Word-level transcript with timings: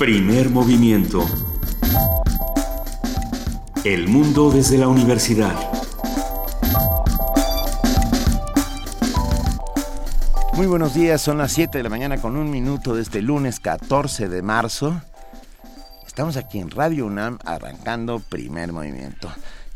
Primer 0.00 0.48
movimiento. 0.48 1.26
El 3.84 4.08
mundo 4.08 4.50
desde 4.50 4.78
la 4.78 4.88
universidad. 4.88 5.54
Muy 10.54 10.66
buenos 10.66 10.94
días, 10.94 11.20
son 11.20 11.36
las 11.36 11.52
7 11.52 11.76
de 11.76 11.84
la 11.84 11.90
mañana 11.90 12.16
con 12.16 12.38
un 12.38 12.50
minuto 12.50 12.94
de 12.94 13.02
este 13.02 13.20
lunes 13.20 13.60
14 13.60 14.30
de 14.30 14.40
marzo. 14.40 15.02
Estamos 16.06 16.38
aquí 16.38 16.60
en 16.60 16.70
Radio 16.70 17.04
UNAM 17.04 17.38
arrancando 17.44 18.20
primer 18.20 18.72
movimiento. 18.72 19.30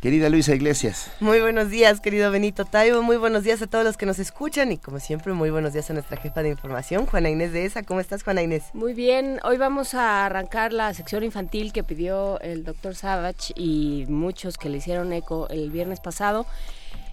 Querida 0.04 0.28
Luisa 0.28 0.54
Iglesias. 0.54 1.10
Muy 1.18 1.40
buenos 1.40 1.70
días, 1.70 1.98
querido 1.98 2.30
Benito 2.30 2.66
Taibo. 2.66 3.00
Muy 3.00 3.16
buenos 3.16 3.42
días 3.42 3.62
a 3.62 3.66
todos 3.66 3.86
los 3.86 3.96
que 3.96 4.04
nos 4.04 4.18
escuchan 4.18 4.70
y 4.70 4.76
como 4.76 5.00
siempre, 5.00 5.32
muy 5.32 5.48
buenos 5.48 5.72
días 5.72 5.88
a 5.88 5.94
nuestra 5.94 6.18
jefa 6.18 6.42
de 6.42 6.50
información, 6.50 7.06
Juana 7.06 7.30
Inés 7.30 7.54
de 7.54 7.64
ESA. 7.64 7.84
¿Cómo 7.84 8.00
estás, 8.00 8.22
Juana 8.22 8.42
Inés? 8.42 8.64
Muy 8.74 8.92
bien. 8.92 9.40
Hoy 9.44 9.56
vamos 9.56 9.94
a 9.94 10.26
arrancar 10.26 10.74
la 10.74 10.92
sección 10.92 11.24
infantil 11.24 11.72
que 11.72 11.82
pidió 11.84 12.38
el 12.40 12.64
doctor 12.64 12.94
Savage 12.94 13.54
y 13.56 14.04
muchos 14.10 14.58
que 14.58 14.68
le 14.68 14.76
hicieron 14.76 15.10
eco 15.14 15.48
el 15.48 15.70
viernes 15.70 16.00
pasado. 16.00 16.44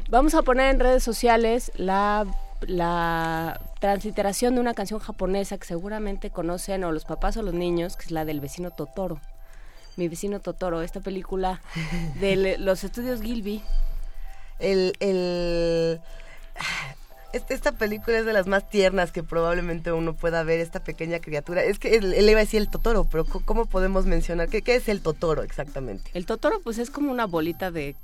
Vamos 0.09 0.35
a 0.35 0.41
poner 0.41 0.69
en 0.69 0.81
redes 0.81 1.01
sociales 1.01 1.71
la 1.77 2.25
la 2.67 3.61
transliteración 3.79 4.55
de 4.55 4.59
una 4.59 4.73
canción 4.73 4.99
japonesa 4.99 5.57
que 5.57 5.65
seguramente 5.65 6.29
conocen 6.29 6.83
o 6.83 6.91
los 6.91 7.05
papás 7.05 7.37
o 7.37 7.41
los 7.41 7.53
niños, 7.53 7.95
que 7.95 8.03
es 8.03 8.11
la 8.11 8.25
del 8.25 8.41
vecino 8.41 8.69
Totoro. 8.69 9.21
Mi 9.97 10.07
vecino 10.07 10.39
Totoro, 10.39 10.81
esta 10.81 10.99
película 10.99 11.61
de 12.19 12.57
los 12.59 12.83
estudios 12.83 13.21
Gilby. 13.21 13.61
El, 14.59 14.93
el, 14.99 15.99
esta 17.33 17.71
película 17.71 18.19
es 18.19 18.25
de 18.25 18.33
las 18.33 18.47
más 18.47 18.69
tiernas 18.69 19.11
que 19.11 19.23
probablemente 19.23 19.91
uno 19.91 20.13
pueda 20.13 20.43
ver, 20.43 20.59
esta 20.59 20.83
pequeña 20.83 21.19
criatura. 21.19 21.63
Es 21.63 21.79
que 21.79 21.95
él, 21.95 22.13
iba 22.13 22.39
a 22.39 22.43
decir 22.43 22.61
el 22.61 22.69
Totoro, 22.69 23.05
pero 23.09 23.25
¿cómo 23.25 23.65
podemos 23.65 24.05
mencionar? 24.05 24.49
¿Qué, 24.49 24.61
¿Qué, 24.61 24.75
es 24.75 24.89
el 24.89 25.01
Totoro 25.01 25.41
exactamente? 25.43 26.11
El 26.13 26.25
Totoro 26.25 26.59
pues 26.61 26.77
es 26.77 26.89
como 26.89 27.11
una 27.11 27.25
bolita 27.25 27.71
de, 27.71 27.95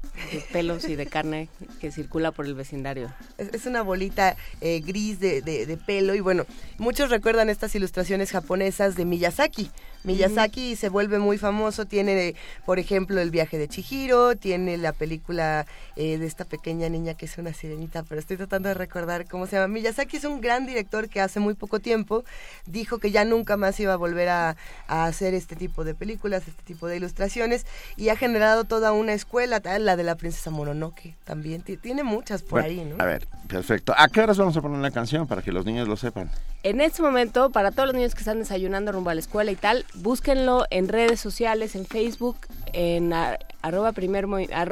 pelos 0.52 0.88
y 0.88 0.96
de 0.96 1.08
carne 1.08 1.50
que 1.82 1.92
circula 1.92 2.32
por 2.32 2.46
el 2.46 2.56
vecindario. 2.56 3.12
Es, 3.38 3.66
una 3.66 3.82
bolita 3.82 4.38
eh, 4.62 4.80
gris 4.80 5.20
de, 5.20 5.42
de, 5.42 5.78
pelo 5.78 6.16
y 6.16 6.22
bueno, 6.22 6.46
muchos 6.78 7.10
recuerdan 7.10 7.50
estas 7.50 7.76
ilustraciones 7.76 8.32
japonesas 8.32 8.96
de 8.96 9.06
Miyazaki. 9.06 9.72
Miyazaki 10.04 10.76
se 10.76 10.90
vuelve 10.90 11.20
muy 11.20 11.38
famoso, 11.38 11.86
tiene, 11.86 12.36
por 12.66 12.80
ejemplo, 12.80 13.20
el 13.20 13.32
viaje 13.32 13.58
de 13.58 13.68
Chihiro, 13.68 14.36
tiene 14.36 14.78
la 14.78 14.94
película 14.94 15.66
eh, 15.96 16.18
de 16.18 16.26
esta 16.26 16.46
pequeña 16.46 16.90
niña 16.90 17.14
que 17.16 17.26
es 17.26 17.38
una 17.38 17.54
sirenita, 17.54 18.04
pero 18.04 18.20
estoy 18.20 18.38
tratando 18.38 18.70
de 18.70 18.76
recordar 18.76 19.28
cómo 19.28 19.48
se 19.48 19.56
llama. 19.56 19.68
Miyazaki 19.68 20.18
es 20.18 20.24
un 20.24 20.42
gran 20.42 20.66
director 20.66 21.10
que 21.10 21.22
hace 21.22 21.40
muy 21.40 21.54
poco 21.54 21.80
tiempo 21.80 22.24
dijo 22.66 23.00
que 23.00 23.12
ya 23.12 23.26
nunca 23.26 23.58
más 23.58 23.80
iba 23.80 23.94
a 23.94 23.98
volver 23.98 24.30
a, 24.30 24.56
hacer 24.88 25.34
este 25.34 25.56
tipo 25.56 25.84
de 25.84 25.96
películas, 25.96 26.48
este 26.48 26.64
tipo 26.64 26.88
de 26.88 26.98
ilustraciones, 26.98 27.66
y 27.96 28.10
ha 28.10 28.16
generado 28.16 28.64
toda 28.64 28.92
una 28.92 29.14
escuela, 29.14 29.62
la 29.80 29.96
de 29.96 30.04
la 30.04 30.16
princesa 30.16 30.50
Mononoke 30.50 31.16
también, 31.24 31.62
tiene 31.62 32.04
muchas 32.04 32.42
por 32.42 32.62
ahí, 32.62 32.84
¿no? 32.84 33.02
A 33.04 33.06
ver, 33.06 33.28
perfecto. 33.48 33.94
¿A 33.98 34.08
qué 34.08 34.22
horas 34.22 34.38
vamos 34.38 34.56
a 34.58 34.62
poner 34.62 34.80
la 34.80 34.92
canción 34.92 35.28
para 35.28 35.42
que 35.42 35.52
los 35.52 35.66
niños 35.66 35.88
lo 35.88 35.98
sepan? 35.98 36.30
En 36.64 36.82
este 36.82 37.02
momento, 37.02 37.50
para 37.50 37.72
todos 37.72 37.88
los 37.88 37.96
niños 37.96 38.14
que 38.14 38.20
están 38.20 38.40
desayunando 38.40 38.92
rumbo 38.92 39.10
a 39.10 39.14
la 39.14 39.20
escuela 39.20 39.52
y 39.52 39.56
tal, 39.56 39.86
búsquenlo 39.96 40.66
en 40.70 40.88
redes 40.88 41.20
sociales, 41.20 41.76
en 41.76 41.86
Facebook, 41.86 42.38
en 42.74 43.14
arroba, 43.62 43.92
primer, 43.92 44.26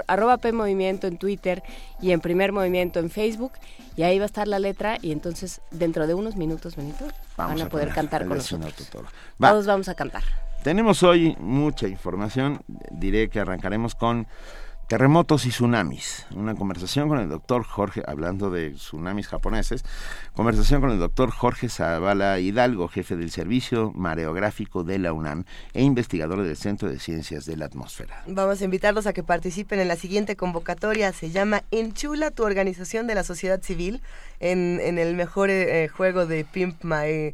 arroba 0.08 0.38
P 0.38 0.52
Movimiento 0.52 1.08
en 1.08 1.18
Twitter 1.18 1.64
y 2.02 2.12
en 2.12 2.22
Primer 2.22 2.52
Movimiento 2.52 3.00
en 3.00 3.10
Facebook. 3.10 3.54
Y 3.96 4.04
ahí 4.04 4.20
va 4.20 4.24
a 4.24 4.28
estar 4.28 4.48
la 4.48 4.60
letra 4.60 4.98
y 5.02 5.12
entonces 5.12 5.62
dentro 5.72 6.08
de 6.08 6.14
unos 6.14 6.36
minutos, 6.36 6.76
Benito, 6.76 7.06
van 7.38 7.62
a, 7.62 7.70
poder 7.70 7.90
cantar 7.90 8.28
con 8.28 8.38
nosotros. 8.38 8.74
Todos 9.40 9.66
vamos 9.66 9.88
a 9.90 9.96
cantar. 9.96 10.24
Tenemos 10.64 11.04
hoy 11.04 11.36
mucha 11.40 11.88
información. 11.88 12.62
Diré 12.92 13.30
que 13.30 13.40
arrancaremos 13.40 13.96
con 13.96 14.28
Terremotos 14.88 15.48
y 15.48 15.50
tsunamis. 15.50 16.28
Una 16.36 16.54
conversación 16.54 17.10
con 17.10 17.18
el 17.18 17.28
doctor 17.28 17.64
Jorge, 17.64 18.04
hablando 18.06 18.52
de 18.52 18.70
tsunamis 18.70 19.28
japoneses, 19.28 19.84
conversación 20.36 20.80
con 20.80 20.92
el 20.92 21.00
doctor 21.00 21.32
Jorge 21.32 21.70
Zavala 21.70 22.38
Hidalgo, 22.40 22.88
jefe 22.88 23.16
del 23.16 23.32
Servicio 23.32 23.92
Mareográfico 23.96 24.84
de 24.84 25.00
la 25.00 25.12
UNAM 25.12 25.46
e 25.74 25.82
investigador 25.82 26.44
del 26.44 26.56
Centro 26.56 26.88
de 26.88 27.00
Ciencias 27.00 27.48
de 27.48 27.58
la 27.58 27.66
Atmósfera. 27.66 28.22
Vamos 28.28 28.62
a 28.62 28.66
invitarlos 28.66 29.08
a 29.08 29.14
que 29.14 29.24
participen 29.24 29.80
en 29.80 29.88
la 29.88 29.96
siguiente 29.96 30.36
convocatoria. 30.36 31.12
Se 31.14 31.32
llama 31.32 31.64
Enchula 31.72 32.30
tu 32.30 32.44
organización 32.44 33.08
de 33.08 33.16
la 33.16 33.24
sociedad 33.24 33.64
civil 33.64 34.04
en, 34.40 34.80
el 35.00 35.16
mejor 35.16 35.50
eh, 35.50 35.88
juego 35.88 36.28
de 36.28 36.46
Pimp 36.46 36.84
My 36.84 37.34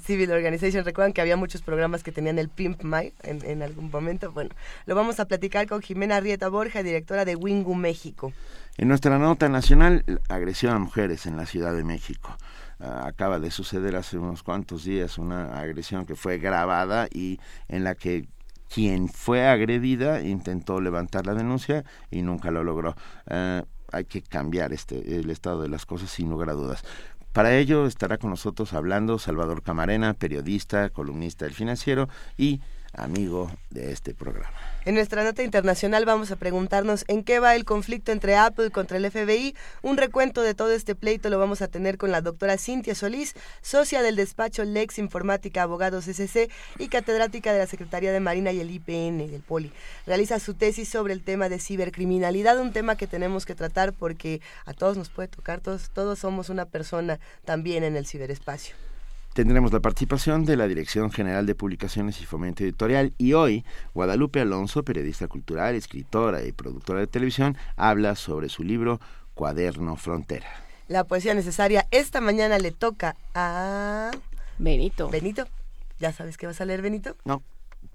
Civil 0.00 0.30
Organization. 0.30 0.84
Recuerdan 0.84 1.12
que 1.12 1.20
había 1.20 1.36
muchos 1.36 1.62
programas 1.62 2.02
que 2.02 2.12
tenían 2.12 2.38
el 2.38 2.48
Pimp 2.48 2.82
My 2.82 3.12
en, 3.22 3.62
algún 3.62 3.90
momento. 3.90 4.32
Bueno, 4.32 4.50
lo 4.86 4.94
vamos 4.94 5.20
a 5.20 5.26
platicar 5.26 5.66
con 5.66 5.82
Jimena 5.82 6.20
Rieta 6.20 6.48
Borja, 6.48 6.82
directora 6.82 7.24
de 7.24 7.36
Wingu 7.36 7.74
México. 7.74 8.32
En 8.78 8.88
nuestra 8.88 9.18
nota 9.18 9.48
nacional, 9.48 10.04
agresión 10.28 10.74
a 10.74 10.78
mujeres 10.78 11.26
en 11.26 11.36
la 11.36 11.46
Ciudad 11.46 11.74
de 11.74 11.84
México. 11.84 12.36
Ah, 12.80 13.06
acaba 13.06 13.38
de 13.38 13.50
suceder 13.50 13.96
hace 13.96 14.18
unos 14.18 14.42
cuantos 14.42 14.84
días 14.84 15.18
una 15.18 15.58
agresión 15.58 16.06
que 16.06 16.16
fue 16.16 16.38
grabada 16.38 17.06
y 17.12 17.38
en 17.68 17.84
la 17.84 17.94
que 17.94 18.26
quien 18.72 19.08
fue 19.08 19.46
agredida 19.46 20.22
intentó 20.22 20.80
levantar 20.80 21.26
la 21.26 21.34
denuncia 21.34 21.84
y 22.10 22.22
nunca 22.22 22.50
lo 22.50 22.64
logró. 22.64 22.96
Ah, 23.26 23.64
hay 23.92 24.06
que 24.06 24.22
cambiar 24.22 24.72
este 24.72 25.18
el 25.18 25.30
estado 25.30 25.62
de 25.62 25.68
las 25.68 25.86
cosas 25.86 26.10
sin 26.10 26.30
lugar 26.30 26.48
a 26.48 26.54
dudas. 26.54 26.82
Para 27.32 27.56
ello 27.56 27.86
estará 27.86 28.18
con 28.18 28.28
nosotros 28.28 28.74
hablando 28.74 29.18
Salvador 29.18 29.62
Camarena, 29.62 30.12
periodista, 30.12 30.90
columnista 30.90 31.46
del 31.46 31.54
financiero 31.54 32.08
y 32.36 32.60
amigo 32.94 33.50
de 33.70 33.92
este 33.92 34.14
programa. 34.14 34.52
En 34.84 34.94
nuestra 34.94 35.22
nota 35.22 35.42
internacional 35.42 36.04
vamos 36.04 36.30
a 36.30 36.36
preguntarnos 36.36 37.04
en 37.08 37.22
qué 37.22 37.38
va 37.38 37.54
el 37.54 37.64
conflicto 37.64 38.12
entre 38.12 38.36
Apple 38.36 38.70
contra 38.70 38.96
el 38.96 39.10
FBI. 39.10 39.54
Un 39.82 39.96
recuento 39.96 40.42
de 40.42 40.54
todo 40.54 40.72
este 40.72 40.94
pleito 40.94 41.30
lo 41.30 41.38
vamos 41.38 41.62
a 41.62 41.68
tener 41.68 41.98
con 41.98 42.10
la 42.10 42.20
doctora 42.20 42.58
Cintia 42.58 42.94
Solís, 42.94 43.34
socia 43.60 44.02
del 44.02 44.16
despacho 44.16 44.64
Lex 44.64 44.98
Informática 44.98 45.62
Abogados 45.62 46.08
SC 46.08 46.50
y 46.78 46.88
catedrática 46.88 47.52
de 47.52 47.60
la 47.60 47.66
Secretaría 47.66 48.12
de 48.12 48.20
Marina 48.20 48.52
y 48.52 48.60
el 48.60 48.70
IPN 48.70 49.30
del 49.30 49.42
Poli. 49.42 49.72
Realiza 50.06 50.40
su 50.40 50.54
tesis 50.54 50.88
sobre 50.88 51.12
el 51.12 51.22
tema 51.22 51.48
de 51.48 51.60
cibercriminalidad, 51.60 52.58
un 52.58 52.72
tema 52.72 52.96
que 52.96 53.06
tenemos 53.06 53.46
que 53.46 53.54
tratar 53.54 53.92
porque 53.92 54.40
a 54.64 54.74
todos 54.74 54.96
nos 54.96 55.10
puede 55.10 55.28
tocar, 55.28 55.60
todos, 55.60 55.90
todos 55.90 56.18
somos 56.18 56.48
una 56.48 56.66
persona 56.66 57.20
también 57.44 57.84
en 57.84 57.96
el 57.96 58.06
ciberespacio. 58.06 58.74
Tendremos 59.32 59.72
la 59.72 59.80
participación 59.80 60.44
de 60.44 60.58
la 60.58 60.68
Dirección 60.68 61.10
General 61.10 61.46
de 61.46 61.54
Publicaciones 61.54 62.20
y 62.20 62.26
Fomento 62.26 62.64
Editorial 62.64 63.14
y 63.16 63.32
hoy 63.32 63.64
Guadalupe 63.94 64.42
Alonso, 64.42 64.82
periodista 64.82 65.26
cultural, 65.26 65.74
escritora 65.74 66.44
y 66.44 66.52
productora 66.52 67.00
de 67.00 67.06
televisión, 67.06 67.56
habla 67.76 68.14
sobre 68.14 68.50
su 68.50 68.62
libro 68.62 69.00
Cuaderno 69.32 69.96
Frontera. 69.96 70.48
La 70.86 71.04
poesía 71.04 71.32
necesaria 71.32 71.86
esta 71.90 72.20
mañana 72.20 72.58
le 72.58 72.72
toca 72.72 73.16
a 73.34 74.10
Benito. 74.58 75.08
Benito. 75.08 75.46
¿Ya 75.98 76.12
sabes 76.12 76.36
qué 76.36 76.46
vas 76.46 76.60
a 76.60 76.66
leer, 76.66 76.82
Benito? 76.82 77.16
No, 77.24 77.42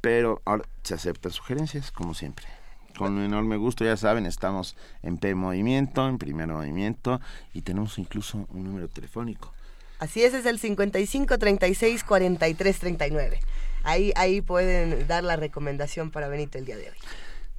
pero 0.01 0.41
ahora 0.43 0.63
se 0.81 0.95
aceptan 0.95 1.31
sugerencias, 1.31 1.91
como 1.91 2.15
siempre. 2.15 2.47
Con 2.97 3.13
un 3.13 3.21
enorme 3.21 3.57
gusto, 3.57 3.85
ya 3.85 3.95
saben, 3.95 4.25
estamos 4.25 4.75
en 5.03 5.19
P 5.19 5.35
Movimiento, 5.35 6.07
en 6.07 6.17
Primer 6.17 6.47
Movimiento, 6.47 7.21
y 7.53 7.61
tenemos 7.61 7.99
incluso 7.99 8.47
un 8.49 8.63
número 8.63 8.87
telefónico 8.87 9.53
Así 9.99 10.23
es, 10.23 10.33
es 10.33 10.45
el 10.45 10.59
55 10.59 11.37
36 11.37 12.03
43 12.03 12.79
39. 12.79 13.39
Ahí, 13.83 14.11
ahí 14.15 14.41
pueden 14.41 15.07
dar 15.07 15.23
la 15.23 15.35
recomendación 15.35 16.11
para 16.11 16.27
Benito 16.27 16.57
el 16.57 16.65
día 16.65 16.77
de 16.77 16.89
hoy. 16.89 16.97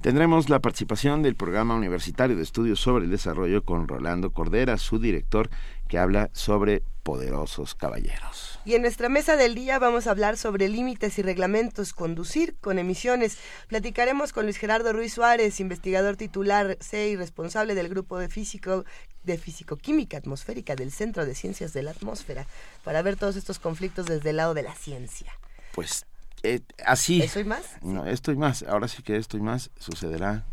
Tendremos 0.01 0.47
la 0.47 0.59
participación 0.59 1.23
del 1.23 1.35
Programa 1.35 1.75
Universitario 1.75 2.37
de 2.37 2.43
Estudios 2.43 2.79
sobre 2.79 3.03
el 3.03 3.11
Desarrollo 3.11 3.63
con 3.63 3.85
Rolando 3.85 4.31
Cordera, 4.31 4.77
su 4.77 4.97
director, 4.97 5.49
que 5.89 5.97
habla 5.97 6.29
sobre 6.31 6.83
poderosos 7.03 7.75
caballeros. 7.75 8.58
Y 8.69 8.75
en 8.75 8.83
nuestra 8.83 9.09
mesa 9.09 9.35
del 9.35 9.55
día 9.55 9.79
vamos 9.79 10.05
a 10.05 10.11
hablar 10.11 10.37
sobre 10.37 10.69
límites 10.69 11.17
y 11.17 11.23
reglamentos, 11.23 11.91
conducir 11.91 12.55
con 12.61 12.77
emisiones. 12.77 13.39
Platicaremos 13.67 14.31
con 14.31 14.43
Luis 14.45 14.57
Gerardo 14.57 14.93
Ruiz 14.93 15.11
Suárez, 15.11 15.59
investigador 15.59 16.17
titular 16.17 16.77
C 16.79 17.09
y 17.09 17.15
responsable 17.15 17.73
del 17.73 17.89
grupo 17.89 18.19
de 18.19 18.29
físico 18.29 18.85
de 19.23 19.39
Físico-Química 19.39 20.17
Atmosférica 20.17 20.75
del 20.75 20.91
Centro 20.91 21.25
de 21.25 21.33
Ciencias 21.33 21.73
de 21.73 21.81
la 21.81 21.89
Atmósfera, 21.89 22.45
para 22.83 23.01
ver 23.01 23.15
todos 23.15 23.37
estos 23.37 23.57
conflictos 23.57 24.05
desde 24.05 24.29
el 24.29 24.35
lado 24.35 24.53
de 24.53 24.61
la 24.61 24.75
ciencia. 24.75 25.33
Pues 25.73 26.05
eh, 26.43 26.61
así. 26.85 27.23
¿Estoy 27.23 27.45
más? 27.45 27.63
No, 27.81 28.05
estoy 28.05 28.35
más. 28.35 28.61
Ahora 28.61 28.87
sí 28.87 29.01
que 29.01 29.15
estoy 29.15 29.41
más. 29.41 29.71
Sucederá 29.79 30.45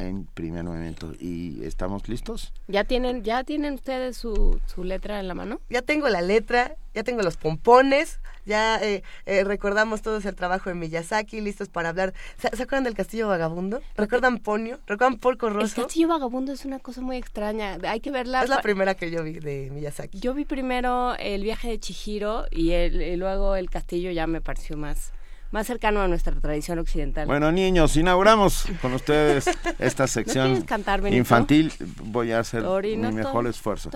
en 0.00 0.26
primer 0.26 0.64
momento. 0.64 1.12
¿Y 1.18 1.62
estamos 1.64 2.08
listos? 2.08 2.52
¿Ya 2.68 2.84
tienen, 2.84 3.22
ya 3.22 3.44
tienen 3.44 3.74
ustedes 3.74 4.16
su, 4.16 4.60
su 4.66 4.84
letra 4.84 5.20
en 5.20 5.28
la 5.28 5.34
mano? 5.34 5.60
Ya 5.68 5.82
tengo 5.82 6.08
la 6.08 6.22
letra, 6.22 6.76
ya 6.94 7.04
tengo 7.04 7.22
los 7.22 7.36
pompones, 7.36 8.20
ya 8.46 8.82
eh, 8.82 9.02
eh, 9.26 9.44
recordamos 9.44 10.02
todos 10.02 10.24
el 10.24 10.34
trabajo 10.34 10.70
de 10.70 10.74
Miyazaki, 10.74 11.40
listos 11.40 11.68
para 11.68 11.90
hablar. 11.90 12.14
¿Se, 12.38 12.48
acuerdan 12.48 12.84
del 12.84 12.94
Castillo 12.94 13.28
Vagabundo? 13.28 13.80
¿Recuerdan 13.96 14.38
Ponio? 14.38 14.78
¿Recuerdan 14.86 15.18
Porco 15.18 15.50
Rosso? 15.50 15.80
El 15.80 15.86
Castillo 15.86 16.08
Vagabundo 16.08 16.52
es 16.52 16.64
una 16.64 16.78
cosa 16.78 17.00
muy 17.00 17.16
extraña, 17.16 17.78
hay 17.84 18.00
que 18.00 18.10
verla. 18.10 18.42
Es 18.42 18.48
la 18.48 18.62
primera 18.62 18.94
que 18.94 19.10
yo 19.10 19.22
vi 19.22 19.34
de 19.34 19.70
Miyazaki. 19.70 20.18
Yo 20.18 20.34
vi 20.34 20.44
primero 20.44 21.14
el 21.18 21.42
viaje 21.42 21.68
de 21.68 21.78
Chihiro 21.78 22.46
y, 22.50 22.72
el, 22.72 23.00
y 23.02 23.16
luego 23.16 23.54
el 23.56 23.68
castillo 23.70 24.10
ya 24.10 24.26
me 24.26 24.40
pareció 24.40 24.76
más 24.76 25.12
más 25.50 25.66
cercano 25.66 26.00
a 26.00 26.08
nuestra 26.08 26.32
tradición 26.40 26.78
occidental. 26.78 27.26
Bueno, 27.26 27.50
niños, 27.52 27.96
inauguramos 27.96 28.66
con 28.80 28.94
ustedes 28.94 29.46
esta 29.78 30.06
sección 30.06 30.64
infantil. 31.10 31.72
Voy 32.04 32.32
a 32.32 32.40
hacer 32.40 32.62
mi 32.62 32.96
mejor 33.12 33.46
esfuerzo. 33.46 33.90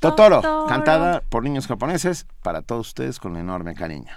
Totoro, 0.00 0.66
cantada 0.68 1.22
por 1.28 1.42
niños 1.42 1.66
japoneses 1.66 2.26
para 2.42 2.62
todos 2.62 2.88
ustedes 2.88 3.18
con 3.18 3.36
enorme 3.36 3.74
cariño. 3.74 4.12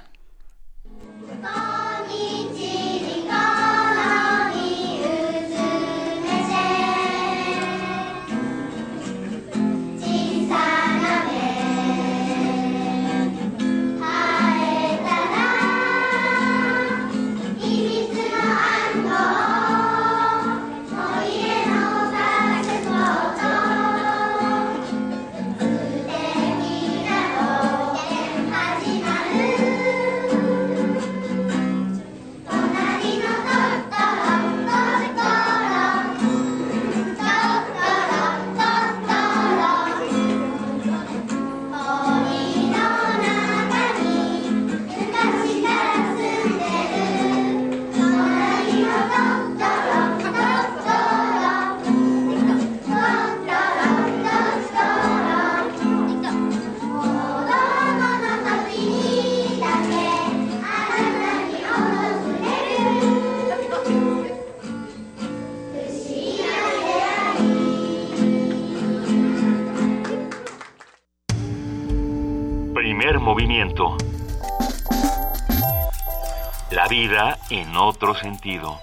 Sentido. 78.19 78.79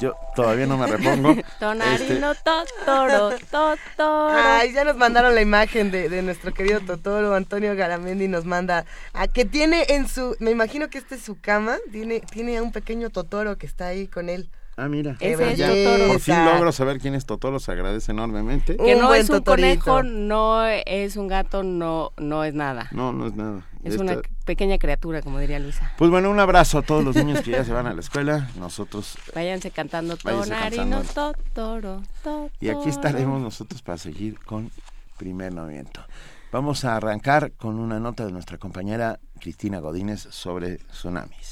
Yo 0.00 0.16
todavía 0.34 0.66
no 0.66 0.76
me 0.76 0.86
repongo. 0.88 1.36
Tonarino, 1.60 2.32
este... 2.32 2.42
Totoro, 2.44 3.36
Totoro. 3.50 4.28
Ay, 4.30 4.72
ya 4.72 4.82
nos 4.82 4.96
mandaron 4.96 5.34
la 5.34 5.42
imagen 5.42 5.92
de, 5.92 6.08
de, 6.08 6.22
nuestro 6.22 6.52
querido 6.52 6.80
Totoro. 6.80 7.34
Antonio 7.36 7.76
Garamendi 7.76 8.26
nos 8.26 8.44
manda 8.44 8.84
a 9.12 9.28
que 9.28 9.44
tiene 9.44 9.84
en 9.90 10.08
su, 10.08 10.34
me 10.40 10.50
imagino 10.50 10.90
que 10.90 10.98
esta 10.98 11.14
es 11.14 11.22
su 11.22 11.40
cama, 11.40 11.76
tiene, 11.92 12.20
tiene 12.20 12.56
a 12.56 12.62
un 12.62 12.72
pequeño 12.72 13.10
Totoro 13.10 13.58
que 13.58 13.66
está 13.66 13.86
ahí 13.86 14.08
con 14.08 14.28
él. 14.28 14.50
Ah, 14.76 14.88
mira. 14.88 15.16
Ese 15.20 15.52
es 15.52 15.58
Totoro. 15.58 16.06
Por 16.08 16.20
fin 16.20 16.44
logro 16.46 16.72
saber 16.72 16.98
quién 16.98 17.14
es 17.14 17.26
Totoro, 17.26 17.60
se 17.60 17.70
agradece 17.70 18.10
enormemente. 18.10 18.76
Que 18.78 18.96
no 18.96 19.14
es 19.14 19.30
un 19.30 19.42
conejo, 19.42 20.02
no 20.02 20.64
es 20.66 21.16
un 21.16 21.28
gato, 21.28 21.62
no, 21.62 22.10
no 22.16 22.42
es 22.42 22.54
nada. 22.54 22.88
No, 22.90 23.12
no 23.12 23.26
es 23.26 23.34
nada. 23.34 23.62
Es 23.82 23.98
una 23.98 24.18
pequeña 24.44 24.78
criatura, 24.78 25.22
como 25.22 25.38
diría 25.38 25.58
Luisa. 25.58 25.92
Pues 25.98 26.10
bueno, 26.10 26.30
un 26.30 26.38
abrazo 26.38 26.78
a 26.78 26.82
todos 26.82 27.04
los 27.04 27.16
niños 27.16 27.42
que 27.42 27.50
ya 27.50 27.64
se 27.64 27.72
van 27.72 27.86
a 27.86 27.94
la 27.94 28.00
escuela. 28.00 28.48
Nosotros... 28.56 29.16
Váyanse 29.34 29.70
cantando 29.70 30.16
Tonarino, 30.16 31.02
Totoro, 31.02 32.02
Totoro. 32.22 32.50
Y 32.60 32.68
aquí 32.68 32.88
estaremos 32.88 33.40
nosotros 33.40 33.82
para 33.82 33.98
seguir 33.98 34.38
con 34.40 34.70
primer 35.18 35.52
movimiento. 35.52 36.04
Vamos 36.52 36.84
a 36.84 36.96
arrancar 36.96 37.52
con 37.52 37.78
una 37.78 37.98
nota 37.98 38.26
de 38.26 38.32
nuestra 38.32 38.58
compañera 38.58 39.18
Cristina 39.40 39.80
Godínez 39.80 40.28
sobre 40.30 40.76
tsunamis. 40.78 41.51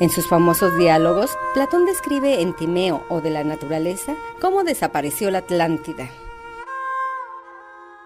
En 0.00 0.08
sus 0.08 0.26
famosos 0.26 0.78
diálogos, 0.78 1.36
Platón 1.52 1.84
describe 1.84 2.40
en 2.40 2.56
Timeo 2.56 3.04
o 3.10 3.20
de 3.20 3.28
la 3.28 3.44
naturaleza 3.44 4.16
cómo 4.40 4.64
desapareció 4.64 5.30
la 5.30 5.38
Atlántida. 5.40 6.08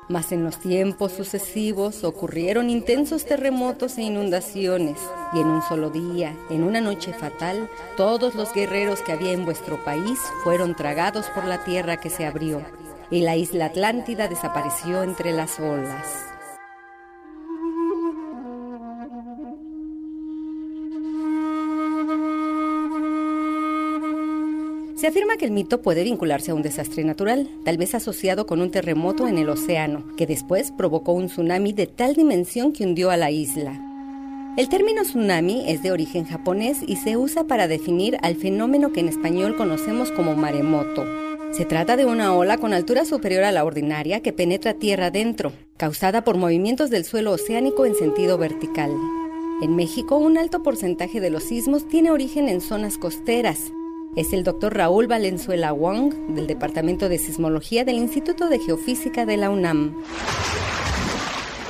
Mas 0.09 0.33
en 0.33 0.43
los 0.43 0.59
tiempos 0.59 1.13
sucesivos 1.13 2.03
ocurrieron 2.03 2.69
intensos 2.69 3.25
terremotos 3.25 3.97
e 3.97 4.03
inundaciones, 4.03 4.99
y 5.35 5.39
en 5.39 5.47
un 5.47 5.63
solo 5.63 5.89
día, 5.91 6.37
en 6.51 6.65
una 6.65 6.81
noche 6.81 7.13
fatal, 7.13 7.71
todos 7.97 8.35
los 8.35 8.53
guerreros 8.53 9.01
que 9.01 9.13
había 9.13 9.31
en 9.31 9.45
vuestro 9.45 9.83
país 9.85 10.19
fueron 10.43 10.75
tragados 10.75 11.27
por 11.29 11.45
la 11.45 11.63
tierra 11.63 11.99
que 11.99 12.11
se 12.11 12.27
abrió, 12.27 12.61
y 13.09 13.21
la 13.21 13.37
isla 13.37 13.67
Atlántida 13.67 14.27
desapareció 14.27 15.05
entre 15.05 15.31
las 15.31 15.61
olas. 15.61 16.34
Se 25.05 25.09
afirma 25.09 25.37
que 25.37 25.45
el 25.45 25.51
mito 25.51 25.83
puede 25.83 26.03
vincularse 26.03 26.51
a 26.51 26.55
un 26.55 26.63
desastre 26.63 27.05
natural, 27.05 27.47
tal 27.63 27.77
vez 27.77 27.95
asociado 27.95 28.47
con 28.47 28.63
un 28.63 28.71
terremoto 28.71 29.29
en 29.29 29.37
el 29.37 29.51
océano, 29.51 30.03
que 30.17 30.27
después 30.27 30.73
provocó 30.73 31.13
un 31.13 31.27
tsunami 31.27 31.75
de 31.75 31.87
tal 31.87 32.15
dimensión 32.15 32.73
que 32.73 32.85
hundió 32.85 33.11
a 33.11 33.19
la 33.19 33.31
isla. 33.31 33.79
El 34.57 34.71
término 34.71 35.03
tsunami 35.03 35.69
es 35.69 35.83
de 35.83 35.93
origen 35.93 36.25
japonés 36.25 36.79
y 36.87 36.97
se 36.97 37.19
usa 37.19 37.45
para 37.45 37.69
definir 37.69 38.17
al 38.23 38.37
fenómeno 38.37 38.95
que 38.95 39.01
en 39.01 39.09
español 39.09 39.57
conocemos 39.57 40.11
como 40.11 40.37
maremoto. 40.37 41.05
Se 41.53 41.67
trata 41.67 41.99
de 41.99 42.07
una 42.07 42.35
ola 42.35 42.57
con 42.57 42.73
altura 42.73 43.05
superior 43.05 43.45
a 43.45 43.53
la 43.53 43.67
ordinaria 43.67 44.21
que 44.21 44.33
penetra 44.33 44.73
tierra 44.73 45.09
adentro, 45.09 45.53
causada 45.77 46.25
por 46.25 46.39
movimientos 46.39 46.89
del 46.89 47.05
suelo 47.05 47.33
oceánico 47.33 47.85
en 47.85 47.95
sentido 47.95 48.39
vertical. 48.39 48.91
En 49.61 49.77
México, 49.77 50.17
un 50.17 50.39
alto 50.39 50.63
porcentaje 50.63 51.21
de 51.21 51.29
los 51.29 51.45
sismos 51.45 51.87
tiene 51.91 52.11
origen 52.11 52.49
en 52.49 52.63
zonas 52.63 52.97
costeras, 52.97 53.71
es 54.17 54.33
el 54.33 54.45
doctor 54.45 54.77
Raúl 54.77 55.09
Valenzuela 55.09 55.73
Wong 55.73 56.15
del 56.35 56.47
Departamento 56.47 57.09
de 57.09 57.19
Sismología 57.19 57.85
del 57.85 57.97
Instituto 57.97 58.49
de 58.49 58.61
Geofísica 58.61 59.27
de 59.27 59.37
la 59.37 59.51
UNAM. 59.51 60.03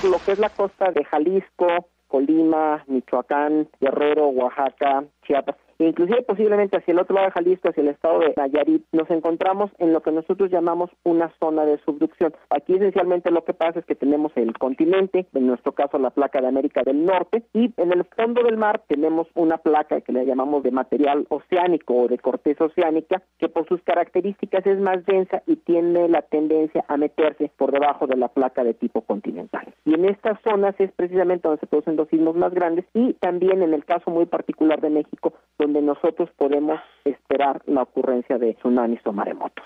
Lo 0.02 0.18
que 0.18 0.32
es 0.32 0.38
la 0.38 0.50
costa 0.50 0.90
de 0.92 1.04
Jalisco, 1.04 1.88
Colima, 2.08 2.84
Michoacán, 2.86 3.68
Guerrero, 3.80 4.28
Oaxaca, 4.28 5.04
Chiapas, 5.24 5.56
inclusive 5.78 6.22
posiblemente 6.22 6.76
hacia 6.76 6.92
el 6.92 6.98
otro 6.98 7.14
lado 7.14 7.26
de 7.26 7.32
Jalisco, 7.32 7.68
hacia 7.68 7.82
el 7.82 7.88
estado 7.88 8.20
de 8.20 8.34
Nayarit, 8.36 8.84
nos 8.92 9.10
encontramos 9.10 9.70
en 9.78 9.92
lo 9.92 10.02
que 10.02 10.12
nosotros 10.12 10.50
llamamos 10.50 10.90
una 11.02 11.32
zona 11.38 11.64
de 11.64 11.78
subducción. 11.78 12.32
Aquí 12.50 12.74
esencialmente 12.74 13.30
lo 13.30 13.44
que 13.44 13.54
pasa 13.54 13.80
es 13.80 13.86
que 13.86 13.94
tenemos 13.94 14.32
el 14.36 14.56
continente, 14.58 15.26
en 15.34 15.46
nuestro 15.46 15.72
caso 15.72 15.98
la 15.98 16.10
placa 16.10 16.40
de 16.40 16.48
América 16.48 16.82
del 16.84 17.04
Norte, 17.04 17.42
y 17.52 17.72
en 17.76 17.92
el 17.92 18.04
fondo 18.04 18.42
del 18.42 18.56
mar 18.56 18.82
tenemos 18.86 19.26
una 19.34 19.58
placa 19.58 20.00
que 20.00 20.12
le 20.12 20.24
llamamos 20.26 20.62
de 20.62 20.70
material 20.70 21.26
oceánico 21.28 21.94
o 21.94 22.08
de 22.08 22.18
corteza 22.18 22.64
oceánica, 22.64 23.22
que 23.38 23.48
por 23.48 23.66
sus 23.66 23.82
características 23.82 24.66
es 24.66 24.78
más 24.78 25.04
densa 25.06 25.42
y 25.46 25.56
tiene 25.56 26.08
la 26.08 26.22
tendencia 26.22 26.84
a 26.88 26.96
meterse 26.96 27.50
por 27.56 27.72
debajo 27.72 28.06
de 28.06 28.16
la 28.16 28.28
placa 28.28 28.64
de 28.64 28.74
tipo 28.74 29.02
continental. 29.02 29.74
Y 29.84 29.94
en 29.94 30.04
estas 30.06 30.40
zonas 30.42 30.74
es 30.78 30.90
precisamente 30.92 31.48
donde 31.48 31.60
se 31.60 31.66
producen 31.66 31.96
los 31.96 32.08
sismos 32.08 32.36
más 32.36 32.52
grandes 32.52 32.84
y 32.94 33.14
también 33.14 33.62
en 33.62 33.74
el 33.74 33.84
caso 33.84 34.10
muy 34.10 34.26
particular 34.26 34.80
de 34.80 34.90
México, 34.90 35.13
donde 35.58 35.82
nosotros 35.82 36.30
podemos 36.36 36.80
esperar 37.04 37.62
la 37.66 37.82
ocurrencia 37.82 38.38
de 38.38 38.54
tsunamis 38.54 39.00
o 39.06 39.12
maremotos. 39.12 39.64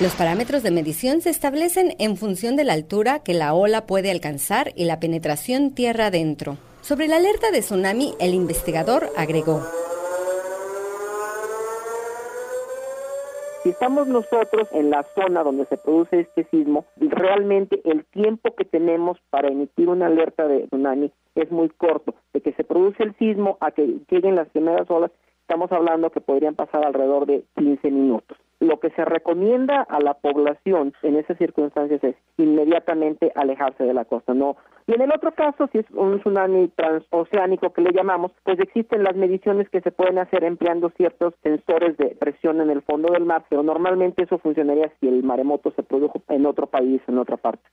Los 0.00 0.14
parámetros 0.14 0.62
de 0.62 0.70
medición 0.70 1.22
se 1.22 1.30
establecen 1.30 1.94
en 1.98 2.18
función 2.18 2.54
de 2.54 2.64
la 2.64 2.74
altura 2.74 3.20
que 3.20 3.32
la 3.32 3.54
ola 3.54 3.86
puede 3.86 4.10
alcanzar 4.10 4.72
y 4.76 4.84
la 4.84 5.00
penetración 5.00 5.74
tierra 5.74 6.06
adentro. 6.06 6.58
Sobre 6.82 7.08
la 7.08 7.16
alerta 7.16 7.50
de 7.50 7.60
tsunami, 7.60 8.14
el 8.20 8.34
investigador 8.34 9.08
agregó. 9.16 9.62
Si 13.66 13.70
estamos 13.70 14.06
nosotros 14.06 14.68
en 14.70 14.90
la 14.90 15.02
zona 15.16 15.42
donde 15.42 15.66
se 15.66 15.76
produce 15.76 16.20
este 16.20 16.44
sismo, 16.52 16.84
realmente 17.00 17.80
el 17.82 18.04
tiempo 18.04 18.54
que 18.54 18.64
tenemos 18.64 19.18
para 19.28 19.48
emitir 19.48 19.88
una 19.88 20.06
alerta 20.06 20.46
de 20.46 20.68
tsunami 20.68 21.10
es 21.34 21.50
muy 21.50 21.68
corto. 21.70 22.14
De 22.32 22.40
que 22.40 22.52
se 22.52 22.62
produce 22.62 23.02
el 23.02 23.16
sismo 23.16 23.58
a 23.60 23.72
que 23.72 23.98
lleguen 24.08 24.36
las 24.36 24.48
primeras 24.50 24.88
olas, 24.88 25.10
estamos 25.40 25.72
hablando 25.72 26.10
que 26.10 26.20
podrían 26.20 26.54
pasar 26.54 26.86
alrededor 26.86 27.26
de 27.26 27.42
15 27.56 27.90
minutos. 27.90 28.38
Lo 28.60 28.80
que 28.80 28.90
se 28.90 29.04
recomienda 29.04 29.82
a 29.82 30.00
la 30.00 30.14
población 30.14 30.94
en 31.02 31.16
esas 31.16 31.38
circunstancias 31.38 32.02
es 32.02 32.16
inmediatamente 32.38 33.32
alejarse 33.34 33.84
de 33.84 33.94
la 33.94 34.04
costa, 34.04 34.34
no 34.34 34.56
y 34.88 34.94
en 34.94 35.00
el 35.00 35.10
otro 35.12 35.32
caso, 35.32 35.68
si 35.72 35.78
es 35.78 35.90
un 35.90 36.20
tsunami 36.20 36.68
transoceánico 36.68 37.72
que 37.72 37.80
le 37.80 37.90
llamamos, 37.90 38.30
pues 38.44 38.60
existen 38.60 39.02
las 39.02 39.16
mediciones 39.16 39.68
que 39.68 39.80
se 39.80 39.90
pueden 39.90 40.18
hacer 40.18 40.44
empleando 40.44 40.90
ciertos 40.90 41.34
sensores 41.42 41.96
de 41.96 42.14
presión 42.14 42.60
en 42.60 42.70
el 42.70 42.82
fondo 42.82 43.12
del 43.12 43.24
mar, 43.24 43.44
pero 43.48 43.64
normalmente 43.64 44.22
eso 44.22 44.38
funcionaría 44.38 44.92
si 45.00 45.08
el 45.08 45.24
maremoto 45.24 45.72
se 45.72 45.82
produjo 45.82 46.22
en 46.28 46.46
otro 46.46 46.68
país, 46.68 47.02
en 47.08 47.18
otra 47.18 47.36
parte. 47.36 47.68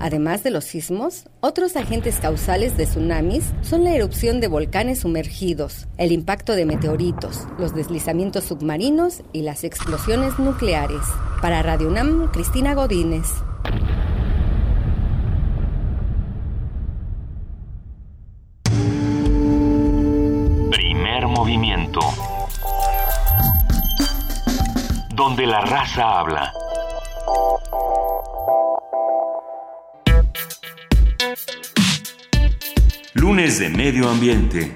Además 0.00 0.44
de 0.44 0.50
los 0.50 0.64
sismos, 0.64 1.24
otros 1.40 1.76
agentes 1.76 2.18
causales 2.20 2.76
de 2.76 2.86
tsunamis 2.86 3.52
son 3.62 3.82
la 3.82 3.94
erupción 3.94 4.40
de 4.40 4.46
volcanes 4.46 5.00
sumergidos, 5.00 5.88
el 5.96 6.12
impacto 6.12 6.54
de 6.54 6.66
meteoritos, 6.66 7.48
los 7.58 7.74
deslizamientos 7.74 8.44
submarinos 8.44 9.22
y 9.32 9.42
las 9.42 9.64
explosiones 9.64 10.38
nucleares. 10.38 11.02
Para 11.42 11.62
Radio 11.62 11.88
UNAM, 11.88 12.30
Cristina 12.30 12.74
Godínez. 12.74 13.26
Primer 20.70 21.26
movimiento. 21.26 22.00
Donde 25.14 25.46
la 25.46 25.60
raza 25.62 26.20
habla. 26.20 26.52
Lunes 33.14 33.58
de 33.58 33.68
Medio 33.68 34.08
Ambiente. 34.08 34.74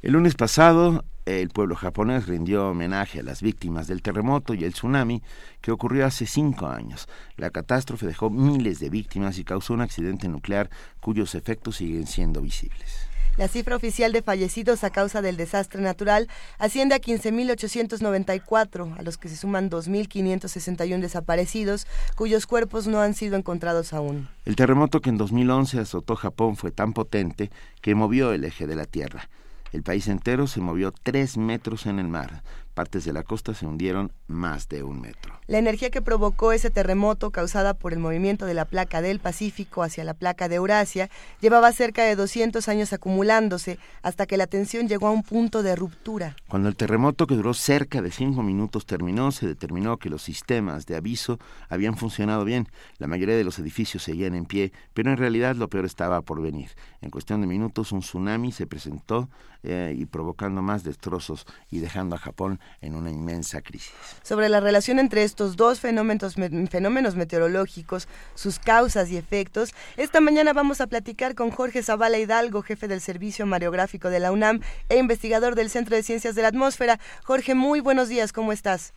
El 0.00 0.12
lunes 0.12 0.34
pasado, 0.34 1.04
el 1.26 1.50
pueblo 1.50 1.76
japonés 1.76 2.26
rindió 2.26 2.68
homenaje 2.68 3.20
a 3.20 3.22
las 3.22 3.42
víctimas 3.42 3.88
del 3.88 4.00
terremoto 4.00 4.54
y 4.54 4.64
el 4.64 4.72
tsunami 4.72 5.22
que 5.60 5.70
ocurrió 5.70 6.06
hace 6.06 6.26
cinco 6.26 6.66
años. 6.66 7.08
La 7.36 7.50
catástrofe 7.50 8.06
dejó 8.06 8.30
miles 8.30 8.80
de 8.80 8.88
víctimas 8.88 9.38
y 9.38 9.44
causó 9.44 9.74
un 9.74 9.82
accidente 9.82 10.28
nuclear 10.28 10.70
cuyos 11.00 11.34
efectos 11.34 11.76
siguen 11.76 12.06
siendo 12.06 12.40
visibles. 12.40 13.11
La 13.38 13.48
cifra 13.48 13.76
oficial 13.76 14.12
de 14.12 14.20
fallecidos 14.20 14.84
a 14.84 14.90
causa 14.90 15.22
del 15.22 15.38
desastre 15.38 15.80
natural 15.80 16.28
asciende 16.58 16.94
a 16.94 17.00
15.894, 17.00 18.98
a 18.98 19.02
los 19.02 19.16
que 19.16 19.30
se 19.30 19.36
suman 19.36 19.70
2.561 19.70 21.00
desaparecidos, 21.00 21.86
cuyos 22.14 22.46
cuerpos 22.46 22.86
no 22.86 23.00
han 23.00 23.14
sido 23.14 23.36
encontrados 23.36 23.94
aún. 23.94 24.28
El 24.44 24.54
terremoto 24.54 25.00
que 25.00 25.08
en 25.08 25.16
2011 25.16 25.80
azotó 25.80 26.14
Japón 26.14 26.56
fue 26.56 26.72
tan 26.72 26.92
potente 26.92 27.50
que 27.80 27.94
movió 27.94 28.32
el 28.32 28.44
eje 28.44 28.66
de 28.66 28.76
la 28.76 28.84
Tierra. 28.84 29.30
El 29.72 29.82
país 29.82 30.08
entero 30.08 30.46
se 30.46 30.60
movió 30.60 30.92
tres 30.92 31.38
metros 31.38 31.86
en 31.86 31.98
el 31.98 32.08
mar. 32.08 32.42
Partes 32.74 33.04
de 33.04 33.12
la 33.12 33.22
costa 33.22 33.52
se 33.52 33.66
hundieron 33.66 34.12
más 34.26 34.68
de 34.68 34.82
un 34.82 35.00
metro. 35.00 35.38
La 35.46 35.58
energía 35.58 35.90
que 35.90 36.00
provocó 36.00 36.52
ese 36.52 36.70
terremoto, 36.70 37.30
causada 37.30 37.74
por 37.74 37.92
el 37.92 37.98
movimiento 37.98 38.46
de 38.46 38.54
la 38.54 38.64
placa 38.64 39.02
del 39.02 39.18
Pacífico 39.20 39.82
hacia 39.82 40.04
la 40.04 40.14
placa 40.14 40.48
de 40.48 40.54
Eurasia, 40.56 41.10
llevaba 41.40 41.72
cerca 41.72 42.04
de 42.04 42.16
200 42.16 42.66
años 42.68 42.92
acumulándose 42.92 43.78
hasta 44.02 44.26
que 44.26 44.38
la 44.38 44.46
tensión 44.46 44.88
llegó 44.88 45.08
a 45.08 45.10
un 45.10 45.22
punto 45.22 45.62
de 45.62 45.76
ruptura. 45.76 46.36
Cuando 46.48 46.68
el 46.68 46.76
terremoto, 46.76 47.26
que 47.26 47.34
duró 47.34 47.52
cerca 47.52 48.00
de 48.00 48.10
cinco 48.10 48.42
minutos, 48.42 48.86
terminó, 48.86 49.32
se 49.32 49.46
determinó 49.46 49.98
que 49.98 50.08
los 50.08 50.22
sistemas 50.22 50.86
de 50.86 50.96
aviso 50.96 51.38
habían 51.68 51.96
funcionado 51.96 52.44
bien. 52.44 52.68
La 52.98 53.06
mayoría 53.06 53.36
de 53.36 53.44
los 53.44 53.58
edificios 53.58 54.02
seguían 54.02 54.34
en 54.34 54.46
pie, 54.46 54.72
pero 54.94 55.10
en 55.10 55.18
realidad 55.18 55.56
lo 55.56 55.68
peor 55.68 55.84
estaba 55.84 56.22
por 56.22 56.40
venir. 56.40 56.70
En 57.02 57.10
cuestión 57.10 57.42
de 57.42 57.46
minutos, 57.46 57.92
un 57.92 58.00
tsunami 58.00 58.52
se 58.52 58.66
presentó 58.66 59.28
eh, 59.62 59.94
y 59.96 60.06
provocando 60.06 60.62
más 60.62 60.82
destrozos 60.84 61.46
y 61.70 61.78
dejando 61.78 62.16
a 62.16 62.18
Japón 62.18 62.58
en 62.80 62.94
una 62.94 63.10
inmensa 63.10 63.62
crisis. 63.62 63.92
Sobre 64.22 64.48
la 64.48 64.60
relación 64.60 64.98
entre 64.98 65.22
estos 65.22 65.56
dos 65.56 65.80
fenómenos, 65.80 66.34
fenómenos 66.70 67.16
meteorológicos, 67.16 68.08
sus 68.34 68.58
causas 68.58 69.10
y 69.10 69.16
efectos, 69.16 69.74
esta 69.96 70.20
mañana 70.20 70.52
vamos 70.52 70.80
a 70.80 70.86
platicar 70.86 71.34
con 71.34 71.50
Jorge 71.50 71.82
Zavala 71.82 72.18
Hidalgo, 72.18 72.62
jefe 72.62 72.88
del 72.88 73.00
Servicio 73.00 73.46
Mareográfico 73.46 74.10
de 74.10 74.20
la 74.20 74.32
UNAM 74.32 74.60
e 74.88 74.98
investigador 74.98 75.54
del 75.54 75.70
Centro 75.70 75.96
de 75.96 76.02
Ciencias 76.02 76.34
de 76.34 76.42
la 76.42 76.48
Atmósfera. 76.48 76.98
Jorge, 77.24 77.54
muy 77.54 77.80
buenos 77.80 78.08
días, 78.08 78.32
¿cómo 78.32 78.52
estás? 78.52 78.92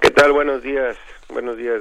¿Qué 0.00 0.10
tal? 0.10 0.32
Buenos 0.32 0.62
días. 0.62 0.96
Buenos 1.28 1.56
días, 1.56 1.80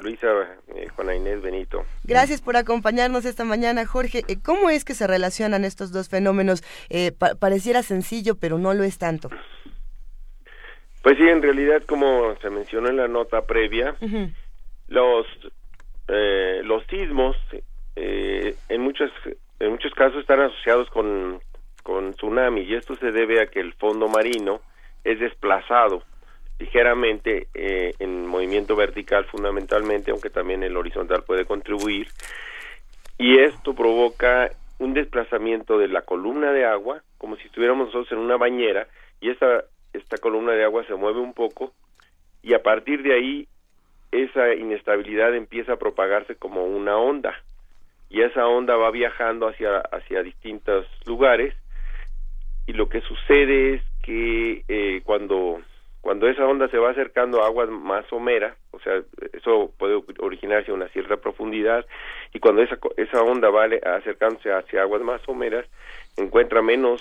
Luisa, 0.00 0.26
eh, 0.74 0.88
Juana 0.94 1.14
Inés 1.14 1.42
Benito. 1.42 1.84
Gracias 2.04 2.40
por 2.40 2.56
acompañarnos 2.56 3.24
esta 3.24 3.44
mañana, 3.44 3.84
Jorge. 3.86 4.24
Eh, 4.28 4.36
¿Cómo 4.42 4.70
es 4.70 4.84
que 4.84 4.94
se 4.94 5.06
relacionan 5.06 5.64
estos 5.64 5.92
dos 5.92 6.08
fenómenos? 6.08 6.62
Eh, 6.88 7.12
pareciera 7.12 7.82
sencillo, 7.82 8.36
pero 8.36 8.58
no 8.58 8.74
lo 8.74 8.84
es 8.84 8.98
tanto. 8.98 9.28
Pues 11.02 11.18
sí, 11.18 11.28
en 11.28 11.42
realidad, 11.42 11.82
como 11.84 12.34
se 12.40 12.48
mencionó 12.50 12.88
en 12.88 12.96
la 12.96 13.08
nota 13.08 13.44
previa, 13.44 13.96
los 14.88 15.26
eh, 16.08 16.60
los 16.64 16.84
sismos 16.86 17.36
eh, 17.96 18.54
en 18.68 18.80
muchos 18.80 19.10
en 19.58 19.70
muchos 19.70 19.92
casos 19.94 20.20
están 20.20 20.40
asociados 20.40 20.88
con 20.90 21.40
con 21.82 22.14
tsunami 22.14 22.62
y 22.62 22.74
esto 22.74 22.94
se 22.96 23.10
debe 23.10 23.40
a 23.40 23.46
que 23.46 23.60
el 23.60 23.72
fondo 23.74 24.08
marino 24.08 24.60
es 25.02 25.18
desplazado 25.18 26.02
ligeramente 26.58 27.48
eh, 27.54 27.94
en 27.98 28.26
movimiento 28.26 28.76
vertical 28.76 29.24
fundamentalmente, 29.24 30.12
aunque 30.12 30.30
también 30.30 30.62
el 30.62 30.76
horizontal 30.76 31.24
puede 31.24 31.44
contribuir 31.44 32.08
y 33.18 33.38
esto 33.38 33.74
provoca 33.74 34.50
un 34.78 34.94
desplazamiento 34.94 35.78
de 35.78 35.88
la 35.88 36.02
columna 36.02 36.52
de 36.52 36.64
agua 36.64 37.02
como 37.18 37.36
si 37.36 37.46
estuviéramos 37.46 37.86
nosotros 37.86 38.12
en 38.12 38.18
una 38.18 38.36
bañera 38.36 38.86
y 39.20 39.30
esta 39.30 39.64
esta 39.92 40.18
columna 40.18 40.52
de 40.52 40.64
agua 40.64 40.84
se 40.84 40.94
mueve 40.94 41.20
un 41.20 41.34
poco 41.34 41.72
y 42.42 42.54
a 42.54 42.62
partir 42.62 43.02
de 43.02 43.14
ahí 43.14 43.48
esa 44.10 44.54
inestabilidad 44.54 45.34
empieza 45.34 45.74
a 45.74 45.78
propagarse 45.78 46.36
como 46.36 46.64
una 46.64 46.96
onda. 46.96 47.34
Y 48.10 48.20
esa 48.20 48.46
onda 48.46 48.76
va 48.76 48.90
viajando 48.90 49.48
hacia 49.48 49.78
hacia 49.78 50.22
distintos 50.22 50.86
lugares 51.06 51.54
y 52.66 52.74
lo 52.74 52.88
que 52.88 53.00
sucede 53.00 53.74
es 53.74 53.82
que 54.02 54.64
eh, 54.68 55.00
cuando 55.04 55.60
cuando 56.02 56.28
esa 56.28 56.44
onda 56.44 56.68
se 56.68 56.78
va 56.78 56.90
acercando 56.90 57.42
a 57.42 57.46
aguas 57.46 57.70
más 57.70 58.04
someras, 58.08 58.56
o 58.72 58.80
sea, 58.80 59.00
eso 59.32 59.72
puede 59.78 60.02
originarse 60.18 60.72
a 60.72 60.74
una 60.74 60.88
cierta 60.88 61.16
profundidad, 61.16 61.86
y 62.34 62.40
cuando 62.40 62.60
esa, 62.60 62.76
esa 62.96 63.22
onda 63.22 63.50
va 63.50 63.66
acercándose 63.96 64.52
hacia 64.52 64.82
aguas 64.82 65.00
más 65.02 65.22
someras, 65.22 65.64
encuentra 66.16 66.60
menos 66.60 67.00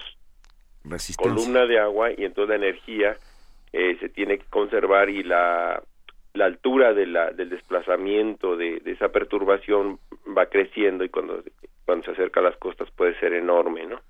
columna 1.18 1.66
de 1.66 1.80
agua 1.80 2.12
y 2.12 2.26
entonces 2.26 2.50
la 2.50 2.68
energía 2.68 3.18
eh, 3.74 3.98
se 4.00 4.10
tiene 4.10 4.38
que 4.38 4.46
conservar 4.50 5.10
y 5.10 5.24
la, 5.24 5.82
la 6.34 6.46
altura 6.46 6.94
de 6.94 7.06
la, 7.06 7.32
del 7.32 7.50
desplazamiento 7.50 8.56
de, 8.58 8.80
de, 8.80 8.92
esa 8.92 9.10
perturbación 9.10 10.00
va 10.38 10.48
creciendo 10.48 11.04
y 11.04 11.10
cuando, 11.10 11.44
cuando 11.86 12.06
se 12.06 12.12
acerca 12.12 12.40
a 12.40 12.44
las 12.44 12.58
costas 12.58 12.90
puede 12.92 13.18
ser 13.20 13.34
enorme, 13.34 13.86
¿no? 13.86 14.02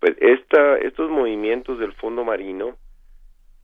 Pues 0.00 0.16
esta, 0.18 0.78
estos 0.78 1.10
movimientos 1.10 1.78
del 1.78 1.92
fondo 1.92 2.24
marino, 2.24 2.76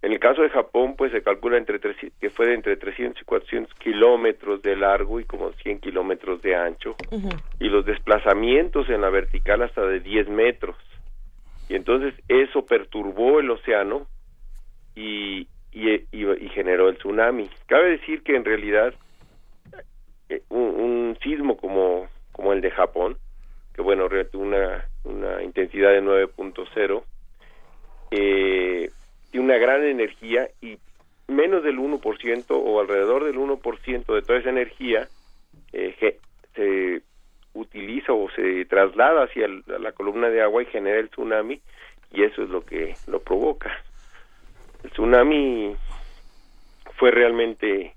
en 0.02 0.12
el 0.12 0.21
caso 0.21 0.42
de 0.42 0.50
Japón, 0.50 0.95
pues 0.97 1.11
se 1.11 1.23
calcula 1.23 1.56
entre 1.56 1.80
que 1.80 2.30
fue 2.30 2.47
de 2.47 2.54
entre 2.54 2.76
300 2.76 3.23
y 3.23 3.25
400 3.25 3.75
kilómetros 3.78 4.61
de 4.61 4.76
largo 4.76 5.18
y 5.18 5.25
como 5.25 5.52
100 5.52 5.80
kilómetros 5.80 6.42
de 6.42 6.54
ancho, 6.54 6.95
y 7.59 7.68
los 7.71 7.87
desplazamientos 7.87 8.88
en 8.90 9.00
la 9.00 9.09
vertical 9.09 9.62
hasta 9.62 9.87
de 9.87 10.00
10 10.00 10.28
metros 10.28 10.76
y 11.68 11.75
entonces 11.75 12.14
eso 12.28 12.64
perturbó 12.64 13.40
el 13.40 13.50
océano 13.50 14.06
y, 14.94 15.49
y, 15.73 16.49
generó 16.54 16.88
el 16.88 16.96
tsunami. 16.96 17.49
Cabe 17.66 17.90
decir 17.99 18.23
que 18.23 18.37
en 18.37 18.44
realidad 18.44 18.94
eh, 20.28 20.42
un, 20.49 21.18
sismo 21.23 21.56
como, 21.56 22.06
como 22.32 22.52
el 22.52 22.61
de 22.61 22.70
Japón, 22.70 23.16
que 23.75 23.82
bueno, 23.82 24.08
una, 24.35 24.85
una 25.04 25.42
intensidad 25.42 25.90
de 25.90 26.02
9.0, 26.02 27.02
eh, 28.12 28.90
tiene 29.30 29.46
una 29.46 29.58
gran 29.58 29.82
energía 29.82 30.49
y 30.61 30.78
menos 31.28 31.64
del 31.64 31.78
1% 31.78 32.44
o 32.50 32.80
alrededor 32.80 33.25
del 33.25 33.37
1% 33.37 34.14
de 34.14 34.23
toda 34.23 34.38
esa 34.38 34.50
energía 34.50 35.08
eh, 35.73 36.20
se 36.54 37.02
utiliza 37.57 38.13
o 38.13 38.31
se 38.31 38.65
traslada 38.67 39.25
hacia 39.25 39.49
la 39.49 39.93
columna 39.93 40.29
de 40.29 40.43
agua 40.43 40.63
y 40.63 40.67
genera 40.67 40.99
el 40.99 41.11
tsunami 41.11 41.61
y 42.13 42.23
eso 42.23 42.43
es 42.43 42.49
lo 42.49 42.65
que 42.65 42.95
lo 43.07 43.21
provoca. 43.21 43.73
El 44.85 44.91
tsunami 44.91 45.75
fue 46.97 47.11
realmente 47.11 47.95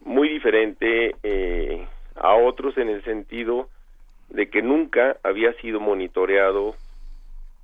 muy 0.00 0.28
diferente 0.28 1.14
eh, 1.22 1.86
a 2.16 2.34
otros 2.34 2.76
en 2.78 2.88
el 2.88 3.02
sentido 3.04 3.68
de 4.28 4.50
que 4.50 4.62
nunca 4.62 5.16
había 5.22 5.52
sido 5.54 5.80
monitoreado 5.80 6.74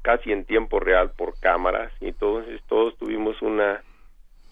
casi 0.02 0.32
en 0.32 0.44
tiempo 0.44 0.80
real 0.80 1.10
por 1.16 1.38
cámaras 1.40 1.92
y 2.00 2.08
entonces 2.08 2.60
todos 2.68 2.96
tuvimos 2.98 3.40
una 3.42 3.82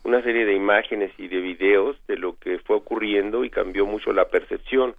una 0.04 0.20
serie 0.22 0.44
de 0.44 0.54
imágenes 0.54 1.12
y 1.16 1.28
de 1.28 1.40
videos 1.40 1.96
de 2.08 2.16
lo 2.16 2.36
que 2.36 2.58
fue 2.58 2.76
ocurriendo 2.76 3.44
y 3.44 3.50
cambió 3.50 3.86
mucho 3.86 4.12
la 4.12 4.24
percepción 4.24 4.96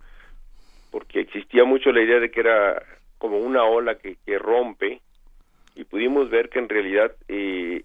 porque 0.93 1.21
existía 1.21 1.65
mucho 1.65 1.91
la 1.91 2.03
idea 2.03 2.19
de 2.19 2.29
que 2.29 2.39
era 2.39 2.83
como 3.17 3.39
una 3.39 3.63
ola 3.63 3.95
que, 3.95 4.17
que 4.23 4.37
rompe 4.37 5.01
y 5.73 5.85
pudimos 5.85 6.29
ver 6.29 6.49
que 6.49 6.59
en 6.59 6.69
realidad 6.69 7.11
eh, 7.27 7.83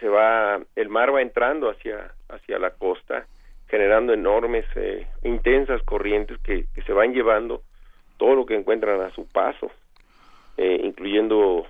se 0.00 0.08
va 0.08 0.60
el 0.74 0.88
mar 0.88 1.14
va 1.14 1.22
entrando 1.22 1.70
hacia 1.70 2.12
hacia 2.28 2.58
la 2.58 2.70
costa 2.70 3.24
generando 3.68 4.12
enormes 4.12 4.64
eh, 4.74 5.06
intensas 5.22 5.80
corrientes 5.84 6.38
que, 6.42 6.64
que, 6.74 6.82
se 6.82 6.92
van 6.92 7.12
llevando 7.12 7.62
todo 8.16 8.34
lo 8.34 8.46
que 8.46 8.56
encuentran 8.56 9.00
a 9.00 9.10
su 9.10 9.24
paso 9.28 9.70
eh, 10.56 10.80
incluyendo 10.82 11.68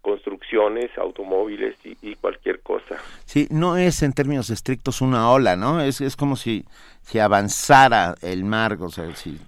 construcciones, 0.00 0.90
automóviles 0.98 1.76
y, 1.84 2.16
cualquier 2.16 2.60
cosa. 2.60 2.96
Sí, 3.24 3.46
no 3.50 3.76
es 3.76 4.02
en 4.02 4.12
términos 4.12 4.50
estrictos 4.50 5.00
una 5.00 5.30
ola, 5.30 5.54
¿no? 5.54 5.80
Es, 5.80 6.00
es 6.00 6.16
como 6.16 6.34
si, 6.34 6.64
si 7.02 7.18
avanzara 7.18 8.14
el 8.22 8.44
mar, 8.44 8.76
o 8.80 8.88
sea, 8.88 9.14
si... 9.14 9.38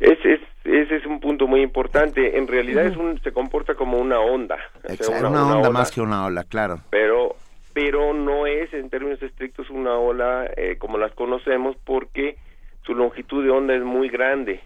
Es, 0.00 0.18
ese 0.64 0.96
es 0.96 1.06
un 1.06 1.20
punto 1.20 1.46
muy 1.46 1.62
importante. 1.62 2.38
En 2.38 2.48
realidad 2.48 2.86
es 2.86 2.96
un, 2.96 3.20
se 3.22 3.32
comporta 3.32 3.74
como 3.74 3.98
una 3.98 4.18
onda. 4.18 4.58
una, 5.08 5.56
onda 5.56 5.70
más 5.70 5.90
que 5.92 6.00
una 6.00 6.24
ola, 6.24 6.44
claro. 6.44 6.80
Pero, 6.90 7.36
pero 7.72 8.14
no 8.14 8.46
es 8.46 8.72
en 8.72 8.90
términos 8.90 9.22
estrictos 9.22 9.70
una 9.70 9.96
ola 9.96 10.50
eh, 10.56 10.76
como 10.78 10.98
las 10.98 11.12
conocemos 11.12 11.76
porque 11.84 12.36
su 12.84 12.94
longitud 12.94 13.44
de 13.44 13.50
onda 13.50 13.74
es 13.74 13.82
muy 13.82 14.08
grande. 14.08 14.60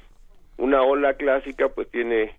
Una 0.57 0.83
ola 0.83 1.15
clásica 1.15 1.69
pues 1.69 1.91
tiene 1.91 2.37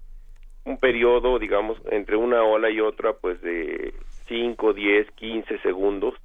un 0.66 0.78
periodo, 0.78 1.40
digamos, 1.40 1.78
entre 1.92 2.16
una 2.16 2.44
ola 2.44 2.70
y 2.70 2.80
otra 2.80 3.14
pues 3.14 3.42
de 3.42 3.94
5, 4.28 4.74
10, 4.74 5.12
15 5.12 5.60
segundos. 5.60 6.16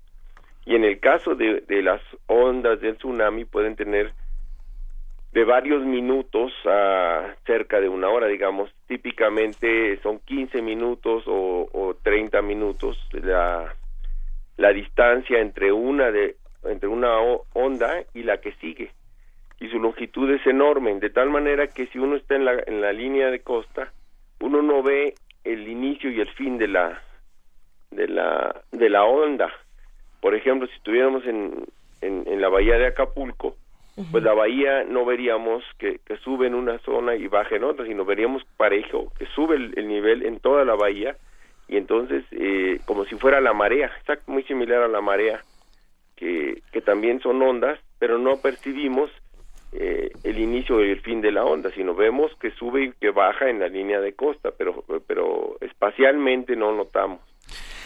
Y 0.67 0.75
en 0.75 0.85
el 0.85 0.99
caso 1.01 1.35
de, 1.35 1.61
de 1.67 1.83
las 1.83 2.01
ondas 2.27 2.81
del 2.81 2.97
tsunami 2.97 3.45
pueden 3.45 3.77
tener 3.77 4.13
de 5.35 5.45
varios 5.45 5.85
minutos 5.85 6.53
a 6.65 7.35
cerca 7.45 7.81
de 7.81 7.89
una 7.89 8.09
hora, 8.09 8.29
digamos, 8.29 8.73
típicamente 8.87 9.99
son 10.01 10.21
15 10.21 10.63
minutos 10.63 11.25
o, 11.27 11.69
o 11.73 11.95
30 12.03 12.41
minutos 12.43 12.97
la, 13.13 13.75
la 14.57 14.73
distancia 14.73 15.41
entre 15.41 15.73
una 15.73 16.13
de 16.13 16.37
entre 16.63 16.89
una 16.89 17.19
onda 17.53 18.05
y 18.15 18.23
la 18.23 18.39
que 18.39 18.53
sigue. 18.53 18.93
Y 19.61 19.69
su 19.69 19.79
longitud 19.81 20.31
es 20.31 20.47
enorme 20.47 20.95
de 21.01 21.11
tal 21.11 21.31
manera 21.31 21.67
que 21.67 21.87
si 21.89 21.99
uno 21.99 22.17
está 22.17 22.37
en 22.37 22.45
la, 22.45 22.55
en 22.67 22.81
la 22.81 22.93
línea 22.93 23.31
de 23.31 23.41
costa 23.41 23.93
uno 24.41 24.63
no 24.63 24.85
ve 24.85 25.15
el 25.43 25.67
inicio 25.67 26.11
y 26.11 26.21
el 26.21 26.29
fin 26.31 26.59
de 26.59 26.69
la 26.69 27.03
de 27.91 28.07
la 28.07 28.63
de 28.71 28.89
la 28.89 29.05
onda 29.05 29.53
por 30.25 30.35
ejemplo 30.35 30.67
si 30.69 30.75
estuviéramos 30.77 31.27
en, 31.27 31.67
en, 32.01 32.25
en 32.27 32.41
la 32.41 32.49
bahía 32.49 32.79
de 32.79 32.87
Acapulco 32.87 33.57
pues 34.11 34.25
la 34.25 34.33
bahía 34.33 34.83
no 34.85 35.05
veríamos 35.05 35.63
que, 35.79 36.01
que, 36.07 36.17
sube 36.17 36.47
en 36.47 36.55
una 36.55 36.79
zona 36.79 37.15
y 37.15 37.29
baja 37.29 37.57
en 37.57 37.63
otra, 37.63 37.85
sino 37.85 38.07
veríamos 38.07 38.43
parejo, 38.57 39.13
que 39.19 39.27
sube 39.27 39.55
el, 39.57 39.87
nivel 39.87 40.25
en 40.25 40.41
toda 40.41 40.65
la 40.65 40.77
bahía 40.77 41.15
y 41.69 41.77
entonces 41.77 42.25
eh, 42.31 42.81
como 42.87 43.05
si 43.05 43.17
fuera 43.17 43.43
la 43.43 43.53
marea, 43.53 43.93
está 43.99 44.19
muy 44.27 44.45
similar 44.45 44.83
a 44.83 44.89
la 44.89 45.03
marea, 45.03 45.43
que, 46.17 46.63
que 46.73 46.81
también 46.81 47.21
son 47.21 47.43
ondas, 47.43 47.79
pero 47.99 48.17
no 48.17 48.39
percibimos 48.39 49.11
eh, 49.73 50.11
el 50.25 50.39
inicio 50.39 50.83
y 50.83 50.91
el 50.91 51.03
fin 51.03 51.21
de 51.21 51.33
la 51.33 51.45
onda, 51.45 51.71
sino 51.73 51.95
vemos 51.95 52.35
que 52.41 52.51
sube 52.53 52.85
y 52.85 52.93
que 52.93 53.11
baja 53.11 53.51
en 53.51 53.61
la 53.61 53.69
línea 53.69 54.01
de 54.01 54.15
costa, 54.15 54.53
pero, 54.57 54.85
pero 55.07 55.59
espacialmente 55.61 56.57
no 56.57 56.75
notamos. 56.75 57.21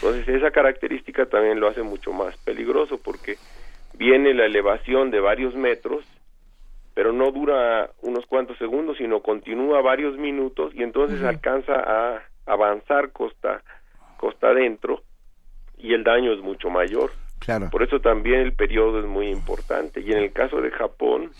Entonces 0.01 0.27
esa 0.29 0.51
característica 0.51 1.25
también 1.25 1.59
lo 1.59 1.67
hace 1.67 1.83
mucho 1.83 2.13
más 2.13 2.37
peligroso 2.37 2.97
porque 2.97 3.37
viene 3.95 4.33
la 4.33 4.45
elevación 4.45 5.11
de 5.11 5.19
varios 5.19 5.55
metros, 5.55 6.05
pero 6.93 7.11
no 7.11 7.31
dura 7.31 7.91
unos 8.01 8.25
cuantos 8.25 8.57
segundos, 8.57 8.97
sino 8.97 9.21
continúa 9.21 9.81
varios 9.81 10.17
minutos 10.17 10.73
y 10.73 10.83
entonces 10.83 11.21
alcanza 11.23 11.73
a 11.73 12.23
avanzar 12.45 13.11
costa 13.11 13.61
costa 14.17 14.49
adentro 14.49 15.01
y 15.77 15.93
el 15.93 16.03
daño 16.03 16.33
es 16.33 16.41
mucho 16.41 16.69
mayor. 16.69 17.11
Claro. 17.39 17.69
Por 17.71 17.83
eso 17.83 17.99
también 18.01 18.41
el 18.41 18.53
periodo 18.53 18.99
es 18.99 19.05
muy 19.05 19.29
importante. 19.29 20.01
Y 20.01 20.11
en 20.11 20.19
el 20.19 20.33
caso 20.33 20.61
de 20.61 20.71
Japón, 20.71 21.31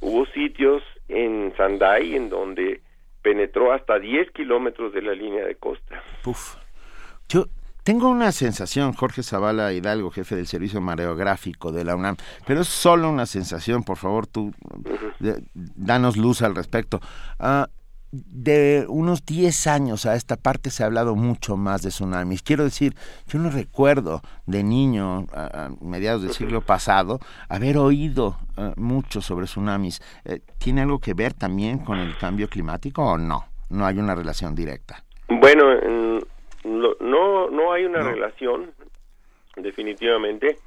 hubo 0.00 0.24
sitios 0.26 0.82
en 1.08 1.52
Sandai 1.56 2.14
en 2.14 2.30
donde 2.30 2.80
penetró 3.20 3.72
hasta 3.72 3.98
10 3.98 4.30
kilómetros 4.30 4.94
de 4.94 5.02
la 5.02 5.12
línea 5.12 5.44
de 5.44 5.56
costa. 5.56 6.02
Uf. 6.24 6.54
Yo, 7.28 7.46
tengo 7.82 8.08
una 8.08 8.32
sensación, 8.32 8.92
Jorge 8.92 9.22
Zavala 9.22 9.72
Hidalgo, 9.72 10.10
jefe 10.10 10.36
del 10.36 10.46
Servicio 10.46 10.80
Mareográfico 10.80 11.72
de 11.72 11.84
la 11.84 11.96
UNAM, 11.96 12.16
pero 12.46 12.60
es 12.60 12.68
solo 12.68 13.08
una 13.08 13.26
sensación, 13.26 13.82
por 13.82 13.96
favor, 13.96 14.26
tú 14.26 14.52
danos 15.54 16.16
luz 16.16 16.42
al 16.42 16.54
respecto. 16.54 17.00
Ah, 17.38 17.68
de 18.12 18.86
unos 18.88 19.24
10 19.24 19.66
años 19.68 20.04
a 20.04 20.16
esta 20.16 20.36
parte 20.36 20.70
se 20.70 20.82
ha 20.82 20.86
hablado 20.86 21.14
mucho 21.14 21.56
más 21.56 21.82
de 21.82 21.90
tsunamis. 21.90 22.42
Quiero 22.42 22.64
decir, 22.64 22.94
yo 23.28 23.38
no 23.38 23.50
recuerdo 23.50 24.20
de 24.46 24.64
niño, 24.64 25.26
a, 25.32 25.70
mediados 25.80 26.22
del 26.22 26.32
siglo 26.32 26.60
pasado, 26.60 27.20
haber 27.48 27.78
oído 27.78 28.36
ah, 28.56 28.72
mucho 28.76 29.20
sobre 29.20 29.46
tsunamis. 29.46 30.02
Eh, 30.24 30.40
¿Tiene 30.58 30.82
algo 30.82 30.98
que 30.98 31.14
ver 31.14 31.34
también 31.34 31.78
con 31.78 31.98
el 31.98 32.16
cambio 32.18 32.48
climático 32.48 33.02
o 33.02 33.16
no? 33.16 33.44
No 33.68 33.86
hay 33.86 33.98
una 33.98 34.16
relación 34.16 34.56
directa. 34.56 35.04
Bueno, 35.28 35.62
no, 36.64 37.50
no 37.50 37.72
hay 37.72 37.84
una 37.84 38.02
relación, 38.02 38.72
definitivamente. 39.56 40.58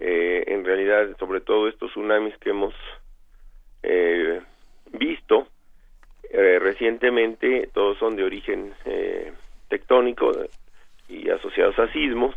Eh, 0.00 0.44
en 0.46 0.64
realidad, 0.64 1.16
sobre 1.18 1.40
todo 1.40 1.68
estos 1.68 1.90
tsunamis 1.90 2.36
que 2.38 2.50
hemos 2.50 2.74
eh, 3.82 4.40
visto 4.92 5.48
eh, 6.30 6.58
recientemente, 6.60 7.68
todos 7.72 7.98
son 7.98 8.14
de 8.16 8.24
origen 8.24 8.74
tectónico 9.68 10.30
y 11.08 11.28
asociados 11.30 11.78
a 11.78 11.92
sismos, 11.92 12.34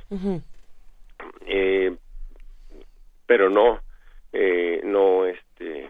pero 3.28 3.50
no, 3.50 3.80
no, 4.84 5.26
este, 5.26 5.90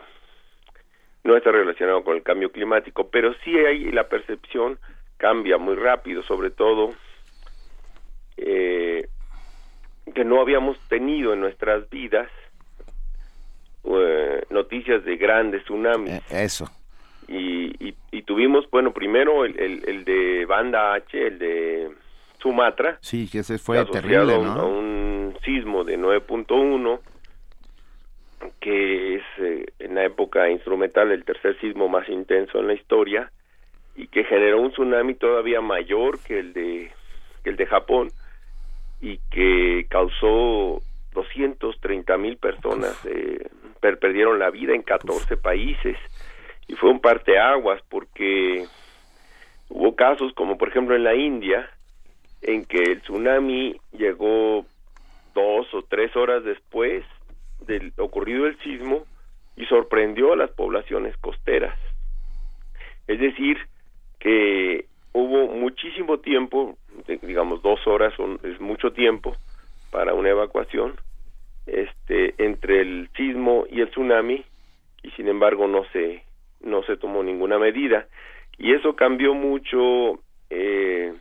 no 1.24 1.38
está 1.38 1.52
relacionado 1.52 2.04
con 2.04 2.18
el 2.18 2.24
cambio 2.24 2.52
climático, 2.52 3.10
pero 3.10 3.34
sí 3.44 3.58
hay 3.58 3.92
la 3.92 4.10
percepción 4.10 4.78
cambia 5.22 5.60
muy 5.60 5.76
rápido, 5.76 6.24
sobre 6.24 6.50
todo 6.50 6.96
eh, 8.38 9.08
que 10.16 10.26
no 10.26 10.42
habíamos 10.42 10.80
tenido 10.90 11.34
en 11.34 11.42
nuestras 11.42 11.88
vidas 11.92 12.28
eh, 13.84 14.44
noticias 14.50 15.06
de 15.06 15.18
grandes 15.18 15.64
tsunamis. 15.64 16.14
Eh, 16.14 16.22
eso. 16.32 16.66
Y, 17.28 17.94
y, 18.12 18.22
tuvimos, 18.24 18.70
bueno, 18.72 18.94
primero 18.94 19.46
el, 19.46 19.58
el, 19.60 20.04
de 20.06 20.46
Banda 20.46 20.94
H, 20.96 21.28
el 21.28 21.38
de 21.38 21.92
Sumatra. 22.40 22.98
Sí, 23.02 23.30
que 23.30 23.40
ese 23.40 23.60
fue 23.60 23.86
terrible, 23.86 24.40
¿no? 24.40 24.52
A 24.54 24.66
un 24.66 25.38
sismo 25.46 25.84
de 25.84 26.00
9.1 26.00 27.00
que 28.60 29.16
es 29.16 29.24
en 29.78 29.96
la 29.96 30.06
época 30.06 30.50
instrumental 30.50 31.12
el 31.12 31.24
tercer 31.24 31.60
sismo 31.60 31.88
más 31.88 32.10
intenso 32.10 32.60
en 32.60 32.68
la 32.68 32.74
historia 32.74 33.32
y 33.96 34.08
que 34.08 34.24
generó 34.24 34.62
un 34.62 34.72
tsunami 34.72 35.16
todavía 35.16 35.62
mayor 35.62 36.20
que 36.20 36.40
el 36.40 36.54
de 36.54 36.92
que 37.44 37.50
el 37.50 37.56
de 37.56 37.66
Japón 37.66 38.10
y 39.02 39.18
que 39.32 39.88
causó 39.90 40.82
230 41.14 42.18
mil 42.18 42.38
personas 42.38 42.98
eh, 43.06 43.50
perdieron 43.80 44.40
la 44.40 44.50
vida 44.52 44.74
en 44.74 44.84
14 44.84 45.38
países. 45.38 45.98
Y 46.68 46.76
fue 46.76 46.92
un 46.92 47.02
parteaguas 47.02 47.82
porque 47.90 48.66
hubo 49.70 49.96
casos 49.96 50.32
como 50.34 50.58
por 50.58 50.70
ejemplo 50.70 50.96
en 50.96 51.04
la 51.04 51.16
India 51.16 51.70
en 52.42 52.66
que 52.66 52.82
el 52.84 53.02
tsunami 53.02 53.80
llegó 53.92 54.66
dos 55.34 55.74
o 55.74 55.82
tres 55.84 56.16
horas 56.16 56.44
después 56.44 57.04
del 57.66 57.94
ocurrido 57.98 58.48
el 58.48 58.58
sismo 58.60 59.06
y 59.56 59.66
sorprendió 59.66 60.34
a 60.34 60.38
las 60.38 60.52
poblaciones 60.52 61.16
costeras. 61.18 61.78
Es 63.08 63.20
decir 63.20 63.58
que 64.22 64.86
hubo 65.14 65.48
muchísimo 65.48 66.20
tiempo, 66.20 66.78
digamos 67.24 67.62
dos 67.62 67.86
horas 67.88 68.14
son, 68.16 68.40
es 68.44 68.62
mucho 68.62 68.94
tiempo 68.94 69.36
para 69.90 70.14
una 70.14 70.30
evacuación, 70.30 70.96
este, 71.66 72.36
entre 72.38 72.82
el 72.82 73.10
sismo 73.18 73.66
y 73.70 73.82
el 73.82 73.90
tsunami 73.90 74.46
y 75.04 75.12
sin 75.12 75.28
embargo 75.28 75.68
no 75.68 75.84
se 75.92 76.24
no 76.62 76.84
se 76.84 76.96
tomó 76.96 77.24
ninguna 77.24 77.58
medida. 77.58 78.08
Y 78.60 78.74
eso 78.74 78.96
cambió 78.96 79.34
mucho 79.34 80.20
eh, 80.52 81.12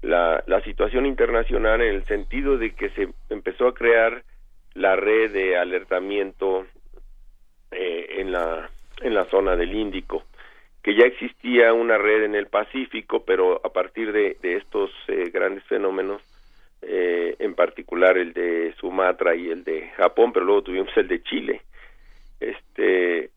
la, 0.00 0.42
la 0.46 0.62
situación 0.62 1.04
internacional 1.04 1.82
en 1.82 1.94
el 1.94 2.04
sentido 2.04 2.56
de 2.56 2.74
que 2.74 2.88
se 2.90 3.08
empezó 3.28 3.68
a 3.68 3.74
crear 3.74 4.22
la 4.72 4.96
red 4.96 5.32
de 5.32 5.58
alertamiento 5.58 6.66
eh, 7.70 8.06
en 8.18 8.32
la 8.32 8.70
en 9.02 9.12
la 9.14 9.26
zona 9.26 9.56
del 9.56 9.74
Índico 9.74 10.24
que 10.86 10.94
ya 10.94 11.04
existía 11.04 11.72
una 11.72 11.98
red 11.98 12.22
en 12.22 12.36
el 12.36 12.46
Pacífico, 12.46 13.24
pero 13.24 13.60
a 13.66 13.72
partir 13.72 14.12
de, 14.12 14.36
estos 14.40 14.92
eh, 15.08 15.30
grandes 15.34 15.64
fenómenos, 15.64 16.22
eh, 16.80 17.34
en 17.40 17.54
particular 17.54 18.16
el 18.16 18.32
de 18.32 18.72
Sumatra 18.78 19.34
y 19.34 19.50
el 19.50 19.64
de 19.64 19.88
Japón, 19.96 20.32
pero 20.32 20.46
luego 20.46 20.62
tuvimos 20.62 20.96
el 20.96 21.08
de 21.08 21.24
Chile, 21.24 21.62
este, 22.38 23.30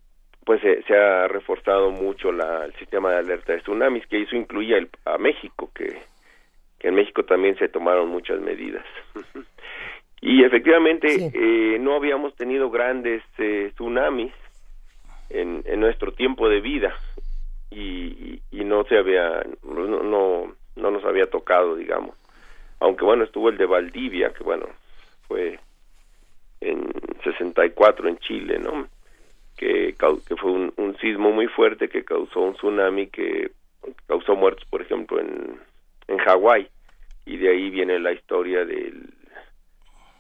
pues 0.46 0.62
se, 0.62 0.96
ha 0.96 1.28
reforzado 1.28 1.90
mucho 1.90 2.32
la, 2.32 2.66
el 2.66 2.74
sistema 2.74 3.10
de 3.14 3.18
alerta 3.18 3.54
de 3.54 3.62
tsunamis, 3.62 4.06
que 4.06 4.22
eso 4.22 4.36
incluye 4.36 4.78
el, 4.78 4.88
a 5.06 5.18
México, 5.18 5.72
que, 5.74 5.98
que 6.78 6.90
en 6.90 6.94
México 6.94 7.24
también 7.24 7.58
se 7.58 7.68
tomaron 7.68 8.10
muchas 8.10 8.40
medidas. 8.40 8.86
y 10.22 10.44
efectivamente 10.44 11.32
eh, 11.34 11.80
no 11.80 11.96
habíamos 11.96 12.36
tenido 12.36 12.70
grandes 12.70 13.24
eh, 13.40 13.72
tsunamis 13.74 14.34
en, 15.32 15.64
en, 15.66 15.80
nuestro 15.80 16.12
tiempo 16.12 16.48
de 16.48 16.62
vida 16.62 16.94
y, 17.72 18.42
y, 18.52 18.64
no 18.64 18.84
se 18.86 18.98
había 18.98 19.44
no, 19.64 19.86
no, 20.04 20.56
no 20.76 20.92
nos 20.92 21.06
había 21.06 21.30
tocado 21.30 21.76
digamos. 21.76 22.16
Aunque 22.80 23.06
bueno 23.06 23.24
estuvo 23.24 23.50
el 23.50 23.58
de 23.58 23.66
Valdivia 23.66 24.32
que 24.34 24.44
bueno 24.44 24.68
fue 25.28 25.60
en 26.62 26.92
64 27.24 28.08
en 28.10 28.18
Chile 28.20 28.60
no 28.60 28.88
que, 29.58 29.96
que 30.28 30.36
fue 30.36 30.52
un, 30.52 30.98
sismo 31.02 31.32
muy 31.32 31.48
fuerte 31.48 31.90
que 31.90 32.04
causó 32.04 32.42
un 32.42 32.54
tsunami 32.54 33.08
que 33.08 33.52
causó 34.08 34.36
muertos 34.36 34.66
por 34.70 34.82
ejemplo 34.82 35.20
en 35.20 35.60
en 36.10 36.18
Hawái. 36.18 36.68
Y 37.26 37.38
de 37.38 37.50
ahí 37.50 37.70
viene 37.70 38.00
la 38.00 38.12
historia 38.12 38.66
del 38.66 39.10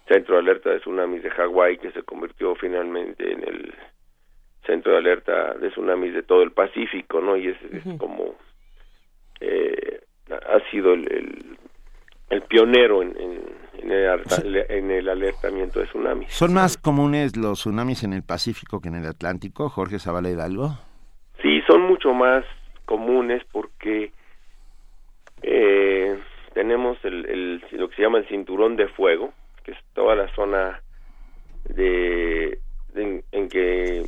centro 0.08 0.36
de 0.36 0.42
alerta 0.42 0.70
de 0.70 0.80
tsunamis 0.80 1.24
de 1.24 1.32
Hawái 1.32 1.78
que 1.78 1.92
se 1.92 2.04
convirtió 2.04 2.56
finalmente 2.56 3.32
en 3.32 3.44
el 3.44 3.74
centro 4.66 4.94
de 4.94 4.98
alerta 4.98 5.54
de 5.56 5.70
tsunamis 5.70 6.14
de 6.14 6.24
todo 6.24 6.44
el 6.44 6.52
Pacífico, 6.52 7.22
¿no? 7.22 7.38
Y 7.38 7.48
es, 7.48 7.58
como 7.98 8.36
eh, 9.40 10.02
ha 10.30 10.70
sido 10.70 10.94
el, 10.94 11.58
el, 12.30 12.42
pionero 12.44 13.02
en, 13.02 13.16
en, 13.18 13.92
el, 13.92 14.66
en, 14.70 14.92
el, 14.92 15.10
alertamiento 15.10 15.80
de 15.80 15.88
tsunamis. 15.88 16.32
¿Son 16.32 16.54
más 16.54 16.78
comunes 16.78 17.36
los 17.36 17.60
tsunamis 17.60 18.04
en 18.04 18.14
el 18.14 18.24
Pacífico 18.24 18.82
que 18.82 18.90
en 18.90 18.96
el 18.96 19.06
Atlántico, 19.06 19.70
Jorge 19.70 20.00
Zavala 20.00 20.30
Hidalgo? 20.30 20.78
Sí, 21.42 21.62
son 21.68 21.82
mucho 21.82 22.14
más 22.14 22.44
comunes 22.86 23.42
porque 23.52 24.12
eh, 25.42 26.20
tenemos 26.54 26.98
el, 27.04 27.62
lo 27.72 27.90
que 27.90 27.96
se 27.96 28.02
llama 28.02 28.20
el 28.20 28.28
cinturón 28.28 28.76
de 28.76 28.88
fuego, 28.90 29.34
que 29.64 29.72
es 29.72 29.78
toda 29.94 30.16
la 30.16 30.34
zona 30.36 30.82
de, 31.70 32.60
en, 32.96 33.50
que 33.50 34.06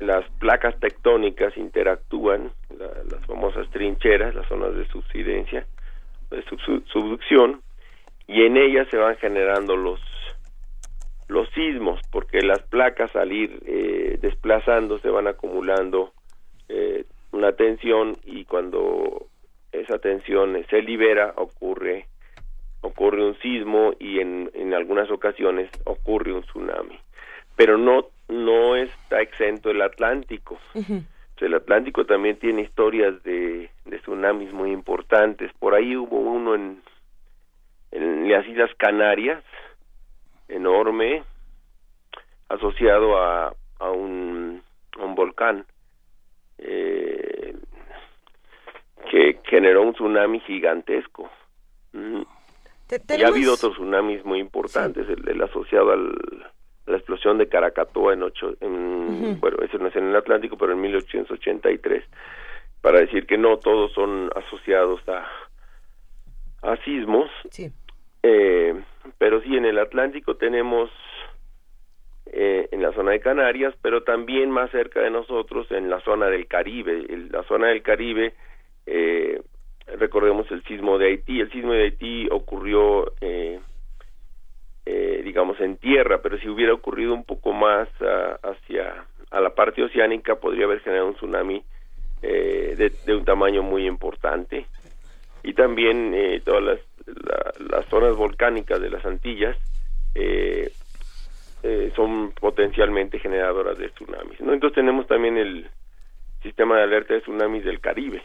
las 0.00 0.28
placas 0.38 0.78
tectónicas 0.80 1.56
interactúan, 1.56 2.50
las 2.78 3.24
famosas 3.26 3.68
trincheras, 3.70 4.34
las 4.34 4.48
zonas 4.48 4.74
de 4.74 4.86
subsidencia, 4.88 5.66
de 6.30 6.42
subducción, 6.86 7.60
y 8.26 8.44
en 8.44 8.56
ellas 8.56 8.88
se 8.90 8.96
van 8.96 9.16
generando 9.16 9.76
los 9.76 10.00
los 11.28 11.48
sismos, 11.50 12.00
porque 12.10 12.42
las 12.42 12.60
placas 12.62 13.14
al 13.14 13.30
ir 13.30 13.60
eh, 13.64 14.18
desplazando 14.20 14.98
se 14.98 15.10
van 15.10 15.28
acumulando 15.28 16.12
eh, 16.68 17.04
una 17.30 17.52
tensión 17.52 18.16
y 18.24 18.44
cuando 18.46 19.26
esa 19.70 19.98
tensión 19.98 20.56
se 20.68 20.82
libera, 20.82 21.32
ocurre 21.36 22.06
ocurre 22.80 23.24
un 23.24 23.38
sismo 23.38 23.92
y 23.98 24.20
en, 24.20 24.50
en 24.54 24.74
algunas 24.74 25.10
ocasiones 25.10 25.70
ocurre 25.84 26.32
un 26.32 26.42
tsunami. 26.42 26.98
Pero 27.56 27.76
no 27.78 28.08
no 28.30 28.76
está 28.76 29.20
exento 29.20 29.70
el 29.70 29.82
Atlántico. 29.82 30.58
El 31.38 31.54
Atlántico 31.54 32.04
también 32.04 32.38
tiene 32.38 32.62
historias 32.62 33.22
de, 33.22 33.70
de 33.86 33.98
tsunamis 34.00 34.52
muy 34.52 34.72
importantes. 34.72 35.50
Por 35.58 35.74
ahí 35.74 35.96
hubo 35.96 36.18
uno 36.18 36.54
en, 36.54 36.82
en 37.92 38.30
las 38.30 38.46
Islas 38.46 38.70
Canarias, 38.76 39.42
enorme, 40.48 41.22
asociado 42.48 43.16
a, 43.16 43.54
a, 43.78 43.90
un, 43.90 44.62
a 44.98 45.04
un 45.04 45.14
volcán. 45.14 45.64
Eh, 46.58 47.56
que 49.10 49.40
generó 49.44 49.82
un 49.82 49.94
tsunami 49.94 50.40
gigantesco. 50.40 51.30
Ya 51.92 53.26
ha 53.26 53.28
habido 53.28 53.54
otros 53.54 53.72
tsunamis 53.72 54.24
muy 54.24 54.40
importantes, 54.40 55.06
el, 55.08 55.42
asociado 55.42 55.92
al, 55.92 56.50
la 56.90 56.96
explosión 56.96 57.38
de 57.38 57.48
Caracatoa 57.48 58.14
en 58.14 58.22
ocho, 58.22 58.54
en, 58.60 59.38
bueno, 59.40 59.58
eso 59.62 59.78
no 59.78 59.88
es 59.88 59.96
en 59.96 60.08
el 60.08 60.16
Atlántico, 60.16 60.56
pero 60.56 60.72
en 60.72 60.80
1883, 60.80 62.04
para 62.80 63.00
decir 63.00 63.26
que 63.26 63.38
no 63.38 63.58
todos 63.58 63.92
son 63.92 64.30
asociados 64.34 65.00
a, 65.08 65.26
a 66.62 66.76
sismos, 66.84 67.30
eh, 68.22 68.74
pero 69.18 69.40
sí 69.42 69.56
en 69.56 69.64
el 69.64 69.78
Atlántico 69.78 70.36
tenemos 70.36 70.90
eh, 72.26 72.68
en 72.70 72.82
la 72.82 72.92
zona 72.92 73.12
de 73.12 73.20
Canarias, 73.20 73.74
pero 73.82 74.02
también 74.02 74.50
más 74.50 74.70
cerca 74.70 75.00
de 75.00 75.10
nosotros 75.10 75.70
en 75.70 75.90
la 75.90 76.00
zona 76.00 76.26
del 76.26 76.46
Caribe. 76.46 77.06
la 77.30 77.42
zona 77.44 77.68
del 77.68 77.82
Caribe 77.82 78.34
eh, 78.86 79.42
recordemos 79.98 80.50
el 80.50 80.62
sismo 80.64 80.98
de 80.98 81.06
Haití. 81.08 81.40
El 81.40 81.50
sismo 81.50 81.72
de 81.72 81.84
Haití 81.84 82.28
ocurrió, 82.30 83.12
eh, 83.20 83.60
eh, 84.86 85.22
digamos, 85.24 85.60
en 85.60 85.76
tierra, 85.76 86.20
pero 86.22 86.38
si 86.38 86.48
hubiera 86.48 86.72
ocurrido 86.72 87.14
un 87.14 87.24
poco 87.24 87.52
más 87.52 87.88
hacia 88.42 89.04
a 89.30 89.40
la 89.40 89.54
parte 89.54 89.82
oceánica, 89.82 90.36
podría 90.36 90.64
haber 90.64 90.80
generado 90.80 91.08
un 91.08 91.14
tsunami 91.14 91.62
de, 92.20 92.92
un 93.08 93.24
tamaño 93.24 93.62
muy 93.62 93.86
importante. 93.86 94.66
Y 95.42 95.54
también 95.54 96.14
todas 96.44 96.62
las, 96.62 96.80
las, 97.70 97.86
zonas 97.86 98.16
volcánicas 98.16 98.80
de 98.80 98.90
las 98.90 99.04
Antillas 99.06 99.56
son 101.94 102.32
potencialmente 102.32 103.18
generadoras 103.18 103.78
de 103.78 103.88
tsunamis. 103.90 104.40
¿no? 104.40 104.52
Entonces 104.52 104.74
tenemos 104.74 105.06
también 105.06 105.36
el 105.36 105.68
sistema 106.42 106.76
de 106.76 106.82
alerta 106.84 107.14
de 107.14 107.20
tsunamis 107.20 107.64
del 107.64 107.80
Caribe 107.80 108.22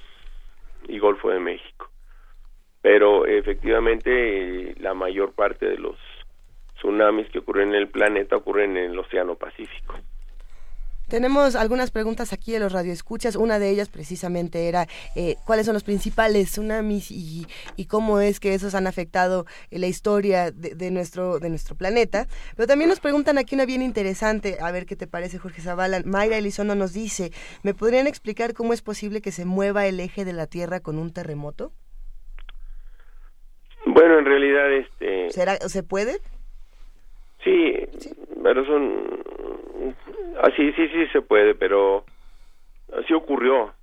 y 0.87 0.99
Golfo 0.99 1.29
de 1.29 1.39
México. 1.39 1.89
Pero 2.81 3.25
efectivamente 3.25 4.75
la 4.79 4.93
mayor 4.93 5.33
parte 5.33 5.67
de 5.67 5.77
los 5.77 5.97
tsunamis 6.75 7.29
que 7.29 7.39
ocurren 7.39 7.69
en 7.69 7.75
el 7.75 7.89
planeta 7.89 8.35
ocurren 8.35 8.77
en 8.77 8.91
el 8.91 8.99
Océano 8.99 9.35
Pacífico. 9.35 9.95
Tenemos 11.07 11.55
algunas 11.55 11.91
preguntas 11.91 12.33
aquí 12.33 12.51
de 12.51 12.59
los 12.59 12.73
radioescuchas. 12.73 13.35
Una 13.35 13.59
de 13.59 13.69
ellas 13.69 13.89
precisamente 13.89 14.67
era 14.67 14.87
eh, 15.15 15.35
cuáles 15.45 15.67
son 15.67 15.75
los 15.75 15.83
principales 15.83 16.49
tsunamis 16.49 17.11
y, 17.11 17.45
cómo 17.87 18.19
es 18.19 18.39
que 18.39 18.55
esos 18.55 18.73
han 18.73 18.87
afectado 18.87 19.45
la 19.69 19.85
historia 19.85 20.49
de, 20.51 20.89
nuestro, 20.89 21.39
de 21.39 21.49
nuestro 21.49 21.75
planeta. 21.75 22.25
Pero 22.55 22.65
también 22.65 22.89
nos 22.89 22.99
preguntan 22.99 23.37
aquí 23.37 23.53
una 23.53 23.67
bien 23.67 23.83
interesante, 23.83 24.57
a 24.59 24.71
ver 24.71 24.87
qué 24.87 24.95
te 24.95 25.05
parece 25.05 25.37
Jorge 25.37 25.61
Zavala. 25.61 26.01
Mayra 26.03 26.37
Elizondo 26.37 26.73
nos 26.73 26.93
dice, 26.93 27.31
¿me 27.61 27.75
podrían 27.75 28.07
explicar 28.07 28.55
cómo 28.55 28.73
es 28.73 28.81
posible 28.81 29.21
que 29.21 29.31
se 29.31 29.45
mueva 29.45 29.85
el 29.85 29.99
eje 29.99 30.25
de 30.25 30.33
la 30.33 30.47
Tierra 30.47 30.79
con 30.79 30.97
un 30.97 31.13
terremoto? 31.13 31.71
Bueno, 33.85 34.17
en 34.17 34.25
realidad 34.25 34.73
este... 34.73 35.29
¿Será, 35.29 35.57
¿Se 35.57 35.83
puede? 35.83 36.19
Sí, 37.45 37.77
¿Sí? 37.99 38.09
pero 38.43 38.65
son 38.65 39.23
Ah, 40.41 40.51
sí, 40.55 40.71
sí, 40.73 40.87
se 41.11 41.21
puede, 41.21 41.55
pero 41.55 42.03
así 42.97 43.13
ocurrió. 43.13 43.73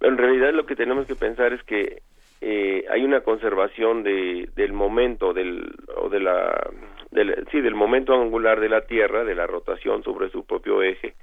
En 0.00 0.18
realidad 0.18 0.52
lo 0.52 0.66
que 0.66 0.76
tenemos 0.76 1.06
que 1.06 1.14
pensar 1.14 1.52
es 1.52 1.62
que 1.64 2.02
eh, 2.40 2.84
hay 2.90 3.04
una 3.04 3.20
conservación 3.20 4.02
de, 4.02 4.48
del 4.56 4.72
momento 4.72 5.32
del 5.32 5.74
o 5.96 6.08
de 6.08 6.20
la 6.20 6.70
del, 7.10 7.46
sí 7.50 7.60
del 7.60 7.74
momento 7.74 8.14
angular 8.14 8.60
de 8.60 8.68
la 8.68 8.82
Tierra, 8.82 9.24
de 9.24 9.34
la 9.34 9.46
rotación 9.46 10.02
sobre 10.02 10.30
su 10.30 10.44
propio 10.44 10.82
eje, 10.82 11.14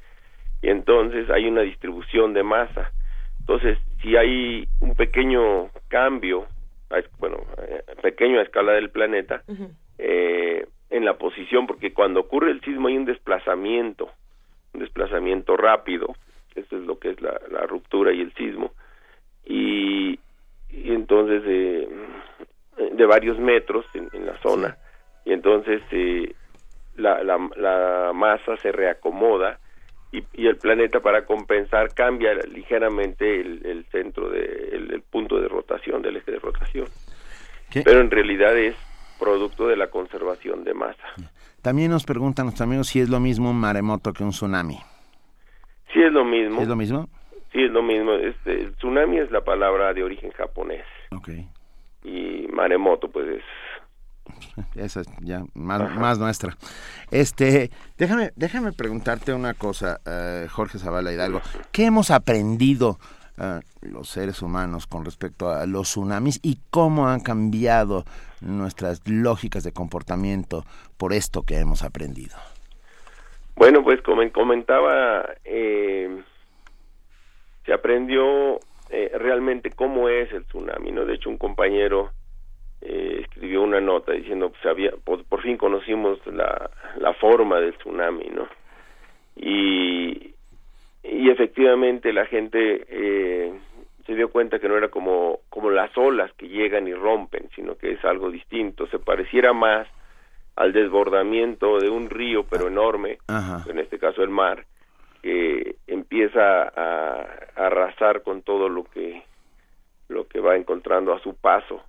y 0.62 0.70
entonces 0.70 1.30
hay 1.30 1.48
una 1.48 1.62
distribución 1.62 2.34
de 2.34 2.44
masa. 2.44 2.92
Entonces, 3.40 3.78
si 4.02 4.16
hay 4.16 4.68
un 4.82 4.96
pequeño 4.96 5.70
cambio, 5.88 6.46
bueno, 7.20 7.38
eh, 7.68 7.84
pequeño 8.02 8.40
a 8.40 8.44
escala 8.44 8.74
del 8.74 8.90
planeta, 8.90 9.44
eh, 9.98 10.66
en 10.90 11.06
la 11.06 11.18
posición, 11.18 11.68
porque 11.68 11.94
cuando 11.94 12.22
ocurre 12.22 12.52
el 12.52 12.62
sismo 12.62 12.88
hay 12.88 12.98
un 12.98 13.06
desplazamiento, 13.06 14.10
un 14.74 14.82
desplazamiento 14.82 15.58
rápido, 15.58 16.16
esto 16.56 16.78
es 16.78 16.84
lo 16.84 16.98
que 16.98 17.12
es 17.12 17.22
la, 17.22 17.38
ruptura 17.68 18.14
y 18.14 18.22
el 18.22 18.34
sismo, 18.34 18.72
y, 19.46 20.20
entonces 20.70 21.44
de, 21.44 21.88
de 22.94 23.06
varios 23.06 23.38
metros 23.40 23.86
en, 23.94 24.26
la 24.26 24.38
zona, 24.42 24.78
y 25.26 25.34
entonces 25.34 25.82
eh, 25.92 26.34
la, 26.96 27.24
la, 27.24 28.12
masa 28.14 28.58
se 28.58 28.72
reacomoda 28.72 29.60
y, 30.12 30.24
y, 30.34 30.48
el 30.48 30.58
planeta 30.58 31.00
para 31.02 31.26
compensar 31.26 31.94
cambia 31.94 32.34
ligeramente 32.34 33.42
el, 33.42 33.86
centro 33.92 34.30
de 34.30 34.70
el, 34.72 35.02
punto 35.02 35.40
de 35.40 35.48
rotación 35.48 36.02
del 36.02 36.18
eje 36.18 36.32
de 36.32 36.40
rotación. 36.40 36.88
Pero 37.84 38.00
en 38.00 38.10
realidad 38.10 38.58
es 38.58 38.76
producto 39.20 39.68
de 39.68 39.78
la 39.78 39.88
conservación 39.88 40.64
de 40.64 40.74
masa. 40.74 41.04
También 41.62 41.92
nos 41.92 42.06
preguntan 42.06 42.46
nuestros 42.46 42.68
amigos 42.68 42.88
si 42.88 43.00
es 43.00 43.10
lo 43.10 43.20
mismo 43.20 43.52
un 43.52 43.60
maremoto 43.60 44.14
que 44.14 44.24
un 44.24 44.32
tsunami. 44.32 44.78
Sí 45.94 46.02
es 46.02 46.12
lo 46.12 46.24
mismo. 46.24 46.62
¿Es 46.62 46.68
lo 46.68 46.76
mismo? 46.76 47.10
Sí 47.52 47.64
es 47.64 47.72
lo 47.72 47.82
mismo. 47.82 48.14
Este, 48.14 48.62
el 48.62 48.76
tsunami 48.76 49.20
es 49.20 49.32
la 49.32 49.42
palabra 49.42 49.94
de 49.94 50.04
origen 50.04 50.32
japonés. 50.32 50.86
Okay. 51.12 51.48
Y 52.04 52.48
maremoto 52.48 53.10
pues 53.10 53.28
es 53.28 53.44
esa 54.76 55.02
es 55.02 55.08
ya 55.22 55.44
más, 55.54 55.96
más, 55.96 56.20
nuestra. 56.20 56.56
Este, 57.12 57.72
déjame, 57.98 58.32
déjame 58.36 58.74
preguntarte 58.74 59.34
una 59.34 59.54
cosa, 59.54 60.00
eh, 60.06 60.48
Jorge 60.50 60.80
Zavala 60.80 61.14
Hidalgo. 61.14 61.42
¿Qué 61.72 61.86
hemos 61.86 62.12
aprendido 62.12 62.98
uh, 63.38 63.60
los 63.82 64.10
seres 64.10 64.42
humanos 64.42 64.88
con 64.88 65.06
respecto 65.06 65.50
a 65.50 65.66
los 65.66 65.90
tsunamis 65.90 66.40
y 66.44 66.60
cómo 66.70 67.08
han 67.08 67.22
cambiado 67.22 68.06
nuestras 68.42 69.02
lógicas 69.08 69.64
de 69.64 69.74
comportamiento 69.74 70.64
por 70.98 71.14
esto 71.14 71.44
que 71.44 71.58
hemos 71.58 71.84
aprendido? 71.84 72.36
Bueno, 73.56 73.84
pues 73.84 74.02
como 74.02 74.22
comentaba, 74.32 75.26
eh, 75.44 76.22
se 77.66 77.74
aprendió 77.74 78.60
eh, 78.90 79.12
realmente 79.18 79.72
cómo 79.72 80.10
es 80.10 80.32
el 80.32 80.46
tsunami, 80.46 80.92
¿no? 80.92 81.06
De 81.06 81.16
hecho, 81.16 81.30
un 81.30 81.38
compañero 81.38 82.12
eh, 82.82 83.22
escribió 83.24 83.64
una 83.64 83.82
nota 83.82 84.12
diciendo, 84.12 84.52
pues 84.52 84.64
había, 84.66 84.92
por, 85.04 85.42
fin 85.42 85.58
conocimos 85.58 86.20
la, 86.28 86.70
la 86.98 87.14
forma 87.16 87.60
del 87.60 87.76
tsunami, 87.78 88.30
¿no? 88.30 88.48
Y, 89.36 90.36
y 91.10 91.30
efectivamente 91.30 92.12
la 92.14 92.26
gente 92.26 92.86
eh, 92.90 93.54
se 94.06 94.16
dio 94.16 94.30
cuenta 94.30 94.60
que 94.60 94.68
no 94.68 94.78
era 94.78 94.90
como, 94.90 95.40
como 95.50 95.70
las 95.70 95.96
olas 95.98 96.32
que 96.34 96.48
llegan 96.48 96.88
y 96.88 96.94
rompen, 96.94 97.50
sino 97.56 97.76
que 97.76 97.92
es 97.92 98.06
algo 98.06 98.32
distinto, 98.32 98.88
se 98.88 99.00
pareciera 99.00 99.54
más 99.54 99.88
al 100.56 100.74
desbordamiento 100.74 101.78
de 101.80 101.90
un 101.90 102.10
río, 102.10 102.46
pero 102.50 102.68
enorme, 102.68 103.20
en 103.68 103.80
este 103.80 104.00
caso 104.00 104.24
el 104.24 104.30
mar, 104.30 104.66
que 105.22 105.76
empieza 105.86 106.64
a, 106.64 107.22
arrasar 107.56 108.24
con 108.24 108.42
todo 108.42 108.68
lo 108.70 108.84
que 108.84 109.24
lo 110.10 110.28
que 110.28 110.40
va 110.40 110.56
encontrando 110.56 111.14
a 111.14 111.20
su 111.20 111.36
paso. 111.36 111.84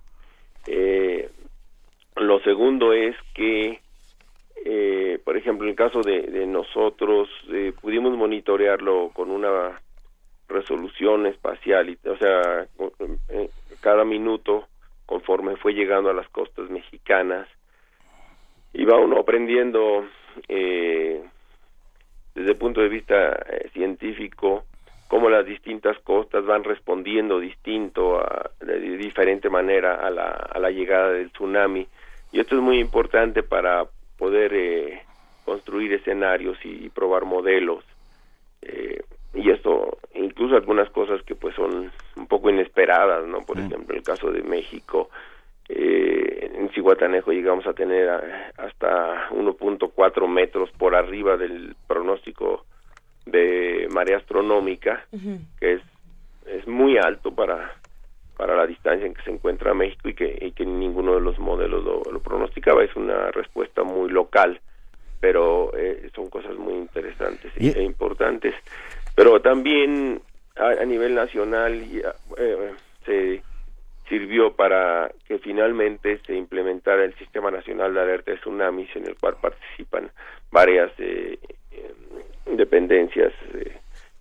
Eh, 0.67 1.29
lo 2.17 2.39
segundo 2.41 2.91
es 2.91 3.15
que, 3.33 3.79
eh, 4.65 5.19
por 5.23 5.37
ejemplo, 5.37 5.65
en 5.65 5.71
el 5.71 5.75
caso 5.75 6.01
de, 6.01 6.45
nosotros, 6.45 7.29
eh, 7.51 7.73
pudimos 7.79 8.17
monitorearlo 8.17 9.11
con 9.13 9.31
una 9.31 9.81
resolución 10.47 11.25
espacial, 11.27 11.89
y, 11.89 11.97
o 12.07 12.17
sea, 12.17 12.67
cada 13.81 14.03
minuto, 14.03 14.67
conforme 15.05 15.55
fue 15.57 15.73
llegando 15.73 16.09
a 16.09 16.13
las 16.13 16.27
costas 16.29 16.69
mexicanas, 16.69 17.47
iba 18.73 18.97
uno 18.97 19.19
aprendiendo 19.19 20.05
eh, 20.47 21.23
desde 22.35 22.51
el 22.51 22.57
punto 22.57 22.81
de 22.81 22.89
vista 22.89 23.31
eh, 23.33 23.69
científico 23.73 24.63
cómo 25.07 25.29
las 25.29 25.45
distintas 25.45 25.97
costas 25.99 26.45
van 26.45 26.63
respondiendo 26.63 27.39
distinto 27.39 28.23
de 28.59 28.79
diferente 28.97 29.49
manera 29.49 29.95
a 29.95 30.11
la, 30.11 30.29
a 30.29 30.59
la 30.59 30.69
llegada 30.69 31.11
del 31.11 31.31
tsunami. 31.31 31.87
Y 32.31 32.39
esto 32.39 32.55
es 32.55 32.61
muy 32.61 32.79
importante 32.79 33.41
para 33.41 33.87
poder 34.19 34.53
eh, 34.53 35.01
construir 35.45 35.93
escenarios 35.93 36.57
y, 36.63 36.89
probar 36.89 37.25
modelos. 37.25 37.83
Eh, 38.61 39.01
y 39.33 39.49
esto 39.49 39.97
incluso 40.13 40.55
algunas 40.55 40.89
cosas 40.89 41.23
que 41.23 41.33
pues 41.33 41.55
son 41.55 41.91
un 42.17 42.27
poco 42.27 42.49
inesperadas 42.49 43.25
no 43.27 43.45
por 43.45 43.59
ejemplo 43.59 43.95
el 43.95 44.03
caso 44.03 44.31
de 44.31 44.41
México 44.41 45.09
eh, 45.69 46.51
en 46.55 46.69
Cihuatanejo 46.71 47.31
llegamos 47.31 47.65
a 47.67 47.73
tener 47.73 48.09
hasta 48.57 49.29
1.4 49.29 50.27
metros 50.27 50.71
por 50.71 50.95
arriba 50.95 51.37
del 51.37 51.75
pronóstico 51.87 52.65
de 53.27 53.87
marea 53.91 54.17
astronómica, 54.17 55.05
que 55.59 55.73
es, 55.73 55.81
es 56.47 56.67
muy 56.67 56.97
alto 56.97 57.31
para, 57.35 57.75
para 58.39 58.55
la 58.55 58.65
distancia 58.65 59.05
en 59.05 59.13
que 59.13 59.21
se 59.23 59.31
encuentra 59.31 59.73
México 59.73 60.07
y 60.07 60.13
que, 60.13 60.37
y 60.39 60.53
que 60.53 60.65
ninguno 60.65 61.15
de 61.15 61.19
los 61.19 61.37
modelos 61.39 61.83
lo, 61.83 62.19
pronosticaba. 62.21 62.85
Es 62.85 62.95
una 62.95 63.31
respuesta 63.31 63.83
muy 63.83 64.09
local, 64.09 64.61
pero 65.19 65.75
eh, 65.75 66.09
son 66.15 66.29
cosas 66.29 66.55
muy 66.55 66.75
interesantes 66.75 67.51
e 67.57 67.83
importantes. 67.83 68.55
Pero 69.13 69.41
también 69.41 70.21
a, 70.55 70.85
nivel 70.85 71.15
nacional 71.15 71.83
eh, 72.37 72.73
se 73.05 73.43
sirvió 74.07 74.53
para 74.53 75.11
que 75.27 75.37
finalmente 75.39 76.21
se 76.25 76.33
implementara 76.33 77.03
el 77.03 77.13
Sistema 77.15 77.51
Nacional 77.51 77.93
de 77.93 77.99
Alerta 77.99 78.31
de 78.31 78.37
Tsunamis, 78.37 78.95
en 78.95 79.05
el 79.05 79.17
cual 79.17 79.35
participan 79.41 80.09
varias 80.49 80.91
eh, 80.97 81.37
eh, 81.71 81.93
dependencias, 82.45 83.33
eh, 83.53 83.77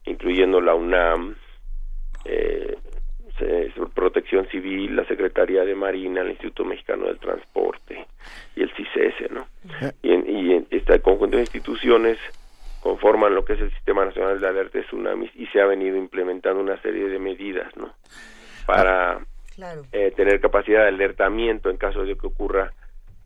incluyendo 0.07 0.61
la 0.61 0.74
UNAM, 0.74 1.37
Protección 3.94 4.46
Civil, 4.48 4.96
la 4.96 5.05
Secretaría 5.07 5.64
de 5.64 5.74
Marina, 5.74 6.20
el 6.20 6.31
Instituto 6.31 6.64
Mexicano 6.64 7.07
del 7.07 7.18
Transporte 7.18 8.07
y 8.55 8.62
el 8.62 8.70
CICES, 8.74 9.31
¿no? 9.31 9.46
Y, 10.03 10.12
en, 10.12 10.66
este 10.70 11.01
conjunto 11.01 11.37
de 11.37 11.42
instituciones 11.42 12.18
conforman 12.81 13.35
lo 13.35 13.44
que 13.44 13.55
es 13.55 13.61
el 13.61 13.70
Sistema 13.72 14.05
Nacional 14.05 14.40
de 14.40 14.48
Alerta 14.48 14.79
de 14.79 14.85
Tsunamis 14.85 15.31
y 15.35 15.46
se 15.46 15.61
ha 15.61 15.66
venido 15.66 15.96
implementando 15.96 16.61
una 16.61 16.81
serie 16.81 17.09
de 17.09 17.18
medidas, 17.18 17.77
¿no? 17.77 17.92
Para 18.66 19.20
eh, 19.92 20.12
tener 20.14 20.40
capacidad 20.40 20.83
de 20.83 20.88
alertamiento 20.88 21.70
en 21.70 21.77
caso 21.77 22.05
de 22.05 22.16
que 22.16 22.27
ocurra 22.27 22.72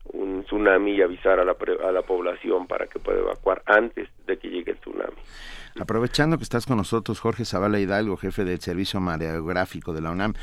un 0.05 0.45
tsunami 0.45 0.93
y 0.93 1.03
avisar 1.03 1.39
a 1.41 1.45
la, 1.45 1.57
a 1.87 1.93
la 1.93 2.03
población 2.03 2.67
para 2.67 2.87
que 2.87 2.99
pueda 2.99 3.21
evacuar 3.21 3.63
antes 3.67 4.09
de 4.27 4.39
que 4.39 4.49
llegue 4.49 4.73
el 4.73 4.79
tsunami. 4.79 5.17
Aprovechando 5.81 6.37
que 6.37 6.43
estás 6.43 6.67
con 6.67 6.77
nosotros, 6.77 7.19
Jorge 7.19 7.47
Zavala 7.47 7.81
Hidalgo, 7.81 8.19
jefe 8.19 8.45
del 8.45 8.61
Servicio 8.61 9.01
Mareográfico 9.01 9.95
de 9.95 10.03
la 10.03 10.11
UNAM, 10.11 10.35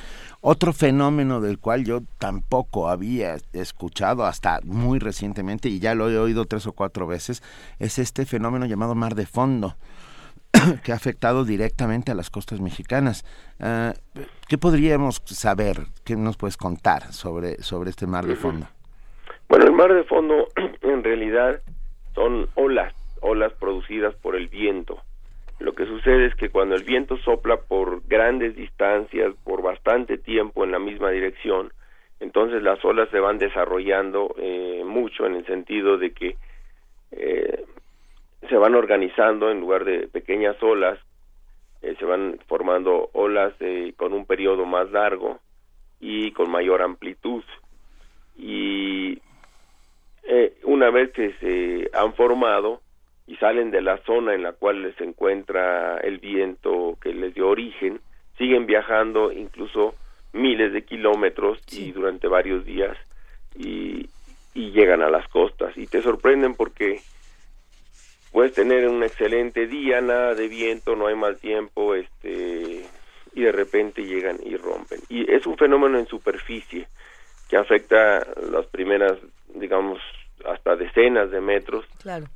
otro 0.41 0.73
fenómeno 0.73 1.39
del 1.39 1.59
cual 1.59 1.85
yo 1.85 2.01
tampoco 2.17 2.89
había 2.89 3.37
escuchado 3.53 4.25
hasta 4.25 4.59
muy 4.63 4.97
recientemente 4.97 5.69
y 5.69 5.79
ya 5.79 5.93
lo 5.93 6.09
he 6.09 6.17
oído 6.17 6.45
tres 6.45 6.65
o 6.65 6.71
cuatro 6.71 7.05
veces, 7.05 7.43
es 7.77 7.99
este 7.99 8.25
fenómeno 8.25 8.65
llamado 8.65 8.95
mar 8.95 9.13
de 9.13 9.27
fondo. 9.27 9.75
que 10.83 10.91
ha 10.91 10.95
afectado 10.95 11.45
directamente 11.45 12.11
a 12.11 12.15
las 12.15 12.31
costas 12.31 12.59
mexicanas. 12.59 13.23
Ah, 13.59 13.93
¿Qué 14.47 14.57
podríamos 14.57 15.21
saber? 15.25 15.85
¿Qué 16.03 16.15
nos 16.15 16.37
puedes 16.37 16.57
contar 16.57 17.13
sobre, 17.13 17.61
sobre 17.61 17.91
este 17.91 18.07
mar 18.07 18.25
de 18.25 18.35
fondo? 18.35 18.67
Bueno, 19.49 19.65
el 19.65 19.71
mar 19.71 19.91
de 19.91 20.03
fondo 20.03 20.47
en 20.83 21.03
realidad 21.03 21.59
son 22.13 22.47
olas, 22.53 22.93
olas 23.19 23.51
producidas 23.53 24.13
por 24.13 24.35
el 24.35 24.47
viento. 24.47 25.01
Lo 25.57 25.73
que 25.73 25.87
sucede 25.87 26.27
es 26.27 26.35
que 26.35 26.49
cuando 26.49 26.75
el 26.75 26.83
viento 26.83 27.17
sopla 27.17 27.57
por 27.57 28.07
grandes 28.07 28.55
distancias, 28.55 29.33
por 29.43 29.63
bastante 29.63 30.19
tiempo 30.19 30.63
en 30.63 30.71
la 30.71 30.77
misma 30.77 31.09
dirección, 31.09 31.73
entonces 32.19 32.61
las 32.61 32.83
olas 32.85 33.09
se 33.09 33.19
van 33.19 33.39
desarrollando 33.39 34.35
eh, 34.37 34.83
mucho 34.85 35.25
en 35.25 35.37
el 35.37 35.45
sentido 35.47 35.97
de 35.97 36.11
que 36.11 36.35
eh, 37.11 37.65
se 38.47 38.55
van 38.55 38.75
organizando 38.75 39.49
en 39.49 39.61
lugar 39.61 39.83
de 39.83 40.07
pequeñas 40.07 40.61
olas, 40.61 40.99
eh, 41.81 41.95
se 41.97 42.05
van 42.05 42.39
formando 42.47 43.09
olas 43.13 43.53
con 43.97 44.13
un 44.13 44.27
periodo 44.27 44.65
más 44.65 44.91
largo 44.91 45.39
y 45.99 46.33
con 46.33 46.51
mayor 46.51 46.83
amplitud. 46.83 47.43
Y 48.37 49.19
eh, 50.31 50.53
una 50.63 50.91
vez 50.91 51.11
que 51.11 51.33
se 51.39 51.89
han 51.97 52.13
formado 52.13 52.81
y 53.25 53.35
salen 53.37 53.71
de 53.71 53.81
la 53.81 53.97
zona 54.05 54.35
en 54.35 54.43
la 54.43 54.53
cual 54.53 54.93
se 54.95 55.03
encuentra 55.03 55.97
el 55.97 56.19
viento 56.19 56.99
que 57.01 57.15
les 57.15 57.33
dio 57.33 57.47
origen, 57.49 57.99
siguen 58.37 58.67
viajando 58.67 59.31
incluso 59.31 59.95
miles 60.31 60.71
de 60.71 60.83
kilómetros 60.83 61.59
y 61.71 61.91
durante 61.93 62.27
varios 62.27 62.63
días 62.63 62.95
y, 63.55 64.07
y 64.53 64.69
llegan 64.69 65.01
a 65.01 65.09
las 65.09 65.27
costas. 65.29 65.75
Y 65.75 65.87
te 65.87 66.03
sorprenden 66.03 66.53
porque 66.53 67.01
puedes 68.31 68.53
tener 68.53 68.87
un 68.87 69.01
excelente 69.01 69.65
día, 69.65 69.99
nada 69.99 70.35
de 70.35 70.47
viento, 70.47 70.95
no 70.95 71.07
hay 71.07 71.15
mal 71.15 71.39
tiempo, 71.39 71.95
este 71.95 72.85
y 73.33 73.41
de 73.41 73.51
repente 73.51 74.03
llegan 74.03 74.37
y 74.45 74.55
rompen. 74.57 74.99
Y 75.09 75.31
es 75.31 75.47
un 75.47 75.57
fenómeno 75.57 75.97
en 75.97 76.05
superficie 76.05 76.87
que 77.49 77.57
afecta 77.57 78.25
las 78.51 78.65
primeras, 78.67 79.13
digamos, 79.55 79.99
hasta 80.45 80.75
decenas 80.75 81.31
de 81.31 81.41
metros 81.41 81.85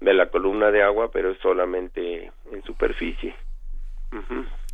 de 0.02 0.14
la 0.14 0.30
columna 0.30 0.72
de 0.72 0.84
agua, 0.84 1.10
pero 1.14 1.32
es 1.32 1.38
solamente 1.40 2.32
en 2.52 2.64
superficie. 2.64 3.34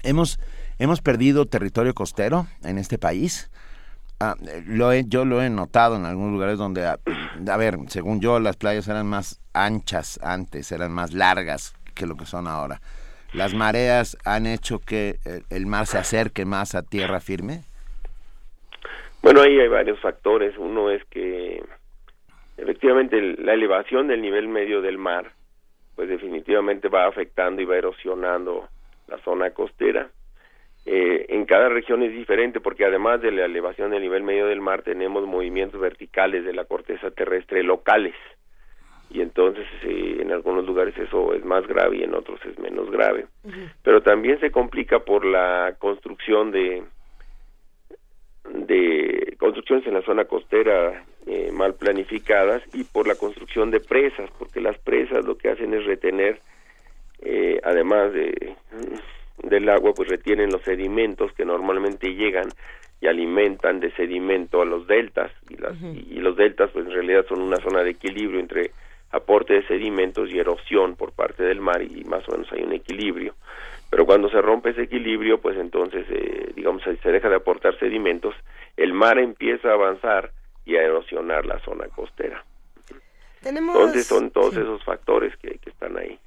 Hemos 0.02 0.40
hemos 0.80 1.02
perdido 1.02 1.46
territorio 1.46 1.94
costero 1.94 2.48
en 2.64 2.78
este 2.78 2.98
país. 2.98 3.52
Ah, 4.22 4.36
lo 4.66 4.92
he, 4.92 5.06
yo 5.08 5.24
lo 5.26 5.42
he 5.42 5.50
notado 5.50 5.96
en 5.96 6.06
algunos 6.06 6.34
lugares 6.34 6.58
donde, 6.58 6.86
a, 6.86 7.00
a, 7.48 7.58
ver, 7.58 7.78
según 7.88 8.20
yo, 8.20 8.40
las 8.40 8.58
playas 8.58 8.88
eran 8.88 9.08
más 9.08 9.40
anchas 9.54 10.20
antes, 10.24 10.72
eran 10.72 10.92
más 10.92 11.14
largas 11.14 11.74
que 11.94 12.06
lo 12.06 12.18
que 12.18 12.26
son 12.26 12.48
ahora. 12.48 12.82
¿Las 13.32 13.54
mareas 13.54 14.18
han 14.26 14.48
hecho 14.48 14.80
que 14.80 15.20
el 15.50 15.68
mar 15.68 15.86
se 15.86 16.00
acerque 16.00 16.46
más 16.46 16.76
a 16.76 16.82
tierra 16.82 17.20
firme? 17.20 17.64
Bueno, 19.22 19.42
ahí 19.42 19.60
hay 19.60 19.68
varios 19.68 20.00
factores. 20.00 20.58
Uno 20.58 20.90
es 20.90 21.04
que 21.06 21.64
efectivamente 22.58 23.22
la 23.38 23.54
elevación 23.54 24.08
del 24.08 24.22
nivel 24.22 24.48
medio 24.48 24.82
del 24.82 24.98
mar, 24.98 25.32
pues 25.96 26.10
definitivamente 26.10 26.88
va 26.90 27.06
afectando 27.06 27.62
y 27.62 27.66
va 27.66 27.78
erosionando 27.78 28.68
la 29.08 29.18
zona 29.20 29.52
costera. 29.52 30.10
eh, 30.86 31.26
en 31.30 31.46
cada 31.46 31.70
región 31.70 32.02
es 32.04 32.14
diferente 32.14 32.62
porque 32.62 32.86
además 32.86 33.22
de 33.22 33.32
la 33.32 33.46
elevación 33.46 33.92
del 33.92 34.02
nivel 34.02 34.24
medio 34.24 34.48
del 34.48 34.62
mar 34.62 34.82
tenemos 34.82 35.28
movimientos 35.28 35.80
verticales 35.80 36.46
de 36.46 36.54
la 36.54 36.66
corteza 36.66 37.12
terrestre 37.12 37.64
locales 37.64 38.16
y 39.12 39.22
entonces 39.22 39.66
eh, 39.84 40.18
en 40.22 40.32
algunos 40.32 40.66
lugares 40.66 40.98
eso 40.98 41.34
es 41.34 41.44
más 41.44 41.68
grave 41.68 41.98
y 41.98 42.04
en 42.04 42.14
otros 42.14 42.40
es 42.46 42.58
menos 42.60 42.90
grave. 42.92 43.26
Pero 43.84 44.02
también 44.02 44.40
se 44.40 44.52
complica 44.52 45.00
por 45.00 45.26
la 45.26 45.76
construcción 45.80 46.52
de 46.52 46.84
de 48.54 49.36
construcciones 49.38 49.86
en 49.88 49.94
la 49.94 50.02
zona 50.02 50.26
costera 50.26 51.04
eh, 51.28 51.52
mal 51.52 51.76
planificadas 51.76 52.62
y 52.74 52.84
por 52.84 53.08
la 53.08 53.16
construcción 53.16 53.72
de 53.72 53.80
presas, 53.80 54.30
porque 54.38 54.62
las 54.62 54.78
presas 54.80 55.26
lo 55.26 55.38
que 55.38 55.50
hacen 55.50 55.74
es 55.74 55.86
retener, 55.86 56.40
eh, 57.22 57.60
además 57.64 58.14
de, 58.14 58.56
del 59.44 59.70
agua, 59.70 59.94
pues 59.96 60.10
retienen 60.10 60.52
los 60.52 60.64
sedimentos 60.64 61.32
que 61.34 61.46
normalmente 61.46 62.14
llegan 62.14 62.50
y 63.02 63.08
alimentan 63.08 63.80
de 63.80 63.92
sedimento 63.92 64.62
a 64.62 64.66
los 64.66 64.88
deltas 64.88 65.32
y, 65.50 65.56
las, 65.56 65.74
y 65.82 66.20
los 66.20 66.36
deltas 66.36 66.70
pues 66.72 66.86
en 66.86 66.92
realidad 66.92 67.26
son 67.30 67.42
una 67.42 67.58
zona 67.58 67.82
de 67.84 67.92
equilibrio 67.92 68.40
entre 68.40 68.72
aporte 69.12 69.54
de 69.54 69.68
sedimentos 69.68 70.30
y 70.32 70.40
erosión 70.40 70.96
por 70.96 71.14
parte 71.14 71.44
del 71.44 71.62
mar 71.62 71.82
y 71.82 72.04
más 72.04 72.28
o 72.28 72.34
menos 72.34 72.52
hay 72.52 72.64
un 72.64 72.74
equilibrio. 72.74 73.36
Pero 73.90 74.06
cuando 74.06 74.30
se 74.30 74.42
rompe 74.42 74.70
ese 74.70 74.84
equilibrio, 74.84 75.40
pues 75.42 75.58
entonces, 75.58 76.06
eh, 76.10 76.52
digamos, 76.56 76.84
se 76.84 77.12
deja 77.12 77.30
de 77.30 77.36
aportar 77.36 77.78
sedimentos, 77.80 78.36
el 78.78 78.94
mar 78.94 79.18
empieza 79.18 79.70
a 79.70 79.74
avanzar 79.74 80.32
y 80.66 80.76
a 80.76 80.84
erosionar 80.84 81.46
la 81.46 81.60
zona 81.60 81.88
costera. 81.88 82.44
Entonces 83.44 84.06
son 84.06 84.32
todos 84.32 84.56
esos 84.56 84.84
factores 84.84 85.36
que, 85.38 85.58
que 85.58 85.70
están 85.70 85.98
ahí. 85.98 86.20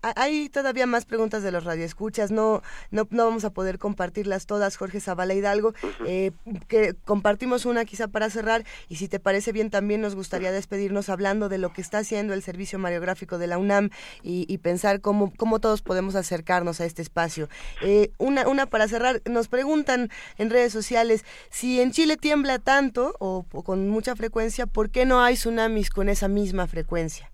Hay 0.00 0.48
todavía 0.48 0.86
más 0.86 1.04
preguntas 1.04 1.42
de 1.42 1.50
los 1.50 1.64
radioescuchas, 1.64 2.30
no, 2.30 2.62
no, 2.92 3.08
no 3.10 3.24
vamos 3.24 3.44
a 3.44 3.50
poder 3.50 3.78
compartirlas 3.78 4.46
todas, 4.46 4.76
Jorge 4.76 5.00
Zavala 5.00 5.34
Hidalgo, 5.34 5.74
eh, 6.06 6.30
que 6.68 6.94
compartimos 7.04 7.66
una 7.66 7.84
quizá 7.84 8.06
para 8.06 8.30
cerrar 8.30 8.64
y 8.88 8.96
si 8.96 9.08
te 9.08 9.18
parece 9.18 9.50
bien 9.50 9.70
también 9.70 10.00
nos 10.00 10.14
gustaría 10.14 10.52
despedirnos 10.52 11.08
hablando 11.08 11.48
de 11.48 11.58
lo 11.58 11.72
que 11.72 11.80
está 11.80 11.98
haciendo 11.98 12.32
el 12.32 12.42
Servicio 12.42 12.78
Mariográfico 12.78 13.38
de 13.38 13.48
la 13.48 13.58
UNAM 13.58 13.90
y, 14.22 14.58
pensar 14.58 15.00
cómo, 15.00 15.32
cómo 15.36 15.58
todos 15.58 15.82
podemos 15.82 16.14
acercarnos 16.14 16.80
a 16.80 16.84
este 16.84 17.02
espacio. 17.02 17.48
Eh, 17.82 18.12
una, 18.18 18.46
una 18.46 18.66
para 18.66 18.86
cerrar, 18.86 19.20
nos 19.28 19.48
preguntan 19.48 20.10
en 20.36 20.50
redes 20.50 20.72
sociales 20.72 21.24
si 21.50 21.80
en 21.80 21.90
Chile 21.90 22.16
tiembla 22.16 22.60
tanto 22.60 23.14
o 23.18 23.44
con 23.64 23.88
mucha 23.88 24.14
frecuencia, 24.14 24.66
¿por 24.66 24.90
qué 24.90 25.06
no 25.06 25.22
hay 25.22 25.34
tsunamis 25.34 25.90
con 25.90 26.08
esa 26.08 26.28
misma 26.28 26.68
frecuencia? 26.68 27.32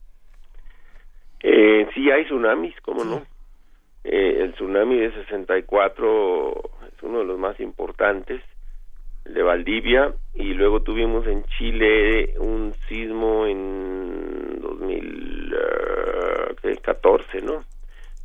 Eh, 1.46 1.86
sí 1.92 2.10
hay 2.10 2.24
tsunamis, 2.24 2.74
¿cómo 2.80 3.04
no? 3.04 3.20
Eh, 4.02 4.38
el 4.40 4.54
tsunami 4.54 4.98
de 4.98 5.12
64 5.12 6.54
es 6.86 7.02
uno 7.02 7.18
de 7.18 7.26
los 7.26 7.38
más 7.38 7.60
importantes, 7.60 8.40
el 9.26 9.34
de 9.34 9.42
Valdivia, 9.42 10.14
y 10.34 10.54
luego 10.54 10.80
tuvimos 10.80 11.26
en 11.26 11.44
Chile 11.58 12.32
un 12.38 12.72
sismo 12.88 13.46
en 13.46 14.58
2014, 14.58 17.36
eh, 17.36 17.42
¿no? 17.42 17.62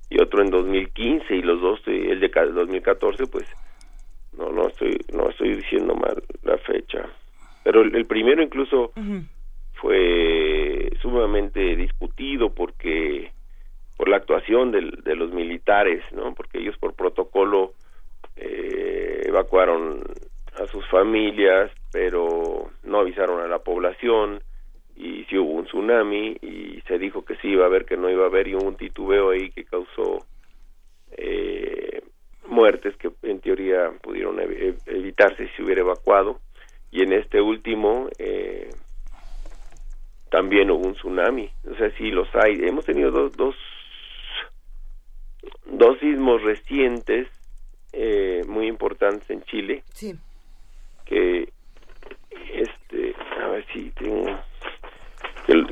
Y 0.10 0.22
otro 0.22 0.42
en 0.42 0.50
2015, 0.50 1.36
y 1.36 1.42
los 1.42 1.60
dos, 1.60 1.82
el 1.88 2.22
de 2.22 2.30
2014, 2.30 3.28
pues, 3.28 3.46
no, 4.38 4.50
no 4.50 4.70
estoy, 4.70 4.98
no 5.14 5.30
estoy 5.30 5.58
diciendo 5.58 5.94
mal 5.94 6.24
la 6.44 6.58
fecha. 6.58 7.06
Pero 7.66 7.82
el, 7.82 8.06
primero 8.06 8.42
incluso 8.42 8.94
fue 9.82 10.92
sumamente 11.02 11.76
discutido 11.76 12.54
porque 12.54 13.32
por 13.98 14.08
la 14.10 14.18
actuación 14.18 14.72
de 14.72 15.16
los 15.16 15.32
militares, 15.34 16.02
¿no? 16.14 16.34
Porque 16.34 16.60
ellos 16.60 16.78
por 16.78 16.94
protocolo 16.94 17.74
eh, 18.38 19.24
evacuaron 19.26 20.02
a 20.58 20.66
sus 20.68 20.88
familias, 20.88 21.72
pero 21.92 22.70
no 22.84 23.00
avisaron 23.00 23.42
a 23.42 23.48
la 23.48 23.60
población 23.60 24.42
y 24.96 25.26
si 25.26 25.38
hubo 25.38 25.52
un 25.52 25.66
tsunami 25.66 26.38
y 26.42 26.82
se 26.88 26.98
dijo 26.98 27.24
que 27.24 27.36
sí 27.38 27.50
iba 27.50 27.64
a 27.64 27.68
haber, 27.68 27.86
que 27.86 27.98
no 27.98 28.10
iba 28.10 28.24
a 28.24 28.28
haber 28.28 28.48
y 28.48 28.56
hubo 28.56 28.68
un 28.68 28.76
titubeo 28.76 29.32
ahí 29.32 29.50
que 29.52 29.66
causó 29.66 30.26
eh, 31.12 32.02
muertes 32.48 32.96
que 32.98 33.12
en 33.24 33.40
teoría 33.40 33.92
pudieron 34.02 34.40
evitarse 34.40 35.48
si 35.48 35.56
se 35.56 35.64
hubiera 35.64 35.82
evacuado 35.82 36.40
y 36.92 37.04
en 37.04 37.14
este 37.14 37.42
último 37.42 38.10
eh, 38.18 38.70
también 40.30 40.72
hubo 40.72 40.88
un 40.88 40.96
tsunami. 40.96 41.50
O 41.70 41.76
sea, 41.76 41.92
sí 41.98 42.12
los 42.12 42.28
hay. 42.36 42.60
Hemos 42.64 42.86
tenido 42.86 43.12
dos, 43.12 43.36
dos, 43.36 43.56
dos 45.66 46.00
sismos 46.00 46.42
recientes 46.44 47.28
eh, 47.94 48.44
muy 48.48 48.68
importantes 48.68 49.30
en 49.30 49.42
Chile. 49.44 49.84
Sí. 49.94 50.16
Que, 51.06 51.50
este, 52.54 53.16
a 53.42 53.48
ver 53.48 53.66
si 53.74 53.90
tengo, 53.92 54.26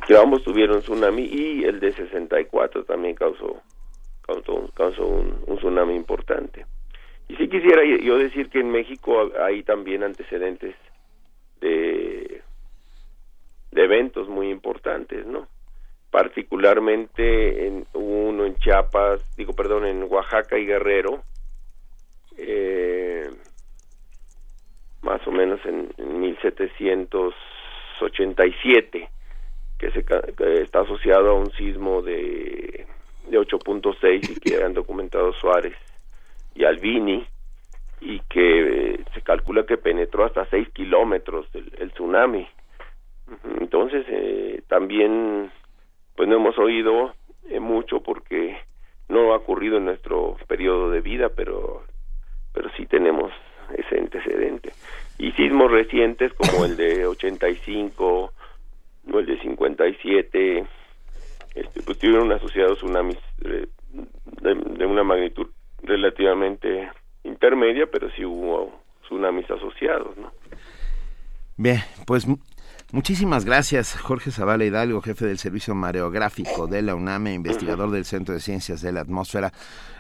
que, 0.08 0.18
ambos 0.18 0.44
tuvieron 0.44 0.82
tsunami 0.82 1.24
y 1.24 1.64
el 1.64 1.80
de 1.80 1.92
64 1.94 2.86
también 2.86 3.14
causó, 3.14 3.62
causó, 4.26 4.70
causó 4.74 5.06
un, 5.06 5.44
un 5.46 5.58
tsunami 5.58 5.96
importante. 5.96 6.66
Y 7.30 7.36
sí 7.36 7.48
quisiera 7.50 7.84
yo 7.84 8.18
decir 8.18 8.50
que 8.50 8.62
en 8.62 8.72
México 8.72 9.32
hay 9.44 9.62
también 9.64 10.04
antecedentes 10.04 10.76
de 11.60 12.07
de 13.78 13.84
eventos 13.84 14.28
muy 14.28 14.50
importantes, 14.50 15.26
¿no? 15.28 15.48
Particularmente 16.10 17.68
en 17.68 17.86
uno 17.94 18.46
en 18.46 18.56
Chiapas, 18.56 19.22
digo, 19.38 19.54
perdón, 19.54 19.86
en 19.86 20.02
Oaxaca 20.10 20.58
y 20.58 20.66
Guerrero, 20.66 21.22
eh, 22.38 23.30
más 25.04 25.22
o 25.28 25.32
menos 25.32 25.60
en, 25.66 25.90
1787, 26.20 29.10
que, 29.78 29.92
se, 29.92 30.04
está 30.64 30.80
asociado 30.80 31.30
a 31.30 31.36
un 31.36 31.52
sismo 31.52 32.02
de, 32.02 32.88
de 33.30 33.40
8.6 33.40 34.32
y 34.32 34.40
que 34.40 34.64
han 34.64 34.74
documentado 34.74 35.34
Suárez 35.34 35.76
y 36.56 36.64
Albini, 36.64 37.28
y 38.02 38.22
que 38.22 39.04
se 39.14 39.22
calcula 39.22 39.68
que 39.68 39.78
penetró 39.78 40.26
hasta 40.26 40.50
6 40.50 40.70
kilómetros 40.70 41.46
el 41.54 41.92
tsunami 41.92 42.48
entonces, 43.60 44.06
eh, 44.10 44.62
también, 44.68 45.52
pues 46.16 46.28
no 46.30 46.38
hemos 46.38 46.58
oído 46.58 47.14
eh, 47.50 47.60
mucho 47.60 48.02
porque 48.02 48.58
no 49.10 49.34
ha 49.34 49.38
ocurrido 49.38 49.78
en 49.78 49.86
nuestro 49.86 50.38
periodo 50.48 50.90
de 50.90 51.02
vida, 51.02 51.30
pero, 51.36 51.84
pero 52.54 52.70
sí 52.78 52.86
tenemos 52.86 53.32
ese 53.76 54.00
antecedente. 54.00 54.72
Y 55.18 55.32
sismos 55.34 55.72
recientes 55.72 56.34
como 56.34 56.66
el 56.66 56.78
de 56.78 57.06
85 57.06 58.34
o 59.14 59.20
el 59.20 59.26
de 59.26 59.40
57, 59.40 60.66
este, 61.56 61.82
pues 61.82 61.98
tuvieron 61.98 62.32
asociados 62.32 62.78
tsunamis 62.78 63.18
de, 63.40 63.68
de 64.42 64.86
una 64.86 65.04
magnitud 65.04 65.48
relativamente 65.84 66.90
intermedia, 67.24 67.88
pero 67.92 68.10
sí 68.12 68.26
hubo 68.26 68.80
tsunamis 69.04 69.50
asociados, 69.50 70.16
¿no? 70.18 70.32
Bien, 71.58 71.80
pues 72.06 72.28
Muchísimas 72.94 73.44
gracias, 73.44 74.00
Jorge 74.00 74.32
Zavala 74.32 74.64
Hidalgo, 74.64 75.02
jefe 75.02 75.26
del 75.26 75.38
Servicio 75.38 75.76
Mareográfico 75.76 76.68
de 76.68 76.82
la 76.82 76.96
UNAME, 76.96 77.34
investigador 77.34 77.92
del 77.92 78.06
Centro 78.06 78.34
de 78.34 78.40
Ciencias 78.40 78.82
de 78.82 78.94
la 78.94 79.02
Atmósfera. 79.02 79.52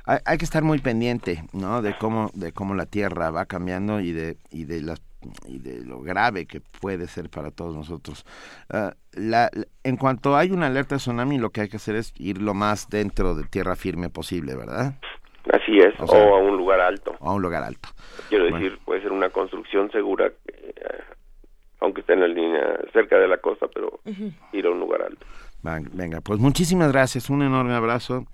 Hay, 0.06 0.38
que 0.38 0.46
estar 0.46 0.64
muy 0.64 0.80
pendiente, 0.80 1.44
¿no? 1.52 1.82
De 1.82 1.98
cómo, 1.98 2.32
de 2.34 2.54
cómo 2.54 2.76
la 2.76 2.86
Tierra 2.86 3.30
va 3.30 3.46
cambiando 3.46 4.00
y 4.00 4.14
de, 4.14 4.38
y 4.52 4.64
de 4.64 4.82
las 4.82 5.02
y 5.46 5.60
de 5.60 5.84
lo 5.84 6.00
grave 6.00 6.46
que 6.46 6.62
puede 6.62 7.08
ser 7.08 7.30
para 7.30 7.52
todos 7.52 7.76
nosotros. 7.76 8.26
Ah, 8.70 8.94
la, 9.14 9.50
en 9.84 9.98
cuanto 9.98 10.38
hay 10.38 10.52
una 10.52 10.68
alerta 10.68 10.96
de 10.96 11.00
tsunami, 11.00 11.38
lo 11.38 11.50
que 11.50 11.62
hay 11.62 11.70
que 11.70 11.78
hacer 11.78 11.96
es 11.96 12.14
ir 12.18 12.42
lo 12.42 12.54
más 12.54 12.90
dentro 12.90 13.36
de 13.36 13.44
tierra 13.44 13.76
firme 13.76 14.10
posible, 14.10 14.56
¿verdad? 14.56 14.94
Así 15.52 15.78
es, 15.80 15.94
o, 16.00 16.14
a 16.14 16.40
un 16.40 16.58
lugar 16.58 16.80
alto. 16.82 17.16
a 17.20 17.34
un 17.34 17.42
lugar 17.42 17.64
alto. 17.64 17.90
Quiero 18.30 18.46
decir, 18.46 18.80
puede 18.86 19.02
ser 19.02 19.12
una 19.12 19.30
construcción 19.30 19.90
segura 19.92 20.28
eh, 20.48 20.74
aunque 21.80 22.02
esté 22.02 22.14
en 22.14 22.22
la 22.22 22.28
línea 22.28 22.80
cerca 22.94 23.18
de 23.18 23.28
la 23.28 23.38
costa, 23.38 23.68
pero 23.74 24.00
ir 24.52 24.66
a 24.66 24.70
un 24.70 24.80
lugar 24.80 25.02
alto. 25.02 25.26
Venga, 25.94 26.22
pues 26.22 26.40
muchísimas 26.40 26.92
gracias, 26.92 27.30
un 27.30 27.42
enorme 27.42 27.74
abrazo. 27.74 28.26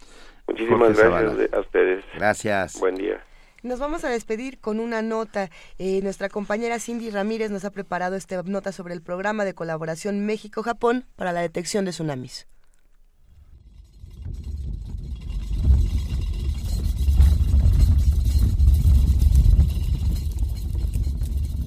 Muchísimas 0.48 0.98
gracias 0.98 1.54
a 1.54 1.60
ustedes. 1.60 2.06
Gracias. 2.16 2.80
Buen 2.80 2.96
día. 2.96 3.24
Nos 3.64 3.80
vamos 3.80 4.04
a 4.04 4.10
despedir 4.10 4.60
con 4.60 4.82
una 4.82 5.02
nota. 5.02 5.50
Eh, 5.80 6.02
nuestra 6.04 6.28
compañera 6.28 6.80
Cindy 6.80 7.10
Ramírez 7.10 7.50
nos 7.50 7.64
ha 7.64 7.72
preparado 7.72 8.18
esta 8.18 8.44
nota 8.44 8.74
sobre 8.74 8.94
el 8.94 9.02
programa 9.02 9.46
de 9.46 9.54
colaboración 9.54 10.26
México-Japón 10.26 11.06
para 11.16 11.32
la 11.32 11.40
detección 11.40 11.86
de 11.86 11.92
tsunamis. 11.92 12.48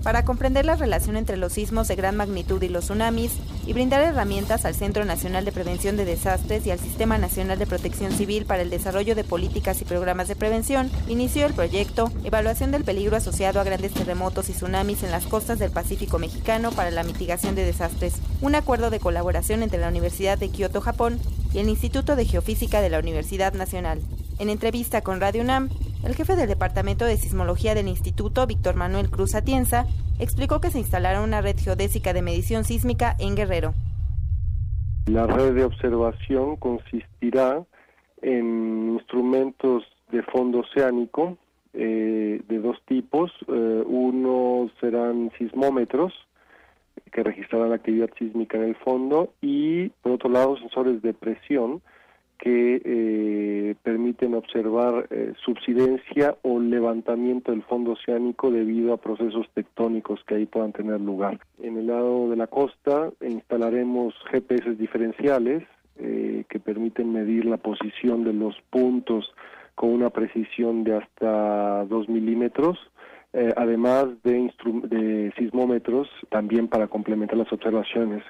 Para 0.07 0.25
comprender 0.25 0.65
la 0.65 0.77
relación 0.77 1.17
entre 1.17 1.37
los 1.37 1.55
sismos 1.55 1.89
de 1.89 1.97
gran 1.97 2.17
magnitud 2.17 2.63
y 2.63 2.69
los 2.69 2.85
tsunamis 2.85 3.33
y 3.67 3.73
brindar 3.73 4.03
herramientas 4.03 4.65
al 4.65 4.77
Centro 4.77 5.05
Nacional 5.05 5.45
de 5.45 5.51
Prevención 5.51 5.97
de 5.97 6.05
Desastres 6.05 6.65
y 6.65 6.71
al 6.71 6.79
Sistema 6.79 7.19
Nacional 7.19 7.59
de 7.59 7.67
Protección 7.67 8.13
Civil 8.13 8.47
para 8.47 8.63
el 8.63 8.71
desarrollo 8.71 9.17
de 9.17 9.25
políticas 9.25 9.83
y 9.83 9.85
programas 9.85 10.29
de 10.29 10.37
prevención, 10.37 10.93
inició 11.09 11.45
el 11.45 11.55
proyecto 11.55 12.13
Evaluación 12.23 12.71
del 12.71 12.85
peligro 12.85 13.17
asociado 13.17 13.59
a 13.59 13.65
grandes 13.65 13.95
terremotos 13.95 14.49
y 14.49 14.53
tsunamis 14.53 15.03
en 15.03 15.11
las 15.11 15.27
costas 15.27 15.59
del 15.59 15.73
Pacífico 15.73 16.21
mexicano 16.21 16.71
para 16.71 16.93
la 16.93 17.03
mitigación 17.03 17.57
de 17.57 17.65
desastres, 17.65 18.15
un 18.43 18.55
acuerdo 18.55 18.91
de 18.91 19.01
colaboración 19.01 19.65
entre 19.65 19.81
la 19.81 19.89
Universidad 19.89 20.39
de 20.39 20.51
Kioto, 20.51 20.81
Japón, 20.81 21.19
y 21.53 21.59
el 21.59 21.69
Instituto 21.69 22.15
de 22.15 22.27
Geofísica 22.27 22.81
de 22.81 22.91
la 22.91 23.01
Universidad 23.01 23.55
Nacional. 23.55 24.01
En 24.39 24.51
entrevista 24.51 25.01
con 25.01 25.21
Radio 25.21 25.43
UNAM, 25.43 25.69
el 26.07 26.15
jefe 26.15 26.37
del 26.37 26.49
Departamento 26.49 27.05
de 27.05 27.17
Sismología 27.17 27.75
del 27.75 27.89
Instituto, 27.89 28.47
Víctor 28.47 28.77
Manuel 28.77 29.11
Cruz 29.11 29.35
Atienza, 29.35 29.87
explicó 30.21 30.61
que 30.61 30.71
se 30.71 30.79
instalará 30.79 31.21
una 31.21 31.41
red 31.41 31.57
geodésica 31.59 32.13
de 32.13 32.23
medición 32.23 32.63
sísmica 32.63 33.17
en 33.19 33.35
Guerrero. 33.35 33.75
La 35.07 35.27
red 35.27 35.55
de 35.55 35.65
observación 35.65 36.57
consistirá 36.57 37.65
en 38.23 38.95
instrumentos 38.95 39.83
de 40.13 40.23
fondo 40.23 40.61
oceánico 40.61 41.39
eh, 41.75 42.41
de 42.49 42.59
dos 42.61 42.81
tipos. 42.87 43.33
Eh, 43.49 43.83
uno 43.85 44.71
serán 44.81 45.33
sismómetros 45.39 46.13
que 47.11 47.25
registrarán 47.25 47.71
la 47.71 47.77
actividad 47.77 48.11
sísmica 48.17 48.59
en 48.59 48.65
el 48.65 48.77
fondo 48.77 49.33
y 49.41 49.89
por 50.03 50.13
otro 50.13 50.31
lado 50.31 50.57
sensores 50.59 51.03
de 51.03 51.15
presión 51.15 51.83
que 52.39 52.83
eh, 52.85 53.75
permiten 53.83 54.35
observar 54.35 55.07
eh, 55.11 55.33
subsidencia 55.45 56.37
o 56.43 56.61
levantamiento 56.61 57.51
del 57.53 57.63
fondo 57.63 57.93
oceánico 57.93 58.51
debido 58.51 58.93
a 58.93 58.99
procesos 58.99 59.47
tectónicos 59.55 60.23
que 60.27 60.37
ahí 60.37 60.47
puedan 60.47 60.73
tener 60.73 61.01
lugar. 61.01 61.41
En 61.63 61.79
el 61.79 61.87
lado 61.87 62.29
de 62.29 62.37
la 62.37 62.47
costa 62.47 63.11
instalaremos 63.21 64.15
GPS 64.31 64.75
diferenciales 64.75 65.65
eh, 65.99 66.45
que 66.49 66.61
permiten 66.61 67.13
medir 67.13 67.47
la 67.47 67.57
posición 67.57 68.25
de 68.25 68.33
los 68.33 68.55
puntos 68.71 69.33
con 69.75 69.91
una 69.91 70.11
precisión 70.11 70.85
de 70.85 70.97
hasta 70.97 71.85
2 71.85 72.09
milímetros, 72.09 72.79
además 73.57 74.07
de, 74.25 74.51
de 74.85 75.31
sismómetros 75.37 76.09
también 76.31 76.69
para 76.69 76.87
complementar 76.87 77.37
las 77.37 77.53
observaciones. 77.53 78.23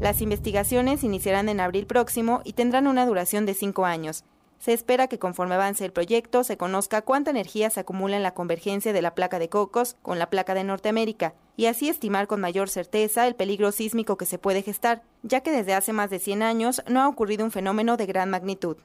Las 0.00 0.20
investigaciones 0.20 1.04
iniciarán 1.04 1.48
en 1.48 1.58
abril 1.58 1.86
próximo 1.86 2.42
y 2.44 2.52
tendrán 2.52 2.86
una 2.86 3.06
duración 3.06 3.46
de 3.46 3.54
cinco 3.54 3.86
años. 3.86 4.24
Se 4.58 4.74
espera 4.74 5.08
que 5.08 5.18
conforme 5.18 5.54
avance 5.54 5.84
el 5.84 5.92
proyecto 5.92 6.44
se 6.44 6.58
conozca 6.58 7.02
cuánta 7.02 7.30
energía 7.30 7.70
se 7.70 7.80
acumula 7.80 8.16
en 8.16 8.22
la 8.22 8.34
convergencia 8.34 8.92
de 8.92 9.00
la 9.00 9.14
placa 9.14 9.38
de 9.38 9.48
Cocos 9.48 9.96
con 10.02 10.18
la 10.18 10.28
placa 10.28 10.54
de 10.54 10.64
Norteamérica 10.64 11.34
y 11.56 11.66
así 11.66 11.88
estimar 11.88 12.26
con 12.26 12.40
mayor 12.40 12.68
certeza 12.68 13.26
el 13.26 13.36
peligro 13.36 13.72
sísmico 13.72 14.16
que 14.18 14.26
se 14.26 14.38
puede 14.38 14.62
gestar, 14.62 15.02
ya 15.22 15.40
que 15.40 15.50
desde 15.50 15.74
hace 15.74 15.94
más 15.94 16.10
de 16.10 16.18
100 16.18 16.42
años 16.42 16.82
no 16.90 17.00
ha 17.00 17.08
ocurrido 17.08 17.44
un 17.44 17.50
fenómeno 17.50 17.96
de 17.96 18.06
gran 18.06 18.28
magnitud. 18.28 18.76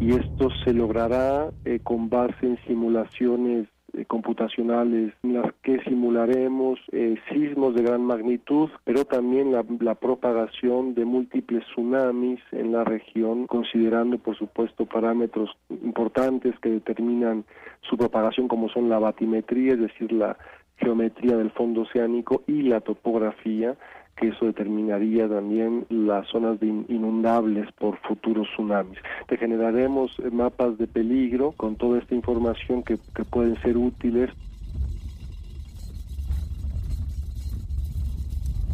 Y 0.00 0.14
esto 0.14 0.48
se 0.64 0.72
logrará 0.72 1.50
eh, 1.64 1.78
con 1.80 2.08
base 2.08 2.46
en 2.46 2.58
simulaciones 2.66 3.68
eh, 3.92 4.04
computacionales 4.04 5.12
en 5.22 5.34
las 5.34 5.52
que 5.62 5.80
simularemos 5.82 6.78
eh, 6.92 7.16
sismos 7.30 7.74
de 7.74 7.82
gran 7.82 8.02
magnitud, 8.02 8.70
pero 8.84 9.04
también 9.04 9.52
la, 9.52 9.64
la, 9.80 9.94
propagación 9.94 10.94
de 10.94 11.04
múltiples 11.04 11.64
tsunamis 11.66 12.40
en 12.52 12.72
la 12.72 12.84
región, 12.84 13.46
considerando 13.46 14.18
por 14.18 14.36
supuesto 14.36 14.86
parámetros 14.86 15.50
importantes 15.70 16.58
que 16.60 16.70
determinan 16.70 17.44
su 17.82 17.96
propagación 17.96 18.48
como 18.48 18.68
son 18.68 18.88
la 18.88 18.98
batimetría, 18.98 19.72
es 19.72 19.80
decir, 19.80 20.12
la 20.12 20.36
geometría 20.80 21.36
del 21.36 21.50
fondo 21.50 21.82
oceánico 21.82 22.42
y 22.46 22.62
la 22.62 22.80
topografía, 22.80 23.76
que 24.20 24.28
eso 24.28 24.44
determinaría 24.44 25.26
también 25.28 25.86
las 25.88 26.28
zonas 26.28 26.60
de 26.60 26.66
inundables 26.66 27.66
por 27.72 27.96
futuros 28.00 28.46
tsunamis. 28.52 28.98
Te 29.26 29.38
generaremos 29.38 30.12
eh, 30.18 30.30
mapas 30.30 30.76
de 30.76 30.86
peligro 30.86 31.52
con 31.52 31.76
toda 31.76 31.98
esta 31.98 32.14
información 32.14 32.82
que, 32.82 32.98
que 33.14 33.24
pueden 33.24 33.60
ser 33.62 33.78
útiles. 33.78 34.30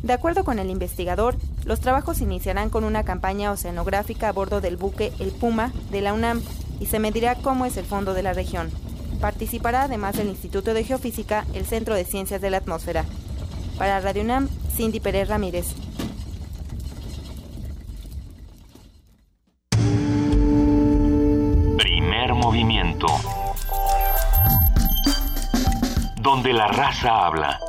De 0.03 0.13
acuerdo 0.13 0.45
con 0.45 0.59
el 0.59 0.69
investigador, 0.69 1.37
los 1.65 1.81
trabajos 1.81 2.21
iniciarán 2.21 2.69
con 2.69 2.85
una 2.85 3.05
campaña 3.05 3.53
oceanográfica 3.53 4.29
a 4.29 4.33
bordo 4.33 4.61
del 4.61 4.77
buque 4.77 5.13
El 5.21 5.31
Puma 5.31 5.73
de 5.91 6.01
la 6.01 6.13
UNAM 6.13 6.43
y 6.81 6.87
se 6.87 6.99
medirá 6.99 7.37
cómo 7.37 7.67
es 7.67 7.77
el 7.77 7.85
fondo 7.85 8.15
de 8.15 8.23
la 8.23 8.33
región. 8.33 8.69
Participará 9.21 9.85
además 9.85 10.17
del 10.17 10.29
Instituto 10.29 10.75
de 10.75 10.85
Geofísica, 10.85 11.47
el 11.55 11.65
Centro 11.65 11.95
de 11.95 12.05
Ciencias 12.05 12.41
de 12.41 12.51
la 12.51 12.59
Atmósfera. 12.59 13.05
Para 13.79 14.01
Radio 14.01 14.23
UNAM, 14.23 14.49
Cindy 14.75 15.01
Pérez 15.01 15.29
Ramírez. 15.29 15.67
Primer 21.77 22.35
movimiento. 22.35 23.07
Donde 26.23 26.55
la 26.55 26.69
raza 26.69 27.27
habla. 27.27 27.61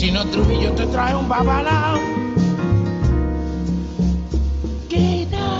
Si 0.00 0.10
no 0.10 0.24
Trujillo 0.24 0.72
te 0.72 0.86
trae 0.86 1.14
un 1.14 1.28
babalao. 1.28 1.98
Queda, 4.88 5.50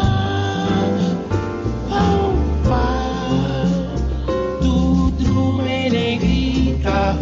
tu 4.63 5.13
drume 5.19 5.91
negrita, 5.91 7.19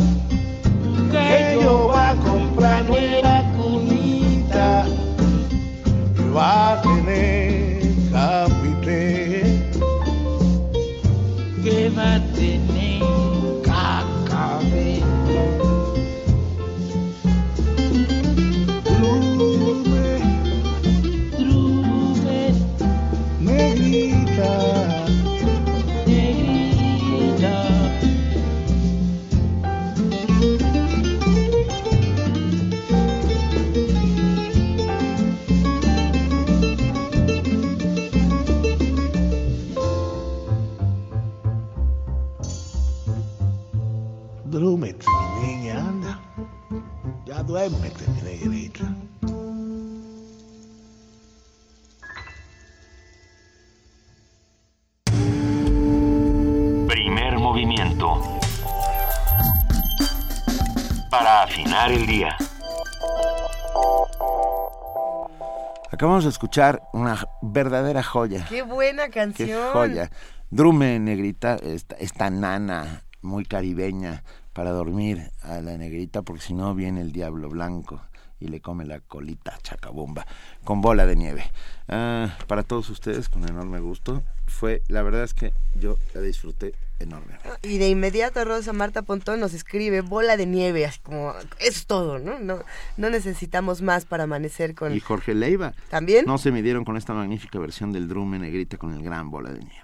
Escuchar 66.29 66.83
una 66.93 67.18
verdadera 67.43 68.03
joya. 68.03 68.47
Qué 68.49 68.62
buena 68.62 69.07
Qué 69.07 69.12
canción. 69.12 69.72
joya. 69.72 70.11
Drume 70.51 70.99
Negrita, 70.99 71.57
esta, 71.57 71.97
esta 71.97 72.31
nana 72.31 73.03
muy 73.20 73.45
caribeña 73.45 74.22
para 74.53 74.70
dormir 74.70 75.31
a 75.43 75.61
la 75.61 75.76
negrita 75.76 76.22
porque 76.22 76.43
si 76.43 76.55
no 76.55 76.74
viene 76.74 77.01
el 77.01 77.12
diablo 77.12 77.49
blanco 77.49 78.01
y 78.41 78.49
le 78.49 78.61
come 78.61 78.85
la 78.85 79.01
colita 79.01 79.59
chacabomba 79.62 80.26
con 80.64 80.81
bola 80.81 81.07
de 81.07 81.16
nieve. 81.16 81.51
Ah, 81.89 82.37
para 82.47 82.62
todos 82.62 82.89
ustedes, 82.91 83.29
con 83.29 83.49
enorme 83.49 83.81
gusto. 83.81 84.22
Fue, 84.47 84.83
la 84.89 85.03
verdad 85.03 85.24
es 85.24 85.35
que 85.35 85.53
yo 85.74 85.97
la 86.14 86.20
disfruté 86.20 86.74
enorme. 87.01 87.34
Y 87.62 87.78
de 87.78 87.88
inmediato 87.88 88.44
Rosa 88.44 88.72
Marta 88.72 89.03
Pontón 89.03 89.40
nos 89.40 89.55
escribe 89.55 90.01
bola 90.01 90.36
de 90.36 90.46
nieve, 90.46 90.84
así 90.86 91.01
como, 91.01 91.32
es 91.61 91.86
todo, 91.86 92.18
¿no? 92.18 92.38
No, 92.38 92.59
no 92.96 93.11
necesitamos 93.11 93.82
más 93.82 94.05
para 94.05 94.24
amanecer 94.24 94.74
con... 94.74 94.94
Y 94.94 95.01
Jorge 95.01 95.34
Leiva. 95.34 95.74
¿También? 95.90 96.24
No 96.26 96.38
se 96.38 96.51
midieron 96.51 96.84
con 96.84 96.96
esta 96.96 97.14
magnífica 97.14 97.59
versión 97.59 97.92
del 97.92 98.09
Drume 98.09 98.38
Negrita 98.38 98.76
con 98.76 98.92
el 98.94 99.03
gran 99.03 99.30
bola 99.30 99.51
de 99.53 99.61
nieve. 99.61 99.74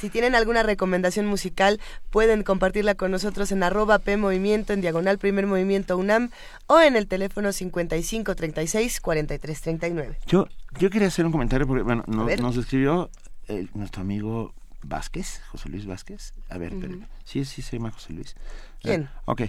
Si 0.00 0.10
tienen 0.10 0.34
alguna 0.34 0.62
recomendación 0.62 1.26
musical, 1.26 1.80
pueden 2.10 2.42
compartirla 2.42 2.96
con 2.96 3.10
nosotros 3.10 3.50
en 3.50 3.62
arroba 3.62 3.98
P 3.98 4.18
Movimiento, 4.18 4.74
en 4.74 4.82
diagonal 4.82 5.16
Primer 5.16 5.46
Movimiento 5.46 5.96
UNAM, 5.96 6.30
o 6.66 6.80
en 6.80 6.96
el 6.96 7.06
teléfono 7.06 7.50
5536 7.50 9.00
4339. 9.00 10.18
Yo, 10.26 10.48
yo 10.78 10.90
quería 10.90 11.08
hacer 11.08 11.24
un 11.24 11.32
comentario 11.32 11.66
porque, 11.66 11.82
bueno, 11.82 12.04
no- 12.08 12.26
nos 12.36 12.56
escribió 12.58 13.10
el- 13.48 13.70
nuestro 13.72 14.02
amigo 14.02 14.52
Vázquez, 14.88 15.40
José 15.50 15.68
Luis 15.68 15.86
Vázquez. 15.86 16.32
A 16.48 16.58
ver, 16.58 16.72
Ujú. 16.74 16.82
espérame. 16.82 17.06
sí, 17.24 17.44
sí 17.44 17.62
se 17.62 17.76
llama 17.76 17.90
José 17.90 18.12
Luis. 18.12 18.34
¿Quién? 18.80 19.02
Eh, 19.02 19.08
ok, 19.26 19.42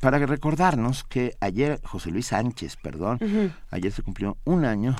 para 0.00 0.18
recordarnos 0.18 1.04
que 1.04 1.36
ayer, 1.40 1.80
José 1.84 2.10
Luis 2.10 2.26
Sánchez, 2.26 2.76
perdón, 2.76 3.18
ayer 3.70 3.92
se 3.92 4.02
cumplió 4.02 4.36
un 4.44 4.64
año 4.64 4.94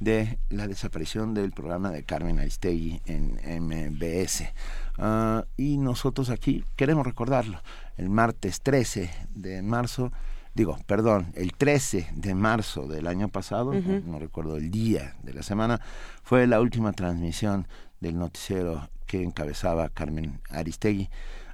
de 0.00 0.38
la 0.50 0.66
desaparición 0.66 1.32
del 1.34 1.52
programa 1.52 1.90
de 1.90 2.04
Carmen 2.04 2.38
Aristegui 2.38 3.00
en 3.06 3.38
MBS. 3.62 4.52
Ah, 4.98 5.44
y 5.56 5.78
nosotros 5.78 6.30
aquí 6.30 6.64
queremos 6.76 7.06
recordarlo. 7.06 7.60
El 7.96 8.10
martes 8.10 8.60
13 8.60 9.10
de 9.34 9.62
marzo, 9.62 10.12
digo, 10.54 10.78
perdón, 10.86 11.32
el 11.34 11.52
13 11.54 12.08
de 12.14 12.34
marzo 12.34 12.86
del 12.88 13.06
año 13.06 13.28
pasado, 13.28 13.72
no 13.72 14.18
recuerdo 14.18 14.56
el 14.58 14.70
día 14.70 15.16
de 15.22 15.32
la 15.32 15.42
semana, 15.42 15.80
fue 16.22 16.46
la 16.46 16.60
última 16.60 16.92
transmisión 16.92 17.66
del 18.00 18.18
noticiero 18.18 18.88
que 19.06 19.22
encabezaba 19.22 19.88
Carmen 19.88 20.40
Aristegui. 20.50 21.08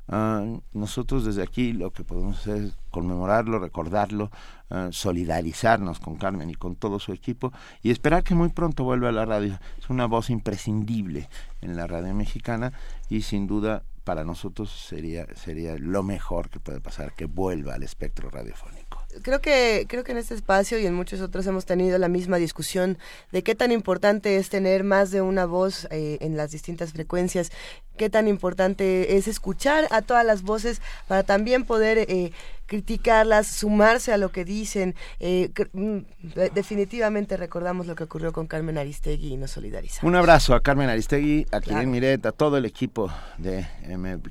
Ah, 0.08 0.44
nosotros 0.72 1.24
desde 1.24 1.42
aquí 1.42 1.72
lo 1.72 1.92
que 1.92 2.04
podemos 2.04 2.38
hacer 2.38 2.64
es 2.64 2.76
conmemorarlo, 2.90 3.58
recordarlo, 3.60 4.30
ah, 4.70 4.88
solidarizarnos 4.90 6.00
con 6.00 6.16
Carmen 6.16 6.50
y 6.50 6.54
con 6.54 6.74
todo 6.74 6.98
su 6.98 7.12
equipo 7.12 7.52
y 7.82 7.90
esperar 7.90 8.24
que 8.24 8.34
muy 8.34 8.48
pronto 8.48 8.84
vuelva 8.84 9.10
a 9.10 9.12
la 9.12 9.24
radio. 9.24 9.58
Es 9.78 9.88
una 9.90 10.06
voz 10.06 10.28
imprescindible 10.30 11.28
en 11.60 11.76
la 11.76 11.86
radio 11.86 12.14
mexicana 12.14 12.72
y 13.08 13.22
sin 13.22 13.46
duda 13.46 13.84
para 14.04 14.24
nosotros 14.24 14.70
sería 14.72 15.26
sería 15.36 15.76
lo 15.78 16.02
mejor 16.02 16.50
que 16.50 16.58
puede 16.58 16.80
pasar 16.80 17.14
que 17.14 17.26
vuelva 17.26 17.74
al 17.74 17.84
espectro 17.84 18.28
radiofónico. 18.30 18.81
Creo 19.22 19.40
que, 19.40 19.84
creo 19.88 20.04
que 20.04 20.12
en 20.12 20.18
este 20.18 20.34
espacio 20.34 20.78
y 20.78 20.86
en 20.86 20.94
muchos 20.94 21.20
otros 21.20 21.46
hemos 21.46 21.66
tenido 21.66 21.98
la 21.98 22.08
misma 22.08 22.38
discusión 22.38 22.96
de 23.30 23.42
qué 23.42 23.54
tan 23.54 23.70
importante 23.70 24.36
es 24.36 24.48
tener 24.48 24.84
más 24.84 25.10
de 25.10 25.20
una 25.20 25.44
voz 25.44 25.86
eh, 25.90 26.16
en 26.22 26.36
las 26.36 26.50
distintas 26.50 26.92
frecuencias, 26.92 27.50
qué 27.98 28.08
tan 28.08 28.26
importante 28.26 29.16
es 29.16 29.28
escuchar 29.28 29.86
a 29.90 30.00
todas 30.02 30.24
las 30.24 30.42
voces 30.42 30.80
para 31.08 31.22
también 31.24 31.64
poder 31.64 31.98
eh, 32.08 32.32
criticarlas, 32.66 33.48
sumarse 33.48 34.12
a 34.12 34.16
lo 34.16 34.32
que 34.32 34.44
dicen. 34.46 34.94
Eh, 35.20 35.50
mm, 35.72 35.98
de- 36.34 36.50
definitivamente 36.54 37.36
recordamos 37.36 37.86
lo 37.86 37.94
que 37.94 38.04
ocurrió 38.04 38.32
con 38.32 38.46
Carmen 38.46 38.78
Aristegui 38.78 39.34
y 39.34 39.36
nos 39.36 39.50
solidarizamos. 39.50 40.08
Un 40.08 40.16
abrazo 40.16 40.54
a 40.54 40.60
Carmen 40.62 40.88
Aristegui, 40.88 41.42
a 41.52 41.60
Claro. 41.60 41.64
Kilian 41.64 41.90
Miret, 41.90 42.24
a 42.24 42.32
todo 42.32 42.56
el 42.56 42.64
equipo 42.64 43.12
de 43.36 43.66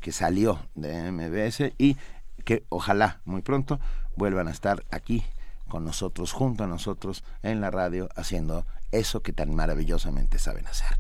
que 0.02 0.12
salió 0.12 0.60
de 0.74 1.12
MBS 1.12 1.74
y 1.78 1.98
que 2.44 2.64
ojalá 2.70 3.22
muy 3.26 3.44
pronto 3.44 3.80
vuelvan 4.16 4.48
a 4.48 4.52
estar 4.52 4.84
aquí 4.92 5.24
con 5.68 5.86
nosotros, 5.86 6.34
junto 6.34 6.64
a 6.66 6.68
nosotros 6.68 7.24
en 7.44 7.62
la 7.62 7.72
radio, 7.72 8.10
haciendo 8.16 8.66
eso 8.92 9.22
que 9.22 9.32
tan 9.32 9.56
maravillosamente 9.56 10.38
saben 10.38 10.68
hacer. 10.68 10.98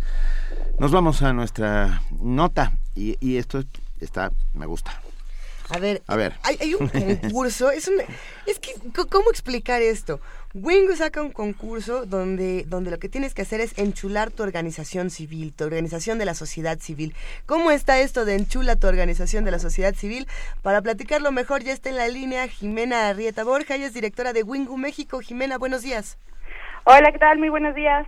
Nos 0.79 0.91
vamos 0.91 1.21
a 1.21 1.33
nuestra 1.33 2.01
nota 2.21 2.71
y, 2.95 3.17
y 3.19 3.37
esto 3.37 3.63
está, 3.99 4.31
me 4.53 4.65
gusta. 4.65 5.01
A 5.69 5.79
ver, 5.79 6.01
A 6.07 6.15
ver. 6.15 6.35
Hay, 6.43 6.57
hay 6.59 6.73
un 6.73 6.87
concurso, 7.21 7.71
es 7.71 7.87
un, 7.87 7.95
es 8.45 8.59
que, 8.59 8.73
¿cómo 9.09 9.29
explicar 9.29 9.81
esto? 9.81 10.19
Wingo 10.53 10.93
saca 10.97 11.21
un 11.21 11.31
concurso 11.31 12.05
donde, 12.05 12.65
donde 12.67 12.91
lo 12.91 12.99
que 12.99 13.07
tienes 13.07 13.33
que 13.33 13.43
hacer 13.43 13.61
es 13.61 13.77
enchular 13.77 14.31
tu 14.31 14.43
organización 14.43 15.09
civil, 15.09 15.53
tu 15.53 15.63
organización 15.63 16.17
de 16.17 16.25
la 16.25 16.33
sociedad 16.33 16.77
civil. 16.79 17.15
¿Cómo 17.45 17.71
está 17.71 17.99
esto 17.99 18.25
de 18.25 18.35
enchula 18.35 18.75
tu 18.75 18.87
organización 18.87 19.45
de 19.45 19.51
la 19.51 19.59
sociedad 19.59 19.93
civil? 19.95 20.27
Para 20.61 20.81
platicarlo 20.81 21.31
mejor 21.31 21.63
ya 21.63 21.71
está 21.71 21.89
en 21.89 21.95
la 21.95 22.09
línea 22.09 22.49
Jimena 22.49 23.07
Arrieta 23.07 23.45
Borja, 23.45 23.75
ella 23.75 23.87
es 23.87 23.93
directora 23.93 24.33
de 24.33 24.43
Wingu 24.43 24.75
México. 24.75 25.21
Jimena, 25.21 25.57
buenos 25.57 25.83
días. 25.83 26.17
Hola, 26.83 27.13
¿qué 27.13 27.19
tal? 27.19 27.39
Muy 27.39 27.47
buenos 27.47 27.73
días. 27.73 28.05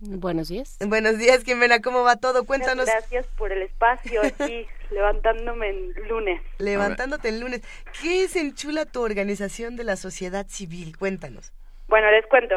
Buenos 0.00 0.48
días. 0.48 0.76
Buenos 0.86 1.16
días, 1.16 1.42
Jimena, 1.42 1.80
¿cómo 1.80 2.02
va 2.02 2.16
todo? 2.16 2.44
Cuéntanos. 2.44 2.84
Gracias 2.84 3.26
por 3.38 3.50
el 3.50 3.62
espacio 3.62 4.20
aquí, 4.22 4.66
levantándome 4.90 5.70
en 5.70 6.08
lunes. 6.08 6.42
Levantándote 6.58 7.30
el 7.30 7.40
lunes. 7.40 7.62
¿Qué 8.02 8.24
es 8.24 8.36
enchula 8.36 8.84
tu 8.84 9.00
organización 9.00 9.76
de 9.76 9.84
la 9.84 9.96
sociedad 9.96 10.46
civil? 10.48 10.98
Cuéntanos. 10.98 11.52
Bueno, 11.92 12.10
les 12.10 12.24
cuento. 12.24 12.56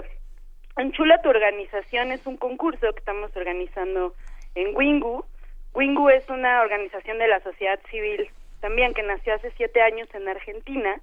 Enchula 0.78 1.22
tu 1.22 1.28
organización 1.28 2.14
es 2.14 2.26
un 2.26 2.38
concurso 2.38 2.94
que 2.94 3.00
estamos 3.00 3.36
organizando 3.36 4.16
en 4.56 4.74
Wingu. 4.74 5.26
Wingu 5.74 6.10
es 6.10 6.30
una 6.30 6.62
organización 6.62 7.18
de 7.18 7.28
la 7.28 7.42
sociedad 7.42 7.78
civil 7.92 8.30
también 8.62 8.94
que 8.94 9.04
nació 9.04 9.34
hace 9.34 9.52
siete 9.58 9.82
años 9.82 10.08
en 10.14 10.30
Argentina. 10.30 11.02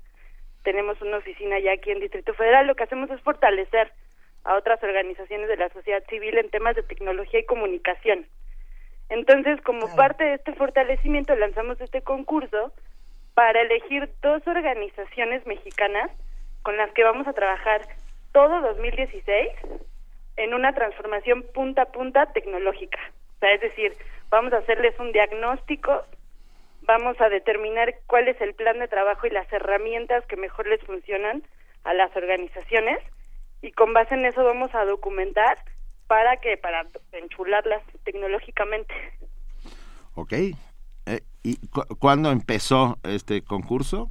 Tenemos 0.62 0.98
una 1.02 1.18
oficina 1.18 1.58
ya 1.58 1.72
aquí 1.72 1.90
en 1.90 2.00
Distrito 2.00 2.32
Federal. 2.32 2.66
Lo 2.66 2.74
que 2.74 2.84
hacemos 2.84 3.10
es 3.10 3.20
fortalecer 3.20 3.92
a 4.44 4.54
otras 4.54 4.82
organizaciones 4.82 5.48
de 5.48 5.58
la 5.58 5.68
sociedad 5.68 6.02
civil 6.08 6.38
en 6.38 6.48
temas 6.48 6.74
de 6.74 6.84
tecnología 6.84 7.40
y 7.40 7.44
comunicación. 7.44 8.24
Entonces, 9.10 9.60
como 9.60 9.94
parte 9.94 10.24
de 10.24 10.34
este 10.36 10.54
fortalecimiento, 10.54 11.36
lanzamos 11.36 11.78
este 11.82 12.00
concurso 12.00 12.72
para 13.34 13.60
elegir 13.60 14.08
dos 14.22 14.40
organizaciones 14.46 15.46
mexicanas 15.46 16.10
con 16.62 16.78
las 16.78 16.90
que 16.92 17.04
vamos 17.04 17.26
a 17.26 17.34
trabajar 17.34 17.82
todo 18.32 18.60
2016 18.62 19.48
en 20.36 20.54
una 20.54 20.74
transformación 20.74 21.44
punta 21.54 21.82
a 21.82 21.92
punta 21.92 22.32
tecnológica. 22.32 22.98
O 23.36 23.38
sea, 23.40 23.52
es 23.52 23.60
decir, 23.60 23.96
vamos 24.30 24.52
a 24.52 24.58
hacerles 24.58 24.98
un 24.98 25.12
diagnóstico, 25.12 26.02
vamos 26.82 27.20
a 27.20 27.28
determinar 27.28 27.94
cuál 28.06 28.28
es 28.28 28.40
el 28.40 28.54
plan 28.54 28.78
de 28.78 28.88
trabajo 28.88 29.26
y 29.26 29.30
las 29.30 29.52
herramientas 29.52 30.24
que 30.26 30.36
mejor 30.36 30.66
les 30.66 30.82
funcionan 30.82 31.42
a 31.84 31.94
las 31.94 32.14
organizaciones 32.16 32.98
y 33.60 33.72
con 33.72 33.92
base 33.92 34.14
en 34.14 34.24
eso 34.24 34.44
vamos 34.44 34.74
a 34.74 34.84
documentar 34.84 35.58
para 36.06 36.36
que 36.38 36.56
para 36.56 36.86
enchularlas 37.12 37.82
tecnológicamente. 38.04 38.92
Ok. 40.14 40.32
Eh, 40.32 41.20
¿Y 41.42 41.56
cuándo 41.98 42.30
empezó 42.30 42.98
este 43.02 43.42
concurso? 43.42 44.10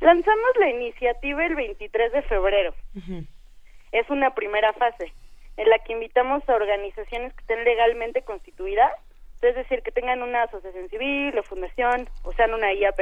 Lanzamos 0.00 0.50
la 0.58 0.70
iniciativa 0.70 1.44
el 1.44 1.56
23 1.56 2.12
de 2.12 2.22
febrero. 2.22 2.74
Es 3.92 4.08
una 4.10 4.34
primera 4.34 4.72
fase 4.74 5.12
en 5.56 5.68
la 5.68 5.78
que 5.80 5.92
invitamos 5.92 6.48
a 6.48 6.54
organizaciones 6.54 7.32
que 7.34 7.40
estén 7.40 7.64
legalmente 7.64 8.22
constituidas, 8.22 8.92
es 9.42 9.54
decir, 9.54 9.82
que 9.82 9.92
tengan 9.92 10.22
una 10.22 10.44
asociación 10.44 10.88
civil 10.88 11.36
o 11.36 11.42
fundación, 11.42 12.08
o 12.22 12.32
sean 12.32 12.54
una 12.54 12.72
IAP, 12.72 13.00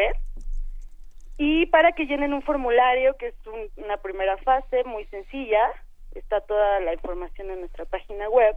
y 1.39 1.67
para 1.67 1.93
que 1.93 2.07
llenen 2.07 2.33
un 2.33 2.43
formulario 2.43 3.17
que 3.19 3.29
es 3.29 3.35
una 3.77 3.99
primera 3.99 4.39
fase 4.39 4.85
muy 4.85 5.05
sencilla, 5.07 5.71
está 6.15 6.41
toda 6.41 6.81
la 6.81 6.95
información 6.95 7.51
en 7.51 7.61
nuestra 7.61 7.85
página 7.85 8.29
web. 8.31 8.57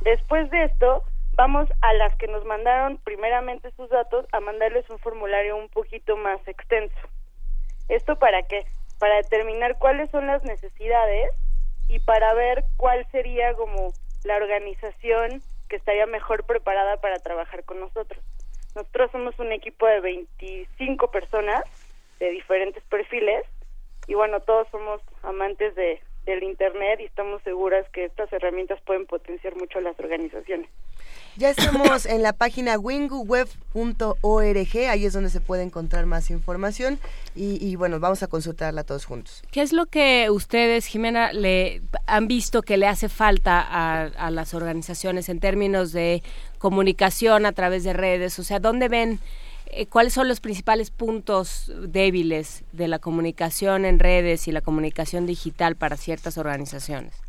Después 0.00 0.50
de 0.50 0.64
esto, 0.64 1.02
vamos 1.34 1.68
a 1.82 1.92
las 1.92 2.14
que 2.16 2.28
nos 2.28 2.46
mandaron 2.46 2.96
primeramente 2.98 3.70
sus 3.72 3.90
datos 3.90 4.26
a 4.32 4.40
mandarles 4.40 4.88
un 4.88 4.98
formulario 5.00 5.56
un 5.56 5.68
poquito 5.68 6.16
más 6.16 6.40
extenso. 6.48 6.96
¿Esto 7.88 8.18
para 8.18 8.42
qué? 8.42 8.66
Para 8.98 9.16
determinar 9.16 9.78
cuáles 9.78 10.10
son 10.10 10.26
las 10.26 10.44
necesidades 10.44 11.32
y 11.88 12.00
para 12.00 12.34
ver 12.34 12.64
cuál 12.76 13.06
sería 13.10 13.54
como 13.54 13.92
la 14.24 14.36
organización 14.36 15.42
que 15.68 15.76
estaría 15.76 16.06
mejor 16.06 16.44
preparada 16.44 17.00
para 17.00 17.18
trabajar 17.18 17.64
con 17.64 17.80
nosotros. 17.80 18.22
Nosotros 18.74 19.10
somos 19.10 19.38
un 19.38 19.52
equipo 19.52 19.86
de 19.86 20.00
25 20.00 21.10
personas 21.10 21.64
de 22.20 22.30
diferentes 22.30 22.82
perfiles 22.84 23.44
y 24.06 24.14
bueno, 24.14 24.40
todos 24.40 24.68
somos 24.70 25.00
amantes 25.22 25.74
de, 25.74 26.00
del 26.24 26.42
Internet 26.42 27.00
y 27.00 27.04
estamos 27.04 27.42
seguras 27.42 27.88
que 27.90 28.04
estas 28.04 28.32
herramientas 28.32 28.80
pueden 28.82 29.06
potenciar 29.06 29.54
mucho 29.56 29.80
las 29.80 29.98
organizaciones. 29.98 30.68
Ya 31.38 31.50
estamos 31.50 32.04
en 32.04 32.24
la 32.24 32.32
página 32.32 32.76
winguweb.org, 32.80 34.76
ahí 34.90 35.04
es 35.04 35.12
donde 35.12 35.30
se 35.30 35.40
puede 35.40 35.62
encontrar 35.62 36.04
más 36.04 36.30
información 36.30 36.98
y, 37.36 37.76
bueno, 37.76 38.00
vamos 38.00 38.24
a 38.24 38.26
consultarla 38.26 38.82
todos 38.82 39.04
juntos. 39.04 39.44
¿Qué 39.52 39.62
es 39.62 39.72
lo 39.72 39.86
que 39.86 40.30
ustedes, 40.30 40.86
Jimena, 40.86 41.32
le 41.32 41.80
han 42.08 42.26
visto 42.26 42.62
que 42.62 42.76
le 42.76 42.88
hace 42.88 43.08
falta 43.08 43.60
a, 43.60 44.30
las 44.32 44.52
organizaciones 44.52 45.28
en 45.28 45.38
términos 45.38 45.92
de 45.92 46.24
comunicación 46.58 47.46
a 47.46 47.52
través 47.52 47.84
de 47.84 47.92
redes? 47.92 48.36
O 48.40 48.42
sea, 48.42 48.58
¿dónde 48.58 48.88
ven 48.88 49.20
eh, 49.66 49.86
cuáles 49.86 50.14
son 50.14 50.26
los 50.26 50.40
principales 50.40 50.90
puntos 50.90 51.70
débiles 51.86 52.64
de 52.72 52.88
la 52.88 52.98
comunicación 52.98 53.84
en 53.84 54.00
redes 54.00 54.48
y 54.48 54.50
la 54.50 54.60
comunicación 54.60 55.24
digital 55.24 55.76
para 55.76 55.96
ciertas 55.96 56.36
organizaciones? 56.36 57.27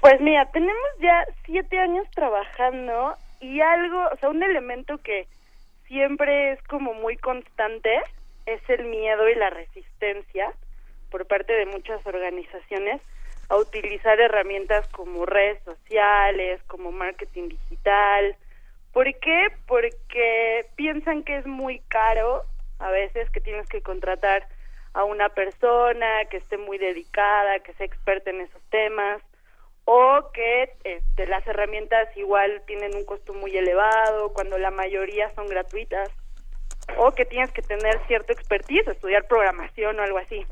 Pues 0.00 0.20
mira, 0.20 0.46
tenemos 0.52 0.88
ya 1.00 1.24
siete 1.44 1.78
años 1.78 2.06
trabajando 2.14 3.16
y 3.40 3.60
algo, 3.60 4.08
o 4.12 4.16
sea, 4.18 4.28
un 4.28 4.42
elemento 4.42 4.98
que 4.98 5.26
siempre 5.86 6.52
es 6.52 6.62
como 6.64 6.94
muy 6.94 7.16
constante 7.16 8.00
es 8.46 8.60
el 8.68 8.84
miedo 8.84 9.28
y 9.28 9.34
la 9.34 9.50
resistencia 9.50 10.52
por 11.10 11.26
parte 11.26 11.52
de 11.52 11.66
muchas 11.66 12.04
organizaciones 12.06 13.00
a 13.48 13.56
utilizar 13.56 14.20
herramientas 14.20 14.86
como 14.88 15.24
redes 15.24 15.62
sociales, 15.64 16.60
como 16.66 16.92
marketing 16.92 17.48
digital. 17.48 18.36
¿Por 18.92 19.12
qué? 19.18 19.48
Porque 19.66 20.66
piensan 20.76 21.22
que 21.22 21.38
es 21.38 21.46
muy 21.46 21.80
caro 21.88 22.44
a 22.78 22.90
veces 22.90 23.30
que 23.30 23.40
tienes 23.40 23.68
que 23.68 23.82
contratar 23.82 24.46
a 24.94 25.04
una 25.04 25.28
persona 25.28 26.24
que 26.30 26.38
esté 26.38 26.56
muy 26.56 26.78
dedicada, 26.78 27.60
que 27.60 27.72
sea 27.74 27.86
experta 27.86 28.30
en 28.30 28.40
esos 28.42 28.62
temas 28.70 29.22
o 29.86 30.30
que 30.32 30.74
este, 30.84 31.26
las 31.26 31.46
herramientas 31.46 32.08
igual 32.16 32.62
tienen 32.66 32.94
un 32.94 33.04
costo 33.04 33.32
muy 33.32 33.56
elevado 33.56 34.32
cuando 34.32 34.58
la 34.58 34.72
mayoría 34.72 35.32
son 35.34 35.46
gratuitas 35.46 36.10
o 36.98 37.12
que 37.12 37.24
tienes 37.24 37.52
que 37.52 37.62
tener 37.62 37.98
cierto 38.06 38.32
expertise, 38.32 38.88
estudiar 38.88 39.26
programación 39.28 39.98
o 39.98 40.02
algo 40.02 40.18
así. 40.18 40.44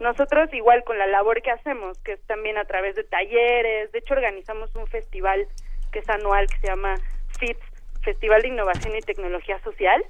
Nosotros 0.00 0.52
igual 0.54 0.84
con 0.84 0.98
la 0.98 1.06
labor 1.06 1.42
que 1.42 1.50
hacemos, 1.50 1.98
que 1.98 2.12
es 2.12 2.22
también 2.26 2.56
a 2.56 2.64
través 2.64 2.94
de 2.94 3.02
talleres, 3.02 3.90
de 3.90 3.98
hecho 3.98 4.14
organizamos 4.14 4.74
un 4.76 4.86
festival 4.86 5.46
que 5.92 5.98
es 5.98 6.08
anual 6.08 6.46
que 6.46 6.58
se 6.58 6.66
llama 6.68 6.96
FITS, 7.38 7.62
Festival 8.02 8.42
de 8.42 8.48
Innovación 8.48 8.94
y 8.96 9.00
Tecnología 9.00 9.58
Social. 9.64 10.04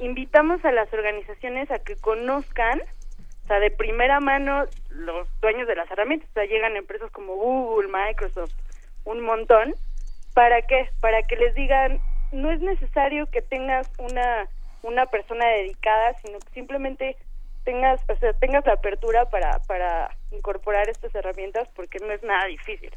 Invitamos 0.00 0.64
a 0.64 0.70
las 0.70 0.92
organizaciones 0.92 1.70
a 1.70 1.78
que 1.78 1.96
conozcan 1.96 2.80
o 3.48 3.50
sea, 3.50 3.60
de 3.60 3.70
primera 3.70 4.20
mano 4.20 4.66
los 4.90 5.26
dueños 5.40 5.66
de 5.66 5.74
las 5.74 5.90
herramientas, 5.90 6.28
o 6.28 6.32
sea, 6.34 6.44
llegan 6.44 6.76
empresas 6.76 7.10
como 7.12 7.34
Google, 7.34 7.88
Microsoft, 7.88 8.52
un 9.04 9.22
montón, 9.22 9.74
¿para 10.34 10.60
qué? 10.60 10.90
Para 11.00 11.22
que 11.22 11.36
les 11.36 11.54
digan, 11.54 11.98
no 12.30 12.50
es 12.50 12.60
necesario 12.60 13.26
que 13.30 13.40
tengas 13.40 13.90
una 13.98 14.46
una 14.82 15.06
persona 15.06 15.46
dedicada, 15.46 16.14
sino 16.22 16.38
que 16.38 16.50
simplemente 16.50 17.16
tengas, 17.64 18.00
o 18.08 18.16
sea, 18.16 18.32
tengas 18.34 18.64
la 18.66 18.74
apertura 18.74 19.28
para, 19.30 19.58
para 19.60 20.14
incorporar 20.30 20.88
estas 20.88 21.14
herramientas 21.14 21.68
porque 21.74 21.98
no 22.00 22.12
es 22.12 22.22
nada 22.22 22.46
difícil. 22.46 22.90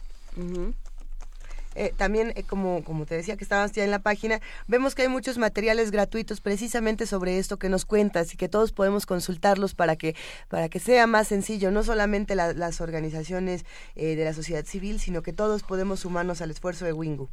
Eh, 1.75 1.93
también, 1.97 2.33
eh, 2.35 2.43
como, 2.43 2.83
como 2.83 3.05
te 3.05 3.15
decía 3.15 3.37
que 3.37 3.43
estabas 3.43 3.71
ya 3.71 3.83
en 3.83 3.91
la 3.91 3.99
página, 3.99 4.39
vemos 4.67 4.93
que 4.93 5.03
hay 5.03 5.07
muchos 5.07 5.37
materiales 5.37 5.91
gratuitos 5.91 6.41
precisamente 6.41 7.05
sobre 7.05 7.37
esto 7.37 7.57
que 7.57 7.69
nos 7.69 7.85
cuentas 7.85 8.33
y 8.33 8.37
que 8.37 8.49
todos 8.49 8.71
podemos 8.71 9.05
consultarlos 9.05 9.73
para 9.73 9.95
que, 9.95 10.15
para 10.49 10.69
que 10.69 10.79
sea 10.79 11.07
más 11.07 11.27
sencillo, 11.27 11.71
no 11.71 11.83
solamente 11.83 12.35
las 12.35 12.81
organizaciones 12.81 13.65
eh, 13.95 14.15
de 14.15 14.25
la 14.25 14.33
sociedad 14.33 14.65
civil, 14.65 14.99
sino 14.99 15.21
que 15.21 15.33
todos 15.33 15.63
podemos 15.63 16.01
sumarnos 16.01 16.41
al 16.41 16.51
esfuerzo 16.51 16.85
de 16.85 16.93
Wingu. 16.93 17.29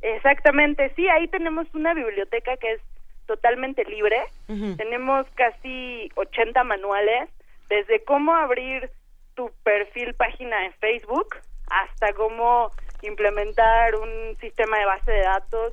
Exactamente, 0.00 0.92
sí, 0.94 1.08
ahí 1.08 1.28
tenemos 1.28 1.66
una 1.74 1.94
biblioteca 1.94 2.56
que 2.56 2.74
es 2.74 2.80
totalmente 3.26 3.84
libre. 3.84 4.16
Tenemos 4.76 5.26
casi 5.34 6.10
80 6.14 6.64
manuales, 6.64 7.28
desde 7.68 8.02
cómo 8.04 8.34
abrir 8.34 8.90
tu 9.34 9.50
perfil 9.62 10.14
página 10.14 10.60
de 10.62 10.72
Facebook 10.80 11.36
hasta 11.70 12.12
cómo 12.14 12.70
implementar 13.02 13.94
un 13.96 14.36
sistema 14.40 14.78
de 14.78 14.84
base 14.86 15.10
de 15.10 15.20
datos, 15.20 15.72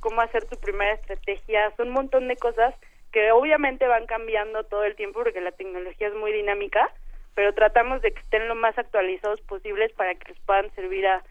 cómo 0.00 0.20
hacer 0.20 0.44
tu 0.46 0.56
primera 0.56 0.92
estrategia, 0.94 1.72
son 1.76 1.88
un 1.88 1.94
montón 1.94 2.28
de 2.28 2.36
cosas 2.36 2.74
que 3.12 3.30
obviamente 3.30 3.86
van 3.86 4.06
cambiando 4.06 4.64
todo 4.64 4.84
el 4.84 4.96
tiempo 4.96 5.22
porque 5.22 5.40
la 5.40 5.52
tecnología 5.52 6.08
es 6.08 6.14
muy 6.14 6.32
dinámica, 6.32 6.90
pero 7.34 7.52
tratamos 7.52 8.02
de 8.02 8.12
que 8.12 8.20
estén 8.20 8.48
lo 8.48 8.54
más 8.54 8.76
actualizados 8.78 9.40
posibles 9.42 9.92
para 9.92 10.14
que 10.14 10.32
les 10.32 10.40
puedan 10.40 10.70
servir 10.74 11.06
a, 11.06 11.22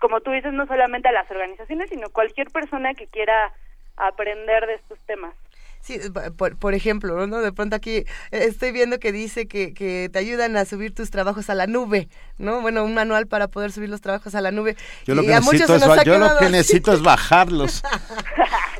como 0.00 0.20
tú 0.20 0.30
dices, 0.30 0.52
no 0.52 0.66
solamente 0.66 1.08
a 1.08 1.12
las 1.12 1.30
organizaciones, 1.30 1.90
sino 1.90 2.10
cualquier 2.10 2.50
persona 2.50 2.94
que 2.94 3.06
quiera 3.06 3.52
aprender 3.96 4.66
de 4.66 4.74
estos 4.74 4.98
temas. 5.06 5.34
Sí, 5.86 6.00
por, 6.36 6.56
por, 6.56 6.74
ejemplo, 6.74 7.28
¿no? 7.28 7.38
De 7.40 7.52
pronto 7.52 7.76
aquí 7.76 7.98
eh, 7.98 8.06
estoy 8.32 8.72
viendo 8.72 8.98
que 8.98 9.12
dice 9.12 9.46
que, 9.46 9.72
que, 9.72 10.10
te 10.12 10.18
ayudan 10.18 10.56
a 10.56 10.64
subir 10.64 10.92
tus 10.92 11.12
trabajos 11.12 11.48
a 11.48 11.54
la 11.54 11.68
nube, 11.68 12.08
¿no? 12.38 12.60
Bueno, 12.60 12.82
un 12.82 12.92
manual 12.92 13.28
para 13.28 13.46
poder 13.46 13.70
subir 13.70 13.88
los 13.88 14.00
trabajos 14.00 14.34
a 14.34 14.40
la 14.40 14.50
nube. 14.50 14.74
Yo 15.04 15.14
lo 15.14 15.22
que, 15.22 15.28
necesito, 15.28 15.76
es, 15.76 16.04
yo 16.04 16.18
lo 16.18 16.38
que 16.38 16.50
necesito 16.50 16.92
es 16.92 17.02
bajarlos. 17.02 17.84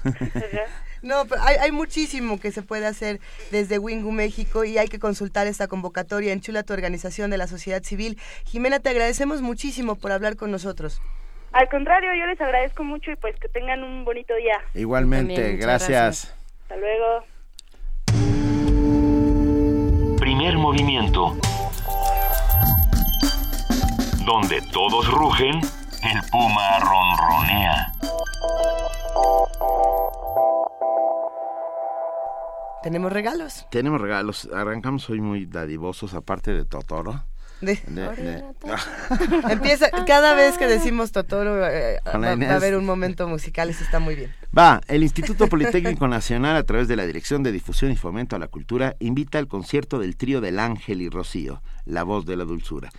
No, 1.03 1.25
pero 1.27 1.41
hay, 1.43 1.57
hay, 1.59 1.71
muchísimo 1.71 2.41
que 2.41 2.51
se 2.51 2.63
puede 2.63 2.85
hacer 2.85 3.21
desde 3.53 3.79
Wingu 3.79 4.11
México 4.11 4.65
y 4.65 4.77
hay 4.77 4.89
que 4.89 4.99
consultar 4.99 5.47
esta 5.47 5.69
convocatoria 5.69 6.33
en 6.33 6.41
Chula, 6.41 6.65
tu 6.65 6.73
organización 6.73 7.31
de 7.31 7.37
la 7.37 7.47
sociedad 7.47 7.85
civil. 7.85 8.19
Jimena, 8.45 8.81
te 8.81 8.89
agradecemos 8.89 9.41
muchísimo 9.41 9.95
por 9.95 10.11
hablar 10.11 10.35
con 10.35 10.51
nosotros. 10.51 11.01
Al 11.53 11.69
contrario, 11.69 12.13
yo 12.19 12.27
les 12.27 12.41
agradezco 12.41 12.83
mucho 12.83 13.13
y 13.13 13.17
pues 13.17 13.39
que 13.39 13.49
tengan 13.49 13.85
un 13.85 14.05
bonito 14.05 14.35
día. 14.35 14.61
Igualmente, 14.75 15.57
gracias. 15.57 16.35
Hasta 16.69 16.77
luego. 16.79 17.25
Primer 20.19 20.59
movimiento. 20.59 21.37
Donde 24.25 24.61
todos 24.73 25.09
rugen, 25.09 25.61
el 25.61 26.21
puma 26.33 26.81
ronronea. 26.81 27.93
Tenemos 32.83 33.13
regalos. 33.13 33.69
Tenemos 33.71 34.01
regalos. 34.01 34.49
Arrancamos 34.53 35.09
hoy 35.09 35.21
muy 35.21 35.47
dadivosos, 35.47 36.15
aparte 36.15 36.53
de 36.53 36.65
Totoro. 36.65 37.27
Empieza, 39.49 39.91
cada 40.07 40.35
vez 40.35 40.59
que 40.59 40.67
decimos 40.67 41.13
Totoro 41.13 41.67
eh, 41.67 42.01
va, 42.07 42.29
a 42.29 42.55
haber 42.57 42.77
un 42.77 42.85
momento 42.85 43.27
musical, 43.29 43.71
eso 43.71 43.83
está 43.83 43.99
muy 43.99 44.15
bien. 44.15 44.33
Va, 44.57 44.81
el 44.89 45.03
Instituto 45.03 45.47
Politécnico 45.49 46.07
Nacional, 46.09 46.57
a 46.57 46.65
través 46.65 46.89
de 46.89 46.97
la 46.97 47.07
Dirección 47.07 47.43
de 47.43 47.53
Difusión 47.53 47.91
y 47.91 47.97
Fomento 47.97 48.37
a 48.37 48.39
la 48.39 48.49
Cultura, 48.49 48.97
invita 48.99 49.39
al 49.39 49.49
concierto 49.49 49.99
del 49.99 50.17
trío 50.17 50.41
del 50.41 50.59
Ángel 50.59 51.01
y 51.01 51.09
Rocío, 51.09 51.63
La 51.85 52.03
Voz 52.03 52.27
de 52.27 52.37
la 52.37 52.45
Dulzura. 52.45 52.91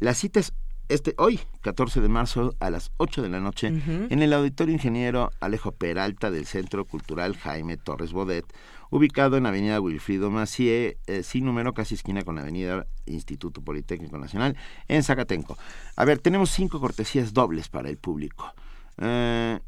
La 0.00 0.14
cita 0.14 0.40
es 0.40 0.52
este 0.88 1.14
hoy, 1.18 1.40
14 1.60 2.00
de 2.00 2.08
marzo, 2.08 2.54
a 2.60 2.70
las 2.70 2.92
8 2.96 3.20
de 3.20 3.28
la 3.28 3.40
noche, 3.40 3.66
en 3.68 4.22
el 4.22 4.32
Auditorio 4.32 4.72
Ingeniero 4.72 5.32
Alejo 5.38 5.72
Peralta 5.72 6.30
del 6.30 6.46
Centro 6.46 6.86
Cultural 6.86 7.36
Jaime 7.36 7.76
Torres 7.76 8.12
Bodet, 8.12 8.46
ubicado 8.90 9.36
en 9.36 9.46
Avenida 9.46 9.80
Wilfrido 9.80 10.30
Macié, 10.30 10.98
eh, 11.06 11.22
sin 11.22 11.44
número, 11.44 11.74
casi 11.74 11.94
esquina 11.94 12.22
con 12.22 12.36
la 12.36 12.42
Avenida 12.42 12.86
Instituto 13.06 13.62
Politécnico 13.62 14.18
Nacional, 14.18 14.56
en 14.88 15.02
Zacatenco. 15.02 15.58
A 15.96 16.04
ver, 16.04 16.18
tenemos 16.18 16.50
cinco 16.50 16.80
cortesías 16.80 17.32
dobles 17.32 17.68
para 17.68 17.88
el 17.88 17.96
público. 17.96 18.52
Eh, 18.98 19.58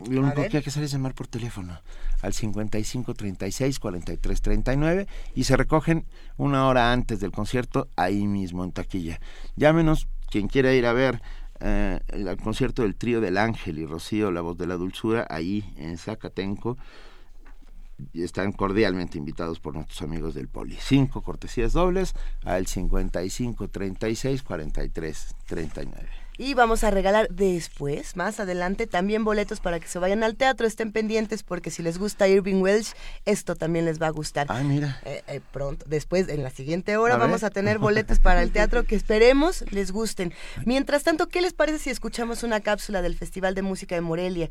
lo 0.00 0.20
único 0.20 0.42
que 0.48 0.56
hay 0.56 0.62
que 0.62 0.70
hacer 0.70 0.82
es 0.82 0.92
llamar 0.92 1.14
por 1.14 1.28
teléfono 1.28 1.80
al 2.20 2.32
55 2.32 3.14
36 3.14 3.78
43 3.78 4.42
39 4.42 5.06
y 5.34 5.44
se 5.44 5.56
recogen 5.56 6.04
una 6.36 6.66
hora 6.66 6.92
antes 6.92 7.20
del 7.20 7.30
concierto 7.30 7.88
ahí 7.96 8.26
mismo 8.26 8.64
en 8.64 8.72
taquilla. 8.72 9.20
Llámenos 9.56 10.08
quien 10.30 10.48
quiera 10.48 10.72
ir 10.74 10.86
a 10.86 10.92
ver 10.92 11.22
eh, 11.60 12.00
el 12.08 12.36
concierto 12.38 12.82
del 12.82 12.96
trío 12.96 13.20
del 13.20 13.38
Ángel 13.38 13.78
y 13.78 13.86
Rocío, 13.86 14.30
la 14.30 14.40
voz 14.40 14.58
de 14.58 14.66
la 14.66 14.74
dulzura, 14.74 15.26
ahí 15.30 15.64
en 15.76 15.96
Zacatenco. 15.96 16.76
Y 18.12 18.22
están 18.22 18.52
cordialmente 18.52 19.18
invitados 19.18 19.60
por 19.60 19.74
nuestros 19.74 20.02
amigos 20.02 20.34
del 20.34 20.48
Poli. 20.48 20.76
Cinco 20.80 21.22
cortesías 21.22 21.72
dobles 21.72 22.14
al 22.44 22.66
55 22.66 23.68
36 23.68 24.42
43 24.42 25.36
39. 25.46 26.24
Y 26.36 26.54
vamos 26.54 26.82
a 26.82 26.90
regalar 26.90 27.28
después, 27.30 28.16
más 28.16 28.40
adelante, 28.40 28.88
también 28.88 29.22
boletos 29.22 29.60
para 29.60 29.78
que 29.78 29.86
se 29.86 30.00
vayan 30.00 30.24
al 30.24 30.34
teatro. 30.34 30.66
Estén 30.66 30.90
pendientes 30.90 31.44
porque 31.44 31.70
si 31.70 31.80
les 31.80 31.96
gusta 31.96 32.26
Irving 32.26 32.60
Welsh, 32.60 32.92
esto 33.24 33.54
también 33.54 33.84
les 33.84 34.02
va 34.02 34.08
a 34.08 34.10
gustar. 34.10 34.48
Ah, 34.50 34.64
mira. 34.64 35.00
Eh, 35.04 35.22
eh, 35.28 35.40
pronto, 35.52 35.86
después, 35.88 36.28
en 36.28 36.42
la 36.42 36.50
siguiente 36.50 36.96
hora, 36.96 37.16
vamos 37.18 37.44
a 37.44 37.50
tener 37.50 37.78
boletos 37.78 38.18
para 38.18 38.42
el 38.42 38.50
teatro 38.50 38.82
que 38.82 38.96
esperemos 38.96 39.64
les 39.70 39.92
gusten. 39.92 40.32
Mientras 40.66 41.04
tanto, 41.04 41.28
¿qué 41.28 41.40
les 41.40 41.52
parece 41.52 41.78
si 41.78 41.90
escuchamos 41.90 42.42
una 42.42 42.58
cápsula 42.58 43.00
del 43.00 43.16
Festival 43.16 43.54
de 43.54 43.62
Música 43.62 43.94
de 43.94 44.00
Morelia? 44.00 44.50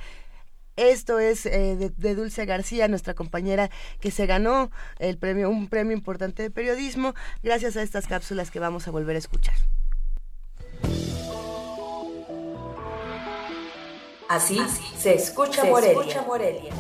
Esto 0.76 1.20
es 1.20 1.46
eh, 1.46 1.76
de, 1.76 1.90
de, 1.90 2.16
Dulce 2.16 2.46
García, 2.46 2.88
nuestra 2.88 3.14
compañera 3.14 3.70
que 4.00 4.10
se 4.10 4.26
ganó 4.26 4.72
el 4.98 5.18
premio, 5.18 5.50
un 5.50 5.68
premio 5.68 5.96
importante 5.96 6.42
de 6.42 6.50
periodismo, 6.50 7.14
gracias 7.44 7.78
a 7.78 7.84
estas 7.84 8.08
cápsulas 8.08 8.50
que 8.50 8.60
vamos 8.60 8.88
a 8.88 8.92
volver 8.92 9.16
a 9.16 9.20
escuchar. 9.20 9.56
Así, 14.30 14.60
se 14.98 15.14
escucha 15.14 15.62
se 15.62 15.70
Morelia. 15.70 16.00
Escucha 16.00 16.22
Morelia. 16.24 16.74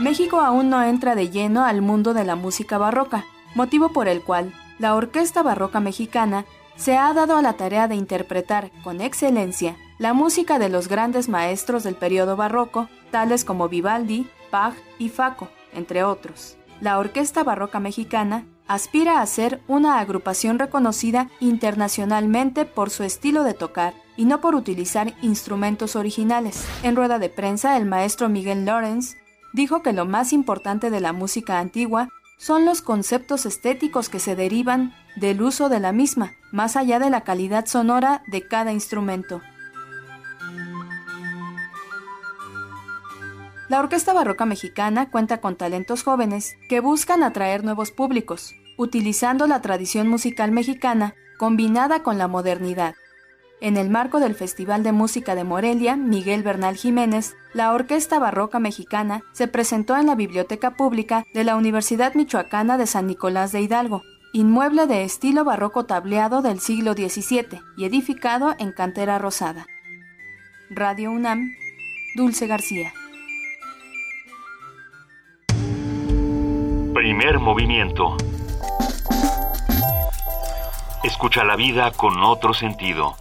México 0.00 0.40
aún 0.40 0.70
no 0.70 0.82
entra 0.82 1.14
de 1.14 1.28
lleno 1.28 1.64
al 1.64 1.82
mundo 1.82 2.14
de 2.14 2.24
la 2.24 2.34
música 2.34 2.78
barroca, 2.78 3.24
motivo 3.54 3.92
por 3.92 4.08
el 4.08 4.22
cual 4.22 4.52
la 4.80 4.94
Orquesta 4.94 5.42
Barroca 5.42 5.78
Mexicana 5.78 6.46
se 6.74 6.96
ha 6.96 7.12
dado 7.12 7.36
a 7.36 7.42
la 7.42 7.52
tarea 7.52 7.86
de 7.86 7.96
interpretar 7.96 8.70
con 8.82 9.02
excelencia 9.02 9.76
la 9.98 10.14
música 10.14 10.58
de 10.58 10.70
los 10.70 10.88
grandes 10.88 11.28
maestros 11.28 11.84
del 11.84 11.94
periodo 11.94 12.34
barroco, 12.34 12.88
tales 13.10 13.44
como 13.44 13.68
Vivaldi, 13.68 14.26
Bach 14.50 14.74
y 14.98 15.10
Faco, 15.10 15.48
entre 15.74 16.02
otros. 16.02 16.56
La 16.80 16.98
Orquesta 16.98 17.44
Barroca 17.44 17.78
Mexicana 17.78 18.46
aspira 18.66 19.20
a 19.20 19.26
ser 19.26 19.60
una 19.68 19.98
agrupación 19.98 20.58
reconocida 20.58 21.28
internacionalmente 21.40 22.64
por 22.64 22.88
su 22.88 23.02
estilo 23.02 23.44
de 23.44 23.52
tocar 23.52 23.92
y 24.16 24.24
no 24.24 24.40
por 24.40 24.54
utilizar 24.54 25.12
instrumentos 25.20 25.94
originales. 25.94 26.66
En 26.82 26.96
rueda 26.96 27.18
de 27.18 27.28
prensa, 27.28 27.76
el 27.76 27.84
maestro 27.84 28.30
Miguel 28.30 28.64
Lawrence 28.64 29.18
dijo 29.52 29.82
que 29.82 29.92
lo 29.92 30.06
más 30.06 30.32
importante 30.32 30.88
de 30.88 31.00
la 31.00 31.12
música 31.12 31.58
antigua 31.58 32.08
son 32.40 32.64
los 32.64 32.80
conceptos 32.80 33.44
estéticos 33.44 34.08
que 34.08 34.18
se 34.18 34.34
derivan 34.34 34.94
del 35.14 35.42
uso 35.42 35.68
de 35.68 35.78
la 35.78 35.92
misma, 35.92 36.32
más 36.52 36.74
allá 36.74 36.98
de 36.98 37.10
la 37.10 37.20
calidad 37.20 37.66
sonora 37.66 38.22
de 38.28 38.48
cada 38.48 38.72
instrumento. 38.72 39.42
La 43.68 43.78
Orquesta 43.78 44.14
Barroca 44.14 44.46
Mexicana 44.46 45.10
cuenta 45.10 45.42
con 45.42 45.56
talentos 45.56 46.02
jóvenes 46.02 46.56
que 46.70 46.80
buscan 46.80 47.22
atraer 47.22 47.62
nuevos 47.62 47.90
públicos, 47.90 48.54
utilizando 48.78 49.46
la 49.46 49.60
tradición 49.60 50.08
musical 50.08 50.50
mexicana 50.50 51.14
combinada 51.38 52.02
con 52.02 52.16
la 52.16 52.26
modernidad. 52.26 52.94
En 53.62 53.76
el 53.76 53.90
marco 53.90 54.20
del 54.20 54.34
Festival 54.34 54.82
de 54.82 54.92
Música 54.92 55.34
de 55.34 55.44
Morelia, 55.44 55.94
Miguel 55.94 56.42
Bernal 56.42 56.76
Jiménez, 56.76 57.36
la 57.52 57.72
Orquesta 57.74 58.18
Barroca 58.18 58.58
Mexicana 58.58 59.22
se 59.32 59.48
presentó 59.48 59.98
en 59.98 60.06
la 60.06 60.14
Biblioteca 60.14 60.76
Pública 60.76 61.26
de 61.34 61.44
la 61.44 61.56
Universidad 61.56 62.14
Michoacana 62.14 62.78
de 62.78 62.86
San 62.86 63.06
Nicolás 63.06 63.52
de 63.52 63.60
Hidalgo, 63.60 64.02
inmueble 64.32 64.86
de 64.86 65.04
estilo 65.04 65.44
barroco 65.44 65.84
tableado 65.84 66.40
del 66.40 66.58
siglo 66.60 66.94
XVII 66.94 67.60
y 67.76 67.84
edificado 67.84 68.54
en 68.58 68.72
cantera 68.72 69.18
rosada. 69.18 69.66
Radio 70.70 71.10
UNAM, 71.10 71.50
Dulce 72.16 72.46
García. 72.46 72.94
Primer 76.94 77.38
movimiento. 77.38 78.16
Escucha 81.04 81.44
la 81.44 81.56
vida 81.56 81.90
con 81.90 82.22
otro 82.22 82.54
sentido. 82.54 83.16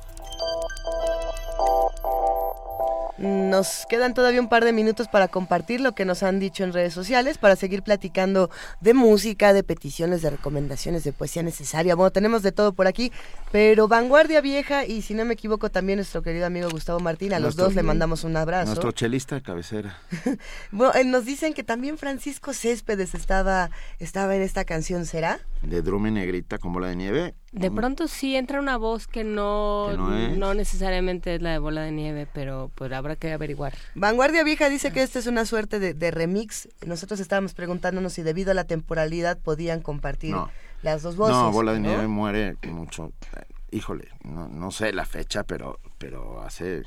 Nos 3.19 3.85
quedan 3.89 4.13
todavía 4.13 4.39
un 4.39 4.47
par 4.47 4.63
de 4.63 4.71
minutos 4.71 5.09
para 5.09 5.27
compartir 5.27 5.81
lo 5.81 5.93
que 5.93 6.05
nos 6.05 6.23
han 6.23 6.39
dicho 6.39 6.63
en 6.63 6.71
redes 6.71 6.93
sociales, 6.93 7.37
para 7.37 7.57
seguir 7.57 7.83
platicando 7.83 8.49
de 8.79 8.93
música, 8.93 9.51
de 9.51 9.61
peticiones, 9.61 10.21
de 10.21 10.29
recomendaciones, 10.29 11.03
de 11.03 11.11
poesía 11.11 11.43
necesaria. 11.43 11.95
Bueno, 11.95 12.11
tenemos 12.11 12.43
de 12.43 12.53
todo 12.53 12.71
por 12.71 12.87
aquí, 12.87 13.11
pero 13.51 13.89
Vanguardia 13.89 14.39
Vieja 14.39 14.85
y 14.85 15.01
si 15.01 15.13
no 15.13 15.25
me 15.25 15.33
equivoco 15.33 15.69
también 15.69 15.97
nuestro 15.97 16.21
querido 16.21 16.45
amigo 16.45 16.69
Gustavo 16.69 17.01
Martín, 17.01 17.33
a 17.33 17.39
los 17.39 17.57
dos 17.57 17.75
le 17.75 17.83
mandamos 17.83 18.23
un 18.23 18.37
abrazo. 18.37 18.67
Nuestro 18.67 18.93
chelista 18.93 19.35
de 19.35 19.41
cabecera. 19.41 19.97
bueno, 20.71 20.93
eh, 20.95 21.03
nos 21.03 21.25
dicen 21.25 21.53
que 21.53 21.63
también 21.63 21.97
Francisco 21.97 22.53
Céspedes 22.53 23.15
estaba, 23.15 23.69
estaba 23.99 24.33
en 24.35 24.43
esta 24.43 24.63
canción, 24.63 25.05
¿será? 25.05 25.39
De 25.61 25.81
Drume 25.81 26.11
Negrita 26.11 26.57
con 26.57 26.71
bola 26.71 26.87
de 26.87 26.95
nieve. 26.95 27.35
De 27.51 27.71
pronto 27.71 28.07
sí 28.07 28.35
entra 28.35 28.59
una 28.59 28.77
voz 28.77 29.07
que 29.07 29.23
no, 29.23 29.91
no, 29.97 30.53
necesariamente 30.53 31.35
es 31.35 31.41
la 31.41 31.51
de 31.51 31.59
bola 31.59 31.81
de 31.81 31.91
nieve, 31.91 32.27
pero 32.31 32.69
pues 32.75 32.91
habrá 32.91 33.15
que 33.15 33.31
averiguar. 33.31 33.73
Vanguardia 33.95 34.43
Vieja 34.43 34.69
dice 34.69 34.91
que 34.91 35.01
esta 35.01 35.17
es 35.19 35.25
una 35.25 35.45
suerte 35.45 35.79
de, 35.79 36.11
remix. 36.11 36.69
Nosotros 36.85 37.19
estábamos 37.19 37.53
preguntándonos 37.53 38.13
si 38.13 38.21
debido 38.21 38.51
a 38.51 38.53
la 38.53 38.65
temporalidad 38.65 39.39
podían 39.39 39.81
compartir 39.81 40.35
las 40.83 41.01
dos 41.01 41.15
voces. 41.15 41.35
No, 41.35 41.51
bola 41.51 41.73
de 41.73 41.79
nieve 41.79 42.07
muere 42.07 42.55
mucho. 42.67 43.11
Eh, 43.35 43.43
híjole, 43.71 44.09
no, 44.23 44.47
no 44.47 44.71
sé 44.71 44.93
la 44.93 45.05
fecha, 45.05 45.43
pero, 45.43 45.79
pero 45.97 46.41
hace... 46.41 46.83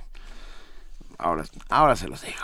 Ahora, 1.19 1.45
ahora 1.69 1.97
se 1.97 2.09
los 2.09 2.23
digo. 2.23 2.39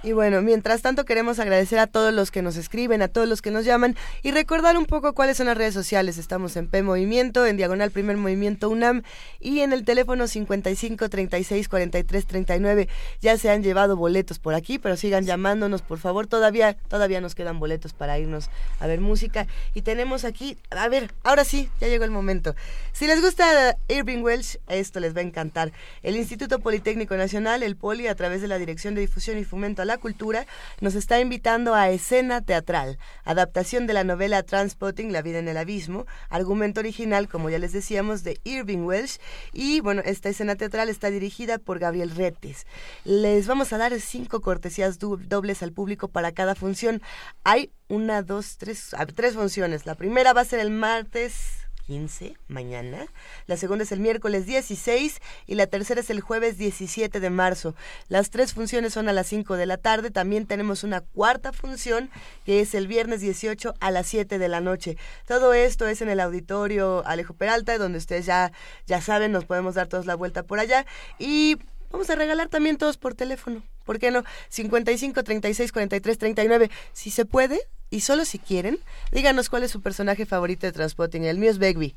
Y 0.00 0.12
bueno, 0.12 0.42
mientras 0.42 0.80
tanto 0.80 1.04
queremos 1.04 1.40
agradecer 1.40 1.80
a 1.80 1.88
todos 1.88 2.14
los 2.14 2.30
que 2.30 2.40
nos 2.40 2.56
escriben, 2.56 3.02
a 3.02 3.08
todos 3.08 3.28
los 3.28 3.42
que 3.42 3.50
nos 3.50 3.64
llaman 3.64 3.96
y 4.22 4.30
recordar 4.30 4.78
un 4.78 4.86
poco 4.86 5.12
cuáles 5.12 5.38
son 5.38 5.46
las 5.46 5.58
redes 5.58 5.74
sociales. 5.74 6.18
Estamos 6.18 6.56
en 6.56 6.68
P 6.68 6.84
Movimiento, 6.84 7.44
en 7.44 7.56
Diagonal 7.56 7.90
Primer 7.90 8.16
Movimiento 8.16 8.70
UNAM 8.70 9.02
y 9.40 9.58
en 9.58 9.72
el 9.72 9.84
teléfono 9.84 10.28
55 10.28 11.08
36 11.08 11.68
43 11.68 12.26
39. 12.26 12.88
Ya 13.20 13.36
se 13.38 13.50
han 13.50 13.64
llevado 13.64 13.96
boletos 13.96 14.38
por 14.38 14.54
aquí, 14.54 14.78
pero 14.78 14.96
sigan 14.96 15.24
llamándonos, 15.24 15.82
por 15.82 15.98
favor. 15.98 16.28
Todavía 16.28 16.74
todavía 16.74 17.20
nos 17.20 17.34
quedan 17.34 17.58
boletos 17.58 17.92
para 17.92 18.20
irnos 18.20 18.50
a 18.78 18.86
ver 18.86 19.00
música 19.00 19.48
y 19.74 19.82
tenemos 19.82 20.24
aquí, 20.24 20.58
a 20.70 20.86
ver, 20.86 21.12
ahora 21.24 21.44
sí, 21.44 21.70
ya 21.80 21.88
llegó 21.88 22.04
el 22.04 22.12
momento. 22.12 22.54
Si 22.92 23.08
les 23.08 23.20
gusta 23.20 23.76
Irving 23.88 24.22
Welsh, 24.22 24.58
esto 24.68 25.00
les 25.00 25.16
va 25.16 25.22
a 25.22 25.24
encantar. 25.24 25.72
El 26.04 26.16
Instituto 26.16 26.60
Politécnico 26.60 27.16
Nacional, 27.16 27.64
el 27.64 27.74
Poli, 27.74 28.06
a 28.06 28.14
través 28.14 28.42
de 28.42 28.46
la 28.46 28.58
Dirección 28.58 28.94
de 28.94 29.00
Difusión 29.00 29.38
y 29.38 29.44
Fomento 29.44 29.87
la 29.88 29.98
Cultura, 29.98 30.46
nos 30.80 30.94
está 30.94 31.18
invitando 31.18 31.74
a 31.74 31.90
escena 31.90 32.40
teatral, 32.40 32.98
adaptación 33.24 33.88
de 33.88 33.94
la 33.94 34.04
novela 34.04 34.44
Transpotting, 34.44 35.12
La 35.12 35.22
vida 35.22 35.40
en 35.40 35.48
el 35.48 35.56
abismo, 35.56 36.06
argumento 36.28 36.78
original, 36.78 37.28
como 37.28 37.50
ya 37.50 37.58
les 37.58 37.72
decíamos, 37.72 38.22
de 38.22 38.38
Irving 38.44 38.84
Welsh. 38.84 39.18
Y 39.52 39.80
bueno, 39.80 40.02
esta 40.04 40.28
escena 40.28 40.54
teatral 40.54 40.88
está 40.88 41.10
dirigida 41.10 41.58
por 41.58 41.80
Gabriel 41.80 42.14
Retes. 42.14 42.66
Les 43.04 43.48
vamos 43.48 43.72
a 43.72 43.78
dar 43.78 43.98
cinco 44.00 44.40
cortesías 44.40 44.98
dobles 44.98 45.62
al 45.62 45.72
público 45.72 46.08
para 46.08 46.30
cada 46.30 46.54
función. 46.54 47.02
Hay 47.42 47.72
una, 47.88 48.22
dos, 48.22 48.58
tres, 48.58 48.94
tres 49.16 49.34
funciones. 49.34 49.86
La 49.86 49.94
primera 49.94 50.32
va 50.32 50.42
a 50.42 50.44
ser 50.44 50.60
el 50.60 50.70
martes 50.70 51.67
15, 51.88 52.36
mañana. 52.48 53.06
La 53.46 53.56
segunda 53.56 53.82
es 53.82 53.92
el 53.92 54.00
miércoles 54.00 54.44
16 54.44 55.22
y 55.46 55.54
la 55.54 55.66
tercera 55.66 56.02
es 56.02 56.10
el 56.10 56.20
jueves 56.20 56.58
17 56.58 57.18
de 57.18 57.30
marzo. 57.30 57.74
Las 58.08 58.28
tres 58.28 58.52
funciones 58.52 58.92
son 58.92 59.08
a 59.08 59.14
las 59.14 59.26
5 59.28 59.56
de 59.56 59.64
la 59.64 59.78
tarde. 59.78 60.10
También 60.10 60.46
tenemos 60.46 60.84
una 60.84 61.00
cuarta 61.00 61.50
función 61.50 62.10
que 62.44 62.60
es 62.60 62.74
el 62.74 62.88
viernes 62.88 63.22
18 63.22 63.72
a 63.80 63.90
las 63.90 64.06
7 64.06 64.38
de 64.38 64.48
la 64.48 64.60
noche. 64.60 64.98
Todo 65.26 65.54
esto 65.54 65.88
es 65.88 66.02
en 66.02 66.10
el 66.10 66.20
auditorio 66.20 67.06
Alejo 67.06 67.32
Peralta, 67.32 67.78
donde 67.78 67.96
ustedes 67.96 68.26
ya, 68.26 68.52
ya 68.86 69.00
saben, 69.00 69.32
nos 69.32 69.46
podemos 69.46 69.74
dar 69.74 69.86
todos 69.86 70.04
la 70.04 70.14
vuelta 70.14 70.42
por 70.42 70.60
allá. 70.60 70.84
Y 71.18 71.56
vamos 71.90 72.10
a 72.10 72.14
regalar 72.14 72.48
también 72.48 72.76
todos 72.76 72.96
por 72.96 73.14
teléfono. 73.14 73.62
¿Por 73.84 73.98
qué 73.98 74.10
no? 74.10 74.24
55 74.48 75.22
36 75.22 75.72
43 75.72 76.18
39. 76.18 76.70
Si 76.92 77.10
se 77.10 77.24
puede, 77.24 77.60
y 77.90 78.00
solo 78.00 78.24
si 78.24 78.38
quieren, 78.38 78.78
díganos 79.12 79.48
cuál 79.48 79.64
es 79.64 79.70
su 79.70 79.80
personaje 79.80 80.26
favorito 80.26 80.66
de 80.66 80.72
Transpotting. 80.72 81.24
El 81.24 81.38
mío 81.38 81.50
es 81.50 81.58
Begbie. 81.58 81.94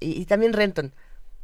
Y, 0.00 0.20
y 0.20 0.24
también 0.26 0.52
Renton. 0.52 0.92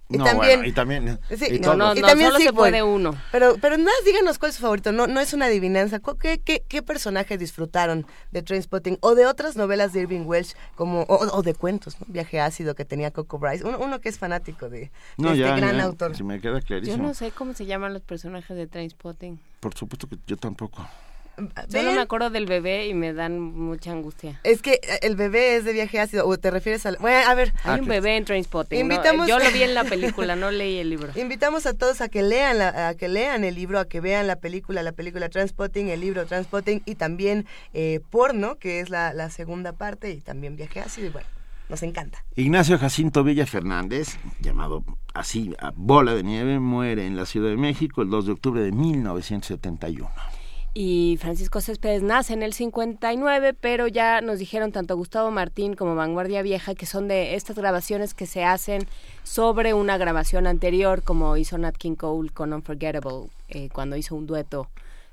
Y 0.09 0.19
No, 0.19 0.25
también, 0.25 0.59
bueno, 0.61 0.69
y 0.69 0.73
también- 0.73 1.19
Sí, 1.37 1.47
y 1.57 1.59
no, 1.59 1.75
no, 1.75 1.93
Y 1.93 2.01
también 2.01 2.31
solo 2.31 2.39
se 2.45 2.53
puede 2.53 2.81
uno. 2.83 3.17
Pero, 3.33 3.57
pero 3.61 3.77
nada, 3.77 3.91
díganos 4.05 4.39
cuál 4.39 4.51
es 4.51 4.57
su 4.57 4.63
favorito. 4.63 4.93
No, 4.93 5.09
no 5.09 5.19
es 5.19 5.33
una 5.33 5.47
adivinanza. 5.47 5.99
¿Cu- 5.99 6.17
¿Qué, 6.17 6.39
qué, 6.39 6.63
qué 6.69 6.81
personaje 6.81 7.37
disfrutaron 7.37 8.07
de 8.31 8.43
Trainspotting 8.43 8.99
o 9.01 9.17
de 9.17 9.27
otras 9.27 9.57
novelas 9.57 9.93
de 9.93 10.03
Irving 10.03 10.25
Welsh 10.25 10.55
como 10.77 11.03
o, 11.03 11.17
o 11.37 11.43
de 11.43 11.55
cuentos, 11.55 12.01
¿no? 12.01 12.07
Viaje 12.09 12.39
ácido 12.39 12.77
que 12.77 12.85
tenía 12.85 13.11
Coco 13.11 13.39
Bryce. 13.41 13.65
Uno, 13.65 13.79
uno 13.81 14.01
que 14.01 14.09
es 14.09 14.19
fanático 14.19 14.69
de, 14.71 14.79
de 14.79 14.91
No, 15.17 15.31
este 15.31 15.41
ya, 15.41 15.57
gran 15.57 15.77
ya, 15.77 15.83
autor. 15.83 16.17
si 16.17 16.23
me 16.23 16.41
queda 16.41 16.61
Yo 16.61 16.67
clarísimo. 16.67 17.09
no 17.09 17.13
sé 17.15 17.33
cómo 17.33 17.55
se 17.55 17.67
llaman 17.67 17.93
los 17.93 18.03
personajes 18.03 18.57
de 18.57 18.69
Trainspotting. 18.69 19.41
Por 19.59 19.75
supuesto 19.75 20.07
que 20.09 20.17
yo 20.29 20.37
tampoco. 20.37 20.87
Solo 21.37 21.85
Ven. 21.85 21.95
me 21.97 22.01
acuerdo 22.01 22.31
del 22.31 22.47
bebé 22.47 22.87
y 22.89 22.95
me 22.95 23.13
dan 23.13 23.39
mucha 23.41 23.93
angustia. 23.93 24.41
Es 24.43 24.63
que 24.63 24.81
eh, 24.83 24.99
el 25.03 25.17
bebé 25.17 25.57
es 25.57 25.65
de 25.65 25.73
viaje 25.73 26.01
ácido, 26.01 26.27
o 26.27 26.39
te 26.39 26.51
refieres 26.51 26.87
al... 26.87 26.97
Bueno, 26.99 27.29
a 27.29 27.35
ver. 27.35 27.53
Hay 27.65 27.81
un 27.81 27.87
bebé 27.87 28.17
en 28.17 28.25
Trainspotting. 28.25 28.87
¿no? 28.89 28.95
Invitamos- 28.95 29.29
Yo 29.29 29.39
lo 29.39 29.51
vi 29.51 29.63
en 29.63 29.75
la 29.75 29.85
película, 29.97 30.35
no 30.37 30.51
leí 30.51 30.79
el 30.79 30.89
libro. 30.91 31.13
Invitamos 31.15 31.67
a 31.67 31.75
todos 31.75 32.01
a 32.01 32.09
que 32.09 32.23
lean 32.23 32.59
la- 32.59 32.89
a 32.89 32.95
que 32.95 33.09
lean 33.09 33.45
el 33.45 33.55
libro, 33.55 33.79
a 33.79 33.85
que 33.87 34.01
vean 34.01 34.27
la 34.27 34.37
película, 34.37 34.83
la 34.83 34.93
película 34.93 35.29
Transpotting, 35.29 35.89
el 35.89 36.01
libro 36.01 36.25
Transpotting 36.27 36.83
y 36.87 36.95
también 36.95 37.47
eh, 37.75 38.01
Porno, 38.11 38.57
que 38.57 38.81
es 38.81 38.89
la, 38.89 39.13
la 39.13 39.29
segunda 39.31 39.73
parte, 39.73 40.11
y 40.11 40.21
también 40.21 40.57
Viaje 40.57 40.81
ácido, 40.81 41.09
y 41.09 41.11
bueno, 41.11 41.29
nos 41.69 41.83
encanta. 41.83 42.25
Ignacio 42.37 42.79
Jacinto 42.79 43.25
Villa 43.25 43.45
Fernández, 43.47 44.17
llamado 44.41 44.85
así 45.13 45.53
a 45.59 45.73
Bola 45.75 46.15
de 46.15 46.23
Nieve, 46.23 46.61
muere 46.61 47.07
en 47.07 47.17
la 47.17 47.27
Ciudad 47.27 47.51
de 47.51 47.57
México 47.57 48.03
el 48.03 48.09
2 48.11 48.27
de 48.27 48.33
octubre 48.33 48.61
de 48.63 48.73
1971. 48.73 50.11
Y 50.79 51.17
Francisco 51.23 51.63
Céspedes 51.63 52.03
nace 52.03 52.35
en 52.35 52.43
el 52.43 52.53
59, 52.53 53.55
pero 53.55 53.89
ya 53.89 54.21
nos 54.21 54.39
dijeron 54.39 54.73
tanto 54.73 54.95
Gustavo 54.95 55.31
Martín 55.31 55.73
como 55.73 55.95
Vanguardia 55.95 56.43
Vieja 56.43 56.75
que 56.75 56.85
son 56.85 57.09
de 57.09 57.35
estas 57.35 57.57
grabaciones 57.57 58.13
que 58.13 58.27
se 58.27 58.45
hacen 58.45 58.87
sobre 59.23 59.73
una 59.73 59.97
grabación 59.97 60.47
anterior, 60.47 61.03
como 61.03 61.39
hizo 61.39 61.57
Nat 61.57 61.79
King 61.79 61.95
Cole 61.95 62.29
con 62.29 62.53
Unforgettable, 62.53 63.31
eh, 63.49 63.71
cuando 63.73 63.97
hizo 63.97 64.15
un 64.15 64.27
dueto 64.27 64.69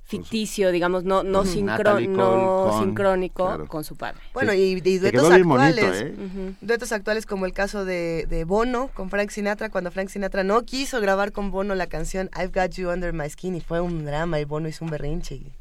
ficticio, 0.06 0.72
digamos, 0.72 1.04
no, 1.06 1.24
no, 1.24 1.44
sincro- 1.46 1.94
con- 2.16 2.80
sincrónico 2.84 3.46
claro. 3.48 3.68
con 3.68 3.84
su 3.84 3.96
padre. 3.96 4.20
Bueno, 4.34 4.52
Sí. 4.52 4.82
y, 4.84 4.98
duetos 5.00 5.30
bonito, 5.30 5.54
actuales. 5.54 6.02
¿eh? 6.02 6.54
Duetos 6.62 6.92
actuales 6.92 7.26
como 7.26 7.46
el 7.46 7.54
caso 7.54 7.86
de, 7.86 8.26
de 8.30 8.44
Bono 8.44 8.90
con 8.94 9.10
Frank 9.10 9.30
Sinatra, 9.32 9.70
cuando 9.70 9.92
Frank 9.92 10.10
Sinatra 10.10 10.44
no 10.44 10.62
quiso 10.64 11.00
grabar 11.02 11.32
con 11.32 11.52
Bono 11.52 11.74
la 11.74 11.88
canción 11.88 12.30
I've 12.36 12.52
Got 12.54 12.74
You 12.76 12.90
Under 12.92 13.14
My 13.14 13.30
Skin 13.30 13.56
y 13.56 13.62
fue 13.62 13.80
un 13.82 14.06
drama 14.06 14.40
y 14.40 14.46
Bono 14.46 14.68
hizo 14.68 14.84
un 14.86 14.92
berrinche. 14.92 15.36
y- 15.36 15.52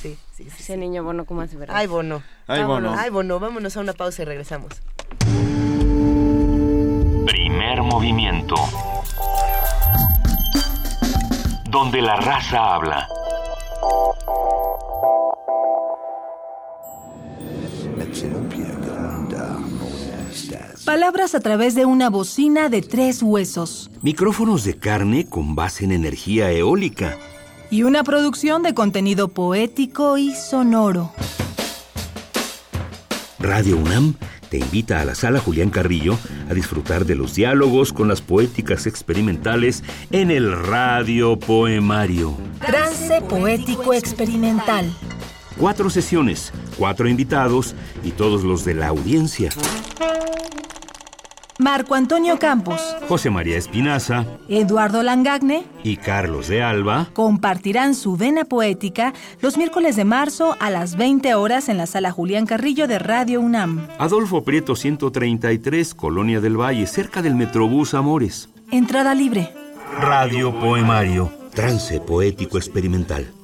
Sí, 0.00 0.16
sí, 0.34 0.44
sí. 0.44 0.56
Ese 0.58 0.76
niño 0.78 1.04
bueno, 1.04 1.26
¿cómo 1.26 1.42
hace 1.42 1.56
verdad? 1.58 1.76
Ay, 1.76 1.86
Bono. 1.86 2.22
Ay, 2.46 2.64
Bono. 2.64 2.94
Ay, 2.96 3.10
Bono, 3.10 3.38
vámonos 3.38 3.76
a 3.76 3.80
una 3.80 3.92
pausa 3.92 4.22
y 4.22 4.24
regresamos. 4.24 4.72
Primer 7.26 7.82
movimiento. 7.82 8.54
Donde 11.70 12.00
la 12.02 12.16
raza 12.16 12.74
habla. 12.74 13.06
Palabras 20.84 21.34
a 21.34 21.40
través 21.40 21.74
de 21.74 21.84
una 21.84 22.10
bocina 22.10 22.68
de 22.68 22.82
tres 22.82 23.22
huesos. 23.22 23.90
Micrófonos 24.02 24.64
de 24.64 24.76
carne 24.76 25.24
con 25.24 25.54
base 25.54 25.84
en 25.84 25.92
energía 25.92 26.50
eólica. 26.50 27.16
Y 27.70 27.84
una 27.84 28.02
producción 28.02 28.64
de 28.64 28.74
contenido 28.74 29.28
poético 29.28 30.18
y 30.18 30.34
sonoro. 30.34 31.12
Radio 33.38 33.76
UNAM 33.76 34.14
te 34.50 34.58
invita 34.58 35.00
a 35.00 35.04
la 35.04 35.14
sala 35.14 35.38
Julián 35.38 35.70
Carrillo 35.70 36.18
a 36.50 36.54
disfrutar 36.54 37.06
de 37.06 37.14
los 37.14 37.34
diálogos 37.34 37.92
con 37.92 38.08
las 38.08 38.20
poéticas 38.20 38.86
experimentales 38.86 39.84
en 40.10 40.30
el 40.30 40.52
Radio 40.52 41.38
Poemario. 41.38 42.36
Trance 42.66 43.22
poético 43.22 43.94
experimental. 43.94 44.92
Cuatro 45.56 45.88
sesiones, 45.88 46.52
cuatro 46.76 47.08
invitados 47.08 47.74
y 48.02 48.10
todos 48.10 48.42
los 48.42 48.64
de 48.64 48.74
la 48.74 48.88
audiencia. 48.88 49.50
Marco 51.60 51.94
Antonio 51.94 52.38
Campos, 52.38 52.80
José 53.06 53.28
María 53.28 53.58
Espinaza 53.58 54.24
Eduardo 54.48 55.02
Langagne 55.02 55.64
y 55.84 55.98
Carlos 55.98 56.48
de 56.48 56.62
Alba 56.62 57.08
compartirán 57.12 57.94
su 57.94 58.16
vena 58.16 58.46
poética 58.46 59.12
los 59.42 59.58
miércoles 59.58 59.94
de 59.94 60.06
marzo 60.06 60.56
a 60.58 60.70
las 60.70 60.96
20 60.96 61.34
horas 61.34 61.68
en 61.68 61.76
la 61.76 61.84
sala 61.86 62.12
Julián 62.12 62.46
Carrillo 62.46 62.88
de 62.88 62.98
Radio 62.98 63.42
UNAM. 63.42 63.86
Adolfo 63.98 64.42
Prieto 64.42 64.74
133, 64.74 65.94
Colonia 65.94 66.40
del 66.40 66.58
Valle, 66.58 66.86
cerca 66.86 67.20
del 67.20 67.34
Metrobús 67.34 67.92
Amores. 67.92 68.48
Entrada 68.70 69.14
libre. 69.14 69.52
Radio 69.98 70.58
Poemario. 70.58 71.30
Trance 71.54 72.00
poético 72.00 72.56
experimental. 72.56 73.34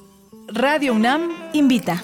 Radio 0.47 0.95
UNAM 0.95 1.29
invita. 1.53 2.03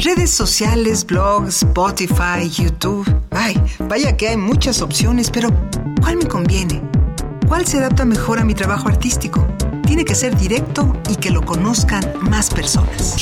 Redes 0.00 0.30
sociales, 0.30 1.04
blogs, 1.04 1.56
Spotify, 1.64 2.48
YouTube. 2.48 3.04
Ay, 3.32 3.60
vaya 3.88 4.16
que 4.16 4.28
hay 4.28 4.36
muchas 4.36 4.80
opciones, 4.80 5.28
pero 5.28 5.48
¿cuál 6.00 6.18
me 6.18 6.26
conviene? 6.26 6.80
¿Cuál 7.48 7.66
se 7.66 7.78
adapta 7.78 8.04
mejor 8.04 8.38
a 8.38 8.44
mi 8.44 8.54
trabajo 8.54 8.88
artístico? 8.88 9.44
Tiene 9.84 10.04
que 10.04 10.14
ser 10.14 10.36
directo 10.36 10.96
y 11.10 11.16
que 11.16 11.32
lo 11.32 11.44
conozcan 11.44 12.12
más 12.20 12.48
personas. 12.48 13.16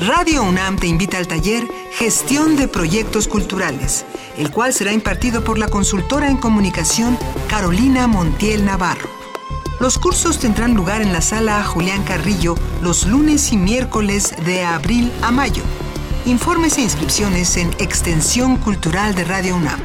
Radio 0.00 0.42
UNAM 0.42 0.76
te 0.76 0.88
invita 0.88 1.16
al 1.16 1.28
taller 1.28 1.64
Gestión 1.92 2.56
de 2.56 2.66
Proyectos 2.66 3.28
Culturales, 3.28 4.04
el 4.36 4.50
cual 4.50 4.72
será 4.72 4.92
impartido 4.92 5.44
por 5.44 5.58
la 5.58 5.68
consultora 5.68 6.28
en 6.28 6.38
comunicación 6.38 7.16
Carolina 7.48 8.08
Montiel 8.08 8.64
Navarro. 8.64 9.23
Los 9.80 9.98
cursos 9.98 10.38
tendrán 10.38 10.74
lugar 10.74 11.02
en 11.02 11.12
la 11.12 11.20
sala 11.20 11.64
Julián 11.64 12.04
Carrillo 12.04 12.54
los 12.80 13.06
lunes 13.06 13.50
y 13.52 13.56
miércoles 13.56 14.32
de 14.44 14.62
abril 14.64 15.10
a 15.22 15.32
mayo. 15.32 15.62
Informes 16.26 16.76
e 16.78 16.82
inscripciones 16.82 17.56
en 17.56 17.70
Extensión 17.78 18.56
Cultural 18.56 19.14
de 19.14 19.24
Radio 19.24 19.56
UNAM. 19.56 19.80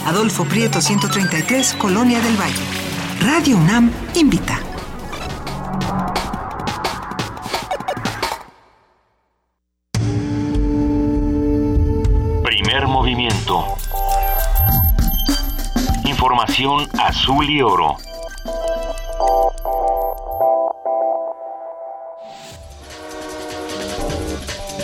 Adolfo 0.06 0.46
Prieto 0.46 0.80
133, 0.82 1.74
Colonia 1.74 2.22
del 2.22 2.40
Valle. 2.40 2.64
Radio 3.20 3.58
UNAM 3.58 3.92
invita. 4.16 4.62
Información 16.06 16.88
azul 17.00 17.50
y 17.50 17.62
oro. 17.62 17.98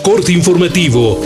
corte 0.08 0.32
informativo. 0.32 1.20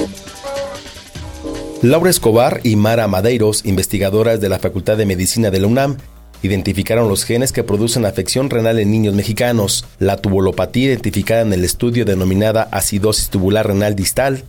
Laura 1.82 2.10
Escobar 2.10 2.60
y 2.64 2.74
Mara 2.74 3.06
Madeiros, 3.06 3.64
investigadoras 3.64 4.40
de 4.40 4.48
la 4.48 4.58
Facultad 4.58 4.96
de 4.96 5.06
Medicina 5.06 5.52
de 5.52 5.60
la 5.60 5.68
UNAM, 5.68 5.98
identificaron 6.42 7.08
los 7.08 7.22
genes 7.22 7.52
que 7.52 7.62
producen 7.62 8.04
afección 8.04 8.50
renal 8.50 8.80
en 8.80 8.90
niños 8.90 9.14
mexicanos. 9.14 9.84
La 10.00 10.16
tubulopatía 10.16 10.86
identificada 10.86 11.42
en 11.42 11.52
el 11.52 11.64
estudio 11.64 12.04
denominada 12.04 12.68
acidosis 12.72 13.30
tubular 13.30 13.68
renal 13.68 13.94
distal 13.94 14.42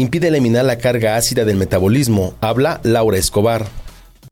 impide 0.00 0.28
eliminar 0.28 0.64
la 0.64 0.78
carga 0.78 1.16
ácida 1.16 1.44
del 1.44 1.56
metabolismo, 1.56 2.34
habla 2.40 2.80
Laura 2.82 3.18
Escobar. 3.18 3.66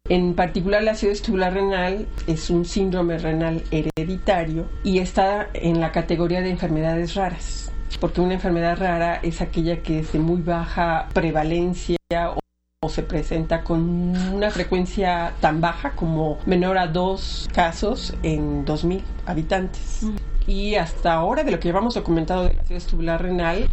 En 0.08 0.34
particular, 0.34 0.82
la 0.82 0.92
acidosis 0.92 1.22
tubular 1.22 1.52
renal 1.52 2.06
es 2.26 2.48
un 2.48 2.64
síndrome 2.64 3.18
renal 3.18 3.62
hereditario 3.70 4.66
y 4.82 5.00
está 5.00 5.48
en 5.52 5.80
la 5.80 5.92
categoría 5.92 6.40
de 6.40 6.48
enfermedades 6.48 7.14
raras, 7.14 7.70
porque 8.00 8.22
una 8.22 8.34
enfermedad 8.34 8.78
rara 8.78 9.16
es 9.22 9.42
aquella 9.42 9.82
que 9.82 9.98
es 9.98 10.12
de 10.12 10.18
muy 10.18 10.40
baja 10.40 11.08
prevalencia 11.12 11.98
o, 12.30 12.38
o 12.80 12.88
se 12.88 13.02
presenta 13.02 13.62
con 13.62 14.16
una 14.32 14.50
frecuencia 14.50 15.34
tan 15.40 15.60
baja 15.60 15.90
como 15.90 16.38
menor 16.46 16.78
a 16.78 16.86
dos 16.86 17.46
casos 17.52 18.14
en 18.22 18.64
2.000 18.64 19.02
habitantes. 19.26 20.06
Y 20.46 20.76
hasta 20.76 21.12
ahora, 21.12 21.44
de 21.44 21.50
lo 21.50 21.60
que 21.60 21.68
llevamos 21.68 21.94
documentado 21.94 22.44
de 22.44 22.54
la 22.54 22.62
acidosis 22.62 22.88
tubular 22.88 23.22
renal, 23.22 23.68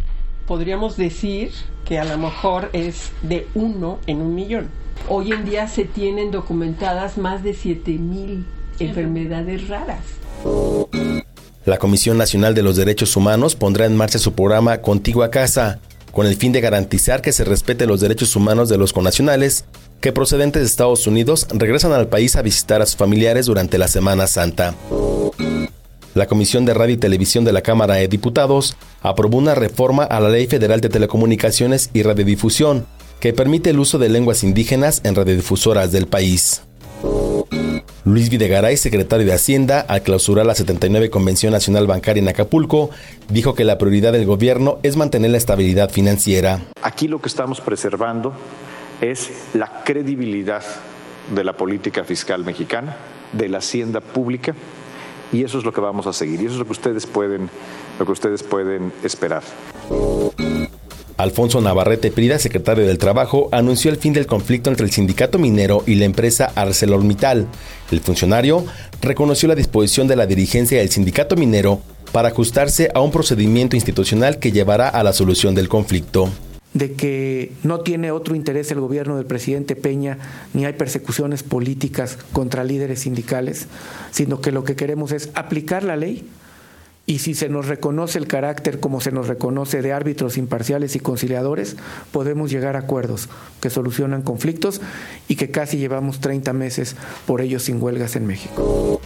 podríamos 0.46 0.96
decir 0.96 1.50
que 1.84 1.98
a 1.98 2.04
lo 2.04 2.18
mejor 2.18 2.70
es 2.72 3.10
de 3.22 3.46
uno 3.54 3.98
en 4.06 4.20
un 4.20 4.34
millón. 4.34 4.68
Hoy 5.08 5.32
en 5.32 5.44
día 5.44 5.68
se 5.68 5.84
tienen 5.84 6.30
documentadas 6.30 7.18
más 7.18 7.42
de 7.42 7.54
7.000 7.54 8.44
enfermedades 8.80 9.68
raras. 9.68 10.02
La 11.64 11.78
Comisión 11.78 12.18
Nacional 12.18 12.54
de 12.54 12.62
los 12.62 12.76
Derechos 12.76 13.16
Humanos 13.16 13.56
pondrá 13.56 13.86
en 13.86 13.96
marcha 13.96 14.18
su 14.18 14.32
programa 14.32 14.80
Contigo 14.82 15.22
a 15.22 15.30
Casa, 15.30 15.80
con 16.12 16.26
el 16.26 16.36
fin 16.36 16.52
de 16.52 16.60
garantizar 16.60 17.22
que 17.22 17.32
se 17.32 17.44
respete 17.44 17.86
los 17.86 18.00
derechos 18.00 18.34
humanos 18.36 18.68
de 18.68 18.78
los 18.78 18.92
connacionales 18.92 19.64
que 20.00 20.12
procedentes 20.12 20.62
de 20.62 20.66
Estados 20.66 21.06
Unidos 21.06 21.46
regresan 21.52 21.92
al 21.92 22.08
país 22.08 22.36
a 22.36 22.42
visitar 22.42 22.82
a 22.82 22.86
sus 22.86 22.96
familiares 22.96 23.46
durante 23.46 23.78
la 23.78 23.88
Semana 23.88 24.26
Santa. 24.26 24.74
La 26.16 26.26
Comisión 26.26 26.64
de 26.64 26.72
Radio 26.72 26.94
y 26.94 26.96
Televisión 26.96 27.44
de 27.44 27.52
la 27.52 27.60
Cámara 27.60 27.96
de 27.96 28.08
Diputados 28.08 28.78
aprobó 29.02 29.36
una 29.36 29.54
reforma 29.54 30.04
a 30.04 30.18
la 30.18 30.30
Ley 30.30 30.46
Federal 30.46 30.80
de 30.80 30.88
Telecomunicaciones 30.88 31.90
y 31.92 32.02
Radiodifusión 32.02 32.86
que 33.20 33.34
permite 33.34 33.68
el 33.68 33.78
uso 33.78 33.98
de 33.98 34.08
lenguas 34.08 34.42
indígenas 34.42 35.02
en 35.04 35.14
radiodifusoras 35.14 35.92
del 35.92 36.06
país. 36.06 36.62
Luis 38.06 38.30
Videgaray, 38.30 38.78
secretario 38.78 39.26
de 39.26 39.34
Hacienda, 39.34 39.80
al 39.80 40.00
clausurar 40.00 40.46
la 40.46 40.54
79 40.54 41.10
Convención 41.10 41.52
Nacional 41.52 41.86
Bancaria 41.86 42.22
en 42.22 42.28
Acapulco, 42.30 42.88
dijo 43.28 43.54
que 43.54 43.64
la 43.64 43.76
prioridad 43.76 44.14
del 44.14 44.24
gobierno 44.24 44.78
es 44.82 44.96
mantener 44.96 45.32
la 45.32 45.36
estabilidad 45.36 45.90
financiera. 45.90 46.62
Aquí 46.80 47.08
lo 47.08 47.20
que 47.20 47.28
estamos 47.28 47.60
preservando 47.60 48.32
es 49.02 49.30
la 49.52 49.82
credibilidad 49.84 50.62
de 51.34 51.44
la 51.44 51.52
política 51.58 52.04
fiscal 52.04 52.42
mexicana, 52.42 52.96
de 53.34 53.50
la 53.50 53.58
hacienda 53.58 54.00
pública, 54.00 54.54
y 55.32 55.44
eso 55.44 55.58
es 55.58 55.64
lo 55.64 55.72
que 55.72 55.80
vamos 55.80 56.06
a 56.06 56.12
seguir, 56.12 56.40
y 56.40 56.46
eso 56.46 56.54
es 56.54 56.58
lo 56.58 56.64
que 56.64 56.72
ustedes 56.72 57.06
pueden, 57.06 57.48
lo 57.98 58.06
que 58.06 58.12
ustedes 58.12 58.42
pueden 58.42 58.92
esperar. 59.02 59.42
Alfonso 61.16 61.62
Navarrete 61.62 62.10
Prida, 62.10 62.38
secretario 62.38 62.86
del 62.86 62.98
Trabajo, 62.98 63.48
anunció 63.50 63.90
el 63.90 63.96
fin 63.96 64.12
del 64.12 64.26
conflicto 64.26 64.68
entre 64.68 64.84
el 64.84 64.92
sindicato 64.92 65.38
minero 65.38 65.82
y 65.86 65.94
la 65.94 66.04
empresa 66.04 66.52
ArcelorMittal. 66.54 67.46
El 67.90 68.00
funcionario 68.00 68.66
reconoció 69.00 69.48
la 69.48 69.54
disposición 69.54 70.08
de 70.08 70.16
la 70.16 70.26
dirigencia 70.26 70.78
del 70.78 70.90
sindicato 70.90 71.34
minero 71.34 71.80
para 72.12 72.28
ajustarse 72.28 72.90
a 72.94 73.00
un 73.00 73.12
procedimiento 73.12 73.76
institucional 73.76 74.38
que 74.38 74.52
llevará 74.52 74.88
a 74.88 75.02
la 75.02 75.14
solución 75.14 75.54
del 75.54 75.68
conflicto 75.68 76.30
de 76.76 76.92
que 76.92 77.52
no 77.62 77.80
tiene 77.80 78.10
otro 78.10 78.34
interés 78.34 78.70
el 78.70 78.80
gobierno 78.80 79.16
del 79.16 79.24
presidente 79.24 79.76
Peña, 79.76 80.18
ni 80.52 80.66
hay 80.66 80.74
persecuciones 80.74 81.42
políticas 81.42 82.18
contra 82.32 82.64
líderes 82.64 83.00
sindicales, 83.00 83.66
sino 84.10 84.42
que 84.42 84.52
lo 84.52 84.62
que 84.64 84.76
queremos 84.76 85.10
es 85.12 85.30
aplicar 85.34 85.84
la 85.84 85.96
ley 85.96 86.28
y 87.06 87.20
si 87.20 87.34
se 87.34 87.48
nos 87.48 87.66
reconoce 87.66 88.18
el 88.18 88.26
carácter 88.26 88.78
como 88.78 89.00
se 89.00 89.10
nos 89.10 89.26
reconoce 89.26 89.80
de 89.80 89.94
árbitros 89.94 90.36
imparciales 90.36 90.96
y 90.96 91.00
conciliadores, 91.00 91.76
podemos 92.12 92.50
llegar 92.50 92.76
a 92.76 92.80
acuerdos 92.80 93.30
que 93.62 93.70
solucionan 93.70 94.20
conflictos 94.20 94.82
y 95.28 95.36
que 95.36 95.50
casi 95.50 95.78
llevamos 95.78 96.20
30 96.20 96.52
meses 96.52 96.94
por 97.26 97.40
ello 97.40 97.58
sin 97.58 97.80
huelgas 97.80 98.16
en 98.16 98.26
México. 98.26 99.00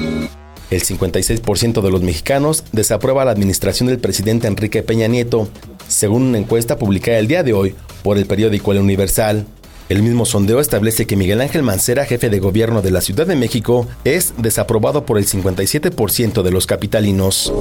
El 0.70 0.82
56% 0.82 1.82
de 1.82 1.90
los 1.90 2.02
mexicanos 2.02 2.62
desaprueba 2.70 3.24
la 3.24 3.32
administración 3.32 3.88
del 3.88 3.98
presidente 3.98 4.46
Enrique 4.46 4.84
Peña 4.84 5.08
Nieto, 5.08 5.48
según 5.88 6.22
una 6.22 6.38
encuesta 6.38 6.78
publicada 6.78 7.18
el 7.18 7.26
día 7.26 7.42
de 7.42 7.52
hoy 7.52 7.74
por 8.04 8.18
el 8.18 8.26
periódico 8.26 8.70
El 8.70 8.78
Universal. 8.78 9.46
El 9.88 10.04
mismo 10.04 10.24
sondeo 10.24 10.60
establece 10.60 11.08
que 11.08 11.16
Miguel 11.16 11.40
Ángel 11.40 11.64
Mancera, 11.64 12.04
jefe 12.04 12.30
de 12.30 12.38
gobierno 12.38 12.82
de 12.82 12.92
la 12.92 13.00
Ciudad 13.00 13.26
de 13.26 13.34
México, 13.34 13.88
es 14.04 14.34
desaprobado 14.38 15.04
por 15.04 15.18
el 15.18 15.26
57% 15.26 16.42
de 16.42 16.50
los 16.52 16.68
capitalinos. 16.68 17.52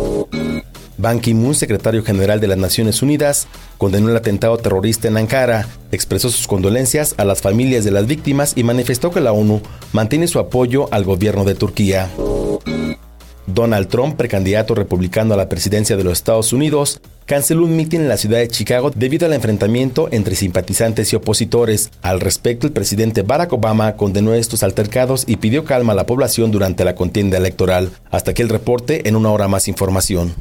Ban 0.99 1.19
Ki-moon, 1.19 1.55
secretario 1.55 2.03
general 2.03 2.39
de 2.39 2.47
las 2.47 2.59
Naciones 2.59 3.01
Unidas, 3.01 3.47
condenó 3.79 4.09
el 4.09 4.17
atentado 4.17 4.57
terrorista 4.57 5.07
en 5.07 5.17
Ankara, 5.17 5.67
expresó 5.91 6.29
sus 6.29 6.45
condolencias 6.45 7.15
a 7.17 7.25
las 7.25 7.41
familias 7.41 7.83
de 7.85 7.91
las 7.91 8.05
víctimas 8.05 8.53
y 8.55 8.63
manifestó 8.63 9.09
que 9.09 9.21
la 9.21 9.31
ONU 9.31 9.61
mantiene 9.93 10.27
su 10.27 10.37
apoyo 10.37 10.87
al 10.91 11.05
gobierno 11.05 11.45
de 11.45 11.55
Turquía. 11.55 12.11
Donald 13.53 13.87
Trump, 13.87 14.15
precandidato 14.15 14.75
republicano 14.75 15.33
a 15.33 15.37
la 15.37 15.49
presidencia 15.49 15.97
de 15.97 16.03
los 16.03 16.13
Estados 16.13 16.53
Unidos, 16.53 17.01
canceló 17.25 17.65
un 17.65 17.75
mitin 17.75 18.01
en 18.01 18.09
la 18.09 18.17
ciudad 18.17 18.39
de 18.39 18.47
Chicago 18.47 18.91
debido 18.93 19.27
al 19.27 19.33
enfrentamiento 19.33 20.09
entre 20.11 20.35
simpatizantes 20.35 21.13
y 21.13 21.15
opositores. 21.15 21.91
Al 22.01 22.21
respecto, 22.21 22.65
el 22.65 22.73
presidente 22.73 23.21
Barack 23.21 23.53
Obama 23.53 23.95
condenó 23.95 24.33
estos 24.33 24.63
altercados 24.63 25.25
y 25.27 25.37
pidió 25.37 25.63
calma 25.63 25.93
a 25.93 25.95
la 25.95 26.05
población 26.05 26.51
durante 26.51 26.83
la 26.83 26.95
contienda 26.95 27.37
electoral. 27.37 27.91
Hasta 28.09 28.31
aquí 28.31 28.41
el 28.41 28.49
reporte, 28.49 29.07
en 29.07 29.15
una 29.15 29.31
hora 29.31 29.47
más 29.47 29.67
información. 29.67 30.33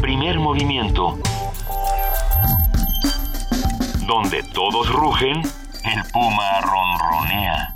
Primer 0.00 0.38
movimiento. 0.38 1.18
Donde 4.06 4.42
todos 4.52 4.92
rugen, 4.92 5.40
el 5.40 6.02
puma 6.12 6.60
ronronea. 6.60 7.74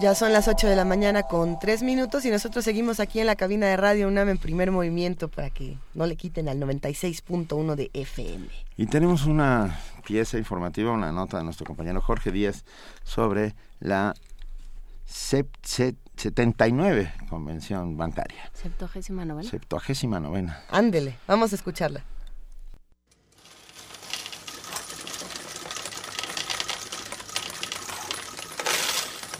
Ya 0.00 0.14
son 0.14 0.32
las 0.32 0.48
8 0.48 0.66
de 0.66 0.76
la 0.76 0.86
mañana 0.86 1.24
con 1.24 1.58
3 1.58 1.82
minutos 1.82 2.24
y 2.24 2.30
nosotros 2.30 2.64
seguimos 2.64 3.00
aquí 3.00 3.20
en 3.20 3.26
la 3.26 3.36
cabina 3.36 3.66
de 3.66 3.76
Radio 3.76 4.08
UNAM 4.08 4.30
en 4.30 4.38
primer 4.38 4.70
movimiento 4.70 5.28
para 5.28 5.50
que 5.50 5.76
no 5.92 6.06
le 6.06 6.16
quiten 6.16 6.48
al 6.48 6.58
96.1 6.58 7.74
de 7.74 7.90
FM. 7.92 8.46
Y 8.78 8.86
tenemos 8.86 9.26
una 9.26 9.78
pieza 10.06 10.38
informativa, 10.38 10.90
una 10.90 11.12
nota 11.12 11.36
de 11.36 11.44
nuestro 11.44 11.66
compañero 11.66 12.00
Jorge 12.00 12.32
Díaz 12.32 12.64
sobre 13.04 13.54
la 13.78 14.14
79 15.04 17.12
Convención 17.28 17.98
Bancaria. 17.98 18.50
Septuagésima 18.54 19.26
novena. 19.26 19.50
Septuagésima 19.50 20.18
novena. 20.18 20.62
Ándele, 20.70 21.18
vamos 21.26 21.52
a 21.52 21.56
escucharla. 21.56 22.02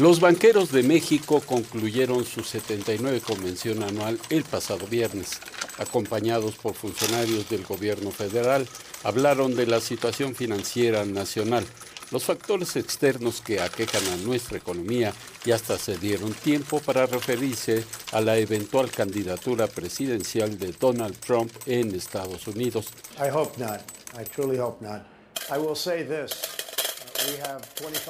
Los 0.00 0.18
banqueros 0.18 0.72
de 0.72 0.82
México 0.82 1.42
concluyeron 1.44 2.24
su 2.24 2.42
79 2.42 3.20
convención 3.20 3.82
anual 3.82 4.18
el 4.30 4.44
pasado 4.44 4.86
viernes. 4.86 5.40
Acompañados 5.76 6.54
por 6.56 6.72
funcionarios 6.72 7.50
del 7.50 7.66
gobierno 7.66 8.10
federal, 8.10 8.66
hablaron 9.04 9.54
de 9.54 9.66
la 9.66 9.78
situación 9.78 10.34
financiera 10.34 11.04
nacional, 11.04 11.66
los 12.12 12.24
factores 12.24 12.76
externos 12.76 13.42
que 13.42 13.60
aquejan 13.60 14.02
a 14.08 14.16
nuestra 14.24 14.56
economía 14.56 15.12
y 15.44 15.50
hasta 15.50 15.76
se 15.76 15.98
dieron 15.98 16.32
tiempo 16.32 16.80
para 16.80 17.04
referirse 17.04 17.84
a 18.12 18.22
la 18.22 18.38
eventual 18.38 18.90
candidatura 18.90 19.66
presidencial 19.66 20.58
de 20.58 20.72
Donald 20.72 21.18
Trump 21.18 21.52
en 21.66 21.94
Estados 21.94 22.46
Unidos. 22.46 22.86
I 23.18 23.28
hope 23.28 23.58
not. 23.58 23.82
I 24.18 24.24
truly 24.24 24.56
hope. 24.58 24.80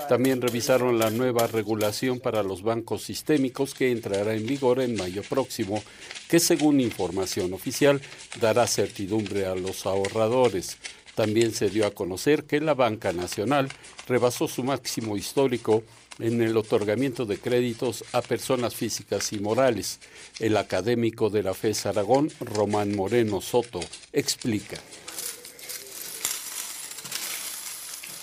También 0.08 0.40
revisaron 0.40 0.98
la 0.98 1.10
nueva 1.10 1.46
regulación 1.46 2.20
para 2.20 2.42
los 2.42 2.62
bancos 2.62 3.02
sistémicos 3.02 3.74
que 3.74 3.90
entrará 3.90 4.34
en 4.34 4.46
vigor 4.46 4.80
en 4.80 4.96
mayo 4.96 5.22
próximo, 5.22 5.82
que 6.28 6.40
según 6.40 6.80
información 6.80 7.52
oficial 7.52 8.00
dará 8.40 8.66
certidumbre 8.66 9.46
a 9.46 9.54
los 9.54 9.86
ahorradores. 9.86 10.78
También 11.14 11.52
se 11.52 11.70
dio 11.70 11.86
a 11.86 11.90
conocer 11.90 12.44
que 12.44 12.60
la 12.60 12.74
banca 12.74 13.12
nacional 13.12 13.68
rebasó 14.06 14.48
su 14.48 14.64
máximo 14.64 15.16
histórico 15.16 15.82
en 16.18 16.40
el 16.42 16.56
otorgamiento 16.56 17.24
de 17.24 17.38
créditos 17.38 18.04
a 18.12 18.22
personas 18.22 18.74
físicas 18.74 19.32
y 19.32 19.38
morales. 19.38 20.00
El 20.38 20.56
académico 20.56 21.30
de 21.30 21.42
la 21.42 21.54
FES 21.54 21.86
Aragón, 21.86 22.30
Román 22.40 22.94
Moreno 22.94 23.40
Soto, 23.40 23.80
explica. 24.12 24.78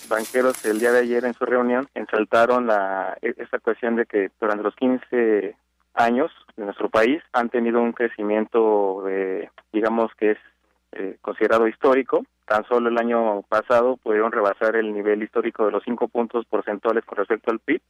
Banqueros 0.07 0.65
el 0.65 0.79
día 0.79 0.91
de 0.91 0.99
ayer 0.99 1.25
en 1.25 1.33
su 1.33 1.45
reunión 1.45 1.87
ensaltaron 1.93 2.67
la, 2.67 3.17
esta 3.21 3.59
cuestión 3.59 3.95
de 3.95 4.05
que 4.05 4.31
durante 4.39 4.63
los 4.63 4.75
15 4.75 5.55
años 5.93 6.31
en 6.55 6.65
nuestro 6.65 6.89
país 6.89 7.21
han 7.33 7.49
tenido 7.49 7.81
un 7.81 7.93
crecimiento, 7.93 9.07
eh, 9.09 9.49
digamos 9.73 10.11
que 10.17 10.31
es 10.31 10.37
eh, 10.93 11.17
considerado 11.21 11.67
histórico. 11.67 12.25
Tan 12.45 12.65
solo 12.67 12.89
el 12.89 12.97
año 12.97 13.41
pasado 13.43 13.97
pudieron 13.97 14.31
rebasar 14.31 14.75
el 14.77 14.93
nivel 14.93 15.21
histórico 15.21 15.65
de 15.65 15.71
los 15.71 15.83
cinco 15.83 16.07
puntos 16.07 16.45
porcentuales 16.45 17.03
con 17.03 17.17
respecto 17.17 17.51
al 17.51 17.59
PIB. 17.59 17.81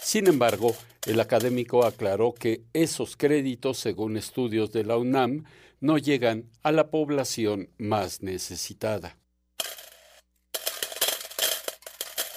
Sin 0.00 0.26
embargo, 0.26 0.72
el 1.06 1.20
académico 1.20 1.84
aclaró 1.84 2.32
que 2.32 2.62
esos 2.72 3.16
créditos, 3.16 3.78
según 3.78 4.16
estudios 4.16 4.72
de 4.72 4.84
la 4.84 4.96
UNAM, 4.96 5.44
no 5.80 5.98
llegan 5.98 6.44
a 6.62 6.72
la 6.72 6.90
población 6.90 7.68
más 7.78 8.22
necesitada. 8.22 9.16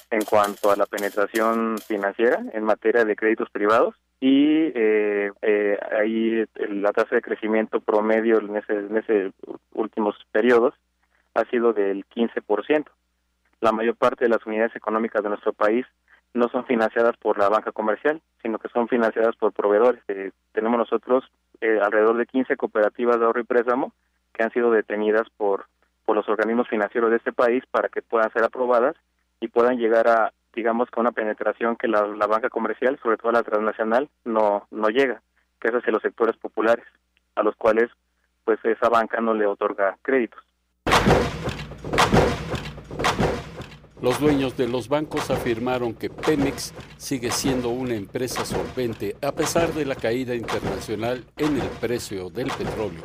En 0.10 0.24
cuanto 0.26 0.72
a 0.72 0.76
la 0.76 0.86
penetración 0.86 1.78
financiera 1.80 2.44
en 2.54 2.64
materia 2.64 3.04
de 3.04 3.16
créditos 3.16 3.50
privados, 3.50 3.96
y 4.24 4.72
eh, 4.74 5.32
eh, 5.42 5.78
ahí 5.92 6.46
la 6.70 6.94
tasa 6.94 7.16
de 7.16 7.22
crecimiento 7.22 7.82
promedio 7.82 8.40
en 8.40 8.56
ese, 8.56 8.74
en 8.74 9.34
últimos 9.74 10.16
periodos 10.32 10.74
ha 11.34 11.44
sido 11.50 11.74
del 11.74 12.06
15%. 12.08 12.86
La 13.60 13.74
mayor 13.74 13.98
parte 13.98 14.24
de 14.24 14.30
las 14.30 14.46
unidades 14.46 14.74
económicas 14.78 15.24
de 15.24 15.28
nuestro 15.30 15.52
país 15.52 15.86
no 16.34 16.48
son 16.48 16.66
financiadas 16.66 17.18
por 17.18 17.38
la 17.38 17.50
banca 17.50 17.74
comercial, 17.74 18.22
sino 18.42 18.60
que 18.60 18.70
son 18.70 18.88
financiadas 18.88 19.36
por 19.36 19.52
proveedores. 19.52 20.02
Eh, 20.08 20.32
tenemos 20.54 20.78
nosotros 20.78 21.26
eh, 21.64 21.80
alrededor 21.82 22.18
de 22.18 22.26
15 22.26 22.56
cooperativas 22.58 23.20
de 23.20 23.26
ahorro 23.26 23.42
y 23.42 23.46
préstamo 23.46 23.94
que 24.34 24.44
han 24.44 24.52
sido 24.52 24.72
detenidas 24.72 25.28
por, 25.38 25.66
por 26.06 26.16
los 26.16 26.28
organismos 26.28 26.68
financieros 26.68 27.10
de 27.10 27.18
este 27.18 27.32
país 27.32 27.64
para 27.72 27.90
que 27.90 28.02
puedan 28.02 28.32
ser 28.34 28.44
aprobadas 28.44 28.96
y 29.40 29.48
puedan 29.48 29.78
llegar 29.78 30.08
a 30.08 30.34
digamos, 30.54 30.90
con 30.92 31.02
una 31.02 31.12
penetración 31.12 31.76
que 31.76 31.88
la, 31.88 32.04
banca 32.28 32.50
comercial, 32.50 33.00
sobre 33.02 33.18
todo 33.18 33.32
la 33.32 33.44
transnacional, 33.44 34.10
no, 34.24 34.68
no 34.72 34.90
llega, 34.90 35.22
que 35.60 35.70
es 35.70 35.74
hacia 35.74 35.92
los 35.92 36.02
sectores 36.02 36.38
populares, 36.38 36.86
a 37.36 37.44
los 37.44 37.56
cuales 37.56 37.90
pues 38.46 38.60
esa 38.64 38.90
banca 38.90 39.20
no 39.22 39.34
le 39.34 39.46
otorga 39.48 39.98
créditos. 40.02 40.44
Los 44.04 44.20
dueños 44.20 44.58
de 44.58 44.68
los 44.68 44.90
bancos 44.90 45.30
afirmaron 45.30 45.94
que 45.94 46.10
Pemex 46.10 46.74
sigue 46.98 47.32
siendo 47.32 47.70
una 47.70 47.96
empresa 47.96 48.44
solvente 48.44 49.16
a 49.22 49.32
pesar 49.32 49.74
de 49.74 49.86
la 49.86 49.96
caída 49.96 50.36
internacional 50.36 51.24
en 51.38 51.56
el 51.56 51.70
precio 51.80 52.30
del 52.30 52.48
petróleo. 52.48 53.02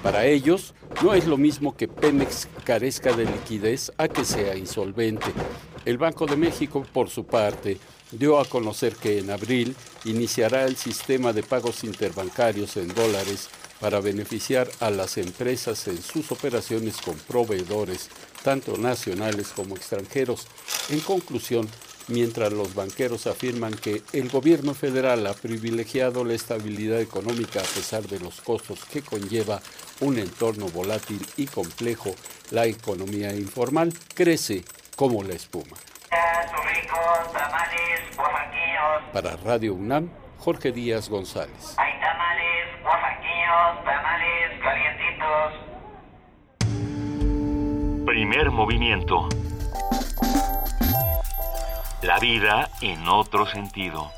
Para 0.00 0.26
ellos, 0.26 0.74
no 1.02 1.12
es 1.12 1.26
lo 1.26 1.38
mismo 1.38 1.76
que 1.76 1.88
Pemex 1.88 2.46
carezca 2.62 3.12
de 3.14 3.24
liquidez 3.24 3.90
a 3.98 4.06
que 4.06 4.24
sea 4.24 4.54
insolvente. 4.54 5.26
El 5.84 5.98
Banco 5.98 6.24
de 6.24 6.36
México, 6.36 6.86
por 6.92 7.10
su 7.10 7.26
parte, 7.26 7.78
dio 8.12 8.38
a 8.38 8.44
conocer 8.44 8.94
que 8.94 9.18
en 9.18 9.32
abril 9.32 9.74
iniciará 10.04 10.66
el 10.66 10.76
sistema 10.76 11.32
de 11.32 11.42
pagos 11.42 11.82
interbancarios 11.82 12.76
en 12.76 12.94
dólares 12.94 13.48
para 13.80 13.98
beneficiar 13.98 14.68
a 14.78 14.90
las 14.90 15.18
empresas 15.18 15.88
en 15.88 16.00
sus 16.00 16.30
operaciones 16.30 16.98
con 17.00 17.16
proveedores, 17.16 18.08
tanto 18.48 18.78
nacionales 18.78 19.48
como 19.48 19.76
extranjeros. 19.76 20.48
En 20.88 21.00
conclusión, 21.00 21.68
mientras 22.08 22.50
los 22.50 22.74
banqueros 22.74 23.26
afirman 23.26 23.74
que 23.74 24.00
el 24.14 24.30
gobierno 24.30 24.72
federal 24.72 25.26
ha 25.26 25.34
privilegiado 25.34 26.24
la 26.24 26.32
estabilidad 26.32 26.98
económica 26.98 27.60
a 27.60 27.74
pesar 27.74 28.04
de 28.04 28.18
los 28.18 28.40
costos 28.40 28.86
que 28.86 29.02
conlleva 29.02 29.60
un 30.00 30.16
entorno 30.16 30.68
volátil 30.68 31.20
y 31.36 31.44
complejo, 31.44 32.14
la 32.50 32.64
economía 32.64 33.34
informal 33.34 33.92
crece 34.14 34.64
como 34.96 35.22
la 35.22 35.34
espuma. 35.34 35.76
Para 39.12 39.36
Radio 39.44 39.74
UNAM, 39.74 40.08
Jorge 40.38 40.72
Díaz 40.72 41.10
González. 41.10 41.74
Hay 41.76 41.92
tamales, 42.00 42.82
tamales 43.84 44.60
calientitos. 44.62 45.67
Primer 48.08 48.50
movimiento. 48.50 49.28
La 52.00 52.18
vida 52.18 52.70
en 52.80 53.06
otro 53.06 53.44
sentido. 53.44 54.10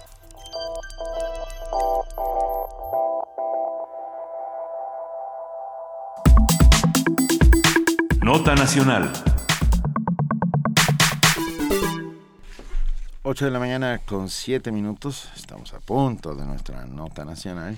Nota 8.22 8.55
Nacional. 8.55 9.11
8 13.24 13.45
de 13.45 13.51
la 13.51 13.59
mañana 13.59 13.99
con 14.07 14.28
7 14.28 14.70
minutos. 14.70 15.32
Estamos 15.34 15.74
a 15.74 15.80
punto 15.80 16.36
de 16.36 16.47
nuestra 16.47 16.86
nota 16.86 17.24
nacional. 17.24 17.76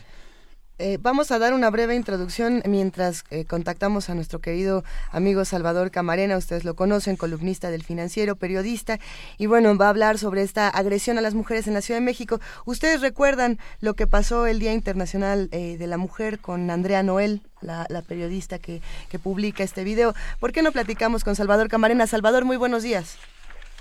Eh, 0.85 0.99
vamos 1.01 1.31
a 1.31 1.39
dar 1.39 1.55
una 1.55 1.71
breve 1.71 1.95
introducción 1.95 2.61
mientras 2.67 3.23
eh, 3.31 3.45
contactamos 3.45 4.11
a 4.11 4.17
nuestro 4.17 4.41
querido 4.41 4.83
amigo 5.13 5.45
Salvador 5.45 5.93
Camarena, 5.93 6.37
ustedes 6.37 6.65
lo 6.65 6.75
conocen, 6.75 7.15
columnista 7.15 7.71
del 7.71 7.85
financiero, 7.85 8.35
periodista, 8.35 8.99
y 9.39 9.47
bueno, 9.47 9.79
va 9.79 9.87
a 9.87 9.91
hablar 9.91 10.19
sobre 10.19 10.43
esta 10.43 10.69
agresión 10.69 11.19
a 11.19 11.21
las 11.21 11.35
mujeres 11.35 11.69
en 11.69 11.75
la 11.75 11.83
Ciudad 11.83 12.01
de 12.01 12.05
México. 12.05 12.41
Ustedes 12.65 13.01
recuerdan 13.01 13.59
lo 13.81 13.95
que 13.95 14.09
pasó 14.09 14.49
el 14.49 14.59
Día 14.59 14.73
Internacional 14.73 15.49
eh, 15.53 15.77
de 15.79 15.87
la 15.87 15.99
Mujer 15.99 16.41
con 16.41 16.69
Andrea 16.69 17.05
Noel, 17.05 17.43
la, 17.61 17.87
la 17.89 18.03
periodista 18.03 18.59
que, 18.59 18.81
que 19.09 19.21
publica 19.21 19.63
este 19.63 19.85
video. 19.85 20.15
¿Por 20.41 20.51
qué 20.51 20.63
no 20.63 20.73
platicamos 20.73 21.23
con 21.23 21.37
Salvador 21.37 21.69
Camarena? 21.69 22.09
Salvador, 22.09 22.45
muy 22.45 22.57
buenos 22.57 22.83
días. 22.83 23.19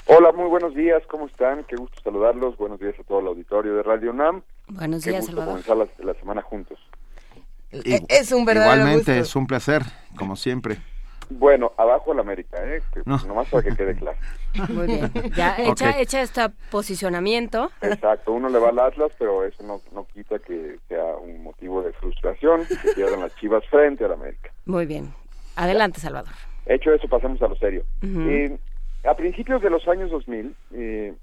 Hola, 0.05 0.31
muy 0.33 0.49
buenos 0.49 0.75
días, 0.75 1.01
¿cómo 1.09 1.25
están? 1.25 1.63
Qué 1.63 1.77
gusto 1.77 1.99
saludarlos. 2.03 2.57
Buenos 2.57 2.79
días 2.79 2.93
a 2.99 3.03
todo 3.03 3.21
el 3.21 3.27
auditorio 3.27 3.73
de 3.75 3.81
Radio 3.81 4.13
NAM. 4.13 4.43
Buenos 4.67 5.03
Qué 5.03 5.09
días, 5.09 5.21
gusto 5.21 5.37
Salvador. 5.37 5.63
comenzar 5.63 5.97
la, 5.99 6.05
la 6.13 6.19
semana 6.19 6.41
juntos. 6.43 6.77
Eh, 7.71 8.01
es 8.09 8.31
un 8.31 8.45
verdadero 8.45 8.75
Igualmente, 8.81 9.11
gusto. 9.17 9.23
es 9.29 9.35
un 9.35 9.47
placer, 9.47 9.83
como 10.17 10.35
siempre. 10.35 10.77
Bueno, 11.29 11.71
abajo 11.77 12.11
el 12.11 12.19
América, 12.19 12.57
¿eh? 12.61 12.81
Que- 12.93 13.03
No. 13.05 13.17
Nomás 13.25 13.47
para 13.47 13.63
que 13.63 13.73
quede 13.75 13.95
claro. 13.95 14.17
Muy 14.67 14.85
bien. 14.87 15.11
Ya 15.33 15.55
hecha, 15.57 15.89
Ok. 15.91 15.95
hecha 15.99 16.21
este 16.21 16.41
posicionamiento. 16.69 17.71
Exacto, 17.81 18.33
uno 18.33 18.49
le 18.49 18.59
va 18.59 18.69
al 18.69 18.79
Atlas, 18.79 19.11
pero 19.17 19.45
eso 19.45 19.63
no, 19.63 19.79
no 19.93 20.05
quita 20.13 20.39
que 20.39 20.77
sea 20.89 21.15
un 21.15 21.41
motivo 21.43 21.81
de 21.83 21.93
frustración, 21.93 22.65
que 22.65 22.91
pierdan 22.93 23.21
las 23.21 23.33
chivas 23.37 23.63
frente 23.69 24.03
al 24.03 24.11
América. 24.13 24.51
Muy 24.65 24.85
bien. 24.85 25.13
Adelante, 25.55 26.01
Salvador. 26.01 26.33
Hecho 26.65 26.93
eso, 26.93 27.07
pasemos 27.07 27.41
a 27.41 27.47
lo 27.47 27.55
serio. 27.55 27.83
Ujú. 28.03 28.21
Eh, 28.29 28.57
a 29.09 29.15
principios 29.15 29.61
de 29.61 29.69
los 29.69 29.87
años 29.87 30.11
2000, 30.11 30.53
eh, 30.73 31.13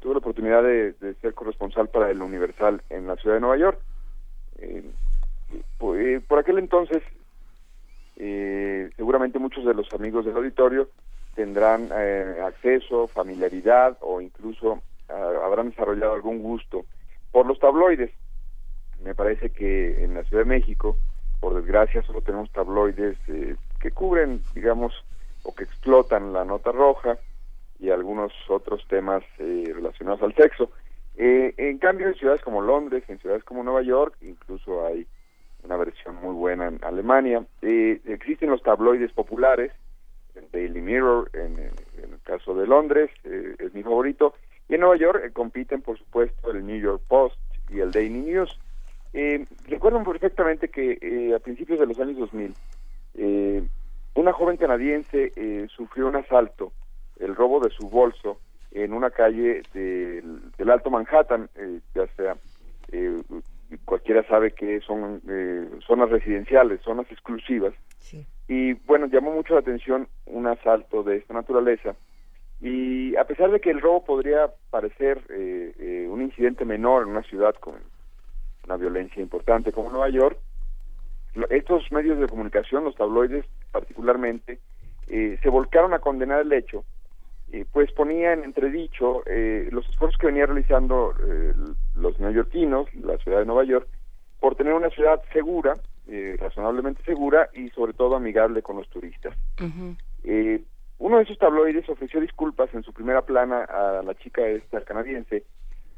tuve 0.00 0.12
la 0.14 0.18
oportunidad 0.18 0.62
de, 0.62 0.92
de 0.92 1.14
ser 1.20 1.34
corresponsal 1.34 1.88
para 1.88 2.10
el 2.10 2.22
Universal 2.22 2.82
en 2.88 3.06
la 3.06 3.16
ciudad 3.16 3.36
de 3.36 3.40
Nueva 3.42 3.58
York. 3.58 3.78
Eh, 4.58 4.82
por, 5.78 6.00
eh, 6.00 6.20
por 6.20 6.38
aquel 6.38 6.58
entonces, 6.58 7.02
eh, 8.16 8.90
seguramente 8.96 9.38
muchos 9.38 9.64
de 9.64 9.74
los 9.74 9.92
amigos 9.92 10.24
del 10.24 10.36
auditorio 10.36 10.88
tendrán 11.34 11.88
eh, 11.94 12.36
acceso, 12.44 13.08
familiaridad 13.08 13.96
o 14.00 14.20
incluso 14.20 14.82
ah, 15.08 15.30
habrán 15.44 15.70
desarrollado 15.70 16.14
algún 16.14 16.42
gusto 16.42 16.84
por 17.30 17.46
los 17.46 17.58
tabloides. 17.58 18.10
Me 19.02 19.14
parece 19.14 19.50
que 19.50 20.04
en 20.04 20.14
la 20.14 20.24
Ciudad 20.24 20.44
de 20.44 20.50
México, 20.50 20.96
por 21.40 21.54
desgracia, 21.54 22.02
solo 22.02 22.20
tenemos 22.20 22.50
tabloides 22.52 23.16
eh, 23.28 23.56
que 23.80 23.90
cubren, 23.90 24.42
digamos, 24.54 24.92
o 25.42 25.54
que 25.54 25.64
explotan 25.64 26.32
la 26.32 26.44
nota 26.44 26.70
roja 26.70 27.18
y 27.80 27.90
algunos 27.90 28.32
otros 28.48 28.86
temas 28.86 29.24
relacionados 29.38 30.22
al 30.22 30.34
sexo. 30.36 30.70
Eh, 31.16 31.54
en 31.56 31.78
cambio, 31.78 32.08
en 32.08 32.14
ciudades 32.14 32.42
como 32.42 32.62
Londres, 32.62 33.04
en 33.08 33.18
ciudades 33.18 33.44
como 33.44 33.62
Nueva 33.62 33.82
York, 33.82 34.14
incluso 34.22 34.86
hay 34.86 35.06
una 35.64 35.76
versión 35.76 36.16
muy 36.16 36.34
buena 36.34 36.68
en 36.68 36.78
Alemania, 36.82 37.44
eh, 37.62 38.00
existen 38.06 38.50
los 38.50 38.62
tabloides 38.62 39.12
populares, 39.12 39.72
el 40.34 40.50
Daily 40.50 40.80
Mirror, 40.80 41.30
en, 41.34 41.58
el 41.58 42.20
caso 42.24 42.54
de 42.54 42.66
Londres, 42.66 43.10
eh, 43.24 43.54
es 43.58 43.74
mi 43.74 43.82
favorito, 43.82 44.34
y 44.68 44.74
en 44.74 44.80
Nueva 44.80 44.96
York 44.96 45.22
eh, 45.24 45.30
compiten, 45.32 45.82
por 45.82 45.98
supuesto, 45.98 46.50
el 46.50 46.66
New 46.66 46.80
York 46.80 47.02
Post 47.08 47.36
y 47.70 47.80
el 47.80 47.90
Daily 47.90 48.20
News. 48.20 48.58
Eh, 49.12 49.44
recuerdo 49.68 50.02
perfectamente 50.02 50.68
que 50.68 51.34
a 51.36 51.38
principios 51.40 51.78
de 51.78 51.86
los 51.86 51.98
años 52.00 52.16
2000, 52.16 52.54
eh, 53.14 53.62
una 54.14 54.32
joven 54.32 54.56
canadiense 54.56 55.68
sufrió 55.68 56.08
un 56.08 56.16
asalto, 56.16 56.72
el 57.18 57.34
robo 57.36 57.60
de 57.60 57.70
su 57.70 57.88
bolso 57.88 58.38
en 58.70 58.94
una 58.94 59.10
calle 59.10 59.62
del, 59.74 60.50
del 60.56 60.70
Alto 60.70 60.90
Manhattan, 60.90 61.48
ya 61.94 62.06
sea 62.16 62.36
cualquiera 63.84 64.26
sabe 64.26 64.52
que 64.52 64.80
son 64.80 65.20
eh, 65.28 65.68
zonas 65.86 66.10
residenciales, 66.10 66.80
zonas 66.82 67.10
exclusivas. 67.10 67.74
Y 68.48 68.72
bueno, 68.72 69.06
llamó 69.06 69.32
mucho 69.32 69.54
la 69.54 69.60
atención 69.60 70.08
un 70.26 70.46
asalto 70.46 71.02
de 71.02 71.16
esta 71.16 71.34
naturaleza. 71.34 71.94
Y 72.60 73.16
a 73.16 73.24
pesar 73.24 73.50
de 73.50 73.60
que 73.60 73.70
el 73.70 73.80
robo 73.80 74.04
podría 74.04 74.50
parecer 74.70 75.20
eh, 75.30 75.72
eh, 75.78 76.06
un 76.08 76.22
incidente 76.22 76.64
menor 76.64 77.02
en 77.02 77.08
una 77.08 77.22
ciudad 77.22 77.54
con 77.54 77.74
una 78.64 78.76
violencia 78.76 79.20
importante 79.20 79.72
como 79.72 79.90
Nueva 79.90 80.08
York, 80.10 80.38
estos 81.50 81.90
medios 81.90 82.18
de 82.20 82.28
comunicación, 82.28 82.84
los 82.84 82.94
tabloides 82.94 83.46
particularmente, 83.70 84.60
eh, 85.08 85.38
se 85.42 85.48
volcaron 85.48 85.94
a 85.94 85.98
condenar 85.98 86.42
el 86.42 86.52
hecho 86.52 86.84
eh, 87.52 87.66
pues 87.70 87.92
ponía 87.92 88.32
en 88.32 88.44
entredicho 88.44 89.22
eh, 89.26 89.68
los 89.70 89.88
esfuerzos 89.88 90.18
que 90.18 90.26
venía 90.26 90.46
realizando 90.46 91.14
eh, 91.22 91.52
los 91.94 92.18
neoyorquinos, 92.18 92.92
la 92.94 93.18
ciudad 93.18 93.40
de 93.40 93.46
Nueva 93.46 93.64
York, 93.64 93.86
por 94.40 94.56
tener 94.56 94.72
una 94.72 94.90
ciudad 94.90 95.22
segura, 95.32 95.76
eh, 96.08 96.36
razonablemente 96.38 97.02
segura 97.04 97.48
y 97.54 97.68
sobre 97.70 97.92
todo 97.92 98.16
amigable 98.16 98.62
con 98.62 98.76
los 98.76 98.88
turistas. 98.88 99.36
Eh, 100.24 100.62
uno 100.98 101.18
de 101.18 101.22
esos 101.22 101.38
tabloides 101.38 101.88
ofreció 101.88 102.20
disculpas 102.20 102.72
en 102.74 102.82
su 102.82 102.92
primera 102.92 103.22
plana 103.22 103.64
a 103.64 104.02
la 104.02 104.14
chica 104.14 104.46
esta 104.46 104.80
canadiense 104.80 105.44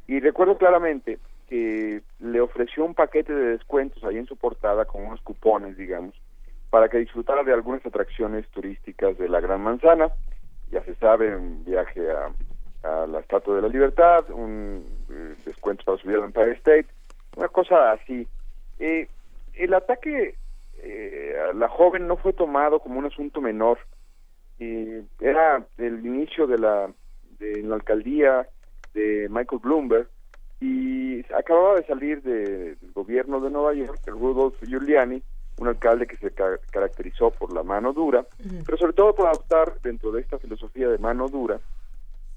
y 0.07 0.21
recuerdo 0.21 0.59
claramente 0.59 1.19
que 1.49 2.03
le 2.19 2.41
ofreció 2.41 2.85
un 2.85 2.95
paquete 2.95 3.33
de 3.33 3.53
descuentos 3.53 4.03
ahí 4.05 4.17
en 4.19 4.27
su 4.27 4.37
portada 4.37 4.85
con 4.85 5.07
unos 5.07 5.21
cupones, 5.23 5.77
digamos, 5.77 6.15
para 6.69 6.89
que 6.89 6.99
disfrutara 6.99 7.43
de 7.45 7.53
algunas 7.53 7.85
atracciones 7.87 8.49
turísticas 8.49 9.17
de 9.19 9.29
la 9.29 9.41
Gran 9.41 9.63
Manzana. 9.63 10.11
Ya 10.71 10.83
se 10.85 10.95
sabe, 10.97 11.35
un 11.37 11.65
viaje 11.65 12.01
a, 12.11 12.33
a 12.83 13.07
la 13.07 13.21
Estatua 13.21 13.57
de 13.57 13.63
la 13.63 13.69
Libertad, 13.69 14.29
un 14.31 14.85
eh, 15.11 15.35
descuento 15.45 15.85
para 15.85 15.99
subir 15.99 16.17
al 16.17 16.25
Empire 16.25 16.53
State, 16.53 16.87
una 17.37 17.49
cosa 17.49 17.93
así. 17.93 18.27
Eh, 18.79 19.09
el 19.55 19.75
ataque 19.75 20.35
eh, 20.79 21.37
a 21.51 21.53
la 21.55 21.69
joven 21.69 22.07
no 22.09 22.17
fue 22.17 22.33
tomado 22.33 22.81
como 22.81 22.99
un 22.99 23.07
asunto 23.07 23.41
menor. 23.41 23.79
Eh, 24.59 25.03
era 25.21 25.65
el 25.79 26.05
inicio 26.05 26.47
de 26.47 26.59
la, 26.59 26.91
de 27.39 27.63
la 27.63 27.75
alcaldía 27.77 28.49
de 28.95 29.29
Michael 29.31 29.61
Bloomberg 29.63 30.09
y 30.61 31.21
acababa 31.35 31.77
de 31.77 31.87
salir 31.87 32.23
de- 32.23 32.75
del 32.77 32.93
gobierno 32.93 33.41
de 33.41 33.51
Nueva 33.51 33.75
York, 33.75 34.01
el 34.07 34.15
Rudolph 34.15 34.55
Giuliani, 34.65 35.23
un 35.57 35.69
alcalde 35.69 36.07
que 36.07 36.17
se 36.17 36.33
ca- 36.33 36.59
caracterizó 36.71 37.31
por 37.31 37.53
la 37.53 37.63
mano 37.63 37.93
dura, 37.93 38.27
pero 38.67 38.77
sobre 38.79 38.93
todo 38.93 39.15
por 39.15 39.27
adoptar 39.29 39.75
dentro 39.83 40.11
de 40.13 40.21
esta 40.21 40.39
filosofía 40.39 40.89
de 40.89 40.99
mano 40.99 41.29
dura 41.29 41.61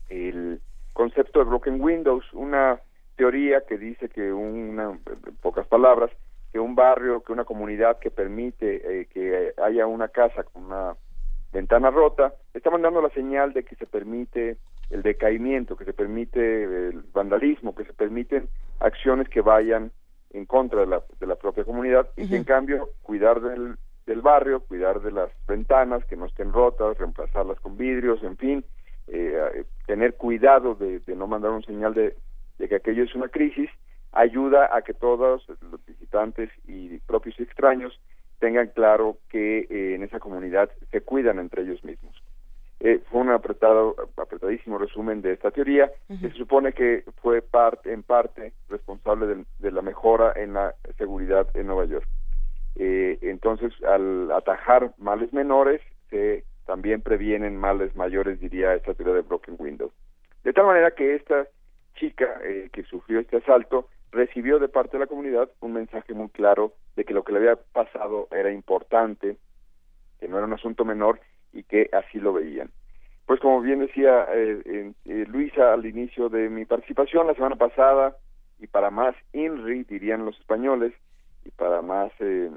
el 0.10 0.62
concepto 0.94 1.40
de 1.40 1.46
broken 1.46 1.82
windows, 1.82 2.26
una 2.34 2.80
teoría 3.16 3.62
que 3.62 3.78
dice 3.78 4.10
que 4.10 4.32
una, 4.32 4.92
en 4.92 5.36
pocas 5.42 5.68
palabras, 5.68 6.12
que 6.52 6.60
un 6.60 6.76
barrio, 6.76 7.22
que 7.24 7.34
una 7.34 7.46
comunidad 7.46 8.00
que 8.00 8.12
permite 8.12 9.02
eh, 9.02 9.06
que 9.08 9.54
haya 9.62 9.86
una 9.88 10.08
casa 10.08 10.44
con 10.44 10.66
una 10.66 10.96
ventana 11.52 11.90
rota, 11.90 12.34
está 12.54 12.70
mandando 12.70 13.02
la 13.02 13.10
señal 13.10 13.54
de 13.54 13.64
que 13.64 13.76
se 13.76 13.86
permite 13.86 14.58
el 14.90 15.02
decaimiento, 15.02 15.76
que 15.76 15.86
se 15.86 15.94
permite 15.94 16.64
el 16.90 17.02
vandalismo, 17.14 17.76
que 17.76 17.84
se 17.84 17.94
permiten 17.94 18.48
acciones 18.80 19.28
que 19.30 19.42
vayan 19.42 19.92
en 20.32 20.46
contra 20.46 20.82
de 20.82 20.88
la, 20.88 21.04
de 21.20 21.28
la 21.28 21.36
propia 21.36 21.64
comunidad 21.64 22.10
y 22.16 22.28
que 22.28 22.36
en 22.36 22.44
cambio 22.44 22.90
cuidar 23.02 23.42
del, 23.42 23.78
del 24.06 24.22
barrio, 24.22 24.62
cuidar 24.62 25.02
de 25.02 25.12
las 25.12 25.30
ventanas 25.48 26.04
que 26.06 26.16
no 26.16 26.26
estén 26.26 26.52
rotas, 26.52 26.98
reemplazarlas 26.98 27.60
con 27.60 27.78
vidrios, 27.78 28.24
en 28.24 28.38
fin, 28.38 28.66
eh, 29.08 29.38
eh, 29.56 29.66
tener 29.86 30.16
cuidado 30.16 30.76
de, 30.76 31.00
de 31.00 31.16
no 31.16 31.28
mandar 31.28 31.52
un 31.52 31.64
señal 31.64 31.94
de, 31.94 32.16
de 32.58 32.68
que 32.68 32.76
aquello 32.76 33.04
es 33.04 33.16
una 33.16 33.30
crisis, 33.30 33.70
ayuda 34.12 34.70
a 34.76 34.82
que 34.82 34.94
todos 34.94 35.48
los 35.62 35.86
visitantes 35.86 36.50
y 36.66 36.98
propios 37.00 37.40
y 37.40 37.44
extraños 37.44 38.00
tengan 38.40 38.68
claro 38.68 39.18
que 39.30 39.68
eh, 39.70 39.96
en 39.96 40.04
esa 40.04 40.20
comunidad 40.20 40.70
se 40.92 41.02
cuidan 41.02 41.40
entre 41.40 41.64
ellos 41.64 41.84
mismos. 41.84 42.16
Eh, 42.80 43.02
fue 43.10 43.22
un 43.22 43.32
apretado, 43.32 43.96
apretadísimo 44.18 44.78
resumen 44.78 45.22
de 45.24 45.34
esta 45.34 45.50
teoría 45.52 45.92
que 46.08 46.30
se 46.30 46.38
supone 46.38 46.74
que 46.74 47.04
fue 47.22 47.42
parte, 47.42 47.92
en 47.92 48.04
parte 48.04 48.54
responsable 48.70 49.26
del- 49.26 49.46
de, 49.60 49.72
la 49.72 49.82
mejora 49.82 50.34
en 50.36 50.54
la 50.54 50.76
seguridad 50.98 51.48
en 51.56 51.68
Nueva 51.68 51.86
York. 51.86 52.08
Eh, 52.76 53.18
entonces, 53.24 53.74
al 53.84 54.32
atajar 54.32 54.94
males 55.00 55.34
menores, 55.34 55.82
se 56.12 56.44
también 56.68 57.02
previenen 57.02 57.58
males 57.58 57.96
mayores, 57.96 58.40
diría 58.40 58.76
esta 58.76 58.94
teoría 58.94 59.16
de 59.16 59.22
Broken 59.22 59.56
Window. 59.58 59.92
De 60.44 60.54
tal 60.54 60.68
manera 60.68 60.92
que 60.92 61.16
esta 61.16 61.48
chica 61.96 62.40
eh, 62.44 62.70
que 62.72 62.84
sufrió 62.84 63.20
este 63.20 63.38
asalto 63.38 63.90
recibió 64.12 64.60
de 64.60 64.70
parte 64.70 64.98
de 64.98 65.00
la 65.00 65.08
comunidad 65.08 65.50
un 65.62 65.74
mensaje 65.74 66.14
muy 66.14 66.30
claro 66.30 66.74
de 66.96 67.06
que 67.06 67.14
lo 67.14 67.24
que 67.24 67.32
le 67.34 67.40
había 67.40 67.56
pasado 67.74 68.28
era 68.32 68.52
importante, 68.52 69.38
que 70.20 70.28
no 70.28 70.38
era 70.38 70.46
un 70.46 70.54
asunto 70.54 70.86
menor 70.86 71.20
y 71.54 71.64
que 71.64 71.90
así 71.94 72.20
lo 72.20 72.34
veían. 72.34 72.70
Pues 73.26 73.40
como 73.40 73.62
bien 73.62 73.80
decía 73.80 74.26
eh, 74.34 74.94
eh, 75.06 75.26
Luisa 75.28 75.74
al 75.74 75.86
inicio 75.86 76.30
de 76.30 76.50
mi 76.50 76.66
participación 76.66 77.28
la 77.28 77.34
semana 77.34 77.56
pasada, 77.56 78.16
y 78.60 78.68
para 78.68 78.90
más 78.90 79.16
INRI, 79.34 79.84
dirían 79.84 80.26
los 80.26 80.40
españoles, 80.40 80.94
y 81.46 81.52
para 81.52 81.82
más, 81.82 82.12
eh, 82.20 82.50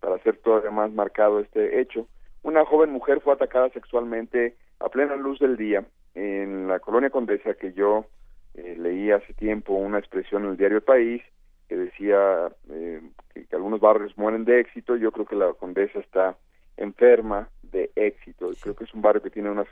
para 0.00 0.16
hacer 0.16 0.36
todavía 0.38 0.70
más 0.70 0.92
marcado 0.92 1.40
este 1.40 1.80
hecho, 1.80 2.06
una 2.42 2.64
joven 2.64 2.90
mujer 2.90 3.20
fue 3.20 3.34
atacada 3.34 3.68
sexualmente 3.70 4.56
a 4.80 4.88
plena 4.88 5.16
luz 5.16 5.38
del 5.38 5.56
día 5.56 5.84
en 6.14 6.68
la 6.68 6.80
colonia 6.80 7.10
Condesa 7.10 7.54
que 7.54 7.72
yo 7.72 8.06
eh, 8.54 8.76
leí 8.78 9.10
hace 9.10 9.34
tiempo 9.34 9.74
una 9.74 9.98
expresión 9.98 10.44
en 10.44 10.50
el 10.50 10.56
diario 10.56 10.78
El 10.78 10.82
País 10.82 11.22
que 11.68 11.76
decía 11.76 12.50
eh, 12.70 13.02
que, 13.34 13.44
que 13.44 13.56
algunos 13.56 13.80
barrios 13.80 14.16
mueren 14.16 14.44
de 14.44 14.60
éxito. 14.60 14.96
Yo 14.96 15.12
creo 15.12 15.26
que 15.26 15.36
la 15.36 15.52
Condesa 15.52 15.98
está 15.98 16.36
enferma 16.78 17.48
de 17.62 17.90
éxito. 17.94 18.50
Creo 18.60 18.74
que 18.74 18.84
es 18.84 18.94
un 18.94 19.02
barrio 19.02 19.22
que 19.22 19.30
tiene 19.30 19.50
unas, 19.50 19.66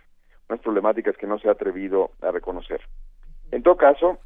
unas 0.49 0.61
problemáticas 0.61 1.17
que 1.17 1.27
no 1.27 1.39
se 1.39 1.49
ha 1.49 1.53
atrevido 1.53 2.11
a 2.21 2.31
reconocer. 2.31 2.81
En 3.51 3.63
todo 3.63 3.77
caso, 3.77 4.19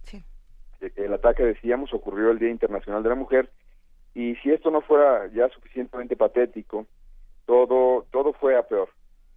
eh, 0.80 0.92
el 0.96 1.12
ataque, 1.12 1.44
decíamos, 1.44 1.94
ocurrió 1.94 2.30
el 2.30 2.38
Día 2.38 2.50
Internacional 2.50 3.02
de 3.02 3.08
la 3.10 3.14
Mujer 3.14 3.50
y 4.14 4.34
si 4.36 4.50
esto 4.50 4.70
no 4.70 4.80
fuera 4.80 5.28
ya 5.28 5.48
suficientemente 5.50 6.16
patético, 6.16 6.86
todo, 7.46 8.06
todo 8.10 8.32
fue 8.32 8.56
a 8.56 8.62
peor. 8.66 8.88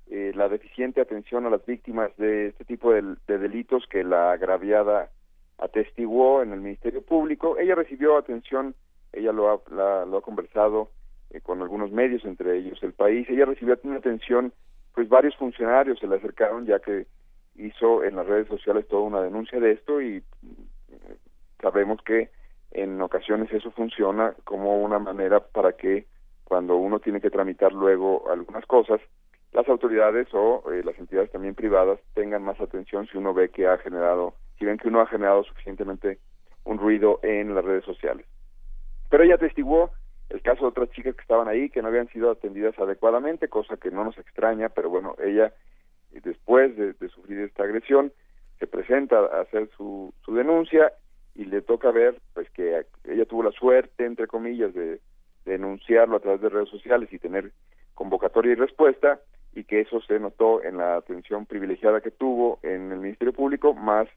Eh, 0.10 0.32
la 0.36 0.50
deficiente 0.50 1.00
atención 1.02 1.46
a 1.46 1.50
las 1.50 1.66
víctimas 1.66 2.16
de 2.18 2.48
este 2.48 2.66
tipo 2.66 2.92
de, 2.92 3.16
de 3.28 3.38
delitos 3.38 3.86
que 3.88 4.04
la 4.04 4.32
agraviada 4.34 5.10
atestiguó 5.58 6.42
en 6.42 6.52
el 6.54 6.60
Ministerio 6.62 7.02
Público. 7.02 7.58
Ella 7.58 7.76
recibió 7.76 8.18
atención, 8.18 8.76
ella 9.14 9.32
lo 9.32 9.50
ha, 9.52 9.62
la- 9.74 10.06
lo 10.06 10.18
ha 10.18 10.22
conversado 10.22 10.90
eh, 11.34 11.42
con 11.42 11.62
algunos 11.62 11.92
medios, 11.92 12.24
entre 12.26 12.58
ellos 12.58 12.82
el 12.84 12.94
país. 12.94 13.28
Ella 13.30 13.46
recibió 13.46 13.78
una 13.84 13.98
atención, 13.98 14.54
pues 14.94 15.10
varios 15.10 15.36
funcionarios 15.36 16.00
se 16.00 16.08
le 16.08 16.16
acercaron 16.16 16.66
ya 16.66 16.80
que 16.80 17.08
hizo 17.56 18.04
en 18.04 18.16
las 18.16 18.26
redes 18.26 18.48
sociales 18.48 18.88
toda 18.88 19.02
una 19.02 19.22
denuncia 19.22 19.60
de 19.60 19.72
esto 19.72 20.02
y 20.02 20.18
eh, 20.18 21.16
sabemos 21.62 22.02
que 22.04 22.30
en 22.72 23.02
ocasiones 23.02 23.52
eso 23.52 23.72
funciona 23.72 24.36
como 24.44 24.82
una 24.82 25.00
manera 25.00 25.40
para 25.40 25.74
que 25.74 26.06
cuando 26.44 26.78
uno 26.78 27.00
tiene 27.00 27.22
que 27.22 27.30
tramitar 27.30 27.74
luego 27.74 28.30
algunas 28.30 28.66
cosas, 28.66 29.00
las 29.54 29.68
autoridades 29.70 30.28
o 30.34 30.64
eh, 30.72 30.84
las 30.84 30.98
entidades 30.98 31.32
también 31.32 31.56
privadas 31.56 32.00
tengan 32.14 32.44
más 32.44 32.60
atención 32.60 33.08
si 33.08 33.18
uno 33.18 33.34
ve 33.34 33.50
que 33.50 33.68
ha 33.68 33.78
generado, 33.78 34.34
si 34.58 34.66
ven 34.66 34.78
que 34.78 34.88
uno 34.88 35.02
ha 35.02 35.08
generado 35.08 35.44
suficientemente 35.44 36.20
un 36.64 36.78
ruido 36.78 37.20
en 37.24 37.54
las 37.54 37.64
redes 37.64 37.86
sociales. 37.86 38.26
Pero 39.10 39.24
ella 39.24 39.36
atestiguó 39.36 39.92
el 40.34 40.42
caso 40.42 40.62
de 40.62 40.68
otras 40.70 40.90
chicas 40.92 41.16
que 41.16 41.22
estaban 41.22 41.48
ahí 41.48 41.70
que 41.70 41.82
no 41.82 41.88
habían 41.88 42.08
sido 42.10 42.32
atendidas 42.32 42.78
adecuadamente, 42.80 43.48
cosa 43.48 43.78
que 43.78 43.92
no 43.92 44.04
nos 44.04 44.18
extraña, 44.18 44.70
pero 44.70 44.90
bueno, 44.90 45.16
ella 45.24 45.54
eh, 46.12 46.22
después 46.24 46.76
de, 46.76 46.94
sufrir 47.10 47.40
esta 47.40 47.64
agresión 47.64 48.12
se 48.60 48.68
presenta 48.68 49.20
a 49.20 49.42
hacer 49.42 49.70
su, 49.78 50.14
su 50.26 50.34
denuncia 50.34 50.92
y 51.36 51.46
le 51.46 51.62
toca 51.62 51.92
ver 51.92 52.20
pues 52.34 52.50
que 52.52 52.86
ella 53.06 53.26
tuvo 53.26 53.44
la 53.44 53.52
suerte 53.52 54.06
entre 54.06 54.28
comillas 54.28 54.74
de, 54.74 54.86
de 54.86 55.02
denunciarlo 55.46 56.18
a 56.18 56.20
través 56.20 56.42
de 56.42 56.50
redes 56.50 56.70
sociales 56.70 57.12
y 57.12 57.20
tener 57.20 57.52
convocatoria 57.94 58.54
y 58.54 58.56
respuesta 58.56 59.20
y 59.54 59.66
que 59.66 59.82
eso 59.82 60.02
se 60.02 60.20
notó 60.20 60.64
en 60.64 60.78
la 60.78 60.96
atención 60.96 61.46
privilegiada 61.46 62.02
que 62.02 62.12
tuvo 62.12 62.60
en 62.64 62.92
el 62.92 63.00
Ministerio 63.00 63.34
Público, 63.34 63.74
más 63.74 64.08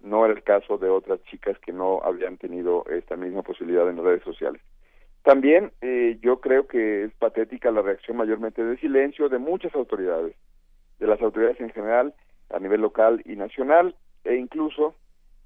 no 0.00 0.24
era 0.24 0.32
el 0.32 0.42
caso 0.42 0.78
de 0.78 0.88
otras 0.88 1.22
chicas 1.24 1.58
que 1.58 1.72
no 1.72 2.00
habían 2.02 2.38
tenido 2.38 2.86
esta 2.86 3.16
misma 3.16 3.42
posibilidad 3.42 3.88
en 3.88 3.96
las 3.96 4.04
redes 4.06 4.22
sociales. 4.22 4.62
También 5.22 5.72
eh, 5.80 6.18
yo 6.22 6.40
creo 6.40 6.66
que 6.66 7.04
es 7.04 7.12
patética 7.14 7.70
la 7.70 7.82
reacción 7.82 8.16
mayormente 8.16 8.64
de 8.64 8.78
silencio 8.78 9.28
de 9.28 9.38
muchas 9.38 9.74
autoridades, 9.74 10.34
de 10.98 11.06
las 11.06 11.20
autoridades 11.20 11.60
en 11.60 11.70
general, 11.70 12.14
a 12.50 12.58
nivel 12.58 12.80
local 12.80 13.22
y 13.24 13.36
nacional, 13.36 13.94
e 14.24 14.36
incluso, 14.36 14.94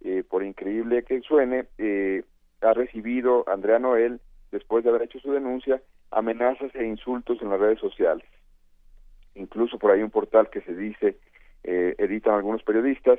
eh, 0.02 0.22
por 0.28 0.44
increíble 0.44 1.02
que 1.02 1.20
suene, 1.22 1.66
eh, 1.78 2.24
ha 2.60 2.72
recibido 2.72 3.44
Andrea 3.48 3.78
Noel, 3.78 4.20
después 4.52 4.84
de 4.84 4.90
haber 4.90 5.02
hecho 5.02 5.18
su 5.18 5.32
denuncia, 5.32 5.82
amenazas 6.10 6.74
e 6.74 6.86
insultos 6.86 7.42
en 7.42 7.50
las 7.50 7.60
redes 7.60 7.80
sociales. 7.80 8.26
Incluso 9.34 9.78
por 9.78 9.90
ahí 9.90 10.02
un 10.02 10.10
portal 10.10 10.48
que 10.50 10.60
se 10.60 10.74
dice, 10.74 11.18
eh, 11.64 11.94
editan 11.98 12.34
algunos 12.34 12.62
periodistas, 12.62 13.18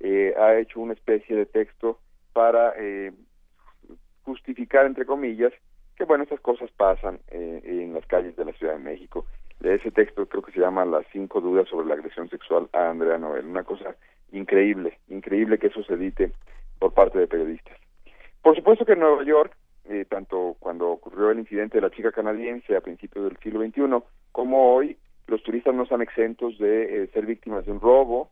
eh, 0.00 0.34
ha 0.36 0.58
hecho 0.58 0.80
una 0.80 0.94
especie 0.94 1.36
de 1.36 1.46
texto 1.46 2.00
para 2.32 2.74
eh, 2.76 3.12
justificar, 4.22 4.86
entre 4.86 5.06
comillas, 5.06 5.52
que 5.96 6.04
bueno, 6.04 6.24
estas 6.24 6.40
cosas 6.40 6.70
pasan 6.76 7.20
eh, 7.28 7.60
en 7.64 7.94
las 7.94 8.06
calles 8.06 8.36
de 8.36 8.44
la 8.44 8.52
Ciudad 8.52 8.74
de 8.74 8.80
México. 8.80 9.26
Ese 9.62 9.90
texto 9.90 10.26
creo 10.26 10.42
que 10.42 10.52
se 10.52 10.60
llama 10.60 10.84
Las 10.84 11.06
cinco 11.12 11.40
dudas 11.40 11.68
sobre 11.68 11.86
la 11.86 11.94
agresión 11.94 12.28
sexual 12.28 12.68
a 12.72 12.90
Andrea 12.90 13.18
Noel. 13.18 13.46
Una 13.46 13.64
cosa 13.64 13.96
increíble, 14.32 14.98
increíble 15.08 15.58
que 15.58 15.68
eso 15.68 15.82
se 15.84 15.94
edite 15.94 16.32
por 16.78 16.92
parte 16.92 17.18
de 17.18 17.28
periodistas. 17.28 17.78
Por 18.42 18.56
supuesto 18.56 18.84
que 18.84 18.92
en 18.92 19.00
Nueva 19.00 19.24
York, 19.24 19.56
eh, 19.86 20.04
tanto 20.08 20.56
cuando 20.58 20.90
ocurrió 20.90 21.30
el 21.30 21.38
incidente 21.38 21.78
de 21.78 21.82
la 21.82 21.90
chica 21.90 22.12
canadiense 22.12 22.76
a 22.76 22.80
principios 22.80 23.24
del 23.24 23.38
siglo 23.38 23.60
XXI, 23.60 24.04
como 24.32 24.74
hoy, 24.74 24.98
los 25.26 25.42
turistas 25.42 25.74
no 25.74 25.84
están 25.84 26.02
exentos 26.02 26.58
de 26.58 27.04
eh, 27.04 27.06
ser 27.14 27.24
víctimas 27.24 27.64
de 27.64 27.72
un 27.72 27.80
robo, 27.80 28.30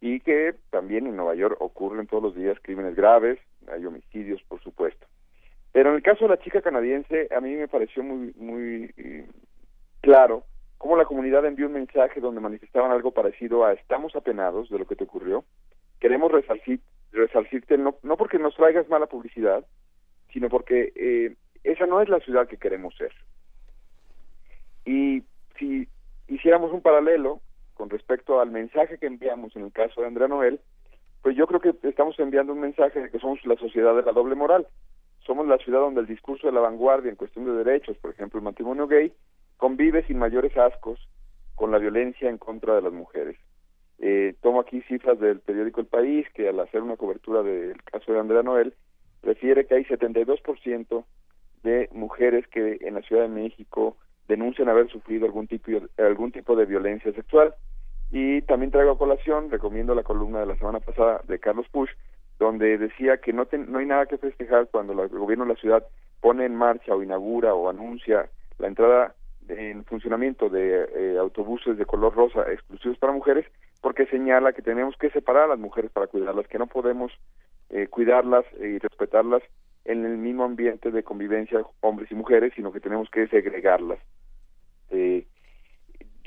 y 0.00 0.20
que 0.20 0.54
también 0.70 1.06
en 1.06 1.16
Nueva 1.16 1.34
York 1.34 1.56
ocurren 1.60 2.06
todos 2.06 2.22
los 2.22 2.34
días 2.36 2.56
crímenes 2.62 2.94
graves, 2.94 3.38
hay 3.72 3.84
homicidios, 3.84 4.40
por 4.44 4.62
supuesto. 4.62 5.06
Pero 5.78 5.90
en 5.90 5.96
el 5.98 6.02
caso 6.02 6.24
de 6.24 6.30
la 6.30 6.40
chica 6.40 6.60
canadiense, 6.60 7.28
a 7.32 7.40
mí 7.40 7.54
me 7.54 7.68
pareció 7.68 8.02
muy, 8.02 8.32
muy 8.36 8.92
eh, 8.96 9.28
claro 10.00 10.42
cómo 10.76 10.96
la 10.96 11.04
comunidad 11.04 11.46
envió 11.46 11.66
un 11.66 11.74
mensaje 11.74 12.20
donde 12.20 12.40
manifestaban 12.40 12.90
algo 12.90 13.12
parecido 13.12 13.64
a 13.64 13.74
estamos 13.74 14.16
apenados 14.16 14.68
de 14.70 14.78
lo 14.80 14.88
que 14.88 14.96
te 14.96 15.04
ocurrió, 15.04 15.44
queremos 16.00 16.32
resarcir, 16.32 16.80
resarcirte 17.12 17.78
no, 17.78 17.94
no 18.02 18.16
porque 18.16 18.40
nos 18.40 18.56
traigas 18.56 18.88
mala 18.88 19.06
publicidad, 19.06 19.64
sino 20.32 20.48
porque 20.48 20.92
eh, 20.96 21.36
esa 21.62 21.86
no 21.86 22.02
es 22.02 22.08
la 22.08 22.18
ciudad 22.18 22.48
que 22.48 22.56
queremos 22.56 22.96
ser. 22.96 23.12
Y 24.84 25.22
si 25.60 25.86
hiciéramos 26.26 26.72
un 26.72 26.82
paralelo 26.82 27.40
con 27.74 27.88
respecto 27.88 28.40
al 28.40 28.50
mensaje 28.50 28.98
que 28.98 29.06
enviamos 29.06 29.54
en 29.54 29.62
el 29.62 29.72
caso 29.72 30.00
de 30.00 30.08
Andrea 30.08 30.26
Noel, 30.26 30.58
pues 31.22 31.36
yo 31.36 31.46
creo 31.46 31.60
que 31.60 31.76
estamos 31.88 32.18
enviando 32.18 32.52
un 32.52 32.62
mensaje 32.62 33.00
de 33.00 33.10
que 33.12 33.20
somos 33.20 33.38
la 33.46 33.54
sociedad 33.54 33.94
de 33.94 34.02
la 34.02 34.10
doble 34.10 34.34
moral. 34.34 34.66
Somos 35.28 35.46
la 35.46 35.58
ciudad 35.58 35.80
donde 35.80 36.00
el 36.00 36.06
discurso 36.06 36.46
de 36.46 36.54
la 36.54 36.60
vanguardia 36.60 37.10
en 37.10 37.16
cuestión 37.16 37.44
de 37.44 37.62
derechos, 37.62 37.98
por 37.98 38.12
ejemplo 38.12 38.38
el 38.38 38.44
matrimonio 38.44 38.86
gay, 38.86 39.12
convive 39.58 40.02
sin 40.06 40.18
mayores 40.18 40.56
ascos 40.56 41.06
con 41.54 41.70
la 41.70 41.76
violencia 41.76 42.30
en 42.30 42.38
contra 42.38 42.74
de 42.74 42.80
las 42.80 42.94
mujeres. 42.94 43.36
Eh, 43.98 44.36
tomo 44.40 44.60
aquí 44.60 44.80
cifras 44.88 45.20
del 45.20 45.40
periódico 45.40 45.82
El 45.82 45.86
País, 45.86 46.26
que 46.32 46.48
al 46.48 46.58
hacer 46.60 46.80
una 46.80 46.96
cobertura 46.96 47.42
del 47.42 47.76
caso 47.82 48.10
de 48.10 48.20
Andrea 48.20 48.42
Noel, 48.42 48.72
refiere 49.22 49.66
que 49.66 49.74
hay 49.74 49.84
72% 49.84 51.04
de 51.62 51.90
mujeres 51.92 52.46
que 52.48 52.78
en 52.80 52.94
la 52.94 53.02
Ciudad 53.02 53.22
de 53.24 53.28
México 53.28 53.98
denuncian 54.28 54.70
haber 54.70 54.88
sufrido 54.88 55.26
algún 55.26 55.46
tipo, 55.46 55.70
algún 55.98 56.32
tipo 56.32 56.56
de 56.56 56.64
violencia 56.64 57.12
sexual. 57.12 57.54
Y 58.10 58.40
también 58.42 58.70
traigo 58.70 58.92
a 58.92 58.98
colación, 58.98 59.50
recomiendo 59.50 59.94
la 59.94 60.04
columna 60.04 60.40
de 60.40 60.46
la 60.46 60.56
semana 60.56 60.80
pasada 60.80 61.20
de 61.28 61.38
Carlos 61.38 61.66
Push, 61.70 61.90
donde 62.38 62.78
decía 62.78 63.18
que 63.18 63.32
no, 63.32 63.46
no 63.68 63.78
hay 63.78 63.86
nada 63.86 64.06
que 64.06 64.18
festejar 64.18 64.68
cuando 64.70 64.92
el 64.92 65.08
gobierno 65.08 65.44
de 65.44 65.54
la 65.54 65.60
ciudad 65.60 65.84
pone 66.20 66.44
en 66.44 66.54
marcha 66.54 66.94
o 66.94 67.02
inaugura 67.02 67.54
o 67.54 67.68
anuncia 67.68 68.28
la 68.58 68.68
entrada 68.68 69.14
en 69.48 69.84
funcionamiento 69.84 70.48
de 70.48 70.88
eh, 70.94 71.18
autobuses 71.18 71.78
de 71.78 71.86
color 71.86 72.14
rosa 72.14 72.50
exclusivos 72.52 72.98
para 72.98 73.12
mujeres, 73.12 73.46
porque 73.80 74.06
señala 74.06 74.52
que 74.52 74.62
tenemos 74.62 74.96
que 74.96 75.10
separar 75.10 75.44
a 75.44 75.48
las 75.48 75.58
mujeres 75.58 75.90
para 75.90 76.06
cuidarlas, 76.06 76.48
que 76.48 76.58
no 76.58 76.66
podemos 76.66 77.12
eh, 77.70 77.86
cuidarlas 77.88 78.44
y 78.60 78.78
respetarlas 78.78 79.42
en 79.84 80.04
el 80.04 80.18
mismo 80.18 80.44
ambiente 80.44 80.90
de 80.90 81.02
convivencia 81.02 81.64
hombres 81.80 82.10
y 82.10 82.14
mujeres, 82.14 82.52
sino 82.54 82.72
que 82.72 82.80
tenemos 82.80 83.08
que 83.10 83.26
segregarlas. 83.28 83.98
Eh, 84.90 85.26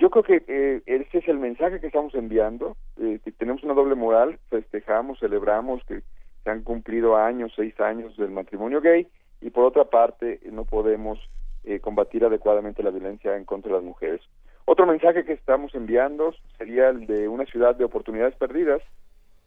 yo 0.02 0.10
creo 0.10 0.24
que 0.24 0.44
eh, 0.48 0.82
ese 0.88 1.20
es 1.20 1.28
el 1.28 1.38
mensaje 1.38 1.80
que 1.80 1.86
estamos 1.86 2.16
enviando, 2.16 2.76
eh, 3.00 3.20
tenemos 3.38 3.64
una 3.64 3.76
doble 3.76 3.94
moral, 3.94 4.40
festejamos, 4.50 5.20
celebramos 5.20 5.84
que 5.84 6.02
se 6.44 6.50
han 6.50 6.64
cumplido 6.64 7.18
años, 7.18 7.54
seis 7.56 7.80
años 7.80 8.18
del 8.18 8.32
matrimonio 8.32 8.82
gay, 8.82 9.08
y 9.42 9.52
por 9.52 9.64
otra 9.64 9.86
parte 9.86 10.40
no 10.52 10.66
podemos 10.66 11.20
eh, 11.66 11.80
combatir 11.80 12.26
adecuadamente 12.26 12.82
la 12.82 12.90
violencia 12.90 13.38
en 13.38 13.46
contra 13.46 13.70
de 13.70 13.78
las 13.78 13.84
mujeres. 13.84 14.22
Otro 14.66 14.88
mensaje 14.88 15.24
que 15.24 15.34
estamos 15.34 15.76
enviando 15.76 16.34
sería 16.58 16.90
el 16.90 17.06
de 17.06 17.28
una 17.28 17.46
ciudad 17.46 17.76
de 17.76 17.86
oportunidades 17.86 18.34
perdidas, 18.34 18.82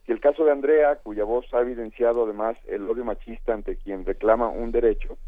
y 0.06 0.12
el 0.12 0.20
caso 0.20 0.44
de 0.44 0.52
Andrea, 0.52 1.00
cuya 1.02 1.24
voz 1.24 1.52
ha 1.52 1.62
evidenciado 1.62 2.22
además 2.22 2.56
el 2.68 2.88
odio 2.88 3.04
machista 3.04 3.54
ante 3.54 3.74
quien 3.74 4.04
reclama 4.04 4.50
un 4.50 4.70
derecho, 4.70 5.18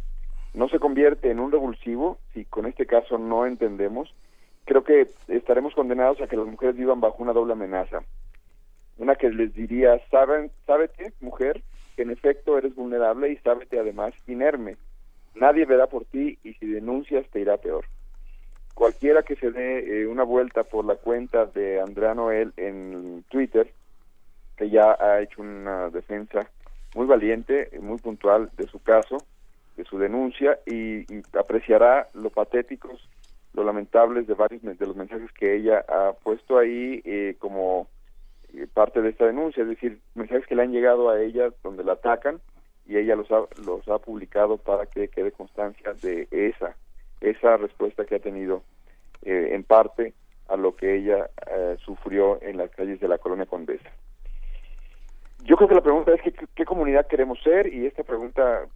no 0.54 0.68
se 0.68 0.78
convierte 0.78 1.32
en 1.32 1.40
un 1.40 1.50
revulsivo 1.50 2.18
si 2.32 2.44
con 2.44 2.66
este 2.66 2.86
caso 2.86 3.18
no 3.18 3.44
entendemos, 3.44 4.14
creo 4.66 4.84
que 4.84 5.08
estaremos 5.28 5.74
condenados 5.74 6.20
a 6.20 6.26
que 6.26 6.36
las 6.36 6.46
mujeres 6.46 6.76
vivan 6.76 7.00
bajo 7.00 7.22
una 7.22 7.32
doble 7.32 7.54
amenaza. 7.54 8.00
Una 8.98 9.14
que 9.14 9.30
les 9.30 9.54
diría, 9.54 9.98
saben, 10.10 10.50
sábete, 10.66 11.12
mujer, 11.20 11.62
que 11.94 12.02
en 12.02 12.10
efecto 12.10 12.58
eres 12.58 12.74
vulnerable 12.74 13.30
y 13.30 13.36
sábete 13.38 13.78
además 13.78 14.12
inerme. 14.26 14.76
Nadie 15.34 15.64
verá 15.64 15.86
por 15.86 16.04
ti 16.04 16.38
y 16.42 16.52
si 16.54 16.66
denuncias 16.66 17.26
te 17.30 17.40
irá 17.40 17.56
peor. 17.56 17.84
Cualquiera 18.74 19.22
que 19.22 19.36
se 19.36 19.50
dé 19.50 20.02
eh, 20.02 20.06
una 20.06 20.24
vuelta 20.24 20.64
por 20.64 20.84
la 20.84 20.96
cuenta 20.96 21.46
de 21.46 21.80
Andrea 21.80 22.14
Noel 22.14 22.52
en 22.58 23.24
Twitter 23.30 23.72
que 24.56 24.70
ya 24.70 24.96
ha 24.98 25.20
hecho 25.20 25.42
una 25.42 25.90
defensa 25.90 26.50
muy 26.94 27.06
valiente, 27.06 27.70
muy 27.80 27.98
puntual 27.98 28.50
de 28.56 28.66
su 28.66 28.82
caso, 28.82 29.18
de 29.76 29.84
su 29.84 29.98
denuncia 29.98 30.58
y, 30.66 31.04
apreciará 31.38 32.08
lo 32.14 32.30
patéticos, 32.30 33.08
lo 33.56 33.64
lamentables 33.64 34.26
de 34.26 34.34
varios 34.34 34.62
de 34.62 34.86
los 34.86 34.94
mensajes 34.94 35.32
que 35.32 35.56
ella 35.56 35.84
ha 35.88 36.12
puesto 36.12 36.58
ahí 36.58 37.00
eh, 37.04 37.36
como 37.38 37.88
eh, 38.54 38.66
parte 38.72 39.00
de 39.00 39.08
esta 39.08 39.24
denuncia, 39.24 39.62
es 39.62 39.70
decir, 39.70 39.98
mensajes 40.14 40.46
que 40.46 40.54
le 40.54 40.62
han 40.62 40.72
llegado 40.72 41.08
a 41.08 41.20
ella 41.20 41.48
donde 41.64 41.82
la 41.82 41.94
atacan 41.94 42.38
y 42.86 42.98
ella 42.98 43.16
los 43.16 43.30
ha, 43.32 43.44
los 43.64 43.88
ha 43.88 43.98
publicado 43.98 44.58
para 44.58 44.84
que 44.84 45.08
quede 45.08 45.32
constancia 45.32 45.94
de 45.94 46.28
esa 46.30 46.76
esa 47.22 47.56
respuesta 47.56 48.04
que 48.04 48.16
ha 48.16 48.18
tenido 48.18 48.62
eh, 49.22 49.48
en 49.52 49.64
parte 49.64 50.12
a 50.48 50.56
lo 50.56 50.76
que 50.76 50.94
ella 50.94 51.28
sufrió 51.84 52.40
en 52.42 52.58
las 52.58 52.70
calles 52.70 53.00
de 53.00 53.08
la 53.08 53.18
colonia 53.18 53.46
Condesa. 53.46 53.90
Yo 55.44 55.56
creo 55.56 55.68
que 55.68 55.74
la 55.74 55.82
pregunta 55.82 56.12
es 56.14 56.20
qué 56.54 56.64
comunidad 56.64 57.08
queremos 57.08 57.42
ser 57.42 57.72
y 57.72 57.86
esta 57.86 58.04
pregunta, 58.04 58.66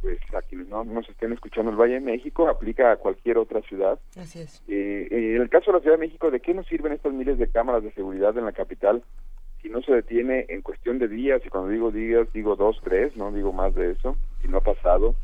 pues 0.00 0.18
a 0.34 0.42
quienes 0.42 0.68
no 0.68 0.84
nos 0.84 1.08
estén 1.08 1.32
escuchando 1.32 1.70
el 1.70 1.76
Valle 1.76 1.94
de 1.94 2.00
México, 2.00 2.48
aplica 2.48 2.92
a 2.92 2.96
cualquier 2.96 3.38
otra 3.38 3.60
ciudad. 3.62 3.98
Así 4.16 4.40
es. 4.40 4.62
Eh, 4.68 5.08
en 5.10 5.42
el 5.42 5.48
caso 5.48 5.70
de 5.70 5.78
la 5.78 5.82
Ciudad 5.82 5.96
de 5.96 6.06
México, 6.06 6.30
¿de 6.30 6.40
qué 6.40 6.54
nos 6.54 6.66
sirven 6.66 6.92
estas 6.92 7.12
miles 7.12 7.38
de 7.38 7.48
cámaras 7.48 7.82
de 7.82 7.92
seguridad 7.92 8.36
en 8.36 8.44
la 8.44 8.52
capital 8.52 9.02
si 9.60 9.68
no 9.68 9.82
se 9.82 9.92
detiene 9.92 10.46
en 10.48 10.62
cuestión 10.62 10.98
de 10.98 11.08
días? 11.08 11.42
Y 11.44 11.48
cuando 11.48 11.70
digo 11.70 11.90
días, 11.90 12.32
digo 12.32 12.56
dos, 12.56 12.80
tres, 12.84 13.16
no 13.16 13.32
digo 13.32 13.52
más 13.52 13.74
de 13.74 13.92
eso, 13.92 14.16
y 14.44 14.48
no 14.48 14.58
ha 14.58 14.62
pasado. 14.62 15.14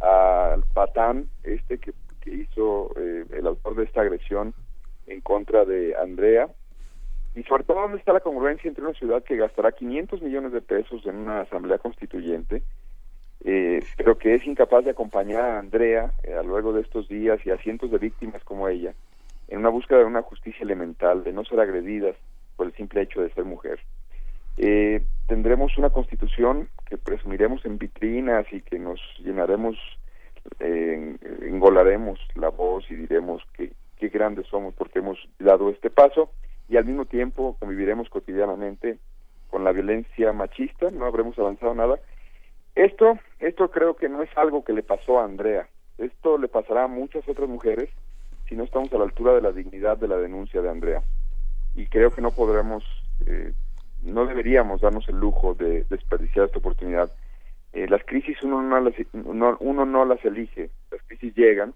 Al 0.00 0.62
patán 0.74 1.28
este 1.42 1.78
que, 1.78 1.92
que 2.20 2.34
hizo 2.34 2.90
eh, 2.96 3.24
el 3.32 3.46
autor 3.46 3.76
de 3.76 3.84
esta 3.84 4.02
agresión 4.02 4.52
en 5.06 5.20
contra 5.20 5.64
de 5.64 5.94
Andrea, 5.96 6.48
y 7.36 7.42
sobre 7.44 7.64
todo 7.64 7.82
dónde 7.82 7.98
está 7.98 8.14
la 8.14 8.20
congruencia 8.20 8.66
entre 8.66 8.82
una 8.82 8.94
ciudad 8.94 9.22
que 9.22 9.36
gastará 9.36 9.72
500 9.72 10.22
millones 10.22 10.52
de 10.52 10.62
pesos 10.62 11.04
en 11.04 11.16
una 11.16 11.42
asamblea 11.42 11.78
constituyente, 11.78 12.62
eh, 13.44 13.82
pero 13.96 14.18
que 14.18 14.34
es 14.34 14.46
incapaz 14.46 14.84
de 14.84 14.90
acompañar 14.90 15.42
a 15.42 15.58
Andrea 15.58 16.12
eh, 16.22 16.34
a 16.34 16.42
lo 16.42 16.54
largo 16.54 16.72
de 16.72 16.82
estos 16.82 17.08
días 17.08 17.38
y 17.44 17.50
a 17.50 17.58
cientos 17.58 17.90
de 17.90 17.98
víctimas 17.98 18.42
como 18.44 18.68
ella 18.68 18.94
en 19.48 19.58
una 19.58 19.68
búsqueda 19.68 20.00
de 20.00 20.04
una 20.06 20.22
justicia 20.22 20.64
elemental, 20.64 21.22
de 21.22 21.32
no 21.32 21.44
ser 21.44 21.60
agredidas 21.60 22.16
por 22.56 22.66
el 22.66 22.74
simple 22.74 23.02
hecho 23.02 23.20
de 23.20 23.30
ser 23.32 23.44
mujer. 23.44 23.78
Eh, 24.58 25.02
tendremos 25.28 25.78
una 25.78 25.90
constitución 25.90 26.68
que 26.88 26.98
presumiremos 26.98 27.64
en 27.64 27.78
vitrinas 27.78 28.44
y 28.52 28.60
que 28.62 28.78
nos 28.80 29.00
llenaremos, 29.18 29.76
engolaremos 30.58 32.18
la 32.34 32.48
voz 32.48 32.90
y 32.90 32.96
diremos 32.96 33.42
que 33.52 33.72
qué 33.98 34.08
grandes 34.08 34.46
somos 34.46 34.74
porque 34.74 34.98
hemos 34.98 35.18
dado 35.38 35.70
este 35.70 35.90
paso 35.90 36.30
y 36.68 36.76
al 36.76 36.84
mismo 36.84 37.04
tiempo 37.04 37.56
conviviremos 37.58 38.08
cotidianamente 38.08 38.98
con 39.50 39.64
la 39.64 39.72
violencia 39.72 40.32
machista, 40.32 40.90
no 40.90 41.06
habremos 41.06 41.38
avanzado 41.38 41.74
nada. 41.74 41.98
Esto, 42.76 43.18
esto 43.40 43.70
creo 43.70 43.96
que 43.96 44.10
no 44.10 44.22
es 44.22 44.28
algo 44.36 44.62
que 44.62 44.74
le 44.74 44.82
pasó 44.82 45.18
a 45.18 45.24
Andrea, 45.24 45.66
esto 45.96 46.36
le 46.36 46.46
pasará 46.46 46.84
a 46.84 46.88
muchas 46.88 47.26
otras 47.26 47.48
mujeres 47.48 47.88
si 48.46 48.54
no 48.54 48.64
estamos 48.64 48.92
a 48.92 48.98
la 48.98 49.04
altura 49.04 49.34
de 49.34 49.40
la 49.40 49.50
dignidad 49.50 49.96
de 49.96 50.08
la 50.08 50.18
denuncia 50.18 50.60
de 50.60 50.68
Andrea. 50.68 51.02
Y 51.74 51.86
creo 51.86 52.10
que 52.10 52.20
no 52.20 52.32
podremos, 52.32 52.84
eh, 53.26 53.52
no 54.02 54.26
deberíamos 54.26 54.82
darnos 54.82 55.08
el 55.08 55.18
lujo 55.18 55.54
de 55.54 55.84
desperdiciar 55.88 56.44
esta 56.44 56.58
oportunidad. 56.58 57.10
Eh, 57.72 57.88
las 57.88 58.04
crisis 58.04 58.42
uno 58.42 58.60
no 58.60 58.78
las, 58.78 58.94
uno 59.14 59.86
no 59.86 60.04
las 60.04 60.22
elige, 60.22 60.68
las 60.90 61.02
crisis 61.04 61.34
llegan 61.34 61.72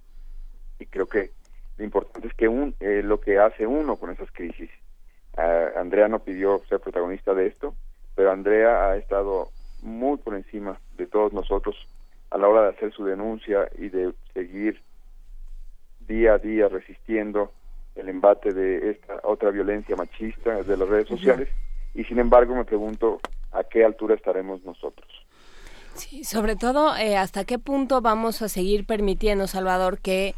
y 0.79 0.85
creo 0.85 1.07
que 1.07 1.31
lo 1.79 1.85
importante 1.85 2.29
es 2.29 2.35
que 2.35 2.47
un, 2.47 2.75
eh, 2.79 3.01
lo 3.03 3.21
que 3.21 3.39
hace 3.39 3.67
uno 3.67 3.97
con 3.97 4.11
esas 4.11 4.31
crisis. 4.33 4.71
Andrea 5.77 6.09
no 6.09 6.19
pidió 6.19 6.59
ser 6.69 6.81
protagonista 6.81 7.33
de 7.33 7.47
esto, 7.47 7.75
pero 8.15 8.31
Andrea 8.31 8.91
ha 8.91 8.97
estado 8.99 9.49
muy 9.83 10.19
por 10.19 10.35
encima 10.35 10.79
de 10.97 11.07
todos 11.07 11.33
nosotros 11.33 11.77
a 12.31 12.39
la 12.39 12.49
hora 12.49 12.63
de 12.63 12.69
hacer 12.71 12.93
su 12.93 13.05
denuncia 13.05 13.69
y 13.79 13.89
de 13.89 14.13
seguir 14.35 14.81
día 16.07 16.35
a 16.35 16.39
día 16.39 16.69
resistiendo 16.69 17.53
el 17.97 18.09
embate 18.09 18.53
de 18.53 18.91
esta 18.91 19.21
otra 19.25 19.51
violencia 19.51 19.97
machista 19.97 20.63
de 20.63 20.77
las 20.77 20.89
redes 20.89 21.09
sociales 21.09 21.49
y 21.95 22.05
sin 22.05 22.19
embargo 22.19 22.55
me 22.55 22.65
pregunto 22.65 23.21
a 23.53 23.65
qué 23.65 23.85
altura 23.85 24.15
estaremos 24.15 24.65
nosotros. 24.65 25.09
Sí, 25.95 26.25
sobre 26.25 26.57
todo 26.57 26.97
eh, 26.97 27.17
hasta 27.17 27.45
qué 27.45 27.59
punto 27.59 28.01
vamos 28.01 28.43
a 28.43 28.49
seguir 28.49 28.87
permitiendo, 28.87 29.47
Salvador, 29.49 29.99
que, 29.99 30.35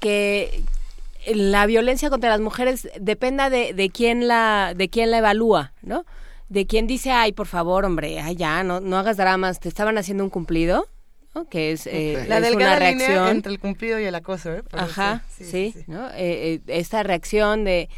que 0.00 0.62
la 1.32 1.66
violencia 1.66 2.10
contra 2.10 2.30
las 2.30 2.40
mujeres 2.40 2.88
dependa 2.98 3.50
de, 3.50 3.74
de 3.74 3.90
quién 3.90 4.26
la 4.28 4.72
de 4.74 4.88
quién 4.88 5.10
la 5.10 5.18
evalúa, 5.18 5.72
¿no? 5.82 6.04
De 6.48 6.66
quién 6.66 6.86
dice, 6.86 7.10
ay, 7.10 7.32
por 7.32 7.46
favor, 7.46 7.84
hombre, 7.84 8.20
ay, 8.20 8.36
ya, 8.36 8.62
no, 8.62 8.80
no 8.80 8.98
hagas 8.98 9.16
dramas, 9.16 9.60
te 9.60 9.68
estaban 9.68 9.98
haciendo 9.98 10.24
un 10.24 10.30
cumplido, 10.30 10.86
¿no? 11.34 11.48
Que 11.48 11.72
es, 11.72 11.86
eh, 11.86 12.24
la 12.28 12.36
es 12.38 12.42
delgada 12.42 12.72
una 12.72 12.78
reacción 12.78 13.08
línea 13.08 13.30
entre 13.30 13.52
el 13.52 13.58
cumplido 13.58 13.98
y 13.98 14.04
el 14.04 14.14
acoso, 14.14 14.52
¿eh? 14.52 14.62
Ajá, 14.72 15.24
sí, 15.30 15.44
sí, 15.44 15.84
¿no? 15.86 16.08
Eh, 16.10 16.14
eh, 16.16 16.60
esta 16.66 17.02
reacción 17.02 17.64
de 17.64 17.88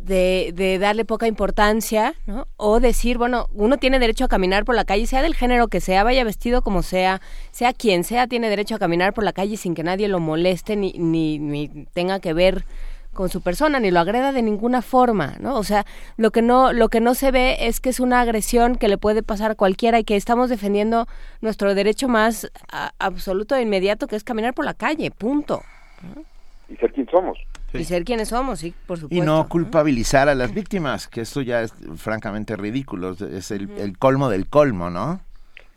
de, 0.00 0.52
de, 0.54 0.78
darle 0.78 1.04
poca 1.04 1.26
importancia, 1.26 2.14
¿no? 2.26 2.48
O 2.56 2.80
decir, 2.80 3.18
bueno, 3.18 3.48
uno 3.52 3.76
tiene 3.76 3.98
derecho 3.98 4.24
a 4.24 4.28
caminar 4.28 4.64
por 4.64 4.74
la 4.74 4.84
calle, 4.84 5.06
sea 5.06 5.22
del 5.22 5.34
género 5.34 5.68
que 5.68 5.80
sea, 5.80 6.04
vaya 6.04 6.24
vestido 6.24 6.62
como 6.62 6.82
sea, 6.82 7.20
sea 7.50 7.72
quien 7.72 8.04
sea, 8.04 8.26
tiene 8.26 8.48
derecho 8.48 8.74
a 8.74 8.78
caminar 8.78 9.12
por 9.12 9.24
la 9.24 9.32
calle 9.32 9.56
sin 9.56 9.74
que 9.74 9.82
nadie 9.82 10.08
lo 10.08 10.20
moleste 10.20 10.76
ni, 10.76 10.92
ni, 10.92 11.38
ni 11.38 11.68
tenga 11.92 12.20
que 12.20 12.32
ver 12.32 12.64
con 13.12 13.28
su 13.28 13.42
persona 13.42 13.78
ni 13.78 13.90
lo 13.90 14.00
agreda 14.00 14.32
de 14.32 14.42
ninguna 14.42 14.82
forma, 14.82 15.34
¿no? 15.40 15.56
O 15.56 15.64
sea, 15.64 15.84
lo 16.16 16.30
que 16.30 16.42
no 16.42 16.72
lo 16.72 16.88
que 16.88 17.00
no 17.00 17.14
se 17.14 17.30
ve 17.30 17.56
es 17.60 17.80
que 17.80 17.90
es 17.90 18.00
una 18.00 18.20
agresión 18.20 18.76
que 18.76 18.88
le 18.88 18.98
puede 18.98 19.22
pasar 19.22 19.52
a 19.52 19.54
cualquiera 19.54 19.98
y 19.98 20.04
que 20.04 20.16
estamos 20.16 20.48
defendiendo 20.48 21.06
nuestro 21.40 21.74
derecho 21.74 22.08
más 22.08 22.50
a, 22.70 22.92
absoluto 22.98 23.54
e 23.54 23.62
inmediato 23.62 24.06
que 24.06 24.16
es 24.16 24.24
caminar 24.24 24.54
por 24.54 24.64
la 24.64 24.74
calle, 24.74 25.10
punto. 25.10 25.62
¿no? 26.02 26.22
Y 26.68 26.76
ser 26.76 26.92
quien 26.92 27.08
somos. 27.08 27.38
Sí. 27.70 27.78
Y 27.78 27.84
ser 27.84 28.04
quienes 28.04 28.28
somos, 28.28 28.60
sí, 28.60 28.74
por 28.86 28.98
supuesto. 28.98 29.22
Y 29.22 29.26
no 29.26 29.48
culpabilizar 29.48 30.28
a 30.28 30.34
las 30.34 30.52
víctimas, 30.52 31.08
que 31.08 31.22
esto 31.22 31.40
ya 31.40 31.62
es 31.62 31.72
francamente 31.96 32.56
ridículo, 32.56 33.12
es 33.12 33.50
el, 33.50 33.96
colmo 33.98 34.28
del 34.28 34.46
colmo, 34.46 34.90
¿no? 34.90 35.20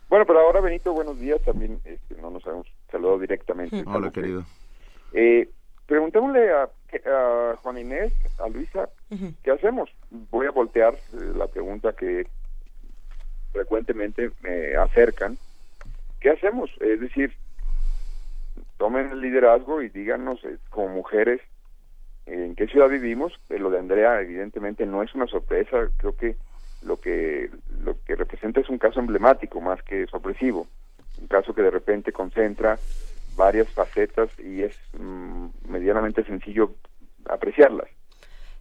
Bueno, 0.10 0.26
pero 0.26 0.40
ahora 0.40 0.60
Benito, 0.60 0.94
buenos 0.94 1.20
días, 1.20 1.42
también 1.44 1.80
este, 1.86 2.16
no 2.22 2.32
nos 2.32 2.46
hemos 2.48 2.68
saludado 2.92 3.20
directamente. 3.20 3.84
Hola, 3.88 4.12
querido. 4.12 4.44
Eh, 5.14 5.50
preguntémosle 5.86 6.52
a, 6.52 6.70
a 7.06 7.56
Juan 7.62 7.78
Inés, 7.78 8.14
a 8.40 8.48
Luisa, 8.48 8.90
uh 9.10 9.16
-huh. 9.16 9.34
¿qué 9.44 9.52
hacemos? 9.52 9.90
Voy 10.32 10.48
a 10.48 10.52
voltear 10.52 10.94
eh, 10.94 11.34
la 11.36 11.48
pregunta 11.48 11.94
que 11.94 12.28
frecuentemente 13.52 14.32
me 14.42 14.76
acercan. 14.76 15.38
¿Qué 16.20 16.30
hacemos? 16.32 16.70
Es 16.80 17.00
decir, 17.00 17.34
tomen 18.78 19.12
el 19.12 19.22
liderazgo 19.22 19.82
y 19.82 19.90
díganos 19.90 20.44
eh, 20.44 20.58
como 20.70 20.90
mujeres 20.90 21.42
en 22.26 22.56
qué 22.56 22.68
ciudad 22.68 22.90
vivimos. 22.90 23.34
Eh, 23.50 23.60
lo 23.60 23.70
de 23.70 23.80
Andrea 23.80 24.22
evidentemente 24.22 24.86
no 24.86 25.04
es 25.04 25.14
una 25.16 25.28
sorpresa, 25.28 25.90
creo 25.98 26.16
que 26.16 26.36
lo 26.84 27.00
que 27.00 27.50
lo 27.84 27.96
que 28.04 28.16
representa 28.16 28.60
es 28.60 28.70
un 28.70 28.78
caso 28.78 29.00
emblemático 29.00 29.60
más 29.62 29.82
que 29.84 30.06
sorpresivo, 30.08 30.68
un 31.20 31.28
caso 31.28 31.54
que 31.54 31.62
de 31.62 31.72
repente 31.72 32.12
concentra 32.12 32.78
varias 33.36 33.70
facetas 33.70 34.30
y 34.40 34.64
es 34.64 34.76
mmm, 35.00 35.48
medianamente 35.68 36.24
sencillo 36.24 36.72
apreciarlas. 37.26 37.88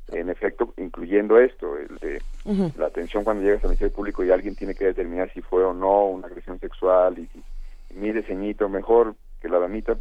En 0.08 0.28
efecto, 0.28 0.74
incluyendo 0.76 1.38
esto, 1.38 1.78
el 1.78 1.96
de 1.98 2.20
uh 2.44 2.52
-huh. 2.52 2.76
la 2.76 2.86
atención 2.86 3.24
cuando 3.24 3.42
llegas 3.42 3.64
al 3.64 3.70
Ministerio 3.70 3.94
Público 3.96 4.22
y 4.22 4.30
alguien 4.30 4.54
tiene 4.54 4.74
que 4.74 4.84
determinar 4.84 5.32
si 5.32 5.40
fue 5.40 5.64
o 5.64 5.72
no 5.72 6.06
una 6.06 6.26
agresión 6.26 6.58
sexual 6.60 7.18
y, 7.18 7.22
y 7.90 7.94
mire, 7.94 8.22
ceñito, 8.22 8.68
mejor 8.68 9.14
que 9.40 9.48
la 9.48 9.58
damita, 9.58 9.94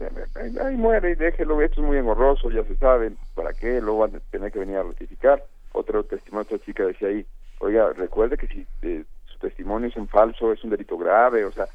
ay, 0.61 0.77
muere 0.77 1.11
y 1.11 1.15
déjelo, 1.15 1.61
esto 1.61 1.81
es 1.81 1.87
muy 1.87 1.97
engorroso, 1.97 2.49
ya 2.49 2.63
se 2.63 2.77
sabe, 2.77 3.11
¿para 3.35 3.51
qué? 3.53 3.81
Luego 3.81 3.99
van 3.99 4.15
a 4.15 4.19
tener 4.31 4.51
que 4.51 4.59
venir 4.59 4.77
a 4.77 4.83
ratificar. 4.83 5.43
Otro 5.73 6.03
testimonio, 6.03 6.43
otra 6.43 6.65
chica 6.65 6.85
decía 6.85 7.09
ahí, 7.09 7.25
oiga, 7.59 7.91
recuerde 7.91 8.37
que 8.37 8.47
si 8.47 8.65
eh, 8.83 9.03
su 9.25 9.39
testimonio 9.39 9.89
es 9.89 9.97
en 9.97 10.07
falso, 10.07 10.53
es 10.53 10.63
un 10.63 10.69
delito 10.69 10.97
grave, 10.97 11.43
o 11.43 11.51
sea, 11.51 11.67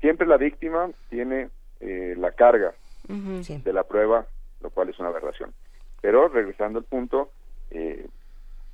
siempre 0.00 0.26
la 0.26 0.38
víctima 0.38 0.90
tiene 1.10 1.50
eh, 1.80 2.14
la 2.16 2.32
carga 2.32 2.74
uh 3.08 3.12
-huh, 3.12 3.42
sí. 3.42 3.60
de 3.62 3.72
la 3.72 3.84
prueba, 3.84 4.26
lo 4.60 4.70
cual 4.70 4.88
es 4.88 4.98
una 4.98 5.08
aberración. 5.08 5.52
Pero 6.00 6.28
regresando 6.28 6.78
al 6.78 6.84
punto, 6.84 7.30
eh, 7.70 8.06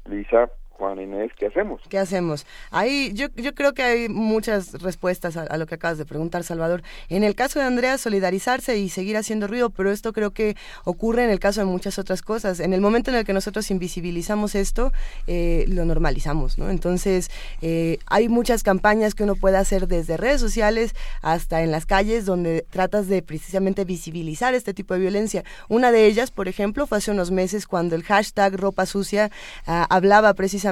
Lisa, 0.06 0.50
Juan 0.77 1.01
Inés, 1.01 1.31
¿qué 1.39 1.47
hacemos? 1.47 1.81
¿Qué 1.89 1.98
hacemos? 1.98 2.47
Ahí 2.70 3.11
yo, 3.15 3.28
yo 3.35 3.55
creo 3.55 3.73
que 3.73 3.82
hay 3.82 4.09
muchas 4.11 4.74
respuestas 4.82 5.36
a, 5.39 5.57
lo 5.57 5.66
que 5.66 5.77
acabas 5.77 5.97
de 5.97 6.05
preguntar, 6.05 6.44
Salvador. 6.44 6.82
En 7.09 7.24
el 7.24 7.35
caso 7.35 7.59
de 7.59 7.65
Andrea, 7.65 7.97
solidarizarse 7.97 8.77
y 8.77 8.90
seguir 8.90 9.16
haciendo 9.16 9.47
ruido, 9.47 9.70
pero 9.70 9.90
esto 9.90 10.12
creo 10.12 10.32
que 10.32 10.55
ocurre 10.85 11.24
en 11.24 11.31
el 11.31 11.40
caso 11.40 11.61
de 11.61 11.66
muchas 11.66 11.98
otras 11.98 12.20
cosas. 12.20 12.61
En 12.61 12.74
el 12.74 12.82
momento 12.82 13.11
en 13.11 13.16
el 13.16 13.24
que 13.24 13.32
nosotros 13.32 13.70
invisibilizamos 13.70 14.55
esto, 14.55 14.93
eh, 15.27 15.65
lo 15.69 15.86
normalizamos, 15.86 16.59
¿no? 16.59 16.69
Entonces, 16.69 17.31
eh, 17.62 17.98
hay 18.07 18.28
muchas 18.28 18.62
campañas 18.62 19.15
que 19.15 19.24
uno 19.24 19.35
puede 19.35 19.57
hacer 19.57 19.89
desde 19.89 20.19
redes 20.19 20.43
sociales 20.43 20.94
hasta 21.23 21.62
en 21.62 21.70
las 21.70 21.86
calles, 21.86 22.27
donde 22.27 22.66
tratas 22.69 23.09
de 23.09 23.23
precisamente 23.23 23.85
visibilizar 23.86 24.53
este 24.53 24.74
tipo 24.74 24.93
de 24.93 25.01
violencia. 25.01 25.43
Una 25.69 25.90
de 25.90 26.07
ellas, 26.07 26.31
por 26.31 26.48
ejemplo, 26.48 26.86
fue 26.86 26.98
hace 26.98 27.11
unos 27.11 27.31
meses 27.31 27.66
cuando 27.66 27.94
el 27.97 28.03
hashtag 28.03 28.57
ropa 28.57 28.85
sucia 28.85 29.31
uh, 29.66 29.85
hablaba 29.89 30.35
precisamente 30.35 30.65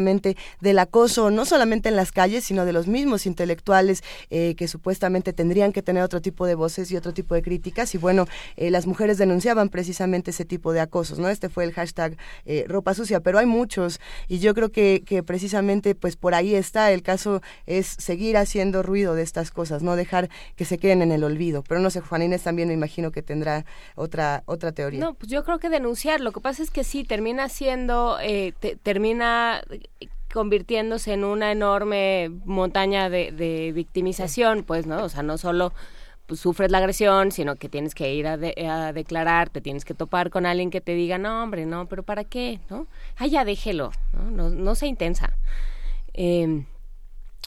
del 0.61 0.79
acoso, 0.79 1.31
no 1.31 1.45
solamente 1.45 1.89
en 1.89 1.97
las 1.97 2.13
calles, 2.13 2.45
sino 2.45 2.65
de 2.65 2.73
los 2.73 2.87
mismos 2.87 3.27
intelectuales 3.27 4.03
eh, 4.31 4.55
que 4.57 4.69
supuestamente 4.69 5.33
tendrían 5.33 5.73
que 5.73 5.83
tener 5.83 6.03
otro 6.03 6.21
tipo 6.21 6.47
de 6.47 6.55
voces 6.55 6.91
y 6.91 6.97
otro 6.97 7.13
tipo 7.13 7.35
de 7.35 7.43
críticas. 7.43 7.95
Y 7.95 7.99
bueno, 7.99 8.27
eh, 8.57 8.71
las 8.71 8.87
mujeres 8.87 9.19
denunciaban 9.19 9.69
precisamente 9.69 10.31
ese 10.31 10.45
tipo 10.45 10.73
de 10.73 10.81
acosos, 10.81 11.19
¿no? 11.19 11.29
Este 11.29 11.49
fue 11.49 11.65
el 11.65 11.73
hashtag 11.73 12.17
eh, 12.45 12.65
ropa 12.69 12.95
sucia, 12.95 13.21
pero 13.21 13.39
hay 13.39 13.47
muchos 13.47 14.01
y 14.29 14.39
yo 14.39 14.55
creo 14.55 14.71
que, 14.71 15.03
que 15.07 15.23
precisamente 15.23 15.95
pues 15.95 16.17
por 16.17 16.35
ahí 16.35 16.55
está, 16.55 16.93
el 16.93 17.03
caso 17.03 17.43
es 17.67 17.87
seguir 17.87 18.37
haciendo 18.37 18.83
ruido 18.83 19.15
de 19.15 19.23
estas 19.23 19.51
cosas, 19.51 19.83
no 19.83 19.97
dejar 19.97 20.29
que 20.57 20.65
se 20.65 20.79
queden 20.79 21.03
en 21.03 21.13
el 21.13 21.25
olvido. 21.25 21.63
Pero 21.63 21.81
no 21.81 21.91
sé, 21.91 22.01
Juan 22.01 22.23
Inés 22.23 22.43
también 22.43 22.69
me 22.69 22.75
imagino 22.75 23.11
que 23.11 23.23
tendrá 23.23 23.65
otra, 23.95 24.43
otra 24.47 24.73
teoría. 24.73 25.01
No, 25.01 25.15
pues 25.15 25.31
yo 25.31 25.45
creo 25.45 25.59
que 25.59 25.69
denunciar, 25.69 26.21
lo 26.21 26.33
que 26.33 26.41
pasa 26.41 26.63
es 26.63 26.71
que 26.71 26.85
sí, 26.85 27.05
termina 27.05 27.49
siendo, 27.49 28.19
te, 28.19 28.77
termina 28.83 29.63
convirtiéndose 30.33 31.13
en 31.13 31.25
una 31.25 31.53
enorme 31.53 32.31
montaña 32.45 33.09
de, 33.09 33.73
victimización, 33.75 34.65
pues, 34.65 34.87
¿no? 34.87 35.05
O 35.05 35.09
sea, 35.09 35.23
no 35.23 35.39
solo 35.39 35.73
pues, 36.27 36.41
sufres 36.41 36.71
la 36.71 36.79
agresión, 36.79 37.31
sino 37.31 37.55
que 37.55 37.69
tienes 37.69 37.95
que 37.95 38.13
ir 38.13 38.27
a, 38.27 38.37
de, 38.37 38.55
a, 38.69 38.93
declarar, 38.93 39.49
te 39.51 39.61
tienes 39.61 39.85
que 39.85 39.95
topar 39.95 40.31
con 40.31 40.45
alguien 40.45 40.71
que 40.71 40.81
te 40.81 40.95
diga, 40.95 41.19
no, 41.19 41.45
hombre, 41.45 41.67
no, 41.67 41.87
pero 41.87 42.03
¿para 42.03 42.25
qué? 42.25 42.59
¿No? 42.69 42.89
Ah, 43.17 43.29
ya 43.29 43.45
déjelo, 43.45 43.93
¿no? 44.13 44.31
No, 44.31 44.51
no 44.51 44.75
sea 44.75 44.89
intensa. 44.89 45.37
Eh, 46.15 46.65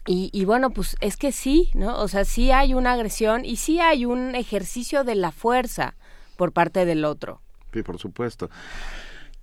y, 0.06 0.30
y, 0.32 0.46
bueno, 0.46 0.70
pues 0.70 0.96
es 1.02 1.18
que 1.18 1.34
sí, 1.34 1.70
¿no? 1.74 2.00
O 2.00 2.08
sea, 2.08 2.24
sí 2.24 2.52
hay 2.52 2.74
una 2.74 2.94
agresión 2.94 3.44
y 3.44 3.58
sí 3.58 3.82
hay 3.82 4.06
un 4.06 4.34
ejercicio 4.36 5.04
de 5.04 5.16
la 5.16 5.34
fuerza 5.34 5.96
por 6.38 6.54
parte 6.54 6.86
del 6.86 7.04
otro. 7.04 7.42
Sí, 7.74 7.84
por 7.84 8.00
supuesto. 8.00 8.50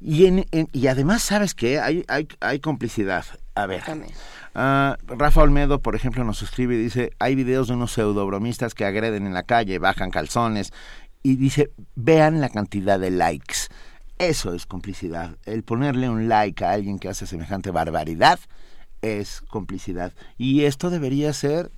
Y, 0.00 0.26
en, 0.26 0.46
en, 0.50 0.68
y 0.72 0.86
además, 0.88 1.22
¿sabes 1.22 1.54
qué? 1.54 1.80
Hay, 1.80 2.04
hay, 2.08 2.28
hay 2.40 2.60
complicidad. 2.60 3.24
A 3.54 3.66
ver. 3.66 3.82
Uh, 4.54 4.94
Rafa 5.16 5.42
Olmedo, 5.42 5.80
por 5.80 5.96
ejemplo, 5.96 6.24
nos 6.24 6.42
escribe 6.42 6.74
y 6.74 6.78
dice, 6.78 7.12
hay 7.18 7.34
videos 7.34 7.68
de 7.68 7.74
unos 7.74 7.92
pseudobromistas 7.92 8.74
que 8.74 8.84
agreden 8.84 9.26
en 9.26 9.34
la 9.34 9.44
calle, 9.44 9.78
bajan 9.78 10.10
calzones, 10.10 10.72
y 11.22 11.36
dice, 11.36 11.70
vean 11.94 12.40
la 12.40 12.50
cantidad 12.50 13.00
de 13.00 13.10
likes. 13.10 13.68
Eso 14.18 14.54
es 14.54 14.66
complicidad. 14.66 15.36
El 15.44 15.64
ponerle 15.64 16.08
un 16.08 16.28
like 16.28 16.64
a 16.64 16.72
alguien 16.72 16.98
que 16.98 17.08
hace 17.08 17.26
semejante 17.26 17.70
barbaridad 17.70 18.38
es 19.02 19.40
complicidad. 19.42 20.12
Y 20.38 20.64
esto 20.64 20.90
debería 20.90 21.32
ser 21.32 21.70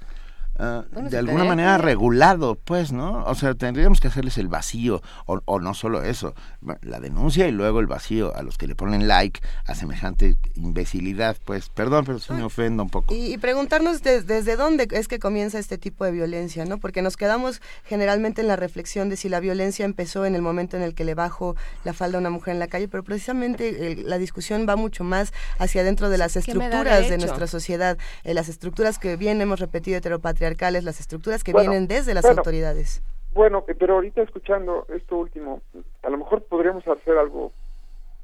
Uh, 0.58 0.82
bueno, 0.90 1.10
de 1.10 1.18
alguna 1.18 1.44
manera 1.44 1.76
regulado, 1.76 2.54
pues, 2.54 2.90
¿no? 2.90 3.24
O 3.24 3.34
sea, 3.34 3.54
tendríamos 3.54 4.00
que 4.00 4.08
hacerles 4.08 4.38
el 4.38 4.48
vacío, 4.48 5.02
o, 5.26 5.42
o, 5.44 5.60
no 5.60 5.74
solo 5.74 6.02
eso, 6.02 6.34
la 6.80 6.98
denuncia 6.98 7.46
y 7.46 7.52
luego 7.52 7.80
el 7.80 7.86
vacío 7.86 8.34
a 8.34 8.42
los 8.42 8.56
que 8.56 8.66
le 8.66 8.74
ponen 8.74 9.06
like 9.06 9.40
a 9.66 9.74
semejante 9.74 10.38
imbecilidad, 10.54 11.36
pues, 11.44 11.68
perdón, 11.68 12.06
pero 12.06 12.18
sí 12.18 12.32
me 12.32 12.42
ofendo 12.42 12.82
un 12.82 12.88
poco. 12.88 13.14
Y, 13.14 13.34
y 13.34 13.38
preguntarnos 13.38 14.02
de, 14.02 14.22
desde 14.22 14.56
dónde 14.56 14.88
es 14.92 15.08
que 15.08 15.18
comienza 15.18 15.58
este 15.58 15.76
tipo 15.76 16.06
de 16.06 16.12
violencia, 16.12 16.64
¿no? 16.64 16.78
Porque 16.78 17.02
nos 17.02 17.18
quedamos 17.18 17.60
generalmente 17.84 18.40
en 18.40 18.48
la 18.48 18.56
reflexión 18.56 19.10
de 19.10 19.16
si 19.16 19.28
la 19.28 19.40
violencia 19.40 19.84
empezó 19.84 20.24
en 20.24 20.34
el 20.34 20.40
momento 20.40 20.78
en 20.78 20.82
el 20.82 20.94
que 20.94 21.04
le 21.04 21.14
bajo 21.14 21.54
la 21.84 21.92
falda 21.92 22.16
a 22.16 22.20
una 22.20 22.30
mujer 22.30 22.54
en 22.54 22.60
la 22.60 22.68
calle, 22.68 22.88
pero 22.88 23.04
precisamente 23.04 23.92
el, 23.92 24.08
la 24.08 24.16
discusión 24.16 24.64
va 24.66 24.76
mucho 24.76 25.04
más 25.04 25.34
hacia 25.58 25.84
dentro 25.84 26.08
de 26.08 26.16
las 26.16 26.34
estructuras 26.34 27.10
de 27.10 27.18
nuestra 27.18 27.46
sociedad, 27.46 27.98
eh, 28.24 28.32
las 28.32 28.48
estructuras 28.48 28.98
que 28.98 29.16
bien 29.16 29.42
hemos 29.42 29.60
repetido 29.60 29.98
heteropatriarcales 29.98 30.45
las 30.82 31.00
estructuras 31.00 31.44
que 31.44 31.52
bueno, 31.52 31.70
vienen 31.70 31.88
desde 31.88 32.14
las 32.14 32.22
bueno, 32.22 32.38
autoridades. 32.40 33.02
Bueno, 33.34 33.64
pero 33.78 33.94
ahorita 33.94 34.22
escuchando 34.22 34.86
esto 34.94 35.16
último, 35.16 35.60
a 36.02 36.10
lo 36.10 36.18
mejor 36.18 36.42
podríamos 36.44 36.86
hacer 36.88 37.18
algo 37.18 37.52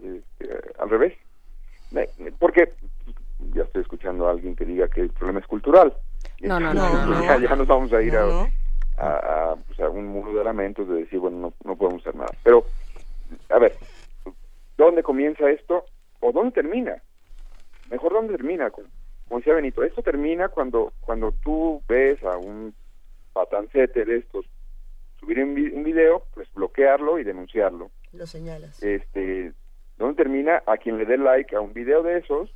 este, 0.03 0.49
al 0.79 0.89
revés. 0.89 1.15
Porque 2.39 2.73
ya 3.55 3.63
estoy 3.63 3.83
escuchando 3.83 4.27
a 4.27 4.31
alguien 4.31 4.57
que 4.57 4.65
diga 4.65 4.89
que 4.89 5.03
el 5.03 5.11
problema 5.11 5.41
es 5.41 5.47
cultural. 5.47 5.95
No, 6.41 6.59
no, 6.59 6.73
no, 6.73 7.07
no, 7.07 7.23
ya, 7.23 7.39
ya, 7.39 7.57
nos 7.57 7.67
vamos 7.67 7.93
a 7.93 8.03
ir 8.03 8.17
a, 8.17 8.25
a, 8.97 9.53
a, 9.53 9.57
pues 9.57 9.79
a, 9.81 9.89
un 9.89 10.07
muro 10.07 10.35
de 10.35 10.45
lamentos 10.45 10.89
de 10.89 10.95
decir, 10.95 11.19
bueno, 11.19 11.39
no, 11.39 11.53
no 11.65 11.77
podemos 11.77 12.01
hacer 12.03 12.15
nada. 12.15 12.31
Pero, 12.43 12.65
a 13.51 13.59
ver, 13.59 13.77
¿dónde 14.77 15.03
comienza 15.03 15.51
esto 15.51 15.85
o 16.21 16.33
dónde 16.33 16.53
termina? 16.53 17.03
Mejor, 17.91 18.13
¿dónde 18.13 18.35
termina? 18.35 18.71
Como 19.33 19.41
decía 19.41 19.55
Benito, 19.55 19.83
esto 19.83 20.03
termina 20.03 20.51
cuando 20.51 20.93
cuando 21.01 21.33
tú 21.43 21.83
ves 21.89 22.23
a 22.23 22.37
un 22.37 22.75
patancete 23.33 24.05
de 24.05 24.19
estos 24.19 24.45
subir 25.19 25.43
un, 25.43 25.59
un 25.73 25.85
video, 25.85 26.25
pues 26.35 26.53
bloquearlo 26.53 27.19
y 27.19 27.25
denunciarlo. 27.25 27.91
Lo 28.13 28.27
señalas. 28.27 28.83
Este, 28.83 29.55
¿dónde 29.97 30.17
termina? 30.23 30.63
A 30.67 30.77
quien 30.77 30.99
le 30.99 31.07
dé 31.07 31.17
like 31.17 31.57
a 31.57 31.63
un 31.63 31.73
video 31.73 32.03
de 32.03 32.19
esos, 32.19 32.51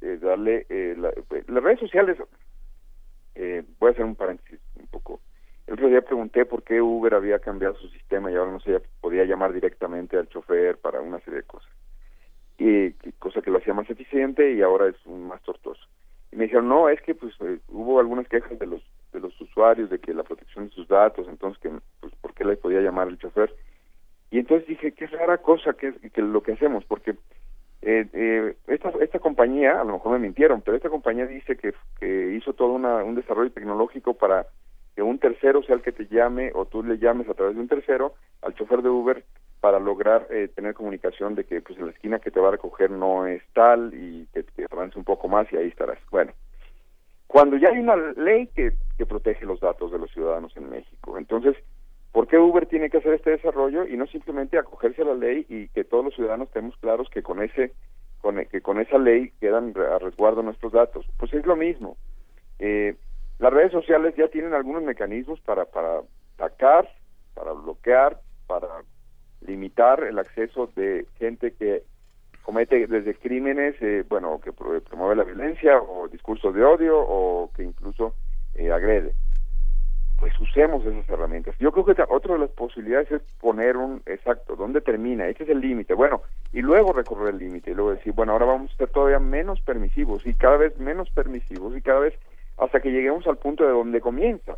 eh, 0.00 0.16
darle 0.16 0.64
eh, 0.70 0.94
la, 0.96 1.12
las 1.46 1.62
redes 1.62 1.80
sociales. 1.80 2.16
Eh, 3.34 3.64
voy 3.78 3.90
a 3.90 3.92
hacer 3.92 4.06
un 4.06 4.16
paréntesis 4.16 4.60
un 4.76 4.86
poco. 4.86 5.20
El 5.66 5.74
otro 5.74 5.88
día 5.88 6.00
pregunté 6.00 6.46
por 6.46 6.62
qué 6.62 6.80
Uber 6.80 7.12
había 7.12 7.38
cambiado 7.38 7.76
su 7.76 7.88
sistema 7.90 8.32
y 8.32 8.36
ahora 8.36 8.52
no 8.52 8.60
se 8.60 8.80
podía 9.02 9.26
llamar 9.26 9.52
directamente 9.52 10.16
al 10.16 10.26
chofer 10.30 10.78
para 10.78 11.02
una 11.02 11.20
serie 11.20 11.40
de 11.40 11.46
cosas. 11.46 11.70
Eh, 12.58 12.94
cosa 13.18 13.42
que 13.42 13.50
lo 13.50 13.58
hacía 13.58 13.74
más 13.74 13.90
eficiente 13.90 14.52
y 14.52 14.62
ahora 14.62 14.88
es 14.88 15.06
más 15.06 15.42
tortuoso. 15.42 15.82
Y 16.30 16.36
me 16.36 16.44
dijeron, 16.44 16.68
no, 16.68 16.88
es 16.88 17.00
que 17.02 17.14
pues 17.14 17.34
eh, 17.40 17.58
hubo 17.68 17.98
algunas 17.98 18.28
quejas 18.28 18.58
de 18.58 18.66
los 18.66 18.82
de 19.12 19.20
los 19.20 19.40
usuarios 19.40 19.90
de 19.90 20.00
que 20.00 20.12
la 20.12 20.24
protección 20.24 20.66
de 20.66 20.74
sus 20.74 20.88
datos, 20.88 21.26
entonces 21.28 21.62
que 21.62 21.70
pues 22.00 22.12
por 22.16 22.34
qué 22.34 22.44
le 22.44 22.56
podía 22.56 22.80
llamar 22.80 23.08
el 23.08 23.18
chofer. 23.18 23.54
Y 24.30 24.40
entonces 24.40 24.66
dije, 24.66 24.92
qué 24.92 25.06
rara 25.06 25.38
cosa 25.38 25.72
que, 25.74 25.92
que 26.10 26.20
lo 26.20 26.42
que 26.42 26.52
hacemos, 26.52 26.84
porque 26.84 27.12
eh, 27.82 28.06
eh, 28.12 28.56
esta, 28.66 28.90
esta 29.00 29.20
compañía, 29.20 29.80
a 29.80 29.84
lo 29.84 29.92
mejor 29.92 30.12
me 30.12 30.18
mintieron, 30.18 30.62
pero 30.62 30.76
esta 30.76 30.90
compañía 30.90 31.26
dice 31.26 31.56
que, 31.56 31.74
que 32.00 32.34
hizo 32.34 32.52
todo 32.54 32.72
una, 32.72 33.04
un 33.04 33.14
desarrollo 33.14 33.52
tecnológico 33.52 34.14
para 34.14 34.46
que 34.96 35.02
un 35.02 35.18
tercero 35.18 35.62
sea 35.62 35.76
el 35.76 35.82
que 35.82 35.92
te 35.92 36.06
llame 36.06 36.50
o 36.54 36.64
tú 36.64 36.82
le 36.82 36.98
llames 36.98 37.28
a 37.28 37.34
través 37.34 37.54
de 37.54 37.60
un 37.60 37.68
tercero 37.68 38.14
al 38.42 38.54
chofer 38.54 38.82
de 38.82 38.88
Uber 38.88 39.24
para 39.64 39.80
lograr 39.80 40.26
eh, 40.28 40.48
tener 40.54 40.74
comunicación 40.74 41.34
de 41.34 41.44
que 41.44 41.62
pues 41.62 41.78
la 41.78 41.90
esquina 41.90 42.18
que 42.18 42.30
te 42.30 42.38
va 42.38 42.48
a 42.48 42.50
recoger 42.50 42.90
no 42.90 43.26
es 43.26 43.42
tal 43.54 43.94
y 43.94 44.26
que 44.26 44.42
te 44.42 44.66
avance 44.70 44.98
un 44.98 45.06
poco 45.06 45.26
más 45.26 45.50
y 45.50 45.56
ahí 45.56 45.68
estarás. 45.68 45.98
Bueno, 46.10 46.34
cuando 47.26 47.56
ya 47.56 47.70
hay 47.70 47.78
una 47.78 47.96
ley 47.96 48.48
que, 48.48 48.74
que 48.98 49.06
protege 49.06 49.46
los 49.46 49.60
datos 49.60 49.90
de 49.90 49.98
los 49.98 50.10
ciudadanos 50.10 50.54
en 50.58 50.68
México, 50.68 51.16
entonces, 51.16 51.56
¿por 52.12 52.28
qué 52.28 52.36
Uber 52.36 52.66
tiene 52.66 52.90
que 52.90 52.98
hacer 52.98 53.14
este 53.14 53.30
desarrollo 53.30 53.86
y 53.86 53.96
no 53.96 54.06
simplemente 54.06 54.58
acogerse 54.58 55.00
a 55.00 55.06
la 55.06 55.14
ley 55.14 55.46
y 55.48 55.68
que 55.68 55.82
todos 55.82 56.04
los 56.04 56.14
ciudadanos 56.14 56.48
estemos 56.48 56.76
claros 56.76 57.08
que 57.08 57.22
con 57.22 57.42
ese 57.42 57.72
con, 58.20 58.44
que 58.44 58.60
con 58.60 58.78
esa 58.78 58.98
ley 58.98 59.32
quedan 59.40 59.72
a 59.78 59.98
resguardo 59.98 60.42
nuestros 60.42 60.72
datos? 60.72 61.06
Pues 61.16 61.32
es 61.32 61.46
lo 61.46 61.56
mismo. 61.56 61.96
Eh, 62.58 62.96
las 63.38 63.50
redes 63.50 63.72
sociales 63.72 64.14
ya 64.14 64.28
tienen 64.28 64.52
algunos 64.52 64.82
mecanismos 64.82 65.40
para 65.40 65.64
para 65.64 66.02
atacar, 66.34 66.86
para 67.32 67.52
bloquear, 67.52 68.20
para 68.46 68.68
limitar 69.46 70.02
el 70.04 70.18
acceso 70.18 70.70
de 70.74 71.06
gente 71.18 71.52
que 71.52 71.82
comete 72.42 72.86
desde 72.86 73.14
crímenes, 73.14 73.74
eh, 73.80 74.04
bueno, 74.08 74.40
que 74.40 74.52
promueve 74.52 75.16
la 75.16 75.24
violencia 75.24 75.80
o 75.80 76.08
discursos 76.08 76.54
de 76.54 76.62
odio 76.62 76.98
o 76.98 77.50
que 77.56 77.62
incluso 77.62 78.14
eh, 78.54 78.70
agrede. 78.70 79.14
Pues 80.18 80.38
usemos 80.38 80.84
esas 80.84 81.08
herramientas. 81.08 81.56
Yo 81.58 81.72
creo 81.72 81.84
que 81.84 82.02
otra 82.08 82.34
de 82.34 82.40
las 82.40 82.50
posibilidades 82.50 83.10
es 83.10 83.22
poner 83.40 83.76
un 83.76 84.02
exacto, 84.06 84.56
¿dónde 84.56 84.80
termina? 84.80 85.26
Este 85.26 85.44
es 85.44 85.50
el 85.50 85.60
límite. 85.60 85.94
Bueno, 85.94 86.22
y 86.52 86.60
luego 86.60 86.92
recorrer 86.92 87.34
el 87.34 87.40
límite 87.40 87.70
y 87.70 87.74
luego 87.74 87.92
decir, 87.92 88.12
bueno, 88.12 88.32
ahora 88.32 88.46
vamos 88.46 88.72
a 88.72 88.76
ser 88.76 88.90
todavía 88.90 89.18
menos 89.18 89.60
permisivos 89.62 90.24
y 90.26 90.34
cada 90.34 90.56
vez 90.58 90.78
menos 90.78 91.10
permisivos 91.10 91.76
y 91.76 91.82
cada 91.82 92.00
vez 92.00 92.14
hasta 92.58 92.80
que 92.80 92.92
lleguemos 92.92 93.26
al 93.26 93.38
punto 93.38 93.64
de 93.64 93.72
donde 93.72 94.00
comienza. 94.00 94.56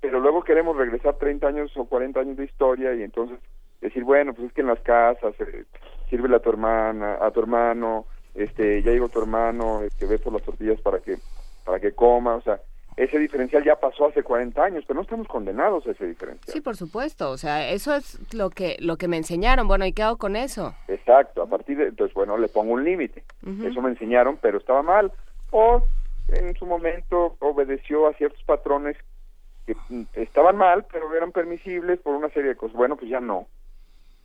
Pero 0.00 0.20
luego 0.20 0.42
queremos 0.44 0.76
regresar 0.76 1.16
30 1.16 1.48
años 1.48 1.76
o 1.76 1.84
40 1.84 2.20
años 2.20 2.36
de 2.36 2.44
historia 2.44 2.94
y 2.94 3.02
entonces 3.02 3.38
decir, 3.80 4.04
bueno, 4.04 4.34
pues 4.34 4.48
es 4.48 4.52
que 4.52 4.60
en 4.60 4.68
las 4.68 4.80
casas 4.80 5.34
eh, 5.40 5.64
sirve 6.10 6.34
a 6.34 6.40
tu 6.40 6.50
hermana, 6.50 7.18
a 7.20 7.30
tu 7.30 7.40
hermano, 7.40 8.06
este, 8.34 8.82
ya 8.82 8.92
llegó 8.92 9.08
tu 9.08 9.20
hermano, 9.20 9.82
este, 9.82 10.06
ve 10.06 10.18
por 10.18 10.32
las 10.32 10.42
tortillas 10.42 10.80
para 10.80 11.00
que 11.00 11.16
para 11.64 11.80
que 11.80 11.92
coma, 11.92 12.36
o 12.36 12.40
sea, 12.40 12.58
ese 12.96 13.18
diferencial 13.18 13.62
ya 13.62 13.76
pasó 13.76 14.06
hace 14.06 14.22
40 14.22 14.64
años, 14.64 14.84
pero 14.86 14.96
no 14.96 15.02
estamos 15.02 15.28
condenados 15.28 15.86
a 15.86 15.90
ese 15.90 16.06
diferencial. 16.06 16.50
Sí, 16.50 16.62
por 16.62 16.76
supuesto, 16.76 17.30
o 17.30 17.36
sea, 17.36 17.70
eso 17.70 17.94
es 17.94 18.18
lo 18.34 18.48
que 18.48 18.76
lo 18.80 18.96
que 18.96 19.06
me 19.06 19.18
enseñaron, 19.18 19.68
bueno, 19.68 19.84
y 19.84 19.92
qué 19.92 20.02
hago 20.02 20.16
con 20.16 20.34
eso. 20.34 20.74
Exacto, 20.88 21.42
a 21.42 21.46
partir 21.46 21.76
de 21.76 21.88
entonces 21.88 22.14
bueno, 22.14 22.38
le 22.38 22.48
pongo 22.48 22.72
un 22.72 22.84
límite. 22.84 23.22
Eso 23.64 23.82
me 23.82 23.90
enseñaron, 23.90 24.38
pero 24.40 24.58
estaba 24.58 24.82
mal 24.82 25.12
o 25.50 25.82
en 26.28 26.54
su 26.56 26.66
momento 26.66 27.36
obedeció 27.40 28.06
a 28.06 28.14
ciertos 28.14 28.42
patrones 28.44 28.96
que 29.66 29.76
mm, 29.88 30.02
estaban 30.14 30.56
mal, 30.56 30.86
pero 30.90 31.14
eran 31.14 31.32
permisibles 31.32 32.00
por 32.00 32.14
una 32.14 32.30
serie 32.30 32.50
de 32.50 32.56
cosas. 32.56 32.76
Bueno, 32.76 32.96
pues 32.96 33.10
ya 33.10 33.20
no 33.20 33.46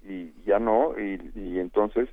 y 0.08 0.34
ya 0.46 0.60
no, 0.60 0.94
y, 1.00 1.60
entonces 1.60 2.10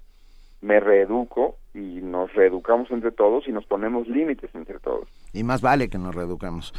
me 0.60 0.78
reeduco 0.78 1.56
y 1.74 2.00
nos 2.02 2.32
reeducamos 2.34 2.90
entre 2.90 3.12
todos 3.12 3.48
y 3.48 3.52
nos 3.52 3.64
ponemos 3.64 4.06
límites 4.08 4.50
entre 4.54 4.78
todos. 4.78 5.08
Y 5.32 5.42
más 5.42 5.60
vale 5.60 5.88
que 5.88 5.98
nos 5.98 6.14
reeducamos, 6.14 6.72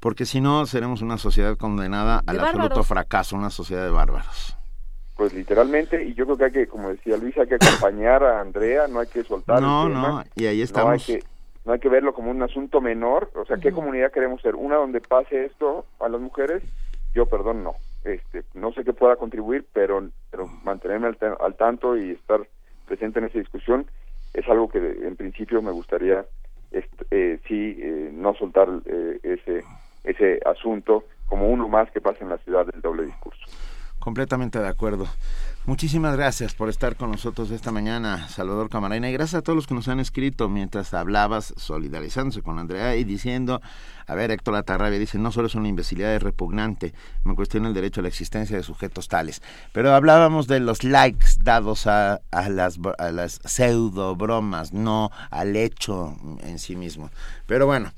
porque 0.00 0.26
si 0.26 0.40
no 0.40 0.66
seremos 0.66 1.02
una 1.02 1.18
sociedad 1.18 1.56
condenada 1.56 2.22
al 2.26 2.40
absoluto 2.40 2.82
fracaso, 2.82 3.36
una 3.36 3.50
sociedad 3.50 3.84
de 3.84 3.90
bárbaros. 3.90 4.56
Pues 5.16 5.34
literalmente, 5.34 6.02
y 6.02 6.14
yo 6.14 6.24
creo 6.24 6.36
que 6.38 6.44
hay 6.44 6.52
que, 6.52 6.66
como 6.66 6.88
decía 6.88 7.16
Luis, 7.18 7.36
hay 7.36 7.46
que 7.46 7.56
acompañar 7.56 8.24
a 8.24 8.40
Andrea, 8.40 8.88
no 8.88 9.00
hay 9.00 9.06
que 9.06 9.22
soltar 9.22 9.60
no, 9.60 9.88
No, 9.88 10.24
y 10.34 10.46
ahí 10.46 10.62
estamos. 10.62 10.86
No 10.86 10.92
hay, 10.92 11.20
que, 11.20 11.26
no 11.66 11.72
hay 11.74 11.78
que 11.78 11.88
verlo 11.90 12.14
como 12.14 12.30
un 12.30 12.42
asunto 12.42 12.80
menor, 12.80 13.30
o 13.34 13.44
sea, 13.44 13.58
¿qué 13.58 13.70
comunidad 13.70 14.12
queremos 14.12 14.40
ser? 14.40 14.56
¿Una 14.56 14.76
donde 14.76 15.00
pase 15.00 15.44
esto 15.44 15.84
a 16.00 16.08
las 16.08 16.20
mujeres? 16.20 16.62
Yo, 17.14 17.26
perdón, 17.26 17.62
no 17.62 17.74
este, 18.04 18.44
no 18.54 18.72
sé 18.72 18.84
qué 18.84 18.92
pueda 18.92 19.16
contribuir, 19.16 19.66
pero, 19.72 20.08
pero 20.30 20.46
mantenerme 20.64 21.08
al, 21.08 21.56
tanto 21.56 21.96
y 21.96 22.12
estar 22.12 22.40
presente 22.86 23.18
en 23.18 23.26
esa 23.26 23.38
discusión 23.38 23.86
es 24.34 24.48
algo 24.48 24.68
que 24.68 24.78
en 24.78 25.16
principio 25.16 25.60
me 25.62 25.70
gustaría 25.70 26.24
este, 26.70 27.04
eh, 27.10 27.40
sí 27.46 27.76
eh, 27.80 28.10
no 28.12 28.34
soltar 28.34 28.68
eh, 28.86 29.18
ese 29.22 29.64
ese 30.04 30.40
asunto 30.46 31.04
como 31.26 31.48
uno 31.48 31.68
más 31.68 31.90
que 31.90 32.00
pasa 32.00 32.18
en 32.20 32.30
la 32.30 32.38
ciudad 32.38 32.66
del 32.66 32.80
doble 32.80 33.04
discurso. 33.04 33.40
Completamente 33.98 34.58
de 34.58 34.68
acuerdo. 34.68 35.06
Muchísimas 35.70 36.16
gracias 36.16 36.52
por 36.52 36.68
estar 36.68 36.96
con 36.96 37.12
nosotros 37.12 37.52
esta 37.52 37.70
mañana, 37.70 38.26
Salvador 38.26 38.68
Camarena, 38.68 39.08
y 39.08 39.12
gracias 39.12 39.38
a 39.38 39.42
todos 39.42 39.54
los 39.54 39.68
que 39.68 39.74
nos 39.74 39.86
han 39.86 40.00
escrito 40.00 40.48
mientras 40.48 40.92
hablabas, 40.94 41.54
solidarizándose 41.56 42.42
con 42.42 42.58
Andrea 42.58 42.96
y 42.96 43.04
diciendo, 43.04 43.62
a 44.08 44.16
ver, 44.16 44.32
Héctor 44.32 44.56
Atarrabia 44.56 44.98
dice, 44.98 45.16
no 45.20 45.30
solo 45.30 45.46
es 45.46 45.54
una 45.54 45.68
imbecilidad, 45.68 46.18
repugnante, 46.18 46.92
me 47.22 47.36
cuestiona 47.36 47.68
el 47.68 47.74
derecho 47.74 48.00
a 48.00 48.02
la 48.02 48.08
existencia 48.08 48.56
de 48.56 48.64
sujetos 48.64 49.06
tales. 49.06 49.42
Pero 49.70 49.94
hablábamos 49.94 50.48
de 50.48 50.58
los 50.58 50.82
likes 50.82 51.36
dados 51.40 51.86
a, 51.86 52.20
a 52.32 52.48
las, 52.48 52.80
pseudo 53.44 54.16
bromas, 54.16 54.72
no 54.72 55.12
al 55.30 55.54
hecho 55.54 56.16
en 56.42 56.58
sí 56.58 56.74
mismo. 56.74 57.10
Pero 57.46 57.66
bueno. 57.66 57.92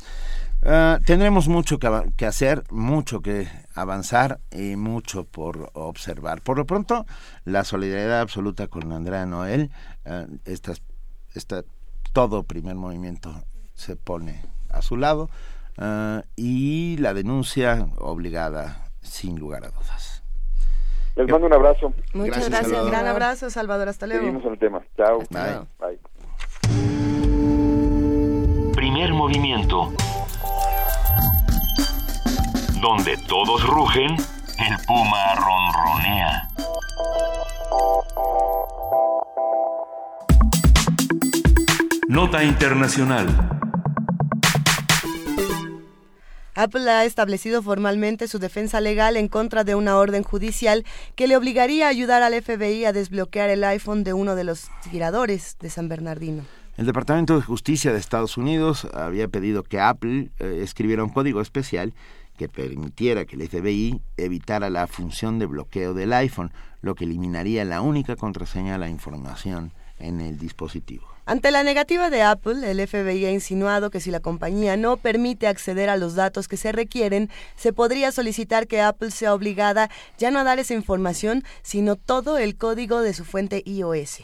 Ah, 0.65 1.01
tendremos 1.05 1.49
mucho 1.49 1.79
que, 1.81 2.25
hacer, 2.25 2.63
mucho 2.71 3.21
que 3.21 3.49
avanzar 3.75 4.39
y 4.51 4.77
mucho 4.77 5.25
por 5.25 5.71
observar. 5.75 6.41
Por 6.43 6.59
lo 6.59 6.67
pronto, 6.67 7.07
la 7.45 7.65
solidaridad 7.65 8.21
absoluta 8.21 8.69
con 8.69 8.93
Andrea 8.93 9.27
Noel, 9.27 9.71
uh, 10.05 10.39
todo 12.13 12.43
primer 12.43 12.75
movimiento 12.75 13.33
se 13.75 13.97
pone 13.97 14.43
a 14.71 14.83
su 14.83 14.97
lado 14.97 15.29
ah, 15.79 16.23
y 16.37 16.97
la 16.99 17.15
denuncia 17.15 17.87
obligada, 17.99 18.91
sin 19.01 19.39
lugar 19.39 19.65
a 19.65 19.69
dudas. 19.69 20.23
Les 21.17 21.29
mando 21.31 21.47
un 21.47 21.53
abrazo. 21.53 21.93
Muchas 22.15 22.49
gracias. 22.49 22.83
Un 22.83 22.91
gran 22.91 23.07
abrazo, 23.07 23.51
Salvador. 23.51 23.89
Hasta 23.89 24.07
luego. 24.07 24.23
Seguimos 24.23 24.47
en 24.47 24.53
el 24.53 24.59
tema. 24.59 24.83
Chao. 24.97 25.19
Bye. 25.31 25.99
Primer 28.75 29.13
movimiento 29.13 29.93
donde 32.83 33.17
todos 33.29 33.65
rugen, 33.65 34.11
el 34.11 34.77
puma 34.89 35.37
ronronea. 35.37 36.49
Nota 42.09 42.43
Internacional. 42.43 43.29
Apple 46.57 46.91
ha 46.91 47.05
establecido 47.05 47.63
formalmente 47.63 48.27
su 48.27 48.41
defensa 48.41 48.81
legal 48.81 49.17
en 49.17 49.29
contra 49.29 49.63
de 49.63 49.77
una 49.77 49.97
orden 49.97 50.25
judicial 50.25 50.85
que 51.15 51.29
le 51.29 51.37
obligaría 51.37 51.87
a 51.87 51.91
ayudar 51.91 52.25
al 52.25 52.35
FBI 52.43 52.85
a 52.85 52.93
desbloquear 52.93 53.49
el 53.51 53.63
iPhone 53.63 54.03
de 54.03 54.13
uno 54.13 54.35
de 54.35 54.43
los 54.43 54.67
tiradores 54.91 55.57
de 55.61 55.71
San 55.71 55.89
Bernardino. 55.89 56.43
El 56.77 56.87
Departamento 56.87 57.37
de 57.37 57.43
Justicia 57.43 57.93
de 57.93 57.99
Estados 57.99 58.37
Unidos 58.37 58.89
había 58.95 59.29
pedido 59.29 59.63
que 59.63 59.79
Apple 59.79 60.31
eh, 60.41 60.61
escribiera 60.63 61.05
un 61.05 61.11
código 61.11 61.41
especial 61.41 61.93
que 62.43 62.49
permitiera 62.49 63.25
que 63.25 63.37
el 63.37 63.49
FBI 63.49 64.01
evitara 64.17 64.69
la 64.69 64.89
función 64.89 65.39
de 65.39 65.47
bloqueo 65.47 65.95
del 65.95 66.13
iPhone, 66.13 66.51
lo 66.81 66.97
que 66.97 67.05
eliminaría 67.05 67.65
la 67.65 67.83
única 67.83 68.17
contraseña 68.17 68.75
a 68.75 68.79
la 68.79 68.89
información 68.89 69.73
en 70.01 70.21
el 70.21 70.39
dispositivo. 70.39 71.07
Ante 71.25 71.53
la 71.53 71.63
negativa 71.63 72.11
de 72.11 72.23
Apple, 72.23 72.69
el 72.69 72.85
FBI 72.85 73.27
ha 73.27 73.31
insinuado 73.31 73.91
que 73.91 74.01
si 74.01 74.11
la 74.11 74.19
compañía 74.19 74.77
no 74.77 74.97
permite 74.97 75.47
acceder 75.47 75.89
a 75.89 75.97
los 75.97 76.17
datos 76.17 76.49
que 76.49 76.57
se 76.57 76.73
requieren, 76.73 77.31
se 77.55 77.73
podría 77.73 78.11
solicitar 78.11 78.67
que 78.67 78.81
Apple 78.81 79.13
sea 79.13 79.35
obligada 79.35 79.89
ya 80.19 80.33
no 80.33 80.41
a 80.41 80.45
dar 80.45 80.59
esa 80.59 80.75
información, 80.75 81.45
sino 81.63 81.95
todo 81.95 82.39
el 82.39 82.57
código 82.57 83.03
de 83.03 83.15
su 83.15 83.25
fuente 83.25 83.63
iOS. 83.65 84.23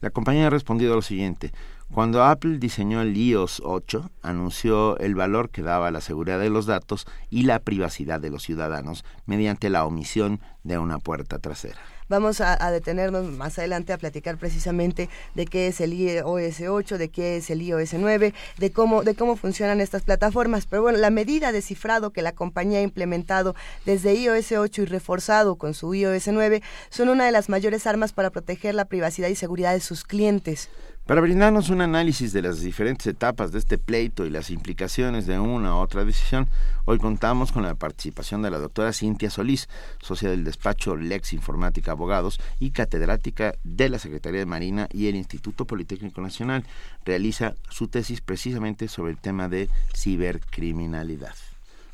La 0.00 0.10
compañía 0.10 0.48
ha 0.48 0.50
respondido 0.50 0.94
a 0.94 0.96
lo 0.96 1.02
siguiente. 1.02 1.52
Cuando 1.92 2.24
Apple 2.24 2.58
diseñó 2.58 3.00
el 3.00 3.16
iOS 3.16 3.62
8, 3.64 4.10
anunció 4.20 4.98
el 4.98 5.14
valor 5.14 5.50
que 5.50 5.62
daba 5.62 5.90
la 5.90 6.00
seguridad 6.00 6.38
de 6.38 6.50
los 6.50 6.66
datos 6.66 7.06
y 7.30 7.44
la 7.44 7.60
privacidad 7.60 8.20
de 8.20 8.28
los 8.28 8.42
ciudadanos 8.42 9.04
mediante 9.24 9.70
la 9.70 9.86
omisión 9.86 10.40
de 10.64 10.78
una 10.78 10.98
puerta 10.98 11.38
trasera. 11.38 11.78
Vamos 12.08 12.40
a, 12.40 12.64
a 12.64 12.70
detenernos 12.70 13.32
más 13.32 13.58
adelante 13.58 13.92
a 13.92 13.98
platicar 13.98 14.36
precisamente 14.36 15.08
de 15.34 15.46
qué 15.46 15.68
es 15.68 15.80
el 15.80 15.92
iOS 15.92 16.60
8, 16.60 16.98
de 16.98 17.08
qué 17.08 17.36
es 17.36 17.50
el 17.50 17.62
iOS 17.62 17.94
9, 17.94 18.34
de 18.58 18.72
cómo, 18.72 19.02
de 19.02 19.14
cómo 19.14 19.36
funcionan 19.36 19.80
estas 19.80 20.02
plataformas. 20.02 20.66
Pero 20.66 20.82
bueno, 20.82 20.98
la 20.98 21.10
medida 21.10 21.50
de 21.50 21.62
cifrado 21.62 22.10
que 22.10 22.22
la 22.22 22.32
compañía 22.32 22.80
ha 22.80 22.82
implementado 22.82 23.56
desde 23.86 24.14
iOS 24.14 24.52
8 24.52 24.82
y 24.82 24.86
reforzado 24.86 25.56
con 25.56 25.74
su 25.74 25.94
iOS 25.94 26.28
9 26.28 26.62
son 26.90 27.08
una 27.08 27.26
de 27.26 27.32
las 27.32 27.48
mayores 27.48 27.86
armas 27.86 28.12
para 28.12 28.30
proteger 28.30 28.74
la 28.74 28.84
privacidad 28.84 29.28
y 29.28 29.34
seguridad 29.34 29.72
de 29.72 29.80
sus 29.80 30.04
clientes. 30.04 30.68
Para 31.06 31.20
brindarnos 31.20 31.70
un 31.70 31.82
análisis 31.82 32.32
de 32.32 32.42
las 32.42 32.62
diferentes 32.62 33.06
etapas 33.06 33.52
de 33.52 33.60
este 33.60 33.78
pleito 33.78 34.26
y 34.26 34.30
las 34.30 34.50
implicaciones 34.50 35.24
de 35.28 35.38
una 35.38 35.76
u 35.76 35.78
otra 35.78 36.04
decisión, 36.04 36.48
hoy 36.84 36.98
contamos 36.98 37.52
con 37.52 37.62
la 37.62 37.76
participación 37.76 38.42
de 38.42 38.50
la 38.50 38.58
doctora 38.58 38.92
Cintia 38.92 39.30
Solís, 39.30 39.68
socia 40.02 40.28
del 40.28 40.42
despacho 40.42 40.96
Lex 40.96 41.32
Informática 41.32 41.92
Abogados 41.92 42.40
y 42.58 42.72
catedrática 42.72 43.54
de 43.62 43.88
la 43.88 44.00
Secretaría 44.00 44.40
de 44.40 44.46
Marina 44.46 44.88
y 44.92 45.06
el 45.06 45.14
Instituto 45.14 45.64
Politécnico 45.64 46.20
Nacional. 46.20 46.64
Realiza 47.04 47.54
su 47.68 47.86
tesis 47.86 48.20
precisamente 48.20 48.88
sobre 48.88 49.12
el 49.12 49.18
tema 49.18 49.48
de 49.48 49.68
cibercriminalidad. 49.94 51.36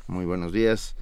Muy 0.07 0.25
buenos 0.25 0.51
días, 0.51 0.95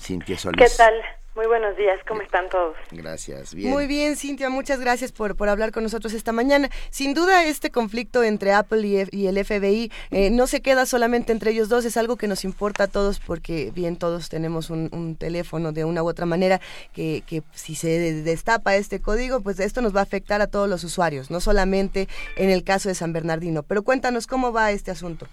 Cintia 0.00 0.38
Solís. 0.38 0.62
¿Qué 0.62 0.76
tal? 0.78 0.94
Muy 1.34 1.46
buenos 1.46 1.76
días, 1.76 1.98
¿cómo 2.06 2.22
están 2.22 2.48
todos? 2.48 2.76
Gracias, 2.92 3.56
bien. 3.56 3.68
Muy 3.70 3.88
bien, 3.88 4.14
Cintia, 4.16 4.50
muchas 4.50 4.78
gracias 4.80 5.10
por, 5.10 5.36
por 5.36 5.48
hablar 5.48 5.72
con 5.72 5.82
nosotros 5.82 6.14
esta 6.14 6.30
mañana. 6.30 6.68
Sin 6.90 7.12
duda, 7.12 7.42
este 7.44 7.70
conflicto 7.72 8.22
entre 8.22 8.52
Apple 8.52 8.86
y, 8.86 8.98
F- 8.98 9.10
y 9.16 9.26
el 9.26 9.44
FBI 9.44 9.90
eh, 10.12 10.30
no 10.30 10.46
se 10.46 10.62
queda 10.62 10.86
solamente 10.86 11.32
entre 11.32 11.50
ellos 11.50 11.68
dos, 11.68 11.84
es 11.86 11.96
algo 11.96 12.16
que 12.16 12.28
nos 12.28 12.44
importa 12.44 12.84
a 12.84 12.86
todos 12.86 13.18
porque 13.18 13.72
bien 13.74 13.96
todos 13.96 14.28
tenemos 14.28 14.70
un, 14.70 14.88
un 14.92 15.16
teléfono 15.16 15.72
de 15.72 15.84
una 15.84 16.04
u 16.04 16.08
otra 16.08 16.24
manera 16.24 16.60
que, 16.92 17.24
que 17.26 17.42
si 17.52 17.74
se 17.74 17.88
de- 17.88 18.22
destapa 18.22 18.76
este 18.76 19.02
código, 19.02 19.40
pues 19.40 19.58
esto 19.58 19.82
nos 19.82 19.94
va 19.94 20.00
a 20.00 20.04
afectar 20.04 20.40
a 20.40 20.46
todos 20.46 20.68
los 20.68 20.84
usuarios, 20.84 21.32
no 21.32 21.40
solamente 21.40 22.06
en 22.36 22.50
el 22.50 22.62
caso 22.62 22.88
de 22.88 22.94
San 22.94 23.12
Bernardino. 23.12 23.64
Pero 23.64 23.82
cuéntanos 23.82 24.28
cómo 24.28 24.52
va 24.52 24.70
este 24.70 24.92
asunto. 24.92 25.26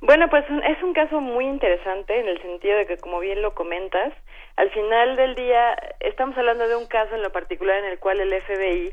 Bueno, 0.00 0.28
pues 0.28 0.44
un- 0.50 0.62
es 0.64 0.82
un 0.82 0.92
caso 0.92 1.20
muy 1.20 1.46
interesante 1.46 2.18
en 2.18 2.26
el 2.26 2.42
sentido 2.42 2.76
de 2.78 2.86
que, 2.86 2.96
como 2.98 3.20
bien 3.20 3.40
lo 3.42 3.54
comentas, 3.54 4.12
al 4.56 4.70
final 4.70 5.16
del 5.16 5.34
día 5.34 5.74
estamos 6.00 6.36
hablando 6.38 6.68
de 6.68 6.76
un 6.76 6.86
caso 6.86 7.14
en 7.14 7.22
lo 7.22 7.30
particular 7.30 7.78
en 7.78 7.86
el 7.86 7.98
cual 7.98 8.20
el 8.20 8.32
FBI, 8.42 8.92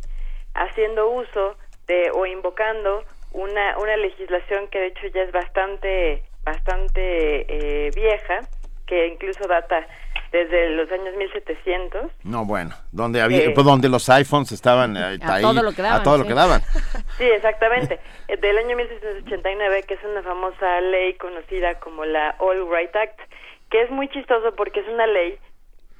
haciendo 0.55 1.09
uso 1.09 1.55
de 1.87 2.11
o 2.11 2.25
invocando 2.25 3.03
una, 3.31 3.77
una 3.77 3.95
legislación 3.97 4.67
que 4.69 4.79
de 4.79 4.87
hecho 4.87 5.07
ya 5.13 5.21
es 5.21 5.31
bastante, 5.31 6.23
bastante 6.43 7.85
eh, 7.87 7.91
vieja, 7.95 8.41
que 8.87 9.07
incluso 9.07 9.47
data 9.47 9.85
desde 10.31 10.69
los 10.69 10.89
años 10.91 11.13
1700, 11.15 12.09
No, 12.23 12.45
bueno, 12.45 12.73
donde 12.93 13.21
había, 13.21 13.43
Eh, 13.43 13.49
pues, 13.53 13.65
donde 13.65 13.89
los 13.89 14.09
iPhones 14.09 14.51
estaban 14.53 14.95
eh, 14.95 15.19
A 15.21 15.33
ahí, 15.35 15.41
todo 15.41 15.61
lo 15.61 15.73
que 15.73 15.81
daban, 15.81 15.99
a 15.99 16.03
todo 16.03 16.17
lo 16.17 16.23
sí. 16.23 16.29
que 16.29 16.35
daban. 16.35 16.61
Sí, 17.17 17.25
exactamente. 17.25 17.99
Eh, 18.29 18.37
Del 18.37 18.57
año 18.57 18.75
1689, 18.77 19.83
que 19.83 19.93
es 19.95 20.03
una 20.05 20.23
famosa 20.23 20.79
ley 20.81 21.13
conocida 21.15 21.75
como 21.79 22.05
la 22.05 22.35
All 22.39 22.65
Right 22.71 22.95
Act, 22.95 23.19
que 23.69 23.81
es 23.81 23.91
muy 23.91 24.07
chistoso 24.09 24.55
porque 24.55 24.79
es 24.79 24.87
una 24.87 25.05
ley 25.05 25.37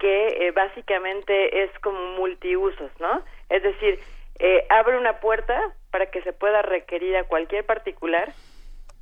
que 0.01 0.47
eh, 0.47 0.51
básicamente 0.51 1.63
es 1.63 1.69
como 1.79 1.99
multiusos, 2.17 2.91
¿no? 2.99 3.23
Es 3.49 3.61
decir, 3.61 3.99
eh, 4.39 4.65
abre 4.69 4.97
una 4.97 5.19
puerta 5.19 5.61
para 5.91 6.07
que 6.07 6.23
se 6.23 6.33
pueda 6.33 6.63
requerir 6.63 7.15
a 7.17 7.25
cualquier 7.25 7.63
particular, 7.65 8.33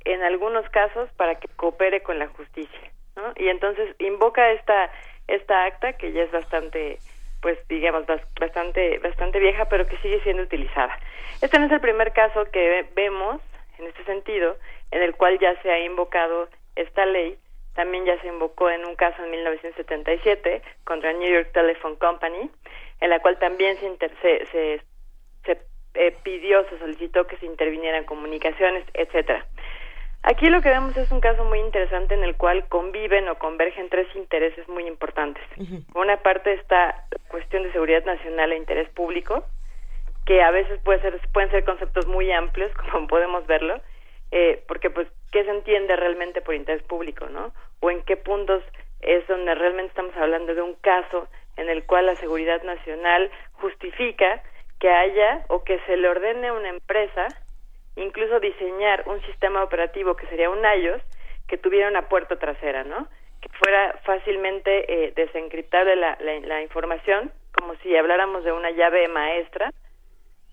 en 0.04 0.22
algunos 0.22 0.68
casos, 0.68 1.08
para 1.16 1.36
que 1.36 1.48
coopere 1.56 2.02
con 2.02 2.18
la 2.18 2.28
justicia, 2.28 2.92
¿no? 3.16 3.32
Y 3.36 3.48
entonces 3.48 3.94
invoca 3.98 4.50
esta 4.52 4.90
esta 5.26 5.64
acta 5.64 5.92
que 5.94 6.12
ya 6.12 6.22
es 6.24 6.30
bastante 6.32 6.98
pues 7.40 7.56
digamos 7.68 8.04
bas- 8.06 8.26
bastante 8.38 8.98
bastante 8.98 9.38
vieja 9.38 9.64
pero 9.70 9.86
que 9.86 9.96
sigue 9.98 10.20
siendo 10.24 10.42
utilizada 10.42 10.92
este 11.40 11.56
no 11.58 11.66
es 11.66 11.72
el 11.72 11.80
primer 11.80 12.12
caso 12.12 12.44
que 12.50 12.58
ve- 12.68 12.88
vemos 12.96 13.40
en 13.78 13.86
este 13.86 14.02
sentido 14.04 14.56
en 14.90 15.02
el 15.02 15.14
cual 15.14 15.38
ya 15.38 15.54
se 15.62 15.70
ha 15.70 15.78
invocado 15.78 16.48
esta 16.74 17.06
ley 17.06 17.38
también 17.80 18.04
ya 18.04 18.20
se 18.20 18.28
invocó 18.28 18.68
en 18.68 18.84
un 18.84 18.94
caso 18.94 19.24
en 19.24 19.30
1977 19.30 20.60
contra 20.84 21.14
New 21.14 21.32
York 21.32 21.48
Telephone 21.54 21.96
Company 21.96 22.50
en 23.00 23.08
la 23.10 23.20
cual 23.20 23.38
también 23.38 23.76
se 23.78 23.86
inter- 23.86 24.12
se, 24.20 24.44
se, 24.52 24.82
se, 25.46 25.52
eh, 25.94 26.14
pidió 26.22 26.62
se 26.68 26.78
solicitó 26.78 27.26
que 27.26 27.38
se 27.38 27.46
intervinieran 27.46 28.04
comunicaciones 28.04 28.84
etcétera 28.92 29.46
Aquí 30.22 30.50
lo 30.50 30.60
que 30.60 30.68
vemos 30.68 30.94
es 30.98 31.10
un 31.10 31.20
caso 31.22 31.42
muy 31.46 31.60
interesante 31.60 32.12
en 32.12 32.22
el 32.24 32.36
cual 32.36 32.68
conviven 32.68 33.26
o 33.30 33.38
convergen 33.38 33.88
tres 33.88 34.06
intereses 34.14 34.68
muy 34.68 34.86
importantes. 34.86 35.42
Por 35.94 36.02
una 36.04 36.18
parte 36.18 36.52
está 36.52 37.06
la 37.10 37.18
cuestión 37.28 37.62
de 37.62 37.72
seguridad 37.72 38.04
nacional 38.04 38.52
e 38.52 38.56
interés 38.58 38.90
público, 38.90 39.46
que 40.26 40.42
a 40.42 40.50
veces 40.50 40.78
puede 40.84 41.00
ser, 41.00 41.18
pueden 41.32 41.50
ser 41.50 41.64
conceptos 41.64 42.06
muy 42.06 42.30
amplios, 42.32 42.70
como 42.92 43.06
podemos 43.06 43.46
verlo, 43.46 43.80
eh, 44.32 44.62
porque 44.68 44.90
pues, 44.90 45.08
¿qué 45.32 45.44
se 45.44 45.50
entiende 45.50 45.96
realmente 45.96 46.40
por 46.40 46.54
interés 46.54 46.82
público, 46.84 47.28
no? 47.28 47.52
O 47.80 47.90
en 47.90 48.02
qué 48.02 48.16
puntos 48.16 48.62
es 49.00 49.26
donde 49.26 49.54
realmente 49.54 49.90
estamos 49.90 50.16
hablando 50.16 50.54
de 50.54 50.62
un 50.62 50.74
caso 50.74 51.28
en 51.56 51.68
el 51.68 51.84
cual 51.84 52.06
la 52.06 52.16
seguridad 52.16 52.62
nacional 52.62 53.30
justifica 53.52 54.42
que 54.78 54.90
haya 54.90 55.44
o 55.48 55.64
que 55.64 55.78
se 55.80 55.96
le 55.96 56.08
ordene 56.08 56.48
a 56.48 56.52
una 56.52 56.68
empresa 56.68 57.28
incluso 57.96 58.40
diseñar 58.40 59.04
un 59.06 59.20
sistema 59.22 59.62
operativo 59.62 60.16
que 60.16 60.26
sería 60.26 60.50
un 60.50 60.64
iOS 60.64 61.02
que 61.48 61.58
tuviera 61.58 61.88
una 61.88 62.08
puerta 62.08 62.38
trasera, 62.38 62.84
¿no? 62.84 63.08
Que 63.40 63.48
fuera 63.58 63.98
fácilmente 64.04 64.84
eh, 64.92 65.12
desencriptable 65.16 65.96
la, 65.96 66.16
la, 66.20 66.40
la 66.40 66.62
información, 66.62 67.32
como 67.52 67.74
si 67.76 67.96
habláramos 67.96 68.44
de 68.44 68.52
una 68.52 68.70
llave 68.70 69.08
maestra, 69.08 69.72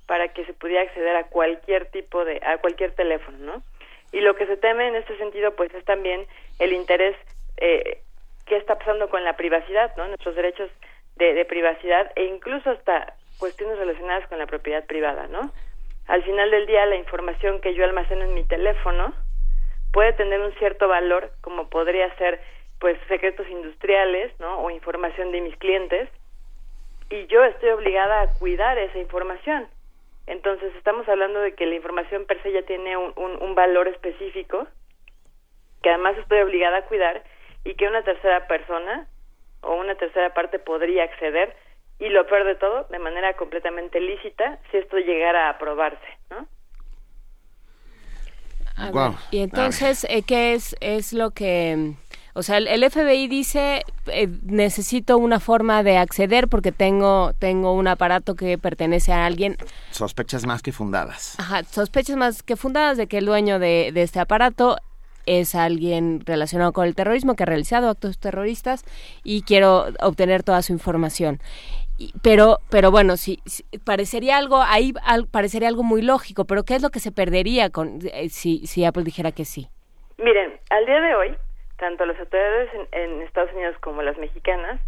para 0.07 0.29
que 0.29 0.45
se 0.45 0.53
pudiera 0.53 0.81
acceder 0.81 1.15
a 1.15 1.25
cualquier 1.25 1.85
tipo 1.91 2.25
de, 2.25 2.41
a 2.43 2.57
cualquier 2.57 2.93
teléfono, 2.93 3.37
¿no? 3.39 3.63
Y 4.11 4.21
lo 4.21 4.35
que 4.35 4.47
se 4.47 4.57
teme 4.57 4.87
en 4.87 4.95
este 4.95 5.17
sentido, 5.17 5.55
pues, 5.55 5.73
es 5.73 5.83
también 5.85 6.25
el 6.59 6.73
interés 6.73 7.15
eh, 7.57 8.01
que 8.45 8.55
está 8.57 8.77
pasando 8.77 9.09
con 9.09 9.23
la 9.23 9.35
privacidad, 9.35 9.95
¿no? 9.97 10.07
Nuestros 10.07 10.35
derechos 10.35 10.71
de, 11.17 11.33
de 11.33 11.45
privacidad 11.45 12.11
e 12.15 12.23
incluso 12.23 12.69
hasta 12.69 13.13
cuestiones 13.37 13.77
relacionadas 13.77 14.27
con 14.27 14.39
la 14.39 14.47
propiedad 14.47 14.85
privada, 14.85 15.27
¿no? 15.27 15.51
al 16.07 16.23
final 16.23 16.49
del 16.51 16.65
día 16.65 16.85
la 16.85 16.95
información 16.95 17.59
que 17.59 17.73
yo 17.73 17.83
almaceno 17.83 18.23
en 18.23 18.33
mi 18.33 18.43
teléfono 18.45 19.13
puede 19.91 20.13
tener 20.13 20.39
un 20.41 20.53
cierto 20.55 20.87
valor 20.87 21.31
como 21.41 21.69
podría 21.69 22.13
ser 22.15 22.41
pues 22.79 22.97
secretos 23.07 23.47
industriales 23.49 24.31
no 24.39 24.59
o 24.59 24.69
información 24.69 25.31
de 25.31 25.41
mis 25.41 25.55
clientes 25.57 26.09
y 27.09 27.25
yo 27.27 27.43
estoy 27.43 27.69
obligada 27.69 28.21
a 28.21 28.33
cuidar 28.33 28.77
esa 28.77 28.99
información 28.99 29.67
entonces 30.27 30.73
estamos 30.75 31.07
hablando 31.09 31.39
de 31.39 31.55
que 31.55 31.65
la 31.65 31.75
información 31.75 32.25
per 32.25 32.41
se 32.43 32.51
ya 32.51 32.61
tiene 32.63 32.97
un, 32.97 33.13
un, 33.15 33.41
un 33.41 33.55
valor 33.55 33.87
específico 33.87 34.67
que 35.81 35.89
además 35.89 36.17
estoy 36.17 36.41
obligada 36.41 36.77
a 36.77 36.85
cuidar 36.85 37.23
y 37.63 37.75
que 37.75 37.87
una 37.87 38.03
tercera 38.03 38.47
persona 38.47 39.07
o 39.61 39.75
una 39.75 39.95
tercera 39.95 40.33
parte 40.33 40.59
podría 40.59 41.03
acceder 41.03 41.55
y 41.99 42.09
lo 42.09 42.27
peor 42.27 42.45
de 42.45 42.55
todo, 42.55 42.83
de 42.89 42.99
manera 42.99 43.33
completamente 43.35 43.99
lícita, 43.99 44.59
si 44.69 44.77
esto 44.77 44.97
llegara 44.97 45.47
a 45.47 45.51
aprobarse, 45.51 46.05
¿no? 46.29 46.47
A 48.75 48.91
ver, 48.91 49.17
y 49.31 49.39
entonces, 49.39 50.05
eh, 50.07 50.21
¿qué 50.21 50.53
es, 50.53 50.75
es 50.81 51.11
lo 51.11 51.31
que... 51.31 51.93
O 52.37 52.43
sea, 52.43 52.57
el, 52.57 52.67
el 52.67 52.83
FBI 52.89 53.27
dice, 53.27 53.83
eh, 54.07 54.27
necesito 54.43 55.17
una 55.17 55.39
forma 55.39 55.81
de 55.83 55.97
acceder 55.97 56.47
porque 56.47 56.71
tengo, 56.71 57.33
tengo 57.39 57.73
un 57.73 57.87
aparato 57.87 58.35
que 58.35 58.57
pertenece 58.57 59.11
a 59.11 59.25
alguien. 59.25 59.57
Sospechas 59.91 60.45
más 60.45 60.61
que 60.61 60.71
fundadas. 60.71 61.35
Ajá, 61.39 61.63
sospechas 61.63 62.15
más 62.15 62.43
que 62.43 62.55
fundadas 62.55 62.97
de 62.97 63.07
que 63.07 63.17
el 63.17 63.25
dueño 63.25 63.57
de, 63.59 63.91
de 63.93 64.03
este 64.03 64.19
aparato 64.19 64.77
es 65.25 65.55
alguien 65.55 66.21
relacionado 66.25 66.71
con 66.73 66.85
el 66.85 66.95
terrorismo 66.95 67.35
que 67.35 67.43
ha 67.43 67.47
realizado 67.47 67.89
actos 67.89 68.17
terroristas 68.19 68.85
y 69.23 69.41
quiero 69.41 69.87
obtener 69.99 70.43
toda 70.43 70.61
su 70.61 70.71
información. 70.73 71.41
Y- 71.97 72.13
pero 72.21 72.59
pero 72.69 72.91
bueno 72.91 73.17
sí, 73.17 73.39
sí, 73.47 73.63
parecería 73.83 74.37
algo 74.37 74.61
ahí 74.61 74.93
al- 75.03 75.25
parecería 75.27 75.67
algo 75.67 75.81
muy 75.81 76.03
lógico 76.03 76.45
pero 76.45 76.63
qué 76.63 76.75
es 76.75 76.83
lo 76.83 76.91
que 76.91 76.99
se 76.99 77.11
perdería 77.11 77.71
con 77.71 77.97
eh, 78.13 78.29
si 78.29 78.67
si 78.67 78.85
Apple 78.85 79.03
dijera 79.03 79.31
que 79.31 79.45
sí 79.45 79.67
Miren, 80.19 80.59
al 80.69 80.85
día 80.85 80.99
de 81.01 81.15
hoy, 81.15 81.35
tanto 81.77 82.05
las 82.05 82.19
autoridades 82.19 82.69
en, 82.73 82.87
en 82.91 83.21
Estados 83.21 83.51
Unidos 83.53 83.75
como 83.79 84.01
las 84.01 84.17
mexicanas 84.17 84.79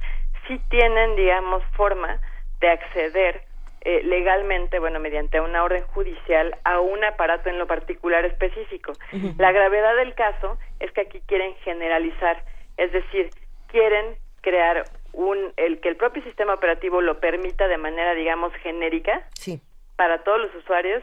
sí 0.47 0.59
tienen, 0.69 1.15
digamos, 1.15 1.63
forma 1.75 2.19
de 2.59 2.69
acceder 2.69 3.41
eh, 3.81 4.01
legalmente, 4.03 4.79
bueno, 4.79 4.99
mediante 4.99 5.39
una 5.39 5.63
orden 5.63 5.83
judicial 5.87 6.55
a 6.65 6.79
un 6.81 7.03
aparato 7.05 7.49
en 7.49 7.57
lo 7.57 7.65
particular 7.67 8.25
específico. 8.25 8.91
La 9.37 9.51
gravedad 9.53 9.95
del 9.95 10.13
caso 10.15 10.57
es 10.79 10.91
que 10.91 11.01
aquí 11.01 11.21
quieren 11.27 11.55
generalizar, 11.63 12.43
es 12.77 12.91
decir, 12.91 13.29
quieren 13.67 14.17
crear 14.41 14.83
un 15.13 15.53
el 15.57 15.79
que 15.79 15.89
el 15.89 15.95
propio 15.95 16.21
sistema 16.23 16.53
operativo 16.55 17.01
lo 17.01 17.19
permita 17.19 17.67
de 17.67 17.77
manera, 17.77 18.13
digamos, 18.15 18.51
genérica 18.55 19.21
Sí. 19.33 19.61
para 19.95 20.23
todos 20.23 20.39
los 20.41 20.53
usuarios 20.55 21.01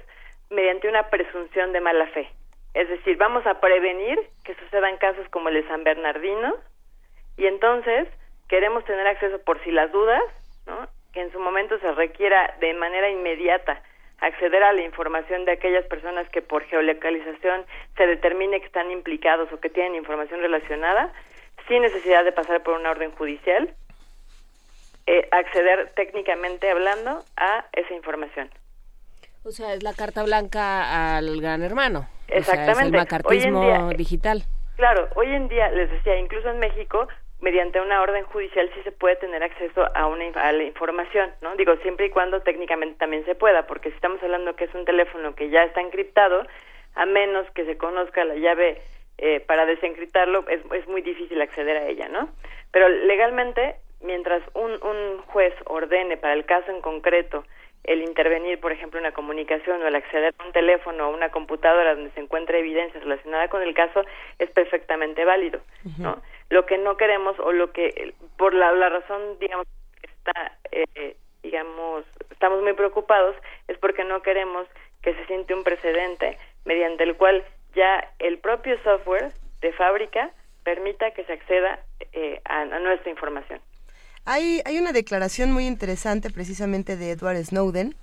mediante 0.51 0.89
una 0.89 1.09
presunción 1.09 1.73
de 1.73 1.81
mala 1.81 2.07
fe. 2.09 2.29
Es 2.77 2.90
decir, 2.90 3.16
vamos 3.16 3.47
a 3.47 3.59
prevenir 3.59 4.20
que 4.44 4.55
sucedan 4.57 4.98
casos 4.98 5.27
como 5.31 5.48
el 5.48 5.55
de 5.55 5.66
San 5.66 5.82
Bernardino 5.82 6.57
y 7.39 7.47
entonces 7.47 8.07
queremos 8.51 8.85
tener 8.85 9.07
acceso 9.07 9.39
por 9.44 9.65
si 9.65 9.70
las 9.70 9.90
dudas, 9.93 10.23
¿no? 10.66 10.86
que 11.15 11.23
en 11.23 11.32
su 11.32 11.40
momento 11.40 11.78
se 11.78 11.90
requiera 11.93 12.55
de 12.61 12.74
manera 12.74 13.09
inmediata 13.09 13.82
acceder 14.20 14.62
a 14.62 14.74
la 14.74 14.82
información 14.82 15.47
de 15.47 15.53
aquellas 15.53 15.86
personas 15.86 16.28
que 16.28 16.43
por 16.43 16.65
geolocalización 16.65 17.65
se 17.97 18.07
determine 18.07 18.61
que 18.61 18.66
están 18.66 18.90
implicados 18.90 19.51
o 19.55 19.59
que 19.59 19.70
tienen 19.70 19.94
información 19.94 20.40
relacionada, 20.40 21.15
sin 21.69 21.81
necesidad 21.81 22.27
de 22.27 22.32
pasar 22.32 22.62
por 22.62 22.78
una 22.78 22.90
orden 22.90 23.11
judicial, 23.12 23.74
eh, 25.07 25.27
acceder 25.31 25.94
técnicamente 25.94 26.70
hablando 26.70 27.24
a 27.39 27.65
esa 27.73 27.94
información. 27.94 28.51
O 29.47 29.52
sea, 29.52 29.74
es 29.74 29.82
la 29.85 29.93
carta 29.94 30.24
blanca 30.24 31.16
al 31.16 31.40
gran 31.40 31.62
hermano. 31.62 32.09
Exactamente. 32.27 32.73
O 32.73 32.74
sea, 32.74 32.82
es 32.82 32.86
el 32.89 32.93
macartismo 32.98 33.62
día- 33.62 33.89
digital. 33.97 34.43
Claro, 34.77 35.09
hoy 35.14 35.32
en 35.32 35.48
día, 35.48 35.70
les 35.70 35.89
decía, 35.90 36.18
incluso 36.18 36.51
en 36.51 36.59
México, 36.59 37.06
mediante 37.40 37.81
una 37.81 38.02
orden 38.02 38.24
judicial 38.24 38.68
sí 38.74 38.81
se 38.82 38.90
puede 38.90 39.14
tener 39.16 39.43
acceso 39.44 39.86
a 39.94 40.06
una 40.09 40.24
a 40.35 40.51
la 40.52 40.64
información, 40.64 41.31
¿no? 41.43 41.55
Digo, 41.55 41.77
siempre 41.77 42.06
y 42.06 42.10
cuando 42.10 42.40
técnicamente 42.40 42.98
también 42.98 43.24
se 43.24 43.36
pueda, 43.36 43.66
porque 43.68 43.90
si 43.90 43.94
estamos 43.94 44.20
hablando 44.23 44.56
que 44.56 44.64
es 44.64 44.74
un 44.74 44.85
teléfono 44.85 45.35
que 45.36 45.48
ya 45.48 45.62
está 45.62 45.81
encriptado, 45.81 46.44
a 46.97 47.06
menos 47.06 47.48
que 47.52 47.64
se 47.66 47.77
conozca 47.77 48.24
la 48.24 48.35
llave 48.35 48.82
eh, 49.18 49.40
para 49.40 49.64
desencriptarlo, 49.64 50.44
es, 50.48 50.60
es 50.73 50.89
muy 50.89 51.02
difícil 51.02 51.40
acceder 51.40 51.77
a 51.77 51.86
ella, 51.86 52.09
¿no? 52.09 52.28
Pero 52.73 52.89
legalmente, 52.89 53.77
mientras 54.01 54.43
un, 54.55 54.73
un 54.82 55.23
juez 55.28 55.55
ordene 55.66 56.16
para 56.16 56.35
el 56.35 56.44
caso 56.47 56.70
en 56.73 56.81
concreto 56.81 57.44
el 57.87 58.03
intervenir, 58.03 58.61
por 58.61 58.73
ejemplo, 58.73 58.99
en 58.99 59.07
una 59.07 59.15
comunicación 59.15 59.81
o 59.83 59.87
el 59.87 59.95
acceder 59.95 60.35
a 60.39 60.45
un 60.45 60.53
teléfono 60.53 61.09
o 61.09 61.15
una 61.15 61.31
computadora 61.31 61.95
donde 61.95 62.11
se 62.11 62.21
encuentre 62.21 62.59
evidencia 62.59 63.01
relacionada 63.01 63.49
con 63.49 63.63
el 63.63 63.75
caso, 63.75 64.05
es 64.39 64.51
perfectamente 64.51 65.25
válido, 65.25 65.61
¿no? 65.99 66.21
Lo 66.51 66.67
que 66.67 66.79
no 66.79 66.97
queremos 66.97 67.39
o 67.39 67.53
lo 67.53 67.73
que, 67.73 68.15
por 68.37 68.55
la, 68.55 68.73
la 68.73 68.89
razón, 68.89 69.39
digamos, 69.39 69.67
que 70.01 70.07
está, 70.09 70.53
eh, 70.73 71.17
digamos, 71.43 72.05
estamos 72.31 72.63
muy 72.63 72.73
preocupados, 72.73 73.37
es 73.69 73.79
porque 73.79 74.05
no 74.05 74.21
queremos 74.21 74.67
que 75.03 75.15
se 75.15 75.27
siente 75.27 75.55
un 75.55 75.63
precedente 75.63 76.39
mediante 76.65 77.05
el 77.05 77.17
cual 77.17 77.45
ya 77.75 78.11
el 78.19 78.39
propio 78.39 78.77
software 78.83 79.33
de 79.61 79.73
fábrica 79.73 80.31
permita 80.65 81.13
que 81.13 81.25
se 81.25 81.35
acceda 81.35 81.79
eh, 82.13 82.41
a, 82.45 82.63
a 82.63 82.79
nuestra 82.81 83.11
información. 83.11 83.61
Hay, 84.28 84.61
hay 84.65 84.78
una 84.78 84.93
declaración 84.93 85.53
muy 85.53 85.69
interesante 85.69 86.31
precisamente 86.31 86.97
de 86.97 87.12
Edward 87.12 87.44
Snowden, 87.44 87.94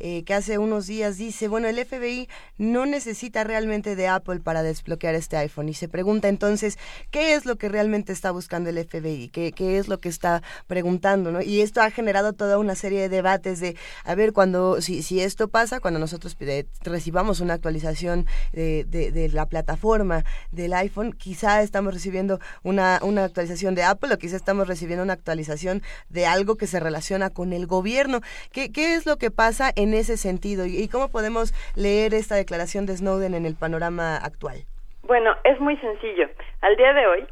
eh, 0.00 0.22
que 0.24 0.34
hace 0.34 0.58
unos 0.58 0.86
días 0.86 1.16
dice, 1.18 1.48
bueno, 1.48 1.68
el 1.68 1.84
FBI 1.84 2.28
no 2.58 2.86
necesita 2.86 3.44
realmente 3.44 3.96
de 3.96 4.08
Apple 4.08 4.40
para 4.40 4.62
desbloquear 4.62 5.14
este 5.14 5.36
iPhone. 5.36 5.68
Y 5.68 5.74
se 5.74 5.88
pregunta 5.88 6.28
entonces, 6.28 6.78
¿qué 7.10 7.34
es 7.34 7.46
lo 7.46 7.56
que 7.56 7.68
realmente 7.68 8.12
está 8.12 8.30
buscando 8.30 8.70
el 8.70 8.78
FBI? 8.78 9.28
¿Qué, 9.28 9.52
qué 9.52 9.78
es 9.78 9.88
lo 9.88 9.98
que 9.98 10.08
está 10.08 10.42
preguntando? 10.66 11.32
¿no? 11.32 11.42
Y 11.42 11.60
esto 11.60 11.80
ha 11.82 11.90
generado 11.90 12.32
toda 12.32 12.58
una 12.58 12.74
serie 12.74 13.00
de 13.00 13.08
debates 13.08 13.60
de, 13.60 13.76
a 14.04 14.14
ver, 14.14 14.32
cuando, 14.32 14.80
si, 14.80 15.02
si 15.02 15.20
esto 15.20 15.48
pasa, 15.48 15.80
cuando 15.80 16.00
nosotros 16.00 16.36
recibamos 16.82 17.40
una 17.40 17.54
actualización 17.54 18.26
de, 18.52 18.84
de- 18.84 19.12
de 19.12 19.28
la 19.30 19.46
plataforma 19.46 20.24
del 20.52 20.72
iPhone, 20.74 21.12
quizá 21.12 21.62
estamos 21.62 21.94
recibiendo 21.94 22.40
una, 22.62 22.98
una 23.02 23.24
actualización 23.24 23.74
de 23.74 23.82
Apple 23.82 24.12
o 24.12 24.18
quizá 24.18 24.36
estamos 24.36 24.66
recibiendo 24.68 25.02
una 25.04 25.12
actualización 25.14 25.82
de 26.08 26.26
algo 26.26 26.56
que 26.56 26.66
se 26.66 26.80
relaciona 26.80 27.30
con 27.30 27.52
el 27.52 27.66
gobierno. 27.66 28.20
¿Qué, 28.52 28.70
qué 28.72 28.94
es 28.94 29.06
lo 29.06 29.16
que 29.18 29.30
pasa 29.30 29.72
en 29.76 29.85
ese 29.94 30.16
sentido 30.16 30.66
y, 30.66 30.88
cómo 30.88 31.10
podemos 31.10 31.52
leer 31.74 32.14
esta 32.14 32.34
declaración 32.34 32.86
de 32.86 32.96
Snowden 32.96 33.34
en 33.34 33.46
el 33.46 33.54
panorama 33.54 34.16
actual? 34.16 34.64
Bueno, 35.02 35.34
es 35.44 35.60
muy 35.60 35.76
sencillo. 35.78 36.28
Al 36.62 36.76
día 36.76 36.92
de 36.92 37.06
hoy, 37.06 37.26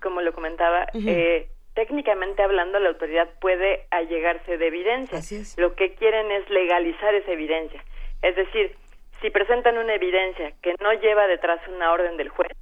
como 0.00 0.20
lo 0.20 0.32
comentaba, 0.32 0.86
eh, 0.94 1.48
técnicamente 1.74 2.42
hablando, 2.42 2.78
la 2.78 2.90
autoridad 2.90 3.28
puede 3.40 3.86
allegarse 3.90 4.58
de 4.58 4.66
evidencia. 4.66 5.20
Lo 5.56 5.74
que 5.74 5.94
quieren 5.94 6.30
es 6.30 6.48
legalizar 6.50 7.14
esa 7.14 7.32
evidencia. 7.32 7.82
Es 8.22 8.36
decir, 8.36 8.76
si 9.20 9.30
presentan 9.30 9.78
una 9.78 9.94
evidencia 9.94 10.52
que 10.62 10.74
no 10.80 10.92
lleva 10.94 11.26
detrás 11.26 11.60
una 11.68 11.92
orden 11.92 12.16
del 12.16 12.28
juez, 12.28 12.52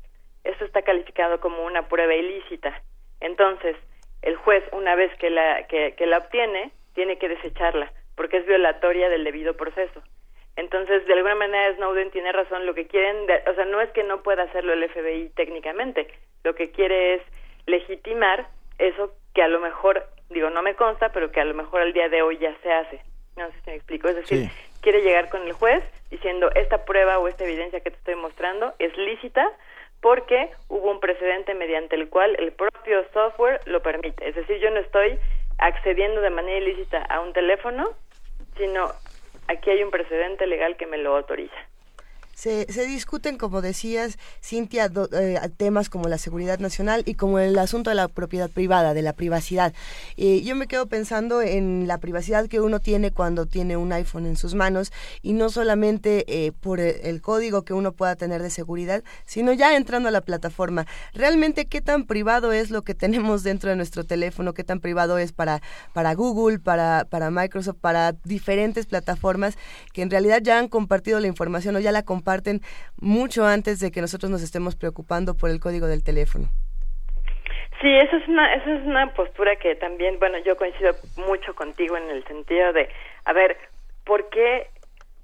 eso 0.45 0.65
está 0.65 0.83
calificado 0.83 1.41
como 1.41 1.65
una 1.65 1.89
prueba 1.89 2.15
ilícita. 2.15 2.83
Entonces, 3.21 3.77
el 4.23 4.37
juez, 4.37 4.63
una 4.73 4.95
vez 4.95 5.11
que 5.19 5.31
la, 5.31 5.67
que, 5.67 5.95
que 5.97 6.07
la 6.07 6.19
obtiene, 6.19 6.73
tiene 6.95 7.19
que 7.19 7.29
desecharla, 7.29 7.93
porque 8.21 8.37
es 8.37 8.45
violatoria 8.47 9.09
del 9.09 9.25
debido 9.25 9.55
proceso. 9.57 10.03
Entonces, 10.55 11.07
de 11.07 11.15
alguna 11.15 11.37
manera, 11.37 11.75
Snowden 11.77 12.11
tiene 12.11 12.31
razón. 12.33 12.67
Lo 12.67 12.75
que 12.75 12.87
quieren, 12.87 13.25
de- 13.25 13.43
o 13.51 13.55
sea, 13.55 13.65
no 13.65 13.81
es 13.81 13.89
que 13.93 14.05
no 14.05 14.23
pueda 14.23 14.43
hacerlo 14.43 14.75
el 14.75 14.85
FBI 14.91 15.31
técnicamente. 15.31 16.07
Lo 16.45 16.55
que 16.55 16.71
quiere 16.71 17.15
es 17.15 17.23
legitimar 17.65 18.47
eso 18.79 19.15
que 19.35 19.43
a 19.43 19.49
lo 19.49 19.59
mejor, 19.61 20.05
digo, 20.29 20.51
no 20.51 20.61
me 20.61 20.75
consta, 20.75 21.13
pero 21.13 21.33
que 21.33 21.41
a 21.41 21.47
lo 21.47 21.55
mejor 21.55 21.81
al 21.81 21.95
día 21.95 22.11
de 22.11 22.21
hoy 22.21 22.37
ya 22.37 22.55
se 22.63 22.71
hace. 22.71 23.01
No 23.39 23.47
sé 23.53 23.55
si 23.65 23.71
me 23.71 23.77
explico. 23.77 24.09
Es 24.11 24.17
decir, 24.17 24.51
quiere 24.83 25.01
llegar 25.01 25.31
con 25.31 25.41
el 25.47 25.55
juez 25.55 25.83
diciendo 26.11 26.51
esta 26.55 26.85
prueba 26.85 27.19
o 27.21 27.27
esta 27.27 27.45
evidencia 27.45 27.81
que 27.81 27.91
te 27.91 27.97
estoy 27.97 28.17
mostrando 28.17 28.75
es 28.79 28.95
lícita 28.99 29.51
porque 30.03 30.51
hubo 30.69 30.91
un 30.91 31.01
precedente 31.01 31.55
mediante 31.55 31.97
el 31.97 32.11
cual 32.11 32.37
el 32.39 32.53
propio 32.53 33.03
software 33.15 33.61
lo 33.65 33.81
permite. 33.81 34.29
Es 34.29 34.35
decir, 34.35 34.59
yo 34.59 34.69
no 34.71 34.81
estoy 34.81 35.19
accediendo 35.57 36.21
de 36.21 36.29
manera 36.31 36.59
ilícita 36.59 37.03
a 37.03 37.21
un 37.21 37.33
teléfono, 37.33 37.91
sino 38.57 38.93
aquí 39.49 39.71
hay 39.71 39.83
un 39.83 39.91
precedente 39.91 40.47
legal 40.47 40.77
que 40.77 40.87
me 40.87 40.99
lo 40.99 41.17
autoriza. 41.17 41.70
Se, 42.41 42.65
discuten, 42.87 43.37
como 43.37 43.61
decías, 43.61 44.17
Cintia, 44.43 44.89
do- 44.89 45.11
eh, 45.13 45.39
temas 45.59 45.91
como 45.91 46.09
la 46.09 46.17
seguridad 46.17 46.59
nacional 46.59 47.03
y 47.05 47.13
como 47.13 47.39
el 47.39 47.59
asunto 47.59 47.91
de 47.91 47.97
la 47.97 48.09
propiedad 48.09 48.49
privada, 48.49 48.95
de 48.95 49.03
la 49.03 49.13
privacidad. 49.13 49.75
Eh, 50.17 50.41
yo 50.41 50.57
me 50.57 50.67
quedo 50.67 50.87
pensando 50.87 51.43
en 51.43 51.87
la 51.87 51.99
privacidad 51.99 52.47
que 52.49 52.61
uno 52.63 52.81
tiene 52.81 53.11
cuando 53.11 53.45
tiene 53.45 53.77
un 53.77 53.93
iPhone 53.93 54.25
en 54.25 54.39
sus 54.39 54.55
manos 54.55 54.91
y 55.21 55.35
no 55.35 55.51
solamente 55.51 56.25
eh, 56.29 56.53
por 56.53 56.81
el, 56.81 56.97
el 57.03 57.21
código 57.21 57.61
que 57.67 57.75
uno 57.75 57.93
pueda 57.93 58.17
tener 58.17 58.41
de 58.43 58.49
seguridad, 58.49 59.05
sino 59.27 59.53
ya 59.53 59.77
entrando 59.77 60.09
a 60.09 60.13
la 60.13 60.23
plataforma. 60.23 60.87
Realmente, 61.13 61.67
¿qué 61.67 61.83
tan 61.83 62.07
privado 62.07 62.53
es 62.53 62.71
lo 62.71 62.81
que 62.81 62.95
tenemos 63.05 63.43
dentro 63.43 63.69
de 63.69 63.77
nuestro 63.77 64.05
teléfono? 64.05 64.55
¿Qué 64.55 64.65
tan 64.65 64.81
privado 64.81 65.19
es 65.19 65.33
para, 65.33 65.61
para 65.93 66.15
Google, 66.15 66.59
para, 66.59 67.05
para 67.05 67.31
Microsoft, 67.31 67.77
para 67.83 68.13
diferentes 68.25 68.87
plataformas 68.87 69.59
que 69.93 70.01
en 70.01 70.11
realidad 70.11 70.41
ya 70.43 70.59
han 70.59 70.69
compartido 70.69 71.21
la 71.21 71.27
información 71.27 71.77
o 71.77 71.81
ya 71.81 71.93
la 71.93 72.03
comparten 72.03 72.30
mucho 72.97 73.47
antes 73.47 73.81
de 73.81 73.91
que 73.91 74.01
nosotros 74.01 74.31
nos 74.31 74.43
estemos 74.43 74.77
preocupando 74.77 75.35
por 75.37 75.51
el 75.51 75.61
código 75.61 75.87
del 75.87 76.03
teléfono? 76.05 76.49
Sí, 77.81 77.89
esa 77.97 78.17
es 78.17 78.29
una, 78.29 78.55
esa 78.55 78.75
es 78.75 78.83
una 78.85 79.15
postura 79.15 79.57
que 79.57 79.75
también, 79.75 80.19
bueno, 80.19 80.37
yo 80.39 80.57
coincido 80.57 80.93
mucho 81.17 81.55
contigo 81.55 81.97
en 81.97 82.11
el 82.11 82.23
sentido 82.25 82.75
de, 82.75 82.91
a 83.25 83.33
ver, 83.33 83.57
¿por 84.05 84.29
qué, 84.29 84.69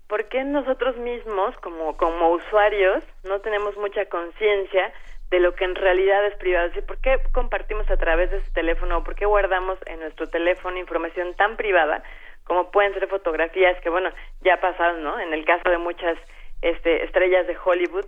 por 0.08 0.24
qué 0.28 0.42
nosotros 0.42 0.96
mismos, 0.96 1.54
como, 1.58 1.96
como 1.98 2.30
usuarios, 2.30 3.04
no 3.24 3.40
tenemos 3.40 3.76
mucha 3.76 4.06
conciencia 4.06 4.90
de 5.30 5.40
lo 5.40 5.54
que 5.54 5.64
en 5.64 5.74
realidad 5.74 6.24
es 6.24 6.34
privado? 6.36 6.68
Decir, 6.68 6.86
¿por 6.86 6.96
qué 6.98 7.18
compartimos 7.32 7.90
a 7.90 7.98
través 7.98 8.30
de 8.30 8.38
ese 8.38 8.50
teléfono 8.52 8.98
o 8.98 9.04
por 9.04 9.16
qué 9.16 9.26
guardamos 9.26 9.78
en 9.84 10.00
nuestro 10.00 10.26
teléfono 10.28 10.78
información 10.78 11.34
tan 11.34 11.56
privada 11.56 12.02
como 12.44 12.70
pueden 12.70 12.94
ser 12.94 13.06
fotografías 13.08 13.78
que, 13.82 13.90
bueno, 13.90 14.10
ya 14.40 14.60
pasaron, 14.60 15.02
¿no? 15.02 15.18
En 15.20 15.34
el 15.34 15.44
caso 15.44 15.68
de 15.68 15.78
muchas 15.78 16.16
este, 16.62 17.04
estrellas 17.04 17.46
de 17.46 17.56
Hollywood, 17.62 18.06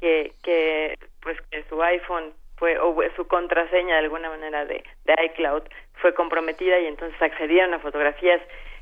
que, 0.00 0.32
que 0.42 0.98
pues 1.20 1.40
que 1.50 1.64
su 1.64 1.82
iPhone 1.82 2.32
fue 2.56 2.78
o 2.78 2.96
su 3.16 3.26
contraseña 3.26 3.94
de 3.94 4.04
alguna 4.04 4.30
manera 4.30 4.64
de, 4.64 4.82
de 5.04 5.14
iCloud 5.26 5.62
fue 5.94 6.14
comprometida 6.14 6.78
y 6.80 6.86
entonces 6.86 7.20
accedieron 7.20 7.74
a 7.74 7.78
fotografías 7.78 8.40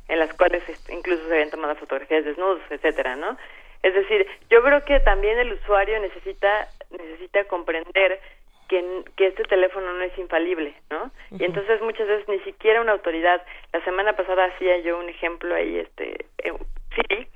en 0.09 0.19
las 0.19 0.32
cuales 0.35 0.69
este, 0.69 0.95
incluso 0.95 1.27
se 1.27 1.35
habían 1.35 1.51
tomado 1.51 1.74
fotografías 1.77 2.24
desnudos, 2.24 2.61
etcétera, 2.70 3.16
¿no? 3.16 3.36
Es 3.82 3.95
decir, 3.95 4.27
yo 4.51 4.62
creo 4.62 4.85
que 4.85 5.01
también 5.01 5.39
el 5.39 5.53
usuario 5.53 5.99
necesita 6.01 6.69
necesita 6.91 7.45
comprender 7.45 8.20
que, 8.69 9.05
que 9.16 9.27
este 9.27 9.43
teléfono 9.45 9.93
no 9.93 10.03
es 10.03 10.16
infalible, 10.19 10.74
¿no? 10.91 11.11
Y 11.39 11.45
entonces 11.45 11.81
muchas 11.82 12.07
veces 12.07 12.28
ni 12.28 12.41
siquiera 12.41 12.81
una 12.81 12.93
autoridad. 12.93 13.43
La 13.73 13.82
semana 13.85 14.15
pasada 14.15 14.47
hacía 14.47 14.78
yo 14.78 14.99
un 14.99 15.09
ejemplo 15.09 15.55
ahí, 15.55 15.78
este, 15.78 16.27
eh, 16.39 16.53
Siri, 16.95 17.28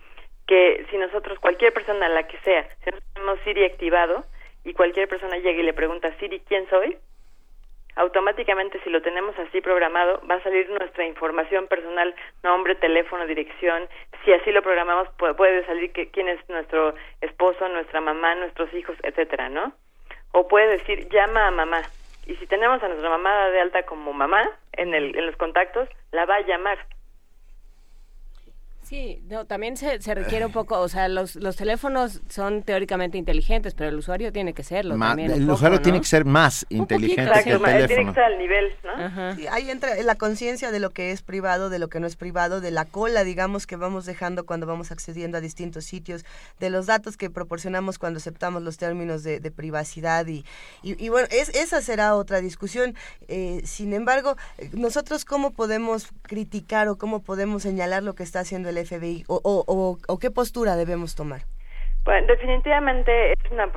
que 0.49 0.87
si 0.91 0.97
nosotros, 0.97 1.39
cualquier 1.39 1.73
persona, 1.73 2.09
la 2.09 2.27
que 2.27 2.39
sea, 2.39 2.65
si 2.65 2.91
nosotros 2.91 3.13
tenemos 3.15 3.39
Siri 3.45 3.65
activado 3.65 4.25
y 4.65 4.73
cualquier 4.73 5.07
persona 5.07 5.37
llega 5.37 5.61
y 5.61 5.63
le 5.63 5.75
pregunta, 5.75 6.11
Siri, 6.19 6.41
¿quién 6.41 6.69
soy? 6.71 6.97
Automáticamente, 7.97 8.81
si 8.83 8.91
lo 8.91 9.03
tenemos 9.03 9.39
así 9.39 9.61
programado, 9.61 10.23
va 10.29 10.37
a 10.37 10.43
salir 10.43 10.71
nuestra 10.71 11.05
información 11.05 11.67
personal, 11.67 12.15
nombre, 12.43 12.77
teléfono, 12.77 13.27
dirección. 13.27 13.89
Si 14.25 14.33
así 14.33 14.51
lo 14.51 14.63
programamos, 14.63 15.09
puede, 15.37 15.67
salir 15.67 15.93
que, 15.93 16.11
quién 16.11 16.29
es 16.29 16.39
nuestro 16.49 16.95
esposo, 17.21 17.69
nuestra 17.69 18.01
mamá, 18.01 18.35
nuestros 18.37 18.73
hijos, 18.73 18.97
etcétera, 19.03 19.49
¿no? 19.49 19.73
O 20.33 20.49
puede 20.49 20.79
decir, 20.79 21.09
llama 21.09 21.49
a 21.49 21.51
mamá. 21.51 21.83
Y 22.27 22.37
si 22.37 22.47
tenemos 22.47 22.83
a 22.83 22.89
nuestra 22.89 23.11
mamá 23.11 23.51
de 23.51 23.61
alta 23.61 23.83
como 23.83 24.13
mamá 24.13 24.49
en, 24.73 24.95
el, 24.95 25.17
en 25.17 25.27
los 25.27 25.37
contactos, 25.37 25.89
la 26.13 26.25
va 26.25 26.37
a 26.37 26.47
llamar. 26.47 26.79
Sí, 28.89 29.21
no, 29.29 29.45
también 29.45 29.77
se, 29.77 30.01
se 30.01 30.15
requiere 30.15 30.47
un 30.47 30.53
poco, 30.53 30.79
o 30.81 30.89
sea, 30.89 31.09
los, 31.09 31.37
los 31.37 31.57
teléfonos 31.57 32.23
son 32.31 32.63
teóricamente 32.63 33.19
inteligentes, 33.19 33.75
pero 33.75 33.91
el 33.91 33.97
usuario 33.97 34.33
tiene 34.33 34.55
que 34.55 34.63
serlo 34.63 34.97
Ma- 34.97 35.09
también. 35.09 35.31
el 35.31 35.43
poco, 35.43 35.53
usuario 35.57 35.77
¿no? 35.77 35.83
tiene 35.83 36.01
que 36.01 36.07
ser 36.07 36.25
más 36.25 36.65
inteligente 36.71 37.31
que 37.45 37.51
el 37.51 37.87
tiene 37.87 38.05
que 38.05 38.09
estar 38.09 38.25
al 38.25 38.39
nivel, 38.39 38.65
¿no? 38.85 39.35
Sí, 39.37 39.47
ahí 39.49 39.71
entra 39.71 39.95
la 40.03 40.15
conciencia 40.15 40.71
de 40.71 40.81
lo 40.81 40.89
que 40.89 41.13
es 41.13 41.21
privado, 41.21 41.69
de 41.69 41.79
lo 41.79 41.89
que 41.89 42.01
no 42.01 42.07
es 42.07 42.17
privado, 42.17 42.63
de 42.63 42.71
la 42.71 42.87
cola, 42.87 43.25
digamos, 43.25 43.67
que 43.67 43.77
vamos 43.77 44.07
dejando 44.07 44.47
cuando 44.47 44.65
vamos 44.67 44.91
accediendo 44.91 45.37
a 45.37 45.43
distintos 45.43 45.85
sitios, 45.85 46.25
de 46.59 46.71
los 46.71 46.87
datos 46.87 47.19
que 47.19 47.29
proporcionamos 47.29 47.99
cuando 47.99 48.17
aceptamos 48.17 48.63
los 48.63 48.79
términos 48.79 49.23
de, 49.23 49.39
de 49.39 49.51
privacidad 49.51 50.27
y, 50.29 50.47
y, 50.83 51.05
y 51.05 51.11
bueno, 51.11 51.29
es, 51.31 51.51
esa 51.51 51.83
será 51.83 52.15
otra 52.15 52.41
discusión. 52.41 52.95
Eh, 53.29 53.61
sin 53.65 53.93
embargo, 53.93 54.39
eh, 54.57 54.71
nosotros 54.73 55.27
cómo 55.27 55.51
podemos 55.51 56.09
criticar 56.23 56.89
o 56.89 56.97
cómo 56.97 57.21
podemos 57.21 57.65
señalar 57.65 58.03
lo 58.03 58.15
que 58.15 58.23
está 58.23 58.41
haciendo 58.41 58.71
el 58.71 58.78
FBI 58.85 59.25
o, 59.29 60.19
qué 60.21 60.31
postura 60.31 60.77
debemos 60.77 61.15
tomar. 61.15 61.43
Bueno, 62.05 62.27
definitivamente 62.27 63.33
es 63.33 63.51
una, 63.51 63.71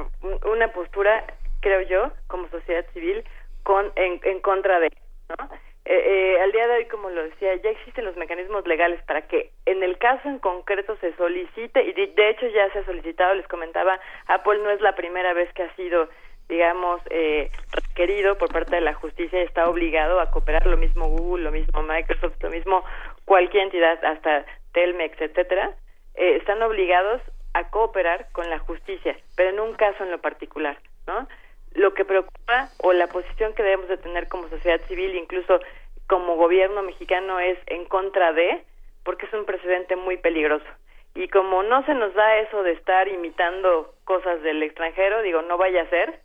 una 0.52 0.72
postura, 0.72 1.26
creo 1.60 1.82
yo, 1.82 2.12
como 2.28 2.48
sociedad 2.50 2.86
civil, 2.94 3.24
con 3.64 3.92
en, 3.96 4.20
en 4.24 4.40
contra 4.40 4.80
de, 4.80 4.90
¿no? 5.30 5.50
Eh, 5.84 6.36
eh, 6.36 6.42
al 6.42 6.52
día 6.52 6.68
de 6.68 6.76
hoy, 6.76 6.86
como 6.86 7.10
lo 7.10 7.24
decía, 7.24 7.56
ya 7.56 7.72
existen 7.72 8.06
los 8.06 8.16
mecanismos 8.16 8.68
legales 8.68 9.02
para 9.04 9.24
que 9.24 9.52
en 9.66 9.82
el 9.82 9.98
caso 9.98 10.30
en 10.30 10.38
concreto 10.38 10.96
se 10.98 11.16
solicite, 11.16 11.84
y 11.84 11.94
de, 11.94 12.08
de 12.08 12.30
hecho 12.30 12.48
ya 12.48 12.72
se 12.72 12.80
ha 12.80 12.86
solicitado, 12.86 13.34
les 13.34 13.48
comentaba, 13.48 14.00
Apple 14.28 14.60
no 14.64 14.70
es 14.70 14.80
la 14.82 14.96
primera 14.96 15.34
vez 15.34 15.52
que 15.54 15.64
ha 15.64 15.76
sido, 15.76 16.08
digamos, 16.48 17.02
eh, 17.10 17.50
requerido 17.72 18.38
por 18.38 18.54
parte 18.54 18.76
de 18.76 18.82
la 18.82 18.94
justicia 18.94 19.42
y 19.42 19.46
está 19.46 19.68
obligado 19.68 20.20
a 20.20 20.30
cooperar, 20.30 20.68
lo 20.68 20.78
mismo 20.78 21.08
Google, 21.08 21.46
lo 21.46 21.52
mismo 21.52 21.82
Microsoft, 21.82 22.36
lo 22.42 22.52
mismo 22.52 22.86
cualquier 23.26 23.64
entidad, 23.64 24.04
hasta 24.06 24.46
Telmex, 24.74 25.20
etcétera, 25.20 25.76
eh, 26.16 26.38
están 26.38 26.62
obligados 26.62 27.22
a 27.54 27.70
cooperar 27.70 28.28
con 28.32 28.50
la 28.50 28.60
justicia, 28.60 29.18
pero 29.36 29.50
en 29.50 29.60
un 29.60 29.74
caso 29.74 30.04
en 30.04 30.12
lo 30.12 30.20
particular, 30.20 30.78
¿no? 31.08 31.28
Lo 31.74 31.94
que 31.94 32.06
preocupa 32.06 32.70
o 32.80 32.94
la 32.94 33.08
posición 33.08 33.54
que 33.54 33.64
debemos 33.64 33.88
de 33.90 33.98
tener 33.98 34.28
como 34.28 34.50
sociedad 34.50 34.82
civil, 34.88 35.16
incluso 35.16 35.60
como 36.08 36.36
gobierno 36.36 36.84
mexicano, 36.84 37.40
es 37.40 37.58
en 37.68 37.86
contra 37.86 38.34
de, 38.34 38.64
porque 39.04 39.26
es 39.26 39.34
un 39.34 39.46
precedente 39.46 39.96
muy 39.96 40.18
peligroso. 40.18 40.66
Y 41.16 41.28
como 41.28 41.64
no 41.64 41.86
se 41.86 41.94
nos 41.94 42.14
da 42.14 42.38
eso 42.38 42.64
de 42.64 42.72
estar 42.72 43.08
imitando 43.08 43.94
cosas 44.06 44.42
del 44.44 44.64
extranjero, 44.64 45.22
digo, 45.22 45.42
no 45.42 45.58
vaya 45.58 45.84
a 45.84 45.90
ser 45.90 46.20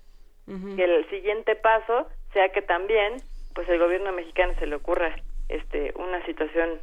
que 0.76 0.84
el 0.84 1.08
siguiente 1.10 1.56
paso 1.56 2.06
sea 2.32 2.50
que 2.50 2.62
también, 2.62 3.16
pues 3.52 3.68
el 3.68 3.80
gobierno 3.80 4.12
mexicano 4.12 4.54
se 4.60 4.66
le 4.66 4.76
ocurra 4.76 5.16
este 5.48 5.92
una 5.96 6.24
situación 6.24 6.80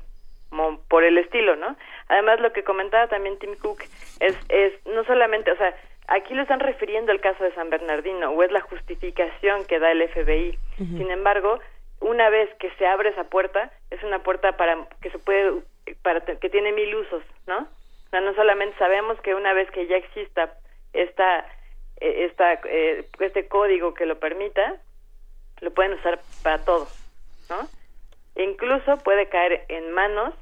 por 0.87 1.03
el 1.03 1.17
estilo, 1.17 1.55
¿no? 1.55 1.75
Además, 2.07 2.39
lo 2.39 2.53
que 2.53 2.63
comentaba 2.63 3.07
también 3.07 3.39
Tim 3.39 3.55
Cook 3.55 3.81
es, 4.19 4.37
es 4.49 4.73
no 4.85 5.03
solamente, 5.05 5.51
o 5.51 5.57
sea, 5.57 5.75
aquí 6.07 6.33
lo 6.33 6.43
están 6.43 6.59
refiriendo 6.59 7.11
al 7.11 7.21
caso 7.21 7.43
de 7.43 7.53
San 7.53 7.69
Bernardino, 7.69 8.31
o 8.31 8.43
es 8.43 8.51
la 8.51 8.61
justificación 8.61 9.65
que 9.65 9.79
da 9.79 9.91
el 9.91 10.07
FBI. 10.09 10.57
Sin 10.77 11.11
embargo, 11.11 11.59
una 11.99 12.29
vez 12.29 12.49
que 12.59 12.69
se 12.71 12.85
abre 12.85 13.09
esa 13.09 13.25
puerta, 13.25 13.71
es 13.89 14.03
una 14.03 14.19
puerta 14.19 14.57
para 14.57 14.87
que 15.01 15.09
se 15.09 15.19
puede, 15.19 15.61
para 16.01 16.21
que 16.21 16.49
tiene 16.49 16.71
mil 16.71 16.93
usos, 16.95 17.23
¿no? 17.47 17.59
O 17.59 18.09
sea, 18.09 18.21
no 18.21 18.33
solamente 18.35 18.77
sabemos 18.77 19.19
que 19.21 19.35
una 19.35 19.53
vez 19.53 19.69
que 19.71 19.87
ya 19.87 19.97
exista 19.97 20.53
esta, 20.91 21.39
eh, 22.01 22.25
esta, 22.25 22.53
eh, 22.65 23.07
este 23.19 23.47
código 23.47 23.93
que 23.93 24.05
lo 24.05 24.19
permita, 24.19 24.81
lo 25.61 25.71
pueden 25.71 25.93
usar 25.93 26.19
para 26.43 26.63
todo, 26.63 26.87
¿no? 27.49 27.67
E 28.35 28.43
incluso 28.43 28.97
puede 28.97 29.29
caer 29.29 29.65
en 29.69 29.91
manos 29.91 30.33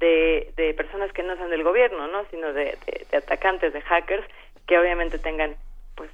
de, 0.00 0.52
de 0.56 0.74
personas 0.74 1.12
que 1.12 1.22
no 1.22 1.36
sean 1.36 1.50
del 1.50 1.62
gobierno, 1.64 2.06
¿no? 2.08 2.24
Sino 2.30 2.52
de, 2.52 2.76
de- 2.86 3.06
de 3.10 3.16
atacantes, 3.16 3.72
de 3.72 3.80
hackers, 3.82 4.26
que 4.66 4.78
obviamente 4.78 5.18
tengan, 5.18 5.54
pues, 5.94 6.10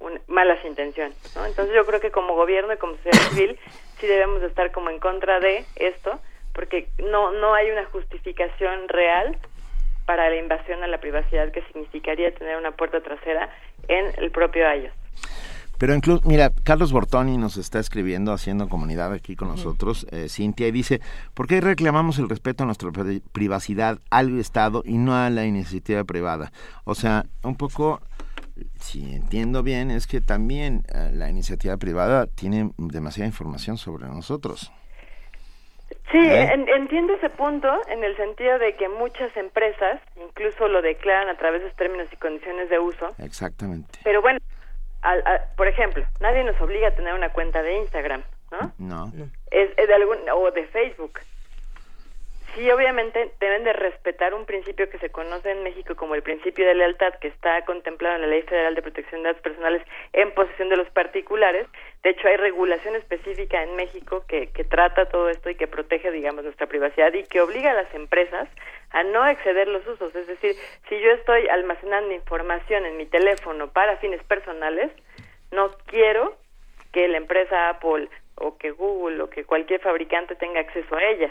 un- 0.00 0.20
malas 0.26 0.64
intenciones, 0.64 1.16
¿no? 1.36 1.44
Entonces 1.46 1.74
yo 1.74 1.84
creo 1.86 2.00
que 2.00 2.10
como 2.10 2.34
gobierno 2.34 2.72
y 2.72 2.76
como 2.76 2.94
sociedad 2.96 3.18
civil 3.30 3.58
sí 4.00 4.06
debemos 4.06 4.40
de 4.40 4.48
estar 4.48 4.70
como 4.72 4.90
en 4.90 4.98
contra 4.98 5.40
de 5.40 5.64
esto, 5.76 6.18
porque 6.54 6.88
no, 6.98 7.30
no 7.32 7.54
hay 7.54 7.70
una 7.70 7.84
justificación 7.86 8.88
real 8.88 9.36
para 10.06 10.28
la 10.28 10.36
invasión 10.36 10.82
a 10.82 10.86
la 10.88 10.98
privacidad 10.98 11.52
que 11.52 11.62
significaría 11.62 12.34
tener 12.34 12.56
una 12.56 12.72
puerta 12.72 13.00
trasera 13.00 13.48
en 13.88 14.12
el 14.18 14.30
propio 14.30 14.70
iOS. 14.74 14.92
Pero 15.82 15.96
incluso, 15.96 16.22
mira, 16.28 16.52
Carlos 16.62 16.92
Bortoni 16.92 17.36
nos 17.36 17.56
está 17.56 17.80
escribiendo, 17.80 18.32
haciendo 18.32 18.68
comunidad 18.68 19.12
aquí 19.12 19.34
con 19.34 19.48
nosotros, 19.48 20.06
eh, 20.12 20.28
Cintia, 20.28 20.68
y 20.68 20.70
dice, 20.70 21.00
¿por 21.34 21.48
qué 21.48 21.60
reclamamos 21.60 22.20
el 22.20 22.28
respeto 22.28 22.62
a 22.62 22.66
nuestra 22.66 22.92
pri- 22.92 23.20
privacidad 23.32 23.98
al 24.08 24.38
Estado 24.38 24.84
y 24.86 24.96
no 24.96 25.16
a 25.16 25.28
la 25.28 25.44
iniciativa 25.44 26.04
privada? 26.04 26.52
O 26.84 26.94
sea, 26.94 27.24
un 27.42 27.56
poco, 27.56 28.00
si 28.78 29.12
entiendo 29.12 29.64
bien, 29.64 29.90
es 29.90 30.06
que 30.06 30.20
también 30.20 30.84
eh, 30.94 31.10
la 31.14 31.28
iniciativa 31.28 31.76
privada 31.78 32.28
tiene 32.28 32.70
demasiada 32.78 33.26
información 33.26 33.76
sobre 33.76 34.06
nosotros. 34.06 34.70
Sí, 36.12 36.18
¿Eh? 36.18 36.44
en- 36.54 36.68
entiendo 36.68 37.14
ese 37.14 37.28
punto 37.30 37.66
en 37.88 38.04
el 38.04 38.16
sentido 38.16 38.56
de 38.60 38.76
que 38.76 38.88
muchas 38.88 39.36
empresas 39.36 40.00
incluso 40.28 40.68
lo 40.68 40.80
declaran 40.80 41.28
a 41.28 41.36
través 41.36 41.64
de 41.64 41.70
términos 41.72 42.06
y 42.12 42.16
condiciones 42.18 42.70
de 42.70 42.78
uso, 42.78 43.08
Exactamente. 43.18 43.98
pero 44.04 44.22
bueno, 44.22 44.38
al- 45.02 45.22
al- 45.26 45.42
por 45.56 45.66
ejemplo, 45.68 46.04
nadie 46.20 46.42
nos 46.44 46.60
obliga 46.60 46.88
a 46.88 46.94
tener 46.94 47.14
una 47.14 47.32
cuenta 47.32 47.62
de 47.62 47.74
Instagram, 47.78 48.22
¿no? 48.50 48.72
No. 48.78 49.12
es, 49.50 49.70
es 49.76 49.88
de 49.88 49.94
algún 49.94 50.18
o 50.30 50.50
de 50.50 50.66
Facebook. 50.66 51.18
Sí, 52.54 52.70
obviamente 52.70 53.32
deben 53.40 53.64
de 53.64 53.72
respetar 53.72 54.34
un 54.34 54.44
principio 54.44 54.90
que 54.90 54.98
se 54.98 55.08
conoce 55.08 55.50
en 55.50 55.62
México 55.62 55.96
como 55.96 56.14
el 56.14 56.22
principio 56.22 56.66
de 56.66 56.74
lealtad 56.74 57.14
que 57.14 57.28
está 57.28 57.64
contemplado 57.64 58.16
en 58.16 58.20
la 58.20 58.26
Ley 58.26 58.42
Federal 58.42 58.74
de 58.74 58.82
Protección 58.82 59.22
de 59.22 59.30
Datos 59.30 59.42
Personales 59.42 59.82
en 60.12 60.32
posesión 60.34 60.68
de 60.68 60.76
los 60.76 60.86
particulares. 60.90 61.66
De 62.02 62.10
hecho, 62.10 62.28
hay 62.28 62.36
regulación 62.36 62.94
específica 62.94 63.62
en 63.62 63.74
México 63.74 64.26
que, 64.28 64.48
que 64.48 64.64
trata 64.64 65.06
todo 65.06 65.30
esto 65.30 65.48
y 65.48 65.54
que 65.54 65.66
protege, 65.66 66.10
digamos, 66.10 66.44
nuestra 66.44 66.66
privacidad 66.66 67.14
y 67.14 67.24
que 67.24 67.40
obliga 67.40 67.70
a 67.70 67.74
las 67.74 67.94
empresas 67.94 68.46
a 68.92 69.02
no 69.02 69.26
exceder 69.26 69.68
los 69.68 69.86
usos. 69.86 70.14
Es 70.14 70.26
decir, 70.26 70.54
si 70.88 71.00
yo 71.00 71.10
estoy 71.12 71.48
almacenando 71.48 72.12
información 72.12 72.86
en 72.86 72.96
mi 72.96 73.06
teléfono 73.06 73.72
para 73.72 73.96
fines 73.98 74.22
personales, 74.24 74.90
no 75.50 75.70
quiero 75.86 76.36
que 76.92 77.08
la 77.08 77.18
empresa 77.18 77.70
Apple 77.70 78.08
o 78.36 78.56
que 78.58 78.70
Google 78.70 79.22
o 79.22 79.30
que 79.30 79.44
cualquier 79.44 79.80
fabricante 79.80 80.34
tenga 80.36 80.60
acceso 80.60 80.94
a 80.94 81.02
ella 81.02 81.30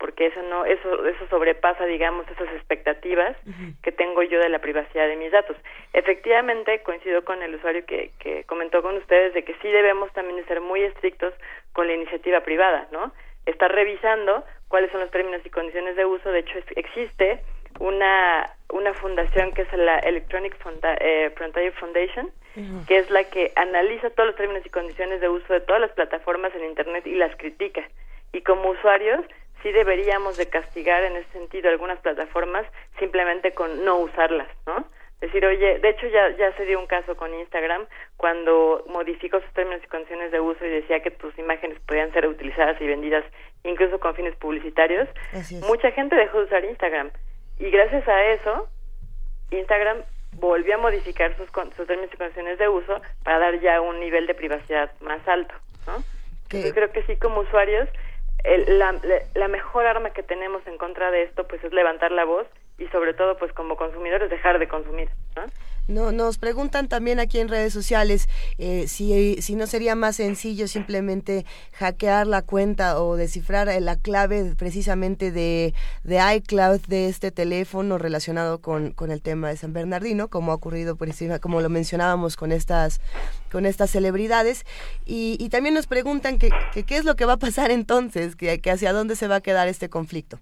porque 0.00 0.26
eso 0.26 0.42
no 0.42 0.64
eso 0.64 1.06
eso 1.06 1.28
sobrepasa 1.28 1.84
digamos 1.84 2.26
esas 2.30 2.48
expectativas 2.54 3.36
que 3.82 3.92
tengo 3.92 4.22
yo 4.22 4.40
de 4.40 4.48
la 4.48 4.58
privacidad 4.58 5.06
de 5.06 5.16
mis 5.16 5.30
datos. 5.30 5.56
Efectivamente 5.92 6.82
coincido 6.82 7.22
con 7.22 7.42
el 7.42 7.54
usuario 7.54 7.84
que, 7.84 8.10
que 8.18 8.44
comentó 8.44 8.82
con 8.82 8.96
ustedes 8.96 9.34
de 9.34 9.44
que 9.44 9.54
sí 9.60 9.68
debemos 9.68 10.10
también 10.14 10.36
de 10.38 10.46
ser 10.46 10.62
muy 10.62 10.82
estrictos 10.82 11.34
con 11.74 11.86
la 11.86 11.92
iniciativa 11.92 12.40
privada 12.40 12.88
no 12.90 13.12
estar 13.46 13.72
revisando 13.72 14.44
cuáles 14.68 14.90
son 14.92 15.00
los 15.00 15.10
términos 15.10 15.40
y 15.44 15.50
condiciones 15.50 15.96
de 15.96 16.04
uso 16.04 16.30
de 16.30 16.40
hecho 16.40 16.58
existe 16.76 17.42
una 17.78 18.50
una 18.70 18.94
fundación 18.94 19.52
que 19.52 19.62
es 19.62 19.72
la 19.72 19.98
Electronic 19.98 20.56
Fonda- 20.58 20.96
eh, 21.00 21.30
Frontier 21.36 21.72
Foundation 21.72 22.30
que 22.86 22.98
es 22.98 23.08
la 23.10 23.24
que 23.24 23.52
analiza 23.56 24.10
todos 24.10 24.28
los 24.28 24.36
términos 24.36 24.66
y 24.66 24.70
condiciones 24.70 25.20
de 25.20 25.28
uso 25.28 25.52
de 25.52 25.60
todas 25.60 25.80
las 25.80 25.92
plataformas 25.92 26.52
en 26.56 26.64
Internet 26.64 27.06
y 27.06 27.14
las 27.14 27.34
critica. 27.36 27.80
Y 28.32 28.42
como 28.42 28.70
usuarios, 28.70 29.20
sí 29.62 29.70
deberíamos 29.70 30.36
de 30.36 30.48
castigar 30.48 31.04
en 31.04 31.14
ese 31.16 31.30
sentido 31.30 31.70
algunas 31.70 32.00
plataformas 32.00 32.66
simplemente 32.98 33.54
con 33.54 33.84
no 33.84 33.98
usarlas, 33.98 34.48
¿no? 34.66 34.84
Decir, 35.20 35.44
oye, 35.44 35.78
de 35.80 35.88
hecho 35.90 36.06
ya, 36.08 36.30
ya 36.36 36.50
se 36.56 36.64
dio 36.64 36.78
un 36.80 36.86
caso 36.86 37.14
con 37.16 37.34
Instagram 37.34 37.86
cuando 38.16 38.84
modificó 38.88 39.40
sus 39.40 39.52
términos 39.52 39.82
y 39.84 39.88
condiciones 39.88 40.30
de 40.32 40.40
uso 40.40 40.64
y 40.64 40.70
decía 40.70 41.00
que 41.00 41.10
tus 41.10 41.38
imágenes 41.38 41.78
podían 41.80 42.10
ser 42.12 42.26
utilizadas 42.26 42.80
y 42.80 42.86
vendidas 42.86 43.24
incluso 43.62 44.00
con 44.00 44.14
fines 44.14 44.34
publicitarios. 44.36 45.08
Mucha 45.68 45.90
gente 45.92 46.16
dejó 46.16 46.38
de 46.38 46.44
usar 46.44 46.64
Instagram. 46.64 47.10
Y 47.58 47.70
gracias 47.70 48.08
a 48.08 48.24
eso, 48.32 48.68
Instagram 49.50 49.98
volvió 50.36 50.76
a 50.76 50.78
modificar 50.78 51.36
sus, 51.36 51.48
sus 51.76 51.86
términos 51.86 52.10
y 52.14 52.16
condiciones 52.16 52.58
de 52.58 52.68
uso 52.68 53.02
para 53.24 53.38
dar 53.38 53.60
ya 53.60 53.80
un 53.80 54.00
nivel 54.00 54.26
de 54.26 54.34
privacidad 54.34 54.90
más 55.00 55.26
alto, 55.28 55.54
¿no? 55.86 55.96
Yo 56.62 56.74
creo 56.74 56.90
que 56.92 57.02
sí, 57.04 57.16
como 57.16 57.40
usuarios, 57.40 57.88
el- 58.44 58.78
la- 58.78 58.94
la 59.34 59.48
mejor 59.48 59.86
arma 59.86 60.10
que 60.10 60.22
tenemos 60.22 60.66
en 60.66 60.78
contra 60.78 61.10
de 61.10 61.24
esto, 61.24 61.46
pues 61.46 61.62
es 61.62 61.72
levantar 61.72 62.10
la 62.12 62.24
voz 62.24 62.46
y 62.80 62.88
sobre 62.88 63.12
todo, 63.14 63.36
pues 63.36 63.52
como 63.52 63.76
consumidores, 63.76 64.30
dejar 64.30 64.58
de 64.58 64.66
consumir, 64.66 65.10
¿no? 65.36 65.42
No, 65.86 66.12
nos 66.12 66.38
preguntan 66.38 66.88
también 66.88 67.18
aquí 67.18 67.40
en 67.40 67.48
redes 67.48 67.72
sociales 67.72 68.28
eh, 68.58 68.86
si, 68.86 69.42
si 69.42 69.56
no 69.56 69.66
sería 69.66 69.96
más 69.96 70.16
sencillo 70.16 70.68
simplemente 70.68 71.44
hackear 71.72 72.28
la 72.28 72.42
cuenta 72.42 73.00
o 73.02 73.16
descifrar 73.16 73.68
eh, 73.68 73.80
la 73.80 73.96
clave 73.96 74.54
precisamente 74.56 75.32
de, 75.32 75.74
de 76.04 76.36
iCloud 76.36 76.80
de 76.86 77.08
este 77.08 77.32
teléfono 77.32 77.98
relacionado 77.98 78.60
con, 78.60 78.92
con 78.92 79.10
el 79.10 79.20
tema 79.20 79.48
de 79.48 79.56
San 79.56 79.72
Bernardino, 79.72 80.28
como 80.28 80.52
ha 80.52 80.54
ocurrido 80.54 80.94
por 80.94 81.08
encima, 81.08 81.40
como 81.40 81.60
lo 81.60 81.68
mencionábamos 81.68 82.36
con 82.36 82.52
estas, 82.52 83.00
con 83.50 83.66
estas 83.66 83.90
celebridades. 83.90 84.64
Y, 85.06 85.36
y 85.40 85.48
también 85.48 85.74
nos 85.74 85.88
preguntan 85.88 86.38
que, 86.38 86.50
que 86.72 86.84
qué 86.84 86.98
es 86.98 87.04
lo 87.04 87.16
que 87.16 87.24
va 87.24 87.32
a 87.32 87.38
pasar 87.38 87.72
entonces, 87.72 88.36
que, 88.36 88.60
que 88.60 88.70
hacia 88.70 88.92
dónde 88.92 89.16
se 89.16 89.26
va 89.26 89.36
a 89.36 89.40
quedar 89.40 89.66
este 89.66 89.88
conflicto. 89.88 90.38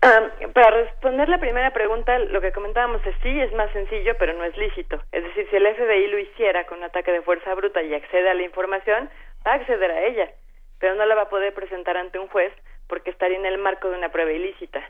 Ah, 0.00 0.30
para 0.54 0.70
responder 0.82 1.28
la 1.28 1.38
primera 1.38 1.72
pregunta, 1.72 2.18
lo 2.18 2.40
que 2.40 2.52
comentábamos 2.52 3.04
es 3.04 3.16
sí, 3.22 3.40
es 3.40 3.52
más 3.52 3.70
sencillo, 3.72 4.16
pero 4.18 4.32
no 4.34 4.44
es 4.44 4.56
lícito. 4.56 5.02
Es 5.10 5.24
decir, 5.24 5.48
si 5.50 5.56
el 5.56 5.66
FBI 5.74 6.06
lo 6.06 6.18
hiciera 6.18 6.66
con 6.66 6.78
un 6.78 6.84
ataque 6.84 7.10
de 7.10 7.22
fuerza 7.22 7.52
bruta 7.54 7.82
y 7.82 7.94
accede 7.94 8.30
a 8.30 8.34
la 8.34 8.44
información, 8.44 9.10
va 9.44 9.52
a 9.52 9.54
acceder 9.54 9.90
a 9.90 10.04
ella, 10.06 10.30
pero 10.78 10.94
no 10.94 11.04
la 11.04 11.16
va 11.16 11.22
a 11.22 11.28
poder 11.28 11.52
presentar 11.52 11.96
ante 11.96 12.18
un 12.18 12.28
juez 12.28 12.52
porque 12.86 13.10
estaría 13.10 13.38
en 13.38 13.46
el 13.46 13.58
marco 13.58 13.90
de 13.90 13.98
una 13.98 14.10
prueba 14.10 14.30
ilícita. 14.30 14.88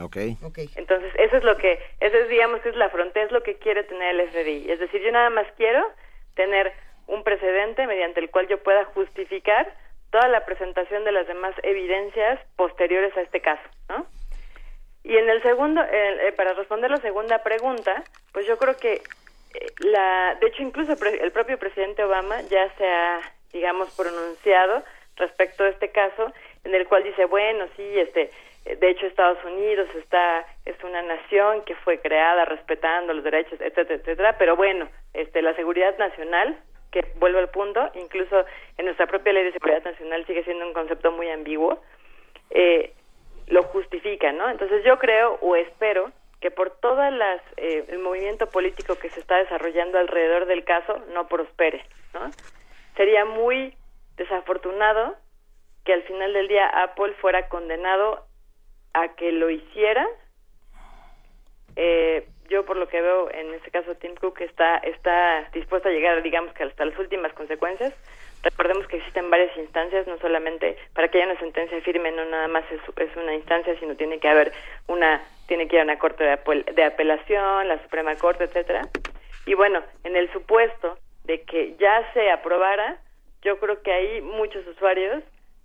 Ok. 0.00 0.16
Entonces, 0.76 1.12
eso 1.18 1.36
es 1.36 1.44
lo 1.44 1.56
que, 1.56 1.80
eso 2.00 2.16
es, 2.16 2.28
digamos, 2.28 2.60
que 2.60 2.70
es 2.70 2.76
la 2.76 2.90
frontera, 2.90 3.26
es 3.26 3.32
lo 3.32 3.42
que 3.42 3.56
quiere 3.56 3.84
tener 3.84 4.14
el 4.14 4.30
FBI. 4.30 4.70
Es 4.70 4.80
decir, 4.80 5.00
yo 5.00 5.12
nada 5.12 5.30
más 5.30 5.46
quiero 5.56 5.84
tener 6.34 6.72
un 7.06 7.24
precedente 7.24 7.86
mediante 7.86 8.20
el 8.20 8.30
cual 8.30 8.46
yo 8.48 8.62
pueda 8.62 8.84
justificar 8.86 9.72
toda 10.10 10.28
la 10.28 10.44
presentación 10.44 11.04
de 11.04 11.12
las 11.12 11.26
demás 11.26 11.54
evidencias 11.62 12.40
posteriores 12.56 13.16
a 13.16 13.22
este 13.22 13.40
caso, 13.40 13.62
¿no? 13.88 14.06
Y 15.02 15.16
en 15.16 15.30
el 15.30 15.42
segundo, 15.42 15.82
eh, 15.90 16.32
para 16.36 16.52
responder 16.52 16.90
la 16.90 16.98
segunda 16.98 17.42
pregunta, 17.42 18.04
pues 18.32 18.46
yo 18.46 18.58
creo 18.58 18.76
que 18.76 18.94
eh, 18.94 19.66
la, 19.78 20.36
de 20.40 20.48
hecho 20.48 20.62
incluso 20.62 20.92
el 20.92 21.32
propio 21.32 21.58
presidente 21.58 22.04
Obama 22.04 22.42
ya 22.42 22.70
se 22.76 22.86
ha, 22.86 23.20
digamos, 23.52 23.94
pronunciado 23.96 24.84
respecto 25.16 25.64
a 25.64 25.68
este 25.68 25.90
caso, 25.90 26.32
en 26.64 26.74
el 26.74 26.86
cual 26.86 27.02
dice, 27.04 27.24
bueno, 27.24 27.66
sí, 27.76 27.98
este, 27.98 28.30
eh, 28.66 28.76
de 28.76 28.90
hecho 28.90 29.06
Estados 29.06 29.42
Unidos 29.44 29.88
está, 29.94 30.46
es 30.64 30.76
una 30.84 31.02
nación 31.02 31.62
que 31.64 31.74
fue 31.76 32.00
creada 32.00 32.44
respetando 32.44 33.14
los 33.14 33.24
derechos, 33.24 33.60
etcétera, 33.60 33.94
etcétera, 33.94 34.38
pero 34.38 34.56
bueno, 34.56 34.88
este, 35.14 35.40
la 35.40 35.54
seguridad 35.54 35.96
nacional 35.98 36.58
que 36.90 37.12
vuelvo 37.16 37.38
al 37.38 37.50
punto, 37.50 37.90
incluso 37.94 38.44
en 38.76 38.86
nuestra 38.86 39.06
propia 39.06 39.32
ley 39.32 39.44
de 39.44 39.52
seguridad 39.52 39.84
nacional 39.84 40.26
sigue 40.26 40.44
siendo 40.44 40.66
un 40.66 40.72
concepto 40.72 41.12
muy 41.12 41.30
ambiguo, 41.30 41.82
eh, 42.50 42.92
lo 43.46 43.62
justifica, 43.64 44.32
¿no? 44.32 44.48
Entonces 44.48 44.84
yo 44.84 44.98
creo 44.98 45.38
o 45.40 45.56
espero 45.56 46.12
que 46.40 46.50
por 46.50 46.70
todas 46.70 47.12
las 47.12 47.40
eh, 47.56 47.84
el 47.88 47.98
movimiento 47.98 48.48
político 48.48 48.96
que 48.96 49.10
se 49.10 49.20
está 49.20 49.36
desarrollando 49.36 49.98
alrededor 49.98 50.46
del 50.46 50.64
caso 50.64 50.98
no 51.12 51.28
prospere, 51.28 51.84
¿no? 52.14 52.30
Sería 52.96 53.24
muy 53.24 53.74
desafortunado 54.16 55.16
que 55.84 55.92
al 55.92 56.02
final 56.02 56.32
del 56.32 56.48
día 56.48 56.66
Apple 56.66 57.14
fuera 57.20 57.48
condenado 57.48 58.26
a 58.92 59.14
que 59.14 59.32
lo 59.32 59.50
hiciera 59.50 60.06
eh, 61.76 62.26
yo 62.50 62.66
por 62.66 62.76
lo 62.76 62.86
que 62.88 63.00
veo 63.00 63.30
en 63.30 63.54
este 63.54 63.70
caso 63.70 63.94
Tim 63.94 64.14
Cook 64.16 64.40
está 64.42 64.76
está 64.78 65.48
dispuesto 65.52 65.88
a 65.88 65.92
llegar 65.92 66.22
digamos 66.22 66.52
que 66.52 66.64
hasta 66.64 66.84
las 66.84 66.98
últimas 66.98 67.32
consecuencias. 67.32 67.94
Recordemos 68.42 68.86
que 68.86 68.96
existen 68.96 69.30
varias 69.30 69.54
instancias 69.56 70.06
no 70.06 70.18
solamente 70.18 70.76
para 70.94 71.08
que 71.08 71.18
haya 71.18 71.30
una 71.30 71.40
sentencia 71.40 71.80
firme 71.82 72.10
no 72.10 72.24
nada 72.24 72.48
más 72.48 72.64
es, 72.70 72.80
es 72.96 73.16
una 73.16 73.34
instancia 73.34 73.78
sino 73.78 73.94
tiene 73.96 74.18
que 74.18 74.28
haber 74.28 74.52
una 74.88 75.22
tiene 75.46 75.68
que 75.68 75.76
ir 75.76 75.80
a 75.80 75.84
una 75.84 75.98
corte 75.98 76.24
de, 76.24 76.32
apel- 76.32 76.64
de 76.74 76.84
apelación 76.84 77.68
la 77.68 77.82
Suprema 77.82 78.14
Corte 78.16 78.44
etcétera. 78.44 78.88
Y 79.46 79.54
bueno 79.54 79.82
en 80.04 80.16
el 80.16 80.30
supuesto 80.32 80.98
de 81.24 81.42
que 81.42 81.76
ya 81.76 82.12
se 82.12 82.30
aprobara 82.30 82.98
yo 83.42 83.58
creo 83.60 83.80
que 83.82 83.92
ahí 83.92 84.20
muchos 84.22 84.66
usuarios 84.66 85.22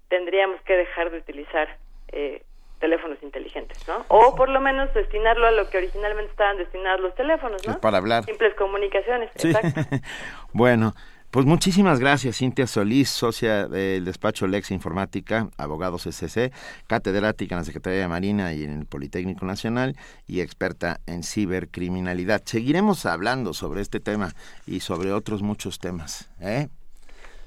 tendríamos 0.10 0.62
que 0.62 0.78
dejar 0.78 1.10
de 1.12 1.18
utilizar 1.18 1.68
eh, 2.12 2.44
teléfonos 2.86 3.18
inteligentes, 3.24 3.80
¿no? 3.88 4.06
O 4.10 4.36
por 4.36 4.50
lo 4.50 4.62
menos 4.62 4.94
destinarlo 4.94 5.48
a 5.48 5.52
lo 5.52 5.70
que 5.70 5.78
originalmente 5.80 6.30
estaban 6.32 6.58
destinados 6.58 7.02
los 7.02 7.16
teléfonos, 7.16 7.62
Que 7.64 7.70
es 7.72 7.76
¿no? 7.76 7.82
para 7.82 7.98
hablar. 7.98 8.24
Simples 8.26 8.54
comunicaciones, 8.56 9.32
Sí. 9.36 9.50
exacto. 9.50 9.82
bueno, 10.54 10.94
pues 11.32 11.46
muchísimas 11.48 12.00
gracias, 12.00 12.38
Cintia 12.38 12.68
Solís, 12.68 13.10
socia 13.10 13.68
del 13.68 14.06
despacho 14.06 14.46
Lex 14.48 14.70
Informática, 14.72 15.50
abogados 15.58 16.06
SC, 16.06 16.52
catedrática 16.88 17.56
en 17.56 17.60
la 17.62 17.66
Secretaría 17.66 18.02
de 18.02 18.08
Marina 18.08 18.54
y 18.54 18.64
en 18.64 18.80
el 18.82 18.86
Politécnico 18.86 19.46
Nacional 19.46 19.96
y 20.28 20.42
experta 20.42 21.00
en 21.08 21.24
cibercriminalidad. 21.24 22.44
Seguiremos 22.46 23.06
hablando 23.08 23.54
sobre 23.54 23.82
este 23.82 24.00
tema 24.00 24.30
y 24.68 24.80
sobre 24.82 25.12
otros 25.12 25.42
muchos 25.42 25.80
temas. 25.80 26.30
¿eh? 26.40 26.70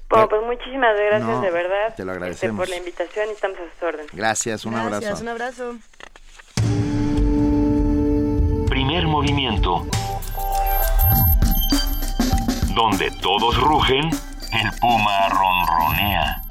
Bueno, 0.09 0.27
pues 0.27 0.41
muchísimas 0.43 0.95
gracias, 0.97 1.21
No, 1.29 1.41
de 1.41 1.51
verdad. 1.51 1.93
te 1.95 2.03
lo 2.03 2.11
este, 2.11 2.23
agradecemos. 2.23 2.57
por 2.57 2.69
la 2.69 2.77
invitación 2.77 3.29
y 3.29 3.31
estamos 3.33 3.57
a 3.59 3.61
sus 3.73 3.83
órdenes. 3.83 4.11
Gracias, 4.11 4.65
un 4.65 4.73
Gracias, 4.73 5.21
abrazo. 5.21 5.21
un 5.21 5.29
abrazo. 5.29 5.75
Primer 8.69 9.05
movimiento. 9.07 9.85
Donde 12.73 13.11
todos 13.21 13.57
rugen, 13.61 14.09
el 14.09 14.79
puma 14.79 15.29
ronronea. 15.29 16.41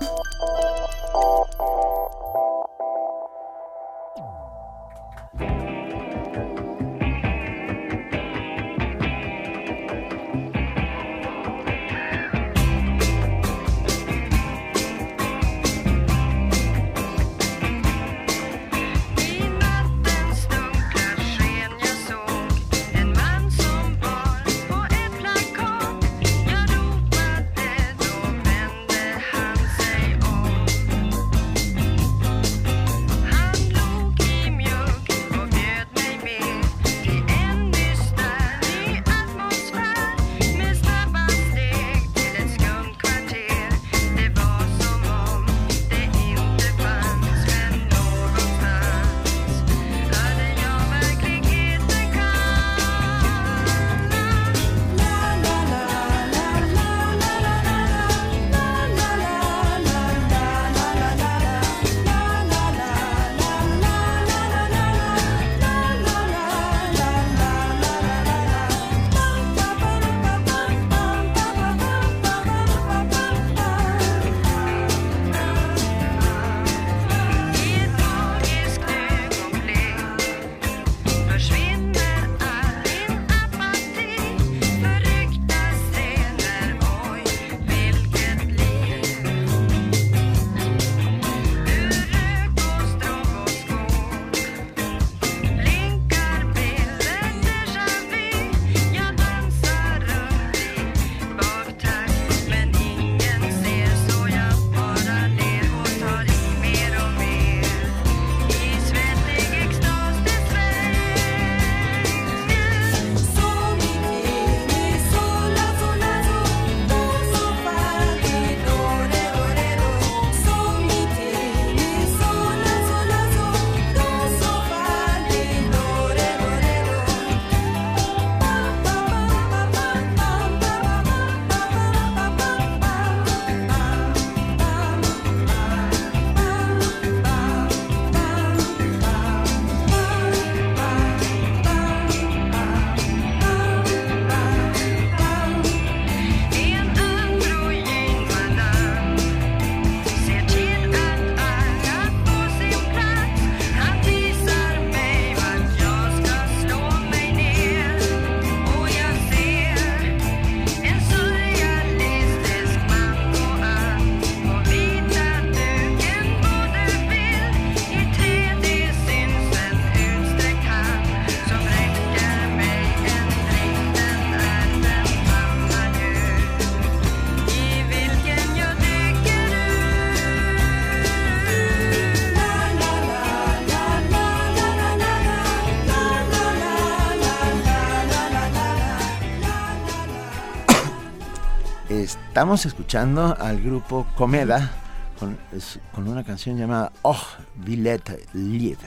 Estamos 192.39 192.67
escuchando 192.67 193.37
al 193.37 193.61
grupo 193.61 194.07
Comeda 194.15 194.71
con, 195.19 195.37
es- 195.51 195.81
con 195.93 196.07
una 196.07 196.23
canción 196.23 196.57
llamada 196.57 196.93
Oh, 197.03 197.21
Billet 197.57 198.29
Lied. 198.33 198.79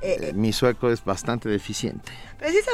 Eh, 0.00 0.32
mi 0.34 0.54
sueco 0.54 0.88
es 0.88 1.04
bastante 1.04 1.50
deficiente. 1.50 2.12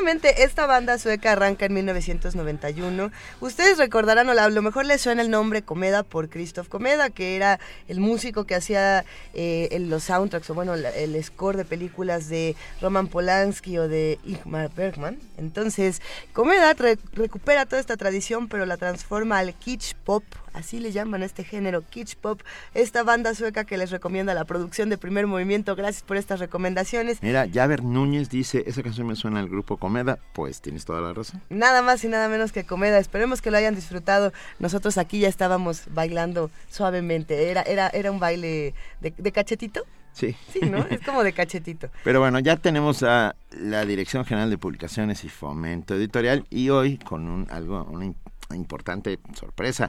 Precisamente 0.01 0.45
esta 0.45 0.65
banda 0.65 0.97
sueca 0.97 1.33
arranca 1.33 1.67
en 1.67 1.75
1991. 1.75 3.11
Ustedes 3.41 3.77
recordarán, 3.77 4.31
o 4.31 4.33
a 4.33 4.49
lo 4.49 4.63
mejor 4.63 4.87
les 4.87 5.03
suena 5.03 5.21
el 5.21 5.29
nombre 5.31 5.61
Comeda 5.61 6.05
por 6.05 6.31
Christoph 6.31 6.69
Comeda, 6.69 7.11
que 7.11 7.37
era 7.37 7.61
el 7.87 8.01
músico 8.01 8.45
que 8.45 8.55
hacía 8.55 9.05
eh, 9.35 9.77
los 9.79 10.05
soundtracks, 10.05 10.49
o 10.49 10.55
bueno, 10.55 10.73
el 10.75 11.23
score 11.23 11.59
de 11.59 11.67
películas 11.67 12.31
de 12.31 12.57
Roman 12.81 13.09
Polanski 13.09 13.77
o 13.77 13.89
de 13.89 14.19
Ingmar 14.25 14.71
Bergman. 14.75 15.19
Entonces, 15.37 16.01
Comeda 16.33 16.73
re- 16.73 16.97
recupera 17.13 17.67
toda 17.67 17.79
esta 17.79 17.99
tradición, 17.99 18.49
pero 18.49 18.65
la 18.65 18.79
transforma 18.79 19.37
al 19.39 19.53
kitsch 19.53 19.93
pop, 19.97 20.25
así 20.53 20.79
le 20.81 20.93
llaman 20.93 21.23
a 21.23 21.27
este 21.27 21.45
género, 21.45 21.83
kitsch 21.89 22.17
pop. 22.17 22.41
Esta 22.75 23.03
banda 23.03 23.35
sueca 23.35 23.65
que 23.65 23.77
les 23.79 23.91
recomienda 23.91 24.35
la 24.35 24.45
producción 24.45 24.89
de 24.91 24.99
primer 24.99 25.27
movimiento. 25.27 25.77
Gracias 25.77 26.03
por 26.03 26.17
estas 26.17 26.41
recomendaciones. 26.41 27.23
Mira, 27.23 27.47
Javer 27.53 27.83
Núñez 27.85 28.29
dice, 28.31 28.65
esa 28.67 28.83
canción 28.83 29.07
me 29.07 29.17
suena 29.17 29.41
al 29.41 29.49
grupo 29.49 29.77
Comeda. 29.77 30.19
Pues 30.33 30.61
tienes 30.61 30.85
toda 30.85 31.01
la 31.01 31.13
razón. 31.13 31.43
Nada 31.51 31.83
más 31.83 32.03
y 32.05 32.09
nada 32.09 32.29
menos 32.29 32.53
que 32.53 32.65
Comeda. 32.65 32.99
Esperemos 32.99 33.43
que 33.43 33.51
lo 33.51 33.57
hayan 33.57 33.75
disfrutado. 33.75 34.33
Nosotros 34.59 34.99
aquí 34.99 35.21
ya 35.21 35.29
estábamos 35.29 35.83
bailando 35.91 36.51
suavemente. 36.69 37.51
Era, 37.51 37.63
era, 37.63 37.89
era 37.89 38.11
un 38.11 38.19
baile 38.21 38.75
de, 39.01 39.13
de 39.17 39.33
cachetito. 39.33 39.85
Sí. 40.13 40.35
Sí, 40.53 40.61
¿no? 40.69 40.79
Es 40.91 41.01
como 41.03 41.23
de 41.23 41.33
cachetito. 41.33 41.89
Pero 42.05 42.19
bueno, 42.19 42.41
ya 42.41 42.57
tenemos 42.57 43.03
a 43.05 43.37
la 43.53 43.85
Dirección 43.87 44.25
General 44.25 44.51
de 44.51 44.59
Publicaciones 44.59 45.23
y 45.25 45.29
Fomento 45.29 45.95
Editorial 45.95 46.47
y 46.51 46.69
hoy 46.71 46.99
con 46.99 47.29
un, 47.29 47.47
algo, 47.51 47.85
una 47.85 48.07
im- 48.07 48.15
importante 48.53 49.21
sorpresa. 49.35 49.89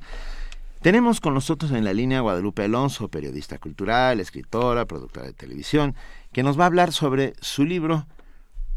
Tenemos 0.81 1.21
con 1.21 1.35
nosotros 1.35 1.71
en 1.73 1.83
la 1.83 1.93
línea 1.93 2.21
Guadalupe 2.21 2.63
Alonso, 2.63 3.07
periodista 3.07 3.59
cultural, 3.59 4.19
escritora, 4.19 4.85
productora 4.85 5.27
de 5.27 5.33
televisión, 5.33 5.93
que 6.33 6.41
nos 6.41 6.59
va 6.59 6.63
a 6.63 6.67
hablar 6.67 6.91
sobre 6.91 7.33
su 7.39 7.65
libro 7.65 8.07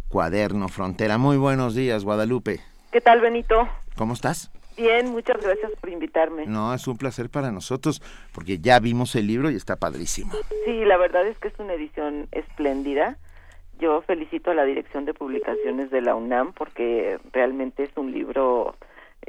Cuaderno 0.09 0.69
Frontera. 0.69 1.17
Muy 1.17 1.39
buenos 1.39 1.75
días, 1.75 2.05
Guadalupe. 2.05 2.61
¿Qué 2.93 3.01
tal, 3.01 3.23
Benito? 3.23 3.67
¿Cómo 3.97 4.13
estás? 4.13 4.51
Bien, 4.77 5.13
muchas 5.13 5.43
gracias 5.43 5.73
por 5.81 5.89
invitarme. 5.89 6.45
No, 6.45 6.75
es 6.75 6.87
un 6.87 6.99
placer 6.99 7.31
para 7.31 7.51
nosotros 7.51 8.03
porque 8.35 8.59
ya 8.59 8.81
vimos 8.81 9.15
el 9.15 9.27
libro 9.27 9.51
y 9.51 9.55
está 9.55 9.77
padrísimo. 9.77 10.35
Sí, 10.67 10.85
la 10.85 10.99
verdad 10.99 11.27
es 11.27 11.39
que 11.39 11.49
es 11.49 11.59
una 11.59 11.73
edición 11.73 12.29
espléndida. 12.33 13.17
Yo 13.79 14.03
felicito 14.03 14.51
a 14.51 14.55
la 14.55 14.67
Dirección 14.67 15.07
de 15.07 15.15
Publicaciones 15.15 15.91
de 15.91 16.03
la 16.03 16.15
UNAM 16.15 16.53
porque 16.53 17.19
realmente 17.33 17.85
es 17.85 17.97
un 17.97 18.13
libro 18.13 18.77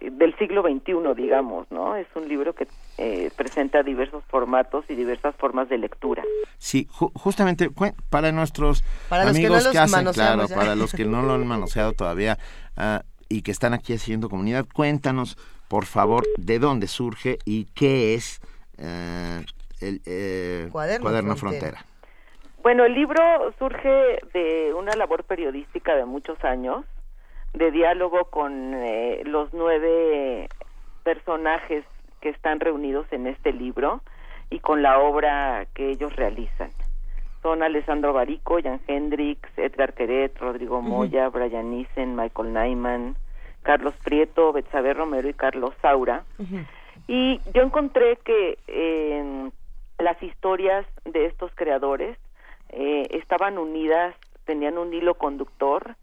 del 0.01 0.35
siglo 0.37 0.61
XXI, 0.61 1.13
digamos, 1.15 1.69
¿no? 1.71 1.95
Es 1.95 2.07
un 2.15 2.27
libro 2.27 2.53
que 2.53 2.67
eh, 2.97 3.31
presenta 3.35 3.83
diversos 3.83 4.23
formatos 4.25 4.85
y 4.89 4.95
diversas 4.95 5.35
formas 5.35 5.69
de 5.69 5.77
lectura. 5.77 6.23
Sí, 6.57 6.87
ju- 6.91 7.11
justamente 7.13 7.69
para 8.09 8.31
nuestros 8.31 8.83
Para 9.09 9.25
los 9.25 9.33
que 9.33 9.39
amigos 9.45 9.65
no 9.65 9.71
que, 9.71 9.77
hacen, 9.79 10.05
claro, 10.13 10.47
ya. 10.47 10.55
para 10.55 10.75
los 10.75 10.91
que 10.93 11.05
no 11.05 11.21
lo 11.21 11.33
han 11.33 11.47
manoseado 11.55 11.93
todavía 11.93 12.37
ah, 12.77 13.03
y 13.29 13.41
que 13.41 13.51
están 13.51 13.73
aquí 13.73 13.93
haciendo 13.93 14.29
comunidad, 14.29 14.65
cuéntanos, 14.73 15.37
por 15.67 15.85
favor, 15.85 16.23
de 16.37 16.59
dónde 16.59 16.87
surge 16.87 17.37
y 17.45 17.65
qué 17.75 18.13
es 18.15 18.39
eh, 18.77 19.43
el 19.81 20.01
eh, 20.05 20.69
Cuaderno 20.71 21.35
Frontera. 21.35 21.35
Frontera. 21.35 21.85
Bueno, 22.63 22.83
el 22.83 22.93
libro 22.95 23.21
surge 23.59 24.19
de 24.33 24.73
una 24.75 24.93
labor 24.95 25.23
periodística 25.23 25.95
de 25.95 26.05
muchos 26.05 26.43
años, 26.43 26.83
de 27.55 27.71
diálogo 27.71 28.25
con 28.25 28.73
eh, 28.73 29.21
los 29.25 29.53
nueve 29.53 30.49
personajes 31.03 31.85
que 32.21 32.29
están 32.29 32.59
reunidos 32.59 33.05
en 33.11 33.27
este 33.27 33.53
libro 33.53 34.01
y 34.49 34.59
con 34.59 34.81
la 34.81 34.99
obra 34.99 35.65
que 35.73 35.89
ellos 35.89 36.15
realizan. 36.15 36.71
Son 37.41 37.63
Alessandro 37.63 38.11
Barico, 38.13 38.57
Jan 38.61 38.81
Hendrix, 38.87 39.39
Edgar 39.57 39.93
Queret, 39.93 40.37
Rodrigo. 40.39 40.81
Moya, 40.81 41.29
Brian 41.29 41.71
Nissen, 41.71 42.15
Michael 42.15 42.53
Nyman, 42.53 43.15
Carlos 43.61 43.93
Prieto, 44.03 44.51
Betsabe 44.51 44.93
Romero 44.93 45.29
y 45.29 45.33
Carlos 45.33 45.73
Saura. 45.81 46.23
Y 47.07 47.39
yo 47.53 47.61
encontré 47.61 48.17
que 48.23 48.57
eh, 48.67 49.49
las 49.99 50.21
historias 50.23 50.85
de 51.05 51.25
estos 51.25 51.51
creadores 51.53 52.17
eh, 52.69 53.07
estaban 53.11 53.57
unidas, 53.57 54.15
tenían 54.45 54.77
un 54.77 54.93
hilo 54.93 55.13
conductor, 55.15 55.95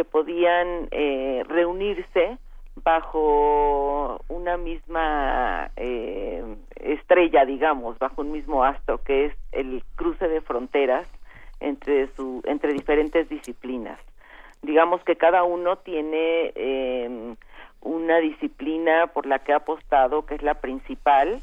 que 0.00 0.04
podían 0.06 0.88
eh, 0.92 1.44
reunirse 1.46 2.38
bajo 2.82 4.18
una 4.28 4.56
misma 4.56 5.70
eh, 5.76 6.42
estrella, 6.76 7.44
digamos, 7.44 7.98
bajo 7.98 8.22
un 8.22 8.32
mismo 8.32 8.64
astro, 8.64 9.02
que 9.04 9.26
es 9.26 9.34
el 9.52 9.84
cruce 9.96 10.26
de 10.26 10.40
fronteras 10.40 11.06
entre 11.60 12.08
su 12.16 12.40
entre 12.46 12.72
diferentes 12.72 13.28
disciplinas. 13.28 13.98
Digamos 14.62 15.04
que 15.04 15.16
cada 15.16 15.42
uno 15.42 15.76
tiene 15.76 16.52
eh, 16.54 17.34
una 17.82 18.16
disciplina 18.20 19.08
por 19.08 19.26
la 19.26 19.40
que 19.40 19.52
ha 19.52 19.56
apostado, 19.56 20.24
que 20.24 20.36
es 20.36 20.42
la 20.42 20.54
principal, 20.54 21.42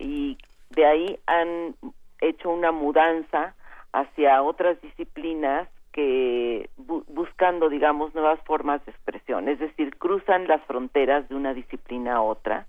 y 0.00 0.38
de 0.70 0.86
ahí 0.86 1.18
han 1.26 1.76
hecho 2.20 2.50
una 2.50 2.72
mudanza 2.72 3.54
hacia 3.92 4.42
otras 4.42 4.82
disciplinas 4.82 5.68
que 5.96 6.68
bu- 6.76 7.04
buscando 7.08 7.70
digamos 7.70 8.14
nuevas 8.14 8.38
formas 8.44 8.84
de 8.84 8.92
expresión. 8.92 9.48
Es 9.48 9.58
decir 9.58 9.96
cruzan 9.96 10.46
las 10.46 10.62
fronteras 10.64 11.26
de 11.30 11.34
una 11.34 11.54
disciplina 11.54 12.16
a 12.16 12.20
otra. 12.20 12.66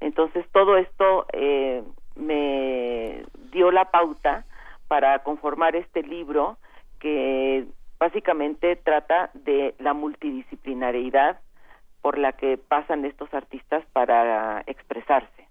Entonces 0.00 0.46
todo 0.50 0.78
esto 0.78 1.26
eh, 1.34 1.84
me 2.16 3.22
dio 3.52 3.70
la 3.70 3.90
pauta 3.90 4.44
para 4.88 5.18
conformar 5.22 5.76
este 5.76 6.02
libro 6.02 6.56
que 7.00 7.66
básicamente 7.98 8.76
trata 8.76 9.30
de 9.34 9.74
la 9.78 9.92
multidisciplinariedad 9.92 11.40
por 12.00 12.16
la 12.16 12.32
que 12.32 12.56
pasan 12.56 13.04
estos 13.04 13.32
artistas 13.34 13.84
para 13.92 14.62
expresarse 14.66 15.43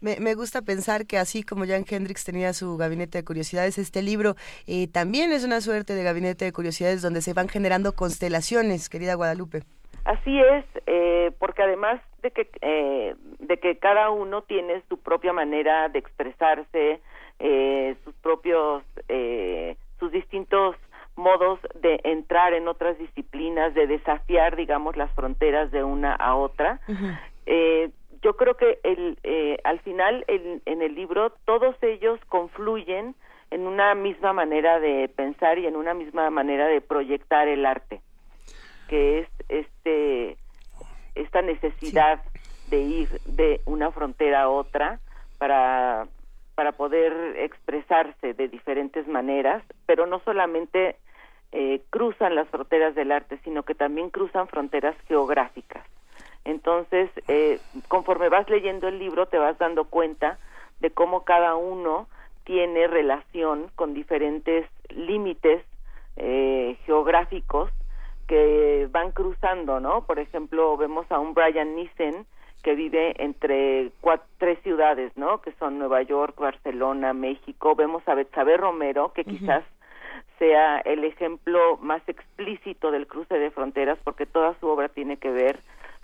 Me, 0.00 0.16
me 0.18 0.34
gusta 0.34 0.62
pensar 0.62 1.06
que 1.06 1.18
así 1.18 1.42
como 1.42 1.66
Jan 1.66 1.84
Hendrix 1.88 2.24
tenía 2.24 2.52
su 2.52 2.76
gabinete 2.76 3.18
de 3.18 3.24
curiosidades, 3.24 3.76
este 3.76 4.02
libro 4.02 4.34
eh, 4.66 4.88
también 4.88 5.30
es 5.32 5.44
una 5.44 5.60
suerte 5.60 5.94
de 5.94 6.02
gabinete 6.02 6.46
de 6.46 6.52
curiosidades 6.52 7.02
donde 7.02 7.20
se 7.20 7.34
van 7.34 7.48
generando 7.48 7.92
constelaciones, 7.92 8.88
querida 8.88 9.14
Guadalupe. 9.14 9.62
Así 10.04 10.40
es, 10.40 10.64
eh, 10.86 11.30
porque 11.38 11.62
además 11.62 12.00
de 12.22 12.30
que 12.30 12.48
eh, 12.62 13.14
de 13.38 13.58
que 13.58 13.76
cada 13.78 14.10
uno 14.10 14.42
tiene 14.42 14.82
su 14.88 14.98
propia 14.98 15.32
manera 15.32 15.88
de 15.88 15.98
expresarse, 15.98 17.00
eh, 17.38 17.96
sus 18.04 18.14
propios, 18.16 18.82
eh, 19.08 19.76
sus 19.98 20.12
distintos 20.12 20.76
modos 21.16 21.58
de 21.74 22.00
entrar 22.04 22.54
en 22.54 22.68
otras 22.68 22.98
disciplinas, 22.98 23.74
de 23.74 23.86
desafiar, 23.86 24.56
digamos, 24.56 24.96
las 24.96 25.12
fronteras 25.14 25.70
de 25.70 25.84
una 25.84 26.14
a 26.14 26.34
otra. 26.34 26.80
Eh, 27.46 27.90
yo 28.22 28.36
creo 28.36 28.56
que 28.56 28.78
el, 28.82 29.18
eh, 29.22 29.58
al 29.64 29.80
final 29.80 30.24
el- 30.28 30.62
en 30.66 30.82
el 30.82 30.94
libro 30.94 31.30
todos 31.44 31.74
ellos 31.82 32.20
confluyen 32.28 33.14
en 33.50 33.66
una 33.66 33.94
misma 33.94 34.32
manera 34.32 34.78
de 34.78 35.08
pensar 35.08 35.58
y 35.58 35.66
en 35.66 35.76
una 35.76 35.94
misma 35.94 36.30
manera 36.30 36.66
de 36.66 36.80
proyectar 36.80 37.48
el 37.48 37.66
arte 37.66 38.00
que 38.88 39.20
es 39.20 39.28
este 39.48 40.36
esta 41.14 41.42
necesidad 41.42 42.20
de 42.66 42.78
ir 42.80 43.20
de 43.24 43.60
una 43.64 43.90
frontera 43.90 44.42
a 44.42 44.48
otra 44.48 45.00
para 45.38 46.06
para 46.54 46.72
poder 46.72 47.12
expresarse 47.38 48.34
de 48.34 48.48
diferentes 48.48 49.06
maneras, 49.08 49.64
pero 49.86 50.06
no 50.06 50.20
solamente 50.20 50.96
eh, 51.52 51.80
cruzan 51.90 52.34
las 52.34 52.48
fronteras 52.48 52.94
del 52.94 53.10
arte, 53.12 53.38
sino 53.44 53.62
que 53.62 53.74
también 53.74 54.10
cruzan 54.10 54.46
fronteras 54.46 54.94
geográficas. 55.08 55.84
Entonces, 56.44 57.10
eh, 57.28 57.58
conforme 57.88 58.28
vas 58.28 58.48
leyendo 58.48 58.88
el 58.88 58.98
libro, 58.98 59.26
te 59.26 59.38
vas 59.38 59.58
dando 59.58 59.84
cuenta 59.84 60.38
de 60.80 60.90
cómo 60.90 61.24
cada 61.24 61.54
uno 61.56 62.08
tiene 62.44 62.86
relación 62.86 63.70
con 63.76 63.94
diferentes 63.94 64.66
límites 64.88 65.62
eh, 66.16 66.76
geográficos 66.86 67.70
que 68.26 68.88
van 68.90 69.10
cruzando, 69.12 69.80
¿no? 69.80 70.06
Por 70.06 70.18
ejemplo, 70.18 70.76
vemos 70.76 71.04
a 71.10 71.18
un 71.18 71.34
Brian 71.34 71.74
Nissen 71.76 72.26
que 72.62 72.74
vive 72.74 73.14
entre 73.22 73.90
cuat- 74.02 74.22
tres 74.38 74.58
ciudades, 74.62 75.12
¿no? 75.16 75.40
Que 75.40 75.52
son 75.52 75.78
Nueva 75.78 76.02
York, 76.02 76.38
Barcelona, 76.38 77.12
México. 77.12 77.74
Vemos 77.74 78.06
a 78.06 78.14
Betsabe 78.14 78.56
Romero, 78.56 79.12
que 79.12 79.24
quizás 79.24 79.64
sea 80.38 80.78
el 80.80 81.04
ejemplo 81.04 81.78
más 81.78 82.02
explícito 82.08 82.90
del 82.90 83.06
cruce 83.06 83.38
de 83.38 83.50
fronteras, 83.50 83.98
porque 84.04 84.26
toda 84.26 84.54
su 84.60 84.68
obra 84.68 84.88
tiene 84.88 85.16
que 85.18 85.30
ver 85.30 85.60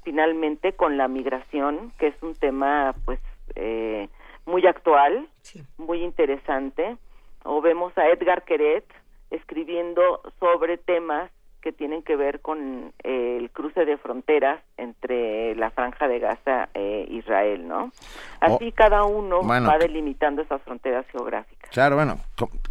finalmente 0.07 0.73
con 0.73 0.97
la 0.97 1.09
migración, 1.09 1.93
que 1.99 2.07
es 2.07 2.15
un 2.23 2.37
tema, 2.37 2.95
pues, 3.05 3.19
eh, 3.57 4.09
muy 4.47 4.65
actual, 4.65 5.29
muy 5.79 6.05
interesante. 6.05 6.97
O 7.43 7.61
vemos 7.61 7.93
a 7.99 8.07
Edgar 8.07 8.45
Queret 8.45 8.85
escribiendo 9.33 10.21
sobre 10.39 10.79
temas 10.79 11.29
que 11.61 11.73
tienen 11.73 12.05
que 12.05 12.15
ver 12.15 12.41
con 12.41 12.93
eh, 13.03 13.39
el 13.41 13.51
cruce 13.51 13.85
de 13.85 13.97
fronteras 13.97 14.63
entre 14.77 15.57
la 15.57 15.71
franja 15.71 16.07
de 16.07 16.21
Gaza 16.21 16.69
e 16.75 17.09
Israel, 17.11 17.67
¿no? 17.67 17.91
Así 18.39 18.71
cada 18.71 19.03
uno 19.03 19.43
bueno, 19.43 19.69
va 19.69 19.77
delimitando 19.77 20.43
esas 20.43 20.63
fronteras 20.63 21.05
geográficas. 21.09 21.69
Claro, 21.73 21.97
bueno, 21.97 22.21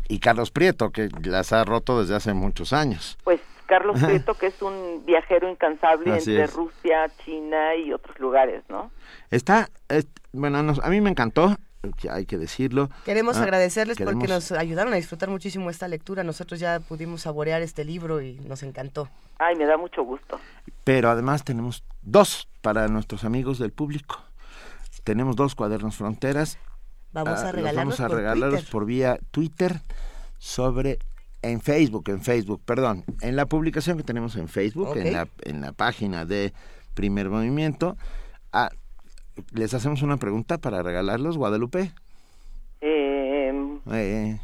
y 0.07 0.19
Carlos 0.19 0.51
Prieto, 0.51 0.91
que 0.91 1.09
las 1.25 1.51
ha 1.51 1.65
roto 1.65 1.99
desde 1.99 2.15
hace 2.15 2.33
muchos 2.33 2.71
años. 2.71 3.17
Pues 3.25 3.41
Carlos 3.67 4.01
Prieto, 4.03 4.33
que 4.35 4.47
es 4.47 4.61
un 4.61 5.03
viajero 5.05 5.49
incansable 5.49 6.13
Así 6.13 6.31
entre 6.31 6.43
es. 6.45 6.53
Rusia, 6.53 7.09
China 7.23 7.75
y 7.75 7.91
otros 7.93 8.19
lugares, 8.19 8.63
¿no? 8.69 8.91
Está, 9.31 9.69
es- 9.89 10.07
bueno, 10.33 10.61
nos- 10.63 10.79
a 10.79 10.89
mí 10.89 11.01
me 11.01 11.09
encantó, 11.09 11.55
que 11.97 12.09
hay 12.09 12.25
que 12.25 12.37
decirlo. 12.37 12.89
Queremos 13.05 13.37
Ah, 13.37 13.43
agradecerles 13.43 13.97
porque 14.03 14.27
nos 14.27 14.51
ayudaron 14.51 14.91
a 14.93 14.95
disfrutar 14.95 15.29
muchísimo 15.29 15.69
esta 15.69 15.87
lectura. 15.87 16.23
Nosotros 16.23 16.59
ya 16.59 16.79
pudimos 16.79 17.21
saborear 17.21 17.61
este 17.61 17.85
libro 17.85 18.21
y 18.21 18.39
nos 18.39 18.63
encantó. 18.63 19.07
Ay, 19.37 19.55
me 19.55 19.65
da 19.65 19.77
mucho 19.77 20.03
gusto. 20.03 20.39
Pero 20.83 21.09
además 21.09 21.43
tenemos 21.43 21.83
dos 22.01 22.47
para 22.61 22.87
nuestros 22.87 23.23
amigos 23.23 23.59
del 23.59 23.71
público. 23.71 24.19
Tenemos 25.03 25.35
dos 25.35 25.53
cuadernos 25.53 25.95
fronteras. 25.97 26.57
Vamos 27.13 27.39
Ah, 27.39 27.41
a 27.41 27.45
los 27.45 27.51
regalarlos 27.55 27.75
vamos 27.77 27.99
a 28.01 28.07
por 28.07 28.17
regalarlos 28.17 28.49
Twitter. 28.61 28.71
por 28.71 28.85
vía 28.85 29.19
Twitter 29.31 29.81
sobre 30.39 30.97
en 31.51 31.61
Facebook, 31.61 32.09
en 32.09 32.21
Facebook, 32.21 32.61
perdón, 32.65 33.03
en 33.21 33.35
la 33.35 33.45
publicación 33.45 33.97
que 33.97 34.03
tenemos 34.03 34.35
en 34.35 34.47
Facebook, 34.47 34.89
Ok. 34.89 34.97
en 34.97 35.13
la 35.13 35.27
en 35.43 35.61
la 35.61 35.71
página 35.71 36.25
de 36.25 36.53
Primer 36.93 37.29
Movimiento. 37.29 37.97
Ah, 38.51 38.69
les 39.51 39.73
hacemos 39.73 40.01
una 40.01 40.17
pregunta 40.17 40.57
para 40.57 40.81
regalarlos, 40.81 41.37
Guadalupe. 41.37 41.91
Eh, 42.81 43.51
Eh, 43.91 44.39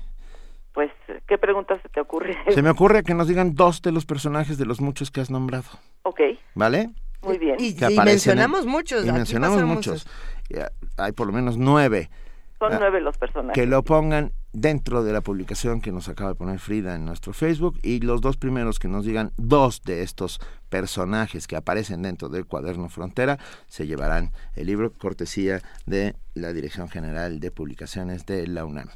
pues, 0.73 0.91
¿qué 1.27 1.37
pregunta 1.37 1.79
se 1.81 1.89
te 1.89 1.99
ocurre? 1.99 2.37
se 2.49 2.61
me 2.61 2.69
ocurre 2.69 3.03
que 3.03 3.13
nos 3.13 3.27
digan 3.27 3.55
dos 3.55 3.81
de 3.81 3.91
los 3.91 4.05
personajes 4.05 4.57
de 4.57 4.65
los 4.65 4.81
muchos 4.81 5.11
que 5.11 5.21
has 5.21 5.29
nombrado, 5.31 5.65
Ok, 6.03 6.19
¿vale? 6.55 6.89
muy 7.23 7.37
bien. 7.37 7.55
Y, 7.59 7.75
y 7.79 7.83
en- 7.83 8.03
mencionamos 8.03 8.65
muchos. 8.65 9.05
Y 9.05 9.09
aquí 9.09 9.17
mencionamos 9.17 9.63
muchos. 9.63 10.07
Hay 10.97 11.11
por 11.13 11.27
lo 11.27 11.33
menos 11.33 11.57
nueve. 11.57 12.09
Son 12.59 12.73
Ah, 12.73 12.77
nueve 12.79 12.99
los 13.01 13.17
personajes. 13.17 13.53
Que 13.53 13.65
lo 13.67 13.83
pongan 13.83 14.31
dentro 14.53 15.03
de 15.03 15.13
la 15.13 15.21
publicación 15.21 15.81
que 15.81 15.91
nos 15.91 16.09
acaba 16.09 16.31
de 16.31 16.35
poner 16.35 16.59
Frida 16.59 16.95
en 16.95 17.05
nuestro 17.05 17.33
Facebook 17.33 17.79
y 17.83 17.99
los 18.01 18.21
dos 18.21 18.37
primeros 18.37 18.79
que 18.79 18.87
nos 18.87 19.05
digan 19.05 19.31
dos 19.37 19.81
de 19.83 20.03
estos 20.03 20.39
personajes 20.69 21.47
que 21.47 21.55
aparecen 21.55 22.01
dentro 22.01 22.29
del 22.29 22.45
cuaderno 22.45 22.89
Frontera 22.89 23.37
se 23.67 23.87
llevarán 23.87 24.31
el 24.55 24.67
libro 24.67 24.91
cortesía 24.91 25.61
de 25.85 26.15
la 26.33 26.53
Dirección 26.53 26.89
General 26.89 27.39
de 27.39 27.51
Publicaciones 27.51 28.25
de 28.25 28.47
la 28.47 28.65
UNAM. 28.65 28.89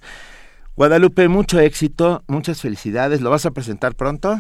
Guadalupe, 0.76 1.27
mucho 1.30 1.60
éxito, 1.60 2.23
muchas 2.27 2.61
felicidades. 2.61 3.22
¿Lo 3.22 3.30
vas 3.30 3.45
a 3.45 3.52
presentar 3.52 3.95
pronto? 3.95 4.38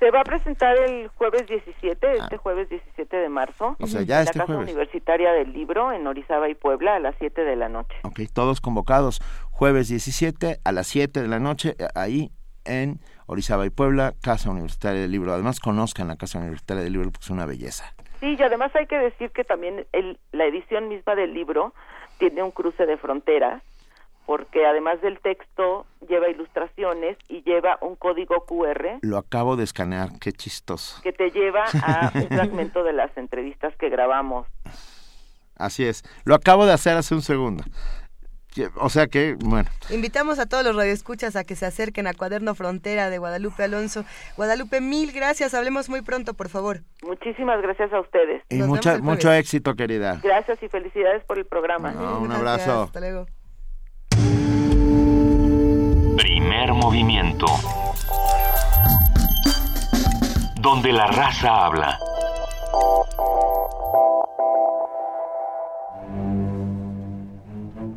Se 0.00 0.10
va 0.10 0.20
a 0.20 0.24
presentar 0.24 0.76
el 0.76 1.08
jueves 1.08 1.46
17, 1.48 2.18
este 2.18 2.36
jueves 2.36 2.68
17 2.68 3.16
de 3.16 3.28
marzo, 3.30 3.68
Ah. 3.70 3.84
O 3.84 3.86
sea, 3.86 4.02
ya 4.02 4.16
en 4.20 4.24
este 4.26 4.38
la 4.38 4.44
Casa 4.44 4.54
jueves. 4.56 4.70
Universitaria 4.70 5.32
del 5.32 5.54
Libro 5.54 5.90
en 5.90 6.06
Orizaba 6.06 6.50
y 6.50 6.54
Puebla 6.54 6.96
a 6.96 6.98
las 6.98 7.14
7 7.18 7.42
de 7.44 7.56
la 7.56 7.70
noche. 7.70 7.94
Ok, 8.02 8.20
todos 8.30 8.60
convocados 8.60 9.22
jueves 9.56 9.88
17 9.88 10.60
a 10.62 10.72
las 10.72 10.86
7 10.88 11.22
de 11.22 11.28
la 11.28 11.38
noche, 11.38 11.76
eh, 11.78 11.88
ahí 11.94 12.30
en 12.66 13.00
Orizaba 13.24 13.64
y 13.64 13.70
Puebla, 13.70 14.12
Casa 14.22 14.50
Universitaria 14.50 15.00
del 15.00 15.10
Libro. 15.10 15.32
Además, 15.32 15.60
conozcan 15.60 16.08
la 16.08 16.16
Casa 16.16 16.38
Universitaria 16.38 16.84
del 16.84 16.92
Libro 16.92 17.10
porque 17.10 17.24
es 17.24 17.30
una 17.30 17.46
belleza. 17.46 17.94
Sí, 18.20 18.36
y 18.38 18.42
además 18.42 18.76
hay 18.76 18.86
que 18.86 18.98
decir 18.98 19.30
que 19.30 19.44
también 19.44 19.86
el, 19.92 20.18
la 20.32 20.44
edición 20.44 20.90
misma 20.90 21.14
del 21.14 21.32
libro 21.32 21.72
tiene 22.18 22.42
un 22.42 22.50
cruce 22.50 22.84
de 22.84 22.98
fronteras, 22.98 23.62
porque 24.26 24.66
además 24.66 25.00
del 25.00 25.20
texto 25.20 25.86
lleva 26.06 26.28
ilustraciones 26.28 27.16
y 27.28 27.42
lleva 27.42 27.78
un 27.80 27.96
código 27.96 28.44
QR 28.44 28.98
Lo 29.00 29.16
acabo 29.16 29.56
de 29.56 29.64
escanear, 29.64 30.10
qué 30.20 30.32
chistoso. 30.32 31.00
que 31.02 31.12
te 31.14 31.30
lleva 31.30 31.64
a 31.82 32.10
un 32.14 32.28
fragmento 32.28 32.84
de 32.84 32.92
las 32.92 33.16
entrevistas 33.16 33.74
que 33.76 33.88
grabamos. 33.88 34.46
Así 35.56 35.86
es, 35.86 36.02
lo 36.24 36.34
acabo 36.34 36.66
de 36.66 36.72
hacer 36.74 36.96
hace 36.96 37.14
un 37.14 37.22
segundo. 37.22 37.64
O 38.76 38.88
sea 38.88 39.06
que, 39.06 39.36
bueno, 39.38 39.68
Invitamos 39.90 40.38
a 40.38 40.46
todos 40.46 40.64
los 40.64 40.74
radioescuchas 40.76 41.36
a 41.36 41.44
que 41.44 41.56
se 41.56 41.66
acerquen 41.66 42.06
a 42.06 42.14
Cuaderno 42.14 42.54
Frontera 42.54 43.10
de 43.10 43.18
Guadalupe 43.18 43.62
Alonso. 43.64 44.04
Guadalupe, 44.36 44.80
mil 44.80 45.12
gracias. 45.12 45.54
Hablemos 45.54 45.88
muy 45.88 46.02
pronto, 46.02 46.34
por 46.34 46.48
favor. 46.48 46.80
Muchísimas 47.02 47.60
gracias 47.62 47.92
a 47.92 48.00
ustedes. 48.00 48.42
y 48.48 48.56
Nos 48.56 48.68
mucha, 48.68 48.98
mucho 48.98 49.32
éxito, 49.32 49.74
querida. 49.74 50.20
Gracias 50.22 50.62
y 50.62 50.68
felicidades 50.68 51.24
por 51.24 51.38
el 51.38 51.44
programa. 51.46 51.92
No, 51.92 52.18
un 52.20 52.28
Gracias, 52.28 52.68
abrazo. 52.68 52.82
Hasta 52.84 53.00
luego. 53.00 53.26
Primer 56.16 56.72
movimiento. 56.72 57.46
Donde 60.60 60.92
la 60.92 61.06
raza 61.08 61.66
habla. 61.66 61.98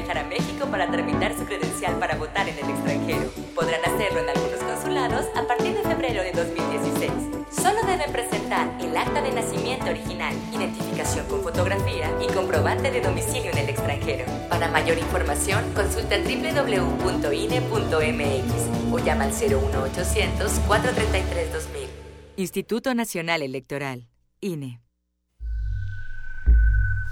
viajar 0.00 0.18
a 0.18 0.24
México 0.24 0.66
para 0.70 0.90
tramitar 0.90 1.36
su 1.36 1.44
credencial 1.44 1.98
para 1.98 2.16
votar 2.16 2.48
en 2.48 2.58
el 2.58 2.70
extranjero. 2.70 3.30
Podrán 3.54 3.84
hacerlo 3.84 4.20
en 4.20 4.30
algunos 4.30 4.60
consulados 4.60 5.26
a 5.36 5.46
partir 5.46 5.74
de 5.74 5.82
febrero 5.82 6.22
de 6.22 6.32
2016. 6.32 7.10
Solo 7.50 7.82
deben 7.86 8.10
presentar 8.10 8.70
el 8.80 8.96
acta 8.96 9.20
de 9.20 9.32
nacimiento 9.32 9.90
original, 9.90 10.34
identificación 10.52 11.26
con 11.26 11.42
fotografía 11.42 12.10
y 12.22 12.32
comprobante 12.32 12.90
de 12.90 13.02
domicilio 13.02 13.50
en 13.50 13.58
el 13.58 13.68
extranjero. 13.68 14.24
Para 14.48 14.70
mayor 14.70 14.96
información, 14.96 15.64
consulta 15.74 16.16
www.ine.mx 16.16 17.02
o 18.92 18.98
llama 19.00 19.24
al 19.24 19.32
01800 19.32 20.52
433 20.66 21.52
2000. 21.52 21.88
Instituto 22.36 22.94
Nacional 22.94 23.42
Electoral, 23.42 24.08
INE. 24.40 24.80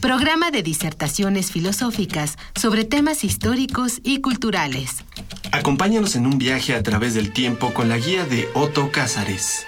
Programa 0.00 0.50
de 0.50 0.62
disertaciones 0.62 1.50
filosóficas 1.50 2.36
sobre 2.54 2.84
temas 2.84 3.24
históricos 3.24 4.00
y 4.02 4.20
culturales. 4.20 5.04
Acompáñanos 5.52 6.16
en 6.16 6.26
un 6.26 6.38
viaje 6.38 6.74
a 6.74 6.82
través 6.82 7.14
del 7.14 7.32
tiempo 7.32 7.72
con 7.74 7.88
la 7.88 7.98
guía 7.98 8.24
de 8.24 8.48
Otto 8.54 8.90
Cázares. 8.92 9.66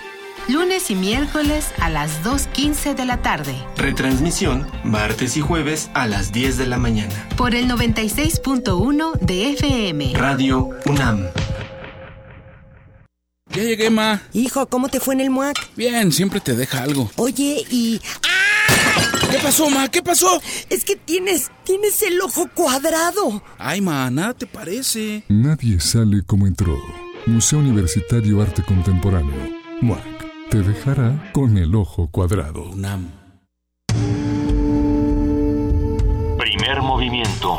Lunes 0.48 0.90
y 0.90 0.96
miércoles 0.96 1.68
a 1.78 1.88
las 1.88 2.24
2.15 2.24 2.94
de 2.94 3.04
la 3.04 3.22
tarde. 3.22 3.54
Retransmisión 3.76 4.66
martes 4.82 5.36
y 5.36 5.40
jueves 5.40 5.90
a 5.94 6.06
las 6.06 6.32
10 6.32 6.58
de 6.58 6.66
la 6.66 6.78
mañana. 6.78 7.28
Por 7.36 7.54
el 7.54 7.68
96.1 7.68 9.20
de 9.20 9.50
FM. 9.50 10.12
Radio 10.14 10.70
UNAM. 10.86 11.28
Ya 13.54 13.62
llegué, 13.62 13.90
ma. 13.90 14.22
Hijo, 14.32 14.66
¿cómo 14.66 14.88
te 14.88 14.98
fue 14.98 15.14
en 15.14 15.20
el 15.20 15.30
MUAC? 15.30 15.58
Bien, 15.76 16.10
siempre 16.10 16.40
te 16.40 16.56
deja 16.56 16.82
algo. 16.82 17.10
Oye, 17.16 17.64
y... 17.70 18.00
¿Qué 19.30 19.38
pasó, 19.38 19.70
ma? 19.70 19.88
¿Qué 19.88 20.02
pasó? 20.02 20.40
Es 20.68 20.84
que 20.84 20.96
tienes, 20.96 21.50
tienes 21.64 22.02
el 22.02 22.20
ojo 22.20 22.48
cuadrado. 22.54 23.42
Ay, 23.58 23.80
ma, 23.80 24.10
nada 24.10 24.34
te 24.34 24.46
parece. 24.46 25.24
Nadie 25.28 25.80
sale 25.80 26.22
como 26.26 26.46
entró. 26.46 26.76
Museo 27.26 27.60
Universitario 27.60 28.42
Arte 28.42 28.62
Contemporáneo. 28.62 29.34
MUAC. 29.80 30.02
Te 30.50 30.60
dejará 30.60 31.30
con 31.32 31.56
el 31.56 31.74
ojo 31.74 32.08
cuadrado. 32.08 32.64
UNAM. 32.64 33.10
Primer 36.36 36.82
movimiento. 36.82 37.58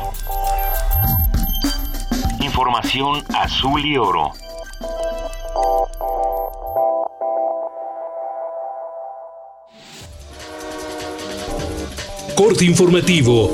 Información 2.39 3.23
azul 3.33 3.83
y 3.83 3.97
oro. 3.97 4.31
Corte 12.35 12.65
informativo. 12.65 13.53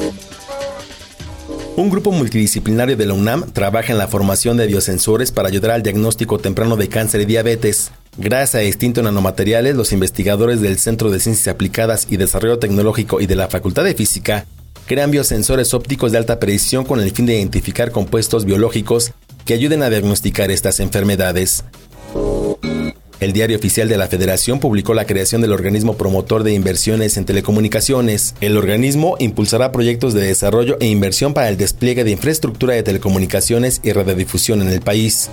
Un 1.76 1.90
grupo 1.90 2.12
multidisciplinario 2.12 2.96
de 2.96 3.06
la 3.06 3.14
UNAM 3.14 3.52
trabaja 3.52 3.92
en 3.92 3.98
la 3.98 4.08
formación 4.08 4.56
de 4.56 4.68
biosensores 4.68 5.32
para 5.32 5.50
ayudar 5.50 5.72
al 5.72 5.84
diagnóstico 5.84 6.40
temprano 6.40 6.78
de 6.78 6.88
cáncer 6.88 7.22
y 7.22 7.26
diabetes. 7.26 7.92
Gracias 8.18 8.56
a 8.56 8.60
distintos 8.60 9.04
nanomateriales, 9.04 9.76
los 9.76 9.92
investigadores 9.92 10.62
del 10.62 10.80
Centro 10.80 11.12
de 11.12 11.20
Ciencias 11.20 11.54
Aplicadas 11.54 12.08
y 12.10 12.18
Desarrollo 12.18 12.60
Tecnológico 12.60 13.20
y 13.20 13.28
de 13.28 13.36
la 13.36 13.50
Facultad 13.50 13.84
de 13.84 13.96
Física 13.96 14.46
crean 14.86 15.12
biosensores 15.12 15.74
ópticos 15.74 16.12
de 16.12 16.18
alta 16.18 16.40
precisión 16.40 16.86
con 16.86 17.00
el 17.00 17.12
fin 17.12 17.26
de 17.26 17.36
identificar 17.36 17.92
compuestos 17.92 18.46
biológicos 18.46 19.12
que 19.46 19.54
ayuden 19.54 19.84
a 19.84 19.90
diagnosticar 19.90 20.52
estas 20.52 20.80
enfermedades. 20.80 21.64
El 23.20 23.34
diario 23.34 23.58
oficial 23.58 23.90
de 23.90 23.98
la 23.98 24.08
Federación 24.08 24.62
publicó 24.62 24.94
la 24.94 25.06
creación 25.06 25.42
del 25.42 25.52
organismo 25.52 25.98
promotor 25.98 26.44
de 26.44 26.54
inversiones 26.54 27.18
en 27.18 27.26
telecomunicaciones. 27.26 28.34
El 28.40 28.58
organismo 28.58 29.18
impulsará 29.20 29.74
proyectos 29.74 30.14
de 30.14 30.22
desarrollo 30.22 30.78
e 30.80 30.88
inversión 30.88 31.34
para 31.34 31.50
el 31.50 31.58
despliegue 31.58 32.06
de 32.06 32.12
infraestructura 32.12 32.76
de 32.76 32.84
telecomunicaciones 32.84 33.82
y 33.84 33.92
radiodifusión 33.92 34.62
en 34.62 34.70
el 34.70 34.80
país. 34.80 35.30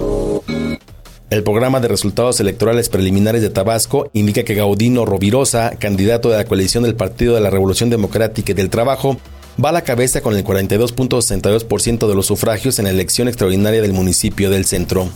El 1.30 1.44
programa 1.44 1.78
de 1.78 1.86
resultados 1.86 2.40
electorales 2.40 2.88
preliminares 2.88 3.42
de 3.42 3.50
Tabasco 3.50 4.10
indica 4.12 4.42
que 4.42 4.54
Gaudino 4.54 5.04
Rovirosa, 5.06 5.70
candidato 5.78 6.30
de 6.30 6.38
la 6.38 6.44
coalición 6.44 6.82
del 6.82 6.96
Partido 6.96 7.36
de 7.36 7.40
la 7.40 7.50
Revolución 7.50 7.88
Democrática 7.88 8.50
y 8.50 8.54
del 8.54 8.70
Trabajo, 8.70 9.16
va 9.64 9.68
a 9.68 9.72
la 9.72 9.82
cabeza 9.82 10.20
con 10.22 10.36
el 10.36 10.44
42.62% 10.44 12.08
de 12.08 12.14
los 12.14 12.26
sufragios 12.26 12.80
en 12.80 12.86
la 12.86 12.90
elección 12.90 13.28
extraordinaria 13.28 13.80
del 13.80 13.92
municipio 13.92 14.50
del 14.50 14.64
centro. 14.66 15.08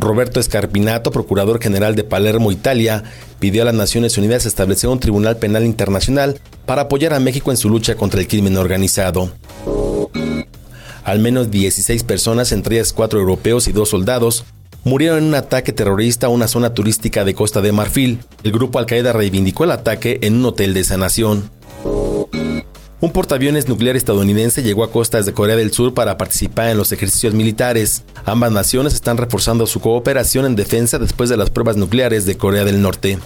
Roberto 0.00 0.40
Escarpinato, 0.40 1.10
procurador 1.10 1.60
general 1.60 1.94
de 1.94 2.04
Palermo, 2.04 2.52
Italia, 2.52 3.04
pidió 3.38 3.62
a 3.62 3.66
las 3.66 3.74
Naciones 3.74 4.18
Unidas 4.18 4.46
establecer 4.46 4.90
un 4.90 5.00
tribunal 5.00 5.36
penal 5.36 5.64
internacional 5.64 6.40
para 6.66 6.82
apoyar 6.82 7.14
a 7.14 7.20
México 7.20 7.50
en 7.50 7.56
su 7.56 7.68
lucha 7.68 7.96
contra 7.96 8.20
el 8.20 8.28
crimen 8.28 8.56
organizado. 8.56 9.30
Al 11.04 11.20
menos 11.20 11.50
16 11.50 12.04
personas, 12.04 12.52
entre 12.52 12.76
ellas 12.76 12.92
cuatro 12.92 13.18
europeos 13.18 13.66
y 13.68 13.72
dos 13.72 13.88
soldados, 13.88 14.44
murieron 14.84 15.18
en 15.18 15.24
un 15.24 15.34
ataque 15.34 15.72
terrorista 15.72 16.26
a 16.26 16.30
una 16.30 16.48
zona 16.48 16.74
turística 16.74 17.24
de 17.24 17.34
Costa 17.34 17.60
de 17.60 17.72
Marfil. 17.72 18.20
El 18.44 18.52
grupo 18.52 18.78
Al-Qaeda 18.78 19.12
reivindicó 19.12 19.64
el 19.64 19.70
ataque 19.70 20.18
en 20.22 20.36
un 20.36 20.44
hotel 20.44 20.74
de 20.74 20.80
esa 20.80 20.96
nación. 20.96 21.50
Un 23.00 23.12
portaaviones 23.12 23.68
nuclear 23.68 23.94
estadounidense 23.94 24.64
llegó 24.64 24.82
a 24.82 24.90
costas 24.90 25.24
de 25.24 25.32
Corea 25.32 25.54
del 25.54 25.72
Sur 25.72 25.94
para 25.94 26.18
participar 26.18 26.70
en 26.70 26.76
los 26.76 26.90
ejercicios 26.90 27.32
militares. 27.32 28.02
Ambas 28.24 28.50
naciones 28.50 28.92
están 28.92 29.18
reforzando 29.18 29.68
su 29.68 29.78
cooperación 29.78 30.44
en 30.46 30.56
defensa 30.56 30.98
después 30.98 31.30
de 31.30 31.36
las 31.36 31.50
pruebas 31.50 31.76
nucleares 31.76 32.26
de 32.26 32.36
Corea 32.36 32.64
del 32.64 32.82
Norte. 32.82 33.20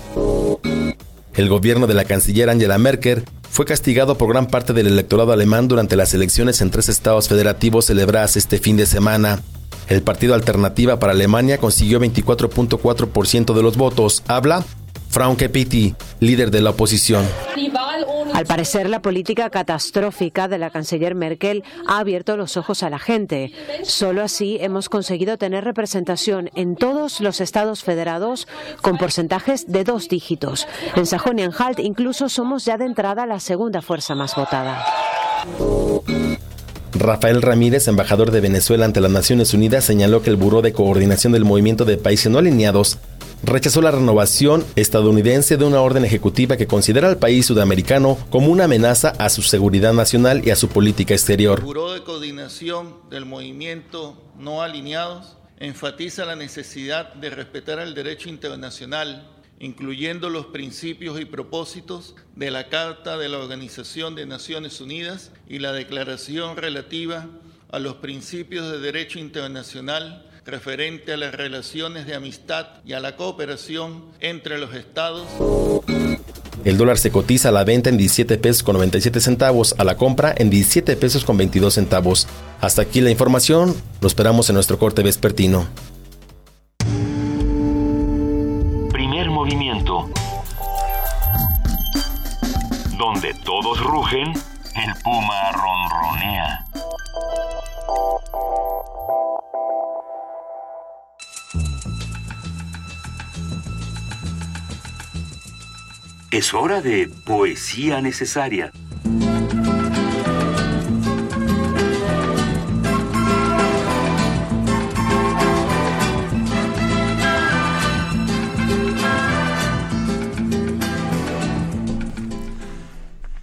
El 1.35 1.49
gobierno 1.49 1.87
de 1.87 1.95
la 1.95 2.05
canciller 2.05 2.51
Angela 2.51 2.77
Merkel 2.77 3.25
fue 3.49 3.65
castigado 3.65 4.19
por 4.19 4.29
gran 4.29 4.47
parte 4.47 4.75
del 4.75 4.89
electorado 4.89 5.33
alemán 5.33 5.69
durante 5.69 5.97
las 5.97 6.13
elecciones 6.13 6.61
en 6.61 6.71
tres 6.71 6.91
estados 6.91 7.29
federativos 7.29 7.87
celebradas 7.87 8.37
este 8.37 8.59
fin 8.59 8.77
de 8.77 8.85
semana. 8.85 9.41
El 9.89 10.03
partido 10.03 10.35
Alternativa 10.35 10.99
para 10.99 11.13
Alemania 11.13 11.57
consiguió 11.57 11.99
24.4% 11.99 13.55
de 13.55 13.63
los 13.63 13.79
votos. 13.79 14.23
Habla 14.29 14.67
Frauke 15.13 15.51
Pitti, 15.51 15.95
líder 16.21 16.51
de 16.51 16.63
la 16.63 16.71
oposición. 16.71 17.27
Al 18.33 18.47
parecer, 18.47 18.89
la 18.89 19.03
política 19.03 19.51
catastrófica 19.51 20.49
de 20.49 20.57
la 20.57 20.71
canciller 20.71 21.15
Merkel 21.15 21.65
ha 21.87 21.99
abierto 21.99 22.39
los 22.39 22.57
ojos 22.57 22.83
a 22.83 22.89
la 22.89 22.99
gente. 22.99 23.53
Solo 23.83 24.23
así 24.23 24.57
hemos 24.63 24.89
conseguido 24.89 25.37
tener 25.37 25.65
representación 25.65 26.49
en 26.55 26.77
todos 26.77 27.21
los 27.21 27.43
estados 27.43 27.85
federados 27.85 28.49
con 28.81 28.97
porcentajes 28.97 29.71
de 29.71 29.85
dos 29.85 30.09
dígitos. 30.09 30.67
En 30.97 31.05
Sajonia-Anhalt 31.05 31.79
incluso 31.79 32.31
somos 32.31 32.65
ya 32.65 32.79
de 32.79 32.87
entrada 32.87 33.27
la 33.27 33.39
segunda 33.39 33.83
fuerza 33.83 34.15
más 34.15 34.35
votada. 34.35 34.83
Rafael 36.95 37.43
Ramírez, 37.43 37.87
embajador 37.87 38.31
de 38.31 38.41
Venezuela 38.41 38.87
ante 38.87 39.03
las 39.03 39.11
Naciones 39.11 39.53
Unidas, 39.53 39.85
señaló 39.85 40.23
que 40.23 40.31
el 40.31 40.37
Buró 40.37 40.63
de 40.63 40.73
Coordinación 40.73 41.35
del 41.35 41.45
Movimiento 41.45 41.85
de 41.85 41.99
Países 41.99 42.33
No 42.33 42.39
Alineados 42.39 42.99
rechazó 43.43 43.83
la 43.83 43.91
renovación 43.91 44.65
estadounidense 44.77 45.57
de 45.57 45.65
una 45.65 45.81
orden 45.81 46.05
ejecutiva 46.05 46.57
que 46.57 46.67
considera 46.67 47.09
al 47.09 47.19
país 47.19 47.47
sudamericano 47.47 48.19
como 48.31 48.49
una 48.49 48.65
amenaza 48.65 49.11
a 49.19 49.29
su 49.29 49.43
seguridad 49.43 49.93
nacional 49.93 50.47
y 50.47 50.51
a 50.51 50.57
su 50.57 50.69
política 50.69 51.15
exterior. 51.15 51.59
El 51.59 51.65
Buró 51.65 51.93
de 51.93 52.03
Coordinación 52.03 52.97
del 53.11 53.27
Movimiento 53.27 54.23
No 54.39 54.63
Alineados 54.63 55.37
enfatiza 55.59 56.25
la 56.25 56.37
necesidad 56.37 57.15
de 57.15 57.31
respetar 57.31 57.79
el 57.79 57.95
derecho 57.95 58.29
internacional, 58.29 59.29
incluyendo 59.61 60.29
los 60.29 60.47
principios 60.47 61.21
y 61.21 61.25
propósitos 61.25 62.17
de 62.35 62.51
la 62.51 62.69
Carta 62.69 63.17
de 63.17 63.29
la 63.29 63.39
Organización 63.39 64.15
de 64.15 64.27
Naciones 64.27 64.81
Unidas 64.81 65.31
y 65.49 65.61
la 65.61 65.73
Declaración 65.73 66.57
relativa 66.57 67.29
a 67.71 67.79
los 67.79 67.95
principios 67.95 68.71
de 68.71 68.81
derecho 68.81 69.19
internacional 69.19 70.29
referente 70.45 71.13
a 71.13 71.17
las 71.17 71.35
relaciones 71.35 72.07
de 72.07 72.15
amistad 72.15 72.67
y 72.85 72.95
a 72.95 73.01
la 73.01 73.17
cooperación 73.17 74.05
entre 74.21 74.59
los 74.59 74.75
estados. 74.75 75.27
El 76.65 76.77
dólar 76.79 76.99
se 76.99 77.11
cotiza 77.11 77.49
a 77.49 77.53
la 77.53 77.65
venta 77.65 77.91
en 77.91 77.97
17 77.97 78.39
pesos 78.39 78.63
con 78.63 78.75
97 78.75 79.21
centavos, 79.21 79.75
a 79.79 79.85
la 79.85 79.97
compra 79.97 80.33
en 80.37 80.49
17 80.49 80.97
pesos 80.97 81.25
con 81.25 81.37
22 81.37 81.75
centavos. 81.75 82.29
Hasta 82.61 82.83
aquí 82.83 83.01
la 83.01 83.11
información, 83.11 83.75
lo 84.01 84.07
esperamos 84.07 84.49
en 84.49 84.55
nuestro 84.55 84.79
corte 84.79 85.03
vespertino. 85.03 85.67
Primer 88.91 89.31
movimiento. 89.31 90.09
Donde 92.97 93.35
todos 93.45 93.81
rugen, 93.81 94.29
el 94.29 95.03
puma 95.03 95.53
ronronea. 95.53 96.65
Es 106.33 106.55
hora 106.55 106.81
de 106.81 107.11
poesía 107.27 108.01
necesaria. 108.01 108.73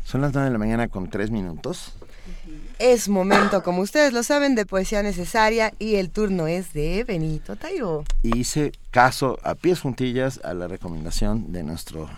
Son 0.04 0.22
las 0.22 0.34
9 0.34 0.46
de 0.46 0.52
la 0.52 0.58
mañana 0.58 0.88
con 0.88 1.12
3 1.12 1.30
minutos. 1.30 1.94
Es 2.80 3.08
momento, 3.08 3.62
como 3.62 3.84
ustedes 3.84 4.14
lo 4.14 4.24
saben, 4.24 4.56
de 4.56 4.66
poesía 4.66 5.04
necesaria 5.04 5.74
y 5.78 5.98
el 5.98 6.10
turno 6.10 6.48
es 6.48 6.74
de 6.74 7.04
Benito 7.04 7.56
Taibo. 7.56 8.04
Y 8.24 8.40
hice 8.40 8.72
caso 8.90 9.38
a 9.44 9.54
pies 9.54 9.80
juntillas 9.80 10.42
a 10.44 10.56
la 10.56 10.68
recomendación 10.68 11.52
de 11.52 11.62
nuestro 11.62 12.10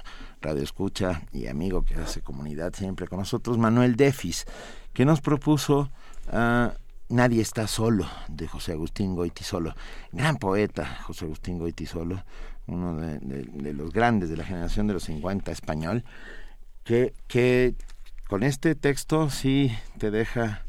radio 0.41 0.63
escucha 0.63 1.22
y 1.31 1.47
amigo 1.47 1.84
que 1.84 1.95
hace 1.95 2.22
comunidad 2.22 2.73
siempre 2.73 3.07
con 3.07 3.19
nosotros, 3.19 3.57
Manuel 3.57 3.95
Defis, 3.95 4.45
que 4.93 5.05
nos 5.05 5.22
propuso 5.22 5.91
uh, 6.31 6.69
Nadie 7.11 7.41
está 7.41 7.68
solo, 7.68 8.07
de 8.30 8.47
José 8.47 8.72
Agustín 8.72 9.15
Goitisolo. 9.15 9.76
Gran 10.13 10.38
poeta, 10.38 10.97
José 11.03 11.26
Agustín 11.26 11.59
Goitisolo, 11.59 12.23
uno 12.68 12.95
de, 12.95 13.19
de, 13.19 13.43
de, 13.43 13.73
los 13.73 13.91
grandes 13.91 14.30
de 14.30 14.38
la 14.38 14.45
generación 14.45 14.88
de 14.88 14.93
los 14.93 15.03
50 15.03 15.51
español, 15.51 16.05
que, 16.85 17.13
que 17.27 17.76
con 18.30 18.43
este 18.43 18.76
texto 18.76 19.30
sí 19.30 19.76
te 19.97 20.09
deja... 20.09 20.63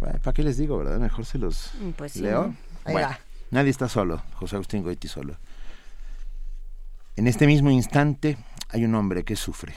¿Para 0.00 0.32
qué 0.32 0.42
les 0.42 0.56
digo, 0.56 0.76
verdad? 0.76 0.98
Mejor 0.98 1.24
se 1.24 1.38
los 1.38 1.70
pues 1.96 2.12
sí, 2.12 2.22
leo. 2.22 2.54
Ahí 2.84 2.94
bueno, 2.94 3.08
va. 3.08 3.20
Nadie 3.52 3.70
está 3.70 3.88
solo, 3.88 4.22
José 4.34 4.56
Agustín 4.56 4.82
Goitisolo. 4.82 5.36
En 7.14 7.28
este 7.28 7.46
mismo 7.46 7.70
instante 7.70 8.36
hay 8.70 8.84
un 8.84 8.94
hombre 8.94 9.24
que 9.24 9.36
sufre, 9.36 9.74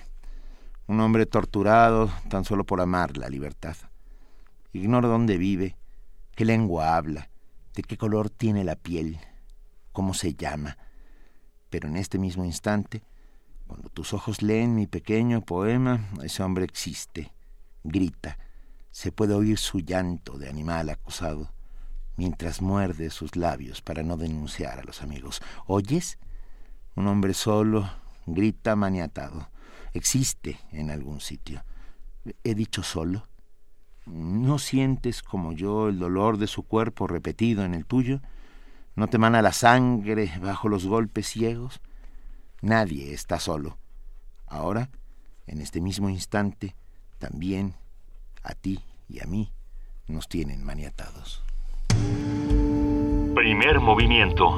un 0.87 0.99
hombre 0.99 1.25
torturado 1.25 2.11
tan 2.29 2.43
solo 2.43 2.65
por 2.65 2.81
amar 2.81 3.17
la 3.17 3.29
libertad. 3.29 3.75
Ignoro 4.73 5.07
dónde 5.07 5.37
vive, 5.37 5.77
qué 6.35 6.45
lengua 6.45 6.95
habla, 6.97 7.29
de 7.73 7.83
qué 7.83 7.97
color 7.97 8.29
tiene 8.29 8.63
la 8.63 8.75
piel, 8.75 9.19
cómo 9.91 10.13
se 10.13 10.33
llama. 10.33 10.77
Pero 11.69 11.87
en 11.87 11.95
este 11.95 12.19
mismo 12.19 12.43
instante, 12.43 13.03
cuando 13.67 13.89
tus 13.89 14.13
ojos 14.13 14.41
leen 14.41 14.75
mi 14.75 14.87
pequeño 14.87 15.41
poema, 15.41 16.09
ese 16.23 16.43
hombre 16.43 16.65
existe, 16.65 17.31
grita, 17.83 18.37
se 18.91 19.13
puede 19.13 19.33
oír 19.33 19.57
su 19.57 19.79
llanto 19.79 20.37
de 20.37 20.49
animal 20.49 20.89
acusado, 20.89 21.53
mientras 22.17 22.61
muerde 22.61 23.09
sus 23.09 23.37
labios 23.37 23.81
para 23.81 24.03
no 24.03 24.17
denunciar 24.17 24.79
a 24.79 24.83
los 24.83 25.01
amigos. 25.01 25.41
¿Oyes? 25.65 26.19
Un 26.95 27.07
hombre 27.07 27.33
solo 27.33 27.89
grita 28.33 28.75
maniatado. 28.75 29.49
Existe 29.93 30.59
en 30.71 30.89
algún 30.89 31.19
sitio. 31.19 31.63
¿He 32.43 32.55
dicho 32.55 32.83
solo? 32.83 33.27
¿No 34.05 34.59
sientes 34.59 35.21
como 35.21 35.53
yo 35.53 35.89
el 35.89 35.99
dolor 35.99 36.37
de 36.37 36.47
su 36.47 36.63
cuerpo 36.63 37.07
repetido 37.07 37.63
en 37.63 37.73
el 37.73 37.85
tuyo? 37.85 38.21
¿No 38.95 39.07
te 39.07 39.17
mana 39.17 39.41
la 39.41 39.53
sangre 39.53 40.31
bajo 40.41 40.69
los 40.69 40.85
golpes 40.85 41.27
ciegos? 41.27 41.81
Nadie 42.61 43.13
está 43.13 43.39
solo. 43.39 43.77
Ahora 44.47 44.89
en 45.51 45.61
este 45.61 45.81
mismo 45.81 46.09
instante, 46.09 46.75
también 47.19 47.75
a 48.43 48.53
ti 48.53 48.79
y 49.07 49.21
a 49.21 49.25
mí 49.25 49.51
nos 50.07 50.27
tienen 50.27 50.63
maniatados. 50.63 51.43
Primer 53.35 53.79
movimiento. 53.79 54.57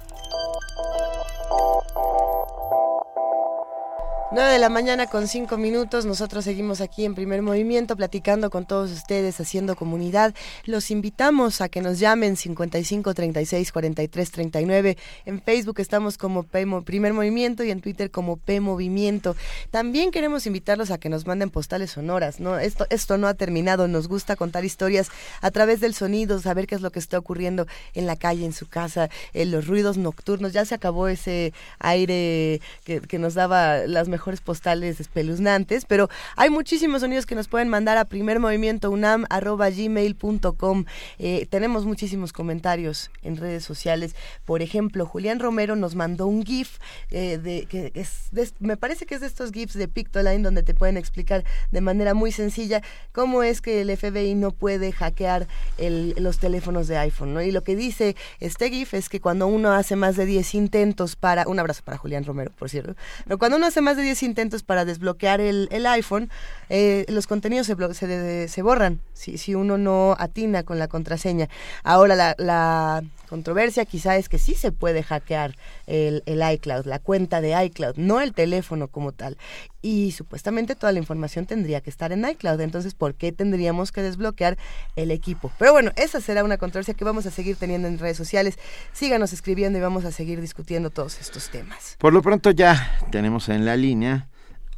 9 4.33 4.49
de 4.49 4.59
la 4.59 4.69
mañana 4.69 5.07
con 5.07 5.27
5 5.27 5.57
minutos, 5.57 6.05
nosotros 6.05 6.45
seguimos 6.45 6.79
aquí 6.79 7.03
en 7.03 7.15
primer 7.15 7.41
movimiento 7.41 7.97
platicando 7.97 8.49
con 8.49 8.65
todos 8.65 8.89
ustedes, 8.89 9.41
haciendo 9.41 9.75
comunidad. 9.75 10.33
Los 10.63 10.89
invitamos 10.89 11.59
a 11.59 11.67
que 11.67 11.81
nos 11.81 11.99
llamen 11.99 12.37
55 12.37 13.13
36 13.13 13.73
43 13.73 14.31
39. 14.31 14.97
En 15.25 15.41
Facebook 15.41 15.81
estamos 15.81 16.17
como 16.17 16.43
P 16.43 16.65
primer 16.85 17.11
movimiento 17.11 17.65
y 17.65 17.71
en 17.71 17.81
Twitter 17.81 18.09
como 18.09 18.37
P 18.37 18.61
Movimiento. 18.61 19.35
También 19.69 20.11
queremos 20.11 20.47
invitarlos 20.47 20.91
a 20.91 20.97
que 20.97 21.09
nos 21.09 21.27
manden 21.27 21.49
postales 21.49 21.91
sonoras. 21.91 22.39
¿no? 22.39 22.57
Esto, 22.57 22.87
esto 22.89 23.17
no 23.17 23.27
ha 23.27 23.33
terminado, 23.33 23.89
nos 23.89 24.07
gusta 24.07 24.37
contar 24.37 24.63
historias 24.63 25.09
a 25.41 25.51
través 25.51 25.81
del 25.81 25.93
sonido, 25.93 26.39
saber 26.39 26.67
qué 26.67 26.75
es 26.75 26.81
lo 26.81 26.91
que 26.91 26.99
está 26.99 27.17
ocurriendo 27.17 27.67
en 27.95 28.07
la 28.07 28.15
calle, 28.15 28.45
en 28.45 28.53
su 28.53 28.69
casa, 28.69 29.09
en 29.33 29.51
los 29.51 29.67
ruidos 29.67 29.97
nocturnos. 29.97 30.53
Ya 30.53 30.63
se 30.63 30.73
acabó 30.73 31.09
ese 31.09 31.51
aire 31.79 32.61
que, 32.85 33.01
que 33.01 33.19
nos 33.19 33.33
daba 33.33 33.79
las 33.79 34.07
mejores 34.07 34.20
mejores 34.21 34.39
postales 34.39 34.99
espeluznantes, 34.99 35.85
pero 35.85 36.07
hay 36.35 36.51
muchísimos 36.51 37.01
sonidos 37.01 37.25
que 37.25 37.33
nos 37.33 37.47
pueden 37.47 37.69
mandar 37.69 37.97
a 37.97 38.05
primermovimientounam.gmail.com. 38.05 40.85
Eh, 41.17 41.47
tenemos 41.49 41.85
muchísimos 41.85 42.31
comentarios 42.31 43.09
en 43.23 43.37
redes 43.37 43.63
sociales. 43.63 44.15
Por 44.45 44.61
ejemplo, 44.61 45.07
Julián 45.07 45.39
Romero 45.39 45.75
nos 45.75 45.95
mandó 45.95 46.27
un 46.27 46.45
GIF 46.45 46.77
eh, 47.09 47.39
de 47.39 47.65
que 47.65 47.91
es 47.95 48.29
me 48.59 48.77
parece 48.77 49.07
que 49.07 49.15
es 49.15 49.21
de 49.21 49.27
estos 49.27 49.51
GIFs 49.51 49.73
de 49.73 49.87
Pictoline 49.87 50.43
donde 50.43 50.61
te 50.61 50.75
pueden 50.75 50.97
explicar 50.97 51.43
de 51.71 51.81
manera 51.81 52.13
muy 52.13 52.31
sencilla 52.31 52.83
cómo 53.13 53.41
es 53.41 53.59
que 53.59 53.81
el 53.81 53.97
FBI 53.97 54.35
no 54.35 54.51
puede 54.51 54.91
hackear 54.91 55.47
los 55.79 56.37
teléfonos 56.37 56.87
de 56.87 56.99
iPhone. 56.99 57.41
Y 57.41 57.49
lo 57.51 57.63
que 57.63 57.75
dice 57.75 58.15
este 58.39 58.69
GIF 58.69 58.93
es 58.93 59.09
que 59.09 59.19
cuando 59.19 59.47
uno 59.47 59.71
hace 59.71 59.95
más 59.95 60.15
de 60.15 60.27
10 60.27 60.53
intentos 60.53 61.15
para 61.15 61.47
un 61.47 61.57
abrazo 61.57 61.81
para 61.83 61.97
Julián 61.97 62.23
Romero, 62.23 62.51
por 62.51 62.69
cierto. 62.69 62.93
Pero 63.23 63.39
cuando 63.39 63.57
uno 63.57 63.65
hace 63.65 63.81
más 63.81 63.97
de 63.97 64.03
10 64.03 64.10
intentos 64.23 64.63
para 64.63 64.85
desbloquear 64.85 65.41
el, 65.41 65.67
el 65.71 65.85
iPhone, 65.87 66.29
eh, 66.69 67.05
los 67.07 67.27
contenidos 67.27 67.67
se, 67.67 67.75
se, 67.93 68.47
se, 68.47 68.61
borran 68.61 68.99
si, 69.13 69.37
si 69.37 69.55
uno 69.55 69.77
no 69.77 70.15
atina 70.19 70.63
con 70.63 70.79
la 70.79 70.87
contraseña. 70.87 71.47
Ahora 71.83 72.15
la, 72.15 72.35
la 72.37 73.03
controversia 73.31 73.85
quizá 73.85 74.17
es 74.17 74.27
que 74.27 74.37
sí 74.37 74.55
se 74.55 74.73
puede 74.73 75.03
hackear 75.03 75.55
el, 75.87 76.21
el, 76.25 76.41
iCloud, 76.55 76.85
la 76.85 76.99
cuenta 76.99 77.39
de 77.39 77.55
iCloud, 77.63 77.95
no 77.95 78.19
el 78.19 78.33
teléfono 78.33 78.89
como 78.89 79.13
tal. 79.13 79.37
Y 79.81 80.11
supuestamente 80.11 80.75
toda 80.75 80.91
la 80.91 80.99
información 80.99 81.45
tendría 81.45 81.79
que 81.79 81.89
estar 81.89 82.11
en 82.11 82.27
iCloud. 82.27 82.59
Entonces, 82.59 82.93
¿por 82.93 83.15
qué 83.15 83.31
tendríamos 83.31 83.93
que 83.93 84.01
desbloquear 84.01 84.57
el 84.97 85.11
equipo? 85.11 85.49
Pero 85.57 85.71
bueno, 85.71 85.93
esa 85.95 86.19
será 86.19 86.43
una 86.43 86.57
controversia 86.57 86.93
que 86.93 87.05
vamos 87.05 87.25
a 87.25 87.31
seguir 87.31 87.55
teniendo 87.55 87.87
en 87.87 87.99
redes 87.99 88.17
sociales. 88.17 88.59
Síganos 88.91 89.31
escribiendo 89.31 89.79
y 89.79 89.81
vamos 89.81 90.03
a 90.03 90.11
seguir 90.11 90.41
discutiendo 90.41 90.89
todos 90.89 91.21
estos 91.21 91.49
temas. 91.49 91.95
Por 91.99 92.11
lo 92.11 92.21
pronto 92.21 92.51
ya 92.51 92.99
tenemos 93.11 93.47
en 93.47 93.63
la 93.63 93.77
línea 93.77 94.27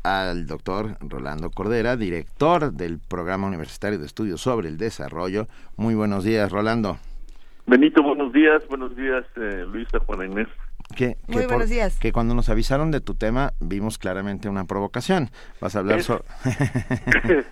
al 0.03 0.45
doctor 0.45 0.95
Rolando 0.99 1.49
Cordera, 1.49 1.97
director 1.97 2.71
del 2.71 2.99
Programa 2.99 3.47
Universitario 3.47 3.97
de 3.97 4.05
Estudios 4.05 4.41
sobre 4.41 4.69
el 4.69 4.77
Desarrollo. 4.77 5.47
Muy 5.75 5.95
buenos 5.95 6.23
días, 6.23 6.51
Rolando. 6.51 6.99
Benito, 7.65 8.03
buenos 8.03 8.33
días, 8.33 8.61
buenos 8.67 8.95
días, 8.95 9.23
eh, 9.37 9.65
Luisa, 9.67 9.99
Juan 9.99 10.31
Inés. 10.31 10.47
Que, 10.95 11.17
Muy 11.27 11.45
buenos 11.45 11.69
días. 11.69 11.97
Que 11.97 12.11
cuando 12.11 12.35
nos 12.35 12.49
avisaron 12.49 12.91
de 12.91 12.99
tu 12.99 13.15
tema 13.15 13.53
vimos 13.59 13.97
claramente 13.97 14.49
una 14.49 14.65
provocación. 14.65 15.29
Vas 15.61 15.75
a 15.75 15.79
hablar 15.79 16.03
sobre... 16.03 16.23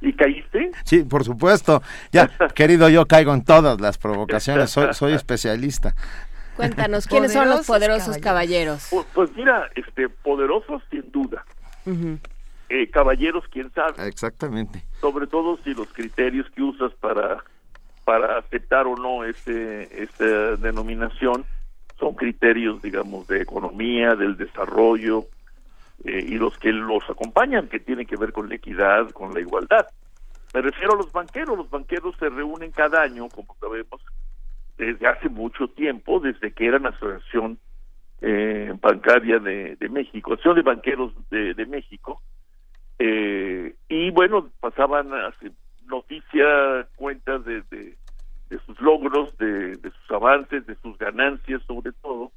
¿Y 0.00 0.12
caíste? 0.14 0.70
Sí, 0.84 1.04
por 1.04 1.24
supuesto. 1.24 1.82
Ya, 2.12 2.30
querido, 2.54 2.88
yo 2.88 3.06
caigo 3.06 3.34
en 3.34 3.44
todas 3.44 3.80
las 3.80 3.98
provocaciones, 3.98 4.70
soy, 4.70 4.94
soy 4.94 5.12
especialista. 5.14 5.94
Cuéntanos, 6.56 7.06
¿quiénes 7.06 7.32
son 7.32 7.50
los 7.50 7.66
poderosos 7.66 8.16
caballeros? 8.18 8.88
Pues, 8.90 9.06
pues, 9.12 9.30
mira, 9.36 9.68
este, 9.74 10.08
poderosos 10.08 10.82
sin 10.90 11.10
duda. 11.12 11.44
eh, 12.70 12.90
caballeros, 12.90 13.44
quién 13.50 13.70
sabe. 13.74 14.08
Exactamente. 14.08 14.82
Sobre 15.00 15.26
todo 15.26 15.58
si 15.62 15.74
los 15.74 15.88
criterios 15.88 16.46
que 16.54 16.62
usas 16.62 16.92
para 16.94 17.44
para 18.06 18.38
aceptar 18.38 18.86
o 18.86 18.94
no 18.94 19.24
este 19.24 20.04
esta 20.04 20.54
denominación 20.56 21.44
son 21.98 22.14
criterios, 22.14 22.80
digamos, 22.80 23.26
de 23.26 23.42
economía, 23.42 24.14
del 24.14 24.36
desarrollo 24.36 25.24
eh, 26.04 26.24
y 26.24 26.36
los 26.36 26.56
que 26.58 26.70
los 26.70 27.02
acompañan, 27.10 27.68
que 27.68 27.80
tienen 27.80 28.06
que 28.06 28.16
ver 28.16 28.32
con 28.32 28.48
la 28.48 28.54
equidad, 28.54 29.10
con 29.10 29.34
la 29.34 29.40
igualdad. 29.40 29.86
Me 30.54 30.62
refiero 30.62 30.92
a 30.92 30.96
los 30.96 31.10
banqueros. 31.10 31.58
Los 31.58 31.68
banqueros 31.68 32.14
se 32.20 32.28
reúnen 32.28 32.70
cada 32.70 33.02
año, 33.02 33.28
como 33.28 33.56
sabemos, 33.58 34.00
desde 34.78 35.04
hace 35.08 35.28
mucho 35.28 35.66
tiempo, 35.66 36.20
desde 36.20 36.52
que 36.52 36.66
eran 36.68 36.86
asociación 36.86 37.58
eh, 38.20 38.72
bancaria 38.80 39.40
de, 39.40 39.74
de, 39.74 39.88
México, 39.88 40.34
asociación 40.34 40.56
de 40.56 40.62
banqueros 40.62 41.12
de, 41.30 41.66
México, 41.66 42.22
eh, 43.00 43.74
y 43.88 44.10
bueno, 44.10 44.48
pasaban 44.60 45.12
así, 45.12 45.50
noticias, 45.86 46.86
cuentas 46.96 47.44
de, 47.44 47.62
de, 47.70 48.58
sus 48.64 48.80
logros, 48.80 49.36
de, 49.38 49.76
de, 49.76 49.90
sus 49.90 50.10
avances, 50.10 50.66
de 50.66 50.76
sus 50.76 50.96
ganancias 50.98 51.62
sobre 51.66 51.92
todo, 52.02 52.32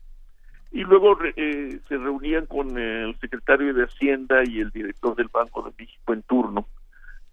y 0.71 0.83
luego 0.83 1.17
eh, 1.35 1.79
se 1.87 1.97
reunían 1.97 2.45
con 2.45 2.77
el 2.77 3.17
secretario 3.19 3.73
de 3.73 3.85
Hacienda 3.85 4.43
y 4.45 4.59
el 4.59 4.69
director 4.69 5.15
del 5.15 5.29
Banco 5.29 5.63
de 5.63 5.71
México 5.77 6.13
en 6.13 6.21
turno, 6.23 6.67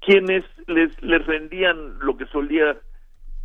quienes 0.00 0.44
les, 0.66 1.00
les 1.02 1.26
rendían 1.26 1.98
lo 2.00 2.16
que 2.16 2.26
solía 2.26 2.76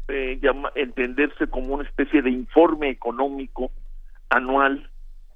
eh, 0.07 0.39
llama, 0.41 0.71
entenderse 0.75 1.47
como 1.47 1.73
una 1.73 1.83
especie 1.83 2.21
de 2.21 2.29
informe 2.29 2.89
económico 2.89 3.71
anual 4.29 4.89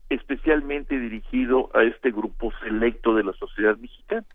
especialmente 0.09 0.97
dirigido 0.97 1.69
a 1.73 1.83
este 1.83 2.11
grupo 2.11 2.51
selecto 2.63 3.15
de 3.15 3.23
la 3.23 3.33
sociedad 3.33 3.77
mexicana. 3.77 4.25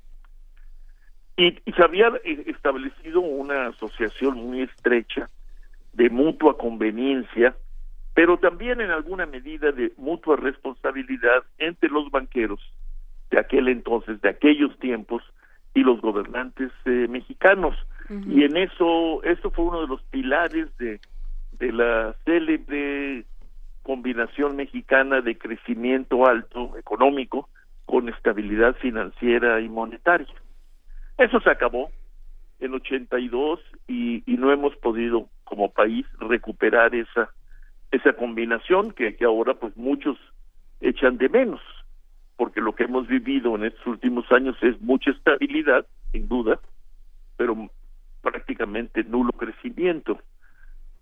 Y, 1.36 1.58
y, 1.64 1.72
se 1.72 1.82
había 1.82 2.12
establecido 2.24 3.20
una 3.20 3.68
asociación 3.68 4.36
muy 4.36 4.62
estrecha 4.62 5.28
de 5.92 6.10
mutua 6.10 6.58
conveniencia, 6.58 7.54
pero 8.14 8.38
también 8.38 8.80
en 8.80 8.90
alguna 8.90 9.26
medida 9.26 9.72
de 9.72 9.92
mutua 9.96 10.36
responsabilidad 10.36 11.44
entre 11.58 11.88
los 11.88 12.10
banqueros 12.10 12.60
de 13.30 13.38
aquel 13.38 13.68
entonces, 13.68 14.20
de 14.20 14.28
aquellos 14.28 14.78
tiempos, 14.78 15.22
y 15.74 15.82
los 15.82 16.00
gobernantes 16.00 16.72
eh, 16.84 17.06
mexicanos. 17.08 17.76
Uh 18.08 18.14
-huh. 18.14 18.32
Y 18.40 18.44
en 18.44 18.56
eso, 18.56 19.22
eso 19.22 19.50
fue 19.50 19.66
uno 19.66 19.82
de 19.82 19.86
los 19.86 20.02
pilares 20.04 20.66
de, 20.78 21.00
de 21.52 21.72
la 21.72 22.14
célebre 22.24 23.24
combinación 23.82 24.56
mexicana 24.56 25.20
de 25.20 25.38
crecimiento 25.38 26.26
alto 26.26 26.76
económico 26.76 27.48
con 27.86 28.08
estabilidad 28.08 28.74
financiera 28.76 29.60
y 29.60 29.68
monetaria. 29.68 30.34
Eso 31.20 31.40
se 31.40 31.50
acabó 31.50 31.90
en 32.58 32.74
82 32.74 33.60
y, 33.86 34.24
y 34.26 34.36
no 34.36 34.52
hemos 34.52 34.74
podido 34.76 35.28
como 35.44 35.70
país 35.70 36.06
recuperar 36.18 36.94
esa 36.94 37.30
esa 37.92 38.12
combinación 38.12 38.92
que, 38.92 39.16
que 39.16 39.24
ahora 39.24 39.54
pues 39.54 39.76
muchos 39.76 40.16
echan 40.80 41.18
de 41.18 41.28
menos 41.28 41.60
porque 42.40 42.62
lo 42.62 42.74
que 42.74 42.84
hemos 42.84 43.06
vivido 43.06 43.54
en 43.54 43.64
estos 43.64 43.86
últimos 43.86 44.24
años 44.32 44.56
es 44.62 44.80
mucha 44.80 45.10
estabilidad, 45.10 45.86
sin 46.10 46.26
duda, 46.26 46.58
pero 47.36 47.68
prácticamente 48.22 49.04
nulo 49.04 49.32
crecimiento, 49.32 50.18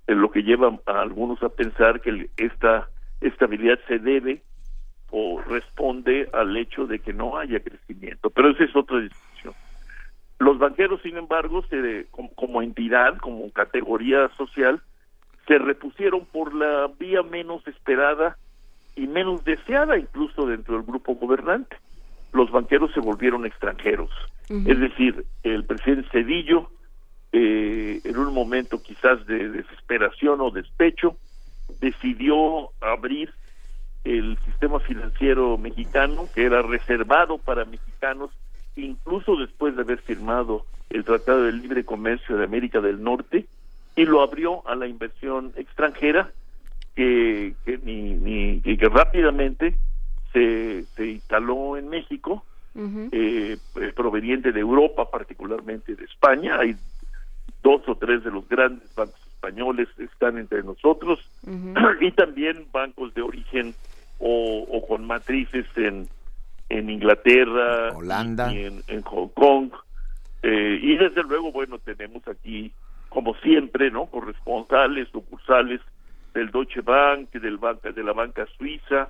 en 0.08 0.20
lo 0.20 0.32
que 0.32 0.42
lleva 0.42 0.76
a 0.86 1.00
algunos 1.00 1.40
a 1.44 1.48
pensar 1.48 2.00
que 2.00 2.28
esta 2.38 2.88
estabilidad 3.20 3.78
se 3.86 4.00
debe 4.00 4.42
o 5.10 5.40
responde 5.40 6.28
al 6.32 6.56
hecho 6.56 6.88
de 6.88 6.98
que 6.98 7.12
no 7.12 7.38
haya 7.38 7.60
crecimiento, 7.60 8.30
pero 8.30 8.50
esa 8.50 8.64
es 8.64 8.74
otra. 8.74 8.98
Los 10.38 10.58
banqueros, 10.58 11.02
sin 11.02 11.16
embargo, 11.16 11.64
se, 11.68 12.06
como, 12.10 12.32
como 12.34 12.62
entidad, 12.62 13.18
como 13.18 13.50
categoría 13.52 14.28
social, 14.36 14.80
se 15.46 15.58
repusieron 15.58 16.26
por 16.26 16.54
la 16.54 16.90
vía 16.98 17.22
menos 17.22 17.66
esperada 17.66 18.36
y 18.94 19.06
menos 19.06 19.44
deseada 19.44 19.98
incluso 19.98 20.46
dentro 20.46 20.74
del 20.76 20.84
grupo 20.84 21.14
gobernante. 21.14 21.76
Los 22.32 22.50
banqueros 22.50 22.92
se 22.92 23.00
volvieron 23.00 23.46
extranjeros. 23.46 24.10
Uh 24.50 24.54
-huh. 24.54 24.72
Es 24.72 24.78
decir, 24.78 25.24
el 25.42 25.64
presidente 25.64 26.08
Cedillo, 26.10 26.70
eh, 27.32 28.00
en 28.04 28.16
un 28.18 28.32
momento 28.32 28.82
quizás 28.82 29.24
de 29.26 29.48
desesperación 29.48 30.40
o 30.40 30.50
despecho, 30.50 31.16
decidió 31.80 32.70
abrir 32.80 33.32
el 34.04 34.38
sistema 34.44 34.80
financiero 34.80 35.58
mexicano, 35.58 36.28
que 36.34 36.44
era 36.44 36.62
reservado 36.62 37.38
para 37.38 37.64
mexicanos, 37.64 38.30
incluso 38.84 39.36
después 39.36 39.76
de 39.76 39.82
haber 39.82 39.98
firmado 39.98 40.64
el 40.90 41.04
Tratado 41.04 41.44
de 41.44 41.52
Libre 41.52 41.84
Comercio 41.84 42.36
de 42.36 42.44
América 42.44 42.80
del 42.80 43.02
Norte, 43.02 43.46
y 43.96 44.04
lo 44.04 44.22
abrió 44.22 44.66
a 44.68 44.74
la 44.74 44.86
inversión 44.86 45.52
extranjera, 45.56 46.30
que, 46.94 47.54
que 47.64 47.78
ni, 47.78 48.14
ni 48.14 48.60
que, 48.60 48.88
rápidamente 48.88 49.76
se, 50.32 50.84
se 50.96 51.06
instaló 51.06 51.76
en 51.76 51.88
México, 51.88 52.44
eh, 53.10 53.56
eh, 53.76 53.92
proveniente 53.94 54.52
de 54.52 54.60
Europa, 54.60 55.10
particularmente 55.10 55.96
de 55.96 56.04
España. 56.04 56.58
Hay 56.60 56.76
dos 57.62 57.82
o 57.88 57.96
tres 57.96 58.22
de 58.22 58.30
los 58.30 58.48
grandes 58.48 58.94
bancos 58.94 59.20
españoles 59.34 59.88
están 59.98 60.38
entre 60.38 60.62
nosotros. 60.62 61.20
Y 62.00 62.12
también 62.12 62.66
bancos 62.72 63.12
de 63.14 63.22
origen 63.22 63.74
o, 64.20 64.64
o 64.70 64.86
con 64.86 65.06
matrices 65.06 65.66
en, 65.76 66.08
en 66.68 66.90
Inglaterra, 66.90 67.90
Holanda, 67.94 68.52
y 68.52 68.64
en, 68.64 68.82
en 68.88 69.02
Hong 69.02 69.28
Kong. 69.28 69.70
Eh, 70.42 70.78
y 70.80 70.96
desde 70.96 71.22
luego, 71.22 71.50
bueno, 71.50 71.78
tenemos 71.78 72.26
aquí, 72.28 72.72
como 73.08 73.34
siempre, 73.36 73.90
¿no? 73.90 74.06
Corresponsales, 74.06 75.08
sucursales 75.10 75.80
del 76.34 76.50
Deutsche 76.50 76.80
Bank, 76.82 77.30
del 77.32 77.58
banca, 77.58 77.90
de 77.90 78.04
la 78.04 78.12
banca 78.12 78.46
suiza 78.56 79.08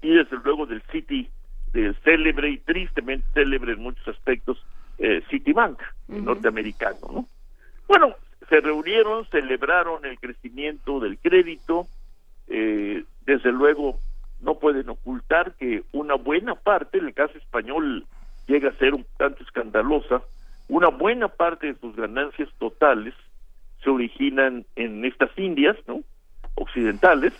y 0.00 0.14
desde 0.14 0.36
luego 0.44 0.66
del 0.66 0.82
City, 0.90 1.28
del 1.72 1.94
célebre 2.02 2.50
y 2.50 2.58
tristemente 2.58 3.26
célebre 3.34 3.72
en 3.72 3.82
muchos 3.82 4.06
aspectos 4.08 4.64
eh, 4.98 5.22
Citibank, 5.30 5.80
norteamericano, 6.08 6.98
¿no? 7.12 7.28
Bueno, 7.88 8.14
se 8.48 8.60
reunieron, 8.60 9.26
celebraron 9.26 10.04
el 10.04 10.18
crecimiento 10.18 11.00
del 11.00 11.18
crédito, 11.18 11.86
eh, 12.48 13.04
desde 13.24 13.52
luego 13.52 13.98
no 14.42 14.58
pueden 14.58 14.88
ocultar 14.88 15.54
que 15.54 15.84
una 15.92 16.14
buena 16.14 16.54
parte, 16.54 16.98
en 16.98 17.06
el 17.06 17.14
caso 17.14 17.38
español 17.38 18.04
llega 18.46 18.70
a 18.70 18.78
ser 18.78 18.94
un 18.94 19.06
tanto 19.16 19.42
escandalosa, 19.42 20.22
una 20.68 20.88
buena 20.88 21.28
parte 21.28 21.68
de 21.68 21.78
sus 21.78 21.94
ganancias 21.96 22.48
totales 22.58 23.14
se 23.82 23.90
originan 23.90 24.64
en 24.76 25.04
estas 25.04 25.30
Indias, 25.36 25.76
¿no? 25.86 26.02
Occidentales, 26.54 27.32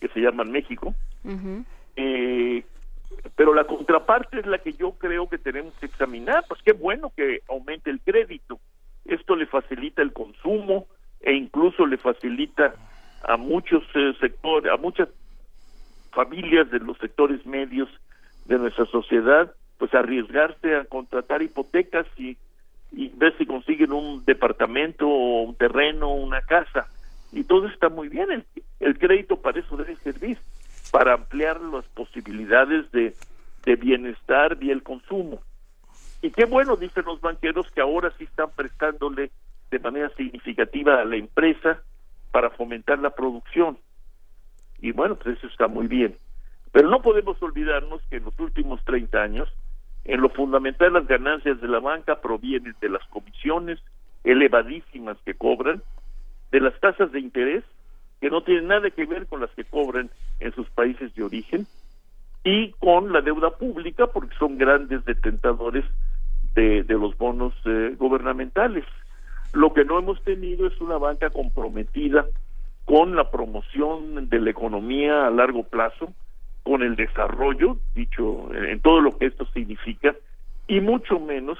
que 0.00 0.08
se 0.08 0.20
llaman 0.20 0.50
México, 0.50 0.94
eh, 1.96 2.64
pero 3.36 3.54
la 3.54 3.64
contraparte 3.64 4.40
es 4.40 4.46
la 4.46 4.58
que 4.58 4.72
yo 4.72 4.92
creo 4.92 5.28
que 5.28 5.38
tenemos 5.38 5.74
que 5.74 5.86
examinar, 5.86 6.44
pues 6.48 6.60
qué 6.62 6.72
bueno 6.72 7.12
que 7.16 7.40
aumente 7.48 7.90
el 7.90 8.00
crédito, 8.00 8.60
esto 9.04 9.36
le 9.36 9.46
facilita 9.46 10.02
el 10.02 10.12
consumo 10.12 10.86
e 11.20 11.32
incluso 11.32 11.86
le 11.86 11.96
facilita 11.96 12.74
a 13.22 13.36
muchos 13.36 13.82
eh, 13.94 14.12
sectores, 14.20 14.72
a 14.72 14.76
muchas 14.76 15.08
familias 16.18 16.68
de 16.72 16.80
los 16.80 16.98
sectores 16.98 17.46
medios 17.46 17.88
de 18.46 18.58
nuestra 18.58 18.86
sociedad, 18.86 19.54
pues 19.78 19.94
arriesgarse 19.94 20.74
a 20.74 20.84
contratar 20.84 21.42
hipotecas 21.42 22.06
y, 22.16 22.36
ver 22.90 23.36
si 23.38 23.46
consiguen 23.46 23.92
un 23.92 24.24
departamento 24.24 25.06
o 25.06 25.42
un 25.42 25.54
terreno 25.54 26.12
una 26.12 26.40
casa. 26.40 26.88
Y 27.30 27.44
todo 27.44 27.68
está 27.68 27.88
muy 27.88 28.08
bien, 28.08 28.32
el, 28.32 28.44
el 28.80 28.98
crédito 28.98 29.40
para 29.40 29.60
eso 29.60 29.76
debe 29.76 29.94
servir, 29.96 30.38
para 30.90 31.14
ampliar 31.14 31.60
las 31.60 31.84
posibilidades 31.94 32.90
de, 32.90 33.14
de 33.64 33.76
bienestar 33.76 34.58
y 34.60 34.72
el 34.72 34.82
consumo. 34.82 35.38
Y 36.20 36.32
qué 36.32 36.46
bueno, 36.46 36.74
dicen 36.74 37.04
los 37.04 37.20
banqueros, 37.20 37.70
que 37.70 37.80
ahora 37.80 38.12
sí 38.18 38.24
están 38.24 38.50
prestándole 38.56 39.30
de 39.70 39.78
manera 39.78 40.10
significativa 40.16 41.00
a 41.00 41.04
la 41.04 41.14
empresa 41.14 41.80
para 42.32 42.50
fomentar 42.50 42.98
la 42.98 43.10
producción. 43.10 43.78
Y 44.80 44.92
bueno, 44.92 45.16
pues 45.16 45.38
eso 45.38 45.46
está 45.46 45.68
muy 45.68 45.86
bien. 45.86 46.16
Pero 46.72 46.88
no 46.88 47.02
podemos 47.02 47.40
olvidarnos 47.42 48.00
que 48.10 48.16
en 48.16 48.24
los 48.24 48.38
últimos 48.38 48.84
30 48.84 49.20
años, 49.20 49.48
en 50.04 50.20
lo 50.20 50.28
fundamental, 50.28 50.92
las 50.92 51.06
ganancias 51.06 51.60
de 51.60 51.68
la 51.68 51.80
banca 51.80 52.20
provienen 52.20 52.74
de 52.80 52.88
las 52.88 53.04
comisiones 53.08 53.78
elevadísimas 54.24 55.16
que 55.24 55.34
cobran, 55.34 55.82
de 56.50 56.60
las 56.60 56.78
tasas 56.80 57.12
de 57.12 57.20
interés, 57.20 57.64
que 58.20 58.30
no 58.30 58.42
tienen 58.42 58.68
nada 58.68 58.90
que 58.90 59.06
ver 59.06 59.26
con 59.26 59.40
las 59.40 59.50
que 59.50 59.64
cobran 59.64 60.10
en 60.40 60.52
sus 60.54 60.68
países 60.70 61.14
de 61.14 61.22
origen, 61.22 61.66
y 62.44 62.72
con 62.72 63.12
la 63.12 63.20
deuda 63.20 63.50
pública, 63.50 64.06
porque 64.06 64.34
son 64.38 64.58
grandes 64.58 65.04
detentadores 65.04 65.84
de, 66.54 66.82
de 66.84 66.94
los 66.94 67.16
bonos 67.18 67.54
eh, 67.64 67.94
gubernamentales. 67.98 68.84
Lo 69.52 69.72
que 69.72 69.84
no 69.84 69.98
hemos 69.98 70.22
tenido 70.22 70.66
es 70.66 70.80
una 70.80 70.98
banca 70.98 71.30
comprometida 71.30 72.26
con 72.88 73.14
la 73.14 73.30
promoción 73.30 74.30
de 74.30 74.40
la 74.40 74.48
economía 74.48 75.26
a 75.26 75.30
largo 75.30 75.62
plazo, 75.62 76.14
con 76.62 76.82
el 76.82 76.96
desarrollo, 76.96 77.76
dicho 77.94 78.48
en 78.54 78.80
todo 78.80 79.02
lo 79.02 79.18
que 79.18 79.26
esto 79.26 79.44
significa, 79.52 80.16
y 80.66 80.80
mucho 80.80 81.20
menos 81.20 81.58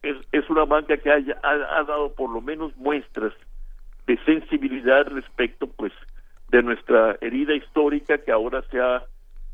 es, 0.00 0.48
una 0.48 0.64
banca 0.64 0.96
que 0.96 1.12
haya, 1.12 1.38
ha, 1.42 1.78
ha 1.78 1.84
dado 1.84 2.14
por 2.14 2.30
lo 2.30 2.40
menos 2.40 2.74
muestras 2.78 3.34
de 4.06 4.16
sensibilidad 4.24 5.06
respecto 5.08 5.66
pues 5.66 5.92
de 6.48 6.62
nuestra 6.62 7.18
herida 7.20 7.54
histórica 7.54 8.16
que 8.16 8.32
ahora 8.32 8.62
se 8.70 8.80
ha 8.80 9.04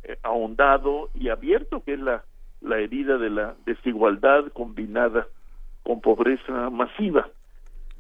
eh, 0.04 0.18
ahondado 0.22 1.10
y 1.14 1.30
abierto, 1.30 1.82
que 1.82 1.94
es 1.94 2.00
la, 2.00 2.22
la 2.60 2.78
herida 2.78 3.18
de 3.18 3.30
la 3.30 3.56
desigualdad 3.66 4.52
combinada 4.52 5.26
con 5.82 6.00
pobreza 6.00 6.70
masiva. 6.70 7.28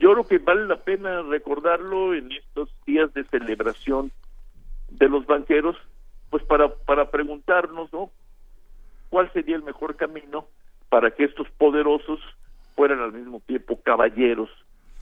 Yo 0.00 0.12
creo 0.12 0.26
que 0.26 0.38
vale 0.38 0.66
la 0.66 0.78
pena 0.78 1.22
recordarlo 1.22 2.14
en 2.14 2.32
estos 2.32 2.70
días 2.86 3.12
de 3.12 3.22
celebración 3.24 4.10
de 4.88 5.08
los 5.10 5.26
banqueros, 5.26 5.76
pues 6.30 6.42
para, 6.44 6.74
para 6.74 7.10
preguntarnos, 7.10 7.92
¿no? 7.92 8.10
¿Cuál 9.10 9.30
sería 9.32 9.56
el 9.56 9.62
mejor 9.62 9.96
camino 9.96 10.46
para 10.88 11.10
que 11.10 11.24
estos 11.24 11.48
poderosos 11.50 12.18
fueran 12.74 13.00
al 13.00 13.12
mismo 13.12 13.40
tiempo 13.40 13.78
caballeros 13.82 14.48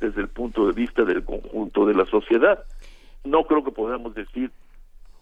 desde 0.01 0.21
el 0.21 0.29
punto 0.29 0.67
de 0.67 0.73
vista 0.73 1.05
del 1.05 1.25
conjunto 1.25 1.87
de 1.87 1.95
la 1.95 2.05
sociedad? 2.07 2.65
No 3.23 3.45
creo 3.45 3.63
que 3.63 3.71
podamos 3.71 4.15
decir 4.15 4.51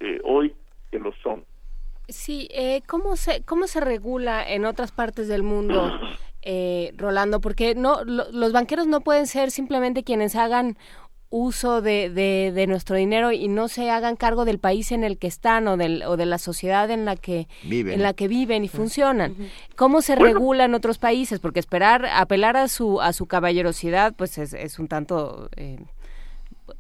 eh, 0.01 0.20
hoy 0.24 0.55
que 0.90 0.98
lo 0.98 1.12
son. 1.23 1.44
Sí, 2.09 2.48
eh, 2.51 2.82
¿cómo, 2.86 3.16
se, 3.16 3.44
¿cómo 3.44 3.66
se 3.66 3.81
regula 3.81 4.43
en 4.48 4.65
otras 4.65 4.90
partes 4.90 5.28
del 5.28 5.43
mundo, 5.43 5.93
eh, 6.47 6.93
Rolando? 6.97 7.40
Porque 7.40 7.74
no 7.74 8.02
lo- 8.05 8.31
los 8.32 8.52
banqueros 8.52 8.86
no 8.86 9.01
pueden 9.02 9.27
ser 9.27 9.51
simplemente 9.51 10.05
quienes 10.05 10.35
hagan 10.36 10.77
uso 11.28 11.82
de, 11.82 12.09
de, 12.09 12.52
de 12.55 12.66
nuestro 12.68 12.94
dinero 12.94 13.32
y 13.32 13.48
no 13.48 13.66
se 13.66 13.90
hagan 13.90 14.14
cargo 14.14 14.44
del 14.44 14.60
país 14.60 14.93
en 14.93 15.02
el 15.02 15.18
que 15.18 15.27
están 15.27 15.66
o, 15.66 15.77
del, 15.77 16.05
o 16.05 16.16
de 16.16 16.24
la 16.24 16.39
sociedad 16.39 16.89
en 16.90 17.05
la 17.05 17.16
que 17.16 17.48
Viven. 17.64 17.94
en 17.94 18.02
la 18.02 18.12
que 18.14 18.28
viven 18.28 18.64
y 18.64 18.68
funcionan. 18.68 19.35
¿Cómo 19.74 20.02
se 20.02 20.14
Bueno. 20.14 20.35
regula 20.35 20.64
en 20.66 20.74
otros 20.74 20.98
países? 20.98 21.40
Porque 21.40 21.59
esperar 21.59 22.06
apelar 22.06 22.56
a 22.56 22.68
su 22.68 23.01
a 23.02 23.12
su 23.12 23.27
caballerosidad 23.27 24.14
pues 24.14 24.39
es, 24.39 24.52
es 24.55 24.78
un 24.78 24.86
tanto 24.86 25.51
eh, 25.56 25.81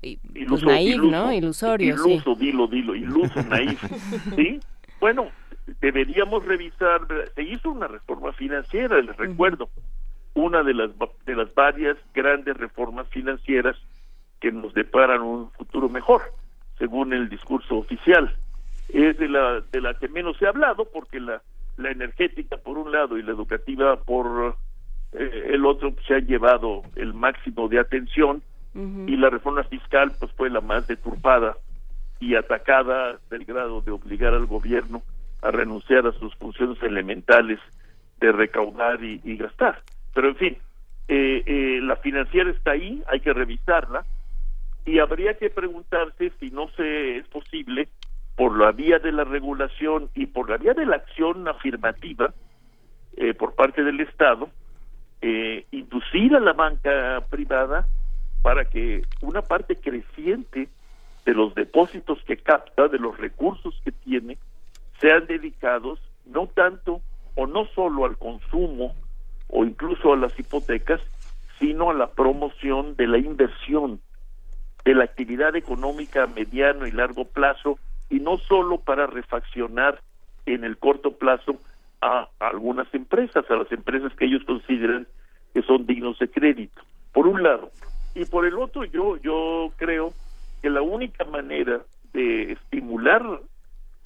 y- 0.00 0.16
pues 0.18 0.34
Iluso- 0.62 0.66
naif, 0.66 0.94
iluso. 0.94 1.10
¿no? 1.10 1.32
Ilusorio, 1.32 1.98
sí. 1.98 2.10
Iluso, 2.12 2.34
dilo, 2.36 2.66
dilo, 2.68 2.94
iluso, 2.94 3.42
naif. 3.42 3.82
¿Sí? 4.36 4.60
Bueno, 5.00 5.26
deberíamos 5.80 6.44
revisar, 6.44 7.00
se 7.34 7.42
hizo 7.42 7.70
una 7.70 7.88
reforma 7.88 8.32
financiera, 8.32 9.00
les 9.00 9.16
recuerdo, 9.16 9.68
una 10.34 10.62
de 10.62 10.74
las, 10.74 10.90
de 11.24 11.34
las 11.34 11.52
varias 11.54 11.96
grandes 12.14 12.56
reformas 12.56 13.08
financieras 13.08 13.76
que 14.40 14.52
nos 14.52 14.74
deparan 14.74 15.22
un 15.22 15.50
futuro 15.52 15.88
mejor, 15.88 16.22
según 16.78 17.12
el 17.12 17.28
discurso 17.28 17.76
oficial. 17.76 18.36
Es 18.88 19.18
de 19.18 19.28
la, 19.28 19.62
de 19.72 19.80
la 19.80 19.94
que 19.94 20.08
menos 20.08 20.36
se 20.36 20.46
ha 20.46 20.50
hablado, 20.50 20.84
porque 20.84 21.18
la, 21.20 21.42
la 21.76 21.90
energética 21.90 22.56
por 22.58 22.78
un 22.78 22.92
lado 22.92 23.18
y 23.18 23.22
la 23.22 23.32
educativa 23.32 23.96
por 23.96 24.56
eh, 25.12 25.50
el 25.50 25.64
otro 25.64 25.94
se 26.06 26.14
han 26.14 26.26
llevado 26.26 26.82
el 26.94 27.14
máximo 27.14 27.68
de 27.68 27.80
atención 27.80 28.42
y 29.06 29.16
la 29.16 29.30
reforma 29.30 29.64
fiscal 29.64 30.12
pues 30.20 30.30
fue 30.32 30.50
la 30.50 30.60
más 30.60 30.86
deturpada 30.86 31.56
y 32.20 32.34
atacada 32.34 33.18
del 33.30 33.46
grado 33.46 33.80
de 33.80 33.90
obligar 33.90 34.34
al 34.34 34.44
gobierno 34.44 35.00
a 35.42 35.50
renunciar 35.50 36.06
a 36.06 36.12
sus 36.12 36.34
funciones 36.36 36.82
elementales 36.82 37.60
de 38.20 38.32
recaudar 38.32 39.02
y, 39.02 39.36
gastar. 39.36 39.82
Pero 40.14 40.28
en 40.28 40.36
fin, 40.36 40.58
eh, 41.08 41.42
eh, 41.46 41.80
la 41.82 41.96
financiera 41.96 42.50
está 42.50 42.72
ahí, 42.72 43.02
hay 43.08 43.20
que 43.20 43.32
revisarla 43.32 44.04
y 44.84 44.98
habría 44.98 45.34
que 45.34 45.50
preguntarse 45.50 46.32
si 46.40 46.50
no 46.50 46.68
se 46.76 47.18
es 47.18 47.28
posible 47.28 47.88
por 48.36 48.56
la 48.58 48.72
vía 48.72 48.98
de 48.98 49.12
la 49.12 49.24
regulación 49.24 50.10
y 50.14 50.26
por 50.26 50.48
la 50.48 50.58
vía 50.58 50.74
de 50.74 50.86
la 50.86 50.96
acción 50.96 51.48
afirmativa 51.48 52.32
eh, 53.16 53.34
por 53.34 53.54
parte 53.54 53.82
del 53.82 54.00
Estado 54.00 54.50
eh, 55.22 55.66
inducir 55.70 56.36
a 56.36 56.40
la 56.40 56.52
banca 56.52 57.24
privada 57.30 57.86
para 58.42 58.66
que 58.66 59.02
una 59.22 59.42
parte 59.42 59.74
creciente 59.76 60.68
de 61.24 61.34
los 61.34 61.54
depósitos 61.54 62.22
que 62.24 62.36
capta, 62.36 62.88
de 62.88 62.98
los 62.98 63.16
recursos 63.16 63.74
que 63.82 63.90
tiene, 63.90 64.38
sean 65.00 65.26
dedicados 65.26 66.00
no 66.24 66.46
tanto 66.48 67.00
o 67.34 67.46
no 67.46 67.66
solo 67.74 68.04
al 68.04 68.16
consumo 68.16 68.94
o 69.48 69.64
incluso 69.64 70.12
a 70.12 70.16
las 70.16 70.38
hipotecas, 70.38 71.00
sino 71.58 71.90
a 71.90 71.94
la 71.94 72.08
promoción 72.08 72.96
de 72.96 73.06
la 73.06 73.18
inversión, 73.18 74.00
de 74.84 74.94
la 74.94 75.04
actividad 75.04 75.54
económica 75.56 76.24
a 76.24 76.26
mediano 76.26 76.86
y 76.86 76.92
largo 76.92 77.24
plazo, 77.24 77.78
y 78.10 78.20
no 78.20 78.38
solo 78.38 78.78
para 78.78 79.06
refaccionar 79.06 80.00
en 80.46 80.64
el 80.64 80.78
corto 80.78 81.12
plazo 81.12 81.56
a 82.00 82.28
algunas 82.38 82.92
empresas, 82.94 83.44
a 83.50 83.56
las 83.56 83.70
empresas 83.72 84.12
que 84.14 84.26
ellos 84.26 84.42
consideran 84.44 85.06
que 85.54 85.62
son 85.62 85.86
dignos 85.86 86.18
de 86.18 86.28
crédito, 86.28 86.82
por 87.12 87.26
un 87.26 87.42
lado. 87.42 87.70
Y 88.14 88.24
por 88.26 88.46
el 88.46 88.58
otro, 88.58 88.84
yo, 88.84 89.16
yo 89.16 89.72
creo 89.76 90.12
que 90.62 90.70
la 90.70 90.82
única 90.82 91.24
manera 91.24 91.80
de 92.12 92.52
estimular 92.52 93.22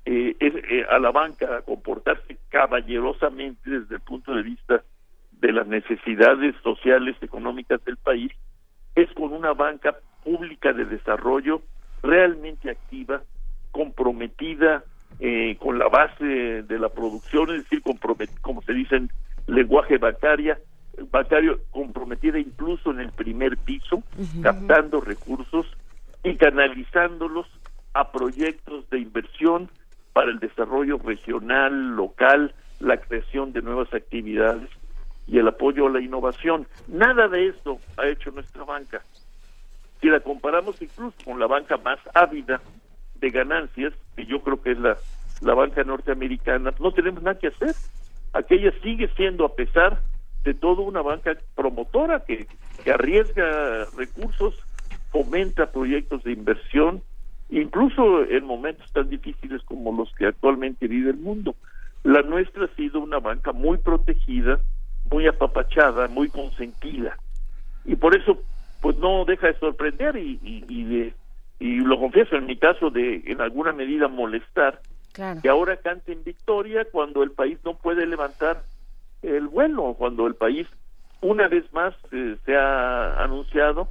eh, 0.04 0.36
es- 0.40 0.54
eh, 0.54 0.86
a 0.90 0.98
la 0.98 1.10
banca 1.10 1.56
a 1.58 1.62
comportarse 1.62 2.38
caballerosamente 2.48 3.68
desde 3.70 3.96
el 3.96 4.00
punto 4.00 4.34
de 4.34 4.42
vista 4.42 4.82
de 5.32 5.52
las 5.52 5.66
necesidades 5.66 6.54
sociales, 6.62 7.16
económicas 7.22 7.82
del 7.84 7.96
país, 7.96 8.32
es 8.94 9.10
con 9.14 9.32
una 9.32 9.52
banca 9.52 9.96
pública 10.24 10.72
de 10.72 10.84
desarrollo 10.84 11.62
realmente 12.02 12.70
activa, 12.70 13.22
comprometida 13.72 14.84
eh, 15.18 15.56
con 15.58 15.78
la 15.78 15.88
base 15.88 16.24
de 16.62 16.78
la 16.78 16.88
producción, 16.88 17.50
es 17.50 17.62
decir, 17.64 17.82
como 18.42 18.62
se 18.62 18.72
dice 18.72 18.96
en 18.96 19.10
lenguaje 19.46 19.98
bancaria, 19.98 20.58
bancario 21.10 21.60
comprometida 21.70 22.38
incluso 22.38 22.90
en 22.90 23.00
el 23.00 23.12
primer 23.12 23.56
piso, 23.58 24.02
captando 24.42 25.00
recursos 25.00 25.66
y 26.24 26.34
canalizándolos 26.36 27.46
a 27.94 28.10
proyectos 28.12 28.88
de 28.90 28.98
inversión 28.98 29.68
para 30.12 30.30
el 30.30 30.38
desarrollo 30.38 30.98
regional, 30.98 31.96
local, 31.96 32.54
la 32.80 32.96
creación 32.96 33.52
de 33.52 33.62
nuevas 33.62 33.92
actividades 33.92 34.68
y 35.26 35.38
el 35.38 35.48
apoyo 35.48 35.86
a 35.86 35.90
la 35.90 36.00
innovación. 36.00 36.66
Nada 36.88 37.28
de 37.28 37.48
esto 37.48 37.78
ha 37.96 38.06
hecho 38.08 38.30
nuestra 38.30 38.64
banca. 38.64 39.02
Si 40.00 40.08
la 40.08 40.20
comparamos 40.20 40.80
incluso 40.80 41.16
con 41.24 41.38
la 41.38 41.46
banca 41.46 41.76
más 41.76 41.98
ávida 42.14 42.60
de 43.16 43.30
ganancias, 43.30 43.92
que 44.16 44.24
yo 44.26 44.40
creo 44.42 44.60
que 44.62 44.72
es 44.72 44.78
la, 44.78 44.96
la 45.42 45.54
banca 45.54 45.84
norteamericana, 45.84 46.72
no 46.80 46.92
tenemos 46.92 47.22
nada 47.22 47.38
que 47.38 47.48
hacer. 47.48 47.74
Aquella 48.32 48.72
sigue 48.82 49.08
siendo, 49.16 49.44
a 49.44 49.54
pesar 49.54 50.00
de 50.42 50.54
todo, 50.54 50.82
una 50.82 51.02
banca 51.02 51.36
promotora 51.54 52.20
que, 52.20 52.46
que 52.82 52.90
arriesga 52.90 53.84
recursos, 53.96 54.54
fomenta 55.10 55.70
proyectos 55.70 56.24
de 56.24 56.32
inversión, 56.32 57.02
incluso 57.50 58.24
en 58.24 58.44
momentos 58.44 58.90
tan 58.92 59.08
difíciles 59.08 59.62
como 59.64 59.92
los 59.96 60.12
que 60.14 60.26
actualmente 60.26 60.86
vive 60.88 61.10
el 61.10 61.16
mundo. 61.18 61.54
La 62.04 62.22
nuestra 62.22 62.64
ha 62.64 62.76
sido 62.76 63.00
una 63.00 63.18
banca 63.18 63.52
muy 63.52 63.78
protegida, 63.78 64.60
muy 65.10 65.26
apapachada, 65.26 66.08
muy 66.08 66.28
consentida. 66.28 67.16
Y 67.84 67.96
por 67.96 68.16
eso, 68.16 68.38
pues 68.80 68.96
no 68.98 69.24
deja 69.24 69.48
de 69.48 69.58
sorprender 69.58 70.16
y, 70.16 70.38
y, 70.42 70.64
y 70.68 70.84
de, 70.84 71.14
y 71.58 71.76
lo 71.80 71.98
confieso 71.98 72.36
en 72.36 72.46
mi 72.46 72.56
caso 72.56 72.90
de 72.90 73.22
en 73.26 73.40
alguna 73.40 73.72
medida 73.72 74.08
molestar 74.08 74.80
Claro. 75.12 75.40
que 75.42 75.48
ahora 75.48 75.76
cante 75.76 76.12
en 76.12 76.22
victoria 76.22 76.86
cuando 76.90 77.24
el 77.24 77.32
país 77.32 77.58
no 77.64 77.74
puede 77.76 78.06
levantar 78.06 78.62
el 79.22 79.48
vuelo, 79.48 79.94
cuando 79.98 80.26
el 80.28 80.36
país 80.36 80.68
una 81.20 81.48
vez 81.48 81.64
más 81.72 81.94
eh, 82.12 82.36
se 82.46 82.56
ha 82.56 83.22
anunciado 83.22 83.88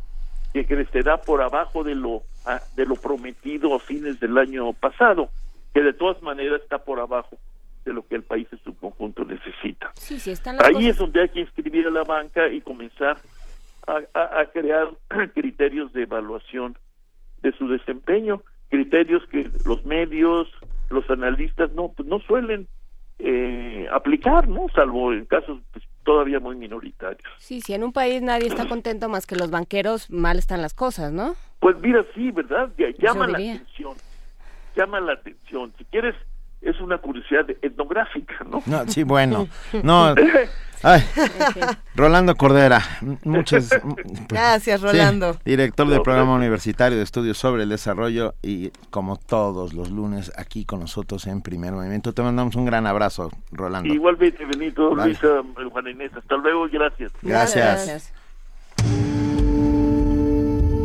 que 0.54 0.66
crecerá 0.66 1.18
por 1.22 1.42
abajo 1.42 1.84
de 1.84 1.96
lo 1.96 2.24
a- 2.46 2.62
de 2.76 2.86
lo 2.86 2.96
prometido 2.96 3.76
a 3.76 3.80
fines 3.80 4.20
del 4.20 4.38
año 4.38 4.74
pasado, 4.74 5.30
que 5.74 5.82
de 5.82 5.94
todas 5.94 6.22
maneras 6.24 6.62
está 6.62 6.80
por 6.80 7.00
abajo 7.00 7.38
de 7.86 7.94
lo 7.94 8.06
que 8.08 8.16
el 8.16 8.24
país 8.24 8.48
en 8.52 8.60
su 8.64 8.76
conjunto 8.78 9.24
necesita. 9.26 9.92
Sí, 9.96 10.20
sí, 10.20 10.32
están 10.32 10.58
las 10.58 10.66
Ahí 10.66 10.74
cosas. 10.74 10.90
es 10.90 10.98
donde 10.98 11.22
hay 11.22 11.30
que 11.30 11.40
inscribir 11.42 11.88
a 11.88 11.92
la 11.92 12.04
banca 12.04 12.48
y 12.48 12.62
comenzar 12.62 13.18
a, 13.88 14.00
a- 14.14 14.40
a 14.42 14.46
crear 14.48 14.90
criterios 15.34 15.94
de 15.94 16.04
evaluación 16.04 16.78
de 17.42 17.52
su 17.54 17.68
desempeño, 17.68 18.42
criterios 18.70 19.24
que 19.32 19.50
los 19.66 19.86
medios, 19.86 20.48
los 20.90 21.08
analistas 21.10 21.72
no 21.74 21.90
pues 21.96 22.08
no 22.08 22.20
suelen 22.20 22.68
eh, 23.20 23.88
aplicar, 23.92 24.48
¿no? 24.48 24.68
Salvo 24.74 25.12
en 25.14 25.26
casos 25.26 25.60
pues, 25.74 25.84
todavía 26.10 26.40
muy 26.40 26.56
minoritarios. 26.56 27.32
Sí, 27.38 27.62
sí, 27.62 27.76
en 27.76 27.84
un 27.84 27.94
país 27.94 28.20
nadie 28.24 28.48
está 28.48 28.68
contento 28.68 29.10
más 29.10 29.28
que 29.28 29.36
los 29.36 29.52
banqueros, 29.52 30.10
mal 30.10 30.40
están 30.40 30.60
las 30.60 30.74
cosas, 30.74 31.12
¿no? 31.12 31.36
Pues 31.60 31.78
mira, 31.82 32.04
sí, 32.16 32.32
¿verdad? 32.32 32.72
Llama 32.98 33.28
la 33.28 33.38
atención, 33.38 33.96
llama 34.76 35.00
la 35.02 35.14
atención. 35.14 35.72
Si 35.78 35.86
quieres, 35.86 36.16
es 36.62 36.80
una 36.82 36.98
curiosidad 36.98 37.46
etnográfica, 37.62 38.36
¿no? 38.50 38.62
No, 38.66 38.88
sí, 38.88 39.04
bueno. 39.04 39.48
No. 39.84 40.14
Ay, 40.82 41.02
Rolando 41.94 42.36
Cordera, 42.36 42.82
muchas. 43.26 43.70
Gracias, 44.30 44.80
sí, 44.80 44.88
Rolando. 44.88 45.38
director 45.44 45.86
del 45.88 46.02
programa 46.02 46.32
gracias. 46.32 46.40
universitario 46.40 46.98
de 46.98 47.04
estudios 47.04 47.38
sobre 47.38 47.64
el 47.64 47.70
desarrollo 47.70 48.36
y 48.42 48.70
como 48.90 49.18
todos 49.18 49.74
los 49.74 49.92
lunes 49.92 50.32
aquí 50.38 50.64
con 50.64 50.80
nosotros 50.80 51.28
en 51.28 51.42
Primer 51.42 51.74
Movimiento. 51.74 52.14
Te 52.14 52.22
mandamos 52.22 52.56
un 52.56 52.66
gran 52.66 52.88
abrazo, 52.88 53.30
Rolando. 53.52 53.94
Igualmente, 53.94 54.46
Benito, 54.46 54.96
Vale. 54.96 55.08
Luisa, 55.08 55.44
Juan 55.70 55.88
Inés. 55.90 56.12
Hasta 56.16 56.38
luego 56.38 56.68
y 56.68 56.72
gracias. 56.72 57.12
Gracias. 57.22 58.14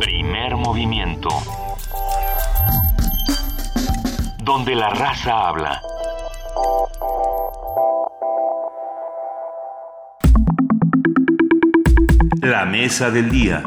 Primer 0.01 0.55
movimiento. 0.57 1.29
Donde 4.45 4.75
la 4.75 4.89
raza 4.89 5.47
habla. 5.47 5.81
La 12.41 12.63
mesa 12.65 13.09
del 13.09 13.31
día. 13.31 13.63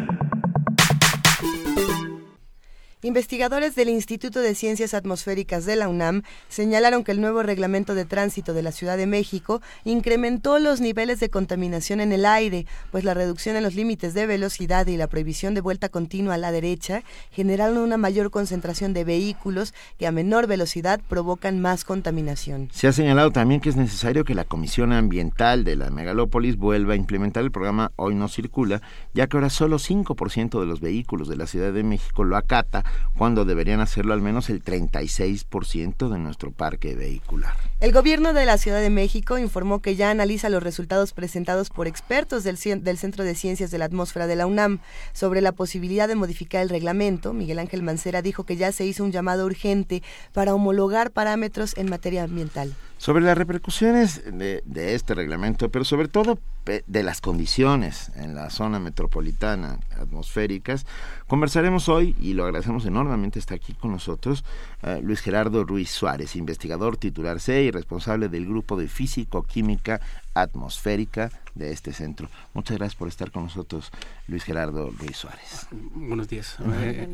Investigadores 3.03 3.77
del 3.77 3.91
Instituto 3.91 4.41
de 4.41 4.57
Ciencias 4.57 4.93
Atmosféricas 4.93 5.65
de 5.65 5.77
la 5.77 5.89
UNAM 5.89 6.23
señalaron 6.49 7.05
que 7.05 7.13
el 7.13 7.21
nuevo 7.21 7.45
reglamento 7.45 7.95
de 7.95 8.05
tránsito 8.05 8.55
de 8.55 8.65
la 8.65 8.73
Ciudad 8.73 8.97
de 8.97 9.07
México 9.07 9.63
incrementó 9.85 10.59
los 10.59 10.81
niveles 10.81 11.21
de 11.21 11.31
contaminación 11.31 12.01
en 12.01 12.11
el 12.11 12.27
aire, 12.27 12.67
pues 12.91 13.05
la 13.05 13.15
reducción 13.15 13.55
en 13.55 13.63
los 13.63 13.77
límites 13.77 14.15
de 14.15 14.27
velocidad 14.27 14.89
y 14.89 14.97
la 14.97 15.07
prohibición 15.07 15.55
de 15.55 15.61
vuelta 15.61 15.89
continua 15.91 16.35
a 16.35 16.39
la 16.39 16.51
derecha 16.51 17.05
generaron 17.31 17.79
una 17.79 17.99
mayor 17.99 18.33
concentración 18.33 18.95
de 18.95 19.05
vehículos 19.05 19.75
que 19.97 20.09
a 20.09 20.11
menor 20.11 20.49
velocidad 20.49 21.01
provocan 21.09 21.61
más 21.61 21.85
contaminación. 21.85 22.69
Se 22.73 22.89
ha 22.89 22.93
señalado 22.93 23.31
también 23.31 23.61
que 23.61 23.69
es 23.69 23.77
necesario 23.77 24.25
que 24.25 24.35
la 24.35 24.45
Comisión 24.45 24.93
Ambiental 24.93 25.63
de 25.63 25.77
la 25.77 25.91
megalópolis 25.91 26.57
vuelva 26.57 26.95
a 26.95 26.97
implementar 26.97 27.45
el 27.45 27.53
programa 27.53 27.93
Hoy 27.95 28.17
no 28.17 28.27
circula, 28.27 28.83
ya 29.15 29.29
que 29.29 29.37
ahora 29.37 29.51
solo 29.51 29.79
5% 29.79 30.59
de 30.59 30.67
los 30.67 30.81
vehículos 30.81 31.29
de 31.29 31.37
la 31.37 31.47
Ciudad 31.47 31.73
de 31.73 31.85
México 31.85 32.25
lo 32.25 32.37
acata, 32.37 32.85
cuando 33.17 33.45
deberían 33.45 33.81
hacerlo 33.81 34.15
al 34.15 34.21
menos 34.21 34.49
el 34.51 34.63
36% 34.63 36.09
de 36.09 36.19
nuestro 36.19 36.53
parque 36.53 36.95
vehicular. 36.95 37.55
El 37.81 37.93
gobierno 37.93 38.33
de 38.33 38.47
la 38.47 38.59
Ciudad 38.59 38.81
de 38.81 38.91
México 38.91 39.39
informó 39.39 39.81
que 39.81 39.97
ya 39.97 40.11
analiza 40.11 40.49
los 40.49 40.63
resultados 40.63 41.13
presentados 41.13 41.71
por 41.71 41.87
expertos 41.87 42.45
del, 42.45 42.59
del 42.83 42.99
Centro 42.99 43.25
de 43.25 43.35
Ciencias 43.35 43.71
de 43.71 43.79
la 43.79 43.87
Atmósfera 43.87 44.27
de 44.27 44.37
la 44.37 44.47
UNAM 44.47 44.81
sobre 45.13 45.41
la 45.41 45.53
posibilidad 45.53 46.09
de 46.09 46.15
modificar 46.15 46.63
el 46.63 46.69
reglamento. 46.69 47.33
Miguel 47.33 47.59
Ángel 47.59 47.83
Mancera 47.83 48.23
dijo 48.23 48.45
que 48.45 48.57
ya 48.57 48.73
se 48.73 48.87
hizo 48.87 49.05
un 49.05 49.13
llamado 49.13 49.47
urgente 49.47 50.03
para 50.33 50.55
homologar 50.55 51.11
parámetros 51.11 51.77
en 51.77 51.91
materia 51.91 52.25
ambiental. 52.25 52.75
Sobre 52.99 53.25
las 53.25 53.39
repercusiones 53.39 54.23
de, 54.25 54.63
de 54.65 54.95
este 54.95 55.15
reglamento, 55.15 55.69
pero 55.69 55.85
sobre 55.85 56.09
todo 56.09 56.39
de 56.87 57.03
las 57.03 57.21
condiciones 57.21 58.11
en 58.15 58.35
la 58.35 58.51
zona 58.51 58.79
metropolitana 58.79 59.79
atmosféricas, 59.99 60.85
conversaremos 61.27 61.89
hoy, 61.89 62.15
y 62.21 62.35
lo 62.35 62.45
agradecemos 62.45 62.85
enormemente, 62.85 63.39
está 63.39 63.55
aquí 63.55 63.73
con 63.75 63.91
nosotros 63.93 64.45
eh, 64.83 65.01
Luis 65.03 65.21
Gerardo 65.21 65.65
Ruiz 65.65 65.91
Suárez, 65.91 66.37
investigador 66.37 66.97
titular 66.97 67.41
C 67.41 67.63
y 67.63 67.71
responsable 67.71 68.29
del 68.29 68.47
grupo 68.47 68.77
de 68.77 68.89
Físico-Química 68.89 70.01
Atmosférica 70.35 71.31
de 71.55 71.73
este 71.73 71.93
centro. 71.93 72.29
Muchas 72.55 72.77
gracias 72.79 72.97
por 72.97 73.09
estar 73.09 73.31
con 73.31 73.45
nosotros, 73.45 73.91
Luis 74.27 74.45
Gerardo 74.45 74.91
Ruiz 74.91 75.17
Suárez. 75.17 75.67
Buenos 75.73 76.29
días. 76.29 76.57
Eh, 76.83 77.09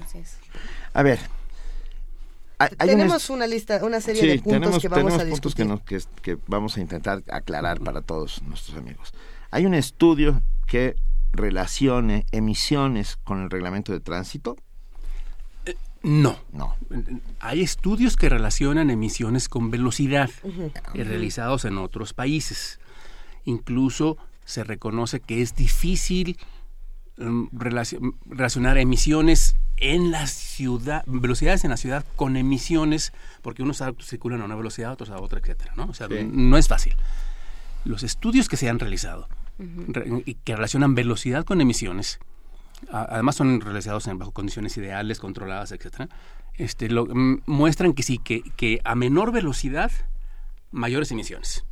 A 0.92 1.02
ver. 1.02 1.18
hay- 2.58 2.68
hay 2.78 2.88
un 2.90 2.96
Tenemos 2.96 3.30
una 3.30 3.46
lista, 3.46 3.84
una 3.84 4.00
serie 4.00 4.20
Sí, 4.20 4.26
de 4.28 4.34
puntos 4.36 4.52
tenemos, 4.52 4.82
que 4.82 4.88
vamos 4.88 5.04
tenemos 5.12 5.14
a 5.14 5.30
puntos 5.30 5.54
discutir. 5.54 5.56
que, 5.86 5.96
nos- 5.98 6.06
que- 6.12 6.22
que 6.36 6.38
vamos 6.46 6.76
a 6.76 6.80
intentar 6.80 7.22
aclarar 7.30 7.80
para 7.80 8.00
todos 8.02 8.42
nuestros 8.42 8.76
amigos. 8.76 9.12
Hay 9.54 9.66
un 9.66 9.74
estudio 9.74 10.42
que 10.66 10.96
relacione 11.32 12.26
emisiones 12.32 13.18
con 13.22 13.40
el 13.44 13.50
reglamento 13.50 13.92
de 13.92 14.00
tránsito. 14.00 14.56
No. 16.02 16.36
No. 16.52 16.74
Hay 17.38 17.62
estudios 17.62 18.16
que 18.16 18.28
relacionan 18.28 18.90
emisiones 18.90 19.48
con 19.48 19.70
velocidad, 19.70 20.28
eh, 20.94 21.04
realizados 21.04 21.64
en 21.66 21.78
otros 21.78 22.14
países. 22.14 22.80
Incluso 23.44 24.18
se 24.44 24.64
reconoce 24.64 25.20
que 25.20 25.40
es 25.40 25.54
difícil 25.54 26.36
mm, 27.16 27.44
relaci- 27.52 28.16
relacionar 28.26 28.76
emisiones 28.76 29.54
en 29.76 30.10
la 30.10 30.26
ciudad, 30.26 31.04
velocidades 31.06 31.62
en 31.62 31.70
la 31.70 31.76
ciudad 31.76 32.04
con 32.16 32.36
emisiones, 32.36 33.12
porque 33.40 33.62
unos 33.62 33.80
autos 33.82 34.08
circulan 34.08 34.42
a 34.42 34.46
una 34.46 34.56
velocidad, 34.56 34.90
otros 34.92 35.10
a 35.10 35.18
otra, 35.20 35.38
etcétera, 35.38 35.74
¿no? 35.76 35.84
O 35.84 35.94
sea, 35.94 36.08
Sí. 36.08 36.28
no 36.28 36.56
es 36.58 36.66
fácil. 36.66 36.94
Los 37.84 38.02
estudios 38.02 38.48
que 38.48 38.56
se 38.56 38.68
han 38.68 38.78
realizado 38.80 39.28
re- 39.58 40.22
y 40.26 40.34
que 40.34 40.54
relacionan 40.56 40.94
velocidad 40.94 41.44
con 41.44 41.60
emisiones, 41.60 42.18
además 42.90 43.36
son 43.36 43.60
realizados 43.60 44.06
en 44.08 44.18
bajo 44.18 44.32
condiciones 44.32 44.76
ideales, 44.76 45.18
controladas, 45.20 45.72
etcétera, 45.72 46.08
este, 46.54 46.88
lo- 46.88 47.06
mm, 47.06 47.42
muestran 47.46 47.92
que 47.94 48.02
sí, 48.02 48.18
que, 48.18 48.42
que 48.56 48.80
a 48.84 48.94
menor 48.94 49.32
velocidad, 49.32 49.90
mayores 50.70 51.10
emisiones. 51.12 51.64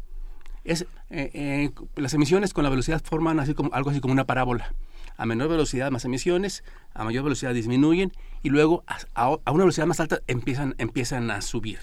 Es, 0.65 0.83
eh, 1.11 1.31
eh, 1.35 1.71
las 1.97 2.15
emisiones 2.15 2.55
con 2.55 2.63
la 2.65 2.71
velocidad 2.71 3.03
forman 3.05 3.41
así 3.41 3.53
como, 3.55 3.73
algo 3.75 3.91
así 3.91 4.01
como 4.01 4.13
una 4.13 4.25
parábola. 4.27 4.75
A 5.17 5.27
menor 5.27 5.49
velocidad 5.49 5.91
más 5.91 6.05
emisiones, 6.05 6.63
a 6.95 7.05
mayor 7.05 7.25
velocidad 7.25 7.53
disminuyen 7.53 8.13
y 8.43 8.49
luego 8.51 8.85
a, 8.87 8.99
a- 9.15 9.39
a 9.45 9.51
una 9.53 9.65
velocidad 9.65 9.87
más 9.87 9.99
alta 10.01 10.21
empiezan, 10.29 10.75
empiezan 10.79 11.31
a 11.31 11.43
subir. 11.43 11.81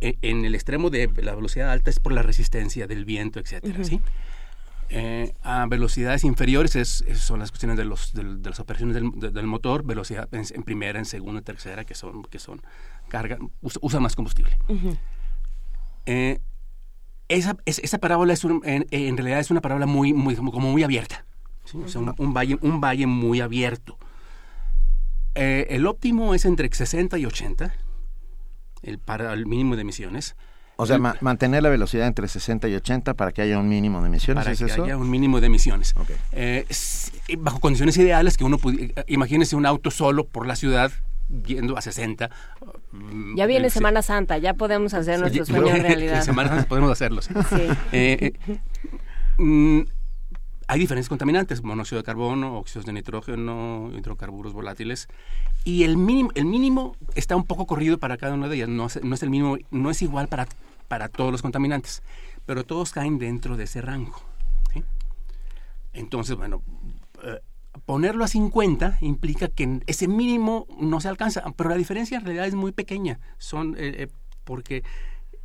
E- 0.00 0.16
en 0.22 0.44
el 0.44 0.54
extremo 0.54 0.88
de 0.90 1.10
la 1.22 1.34
velocidad 1.34 1.70
alta 1.70 1.90
es 1.90 1.98
por 2.00 2.12
la 2.12 2.22
resistencia 2.22 2.86
del 2.86 3.04
viento, 3.04 3.40
etcétera, 3.40 3.82
¿sí? 3.84 4.00
Eh, 4.88 5.32
a 5.42 5.66
velocidades 5.66 6.22
inferiores 6.22 6.76
es, 6.76 7.02
es- 7.08 7.18
son 7.20 7.40
las 7.40 7.50
cuestiones 7.50 7.76
de, 7.76 7.84
los, 7.84 8.12
de 8.14 8.22
las 8.48 8.60
operaciones 8.60 8.94
del, 8.94 9.10
de- 9.16 9.30
del 9.30 9.46
motor, 9.46 9.82
velocidad 9.84 10.28
en, 10.32 10.44
en 10.48 10.62
primera, 10.62 10.98
en 10.98 11.04
segunda, 11.04 11.38
en 11.40 11.44
tercera, 11.44 11.84
que 11.84 11.94
son, 11.94 12.22
que 12.22 12.38
son 12.38 12.62
carga, 13.08 13.36
usa, 13.62 13.80
usa 13.82 14.00
más 14.00 14.14
combustible. 14.14 14.56
Eh, 16.06 16.38
esa, 17.28 17.56
es- 17.64 17.80
esa 17.80 17.98
parábola 17.98 18.32
es 18.32 18.44
un- 18.44 18.62
en, 18.64 18.86
en 18.90 19.16
realidad 19.16 19.40
es 19.40 19.50
una 19.50 19.60
parábola 19.60 19.86
muy, 19.86 20.12
muy, 20.12 20.36
como 20.36 20.70
muy 20.70 20.82
abierta. 20.84 21.24
¿sí? 21.64 21.78
O 21.84 21.88
sea, 21.88 22.00
un, 22.00 22.14
un 22.18 22.32
valle, 22.32 22.56
un 22.60 22.80
valle 22.80 23.06
muy 23.08 23.40
abierto. 23.40 23.98
Eh, 25.34 25.66
el 25.70 25.86
óptimo 25.86 26.32
es 26.34 26.44
entre 26.44 26.72
60 26.72 27.18
y 27.18 27.26
80, 27.26 27.74
el, 28.82 28.98
para 28.98 29.32
el 29.32 29.46
mínimo 29.46 29.74
de 29.74 29.82
emisiones. 29.82 30.36
O 30.78 30.84
sea, 30.86 30.98
ma- 30.98 31.16
mantener 31.22 31.62
la 31.62 31.70
velocidad 31.70 32.06
entre 32.06 32.28
60 32.28 32.68
y 32.68 32.74
80 32.74 33.14
para 33.14 33.32
que 33.32 33.40
haya 33.42 33.58
un 33.58 33.68
mínimo 33.68 34.00
de 34.02 34.08
emisiones, 34.08 34.44
para 34.44 34.52
¿es 34.52 34.58
que 34.58 34.66
eso? 34.66 34.84
haya 34.84 34.96
un 34.98 35.08
mínimo 35.10 35.40
de 35.40 35.46
emisiones. 35.46 35.94
Eh, 36.32 36.66
s- 36.68 37.10
bajo 37.38 37.60
condiciones 37.60 37.96
ideales 37.96 38.36
que 38.36 38.44
uno 38.44 38.58
eh, 38.78 38.92
imagínese 39.06 39.56
un 39.56 39.64
auto 39.66 39.90
solo 39.90 40.26
por 40.26 40.46
la 40.46 40.54
ciudad 40.54 40.92
yendo 41.46 41.76
a 41.78 41.80
60. 41.80 42.30
mm, 42.92 43.36
Ya 43.36 43.46
viene 43.46 43.70
sí. 43.70 43.78
Semana 43.78 44.02
Santa, 44.02 44.38
ya 44.38 44.54
podemos 44.54 44.92
hacer 44.94 45.14
Sí, 45.16 45.20
nuestro 45.22 45.42
y- 45.42 45.46
sueño 45.46 45.74
en 45.74 45.82
realidad. 45.82 46.22
Semana 46.22 46.50
Santa 46.50 46.68
podemos 46.68 46.90
hacerlo. 46.92 47.22
sí. 47.22 47.32
Eh, 47.92 48.32
eh, 48.46 48.58
mm, 49.38 49.80
hay 50.68 50.78
diferentes 50.80 51.08
contaminantes, 51.08 51.62
monóxido 51.62 52.00
de 52.00 52.04
carbono, 52.04 52.58
óxidos 52.58 52.86
de 52.86 52.92
nitrógeno, 52.92 53.90
hidrocarburos 53.96 54.52
volátiles, 54.52 55.08
y 55.66 55.82
el 55.82 55.96
mínimo, 55.96 56.30
el 56.36 56.44
mínimo 56.44 56.94
está 57.16 57.34
un 57.34 57.42
poco 57.42 57.66
corrido 57.66 57.98
para 57.98 58.16
cada 58.16 58.34
una 58.34 58.46
de 58.46 58.54
ellas, 58.54 58.68
no 58.68 58.86
es, 58.86 59.02
no 59.02 59.16
es 59.16 59.22
el 59.24 59.30
mínimo, 59.30 59.58
no 59.72 59.90
es 59.90 60.00
igual 60.00 60.28
para, 60.28 60.46
para 60.86 61.08
todos 61.08 61.32
los 61.32 61.42
contaminantes, 61.42 62.04
pero 62.46 62.62
todos 62.62 62.92
caen 62.92 63.18
dentro 63.18 63.56
de 63.56 63.64
ese 63.64 63.82
rango. 63.82 64.14
Entonces, 65.92 66.36
bueno, 66.36 66.62
eh, 67.24 67.40
ponerlo 67.84 68.22
a 68.22 68.28
50 68.28 68.98
implica 69.00 69.48
que 69.48 69.80
ese 69.88 70.06
mínimo 70.06 70.68
no 70.78 71.00
se 71.00 71.08
alcanza, 71.08 71.42
pero 71.56 71.68
la 71.68 71.76
diferencia 71.76 72.16
en 72.16 72.24
realidad 72.24 72.46
es 72.46 72.54
muy 72.54 72.70
pequeña, 72.70 73.18
son 73.38 73.74
eh, 73.76 74.04
eh, 74.04 74.08
porque, 74.44 74.84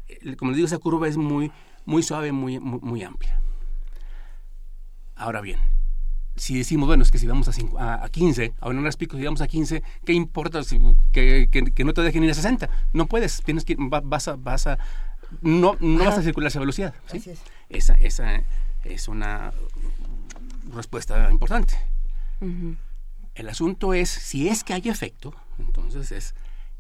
eh, 0.08 0.36
como 0.36 0.52
les 0.52 0.58
digo, 0.58 0.68
esa 0.68 0.78
curva 0.78 1.08
es 1.08 1.18
muy, 1.18 1.52
muy 1.86 2.04
suave, 2.04 2.32
muy, 2.32 2.60
muy 2.60 3.02
amplia. 3.02 3.42
Ahora 5.16 5.42
bien, 5.42 5.58
si 6.42 6.58
decimos, 6.58 6.88
bueno, 6.88 7.04
es 7.04 7.12
que 7.12 7.20
si 7.20 7.28
vamos 7.28 7.48
a, 7.48 7.52
cincu- 7.52 7.78
a, 7.80 8.04
a 8.04 8.10
15, 8.10 8.54
a 8.60 8.70
Picos, 8.98 9.20
si 9.20 9.26
vamos 9.26 9.42
a 9.42 9.48
15, 9.48 9.84
¿qué 10.04 10.14
importa 10.14 10.64
si- 10.64 10.80
que, 11.12 11.48
que- 11.52 11.66
que 11.66 11.84
no 11.84 11.94
te 11.94 12.02
dejen 12.02 12.24
ir 12.24 12.32
a 12.32 12.34
60? 12.34 12.68
No 12.94 13.06
puedes, 13.06 13.44
tienes 13.44 13.64
que, 13.64 13.74
ir- 13.78 13.94
va- 13.94 14.02
vas 14.04 14.28
a, 14.28 14.38
vas 14.38 14.66
a, 14.66 14.80
no, 15.42 15.78
no 15.80 16.04
vas 16.04 16.18
a 16.18 16.24
circular 16.24 16.48
esa 16.48 16.60
velocidad. 16.60 16.96
¿sí? 17.06 17.18
Así 17.20 17.30
es. 17.30 17.40
Esa, 17.70 17.94
esa 17.94 18.42
es 18.84 19.08
una 19.08 19.54
respuesta 20.74 21.30
importante. 21.30 21.76
Ujú. 22.40 22.76
El 23.36 23.48
asunto 23.48 23.94
es, 23.94 24.10
si 24.10 24.48
es 24.50 24.64
que 24.64 24.74
hay 24.74 24.90
efecto, 24.90 25.36
entonces 25.60 26.12
es, 26.12 26.34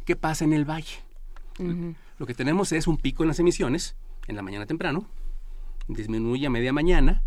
¿qué 0.05 0.15
pasa 0.15 0.43
en 0.43 0.53
el 0.53 0.65
valle? 0.67 0.97
Ujú. 1.59 1.93
Lo 2.17 2.25
que 2.25 2.33
tenemos 2.33 2.71
es 2.71 2.87
un 2.87 2.97
pico 2.97 3.21
en 3.23 3.27
las 3.29 3.37
emisiones, 3.37 3.95
en 4.27 4.35
la 4.35 4.41
mañana 4.41 4.65
temprano, 4.65 5.05
disminuye 5.87 6.47
a 6.47 6.49
media 6.49 6.73
mañana 6.73 7.21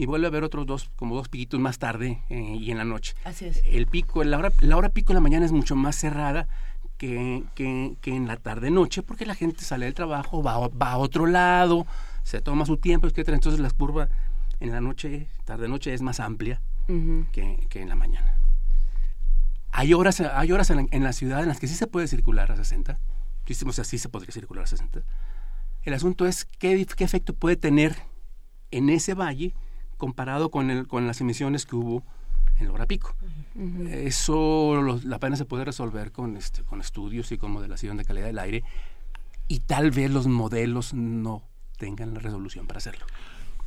y 0.00 0.06
vuelve 0.06 0.26
a 0.26 0.28
haber 0.28 0.44
otros 0.44 0.64
dos, 0.66 0.90
como 0.96 1.14
dos 1.14 1.28
piquitos 1.28 1.60
más 1.60 1.78
tarde 1.78 2.22
eh, 2.30 2.56
y 2.58 2.70
en 2.70 2.78
la 2.78 2.84
noche. 2.84 3.14
Así 3.24 3.44
es. 3.44 3.60
El 3.66 3.86
pico, 3.86 4.24
la 4.24 4.38
hora, 4.38 4.50
la 4.60 4.76
hora 4.78 4.88
pico 4.88 5.12
en 5.12 5.16
la 5.16 5.20
mañana 5.20 5.44
es 5.44 5.52
mucho 5.52 5.76
más 5.76 5.94
cerrada 5.94 6.48
que, 6.96 7.44
que, 7.54 7.96
que 8.00 8.14
en 8.16 8.26
la 8.26 8.36
tarde-noche 8.38 9.02
porque 9.02 9.26
la 9.26 9.34
gente 9.34 9.62
sale 9.62 9.84
del 9.84 9.94
trabajo, 9.94 10.42
va, 10.42 10.54
a- 10.54 10.68
va 10.68 10.92
a 10.92 10.96
otro 10.96 11.26
lado, 11.26 11.86
se 12.22 12.40
toma 12.40 12.64
su 12.64 12.78
tiempo, 12.78 13.06
etcétera. 13.08 13.34
Entonces 13.34 13.60
la 13.60 13.70
curva 13.70 14.08
en 14.58 14.70
la 14.72 14.80
noche, 14.80 15.28
tarde-noche 15.44 15.92
es 15.92 16.00
más 16.00 16.18
amplia 16.18 16.62
Ujú. 16.88 17.26
que, 17.30 17.66
que 17.68 17.82
en 17.82 17.90
la 17.90 17.94
mañana. 17.94 18.34
Hay 19.72 19.92
horas, 19.94 20.20
hay 20.20 20.50
horas 20.52 20.70
en, 20.70 20.76
la, 20.78 20.86
en 20.90 21.04
la 21.04 21.12
ciudad 21.12 21.42
en 21.42 21.48
las 21.48 21.60
que 21.60 21.68
sí 21.68 21.74
se 21.74 21.86
puede 21.86 22.08
circular 22.08 22.50
a 22.50 22.56
60. 22.56 22.98
Sí, 23.46 23.54
se- 23.54 23.68
o 23.68 23.72
sea, 23.72 23.84
sí 23.84 23.98
se 23.98 24.08
podría 24.08 24.32
circular 24.32 24.64
a 24.64 24.66
60. 24.66 25.02
El 25.82 25.94
asunto 25.94 26.26
es 26.26 26.44
qué, 26.44 26.86
qué 26.96 27.04
efecto 27.04 27.34
puede 27.34 27.56
tener 27.56 27.96
en 28.70 28.88
ese 28.90 29.14
valle 29.14 29.54
comparado 30.00 30.50
con, 30.50 30.70
el, 30.70 30.88
con 30.88 31.06
las 31.06 31.20
emisiones 31.20 31.64
que 31.66 31.76
hubo 31.76 32.02
en 32.58 32.66
la 32.66 32.72
hora 32.72 32.86
pico. 32.86 33.14
Eso 33.88 34.80
lo- 34.82 34.98
la 35.04 35.18
pena 35.18 35.36
se 35.36 35.44
puede 35.44 35.64
resolver 35.64 36.10
con, 36.12 36.36
este, 36.36 36.62
con 36.64 36.80
estudios 36.80 37.30
y 37.32 37.38
con 37.38 37.52
modelación 37.52 37.96
de 37.96 38.04
calidad 38.04 38.26
del 38.26 38.38
aire 38.38 38.64
y 39.48 39.60
tal 39.60 39.90
vez 39.92 40.10
los 40.10 40.26
modelos 40.26 40.92
no 40.94 41.42
tengan 41.78 42.12
la 42.14 42.20
resolución 42.20 42.66
para 42.66 42.78
hacerlo. 42.78 43.06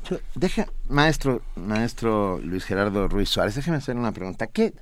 Yo- 0.09 0.19
Deja, 0.35 0.67
maestro, 0.89 1.41
maestro 1.55 2.39
Luis 2.43 2.65
Gerardo 2.65 3.07
Ruiz 3.07 3.29
Suárez, 3.29 3.55
déjeme 3.55 3.77
hacer 3.77 3.95
una 3.95 4.11
pregunta. 4.11 4.47
¿Qué? 4.47 4.73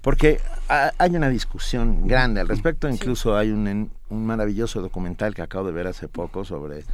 Porque 0.00 0.40
ha- 0.68 0.92
hay 0.98 1.14
una 1.14 1.28
discusión 1.28 2.06
grande 2.08 2.40
al 2.40 2.48
respecto, 2.48 2.88
incluso 2.88 3.36
hay 3.36 3.50
un, 3.50 3.90
un 4.08 4.26
maravilloso 4.26 4.80
documental 4.80 5.34
que 5.34 5.42
acabo 5.42 5.66
de 5.66 5.72
ver 5.72 5.86
hace 5.86 6.08
poco 6.08 6.44
sobre, 6.44 6.84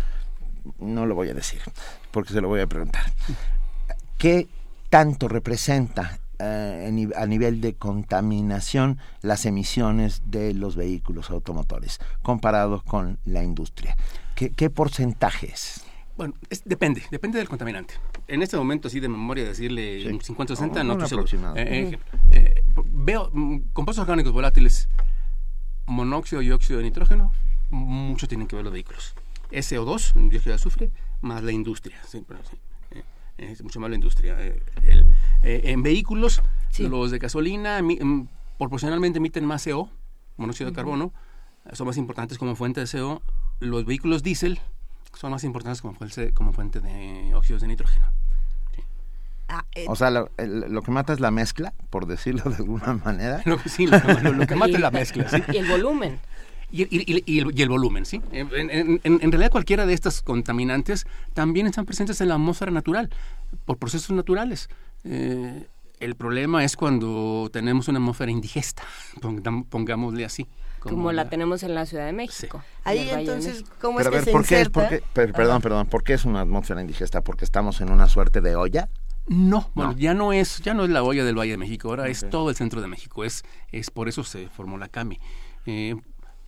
no 0.79 1.07
lo 1.07 1.15
voy 1.15 1.29
a 1.31 1.35
decir, 1.35 1.61
porque 2.11 2.33
se 2.35 2.41
lo 2.41 2.49
voy 2.49 2.61
a 2.61 2.67
preguntar. 2.67 3.05
¿Qué 4.19 4.49
tanto 4.91 5.29
representa 5.29 6.19
eh, 6.41 7.09
a 7.17 7.27
nivel 7.27 7.61
de 7.61 7.75
contaminación 7.75 8.99
las 9.23 9.47
emisiones 9.47 10.23
de 10.27 10.55
los 10.55 10.77
vehículos 10.77 11.31
automotores 11.31 11.99
comparado 12.23 12.83
con 12.83 13.19
la 13.25 13.43
industria? 13.45 13.97
¿Qué, 14.35 14.51
qué 14.51 14.71
porcentaje 14.71 15.51
es? 15.53 15.85
Bueno, 16.17 16.35
es- 16.51 16.63
depende, 16.65 17.03
depende 17.13 17.39
del 17.39 17.49
contaminante. 17.49 17.95
En 18.27 18.43
este 18.43 18.57
momento, 18.57 18.89
así 18.89 18.99
de 19.01 19.09
memoria, 19.09 19.45
decirle 19.45 20.03
Sí. 20.03 20.33
50-60, 20.33 20.81
Un- 20.81 20.87
no 20.89 20.95
un 20.95 21.03
estoy 21.05 21.27
seguro. 21.29 21.53
Eh, 21.57 21.97
eh, 22.33 22.63
veo 22.93 23.31
mm, 23.33 23.59
compuestos 23.73 24.03
orgánicos 24.03 24.33
volátiles, 24.33 24.89
monóxido 25.87 26.43
y 26.43 26.51
óxido 26.51 26.79
de 26.79 26.85
nitrógeno, 26.87 27.33
mucho 27.71 28.27
tienen 28.27 28.47
que 28.49 28.57
ver 28.57 28.65
los 28.65 28.73
vehículos. 28.73 29.15
SO2, 29.53 30.13
dióxido 30.29 30.51
de 30.53 30.55
azufre, 30.57 30.91
más 31.21 31.43
la 31.43 31.53
industria. 31.53 31.97
sí, 32.07 32.23
pero 32.27 32.41
sí, 32.51 32.59
es 33.39 33.63
mucho 33.63 33.81
más 33.81 33.89
la 33.91 33.97
industria. 33.97 34.37
Eh, 34.39 34.63
el- 34.83 35.05
eh, 35.43 35.61
en 35.65 35.83
vehículos, 35.83 36.43
los 36.79 37.11
de 37.11 37.19
gasolina 37.19 37.81
emi- 37.81 38.03
mm, 38.03 38.29
proporcionalmente 38.59 39.19
emiten 39.19 39.45
más 39.45 39.65
CO, 39.65 39.91
monóxido 40.37 40.71
de 40.71 40.77
carbono, 40.77 41.13
son 41.73 41.87
más 41.87 41.97
importantes 41.97 42.39
como 42.39 42.55
fuente 42.57 42.81
de 42.81 42.87
CO. 42.87 43.23
Los 43.61 43.85
vehículos 43.85 44.23
diésel 44.23 44.61
son 45.15 45.31
más 45.31 45.45
importantes 45.45 45.81
como 45.83 45.95
fuente, 45.95 46.33
como 46.35 46.53
fuente 46.53 46.81
de 46.81 47.33
óxidos 47.35 47.63
de 47.63 47.69
nitrógeno. 47.69 48.07
Ah, 49.51 49.65
eh, 49.75 49.87
O 49.89 49.97
sea, 49.97 50.11
lo, 50.11 50.31
el- 50.37 50.61
lo 50.73 50.83
que 50.83 50.91
mata 50.91 51.13
es 51.15 51.21
la 51.21 51.31
mezcla, 51.31 51.73
por 51.89 52.07
decirlo 52.07 52.43
de 52.51 52.57
alguna 52.57 52.93
manera. 53.03 53.41
Lo 53.47 53.57
que, 53.57 53.71
sí, 53.71 53.87
lo, 53.87 53.99
que 54.47 54.55
mata 54.57 54.73
es 54.75 54.81
la 54.81 54.91
mezcla, 55.01 55.27
¿sí? 55.29 55.43
Y 55.53 55.57
el 55.57 55.67
volumen. 55.67 56.19
Y, 56.71 56.83
el- 56.83 56.89
y 56.91 57.13
el- 57.13 57.23
y 57.27 57.39
el, 57.41 57.59
y 57.59 57.63
el 57.63 57.69
volumen, 57.69 58.05
¿sí? 58.05 58.21
En, 58.33 58.49
en- 58.55 59.01
en- 59.03 59.19
en 59.23 59.33
realidad 59.33 59.51
cualquiera 59.51 59.87
de 59.87 59.95
estos 59.95 60.23
contaminantes 60.23 61.07
también 61.35 61.67
están 61.67 61.87
presentes 61.87 62.21
en 62.21 62.29
la 62.29 62.35
atmósfera 62.35 62.71
natural, 62.71 63.09
por 63.65 63.79
procesos 63.79 64.11
naturales. 64.15 64.69
Eh, 65.05 65.67
el 66.01 66.15
problema 66.15 66.65
es 66.65 66.77
cuando 66.77 67.49
tenemos 67.53 67.89
una 67.89 67.99
atmósfera 67.99 68.31
indigesta, 68.31 68.83
pongámosle 69.71 70.25
así. 70.25 70.47
Como, 70.81 71.11
la 71.11 71.29
tenemos 71.29 71.65
en 71.65 71.75
la 71.75 71.87
Ciudad 71.87 72.07
de 72.07 72.13
México. 72.13 72.63
Ahí 72.85 73.09
entonces, 73.11 73.55
México. 73.63 73.71
¿cómo 73.81 73.99
Pero 73.99 74.11
a 74.11 74.13
es 74.13 74.15
que 74.15 74.17
ver, 74.19 74.25
se 74.27 74.31
¿por 74.33 74.47
qué, 74.47 74.55
inserta? 74.59 74.81
por 74.81 74.89
qué- 74.89 75.03
per- 75.13 75.33
perdón, 75.33 75.61
perdón, 75.61 75.87
¿por 75.89 76.05
qué 76.05 76.13
es 76.15 76.25
una 76.25 76.43
atmósfera 76.43 76.81
indigesta? 76.81 77.21
¿Porque 77.23 77.45
estamos 77.45 77.81
en 77.81 77.91
una 77.91 78.09
suerte 78.09 78.41
de 78.41 78.55
olla? 78.55 78.89
No, 79.27 79.71
bueno, 79.75 79.93
ya 79.99 80.15
no 80.15 80.33
es 80.33 80.61
ya 80.61 80.73
no 80.75 80.85
es 80.85 80.91
la 80.91 81.03
olla 81.03 81.25
del 81.25 81.37
Valle 81.37 81.51
de 81.51 81.57
México, 81.59 81.89
ahora 81.89 82.09
es 82.09 82.25
todo 82.31 82.49
el 82.49 82.57
centro 82.57 82.81
de 82.81 82.87
México, 82.89 83.25
es 83.25 83.43
es 83.73 83.91
por 83.91 84.09
eso 84.09 84.23
se 84.25 84.49
formó 84.49 84.79
la 84.79 84.89
CAMI. 84.89 85.19
Eh, 85.67 85.97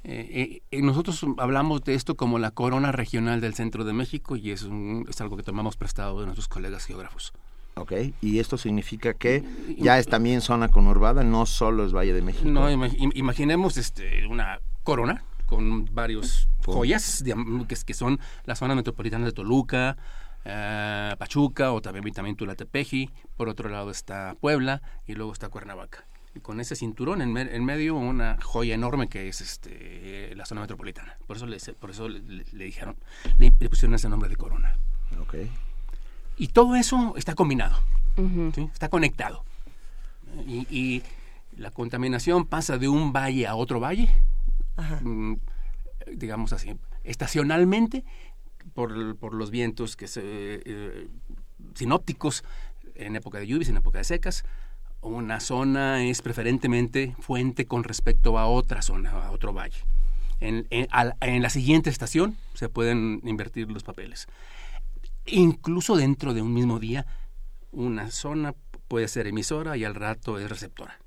eh, 0.04 0.62
eh, 0.70 0.82
nosotros 0.82 1.24
hablamos 1.38 1.82
de 1.84 1.94
esto 1.94 2.16
como 2.16 2.38
la 2.38 2.50
corona 2.52 2.92
regional 2.92 3.40
del 3.40 3.54
centro 3.54 3.84
de 3.84 3.92
México 3.92 4.36
y 4.36 4.50
es, 4.50 4.62
un- 4.62 5.06
es 5.08 5.20
algo 5.20 5.36
que 5.36 5.42
tomamos 5.42 5.76
prestado 5.76 6.20
de 6.20 6.26
nuestros 6.26 6.48
colegas 6.48 6.86
geógrafos. 6.86 7.32
Ok, 7.74 7.92
y 8.20 8.38
esto 8.40 8.58
significa 8.58 9.14
que 9.14 9.44
ya 9.78 9.98
es 9.98 10.06
también 10.06 10.40
zona 10.40 10.68
conurbada, 10.68 11.22
no 11.22 11.46
solo 11.46 11.84
es 11.86 11.92
Valle 11.94 12.12
de 12.12 12.20
México. 12.22 12.48
No, 12.48 12.70
ima- 12.70 12.88
im- 12.88 13.12
imaginemos 13.14 13.76
este, 13.76 14.26
una 14.26 14.58
corona 14.82 15.24
con 15.46 15.86
varios 15.94 16.48
Pum. 16.62 16.74
joyas 16.74 17.22
que 17.86 17.94
son 17.94 18.18
la 18.44 18.54
zona 18.56 18.74
metropolitana 18.74 19.24
de 19.26 19.32
Toluca, 19.32 19.96
eh, 20.44 21.14
Pachuca 21.18 21.72
o 21.72 21.80
también, 21.80 22.12
también 22.14 22.36
Tulatepeji. 22.36 23.10
Por 23.36 23.48
otro 23.48 23.68
lado 23.68 23.90
está 23.90 24.34
Puebla 24.40 24.82
y 25.06 25.14
luego 25.14 25.32
está 25.32 25.48
Cuernavaca. 25.48 26.04
Con 26.42 26.60
ese 26.60 26.76
cinturón 26.76 27.22
en, 27.22 27.32
me- 27.32 27.54
en 27.54 27.64
medio 27.64 27.96
una 27.96 28.38
joya 28.40 28.74
enorme 28.74 29.08
que 29.08 29.28
es 29.28 29.40
este, 29.40 30.32
la 30.36 30.46
zona 30.46 30.60
metropolitana. 30.60 31.16
Por 31.26 31.36
eso 31.36 31.46
le, 31.46 31.58
por 31.78 31.90
eso 31.90 32.08
le, 32.08 32.20
le- 32.20 32.44
le 32.52 32.64
dijeron, 32.64 32.96
le, 33.38 33.52
le 33.58 33.68
pusieron 33.68 33.94
ese 33.94 34.08
nombre 34.08 34.28
de 34.28 34.36
corona. 34.36 34.76
Y 36.36 36.48
todo 36.48 36.76
eso 36.76 37.14
está 37.16 37.34
combinado, 37.34 37.76
¿sí? 38.54 38.70
está 38.72 38.88
conectado. 38.88 39.44
Y, 40.46 40.66
y 40.70 41.02
la 41.56 41.70
contaminación 41.72 42.46
pasa 42.46 42.78
de 42.78 42.88
un 42.88 43.12
valle 43.12 43.46
a 43.48 43.56
otro 43.56 43.80
valle, 43.80 44.08
mm, 45.02 45.34
digamos 46.14 46.52
así, 46.52 46.76
estacionalmente, 47.04 48.04
por, 48.72 49.16
por 49.16 49.34
los 49.34 49.50
vientos 49.50 49.96
que 49.96 50.06
se, 50.06 50.22
eh, 50.24 51.08
sinópticos 51.74 52.44
en 52.94 53.16
época 53.16 53.38
de 53.38 53.46
lluvias, 53.48 53.68
en 53.68 53.76
época 53.78 53.98
de 53.98 54.04
secas. 54.04 54.44
Una 55.02 55.40
zona 55.40 56.04
es 56.04 56.20
preferentemente 56.20 57.14
fuente 57.20 57.66
con 57.66 57.84
respecto 57.84 58.38
a 58.38 58.46
otra 58.46 58.82
zona, 58.82 59.10
a 59.10 59.30
otro 59.30 59.52
valle. 59.52 59.78
En, 60.40 60.66
la 61.42 61.50
siguiente 61.50 61.90
estación 61.90 62.36
se 62.54 62.68
pueden 62.68 63.20
invertir 63.24 63.70
los 63.70 63.82
papeles. 63.82 64.26
Incluso 65.26 65.96
dentro 65.96 66.34
de 66.34 66.42
un 66.42 66.52
mismo 66.52 66.78
día, 66.78 67.06
una 67.72 68.10
zona 68.10 68.54
puede 68.88 69.08
ser 69.08 69.26
emisora 69.26 69.76
y 69.76 69.84
al 69.84 69.94
rato 69.94 70.38
es 70.38 70.48
receptora. 70.48 70.98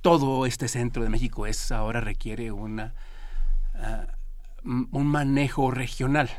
Todo 0.00 0.46
este 0.46 0.68
centro 0.68 1.02
de 1.02 1.10
México 1.10 1.46
es 1.46 1.72
ahora 1.72 2.00
requiere 2.00 2.52
una 2.52 2.94
ah, 3.74 4.06
un 4.64 5.06
manejo 5.06 5.70
regional 5.70 6.30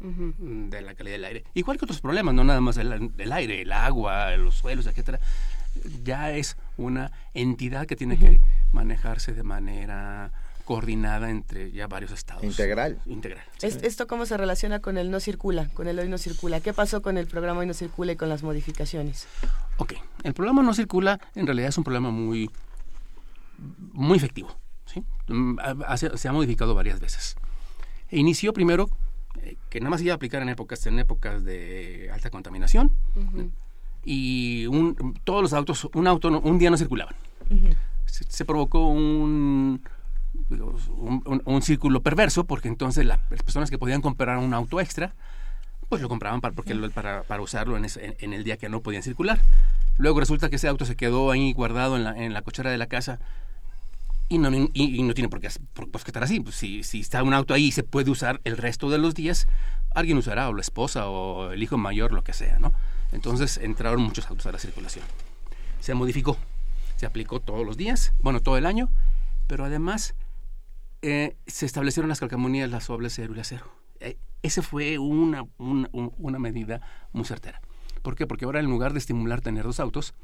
de 0.00 0.80
la 0.82 0.94
calidad 0.94 1.16
del 1.16 1.24
aire. 1.24 1.44
Igual 1.54 1.78
que 1.78 1.84
otros 1.84 2.00
problemas, 2.00 2.34
no 2.34 2.44
nada 2.44 2.60
más 2.60 2.76
el, 2.76 3.12
el 3.18 3.32
aire, 3.32 3.62
el 3.62 3.72
agua, 3.72 4.36
los 4.36 4.54
suelos, 4.56 4.86
etcétera. 4.86 5.20
Ya 6.02 6.32
es 6.32 6.56
una 6.76 7.12
entidad 7.34 7.86
que 7.86 7.96
tiene 7.96 8.18
que 8.18 8.40
manejarse 8.72 9.32
de 9.34 9.42
manera 9.42 10.32
coordinada 10.64 11.30
entre 11.30 11.70
ya 11.72 11.86
varios 11.86 12.10
estados. 12.10 12.44
Integral. 12.44 12.98
Integral. 13.06 13.42
Es- 13.62 13.76
¿Esto 13.82 14.06
cómo 14.06 14.26
se 14.26 14.36
relaciona 14.36 14.80
con 14.80 14.98
el 14.98 15.10
no 15.10 15.18
circula, 15.20 15.68
con 15.74 15.88
el 15.88 15.98
hoy 15.98 16.08
no 16.08 16.18
circula? 16.18 16.60
¿Qué 16.60 16.72
pasó 16.74 17.00
con 17.00 17.16
el 17.16 17.26
programa 17.26 17.60
hoy 17.60 17.66
no 17.66 17.74
circula 17.74 18.12
y 18.12 18.16
con 18.16 18.28
las 18.28 18.42
modificaciones? 18.42 19.26
Ok, 19.78 19.94
el 20.24 20.34
programa 20.34 20.62
no 20.62 20.74
circula, 20.74 21.20
en 21.34 21.46
realidad 21.46 21.70
es 21.70 21.78
un 21.78 21.84
programa 21.84 22.10
muy, 22.10 22.50
muy 23.92 24.16
efectivo. 24.18 24.54
¿sí? 24.84 25.02
Mm, 25.28 25.58
se 26.16 26.28
ha 26.28 26.32
modificado 26.32 26.74
varias 26.74 27.00
veces. 27.00 27.36
E 28.10 28.18
inició 28.18 28.52
primero 28.52 28.90
eh, 29.42 29.56
que 29.70 29.80
nada 29.80 29.90
más 29.90 30.00
iba 30.02 30.12
a 30.12 30.16
aplicar 30.16 30.42
en 30.42 30.48
épocas, 30.48 30.86
en 30.86 30.98
épocas 30.98 31.44
de 31.44 32.10
alta 32.12 32.30
contaminación 32.30 32.90
y 34.04 34.66
un- 34.66 35.18
todos 35.24 35.42
los 35.42 35.52
autos, 35.52 35.88
un 35.94 36.06
auto, 36.06 36.30
no- 36.30 36.40
un 36.40 36.58
día 36.58 36.70
no 36.70 36.76
circulaban. 36.76 37.14
Se, 38.06 38.24
se 38.28 38.44
provocó 38.44 38.88
un, 38.88 39.82
un, 40.50 41.22
un- 41.26 41.42
un 41.44 41.62
círculo 41.62 42.00
perverso 42.02 42.44
porque 42.44 42.68
entonces 42.68 43.04
la- 43.04 43.20
las 43.30 43.42
personas 43.42 43.70
que 43.70 43.78
podían 43.78 44.00
comprar 44.00 44.38
un 44.38 44.54
auto 44.54 44.80
extra 44.80 45.14
pues 45.88 46.02
lo 46.02 46.08
compraban 46.10 46.40
para, 46.42 46.54
porque 46.54 46.74
lo- 46.74 46.90
para, 46.90 47.22
para 47.22 47.42
usarlo 47.42 47.76
en, 47.76 47.84
ese- 47.86 48.04
en- 48.04 48.14
en 48.18 48.32
el 48.34 48.44
día 48.44 48.56
que 48.58 48.68
no 48.68 48.80
podían 48.82 49.02
circular. 49.02 49.40
Luego 49.96 50.20
resulta 50.20 50.48
que 50.50 50.56
ese 50.56 50.68
auto 50.68 50.84
se 50.84 50.96
quedó 50.96 51.30
ahí 51.30 51.52
guardado 51.54 51.96
en 51.96 52.04
la, 52.04 52.12
en 52.24 52.32
la 52.34 52.42
cochera 52.42 52.70
de 52.70 52.78
la 52.78 52.86
casa 52.86 53.18
y 54.28 54.38
no, 54.38 54.50
y, 54.52 54.70
y 54.74 55.02
no 55.02 55.14
tiene 55.14 55.28
por 55.28 55.40
qué, 55.40 55.48
por, 55.72 55.90
por 55.90 56.02
qué 56.02 56.08
estar 56.10 56.22
así. 56.24 56.40
Pues 56.40 56.54
si, 56.56 56.82
si 56.82 57.00
está 57.00 57.22
un 57.22 57.34
auto 57.34 57.54
ahí 57.54 57.66
y 57.66 57.72
se 57.72 57.82
puede 57.82 58.10
usar 58.10 58.40
el 58.44 58.56
resto 58.56 58.90
de 58.90 58.98
los 58.98 59.14
días, 59.14 59.46
alguien 59.94 60.18
usará, 60.18 60.48
o 60.48 60.54
la 60.54 60.60
esposa, 60.60 61.08
o 61.08 61.50
el 61.52 61.62
hijo 61.62 61.78
mayor, 61.78 62.12
lo 62.12 62.22
que 62.24 62.32
sea, 62.32 62.58
¿no? 62.58 62.72
Entonces 63.12 63.56
entraron 63.58 64.02
muchos 64.02 64.26
autos 64.28 64.46
a 64.46 64.52
la 64.52 64.58
circulación. 64.58 65.04
Se 65.80 65.94
modificó, 65.94 66.36
se 66.96 67.06
aplicó 67.06 67.40
todos 67.40 67.64
los 67.64 67.76
días, 67.76 68.12
bueno, 68.20 68.40
todo 68.40 68.58
el 68.58 68.66
año, 68.66 68.90
pero 69.46 69.64
además 69.64 70.14
eh, 71.02 71.36
se 71.46 71.64
establecieron 71.64 72.08
las 72.08 72.20
calcamonías, 72.20 72.70
la 72.70 72.80
doble 72.80 73.08
cero 73.10 73.32
y 73.32 73.36
la 73.36 73.44
cero. 73.44 73.64
Eh, 74.00 74.18
ese 74.42 74.62
fue 74.62 74.98
una, 74.98 75.44
una, 75.56 75.88
un- 75.92 76.12
una 76.18 76.38
medida 76.38 76.80
muy 77.12 77.24
certera. 77.24 77.60
¿Por 78.02 78.14
qué? 78.14 78.26
Porque 78.26 78.44
ahora 78.44 78.60
en 78.60 78.66
lugar 78.66 78.92
de 78.92 78.98
estimular 78.98 79.40
tener 79.40 79.64
dos 79.64 79.80
autos, 79.80 80.14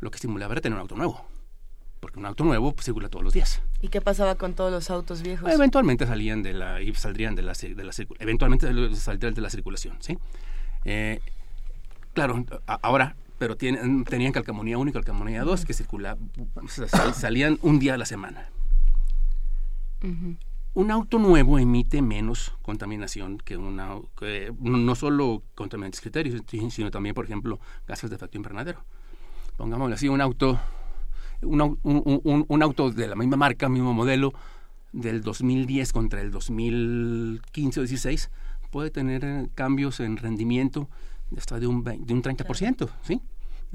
lo 0.00 0.10
que 0.10 0.16
estimulaba 0.16 0.52
era 0.54 0.60
tener 0.60 0.76
un 0.76 0.80
auto 0.82 0.96
nuevo. 0.96 1.26
Porque 2.04 2.18
un 2.18 2.26
auto 2.26 2.44
nuevo 2.44 2.72
pues, 2.72 2.84
circula 2.84 3.08
todos 3.08 3.24
los 3.24 3.32
días. 3.32 3.62
¿Y 3.80 3.88
qué 3.88 4.02
pasaba 4.02 4.34
con 4.34 4.52
todos 4.52 4.70
los 4.70 4.90
autos 4.90 5.22
viejos? 5.22 5.50
Eventualmente 5.50 6.06
salían 6.06 6.42
de 6.42 6.52
la 6.52 6.82
y 6.82 6.94
saldrían 6.94 7.34
de 7.34 7.40
la, 7.40 7.54
de. 7.54 8.06
Eventualmente 8.18 8.66
saldrían 8.94 9.32
de 9.32 9.40
la 9.40 9.48
circulación, 9.48 9.96
¿sí? 10.00 10.18
Eh, 10.84 11.20
claro, 12.12 12.44
a- 12.66 12.74
ahora, 12.82 13.16
pero 13.38 13.56
tienen, 13.56 14.04
tenían 14.04 14.32
calcamonía 14.32 14.76
1 14.76 14.90
y 14.90 14.92
calcamonía 14.92 15.44
2 15.44 15.64
que 15.64 15.72
circula, 15.72 16.18
sal- 16.88 17.14
salían 17.14 17.58
un 17.62 17.78
día 17.78 17.94
a 17.94 17.96
la 17.96 18.04
semana. 18.04 18.50
Un 20.74 20.90
auto 20.90 21.18
nuevo 21.18 21.58
emite 21.58 22.02
menos 22.02 22.52
contaminación 22.60 23.38
que 23.38 23.56
una 23.56 23.96
que 24.18 24.52
no 24.60 24.94
solo 24.94 25.42
contaminantes 25.54 26.02
criterios, 26.02 26.42
sino 26.70 26.90
también, 26.90 27.14
por 27.14 27.24
ejemplo, 27.24 27.58
gases 27.88 28.10
de 28.10 28.16
efecto 28.16 28.36
invernadero. 28.36 28.84
Pongámoslo 29.56 29.94
así, 29.94 30.08
un 30.08 30.20
auto 30.20 30.60
un, 31.44 31.60
un- 31.82 32.20
un- 32.24 32.44
un 32.48 32.62
auto 32.62 32.90
de 32.90 33.06
la 33.08 33.14
misma 33.16 33.36
marca, 33.36 33.68
mismo 33.68 33.92
modelo, 33.94 34.32
del 34.92 35.22
2010 35.22 35.92
contra 35.92 36.20
el 36.20 36.30
2015 36.30 37.80
o 37.80 37.82
16, 37.82 38.30
puede 38.70 38.90
tener 38.90 39.24
eh, 39.24 39.48
cambios 39.54 40.00
en 40.00 40.16
rendimiento 40.16 40.88
de 41.30 41.38
hasta 41.40 41.58
de 41.58 41.66
un, 41.66 41.82
vein- 41.84 42.04
de 42.04 42.14
un 42.14 42.22
30%, 42.22 42.88
¿sí? 43.02 43.20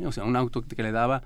O 0.06 0.12
sea, 0.12 0.24
un 0.24 0.36
auto 0.36 0.62
que 0.62 0.82
le 0.84 0.92
daba 0.92 1.24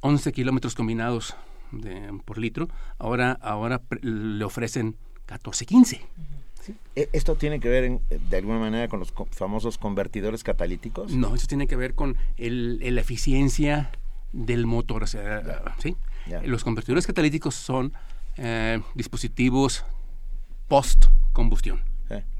11 0.00 0.32
kilómetros 0.32 0.74
combinados 0.74 1.34
de- 1.72 2.20
por 2.24 2.38
litro, 2.38 2.68
ahora, 2.98 3.32
ahora 3.42 3.82
le 4.02 4.44
ofrecen 4.44 4.96
14, 5.26 5.66
15. 5.66 6.02
E- 6.94 7.08
¿Esto 7.12 7.34
tiene 7.34 7.58
que 7.58 7.68
ver 7.68 7.84
en- 7.84 8.00
de 8.30 8.36
alguna 8.36 8.58
manera 8.60 8.86
con 8.86 9.00
los 9.00 9.10
co- 9.10 9.26
famosos 9.32 9.78
convertidores 9.78 10.44
catalíticos? 10.44 11.12
No, 11.12 11.34
eso 11.34 11.48
tiene 11.48 11.66
que 11.66 11.74
ver 11.74 11.94
con 11.94 12.16
el, 12.36 12.78
el- 12.82 12.94
la 12.94 13.00
eficiencia 13.00 13.90
del 14.32 14.66
motor. 14.66 15.02
O 15.02 15.06
sea, 15.06 15.74
¿sí? 15.78 15.96
Los 16.44 16.64
convertidores 16.64 17.06
catalíticos 17.06 17.54
son 17.54 17.92
eh, 18.36 18.80
dispositivos 18.94 19.84
post-combustión, 20.68 21.80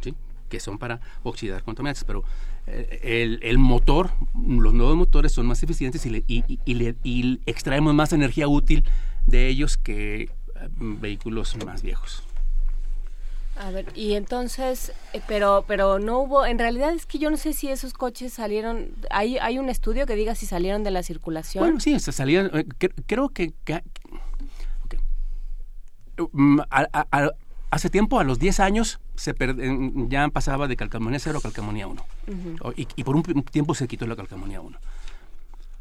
¿sí? 0.01 0.15
que 0.49 0.61
son 0.61 0.79
para 0.79 1.01
oxidar 1.23 1.63
contaminantes, 1.65 2.05
pero 2.05 2.25
eh, 2.67 3.01
el, 3.03 3.41
el 3.43 3.59
motor, 3.59 4.11
los 4.35 4.73
nuevos 4.75 4.97
motores 4.97 5.33
son 5.33 5.47
más 5.47 5.63
eficientes 5.63 6.05
y, 6.07 6.11
le- 6.11 6.25
y- 6.27 6.45
y- 6.47 6.59
y 6.65 6.75
le- 6.75 6.97
y 7.03 7.41
extraemos 7.47 7.95
más 7.95 8.13
energía 8.13 8.49
útil 8.49 8.85
de 9.27 9.49
ellos 9.49 9.77
que 9.79 10.23
eh, 10.23 10.29
vehículos 10.79 11.57
más 11.65 11.83
viejos. 11.83 12.23
A 13.57 13.71
ver, 13.71 13.87
y 13.95 14.15
entonces, 14.15 14.93
eh, 15.13 15.21
pero, 15.29 15.65
pero 15.69 15.99
no 15.99 16.19
hubo, 16.21 16.47
en 16.47 16.59
realidad 16.59 16.93
es 16.95 17.05
que 17.07 17.19
yo 17.19 17.31
no 17.31 17.37
sé 17.37 17.53
si 17.53 17.69
esos 17.69 17.93
coches 17.93 18.33
salieron, 18.33 18.89
hay, 19.11 19.37
hay 19.39 19.59
un 19.59 19.69
estudio 19.69 20.07
que 20.07 20.15
diga 20.17 20.35
si 20.35 20.47
salieron 20.47 20.83
de 20.85 20.91
la 20.91 21.03
circulación. 21.03 21.63
Bueno, 21.65 21.79
sí, 21.81 21.99
se 22.01 22.13
salían, 22.13 22.47
eh, 22.55 22.65
cre- 22.79 22.95
creo 23.07 23.29
que... 23.29 23.53
que- 23.65 23.83
ok. 24.85 26.29
Mm, 26.33 26.61
a- 26.71 26.87
a- 26.93 27.07
a- 27.13 27.31
hace 27.71 27.91
tiempo, 27.91 28.19
a 28.19 28.25
los 28.25 28.39
10 28.39 28.59
años, 28.61 29.01
se 29.17 29.35
per- 29.35 29.57
ya 30.09 30.29
pasaba 30.29 30.67
de 30.67 30.77
calcamonía 30.77 31.19
0 31.19 31.39
a 31.39 31.43
calcamonía 31.43 31.87
1. 31.87 32.05
Ujú. 32.29 32.69
O- 32.69 32.73
y, 32.75 32.89
y 32.97 33.05
por 33.05 33.17
un, 33.17 33.23
tiempo 33.23 33.75
se 33.75 33.87
quitó 33.87 34.07
la 34.07 34.17
calcamonía 34.17 34.61
1. 34.61 34.79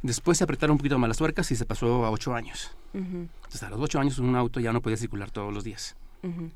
Después 0.03 0.37
se 0.37 0.43
apretaron 0.43 0.73
un 0.73 0.77
poquito 0.77 0.97
más 0.99 1.07
las 1.07 1.17
tuercas 1.17 1.49
y 1.51 1.55
se 1.55 1.65
pasó 1.65 2.05
a 2.05 2.11
8 2.11 2.33
años. 2.35 2.71
Ujú, 2.93 3.27
Entonces, 3.45 3.63
a 3.63 3.69
los 3.69 3.79
8 3.79 3.99
años 3.99 4.17
un 4.19 4.35
auto 4.35 4.59
ya 4.59 4.73
no 4.73 4.81
podía 4.81 4.97
circular 4.97 5.31
todos 5.31 5.53
los 5.53 5.63
días. 5.63 5.95
ujú. 6.23 6.49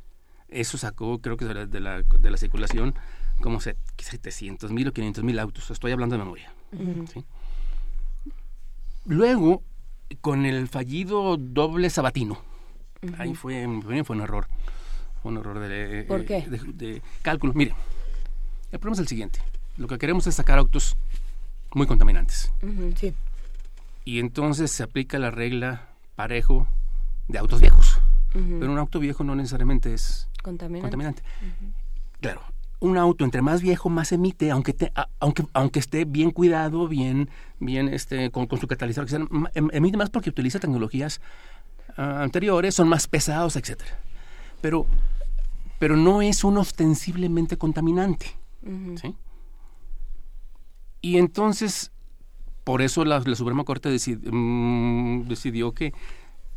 Eso 0.56 0.78
sacó, 0.78 1.20
creo 1.20 1.36
que 1.36 1.46
de 1.46 1.54
la, 1.54 1.66
de 1.66 1.80
la, 1.82 2.02
de 2.02 2.32
la 2.32 2.38
circulación, 2.38 2.96
como 3.42 3.60
700 3.60 4.72
mil 4.72 4.88
o 4.88 4.94
500 4.94 5.24
mil 5.24 5.38
autos. 5.38 5.70
Estoy 5.70 5.92
hablando 5.92 6.18
de 6.18 6.24
memoria. 6.24 6.54
Luego, 9.06 9.64
con 10.22 10.46
el 10.46 10.70
fallido 10.70 11.36
doble 11.38 11.90
sabatino, 11.90 12.42
ahí 13.18 13.36
fue, 13.36 13.68
fue 14.06 14.16
un 14.16 14.22
error. 14.22 14.48
Fue 15.22 15.32
un 15.32 15.40
error 15.40 15.60
de, 15.60 16.06
¿Por 16.08 16.22
eh, 16.22 16.26
qué? 16.26 16.42
de, 16.50 16.60
de 16.74 17.02
cálculo. 17.22 17.54
Mire, 17.54 17.76
el 18.72 18.80
problema 18.80 18.94
es 18.94 19.00
el 19.00 19.08
siguiente. 19.08 19.40
Lo 19.76 19.88
que 19.88 19.98
queremos 19.98 20.26
es 20.28 20.36
sacar 20.36 20.58
autos 20.58 20.96
muy 21.74 21.86
contaminantes. 21.86 22.54
Sí. 22.96 23.14
Y 24.06 24.20
entonces 24.20 24.72
se 24.72 24.84
aplica 24.84 25.20
la 25.20 25.32
regla 25.32 25.90
parejo 26.16 26.66
de 27.28 27.40
autos 27.40 27.60
viejos. 27.60 28.00
Pero 28.32 28.72
un 28.72 28.78
auto 28.78 29.00
viejo 29.00 29.24
no 29.24 29.34
necesariamente 29.36 29.94
es 29.94 30.28
Contaminante. 30.50 30.82
contaminante. 30.82 31.24
Claro, 32.22 32.42
un 32.80 32.98
auto 32.98 33.26
entre 33.26 33.42
más 33.42 33.62
viejo 33.62 33.90
más 33.90 34.12
emite, 34.12 34.52
aunque 34.52 34.74
te- 34.74 34.92
a- 34.96 35.08
aunque 35.20 35.44
aunque 35.54 35.80
esté 35.80 36.06
bien 36.06 36.30
cuidado, 36.32 36.88
bien 36.88 37.30
bien 37.60 37.88
este 37.88 38.30
con, 38.32 38.46
con 38.48 38.60
su 38.60 38.68
catalizador, 38.68 39.10
que 39.10 39.16
em- 39.60 39.70
emite 39.74 39.98
más 39.98 40.10
porque 40.10 40.30
utiliza 40.30 40.60
tecnologías 40.60 41.20
ah, 41.98 42.22
anteriores, 42.22 42.76
son 42.76 42.88
más 42.88 43.08
pesados, 43.08 43.56
etcétera. 43.56 43.98
Pero 44.62 44.86
pero 45.80 45.98
no 45.98 46.22
es 46.22 46.44
un 46.44 46.58
ostensiblemente 46.58 47.58
contaminante. 47.58 48.28
¿sí? 49.02 49.16
Y 51.02 51.18
entonces 51.18 51.92
por 52.64 52.82
eso 52.82 53.06
la, 53.06 53.20
la 53.20 53.36
Suprema 53.36 53.64
Corte 53.64 53.90
decid- 53.90 54.22
mm, 54.32 55.28
decidió 55.28 55.74
que 55.74 55.94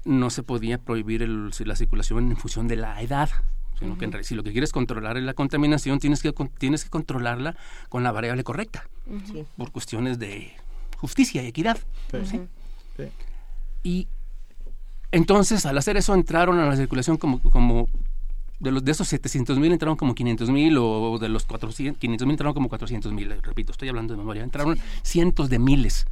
no 0.04 0.30
se 0.30 0.42
podía 0.42 0.78
prohibir 0.78 1.22
el- 1.22 1.50
la 1.64 1.76
circulación 1.76 2.30
en 2.30 2.36
función 2.36 2.66
de 2.68 2.76
la 2.76 3.02
edad, 3.02 3.28
sino 3.78 3.96
que 3.98 4.24
si 4.24 4.34
lo 4.34 4.42
que 4.42 4.52
quieres 4.52 4.72
controlar 4.72 5.16
es 5.16 5.24
la 5.24 5.34
contaminación, 5.34 5.98
tienes 6.00 6.22
que, 6.22 6.32
tienes 6.58 6.84
que 6.84 6.90
controlarla 6.90 7.56
con 7.88 8.02
la 8.02 8.12
variable 8.12 8.44
correcta, 8.44 8.88
por 9.56 9.70
cuestiones 9.72 10.18
de 10.18 10.52
justicia 10.96 11.42
y 11.42 11.46
equidad. 11.46 11.78
¿sí? 12.26 12.40
Y 13.84 14.08
entonces, 15.12 15.64
al 15.66 15.78
hacer 15.78 15.96
eso, 15.96 16.14
entraron 16.14 16.58
a 16.58 16.66
la 16.66 16.76
circulación 16.76 17.16
como, 17.16 17.40
como 17.40 17.88
de, 18.60 18.72
los, 18.72 18.84
de 18.84 18.92
esos 18.92 19.08
700 19.08 19.58
mil 19.58 19.72
entraron 19.72 19.96
como 19.96 20.14
500 20.14 20.50
mil 20.50 20.76
o 20.78 21.18
de 21.18 21.28
los 21.28 21.44
400, 21.46 21.98
500 21.98 22.26
mil 22.26 22.32
entraron 22.34 22.52
como 22.54 22.68
400 22.68 23.12
mil, 23.12 23.30
repito, 23.42 23.72
estoy 23.72 23.88
hablando 23.88 24.12
de 24.14 24.18
memoria, 24.18 24.42
entraron 24.42 24.78
cientos 25.02 25.48
de 25.48 25.58
miles 25.58 26.06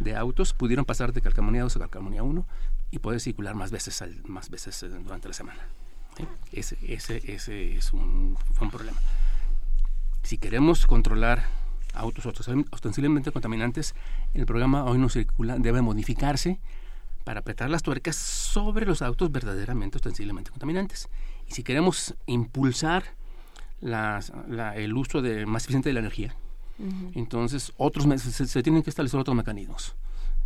de 0.00 0.16
autos, 0.16 0.52
pudieron 0.54 0.84
pasar 0.84 1.12
de 1.12 1.20
calcamonía 1.20 1.62
2 1.62 1.76
a 1.76 1.80
calcamonía 1.80 2.22
1 2.24 2.44
y 2.90 2.98
poder 2.98 3.20
circular 3.20 3.54
más 3.54 3.70
veces, 3.70 4.02
al- 4.02 4.22
más 4.24 4.50
veces 4.50 4.82
eh, 4.82 4.88
durante 4.88 5.28
la 5.28 5.34
semana. 5.34 5.60
¿Sí? 6.16 6.24
Ese, 6.52 6.76
ese, 6.86 7.32
ese 7.32 7.76
es 7.76 7.92
un, 7.92 8.36
un 8.60 8.70
problema. 8.70 8.98
Si 10.22 10.38
queremos 10.38 10.86
controlar 10.86 11.44
autos 11.92 12.26
ostensible- 12.26 12.66
ostensiblemente 12.70 13.30
contaminantes, 13.32 13.94
el 14.34 14.46
programa 14.46 14.84
hoy 14.84 14.98
no 14.98 15.08
circula, 15.08 15.58
debe 15.58 15.82
modificarse 15.82 16.58
para 17.24 17.40
apretar 17.40 17.70
las 17.70 17.82
tuercas 17.82 18.16
sobre 18.16 18.84
los 18.86 19.00
autos 19.02 19.30
verdaderamente 19.32 19.96
ostensiblemente 19.98 20.50
contaminantes. 20.50 21.08
Y 21.48 21.52
si 21.52 21.62
queremos 21.62 22.14
impulsar 22.26 23.04
las- 23.80 24.32
la- 24.48 24.76
el 24.76 24.94
uso 24.94 25.22
de, 25.22 25.46
más 25.46 25.64
eficiente 25.64 25.88
de 25.90 25.94
la 25.94 26.00
energía, 26.00 26.34
entonces 27.14 27.72
otros 27.76 28.04
se 28.22 28.62
tienen 28.62 28.82
que 28.82 28.90
establecer 28.90 29.20
otros 29.20 29.36
mecanismos 29.36 29.94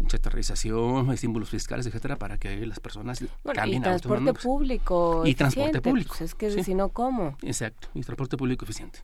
chatarrización, 0.07 1.13
estímulos 1.13 1.51
fiscales, 1.51 1.87
etcétera, 1.87 2.17
para 2.17 2.39
que 2.39 2.65
las 2.67 2.81
personas 2.81 3.21
Bueno, 3.21 3.31
y 3.45 3.53
cambien 3.55 3.83
más 3.83 4.01
transporte 4.03 4.33
público. 4.43 5.23
y 5.27 5.35
transporte 5.35 5.71
eficiente, 5.71 5.91
público 5.91 6.09
pues 6.17 6.21
es 6.23 6.35
que 6.35 6.51
sí. 6.51 6.63
si 6.65 6.75
no, 6.75 6.89
¿cómo? 6.91 7.37
exacto 7.43 7.89
y 7.95 8.01
transporte 8.03 8.37
público 8.37 8.65
eficiente 8.65 9.01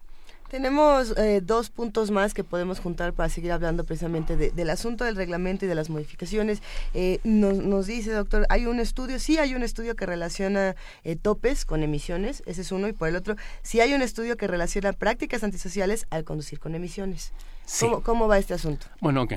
Tenemos 0.50 1.14
eh, 1.18 1.40
dos 1.42 1.70
puntos 1.70 2.10
más 2.12 2.32
que 2.32 2.44
podemos 2.44 2.78
juntar 2.78 3.12
para 3.12 3.28
seguir 3.28 3.50
hablando 3.50 3.82
precisamente 3.84 4.36
de- 4.36 4.50
del 4.52 4.70
asunto 4.70 5.04
del 5.04 5.16
reglamento 5.16 5.64
y 5.64 5.68
de 5.68 5.74
las 5.74 5.90
modificaciones. 5.90 6.62
Eh, 6.92 7.18
nos, 7.24 7.54
nos 7.54 7.86
dice, 7.86 8.12
doctor, 8.12 8.46
hay 8.48 8.66
un 8.66 8.78
estudio, 8.78 9.18
sí 9.18 9.38
hay 9.38 9.54
un 9.54 9.62
estudio 9.64 9.96
que 9.96 10.06
relaciona 10.06 10.76
eh, 11.02 11.16
topes 11.16 11.64
con 11.64 11.82
emisiones, 11.82 12.42
ese 12.46 12.60
es 12.60 12.70
uno, 12.70 12.86
y 12.86 12.92
por 12.92 13.08
el 13.08 13.16
otro, 13.16 13.34
sí 13.62 13.80
hay 13.80 13.94
un 13.94 14.02
estudio 14.02 14.36
que 14.36 14.46
relaciona 14.46 14.92
prácticas 14.92 15.42
antisociales 15.42 16.06
al 16.10 16.22
conducir 16.24 16.60
con 16.60 16.74
emisiones. 16.76 17.32
Sí. 17.66 17.86
¿Cómo, 17.86 18.02
cómo 18.02 18.28
va 18.28 18.38
este 18.38 18.54
asunto? 18.54 18.86
bueno 19.00 19.22
ok 19.22 19.32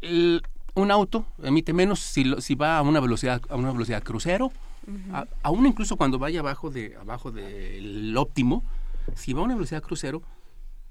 El- 0.00 0.42
un 0.74 0.90
auto 0.90 1.24
emite 1.42 1.72
menos 1.72 2.00
si, 2.00 2.24
lo- 2.24 2.40
si 2.40 2.54
va 2.54 2.78
a 2.78 2.82
una 2.82 3.00
velocidad 3.00 3.40
a 3.48 3.56
una 3.56 3.72
velocidad 3.72 4.02
crucero 4.02 4.52
aún 5.42 5.66
incluso 5.66 5.96
cuando 5.96 6.18
vaya 6.18 6.40
abajo 6.40 6.70
de 6.70 6.96
abajo 7.00 7.32
del 7.32 8.14
óptimo 8.16 8.62
si 9.14 9.32
va 9.32 9.40
a 9.40 9.44
una 9.44 9.54
velocidad 9.54 9.82
crucero 9.82 10.22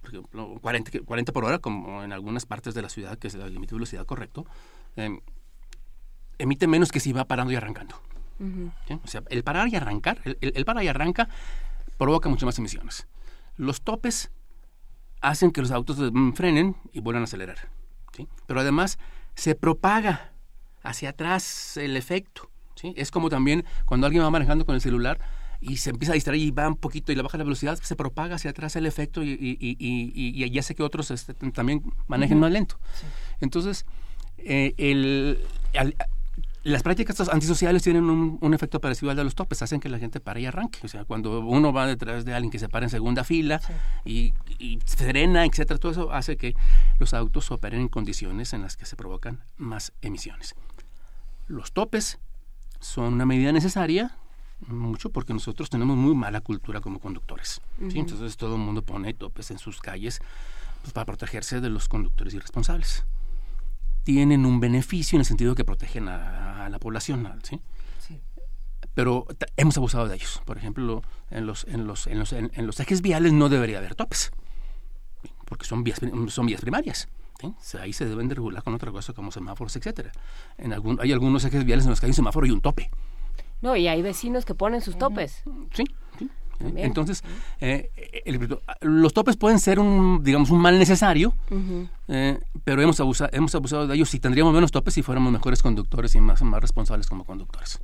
por 0.01 0.09
ejemplo 0.09 0.57
40, 0.61 0.91
que- 0.91 1.01
40 1.01 1.31
por 1.31 1.45
hora 1.45 1.59
como 1.59 2.03
en 2.03 2.11
algunas 2.13 2.45
partes 2.47 2.73
de 2.73 2.81
la 2.81 2.89
ciudad 2.89 3.17
que 3.19 3.27
es 3.27 3.35
el 3.35 3.53
límite 3.53 3.71
de 3.71 3.75
velocidad 3.77 4.05
correcto 4.05 4.45
em, 4.95 5.19
emite 6.39 6.67
menos 6.67 6.91
que 6.91 6.99
si 6.99 7.13
va 7.13 7.25
parando 7.25 7.53
y 7.53 7.55
arrancando 7.55 7.95
¿sí? 8.87 8.99
O 9.03 9.07
sea, 9.07 9.23
el 9.29 9.43
parar 9.43 9.69
y 9.69 9.75
arrancar, 9.77 10.19
el, 10.25 10.37
el- 10.41 10.51
el 10.55 10.65
parar 10.65 10.83
y 10.83 10.87
arranca 10.89 11.29
provoca 11.97 12.27
mucho 12.27 12.45
más 12.45 12.57
emisiones. 12.59 13.07
Los 13.55 13.81
topes 13.81 14.29
hacen 15.21 15.51
que 15.51 15.61
los 15.61 15.71
autos 15.71 15.97
mm, 16.11 16.31
frenen 16.33 16.75
y 16.91 16.99
vuelvan 16.99 17.21
a 17.21 17.25
acelerar. 17.25 17.69
¿Sí? 18.15 18.27
Pero 18.47 18.59
además 18.61 18.97
se 19.35 19.55
propaga 19.55 20.31
hacia 20.83 21.09
atrás 21.09 21.77
el 21.77 21.97
efecto. 21.97 22.49
¿sí? 22.75 22.93
Es 22.95 23.11
como 23.11 23.29
también 23.29 23.65
cuando 23.85 24.07
alguien 24.07 24.23
va 24.23 24.29
manejando 24.29 24.65
con 24.65 24.75
el 24.75 24.81
celular 24.81 25.19
y 25.61 25.77
se 25.77 25.89
empieza 25.89 26.11
a 26.11 26.15
distraer 26.15 26.39
y 26.39 26.51
va 26.51 26.67
un 26.67 26.75
poquito 26.75 27.11
y 27.11 27.15
le 27.15 27.21
baja 27.23 27.37
la 27.37 27.43
velocidad, 27.43 27.79
se 27.81 27.95
propaga 27.95 28.35
hacia 28.35 28.51
atrás 28.51 28.75
el 28.75 28.85
efecto 28.85 29.23
y, 29.23 29.31
y, 29.31 29.57
y- 29.59 29.77
y- 29.79 30.43
y 30.43 30.49
ya 30.51 30.59
hace 30.59 30.75
que 30.75 30.83
otros 30.83 31.09
este, 31.11 31.33
también 31.51 31.81
manejen 32.07 32.39
más 32.39 32.51
lento. 32.51 32.77
Entonces, 33.41 33.85
eh, 34.37 34.73
el, 34.77 35.43
al- 35.77 35.95
las 36.65 36.81
prácticas 36.81 37.19
antisociales 37.29 37.83
tienen 37.83 38.05
un, 38.05 38.39
un 38.41 38.53
efecto 38.55 38.81
parecido 38.81 39.11
al 39.11 39.17
de 39.17 39.23
los 39.23 39.35
topes, 39.35 39.61
hacen 39.61 39.79
que 39.79 39.87
la 39.87 39.99
gente 39.99 40.19
pare 40.19 40.41
y 40.41 40.47
arranque. 40.47 40.79
O 40.83 40.87
sea, 40.87 41.05
cuando 41.05 41.39
uno 41.41 41.71
va 41.71 41.85
detrás 41.85 42.25
de 42.25 42.33
alguien 42.33 42.49
que 42.49 42.57
se 42.57 42.67
para 42.67 42.87
en 42.87 42.89
segunda 42.89 43.23
fila 43.23 43.61
y, 44.03 44.33
y 44.57 44.79
frena, 44.83 45.45
etcétera, 45.45 45.79
todo 45.79 45.91
eso 45.91 46.11
hace 46.11 46.37
que 46.37 46.55
los 46.97 47.13
autos 47.13 47.51
operen 47.51 47.81
en 47.81 47.87
condiciones 47.87 48.51
en 48.53 48.63
las 48.63 48.77
que 48.77 48.87
se 48.87 48.95
provocan 48.95 49.43
más 49.57 49.93
emisiones. 50.01 50.55
Los 51.47 51.71
topes 51.71 52.17
son 52.79 53.13
una 53.13 53.27
medida 53.27 53.51
necesaria, 53.51 54.17
mucho 54.65 55.11
porque 55.11 55.33
nosotros 55.33 55.69
tenemos 55.69 55.95
muy 55.95 56.15
mala 56.15 56.41
cultura 56.41 56.81
como 56.81 56.99
conductores. 56.99 57.61
Entonces 57.79 58.37
todo 58.37 58.55
el 58.55 58.61
mundo 58.61 58.81
pone 58.81 59.13
topes 59.13 59.51
en 59.51 59.59
sus 59.59 59.81
calles 59.81 60.19
pues, 60.81 60.93
para 60.93 61.05
protegerse 61.05 61.61
de 61.61 61.69
los 61.69 61.87
conductores 61.87 62.33
irresponsables. 62.33 63.05
Tienen 64.05 64.45
un 64.45 64.61
beneficio 64.61 65.17
en 65.17 65.21
el 65.21 65.25
sentido 65.25 65.53
que 65.55 65.65
protegen 65.65 66.07
a, 66.07 66.65
a 66.65 66.69
la 66.69 66.79
población, 66.79 67.27
¿sí? 67.43 67.59
Pero 68.93 69.27
hemos 69.57 69.75
abusado 69.75 70.07
de 70.07 70.15
ellos. 70.15 70.41
Por 70.45 70.57
ejemplo, 70.57 71.01
en 71.29 71.45
los, 71.45 71.65
en 71.65 71.85
los, 71.85 72.07
en 72.07 72.17
los, 72.17 72.31
en, 72.31 72.49
en 72.53 72.65
los 72.65 72.79
ejes 72.79 73.01
viales 73.01 73.33
no 73.33 73.49
debería 73.49 73.79
haber 73.79 73.93
topes, 73.93 74.31
porque 75.43 75.65
son 75.65 75.83
vías, 75.83 75.99
son 76.29 76.45
vías 76.45 76.61
primarias. 76.61 77.09
¿sí? 77.41 77.47
O 77.47 77.55
sea, 77.59 77.81
ahí 77.81 77.91
se 77.91 78.05
deben 78.05 78.29
de 78.29 78.35
regular 78.35 78.63
con 78.63 78.73
otra 78.73 78.91
cosa 78.91 79.11
como 79.11 79.31
semáforos, 79.31 79.75
etcétera. 79.75 80.13
En 80.57 80.71
algún, 80.71 80.97
hay 81.01 81.11
algunos 81.11 81.43
ejes 81.43 81.65
viales 81.65 81.83
en 81.83 81.89
los 81.89 81.99
que 81.99 82.05
hay 82.05 82.11
un 82.11 82.15
semáforo 82.15 82.47
y 82.47 82.51
un 82.51 82.61
tope. 82.61 82.89
No, 83.61 83.75
y 83.75 83.87
hay 83.89 84.01
vecinos 84.01 84.45
que 84.45 84.55
ponen 84.55 84.79
sus 84.79 84.97
topes. 84.97 85.43
Sí. 85.73 85.83
También. 86.57 86.87
Entonces, 86.87 87.23
eh, 87.59 87.91
el- 88.25 88.59
los 88.81 89.13
topes 89.13 89.35
pueden 89.37 89.59
ser 89.59 89.79
un, 89.79 90.23
digamos, 90.23 90.49
un 90.51 90.59
mal 90.59 90.79
necesario, 90.79 91.33
eh, 92.07 92.39
pero 92.63 92.81
hemos 92.81 92.99
abusado, 92.99 93.29
hemos 93.33 93.53
abusado 93.55 93.87
de 93.87 93.95
ellos 93.95 94.13
y 94.13 94.19
tendríamos 94.19 94.53
menos 94.53 94.71
topes 94.71 94.93
si 94.93 95.01
fuéramos 95.01 95.31
mejores 95.33 95.61
conductores 95.61 96.15
y 96.15 96.21
más, 96.21 96.41
más 96.41 96.61
responsables 96.61 97.07
como 97.07 97.23
conductores. 97.25 97.79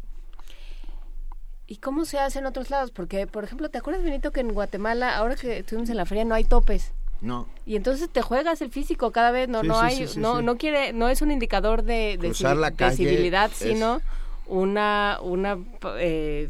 ¿Y 1.68 1.78
cómo 1.78 2.04
se 2.06 2.20
hace 2.20 2.40
en 2.40 2.46
otros 2.46 2.70
lados? 2.70 2.92
Porque, 2.92 3.28
por 3.28 3.44
ejemplo, 3.46 3.70
¿te 3.70 3.78
acuerdas, 3.78 4.04
Benito, 4.04 4.32
que 4.32 4.42
en 4.42 4.54
Guatemala, 4.54 5.16
ahora 5.18 5.36
que 5.36 5.60
estuvimos 5.60 5.90
en 5.90 5.96
la 5.98 6.06
feria, 6.06 6.26
no 6.26 6.36
hay 6.36 6.44
topes? 6.44 6.92
No. 7.22 7.48
Y 7.66 7.76
entonces 7.78 8.10
te 8.10 8.22
juegas 8.22 8.62
el 8.62 8.72
físico 8.72 9.12
cada 9.12 9.32
vez, 9.32 9.48
no, 9.48 9.62
Sí, 9.62 9.68
no 9.68 9.76
sí, 9.76 9.82
hay, 9.86 9.96
sí, 9.96 10.08
sí, 10.16 10.20
no, 10.20 10.40
sí. 10.40 10.44
no 10.46 10.58
quiere, 10.58 10.92
no 10.92 11.08
es 11.08 11.22
un 11.22 11.32
indicador 11.32 11.84
de, 11.84 12.18
de, 12.20 12.28
Cruzar 12.30 12.58
la 12.58 12.72
de 12.72 12.76
calle 12.76 12.98
civilidad, 12.98 13.52
es- 13.52 13.58
sino 13.58 14.02
una, 14.48 15.20
una 15.22 15.58
eh, 16.00 16.50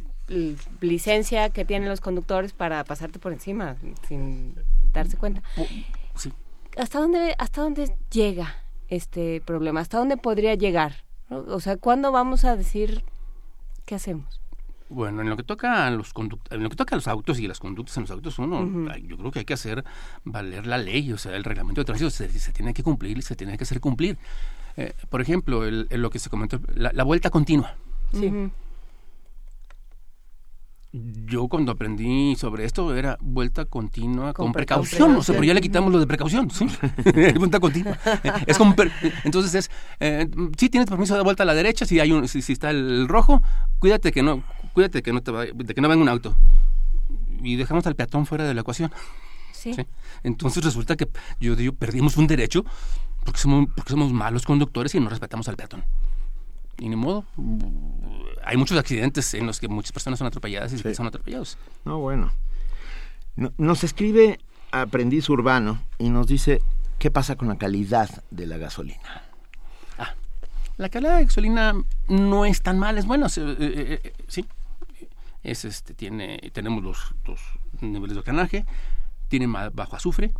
licencia 0.81 1.49
que 1.49 1.65
tienen 1.65 1.89
los 1.89 2.01
conductores 2.01 2.53
para 2.53 2.83
pasarte 2.83 3.19
por 3.19 3.33
encima 3.33 3.75
sin 4.07 4.55
darse 4.93 5.17
cuenta. 5.17 5.41
Sí. 6.15 6.31
¿Hasta 6.77 6.99
dónde, 6.99 7.35
hasta 7.37 7.61
dónde 7.61 7.95
llega 8.11 8.55
este 8.87 9.41
problema? 9.41 9.79
¿Hasta 9.81 9.97
dónde 9.97 10.17
podría 10.17 10.55
llegar? 10.55 11.03
O 11.29 11.59
sea, 11.59 11.77
¿cuándo 11.77 12.11
vamos 12.11 12.43
a 12.45 12.55
decir 12.55 13.03
qué 13.85 13.95
hacemos? 13.95 14.39
Bueno, 14.89 15.21
en 15.21 15.29
lo 15.29 15.37
que 15.37 15.43
toca 15.43 15.87
a 15.87 15.91
los 15.91 16.13
conduct- 16.13 16.51
en 16.53 16.63
lo 16.63 16.69
que 16.69 16.75
toca 16.75 16.95
a 16.95 16.97
los 16.97 17.07
autos 17.07 17.39
y 17.39 17.47
las 17.47 17.59
conductas 17.59 17.95
en 17.95 18.03
los 18.03 18.11
autos, 18.11 18.37
uno, 18.39 18.93
yo 18.97 19.17
creo 19.17 19.31
que 19.31 19.39
hay 19.39 19.45
que 19.45 19.53
hacer 19.53 19.85
valer 20.25 20.67
la 20.67 20.77
ley, 20.77 21.13
o 21.13 21.17
sea, 21.17 21.33
el 21.37 21.45
reglamento 21.45 21.79
de 21.79 21.85
tránsito 21.85 22.09
se, 22.09 22.29
se 22.29 22.51
tiene 22.51 22.73
que 22.73 22.83
cumplir 22.83 23.17
y 23.17 23.21
se 23.21 23.37
tiene 23.37 23.57
que 23.57 23.63
hacer 23.63 23.79
cumplir. 23.79 24.17
Eh, 24.75 24.93
por 25.09 25.21
ejemplo, 25.21 25.63
el- 25.65 25.87
el- 25.89 26.01
lo 26.01 26.09
que 26.09 26.19
se 26.19 26.29
comentó, 26.29 26.59
la, 26.75 26.91
la 26.93 27.03
vuelta 27.05 27.29
continua. 27.29 27.75
Sí. 28.11 28.29
Yo 30.93 31.47
cuando 31.47 31.71
aprendí 31.71 32.35
sobre 32.35 32.65
esto 32.65 32.93
era 32.95 33.17
vuelta 33.21 33.63
continua 33.63 34.33
con, 34.33 34.47
Con 34.47 34.51
precaución, 34.53 35.15
o 35.15 35.23
sea, 35.23 35.33
pero 35.35 35.45
ya 35.45 35.53
le 35.53 35.61
quitamos 35.61 35.89
lo 35.91 35.99
de 35.99 36.05
precaución, 36.07 36.49
¿sí? 36.51 36.67
vuelta 37.37 37.61
continua. 37.61 37.97
Es 38.45 38.57
como 38.57 38.75
per- 38.75 38.91
entonces 39.23 39.55
es, 39.55 39.71
eh, 40.01 40.27
sí 40.57 40.67
tienes 40.69 40.89
permiso 40.89 41.15
de 41.15 41.21
vuelta 41.23 41.43
a 41.43 41.45
la 41.45 41.53
derecha, 41.53 41.85
si 41.85 41.99
hay 42.01 42.11
un, 42.11 42.27
si, 42.27 42.41
si 42.41 42.51
está 42.51 42.71
el 42.71 43.07
rojo, 43.07 43.41
cuídate 43.79 44.11
que 44.11 44.21
no, 44.21 44.43
cuídate 44.73 45.01
que 45.01 45.13
no 45.13 45.21
te 45.21 45.31
va- 45.31 45.45
de 45.45 45.73
que 45.73 45.79
no 45.79 45.87
venga 45.87 46.01
un 46.03 46.09
auto. 46.09 46.35
Y 47.41 47.55
dejamos 47.55 47.87
al 47.87 47.95
peatón 47.95 48.25
fuera 48.25 48.43
de 48.43 48.53
la 48.53 48.59
ecuación. 48.61 48.91
Sí. 49.53 49.73
¿sí? 49.73 49.85
Entonces 50.23 50.61
resulta 50.63 50.97
que 50.97 51.07
yo 51.39 51.55
digo, 51.55 51.71
perdimos 51.73 52.17
un 52.17 52.27
derecho 52.27 52.65
porque 53.23 53.39
somos, 53.39 53.69
porque 53.75 53.91
somos 53.91 54.11
malos 54.11 54.43
conductores 54.45 54.93
y 54.95 54.99
no 54.99 55.07
respetamos 55.09 55.47
al 55.47 55.55
peatón. 55.55 55.85
Y 56.79 56.89
ni 56.89 56.95
modo. 56.97 57.23
Hay 58.45 58.57
muchos 58.57 58.77
accidentes 58.77 59.33
en 59.33 59.45
los 59.47 59.59
que 59.59 59.67
muchas 59.67 59.91
personas 59.91 60.17
son 60.19 60.27
atropelladas 60.27 60.73
y 60.73 60.77
Sí. 60.77 60.95
son 60.95 61.07
atropellados. 61.07 61.57
No, 61.85 61.99
bueno. 61.99 62.31
No- 63.35 63.53
nos 63.57 63.83
escribe 63.83 64.39
Aprendiz 64.71 65.29
Urbano 65.29 65.81
y 65.97 66.09
nos 66.09 66.27
dice 66.27 66.61
qué 66.99 67.11
pasa 67.11 67.35
con 67.35 67.47
la 67.47 67.57
calidad 67.57 68.23
de 68.31 68.47
la 68.47 68.57
gasolina. 68.57 69.23
La 70.77 70.89
calidad 70.89 71.17
de 71.17 71.25
gasolina 71.25 71.73
no 72.07 72.45
es 72.45 72.61
tan 72.63 72.79
mal, 72.79 72.97
es 72.97 73.05
bueno, 73.05 73.29
se- 73.29 73.41
eh, 73.41 73.55
eh, 73.59 73.99
eh, 74.03 74.13
sí. 74.27 74.45
Es 75.43 75.63
este, 75.65 75.93
tiene, 75.93 76.39
tenemos 76.53 76.83
los, 76.83 77.13
los 77.27 77.39
niveles 77.81 78.15
de 78.15 78.19
octanaje, 78.19 78.65
tiene 79.27 79.45
más 79.47 79.73
bajo 79.75 79.95
azufre, 79.95 80.31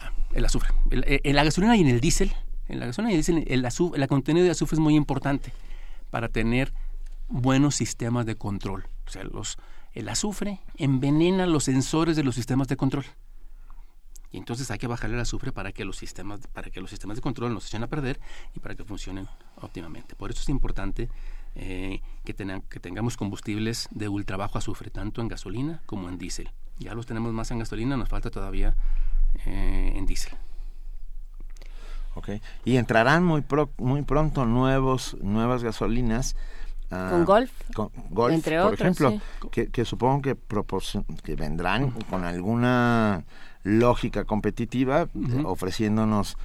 ah, 0.00 0.10
el 0.32 0.44
azufre. 0.44 0.70
El- 0.90 1.04
en 1.06 1.36
la 1.36 1.44
gasolina 1.44 1.76
y 1.76 1.82
en 1.82 1.88
el 1.88 2.00
diésel, 2.00 2.32
en 2.68 2.80
la 2.80 2.86
gasolina 2.86 3.12
y 3.12 3.14
el 3.14 3.18
diésel, 3.24 3.44
el, 3.46 3.64
azufre, 3.64 4.00
el 4.02 4.08
contenido 4.08 4.44
de 4.44 4.50
azufre 4.52 4.74
es 4.76 4.80
muy 4.80 4.96
importante 4.96 5.52
para 6.10 6.28
tener 6.28 6.72
buenos 7.28 7.74
sistemas 7.74 8.26
de 8.26 8.36
control. 8.36 8.86
O 9.06 9.10
sea, 9.10 9.24
los, 9.24 9.58
el 9.92 10.08
azufre 10.08 10.60
envenena 10.76 11.46
los 11.46 11.64
sensores 11.64 12.16
de 12.16 12.24
los 12.24 12.34
sistemas 12.34 12.68
de 12.68 12.76
control. 12.76 13.04
Y 14.30 14.38
entonces 14.38 14.68
hay 14.72 14.78
que 14.78 14.88
bajarle 14.88 15.14
el 15.14 15.22
azufre 15.22 15.52
para 15.52 15.70
que 15.70 15.84
los 15.84 15.96
sistemas, 15.96 16.40
para 16.48 16.68
que 16.68 16.80
los 16.80 16.90
sistemas 16.90 17.16
de 17.16 17.22
control 17.22 17.54
no 17.54 17.60
se 17.60 17.68
echen 17.68 17.84
a 17.84 17.86
perder 17.86 18.18
y 18.52 18.58
para 18.58 18.74
que 18.74 18.84
funcionen 18.84 19.28
óptimamente. 19.60 20.16
Por 20.16 20.32
eso 20.32 20.40
es 20.40 20.48
importante 20.48 21.08
eh, 21.54 22.00
que, 22.24 22.34
tengan, 22.34 22.62
que 22.62 22.80
tengamos 22.80 23.16
combustibles 23.16 23.88
de 23.92 24.08
ultra 24.08 24.36
bajo 24.36 24.58
azufre, 24.58 24.90
tanto 24.90 25.20
en 25.20 25.28
gasolina 25.28 25.82
como 25.86 26.08
en 26.08 26.18
diésel. 26.18 26.50
Ya 26.80 26.94
los 26.94 27.06
tenemos 27.06 27.32
más 27.32 27.52
en 27.52 27.60
gasolina, 27.60 27.96
nos 27.96 28.08
falta 28.08 28.28
todavía 28.28 28.74
eh, 29.46 29.92
en 29.94 30.04
diésel. 30.04 30.32
Ok. 32.16 32.30
Y 32.64 32.76
entrarán 32.76 33.24
muy 33.24 33.42
pro- 33.42 33.70
muy 33.78 34.02
pronto 34.02 34.46
nuevos 34.46 35.16
nuevas 35.20 35.62
gasolinas. 35.62 36.34
Ah, 36.90 37.08
Con 37.10 37.24
Golf, 37.24 37.50
con 37.74 37.90
Golf, 38.10 38.34
entre 38.34 38.56
por 38.58 38.66
otros, 38.74 38.80
ejemplo, 38.80 39.10
sí. 39.10 39.48
que, 39.50 39.68
que 39.70 39.84
supongo 39.84 40.22
que, 40.22 40.36
que 41.22 41.34
vendrán 41.36 41.90
con 42.10 42.24
alguna 42.24 43.24
lógica 43.62 44.24
competitiva, 44.24 45.08
ofreciéndonos 45.44 46.36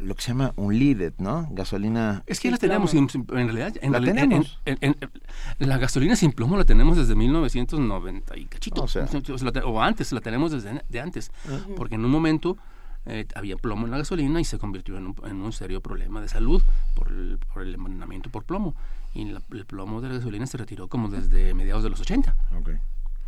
lo 0.00 0.14
que 0.14 0.22
se 0.22 0.28
llama 0.28 0.52
un 0.56 0.78
leaded, 0.78 1.12
¿no? 1.18 1.46
Gasolina. 1.50 2.22
Es 2.26 2.38
que 2.40 2.48
ya 2.48 2.52
la 2.52 2.58
tenemos, 2.58 2.90
sin- 2.92 3.08
en 3.12 3.26
realidad, 3.48 3.74
en 3.82 3.92
La 3.92 4.00
tenemos. 4.00 4.60
en- 4.64 4.78
en- 4.80 4.96
en- 5.58 5.68
la 5.68 5.78
gasolina 5.78 6.16
sin 6.16 6.32
plomo 6.32 6.56
la 6.56 6.64
tenemos 6.64 6.96
desde 6.96 7.14
1990 7.14 8.36
y 8.38 8.46
cachito. 8.46 8.84
O 8.84 8.88
sea. 8.88 9.06
O 9.66 9.82
antes, 9.82 10.12
la 10.12 10.20
tenemos 10.20 10.52
desde 10.52 10.80
de 10.88 11.00
antes. 11.00 11.30
Porque 11.76 11.96
en 11.96 12.04
un 12.04 12.10
momento 12.10 12.56
eh, 13.06 13.26
había 13.34 13.56
plomo 13.56 13.86
en 13.86 13.90
la 13.90 13.98
gasolina 13.98 14.40
y 14.40 14.44
se 14.44 14.58
convirtió 14.58 14.96
en 14.98 15.06
un, 15.08 15.16
en 15.24 15.36
un 15.40 15.52
serio 15.52 15.80
problema 15.80 16.20
de 16.20 16.28
salud 16.28 16.62
por 16.94 17.08
el, 17.08 17.38
por 17.52 17.62
el 17.62 17.74
envenenamiento 17.74 18.30
por 18.30 18.44
plomo. 18.44 18.74
Y 19.14 19.24
la- 19.24 19.42
el 19.52 19.66
plomo 19.66 20.00
de 20.00 20.08
la 20.08 20.14
gasolina 20.16 20.46
se 20.46 20.56
retiró 20.58 20.88
como 20.88 21.08
desde 21.08 21.52
mediados 21.54 21.82
de 21.82 21.90
los 21.90 22.00
80. 22.00 22.34
Ok. 22.58 22.70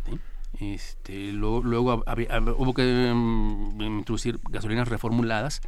¿sí? 0.05 0.19
Este, 0.59 1.31
luego 1.33 1.61
luego 1.63 2.05
hab- 2.05 2.55
hubo 2.57 2.73
que 2.73 3.11
mm, 3.13 3.81
introducir 3.81 4.39
gasolinas 4.49 4.87
reformuladas. 4.87 5.61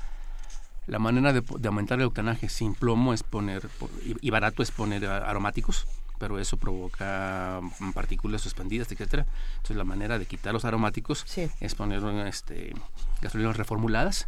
La 0.88 1.00
manera 1.00 1.34
de, 1.34 1.42
de 1.42 1.68
aumentar 1.68 2.00
el 2.00 2.06
octanaje 2.06 2.48
sin 2.48 2.76
plomo 2.76 3.14
es 3.14 3.24
poner, 3.24 3.68
po- 3.80 3.90
y, 4.06 4.16
y 4.22 4.30
barato 4.30 4.61
es 4.61 4.69
poner 4.72 5.06
a- 5.08 5.27
aromáticos, 5.30 5.88
pero 6.19 6.38
eso 6.40 6.58
provoca 6.58 7.60
mm, 7.80 7.92
partículas 7.92 8.42
suspendidas, 8.42 8.92
etcétera. 8.92 9.26
Entonces 9.56 9.76
la 9.77 9.84
manera 9.84 10.19
de 10.19 10.27
quitar 10.27 10.53
los 10.53 10.64
aromáticos 10.64 11.24
es 11.60 11.74
poner 11.76 12.03
este, 12.27 12.74
gasolinas 13.22 13.58
reformuladas, 13.58 14.27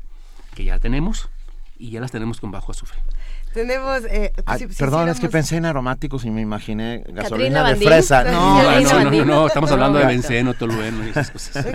que 0.56 0.64
ya 0.66 0.80
tenemos, 0.80 1.30
y 1.78 1.92
ya 1.92 2.02
las 2.02 2.10
tenemos 2.12 2.42
con 2.42 2.50
bajo 2.50 2.72
azufre. 2.72 2.98
Tenemos... 3.54 4.04
eh, 4.10 4.32
si- 4.58 4.68
si 4.70 4.76
perdón, 4.76 5.10
es 5.10 5.20
que 5.20 5.30
pensé 5.30 5.56
en 5.58 5.66
aromáticos 5.66 6.26
y 6.26 6.30
me 6.32 6.42
imaginé 6.42 7.04
gasolina 7.08 7.68
de 7.68 7.76
fresa. 7.76 8.24
No, 8.24 8.32
No, 8.32 8.64
no, 8.64 8.82
no, 8.82 9.04
no, 9.04 9.12
no, 9.12 9.26
no, 9.26 9.48
estamos 9.48 9.72
hablando 9.72 9.98
de 10.00 10.06
benceno, 10.06 10.54
tolueno 10.54 11.06
y 11.06 11.10
esas 11.10 11.32
cosas. 11.32 11.66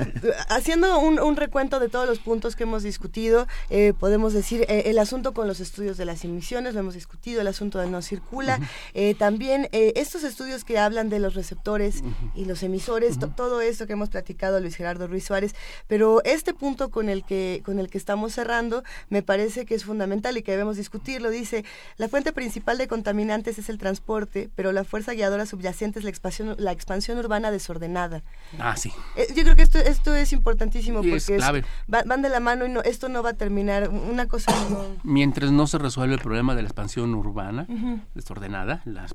Haciendo 0.49 0.99
un, 1.01 1.19
un 1.19 1.37
recuento 1.37 1.81
de 1.81 1.89
todos 1.89 2.09
los 2.09 2.19
puntos 2.19 2.57
que 2.57 2.63
hemos 2.65 2.83
discutido, 2.83 3.47
eh, 3.71 3.95
podemos 3.99 4.33
decir 4.33 4.65
eh, 4.69 4.85
el 4.87 4.99
asunto 4.99 5.33
con 5.33 5.49
los 5.49 5.61
estudios 5.61 5.97
de 5.97 6.05
las 6.05 6.25
emisiones, 6.25 6.75
lo 6.75 6.81
hemos 6.81 6.95
discutido, 6.95 7.41
el 7.41 7.49
asunto 7.49 7.79
de 7.79 7.89
no 7.89 8.01
circula, 8.03 8.61
eh, 8.95 9.15
también 9.15 9.69
eh, 9.73 9.93
estos 9.97 10.23
estudios 10.25 10.65
que 10.65 10.79
hablan 10.79 11.09
de 11.09 11.19
los 11.19 11.35
receptores 11.35 12.03
y 12.35 12.45
los 12.45 12.63
emisores, 12.63 13.19
to- 13.19 13.29
todo 13.29 13.61
eso 13.61 13.87
que 13.87 13.95
hemos 13.95 14.09
platicado 14.11 14.61
Luis 14.61 14.77
Gerardo 14.77 15.07
Ruiz 15.09 15.25
Suárez, 15.25 15.55
pero 15.89 16.23
este 16.25 16.55
punto 16.55 16.91
con 16.91 17.09
el 17.09 17.25
que 17.25 17.63
con 17.65 17.79
el 17.79 17.89
que 17.91 17.99
estamos 17.99 18.33
cerrando 18.35 18.83
me 19.09 19.23
parece 19.23 19.65
que 19.67 19.75
es 19.75 19.85
fundamental 19.85 20.37
y 20.37 20.43
que 20.43 20.53
debemos 20.53 20.77
discutirlo. 20.77 21.31
Dice 21.31 21.62
la 21.97 22.09
fuente 22.09 22.33
principal 22.33 22.79
de 22.79 22.89
contaminantes 22.89 23.59
es 23.59 23.69
el 23.69 23.79
transporte, 23.79 24.51
pero 24.55 24.73
la 24.73 24.85
fuerza 24.85 25.13
guiadora 25.15 25.47
subyacente 25.47 25.99
es 25.99 26.05
la 26.05 26.11
expansión 26.11 26.55
la 26.59 26.73
expansión 26.73 27.19
urbana 27.19 27.51
desordenada. 27.51 28.23
Ah, 28.59 28.77
sí. 28.77 28.93
Eh, 29.17 29.27
yo 29.35 29.43
creo 29.43 29.57
que 29.57 29.63
esto, 29.63 29.79
esto 29.79 30.15
es 30.15 30.33
importantísimo 30.33 31.03
Sí, 31.03 31.09
porque 31.11 31.17
es 31.19 31.29
es- 31.31 31.37
clave. 31.39 31.65
va- 31.93 32.03
van 32.07 32.23
de 32.23 32.29
la 32.29 32.41
mano 32.41 32.67
y 32.67 32.69
no, 32.69 32.83
esto 32.83 33.09
no 33.09 33.23
va 33.23 33.31
a 33.31 33.35
terminar. 33.35 33.89
Una 33.89 34.27
cosa 34.27 34.53
no. 34.71 34.85
Mientras 35.05 35.51
no 35.53 35.67
se 35.67 35.79
resuelve 35.79 36.15
el 36.15 36.21
problema 36.21 36.55
de 36.55 36.63
la 36.63 36.69
expansión 36.69 37.15
urbana 37.15 37.67
desordenada, 38.15 38.83
las- 38.85 39.15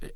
eh, 0.00 0.14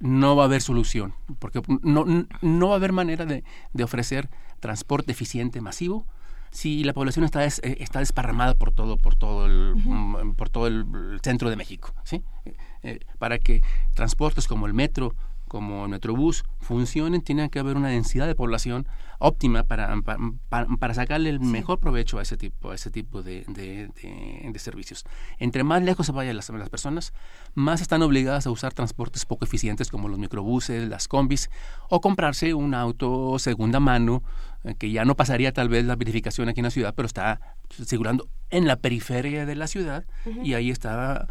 no 0.00 0.34
va 0.36 0.44
a 0.44 0.46
haber 0.46 0.62
solución, 0.62 1.14
porque 1.38 1.62
no, 1.82 2.04
no 2.40 2.68
va 2.68 2.74
a 2.74 2.76
haber 2.76 2.92
manera 2.92 3.24
de, 3.24 3.44
de 3.72 3.84
ofrecer 3.84 4.28
transporte 4.60 5.12
eficiente 5.12 5.60
masivo 5.60 6.06
si 6.52 6.84
la 6.84 6.92
población 6.92 7.24
está, 7.24 7.40
des- 7.40 7.60
eh, 7.64 7.78
está 7.80 7.98
desparramada 7.98 8.54
por 8.54 8.70
todo, 8.72 8.96
por 8.98 9.16
todo 9.16 9.46
el, 9.46 9.74
mm, 9.74 10.34
por 10.36 10.48
todo 10.50 10.66
el, 10.68 11.18
centro 11.22 11.50
de 11.50 11.56
México. 11.56 11.92
¿sí? 12.04 12.22
Eh, 12.44 12.54
eh, 12.84 13.00
para 13.18 13.38
que 13.38 13.62
transportes 13.94 14.46
como 14.46 14.66
el 14.66 14.74
metro, 14.74 15.14
como 15.48 15.84
el 15.84 15.90
metrobús 15.90 16.44
funcionen, 16.60 17.20
tiene 17.22 17.50
que 17.50 17.58
haber 17.58 17.76
una 17.76 17.88
densidad 17.88 18.26
de 18.26 18.34
población 18.34 18.86
óptima 19.18 19.64
para, 19.64 20.00
pa- 20.02 20.16
pa- 20.48 20.66
para, 20.78 20.94
sacarle 20.94 21.28
el 21.30 21.40
mejor 21.40 21.78
provecho 21.78 22.18
a 22.18 22.22
ese 22.22 22.36
tipo, 22.36 22.70
a 22.70 22.74
ese 22.74 22.90
tipo 22.90 23.22
de, 23.22 23.44
de- 23.48 23.88
de- 23.88 24.50
de 24.50 24.58
servicios. 24.58 25.04
Entre 25.38 25.62
más 25.64 25.82
lejos 25.82 26.06
se 26.06 26.12
vayan 26.12 26.36
las, 26.36 26.48
las 26.50 26.70
personas, 26.70 27.12
más 27.54 27.80
están 27.80 28.02
obligadas 28.02 28.46
a 28.46 28.50
usar 28.50 28.72
transportes 28.74 29.24
poco 29.26 29.44
eficientes 29.44 29.90
como 29.90 30.08
los 30.08 30.18
microbuses, 30.18 30.88
las 30.88 31.06
combis, 31.08 31.50
o 31.88 32.00
comprarse 32.00 32.54
un 32.54 32.74
auto 32.74 33.38
segunda 33.38 33.78
mano 33.80 34.22
que 34.78 34.90
ya 34.90 35.04
no 35.04 35.16
pasaría 35.16 35.52
tal 35.52 35.68
vez 35.68 35.84
la 35.84 35.96
verificación 35.96 36.48
aquí 36.48 36.60
en 36.60 36.64
la 36.64 36.70
ciudad, 36.70 36.94
pero 36.94 37.06
está 37.06 37.40
circulando 37.84 38.28
en 38.50 38.66
la 38.66 38.76
periferia 38.76 39.44
de 39.46 39.56
la 39.56 39.66
ciudad 39.66 40.04
y 40.44 40.54
ahí 40.54 40.70
está 40.70 41.26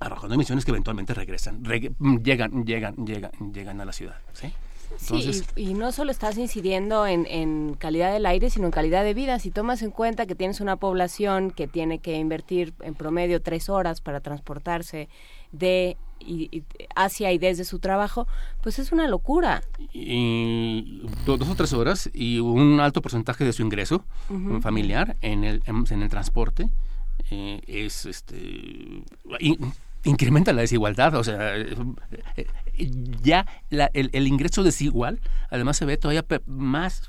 arrojando 0.00 0.34
emisiones 0.34 0.64
que 0.64 0.70
eventualmente 0.70 1.14
regresan, 1.14 1.64
reg- 1.64 1.94
llegan, 2.22 2.64
llegan, 2.64 2.94
llegan, 3.06 3.30
llegan 3.52 3.80
a 3.80 3.84
la 3.84 3.92
ciudad. 3.92 4.16
¿sí? 4.34 4.52
Entonces, 5.00 5.38
sí, 5.38 5.44
y, 5.56 5.70
y 5.70 5.74
no 5.74 5.90
solo 5.92 6.10
estás 6.12 6.36
incidiendo 6.38 7.06
en, 7.06 7.26
en 7.26 7.74
calidad 7.74 8.12
del 8.12 8.26
aire, 8.26 8.50
sino 8.50 8.66
en 8.66 8.70
calidad 8.70 9.02
de 9.02 9.14
vida. 9.14 9.38
Si 9.38 9.50
tomas 9.50 9.82
en 9.82 9.90
cuenta 9.90 10.26
que 10.26 10.34
tienes 10.34 10.60
una 10.60 10.76
población 10.76 11.50
que 11.50 11.66
tiene 11.66 11.98
que 11.98 12.16
invertir 12.16 12.74
en 12.82 12.94
promedio 12.94 13.40
tres 13.40 13.68
horas 13.68 14.00
para 14.00 14.20
transportarse 14.20 15.08
de 15.52 15.96
y, 16.26 16.48
y- 16.56 16.64
hacia 16.96 17.32
y 17.32 17.38
desde 17.38 17.64
su 17.64 17.78
trabajo, 17.78 18.26
pues 18.62 18.78
es 18.78 18.92
una 18.92 19.06
locura. 19.08 19.62
y 19.92 21.02
do- 21.26 21.36
dos 21.36 21.48
o 21.48 21.54
tres 21.54 21.72
horas 21.72 22.10
y 22.12 22.38
un 22.40 22.80
alto 22.80 23.00
porcentaje 23.02 23.44
de 23.44 23.52
su 23.52 23.62
ingreso 23.62 24.04
familiar 24.60 25.16
en 25.20 25.44
el, 25.44 25.62
en, 25.66 25.84
en 25.90 26.02
el 26.02 26.08
transporte 26.08 26.68
eh, 27.30 27.60
es 27.66 28.06
este 28.06 28.36
in- 29.40 29.72
incrementa 30.04 30.52
la 30.52 30.60
desigualdad 30.62 31.14
o 31.14 31.24
sea 31.24 31.56
eh, 31.56 32.46
ya 33.22 33.46
la- 33.70 33.90
el, 33.94 34.10
el 34.12 34.26
ingreso 34.26 34.62
desigual 34.62 35.20
además 35.50 35.76
se 35.76 35.84
ve 35.86 35.96
todavía 35.96 36.22
pe- 36.22 36.40
más 36.46 37.02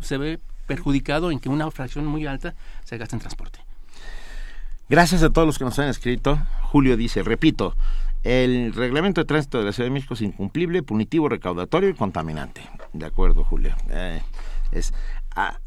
se 0.00 0.18
ve 0.18 0.38
perjudicado 0.66 1.30
en 1.30 1.38
que 1.40 1.48
una 1.48 1.70
fracción 1.70 2.06
muy 2.06 2.26
alta 2.26 2.54
se 2.84 2.98
gasta 2.98 3.16
en 3.16 3.20
transporte 3.20 3.58
Gracias 4.88 5.24
a 5.24 5.30
todos 5.30 5.46
los 5.46 5.58
que 5.58 5.64
nos 5.64 5.76
han 5.80 5.88
escrito. 5.88 6.38
Julio 6.62 6.96
dice, 6.96 7.24
repito, 7.24 7.74
el 8.26 8.72
reglamento 8.74 9.20
de 9.20 9.24
tránsito 9.24 9.58
de 9.58 9.64
la 9.64 9.72
Ciudad 9.72 9.86
de 9.86 9.92
México 9.92 10.14
es 10.14 10.22
incumplible, 10.22 10.82
punitivo, 10.82 11.28
recaudatorio 11.28 11.88
y 11.88 11.94
contaminante. 11.94 12.62
De 12.92 13.06
acuerdo, 13.06 13.44
Julio. 13.44 13.74
Eh, 13.90 14.20
es, 14.72 14.92
ah, 15.36 15.58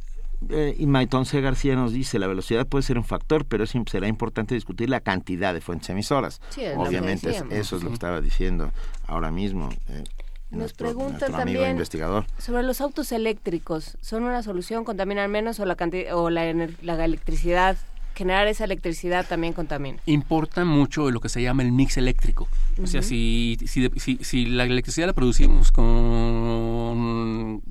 eh, 0.49 0.75
y 0.77 0.85
Maitón 0.85 1.25
C. 1.25 1.41
García 1.41 1.75
nos 1.75 1.91
dice, 1.93 2.19
la 2.19 2.27
velocidad 2.27 2.67
puede 2.67 2.83
ser 2.83 2.97
un 2.97 3.03
factor, 3.03 3.45
pero 3.45 3.63
es, 3.63 3.73
será 3.89 4.07
importante 4.07 4.55
discutir 4.55 4.89
la 4.89 4.99
cantidad 4.99 5.53
de 5.53 5.61
fuentes 5.61 5.89
emisoras. 5.89 6.41
Sí, 6.49 6.63
es 6.63 6.77
Obviamente, 6.77 7.29
es- 7.29 7.43
eso 7.49 7.77
es 7.77 7.83
lo 7.83 7.89
que 7.89 7.93
estaba 7.95 8.21
diciendo 8.21 8.71
ahora 9.07 9.31
mismo. 9.31 9.69
eh, 9.89 10.03
Nos 10.51 10.59
nuestro- 10.61 10.87
preguntan 10.87 11.11
nuestro 11.19 11.35
amigo 11.35 11.59
también 11.59 11.71
investigador. 11.71 12.25
sobre 12.39 12.63
los 12.63 12.81
autos 12.81 13.11
eléctricos. 13.11 13.97
¿Son 14.01 14.23
una 14.23 14.41
solución? 14.41 14.83
¿Contaminan 14.83 15.29
menos 15.29 15.59
o 15.59 15.65
la, 15.65 15.75
canti- 15.75 16.07
o 16.11 16.29
la, 16.31 16.51
la 16.81 17.05
electricidad? 17.05 17.77
Generar 18.19 18.47
esa 18.47 18.65
electricidad 18.65 19.25
también 19.25 19.53
contamina. 19.53 19.97
importa 20.05 20.65
mucho 20.65 21.09
lo 21.09 21.21
que 21.21 21.29
se 21.29 21.41
llama 21.41 21.63
el 21.63 21.71
mix 21.71 21.95
eléctrico. 21.97 22.49
O 22.83 22.85
sea, 22.87 23.01
si, 23.01 23.57
si, 23.65 23.89
si, 23.95 24.17
si 24.21 24.45
la 24.45 24.65
electricidad 24.65 25.07
la 25.07 25.13
producimos 25.13 25.71
con 25.71 27.61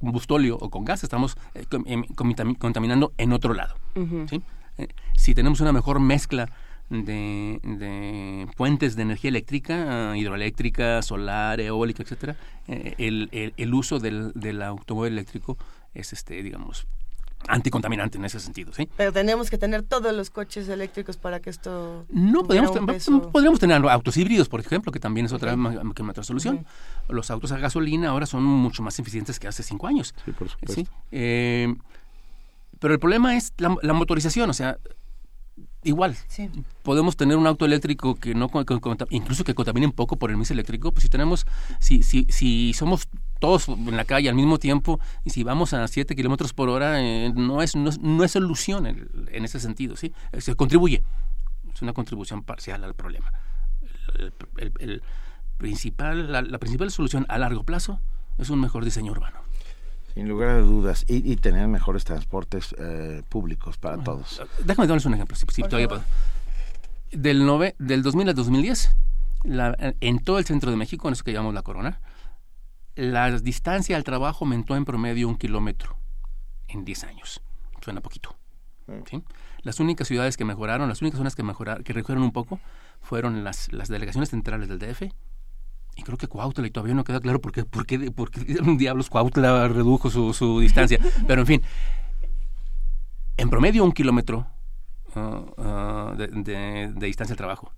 combustóleo 0.00 0.56
o 0.60 0.70
con 0.70 0.84
gas, 0.84 1.02
estamos 1.04 1.36
eh, 1.54 1.64
em- 1.86 2.04
contaminando 2.58 3.12
en 3.18 3.32
otro 3.32 3.52
lado. 3.54 3.74
Eh, 4.78 4.88
si 5.16 5.34
tenemos 5.34 5.60
una 5.60 5.72
mejor 5.72 6.00
mezcla 6.00 6.50
de, 6.90 7.60
de 7.62 8.46
fuentes 8.56 8.96
de 8.96 9.02
energía 9.02 9.28
eléctrica, 9.28 10.10
ah, 10.12 10.16
hidroeléctrica, 10.16 11.00
solar, 11.02 11.60
eólica, 11.60 12.02
etcétera, 12.02 12.36
eh, 12.68 12.94
el, 12.98 13.28
el- 13.32 13.54
el 13.56 13.74
uso 13.74 13.98
del, 13.98 14.32
del 14.34 14.62
automóvil 14.62 15.12
eléctrico 15.12 15.56
es, 15.94 16.12
este, 16.12 16.42
digamos, 16.42 16.86
anticontaminante 17.48 18.18
en 18.18 18.24
ese 18.24 18.40
sentido, 18.40 18.72
¿sí? 18.72 18.88
Pero 18.96 19.12
tenemos 19.12 19.50
que 19.50 19.58
tener 19.58 19.82
todos 19.82 20.14
los 20.14 20.30
coches 20.30 20.68
eléctricos 20.68 21.16
para 21.16 21.40
que 21.40 21.50
esto. 21.50 22.06
No, 22.08 22.42
peso. 22.86 23.30
podríamos 23.32 23.60
tener 23.60 23.76
autos 23.88 24.16
híbridos, 24.16 24.48
por 24.48 24.60
ejemplo, 24.60 24.90
que 24.92 25.00
también 25.00 25.26
es 25.26 25.32
otra, 25.32 25.56
ma- 25.56 25.92
que 25.94 26.02
otra 26.02 26.24
solución. 26.24 26.66
Los 27.08 27.30
autos 27.30 27.52
a 27.52 27.58
gasolina 27.58 28.10
ahora 28.10 28.26
son 28.26 28.44
mucho 28.44 28.82
más 28.82 28.98
eficientes 28.98 29.38
que 29.38 29.48
hace 29.48 29.62
cinco 29.62 29.86
años. 29.86 30.14
Sí, 30.24 30.32
por 30.32 30.48
supuesto. 30.48 30.74
¿sí? 30.74 30.86
Eh, 31.12 31.74
pero 32.78 32.94
el 32.94 33.00
problema 33.00 33.36
es 33.36 33.52
la, 33.58 33.74
la 33.82 33.92
motorización, 33.92 34.50
o 34.50 34.54
sea, 34.54 34.78
igual. 35.82 36.16
Sí. 36.28 36.50
Podemos 36.82 37.16
tener 37.16 37.36
un 37.36 37.46
auto 37.46 37.64
eléctrico 37.64 38.14
que 38.14 38.34
no, 38.34 38.48
con- 38.48 38.64
con- 38.64 38.96
incluso 39.10 39.44
que 39.44 39.54
contamine 39.54 39.86
un 39.86 39.92
poco 39.92 40.16
por 40.16 40.30
el 40.30 40.36
mix 40.36 40.50
eléctrico, 40.50 40.92
pues 40.92 41.02
si 41.02 41.08
tenemos, 41.08 41.46
si, 41.78 42.02
si, 42.02 42.26
si 42.30 42.72
somos 42.74 43.06
todos 43.40 43.68
en 43.68 43.96
la 43.96 44.04
calle 44.04 44.28
al 44.28 44.34
mismo 44.34 44.58
tiempo, 44.58 45.00
y 45.24 45.30
si 45.30 45.42
vamos 45.44 45.72
a 45.74 45.86
7 45.88 46.14
kilómetros 46.16 46.52
por 46.52 46.68
hora, 46.68 47.00
eh, 47.02 47.32
no, 47.34 47.62
es, 47.62 47.76
no, 47.76 47.88
es, 47.90 47.98
no 48.00 48.24
es 48.24 48.32
solución 48.32 48.86
en, 48.86 49.08
en 49.30 49.44
ese 49.44 49.60
sentido, 49.60 49.96
¿sí? 49.96 50.12
Se 50.38 50.54
contribuye, 50.54 51.02
es 51.74 51.82
una 51.82 51.92
contribución 51.92 52.42
parcial 52.42 52.84
al 52.84 52.94
problema. 52.94 53.32
El, 54.18 54.32
el- 54.58 54.72
el 54.78 55.02
principal, 55.58 56.30
la, 56.32 56.42
la 56.42 56.58
principal 56.58 56.90
solución 56.90 57.26
a 57.28 57.38
largo 57.38 57.62
plazo 57.64 58.00
es 58.38 58.50
un 58.50 58.60
mejor 58.60 58.84
diseño 58.84 59.12
urbano. 59.12 59.38
Sin 60.14 60.28
lugar 60.28 60.50
a 60.50 60.60
dudas. 60.60 61.04
Y, 61.08 61.30
y 61.30 61.36
tener 61.36 61.66
mejores 61.68 62.04
transportes 62.04 62.74
eh, 62.78 63.22
públicos 63.28 63.78
para 63.78 63.98
todos. 64.02 64.40
Déjame 64.64 64.86
darles 64.86 65.04
un 65.06 65.14
ejemplo, 65.14 65.36
si, 65.36 65.44
si 65.50 65.62
todavía 65.62 65.88
puedo. 65.88 66.02
Del, 67.12 67.42
nove- 67.44 67.74
del 67.78 68.02
2000 68.02 68.28
al 68.28 68.34
2010, 68.34 68.90
la- 69.44 69.76
en 70.00 70.18
todo 70.20 70.38
el 70.38 70.44
centro 70.44 70.70
de 70.70 70.76
México, 70.76 71.08
en 71.08 71.12
eso 71.14 71.24
que 71.24 71.32
llamamos 71.32 71.54
la 71.54 71.62
corona, 71.62 72.00
la 72.96 73.30
distancia 73.38 73.96
al 73.96 74.04
trabajo 74.04 74.44
aumentó 74.44 74.76
en 74.76 74.84
promedio 74.84 75.28
un 75.28 75.36
kilómetro 75.36 75.96
en 76.68 76.84
10 76.84 77.04
años. 77.04 77.42
Suena 77.80 78.00
poquito. 78.00 78.36
¿sí? 79.10 79.22
Las 79.62 79.80
únicas 79.80 80.08
ciudades 80.08 80.36
que 80.36 80.44
mejoraron, 80.44 80.88
las 80.88 81.00
únicas 81.02 81.18
zonas 81.18 81.34
que 81.34 81.42
mejoraron, 81.42 81.82
que 81.84 81.92
redujeron 81.92 82.22
un 82.22 82.32
poco, 82.32 82.60
fueron 83.00 83.44
las, 83.44 83.72
las 83.72 83.88
delegaciones 83.88 84.30
centrales 84.30 84.68
del 84.68 84.78
DF. 84.78 85.02
Y 85.96 86.02
creo 86.02 86.18
que 86.18 86.26
Cuautla, 86.26 86.66
y 86.66 86.70
todavía 86.70 86.94
no 86.94 87.04
queda 87.04 87.20
claro 87.20 87.40
por 87.40 87.52
qué, 87.52 87.64
por 87.64 87.86
qué, 87.86 88.10
por 88.10 88.30
qué 88.30 88.40
diablos 88.78 89.10
Cuautla 89.10 89.68
redujo 89.68 90.10
su, 90.10 90.32
su 90.34 90.60
distancia. 90.60 90.98
Pero 91.26 91.42
en 91.42 91.46
fin, 91.46 91.62
en 93.36 93.50
promedio 93.50 93.84
un 93.84 93.92
kilómetro 93.92 94.46
ah, 95.14 96.14
de, 96.16 96.28
de- 96.28 96.92
de 96.94 97.06
distancia 97.06 97.32
al 97.32 97.38
trabajo. 97.38 97.72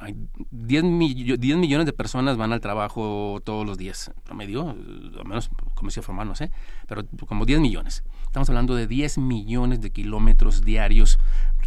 Hay 0.00 0.14
10, 0.52 0.84
millo- 0.84 1.36
10 1.36 1.56
millones 1.58 1.84
de 1.86 1.92
personas 1.92 2.36
van 2.36 2.52
al 2.52 2.60
trabajo 2.60 3.40
todos 3.44 3.66
los 3.66 3.76
días, 3.78 4.12
promedio, 4.24 4.70
eh, 4.70 5.10
al 5.18 5.24
menos 5.26 5.50
comercio 5.74 6.02
formal, 6.02 6.28
no 6.28 6.36
sé, 6.36 6.50
pero 6.86 7.04
como 7.26 7.44
10 7.44 7.58
millones. 7.60 8.04
Estamos 8.24 8.48
hablando 8.48 8.74
de 8.76 8.86
10 8.86 9.18
millones 9.18 9.80
de 9.80 9.90
kilómetros 9.90 10.62
diarios 10.64 11.18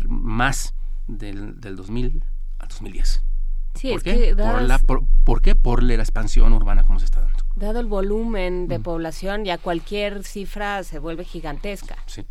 más 0.08 0.74
del, 1.08 1.60
del 1.60 1.76
2000 1.76 2.24
al 2.60 2.68
2010. 2.70 3.22
Sí, 3.76 3.90
¿Por 3.90 3.98
es 3.98 4.04
qué? 4.04 4.14
que 4.30 4.36
por, 4.36 4.62
la, 4.62 4.80
por, 4.80 5.04
¿Por 5.24 5.42
qué? 5.42 5.56
Por 5.56 5.84
la 5.84 5.94
expansión 5.96 6.52
urbana 6.54 6.84
como 6.84 7.00
se 7.00 7.06
está 7.06 7.22
dando. 7.22 7.40
Dado 7.56 7.80
el 7.80 7.86
volumen 7.86 8.64
Mm. 8.64 8.68
de 8.68 8.80
población, 8.80 9.46
ya 9.46 9.58
cualquier 9.58 10.24
cifra 10.24 10.84
se 10.84 11.00
vuelve 11.00 11.24
gigantesca. 11.26 11.96
Sí. 12.06 12.24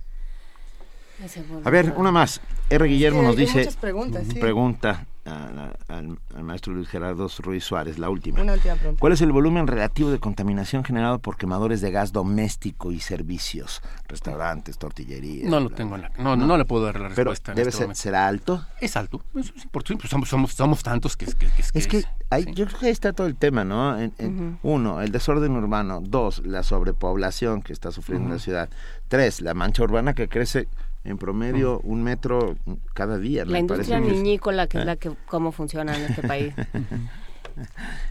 A 1.65 1.71
ver, 1.71 1.95
una 1.97 2.11
más. 2.11 2.41
R. 2.71 2.87
Guillermo 2.87 3.23
nos 3.23 3.37
dice... 3.37 3.59
muchas 3.59 3.77
preguntas, 3.77 4.25
sí. 4.33 4.39
Pregunta 4.39 5.07
a 5.27 5.51
la- 5.55 5.77
al, 5.89 6.19
al 6.35 6.45
maestro 6.45 6.73
Luis 6.73 6.89
Gerardo 6.89 7.29
Ruiz 7.41 7.63
Suárez, 7.65 7.99
la 7.99 8.09
última. 8.09 8.41
Una 8.41 8.55
última 8.55 8.75
pregunta. 8.77 9.01
¿Cuál 9.01 9.13
es 9.13 9.21
el 9.21 9.33
volumen 9.33 9.67
relativo 9.67 10.11
de 10.11 10.19
contaminación 10.19 10.83
generado 10.85 11.19
por 11.19 11.37
quemadores 11.37 11.81
de 11.81 11.91
gas 11.91 12.13
doméstico 12.13 12.91
y 12.93 13.01
servicios? 13.01 13.83
Restaurantes, 14.09 14.79
tortillerías. 14.79 15.49
No 15.51 15.61
lo 15.61 15.69
bla, 15.69 15.77
tengo 15.77 15.97
la- 15.99 16.09
bla. 16.09 16.23
no, 16.25 16.37
no 16.37 16.57
le 16.57 16.65
puedo 16.65 16.85
dar 16.87 16.95
la 17.01 17.09
Pero 17.11 17.31
respuesta 17.33 17.55
debe 17.55 17.71
este 17.71 17.87
ser. 17.87 17.97
¿será 17.97 18.27
alto? 18.29 18.65
Es 18.81 18.97
alto. 18.97 19.23
Eso 19.35 19.53
es 19.57 19.65
importante. 19.65 20.01
Pues 20.01 20.11
somos, 20.11 20.29
somos, 20.29 20.53
somos 20.53 20.83
tantos 20.83 21.17
que... 21.17 21.27
que, 21.27 21.35
que- 21.35 21.63
Es 21.75 21.87
que 21.87 22.05
hay, 22.31 22.45
yo 22.55 22.67
creo 22.67 22.79
que 22.79 22.87
ahí 22.87 22.93
está 22.93 23.13
todo 23.13 23.27
el 23.27 23.37
tema, 23.37 23.65
¿no? 23.65 23.99
En- 24.01 24.13
en- 24.19 24.59
Uno, 24.63 25.01
el 25.03 25.11
desorden 25.13 25.53
urbano. 25.53 26.01
Dos, 26.03 26.41
la 26.47 26.63
sobrepoblación 26.63 27.63
que 27.63 27.73
está 27.73 27.91
sufriendo 27.91 28.31
la 28.31 28.39
ciudad. 28.39 28.71
Tres, 29.09 29.41
la 29.43 29.55
mancha 29.55 29.83
urbana 29.83 30.15
que 30.15 30.29
crece 30.29 30.69
en 31.05 31.19
promedio 31.19 31.81
un 31.81 32.03
metro 32.03 32.57
cada 32.95 33.19
día. 33.19 33.45
La 33.45 33.53
me 33.53 33.59
industria 33.61 33.99
parece 33.99 34.15
niñícola, 34.17 34.67
que 34.67 34.79
es 34.79 34.83
¿Eh? 34.83 34.87
la 34.87 34.97
que 34.97 35.11
cómo 35.27 35.53
funciona 35.53 35.97
en 35.97 36.03
este 36.05 36.23
país. 36.27 36.55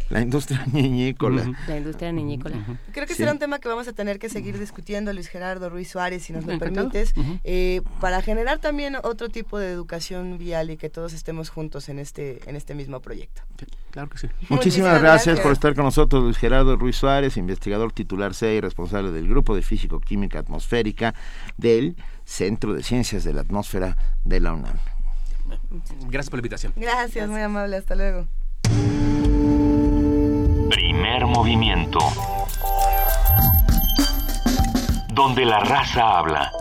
La 0.10 0.22
industria 0.22 0.64
niñícola. 0.72 1.52
La 1.68 1.78
industria 1.78 2.12
niñícola. 2.12 2.58
Creo 2.92 3.06
que 3.08 3.14
Sí. 3.14 3.20
será 3.20 3.32
un 3.32 3.40
tema 3.40 3.60
que 3.60 3.68
vamos 3.68 3.88
a 3.88 3.94
tener 3.94 4.20
que 4.20 4.30
seguir 4.30 4.60
discutiendo, 4.60 5.14
Luis 5.14 5.28
Gerardo 5.28 5.70
Ruiz 5.70 5.90
Suárez, 5.90 6.24
si 6.24 6.34
nos 6.34 6.46
lo 6.46 6.58
permites, 6.60 7.14
eh, 7.44 7.82
para 8.00 8.22
generar 8.22 8.60
también 8.60 8.96
otro 9.04 9.30
tipo 9.30 9.58
de 9.60 9.72
educación 9.72 10.38
vial 10.38 10.72
y 10.72 10.78
que 10.78 10.90
todos 10.90 11.14
estemos 11.14 11.50
juntos 11.50 11.90
en 11.90 12.00
este, 12.00 12.40
en 12.50 12.56
este 12.56 12.76
mismo 12.76 13.00
proyecto. 13.02 13.42
Claro 13.92 14.10
que 14.10 14.18
sí. 14.18 14.28
Muchísimas 14.50 15.00
gracias, 15.02 15.40
por 15.40 15.52
estar 15.52 15.74
con 15.76 15.86
nosotros, 15.86 16.24
Luis 16.24 16.38
Gerardo 16.38 16.76
Ruiz 16.76 16.96
Suárez, 16.98 17.38
investigador 17.38 17.92
titular 17.92 18.34
C 18.34 18.56
y 18.56 18.62
responsable 18.62 19.12
del 19.12 19.28
Grupo 19.28 19.56
de 19.56 19.62
Físico-Química 19.62 20.40
Atmosférica 20.40 21.14
del 21.58 21.96
Centro 22.30 22.76
de 22.76 22.84
Ciencias 22.84 23.24
de 23.24 23.34
la 23.34 23.42
Atmósfera 23.42 23.98
de 24.24 24.40
la 24.40 24.54
UNAM. 24.54 24.78
Gracias 26.10 26.30
por 26.30 26.38
la 26.38 26.42
invitación. 26.42 26.74
Gracias, 26.76 27.28
muy 27.28 27.42
amable, 27.42 27.76
hasta 27.76 27.96
luego. 27.96 28.28
Primer 30.70 31.26
movimiento. 31.26 32.00
Donde 35.12 35.44
la 35.44 35.60
raza 35.60 36.20
habla. 36.20 36.52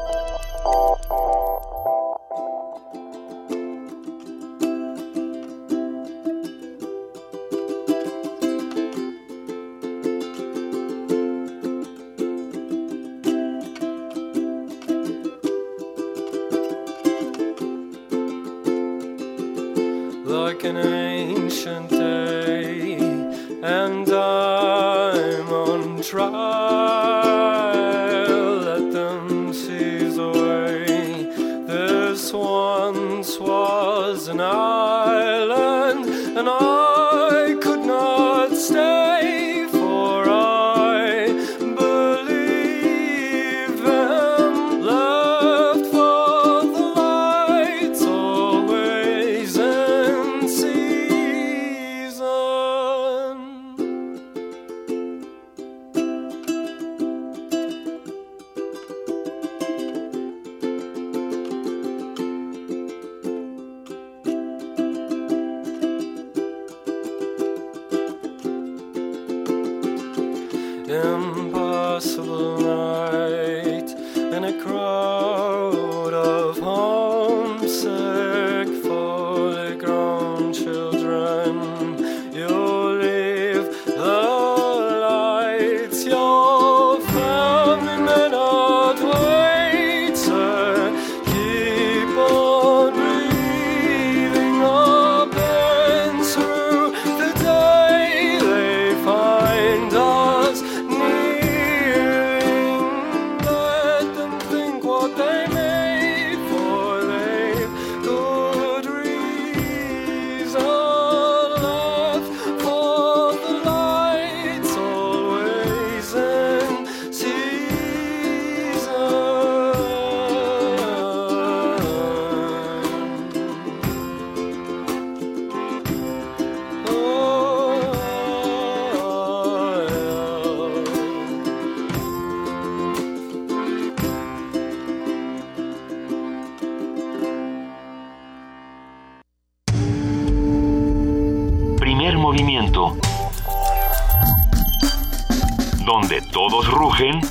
Todos 146.98 147.27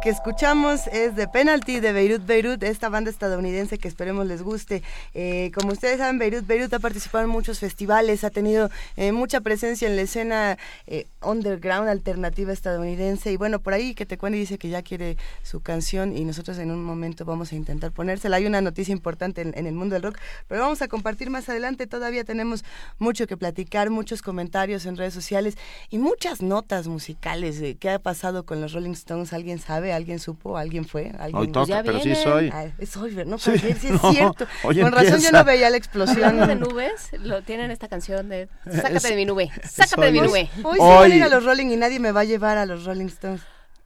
que 0.00 0.08
escuchamos 0.08 0.86
es 0.86 1.14
The 1.14 1.28
Penalty 1.28 1.78
de 1.78 1.92
Beirut 1.92 2.24
Beirut, 2.24 2.62
esta 2.62 2.88
banda 2.88 3.10
estadounidense 3.10 3.76
que 3.76 3.86
esperemos 3.86 4.26
les 4.26 4.42
guste. 4.42 4.82
Eh, 5.12 5.50
como 5.54 5.72
ustedes 5.72 5.98
saben, 5.98 6.18
Beirut 6.18 6.46
Beirut 6.46 6.72
ha 6.72 6.78
participado 6.78 7.24
en 7.24 7.30
muchos 7.30 7.58
festivales, 7.58 8.24
ha 8.24 8.30
tenido 8.30 8.70
eh, 8.96 9.12
mucha 9.12 9.42
presencia 9.42 9.86
en 9.88 9.96
la 9.96 10.02
escena 10.02 10.56
eh, 10.86 11.06
underground 11.22 11.88
alternativa 11.88 12.50
estadounidense. 12.52 13.30
Y 13.30 13.36
bueno, 13.36 13.58
por 13.60 13.74
ahí 13.74 13.94
que 13.94 14.06
te 14.06 14.16
cuente 14.16 14.38
dice 14.38 14.56
que 14.56 14.70
ya 14.70 14.80
quiere 14.82 15.18
su 15.42 15.60
canción 15.60 16.16
y 16.16 16.24
nosotros 16.24 16.56
en 16.58 16.70
un 16.70 16.82
momento 16.82 17.26
vamos 17.26 17.52
a 17.52 17.56
intentar 17.56 17.92
ponérsela. 17.92 18.36
Hay 18.36 18.46
una 18.46 18.62
noticia 18.62 18.92
importante 18.92 19.42
en, 19.42 19.52
en 19.54 19.66
el 19.66 19.74
mundo 19.74 19.94
del 19.94 20.02
rock, 20.02 20.18
pero 20.48 20.62
vamos 20.62 20.80
a 20.80 20.88
compartir 20.88 21.28
más 21.28 21.48
adelante. 21.50 21.86
Todavía 21.86 22.24
tenemos 22.24 22.64
mucho 22.98 23.26
que 23.26 23.36
platicar, 23.36 23.90
muchos 23.90 24.22
comentarios 24.22 24.86
en 24.86 24.96
redes 24.96 25.12
sociales 25.12 25.58
y 25.90 25.98
muchas 25.98 26.40
notas 26.40 26.88
musicales 26.88 27.60
de 27.60 27.76
qué 27.76 27.90
ha 27.90 27.98
pasado 27.98 28.46
con 28.46 28.62
los 28.62 28.72
Rolling 28.72 28.92
Stones. 28.92 29.34
¿Alguien 29.34 29.58
sabe? 29.58 29.89
¿Alguien 29.92 30.18
supo? 30.18 30.56
¿Alguien 30.56 30.84
fue? 30.84 31.12
¿Alguien... 31.18 31.36
Hoy 31.36 31.48
toca, 31.48 31.82
pero 31.84 32.00
sí 32.00 32.14
soy. 32.14 32.50
Ay, 32.52 32.72
soy, 32.86 33.14
no, 33.26 33.38
Sí, 33.38 33.50
ver 33.52 33.76
si 33.76 33.88
es 33.88 33.92
no, 34.02 34.12
cierto. 34.12 34.46
Con 34.62 34.74
razón 34.74 35.04
yo 35.08 35.14
empieza. 35.14 35.32
no 35.38 35.44
veía 35.44 35.70
la 35.70 35.76
explosión. 35.76 36.46
De 36.48 36.54
nubes, 36.56 37.10
lo 37.18 37.42
tienen 37.42 37.70
esta 37.70 37.88
canción 37.88 38.28
de 38.28 38.48
Sácate 38.64 38.96
Es- 38.96 39.02
de 39.02 39.16
mi 39.16 39.24
nube, 39.24 39.50
sácate 39.64 40.06
de 40.06 40.12
mi 40.12 40.20
nube. 40.20 40.48
hoy 40.62 40.78
sí 40.78 40.84
van 40.84 41.12
a 41.12 41.14
ir 41.14 41.22
a 41.22 41.28
los 41.28 41.44
Rolling 41.44 41.66
y 41.70 41.76
nadie 41.76 41.98
me 42.00 42.12
va 42.12 42.20
a 42.20 42.24
llevar 42.24 42.58
a 42.58 42.66
los 42.66 42.84
Rolling 42.84 43.06
Stones. 43.06 43.40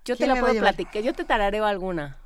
Yo 0.04 0.14
te 0.16 0.24
¿Quién 0.24 0.34
la 0.34 0.40
puedo 0.40 0.58
platicar, 0.60 1.02
yo 1.02 1.12
te 1.14 1.24
tarareo 1.24 1.64
alguna. 1.64 2.18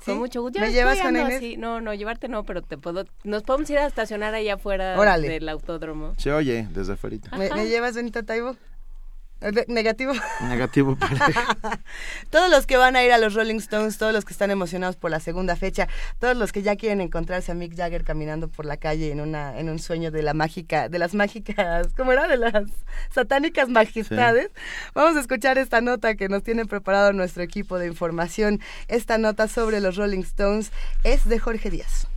¿Sí? 0.00 0.10
Con 0.10 0.18
mucho 0.18 0.42
gusto. 0.42 0.58
Ya 0.58 0.66
¿Me 0.66 0.72
llevas, 0.72 1.00
ando 1.00 1.20
Inés? 1.20 1.36
así. 1.36 1.56
No, 1.56 1.80
no, 1.80 1.94
llevarte 1.94 2.26
no, 2.26 2.44
pero 2.44 2.60
te 2.60 2.76
puedo. 2.76 3.04
Nos 3.22 3.44
podemos 3.44 3.70
ir 3.70 3.78
a 3.78 3.86
estacionar 3.86 4.34
allá 4.34 4.54
afuera 4.54 4.98
Órale. 4.98 5.28
del 5.28 5.48
autódromo. 5.48 6.14
Se 6.18 6.32
oye 6.32 6.66
desde 6.72 6.94
afuera. 6.94 7.16
¿Me, 7.38 7.48
me 7.50 7.68
llevas, 7.68 7.94
Benita 7.94 8.24
Taibo? 8.24 8.56
Eh, 9.42 9.64
Negativo. 9.68 10.12
Negativo 10.40 10.96
para 10.98 11.32
todos 12.30 12.50
los 12.50 12.66
que 12.66 12.76
van 12.76 12.96
a 12.96 13.02
ir 13.02 13.12
a 13.12 13.18
los 13.18 13.34
Rolling 13.34 13.56
Stones, 13.56 13.98
todos 13.98 14.12
los 14.12 14.24
que 14.24 14.32
están 14.32 14.50
emocionados 14.50 14.96
por 14.96 15.10
la 15.10 15.20
segunda 15.20 15.56
fecha, 15.56 15.88
todos 16.18 16.36
los 16.36 16.52
que 16.52 16.62
ya 16.62 16.76
quieren 16.76 17.00
encontrarse 17.00 17.52
a 17.52 17.54
Mick 17.54 17.76
Jagger 17.76 18.04
caminando 18.04 18.48
por 18.48 18.66
la 18.66 18.76
calle 18.76 19.10
en 19.10 19.20
una 19.20 19.58
en 19.58 19.68
un 19.68 19.78
sueño 19.78 20.10
de 20.10 20.22
la 20.22 20.34
mágica, 20.34 20.88
de 20.88 20.98
las 20.98 21.14
mágicas, 21.14 21.88
¿cómo 21.96 22.12
era? 22.12 22.28
De 22.28 22.36
las 22.36 22.64
satánicas 23.10 23.68
majestades. 23.68 24.50
Vamos 24.94 25.16
a 25.16 25.20
escuchar 25.20 25.58
esta 25.58 25.80
nota 25.80 26.14
que 26.14 26.28
nos 26.28 26.42
tiene 26.42 26.66
preparado 26.66 27.12
nuestro 27.12 27.42
equipo 27.42 27.78
de 27.78 27.86
información. 27.86 28.60
Esta 28.88 29.18
nota 29.18 29.48
sobre 29.48 29.80
los 29.80 29.96
Rolling 29.96 30.20
Stones 30.20 30.70
es 31.04 31.28
de 31.28 31.38
Jorge 31.38 31.70
Díaz. 31.70 32.11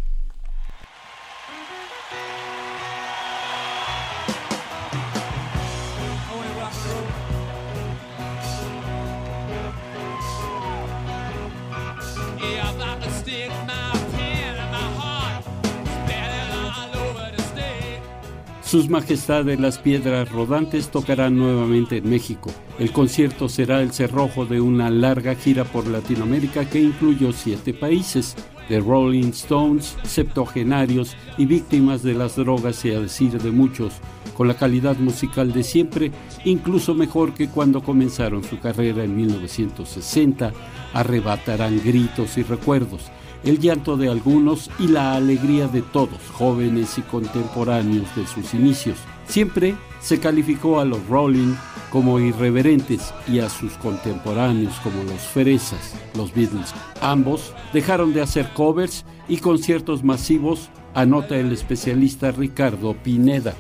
Sus 18.76 18.90
Majestades 18.90 19.58
las 19.58 19.78
Piedras 19.78 20.30
Rodantes 20.30 20.90
tocarán 20.90 21.38
nuevamente 21.38 21.96
en 21.96 22.10
México. 22.10 22.52
El 22.78 22.92
concierto 22.92 23.48
será 23.48 23.82
el 23.82 23.94
cerrojo 23.94 24.46
de 24.46 24.60
una 24.60 24.90
larga 24.90 25.34
gira 25.34 25.64
por 25.64 25.88
Latinoamérica 25.88 26.70
que 26.70 26.82
incluyó 26.82 27.32
siete 27.32 27.74
países. 27.74 28.36
The 28.68 28.82
Rolling 28.82 29.30
Stones, 29.30 29.96
septuagenarios 30.04 31.16
y 31.38 31.46
víctimas 31.46 32.04
de 32.04 32.16
las 32.16 32.36
drogas 32.36 32.84
y 32.84 32.92
a 32.92 33.00
decir 33.00 33.42
de 33.42 33.52
muchos, 33.52 33.94
con 34.36 34.50
la 34.50 34.58
calidad 34.58 34.98
musical 34.98 35.54
de 35.54 35.64
siempre, 35.64 36.12
incluso 36.44 36.94
mejor 36.94 37.34
que 37.34 37.48
cuando 37.48 37.82
comenzaron 37.82 38.44
su 38.44 38.60
carrera 38.60 39.06
en 39.06 39.16
1960, 39.16 40.52
arrebatarán 40.94 41.80
gritos 41.82 42.38
y 42.38 42.44
recuerdos 42.44 43.10
el 43.46 43.60
llanto 43.60 43.96
de 43.96 44.10
algunos 44.10 44.70
y 44.80 44.88
la 44.88 45.16
alegría 45.16 45.68
de 45.68 45.82
todos, 45.82 46.20
jóvenes 46.34 46.98
y 46.98 47.02
contemporáneos 47.04 48.14
de 48.16 48.28
sus 48.28 48.54
inicios. 48.54 48.98
Siempre 49.28 49.76
se 50.02 50.20
calificó 50.20 50.80
a 50.80 50.86
los 50.86 51.08
Rolling 51.08 51.56
como 51.92 52.20
irreverentes 52.20 53.14
y 53.28 53.40
a 53.40 53.48
sus 53.48 53.74
contemporáneos 53.78 54.78
como 54.82 55.04
los 55.04 55.22
Fresas, 55.22 55.96
los 56.18 56.34
Beatles. 56.34 56.74
Ambos 57.02 57.54
dejaron 57.72 58.14
de 58.14 58.22
hacer 58.22 58.50
covers 58.54 59.06
y 59.28 59.38
conciertos 59.38 60.04
masivos, 60.04 60.70
anota 60.94 61.38
el 61.38 61.52
especialista 61.52 62.32
Ricardo 62.32 62.94
Pineda. 62.94 63.54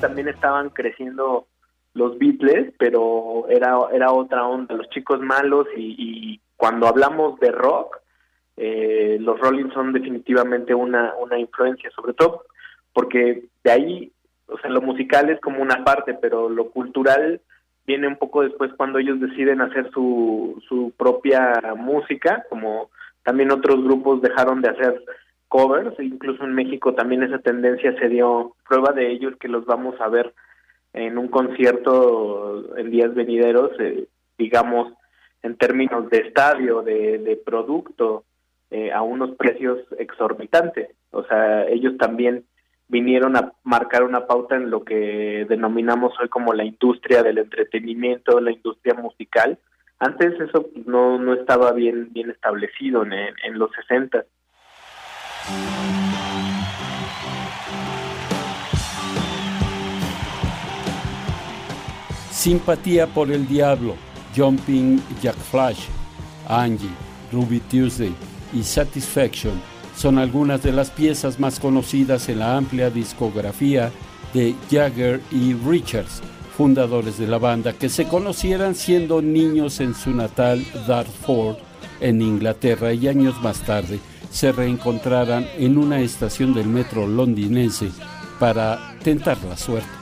también 0.00 0.28
estaban 0.28 0.70
creciendo 0.70 1.46
los 1.94 2.18
Beatles, 2.18 2.72
pero 2.78 3.46
era, 3.48 3.76
era 3.92 4.12
otra 4.12 4.46
onda, 4.46 4.74
los 4.74 4.88
chicos 4.90 5.20
malos 5.20 5.66
y, 5.76 5.94
y 5.98 6.40
cuando 6.56 6.86
hablamos 6.86 7.38
de 7.40 7.50
rock, 7.50 7.96
eh, 8.56 9.16
los 9.20 9.40
Rolling 9.40 9.70
son 9.72 9.92
definitivamente 9.92 10.74
una, 10.74 11.14
una 11.20 11.38
influencia, 11.38 11.90
sobre 11.90 12.12
todo 12.14 12.44
porque 12.92 13.44
de 13.64 13.70
ahí, 13.70 14.12
o 14.46 14.58
sea, 14.58 14.70
lo 14.70 14.82
musical 14.82 15.30
es 15.30 15.40
como 15.40 15.62
una 15.62 15.84
parte, 15.84 16.14
pero 16.14 16.48
lo 16.48 16.70
cultural 16.70 17.40
viene 17.86 18.06
un 18.06 18.16
poco 18.16 18.42
después 18.42 18.72
cuando 18.76 18.98
ellos 18.98 19.20
deciden 19.20 19.60
hacer 19.60 19.90
su, 19.92 20.62
su 20.68 20.92
propia 20.96 21.60
música, 21.76 22.44
como 22.48 22.90
también 23.22 23.50
otros 23.50 23.82
grupos 23.82 24.22
dejaron 24.22 24.60
de 24.60 24.70
hacer 24.70 25.02
covers, 25.48 25.98
incluso 25.98 26.44
en 26.44 26.54
México 26.54 26.94
también 26.94 27.22
esa 27.22 27.38
tendencia 27.38 27.96
se 27.98 28.08
dio, 28.08 28.54
prueba 28.68 28.92
de 28.92 29.10
ello 29.10 29.30
es 29.30 29.36
que 29.36 29.48
los 29.48 29.64
vamos 29.66 30.00
a 30.00 30.08
ver 30.08 30.32
en 30.92 31.18
un 31.18 31.28
concierto 31.28 32.76
en 32.76 32.90
días 32.90 33.14
venideros, 33.14 33.72
eh, 33.78 34.08
digamos, 34.38 34.92
en 35.42 35.56
términos 35.56 36.10
de 36.10 36.18
estadio, 36.18 36.82
de, 36.82 37.40
producto, 37.44 38.24
eh, 38.70 38.92
a 38.92 39.02
unos 39.02 39.36
precios 39.36 39.78
exorbitantes. 39.98 40.90
O 41.10 41.24
sea, 41.24 41.66
ellos 41.66 41.96
también 41.98 42.44
vinieron 42.88 43.36
a 43.36 43.52
marcar 43.62 44.02
una 44.02 44.26
pauta 44.26 44.56
en 44.56 44.70
lo 44.70 44.84
que 44.84 45.46
denominamos 45.48 46.12
hoy 46.20 46.28
como 46.28 46.52
la 46.52 46.64
industria 46.64 47.22
del 47.22 47.38
entretenimiento, 47.38 48.40
la 48.40 48.50
industria 48.50 48.94
musical. 48.94 49.58
Antes 49.98 50.38
eso 50.40 50.68
no, 50.86 51.18
no 51.18 51.34
estaba 51.34 51.72
bien, 51.72 52.12
bien 52.12 52.30
establecido 52.30 53.04
en, 53.04 53.12
en 53.12 53.58
los 53.58 53.70
60. 53.72 54.24
Simpatía 62.40 63.06
por 63.06 63.30
el 63.30 63.46
Diablo, 63.46 63.96
Jumping 64.34 64.98
Jack 65.22 65.36
Flash, 65.36 65.80
Angie, 66.48 66.88
Ruby 67.30 67.60
Tuesday 67.60 68.14
y 68.54 68.62
Satisfaction 68.62 69.60
son 69.94 70.16
algunas 70.16 70.62
de 70.62 70.72
las 70.72 70.90
piezas 70.90 71.38
más 71.38 71.60
conocidas 71.60 72.30
en 72.30 72.38
la 72.38 72.56
amplia 72.56 72.88
discografía 72.88 73.92
de 74.32 74.54
Jagger 74.70 75.20
y 75.30 75.52
Richards, 75.52 76.22
fundadores 76.56 77.18
de 77.18 77.26
la 77.26 77.36
banda, 77.36 77.74
que 77.74 77.90
se 77.90 78.08
conocieran 78.08 78.74
siendo 78.74 79.20
niños 79.20 79.78
en 79.80 79.94
su 79.94 80.08
natal 80.14 80.64
Dartford, 80.88 81.58
en 82.00 82.22
Inglaterra, 82.22 82.94
y 82.94 83.06
años 83.06 83.34
más 83.42 83.60
tarde 83.66 84.00
se 84.30 84.50
reencontraran 84.50 85.46
en 85.58 85.76
una 85.76 86.00
estación 86.00 86.54
del 86.54 86.68
metro 86.68 87.06
londinense 87.06 87.90
para 88.38 88.96
tentar 89.02 89.36
la 89.46 89.58
suerte. 89.58 89.99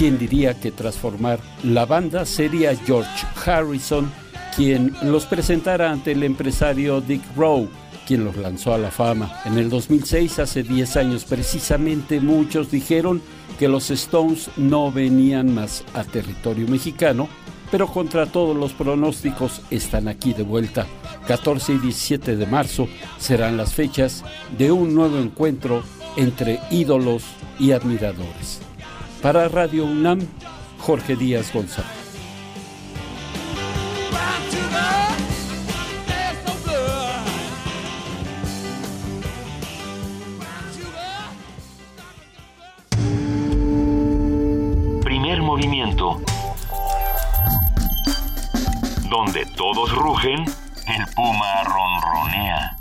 ¿Quién 0.00 0.18
diría 0.18 0.58
que 0.58 0.72
tras 0.72 0.96
formar 0.96 1.40
la 1.62 1.84
banda 1.84 2.24
sería 2.24 2.74
George 2.74 3.26
Harrison 3.44 4.10
quien 4.56 4.94
los 5.02 5.26
presentara 5.26 5.92
ante 5.92 6.12
el 6.12 6.22
empresario 6.22 7.02
Dick 7.02 7.20
Rowe, 7.36 7.68
quien 8.06 8.24
los 8.24 8.34
lanzó 8.36 8.72
a 8.72 8.78
la 8.78 8.90
fama? 8.90 9.30
En 9.44 9.58
el 9.58 9.68
2006, 9.68 10.38
hace 10.38 10.62
10 10.62 10.96
años 10.96 11.26
precisamente, 11.26 12.18
muchos 12.18 12.70
dijeron 12.70 13.20
que 13.58 13.68
los 13.68 13.90
Stones 13.90 14.48
no 14.56 14.90
venían 14.90 15.54
más 15.54 15.84
a 15.92 16.02
territorio 16.02 16.66
mexicano, 16.66 17.28
pero 17.70 17.86
contra 17.86 18.24
todos 18.24 18.56
los 18.56 18.72
pronósticos 18.72 19.60
están 19.70 20.08
aquí 20.08 20.32
de 20.32 20.44
vuelta. 20.44 20.86
14 21.28 21.74
y 21.74 21.78
17 21.78 22.36
de 22.36 22.46
marzo 22.46 22.88
serán 23.18 23.58
las 23.58 23.74
fechas 23.74 24.24
de 24.56 24.72
un 24.72 24.94
nuevo 24.94 25.18
encuentro 25.18 25.82
entre 26.16 26.58
ídolos 26.70 27.22
y 27.58 27.72
admiradores. 27.72 28.62
Para 29.22 29.48
Radio 29.48 29.84
UNAM, 29.84 30.26
Jorge 30.78 31.14
Díaz 31.14 31.52
González. 31.52 31.90
Primer 45.04 45.42
movimiento. 45.42 46.18
Donde 49.10 49.44
todos 49.54 49.92
rugen, 49.92 50.44
el 50.86 51.14
puma 51.14 51.64
ronronea. 51.64 52.78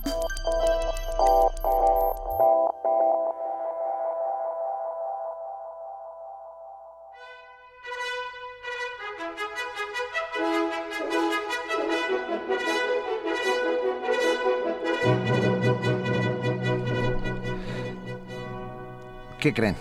¿Qué 19.39 19.53
creen? 19.53 19.75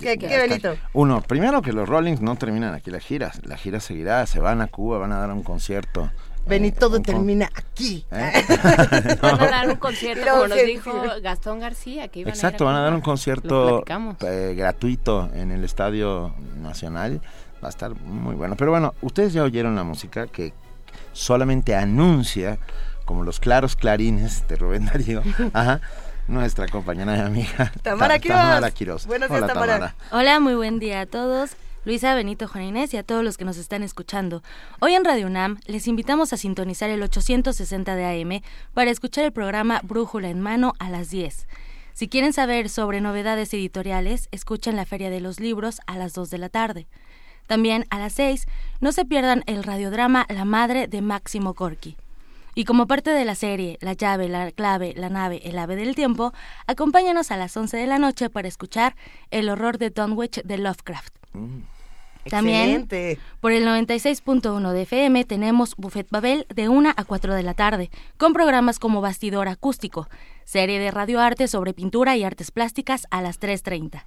¿Qué, 0.00 0.16
qué. 0.18 0.26
Benito? 0.38 0.74
Uno, 0.94 1.20
primero 1.20 1.60
que 1.60 1.72
los 1.72 1.88
Rollings 1.88 2.20
no 2.22 2.36
terminan 2.36 2.72
aquí 2.74 2.90
la 2.90 2.98
gira. 3.00 3.30
La 3.42 3.56
gira 3.58 3.78
seguirá, 3.78 4.26
se 4.26 4.40
van 4.40 4.60
a 4.62 4.66
Cuba, 4.68 4.98
van 4.98 5.12
a 5.12 5.18
dar 5.18 5.30
un 5.30 5.42
concierto. 5.42 6.10
Benito, 6.46 6.90
con- 6.90 7.02
termina 7.02 7.48
aquí. 7.54 8.04
¿Eh? 8.10 8.32
Van 9.22 9.40
a 9.40 9.46
dar 9.46 9.68
un 9.68 9.76
concierto, 9.76 10.26
como 10.28 10.48
nos 10.48 10.58
dijo. 10.64 10.92
Gastón 11.22 11.60
García, 11.60 12.08
que 12.08 12.20
iban 12.20 12.32
Exacto, 12.32 12.64
a 12.66 12.72
van 12.72 12.80
a 12.80 12.84
dar 12.84 12.94
un 12.94 13.00
concierto 13.00 13.66
platicamos. 13.84 14.16
eh, 14.22 14.54
gratuito 14.56 15.30
en 15.34 15.52
el 15.52 15.62
Estadio 15.62 16.34
Nacional. 16.60 17.20
Va 17.62 17.68
a 17.68 17.70
estar 17.70 17.94
muy 17.94 18.34
bueno. 18.34 18.56
Pero 18.56 18.72
bueno, 18.72 18.94
ustedes 19.02 19.32
ya 19.34 19.44
oyeron 19.44 19.76
la 19.76 19.84
música 19.84 20.26
que 20.26 20.52
solamente 21.12 21.76
anuncia, 21.76 22.58
como 23.04 23.22
los 23.22 23.38
claros 23.38 23.76
clarines 23.76 24.48
de 24.48 24.56
Rubén 24.56 24.86
Darío, 24.86 25.22
ajá, 25.52 25.80
nuestra 26.28 26.66
compañera 26.68 27.16
y 27.16 27.20
amiga 27.20 27.72
Tamara 27.82 28.14
Ta- 28.14 28.20
Quiroz. 28.20 28.36
Tamara 28.38 28.70
Quiroz. 28.70 29.06
Buenos 29.06 29.28
días, 29.28 29.42
Hola, 29.42 29.52
Tamara. 29.52 29.94
Hola, 30.10 30.40
muy 30.40 30.54
buen 30.54 30.78
día 30.78 31.00
a 31.02 31.06
todos. 31.06 31.52
Luisa, 31.84 32.14
Benito, 32.14 32.46
Juan 32.46 32.62
Inés 32.64 32.94
y 32.94 32.96
a 32.96 33.02
todos 33.02 33.24
los 33.24 33.36
que 33.36 33.44
nos 33.44 33.56
están 33.56 33.82
escuchando. 33.82 34.42
Hoy 34.80 34.94
en 34.94 35.04
Radio 35.04 35.26
UNAM 35.26 35.58
les 35.66 35.88
invitamos 35.88 36.32
a 36.32 36.36
sintonizar 36.36 36.90
el 36.90 37.02
860 37.02 37.96
de 37.96 38.04
AM 38.22 38.40
para 38.72 38.90
escuchar 38.92 39.24
el 39.24 39.32
programa 39.32 39.80
Brújula 39.82 40.28
en 40.28 40.40
Mano 40.40 40.74
a 40.78 40.90
las 40.90 41.10
10. 41.10 41.48
Si 41.92 42.08
quieren 42.08 42.32
saber 42.32 42.68
sobre 42.68 43.00
novedades 43.00 43.52
editoriales, 43.52 44.28
escuchen 44.30 44.76
la 44.76 44.86
Feria 44.86 45.10
de 45.10 45.20
los 45.20 45.40
Libros 45.40 45.80
a 45.88 45.96
las 45.98 46.12
2 46.14 46.30
de 46.30 46.38
la 46.38 46.48
tarde. 46.48 46.86
También 47.48 47.84
a 47.90 47.98
las 47.98 48.12
6, 48.12 48.46
no 48.80 48.92
se 48.92 49.04
pierdan 49.04 49.42
el 49.46 49.64
radiodrama 49.64 50.24
La 50.28 50.44
Madre 50.44 50.86
de 50.86 51.02
Máximo 51.02 51.52
Gorki. 51.52 51.96
Y 52.54 52.64
como 52.64 52.86
parte 52.86 53.10
de 53.10 53.24
la 53.24 53.34
serie 53.34 53.78
La 53.80 53.94
llave, 53.94 54.28
la 54.28 54.50
clave, 54.50 54.94
la 54.96 55.08
nave, 55.08 55.40
el 55.44 55.58
ave 55.58 55.76
del 55.76 55.94
tiempo, 55.94 56.32
acompáñanos 56.66 57.30
a 57.30 57.36
las 57.36 57.56
11 57.56 57.76
de 57.76 57.86
la 57.86 57.98
noche 57.98 58.30
para 58.30 58.48
escuchar 58.48 58.94
El 59.30 59.48
horror 59.48 59.78
de 59.78 59.90
Dunwich 59.90 60.42
de 60.42 60.58
Lovecraft. 60.58 61.14
También 62.28 62.82
Excelente. 62.82 63.18
por 63.40 63.52
el 63.52 63.64
96.1 63.64 64.72
de 64.72 64.82
FM 64.82 65.24
tenemos 65.24 65.74
Buffet 65.76 66.08
Babel 66.10 66.46
de 66.54 66.68
1 66.68 66.92
a 66.96 67.04
4 67.04 67.34
de 67.34 67.42
la 67.42 67.54
tarde, 67.54 67.90
con 68.16 68.32
programas 68.32 68.78
como 68.78 69.00
Bastidor 69.00 69.48
Acústico, 69.48 70.08
serie 70.44 70.78
de 70.78 70.92
radioarte 70.92 71.48
sobre 71.48 71.74
pintura 71.74 72.16
y 72.16 72.22
artes 72.22 72.52
plásticas 72.52 73.06
a 73.10 73.22
las 73.22 73.40
3.30. 73.40 74.04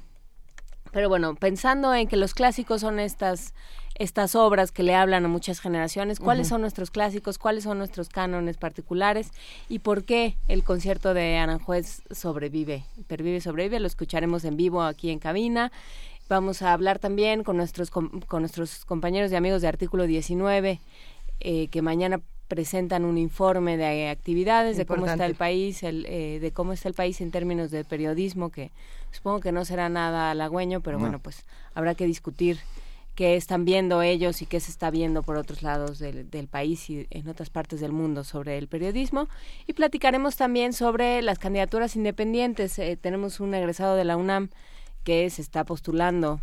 pero 0.90 1.08
bueno, 1.10 1.34
pensando 1.34 1.94
en 1.94 2.08
que 2.08 2.16
los 2.16 2.32
clásicos 2.34 2.80
son 2.80 2.98
estas 2.98 3.52
estas 3.98 4.34
obras 4.36 4.70
que 4.72 4.82
le 4.82 4.94
hablan 4.94 5.24
a 5.24 5.28
muchas 5.28 5.60
generaciones, 5.60 6.20
¿cuáles 6.20 6.48
son 6.48 6.60
nuestros 6.60 6.90
clásicos? 6.90 7.38
¿Cuáles 7.38 7.64
son 7.64 7.78
nuestros 7.78 8.08
cánones 8.08 8.56
particulares? 8.56 9.30
¿Y 9.68 9.80
por 9.80 10.04
qué 10.04 10.36
el 10.46 10.62
concierto 10.62 11.14
de 11.14 11.36
Aranjuez 11.36 12.02
sobrevive? 12.10 12.84
Pervive 13.08 13.36
y 13.38 13.40
sobrevive, 13.40 13.80
lo 13.80 13.86
escucharemos 13.88 14.44
en 14.44 14.56
vivo 14.56 14.82
aquí 14.82 15.10
en 15.10 15.18
cabina. 15.18 15.72
Vamos 16.28 16.62
a 16.62 16.72
hablar 16.74 16.98
también 16.98 17.42
con 17.42 17.56
nuestros 17.56 17.90
com- 17.90 18.20
con 18.28 18.42
nuestros 18.42 18.84
compañeros 18.84 19.32
y 19.32 19.34
amigos 19.36 19.62
de 19.62 19.68
Artículo 19.68 20.06
19 20.06 20.78
eh, 21.40 21.68
que 21.68 21.82
mañana 21.82 22.20
presentan 22.48 23.04
un 23.04 23.18
informe 23.18 23.76
de 23.76 24.08
actividades, 24.08 24.76
de 24.76 24.86
cómo 24.86 25.06
está 25.06 25.26
el 25.26 25.34
país, 25.34 25.82
el, 25.82 26.06
eh, 26.06 26.38
de 26.40 26.50
cómo 26.52 26.72
está 26.72 26.88
el 26.88 26.94
país 26.94 27.20
en 27.20 27.30
términos 27.30 27.70
de 27.70 27.84
periodismo, 27.84 28.50
que 28.50 28.70
supongo 29.10 29.40
que 29.40 29.52
no 29.52 29.64
será 29.66 29.88
nada 29.88 30.30
halagüeño, 30.30 30.80
pero 30.80 30.96
No. 30.98 31.02
bueno, 31.04 31.18
pues 31.18 31.44
habrá 31.74 31.94
que 31.94 32.06
discutir 32.06 32.58
qué 33.18 33.34
están 33.34 33.64
viendo 33.64 34.00
ellos 34.00 34.42
y 34.42 34.46
qué 34.46 34.60
se 34.60 34.70
está 34.70 34.92
viendo 34.92 35.24
por 35.24 35.38
otros 35.38 35.64
lados 35.64 35.98
del, 35.98 36.30
del 36.30 36.46
país 36.46 36.88
y 36.88 37.08
en 37.10 37.28
otras 37.28 37.50
partes 37.50 37.80
del 37.80 37.90
mundo 37.90 38.22
sobre 38.22 38.56
el 38.58 38.68
periodismo. 38.68 39.28
Y 39.66 39.72
platicaremos 39.72 40.36
también 40.36 40.72
sobre 40.72 41.20
las 41.20 41.40
candidaturas 41.40 41.96
independientes. 41.96 42.78
Eh, 42.78 42.96
tenemos 42.96 43.40
un 43.40 43.54
egresado 43.54 43.96
de 43.96 44.04
la 44.04 44.16
UNAM 44.16 44.50
que 45.02 45.28
se 45.30 45.42
está 45.42 45.64
postulando 45.64 46.40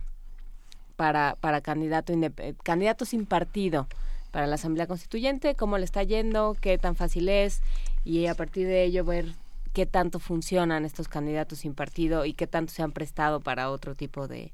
para, 0.97 1.37
para 1.39 1.61
candidato, 1.61 2.11
eh, 2.11 2.55
candidato 2.61 3.05
sin 3.05 3.25
partido 3.25 3.87
para 4.31 4.45
la 4.45 4.55
Asamblea 4.55 4.85
Constituyente, 4.85 5.55
cómo 5.55 5.77
le 5.77 5.85
está 5.85 6.03
yendo, 6.03 6.57
qué 6.59 6.77
tan 6.77 6.97
fácil 6.97 7.29
es 7.29 7.61
y 8.03 8.25
a 8.25 8.35
partir 8.35 8.67
de 8.67 8.83
ello 8.83 9.05
ver 9.05 9.27
qué 9.71 9.85
tanto 9.85 10.19
funcionan 10.19 10.83
estos 10.83 11.07
candidatos 11.07 11.59
sin 11.59 11.73
partido 11.73 12.25
y 12.25 12.33
qué 12.33 12.47
tanto 12.47 12.73
se 12.73 12.83
han 12.83 12.91
prestado 12.91 13.39
para 13.39 13.69
otro 13.69 13.95
tipo 13.95 14.27
de 14.27 14.51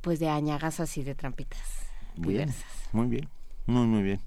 pues 0.00 0.18
de 0.18 0.28
añagazas 0.28 0.96
y 0.96 1.02
de 1.02 1.14
trampitas. 1.14 1.60
Bien, 2.16 2.46
diversas. 2.48 2.64
muy 2.92 3.06
bien, 3.06 3.28
muy, 3.66 3.86
muy 3.86 4.02
bien. 4.02 4.20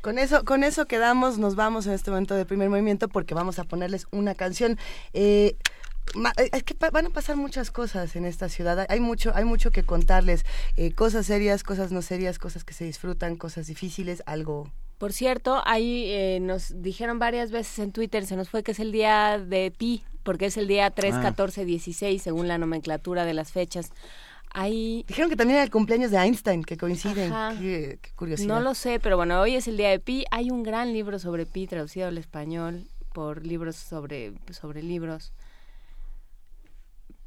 Con 0.00 0.18
eso, 0.18 0.44
con 0.44 0.62
eso 0.62 0.86
quedamos, 0.86 1.38
nos 1.38 1.54
vamos 1.56 1.86
en 1.86 1.92
este 1.92 2.10
momento 2.10 2.34
de 2.34 2.44
primer 2.44 2.70
movimiento 2.70 3.08
porque 3.08 3.34
vamos 3.34 3.58
a 3.58 3.64
ponerles 3.64 4.06
una 4.12 4.34
canción. 4.34 4.78
Eh, 5.12 5.56
eh, 6.36 6.50
es 6.52 6.62
que 6.62 6.74
van 6.92 7.06
a 7.06 7.10
pasar 7.10 7.36
muchas 7.36 7.70
cosas 7.70 8.14
en 8.16 8.24
esta 8.24 8.48
ciudad. 8.48 8.86
Hay 8.88 9.00
mucho, 9.00 9.32
hay 9.34 9.44
mucho 9.44 9.70
que 9.70 9.82
contarles. 9.82 10.44
Eh, 10.76 10.92
cosas 10.92 11.26
serias, 11.26 11.62
cosas 11.64 11.92
no 11.92 12.00
serias, 12.02 12.38
cosas 12.38 12.64
que 12.64 12.74
se 12.74 12.84
disfrutan, 12.84 13.36
cosas 13.36 13.66
difíciles, 13.66 14.22
algo. 14.26 14.70
Por 14.98 15.12
cierto, 15.12 15.62
ahí 15.64 16.04
eh, 16.08 16.38
nos 16.40 16.82
dijeron 16.82 17.18
varias 17.18 17.50
veces 17.50 17.78
en 17.78 17.92
Twitter, 17.92 18.26
se 18.26 18.36
nos 18.36 18.48
fue 18.50 18.62
que 18.62 18.72
es 18.72 18.80
el 18.80 18.90
día 18.90 19.38
de 19.38 19.70
Pi, 19.70 20.02
porque 20.24 20.46
es 20.46 20.56
el 20.56 20.66
día 20.66 20.90
3, 20.90 21.14
Ah. 21.16 21.22
14, 21.22 21.64
16, 21.64 22.20
según 22.20 22.48
la 22.48 22.58
nomenclatura 22.58 23.24
de 23.24 23.34
las 23.34 23.52
fechas. 23.52 23.90
Ahí 24.58 25.04
Dijeron 25.06 25.30
que 25.30 25.36
también 25.36 25.58
era 25.58 25.64
el 25.64 25.70
cumpleaños 25.70 26.10
de 26.10 26.16
Einstein, 26.16 26.64
que 26.64 26.76
coinciden. 26.76 27.32
Qué, 27.60 28.00
qué 28.02 28.10
curiosidad. 28.16 28.48
No 28.48 28.60
lo 28.60 28.74
sé, 28.74 28.98
pero 28.98 29.16
bueno, 29.16 29.40
hoy 29.40 29.54
es 29.54 29.68
el 29.68 29.76
día 29.76 29.90
de 29.90 30.00
Pi. 30.00 30.24
Hay 30.32 30.50
un 30.50 30.64
gran 30.64 30.92
libro 30.92 31.20
sobre 31.20 31.46
Pi 31.46 31.68
traducido 31.68 32.08
al 32.08 32.18
español 32.18 32.88
por 33.12 33.46
libros 33.46 33.76
sobre, 33.76 34.32
sobre 34.50 34.82
libros. 34.82 35.32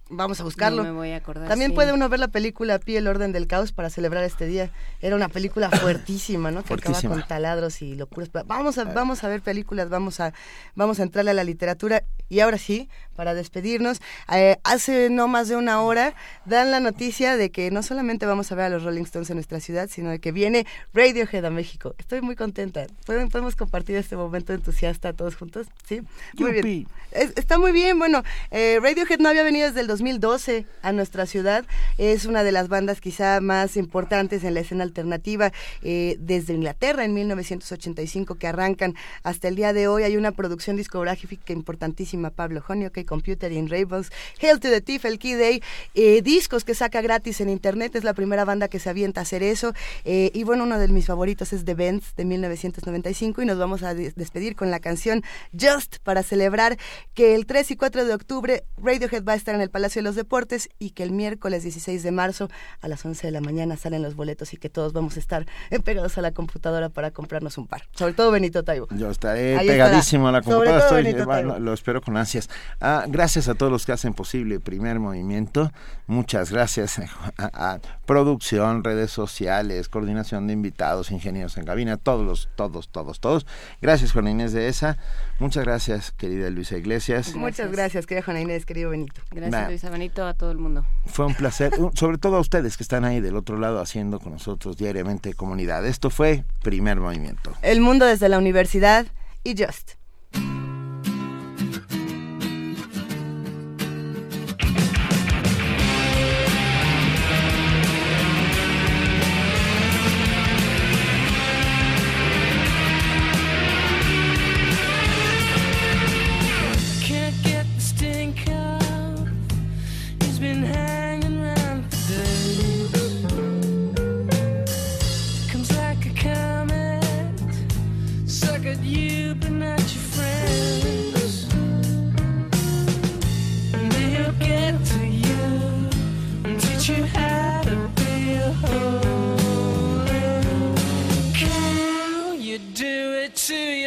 Vamos 0.10 0.42
a 0.42 0.44
buscarlo. 0.44 0.84
No 0.84 0.90
me 0.90 0.96
voy 0.96 1.12
a 1.12 1.18
acordar. 1.18 1.48
También 1.48 1.72
sí. 1.72 1.76
puede 1.76 1.94
uno 1.94 2.10
ver 2.10 2.20
la 2.20 2.28
película 2.28 2.78
Pi, 2.80 2.98
el 2.98 3.08
orden 3.08 3.32
del 3.32 3.48
caos 3.48 3.72
para 3.72 3.90
celebrar 3.90 4.26
este 4.26 4.46
día. 4.46 4.70
Era 5.00 5.16
una 5.16 5.30
película 5.30 5.70
fuertísima, 5.72 6.52
¿no? 6.52 6.64
Que 6.64 6.68
Fuertísima. 6.68 6.98
acaba 6.98 7.16
con 7.16 7.28
taladros 7.30 7.82
y 7.82 7.96
locuras. 7.96 8.30
Vamos 8.46 8.78
a, 8.78 8.84
vamos 8.84 9.24
a 9.24 9.30
ver 9.30 9.42
películas, 9.42 9.90
vamos 9.90 10.20
a, 10.20 10.34
vamos 10.76 11.00
a 11.00 11.04
entrarle 11.04 11.32
a 11.32 11.34
la 11.34 11.46
literatura. 11.46 12.04
Y 12.32 12.40
ahora 12.40 12.58
sí, 12.58 12.88
para 13.18 13.34
despedirnos, 13.34 14.00
eh, 14.34 14.56
hace 14.64 15.10
no 15.10 15.28
más 15.28 15.50
de 15.50 15.58
una 15.58 15.82
hora 15.82 16.16
dan 16.46 16.72
la 16.72 16.80
noticia 16.80 17.36
de 17.36 17.52
que 17.52 17.70
no 17.72 17.84
solamente 17.84 18.26
vamos 18.26 18.52
a 18.52 18.56
ver 18.56 18.66
a 18.66 18.70
los 18.70 18.84
Rolling 18.84 19.04
Stones 19.04 19.30
en 19.30 19.36
nuestra 19.36 19.60
ciudad, 19.60 19.90
sino 19.92 20.10
de 20.10 20.20
que 20.20 20.32
viene 20.32 20.66
Radiohead 20.94 21.44
a 21.44 21.50
México. 21.50 21.94
Estoy 21.98 22.22
muy 22.22 22.38
contenta. 22.38 22.88
¿Podemos, 23.06 23.30
podemos 23.30 23.56
compartir 23.58 23.98
este 23.98 24.16
momento 24.16 24.54
entusiasta 24.54 25.12
todos 25.12 25.36
juntos? 25.36 25.68
Sí. 25.86 26.02
Muy 26.40 26.54
bien. 26.54 26.88
Es- 27.12 27.34
está 27.36 27.60
muy 27.60 27.74
bien. 27.74 28.00
Bueno, 28.00 28.24
eh, 28.50 28.80
Radiohead 28.82 29.20
no 29.20 29.28
había 29.28 29.44
venido 29.44 29.68
desde 29.68 29.82
el 29.82 29.88
2012 29.88 30.66
a 30.82 30.92
nuestra 30.94 31.26
ciudad. 31.26 31.66
Es 31.98 32.26
una 32.26 32.44
de 32.46 32.54
las 32.54 32.70
bandas 32.70 33.02
quizá 33.02 33.42
más 33.42 33.76
importantes 33.76 34.46
en 34.46 34.54
la 34.54 34.62
escena 34.62 34.84
alternativa 34.84 35.52
eh, 35.84 36.16
desde 36.20 36.54
Inglaterra 36.54 37.04
en 37.04 37.14
1985 37.14 38.36
que 38.36 38.48
arrancan 38.48 38.96
hasta 39.24 39.50
el 39.50 39.56
día 39.58 39.74
de 39.74 39.90
hoy. 39.90 40.04
Hay 40.04 40.16
una 40.16 40.32
producción 40.32 40.78
discográfica 40.78 41.52
importantísima, 41.52 42.21
Pablo 42.30 42.64
Honey, 42.68 42.86
OK 42.86 43.04
Computer 43.06 43.52
in 43.52 43.68
Ravens, 43.68 44.12
Hail 44.40 44.60
to 44.60 44.70
the 44.70 44.82
Thief, 44.82 45.06
el 45.06 45.18
Key 45.18 45.34
Day, 45.34 45.64
eh, 45.96 46.22
discos 46.22 46.64
que 46.64 46.76
saca 46.76 47.02
gratis 47.02 47.42
en 47.42 47.50
internet. 47.50 47.96
Es 47.96 48.04
la 48.04 48.14
primera 48.14 48.46
banda 48.46 48.68
que 48.68 48.78
se 48.78 48.90
avienta 48.92 49.22
a 49.22 49.24
hacer 49.24 49.42
eso. 49.42 49.74
Eh, 50.06 50.30
y 50.34 50.44
bueno, 50.44 50.66
uno 50.66 50.78
de 50.78 50.88
mis 50.90 51.08
favoritos 51.08 51.52
es 51.54 51.66
The 51.66 51.74
Bends 51.74 52.16
de 52.16 52.26
1995 52.26 53.42
y 53.42 53.46
nos 53.46 53.58
vamos 53.58 53.82
a 53.84 53.94
des- 53.94 54.16
despedir 54.16 54.56
con 54.56 54.70
la 54.70 54.80
canción 54.80 55.24
Just 55.60 55.98
para 56.04 56.22
celebrar 56.24 56.78
que 57.14 57.34
el 57.36 57.46
3 57.46 57.72
y 57.72 57.76
4 57.76 58.06
de 58.06 58.14
octubre 58.14 58.64
Radiohead 58.78 59.24
va 59.24 59.34
a 59.34 59.36
estar 59.36 59.56
en 59.56 59.62
el 59.62 59.70
Palacio 59.70 60.02
de 60.02 60.04
los 60.04 60.16
Deportes 60.16 60.70
y 60.80 60.92
que 60.92 61.04
el 61.04 61.12
miércoles 61.12 61.64
16 61.64 62.04
de 62.04 62.12
marzo 62.12 62.50
a 62.82 62.88
las 62.88 63.04
11 63.06 63.28
de 63.28 63.32
la 63.32 63.42
mañana 63.42 63.78
salen 63.78 64.02
los 64.04 64.16
boletos 64.16 64.54
y 64.54 64.58
que 64.58 64.70
todos 64.70 64.94
vamos 64.94 65.18
a 65.18 65.20
estar 65.20 65.46
eh, 65.70 65.80
pegados 65.84 66.18
a 66.18 66.22
la 66.22 66.32
computadora 66.32 66.90
para 66.90 67.12
comprarnos 67.12 67.58
un 67.58 67.68
par. 67.68 67.84
Sobre 67.94 68.14
todo 68.14 68.32
Benito 68.32 68.64
Taibo. 68.64 68.88
Yo 68.92 69.10
estaré 69.10 69.58
Ahí 69.58 69.68
pegadísimo 69.68 70.28
a 70.28 70.32
la 70.32 70.42
computadora. 70.42 70.80
Estoy, 70.84 71.04
Benito 71.04 71.26
bueno, 71.26 71.60
lo 71.60 71.74
espero 71.74 72.02
con 72.02 72.11
ansias. 72.18 72.50
Ah, 72.80 73.06
gracias 73.08 73.48
a 73.48 73.56
todos 73.56 73.72
los 73.72 73.86
que 73.86 73.92
hacen 73.92 74.14
posible 74.14 74.56
el 74.56 74.62
primer 74.62 75.00
movimiento. 75.00 75.72
Muchas 76.08 76.52
gracias 76.52 77.00
a, 77.00 77.04
a 77.38 77.80
producción, 78.06 78.84
redes 78.84 79.12
sociales, 79.12 79.88
coordinación 79.90 80.48
de 80.48 80.54
invitados, 80.54 81.12
ingenieros 81.12 81.58
en 81.58 81.66
cabina, 81.66 81.98
todos 81.98 82.26
los, 82.26 82.50
todos, 82.56 82.90
todos, 82.90 83.20
todos. 83.20 83.46
Gracias, 83.82 84.12
Juana 84.12 84.32
Inés 84.32 84.54
de 84.54 84.68
esa. 84.68 84.98
Muchas 85.40 85.64
gracias, 85.64 86.12
querida 86.12 86.50
Luisa 86.50 86.78
Iglesias. 86.78 87.36
Muchas 87.36 87.72
gracias, 87.72 88.06
querida 88.06 88.24
Juana 88.24 88.42
Inés, 88.42 88.66
querido 88.66 88.90
Benito. 88.90 89.22
Gracias, 89.32 89.52
Nah. 89.52 89.68
Luisa 89.70 89.90
Benito, 89.90 90.26
a 90.26 90.34
todo 90.34 90.52
el 90.52 90.58
mundo. 90.58 90.86
Fue 91.06 91.26
un 91.26 91.36
placer, 91.36 91.72
sobre 91.94 92.18
todo 92.18 92.38
a 92.38 92.40
ustedes 92.40 92.78
que 92.78 92.84
están 92.84 93.06
ahí 93.06 93.22
del 93.22 93.36
otro 93.36 93.58
lado 93.58 93.80
haciendo 93.80 94.20
con 94.20 94.34
nosotros 94.34 94.78
diariamente 94.78 95.34
comunidad. 95.34 95.86
Esto 95.86 96.10
fue 96.10 96.44
Primer 96.62 97.00
Movimiento. 97.00 97.54
El 97.62 97.82
mundo 97.82 98.06
desde 98.06 98.30
la 98.30 98.38
universidad 98.38 99.06
y 99.44 99.56
Just. 99.58 100.01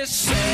To 0.05 0.10
yourself. 0.10 0.53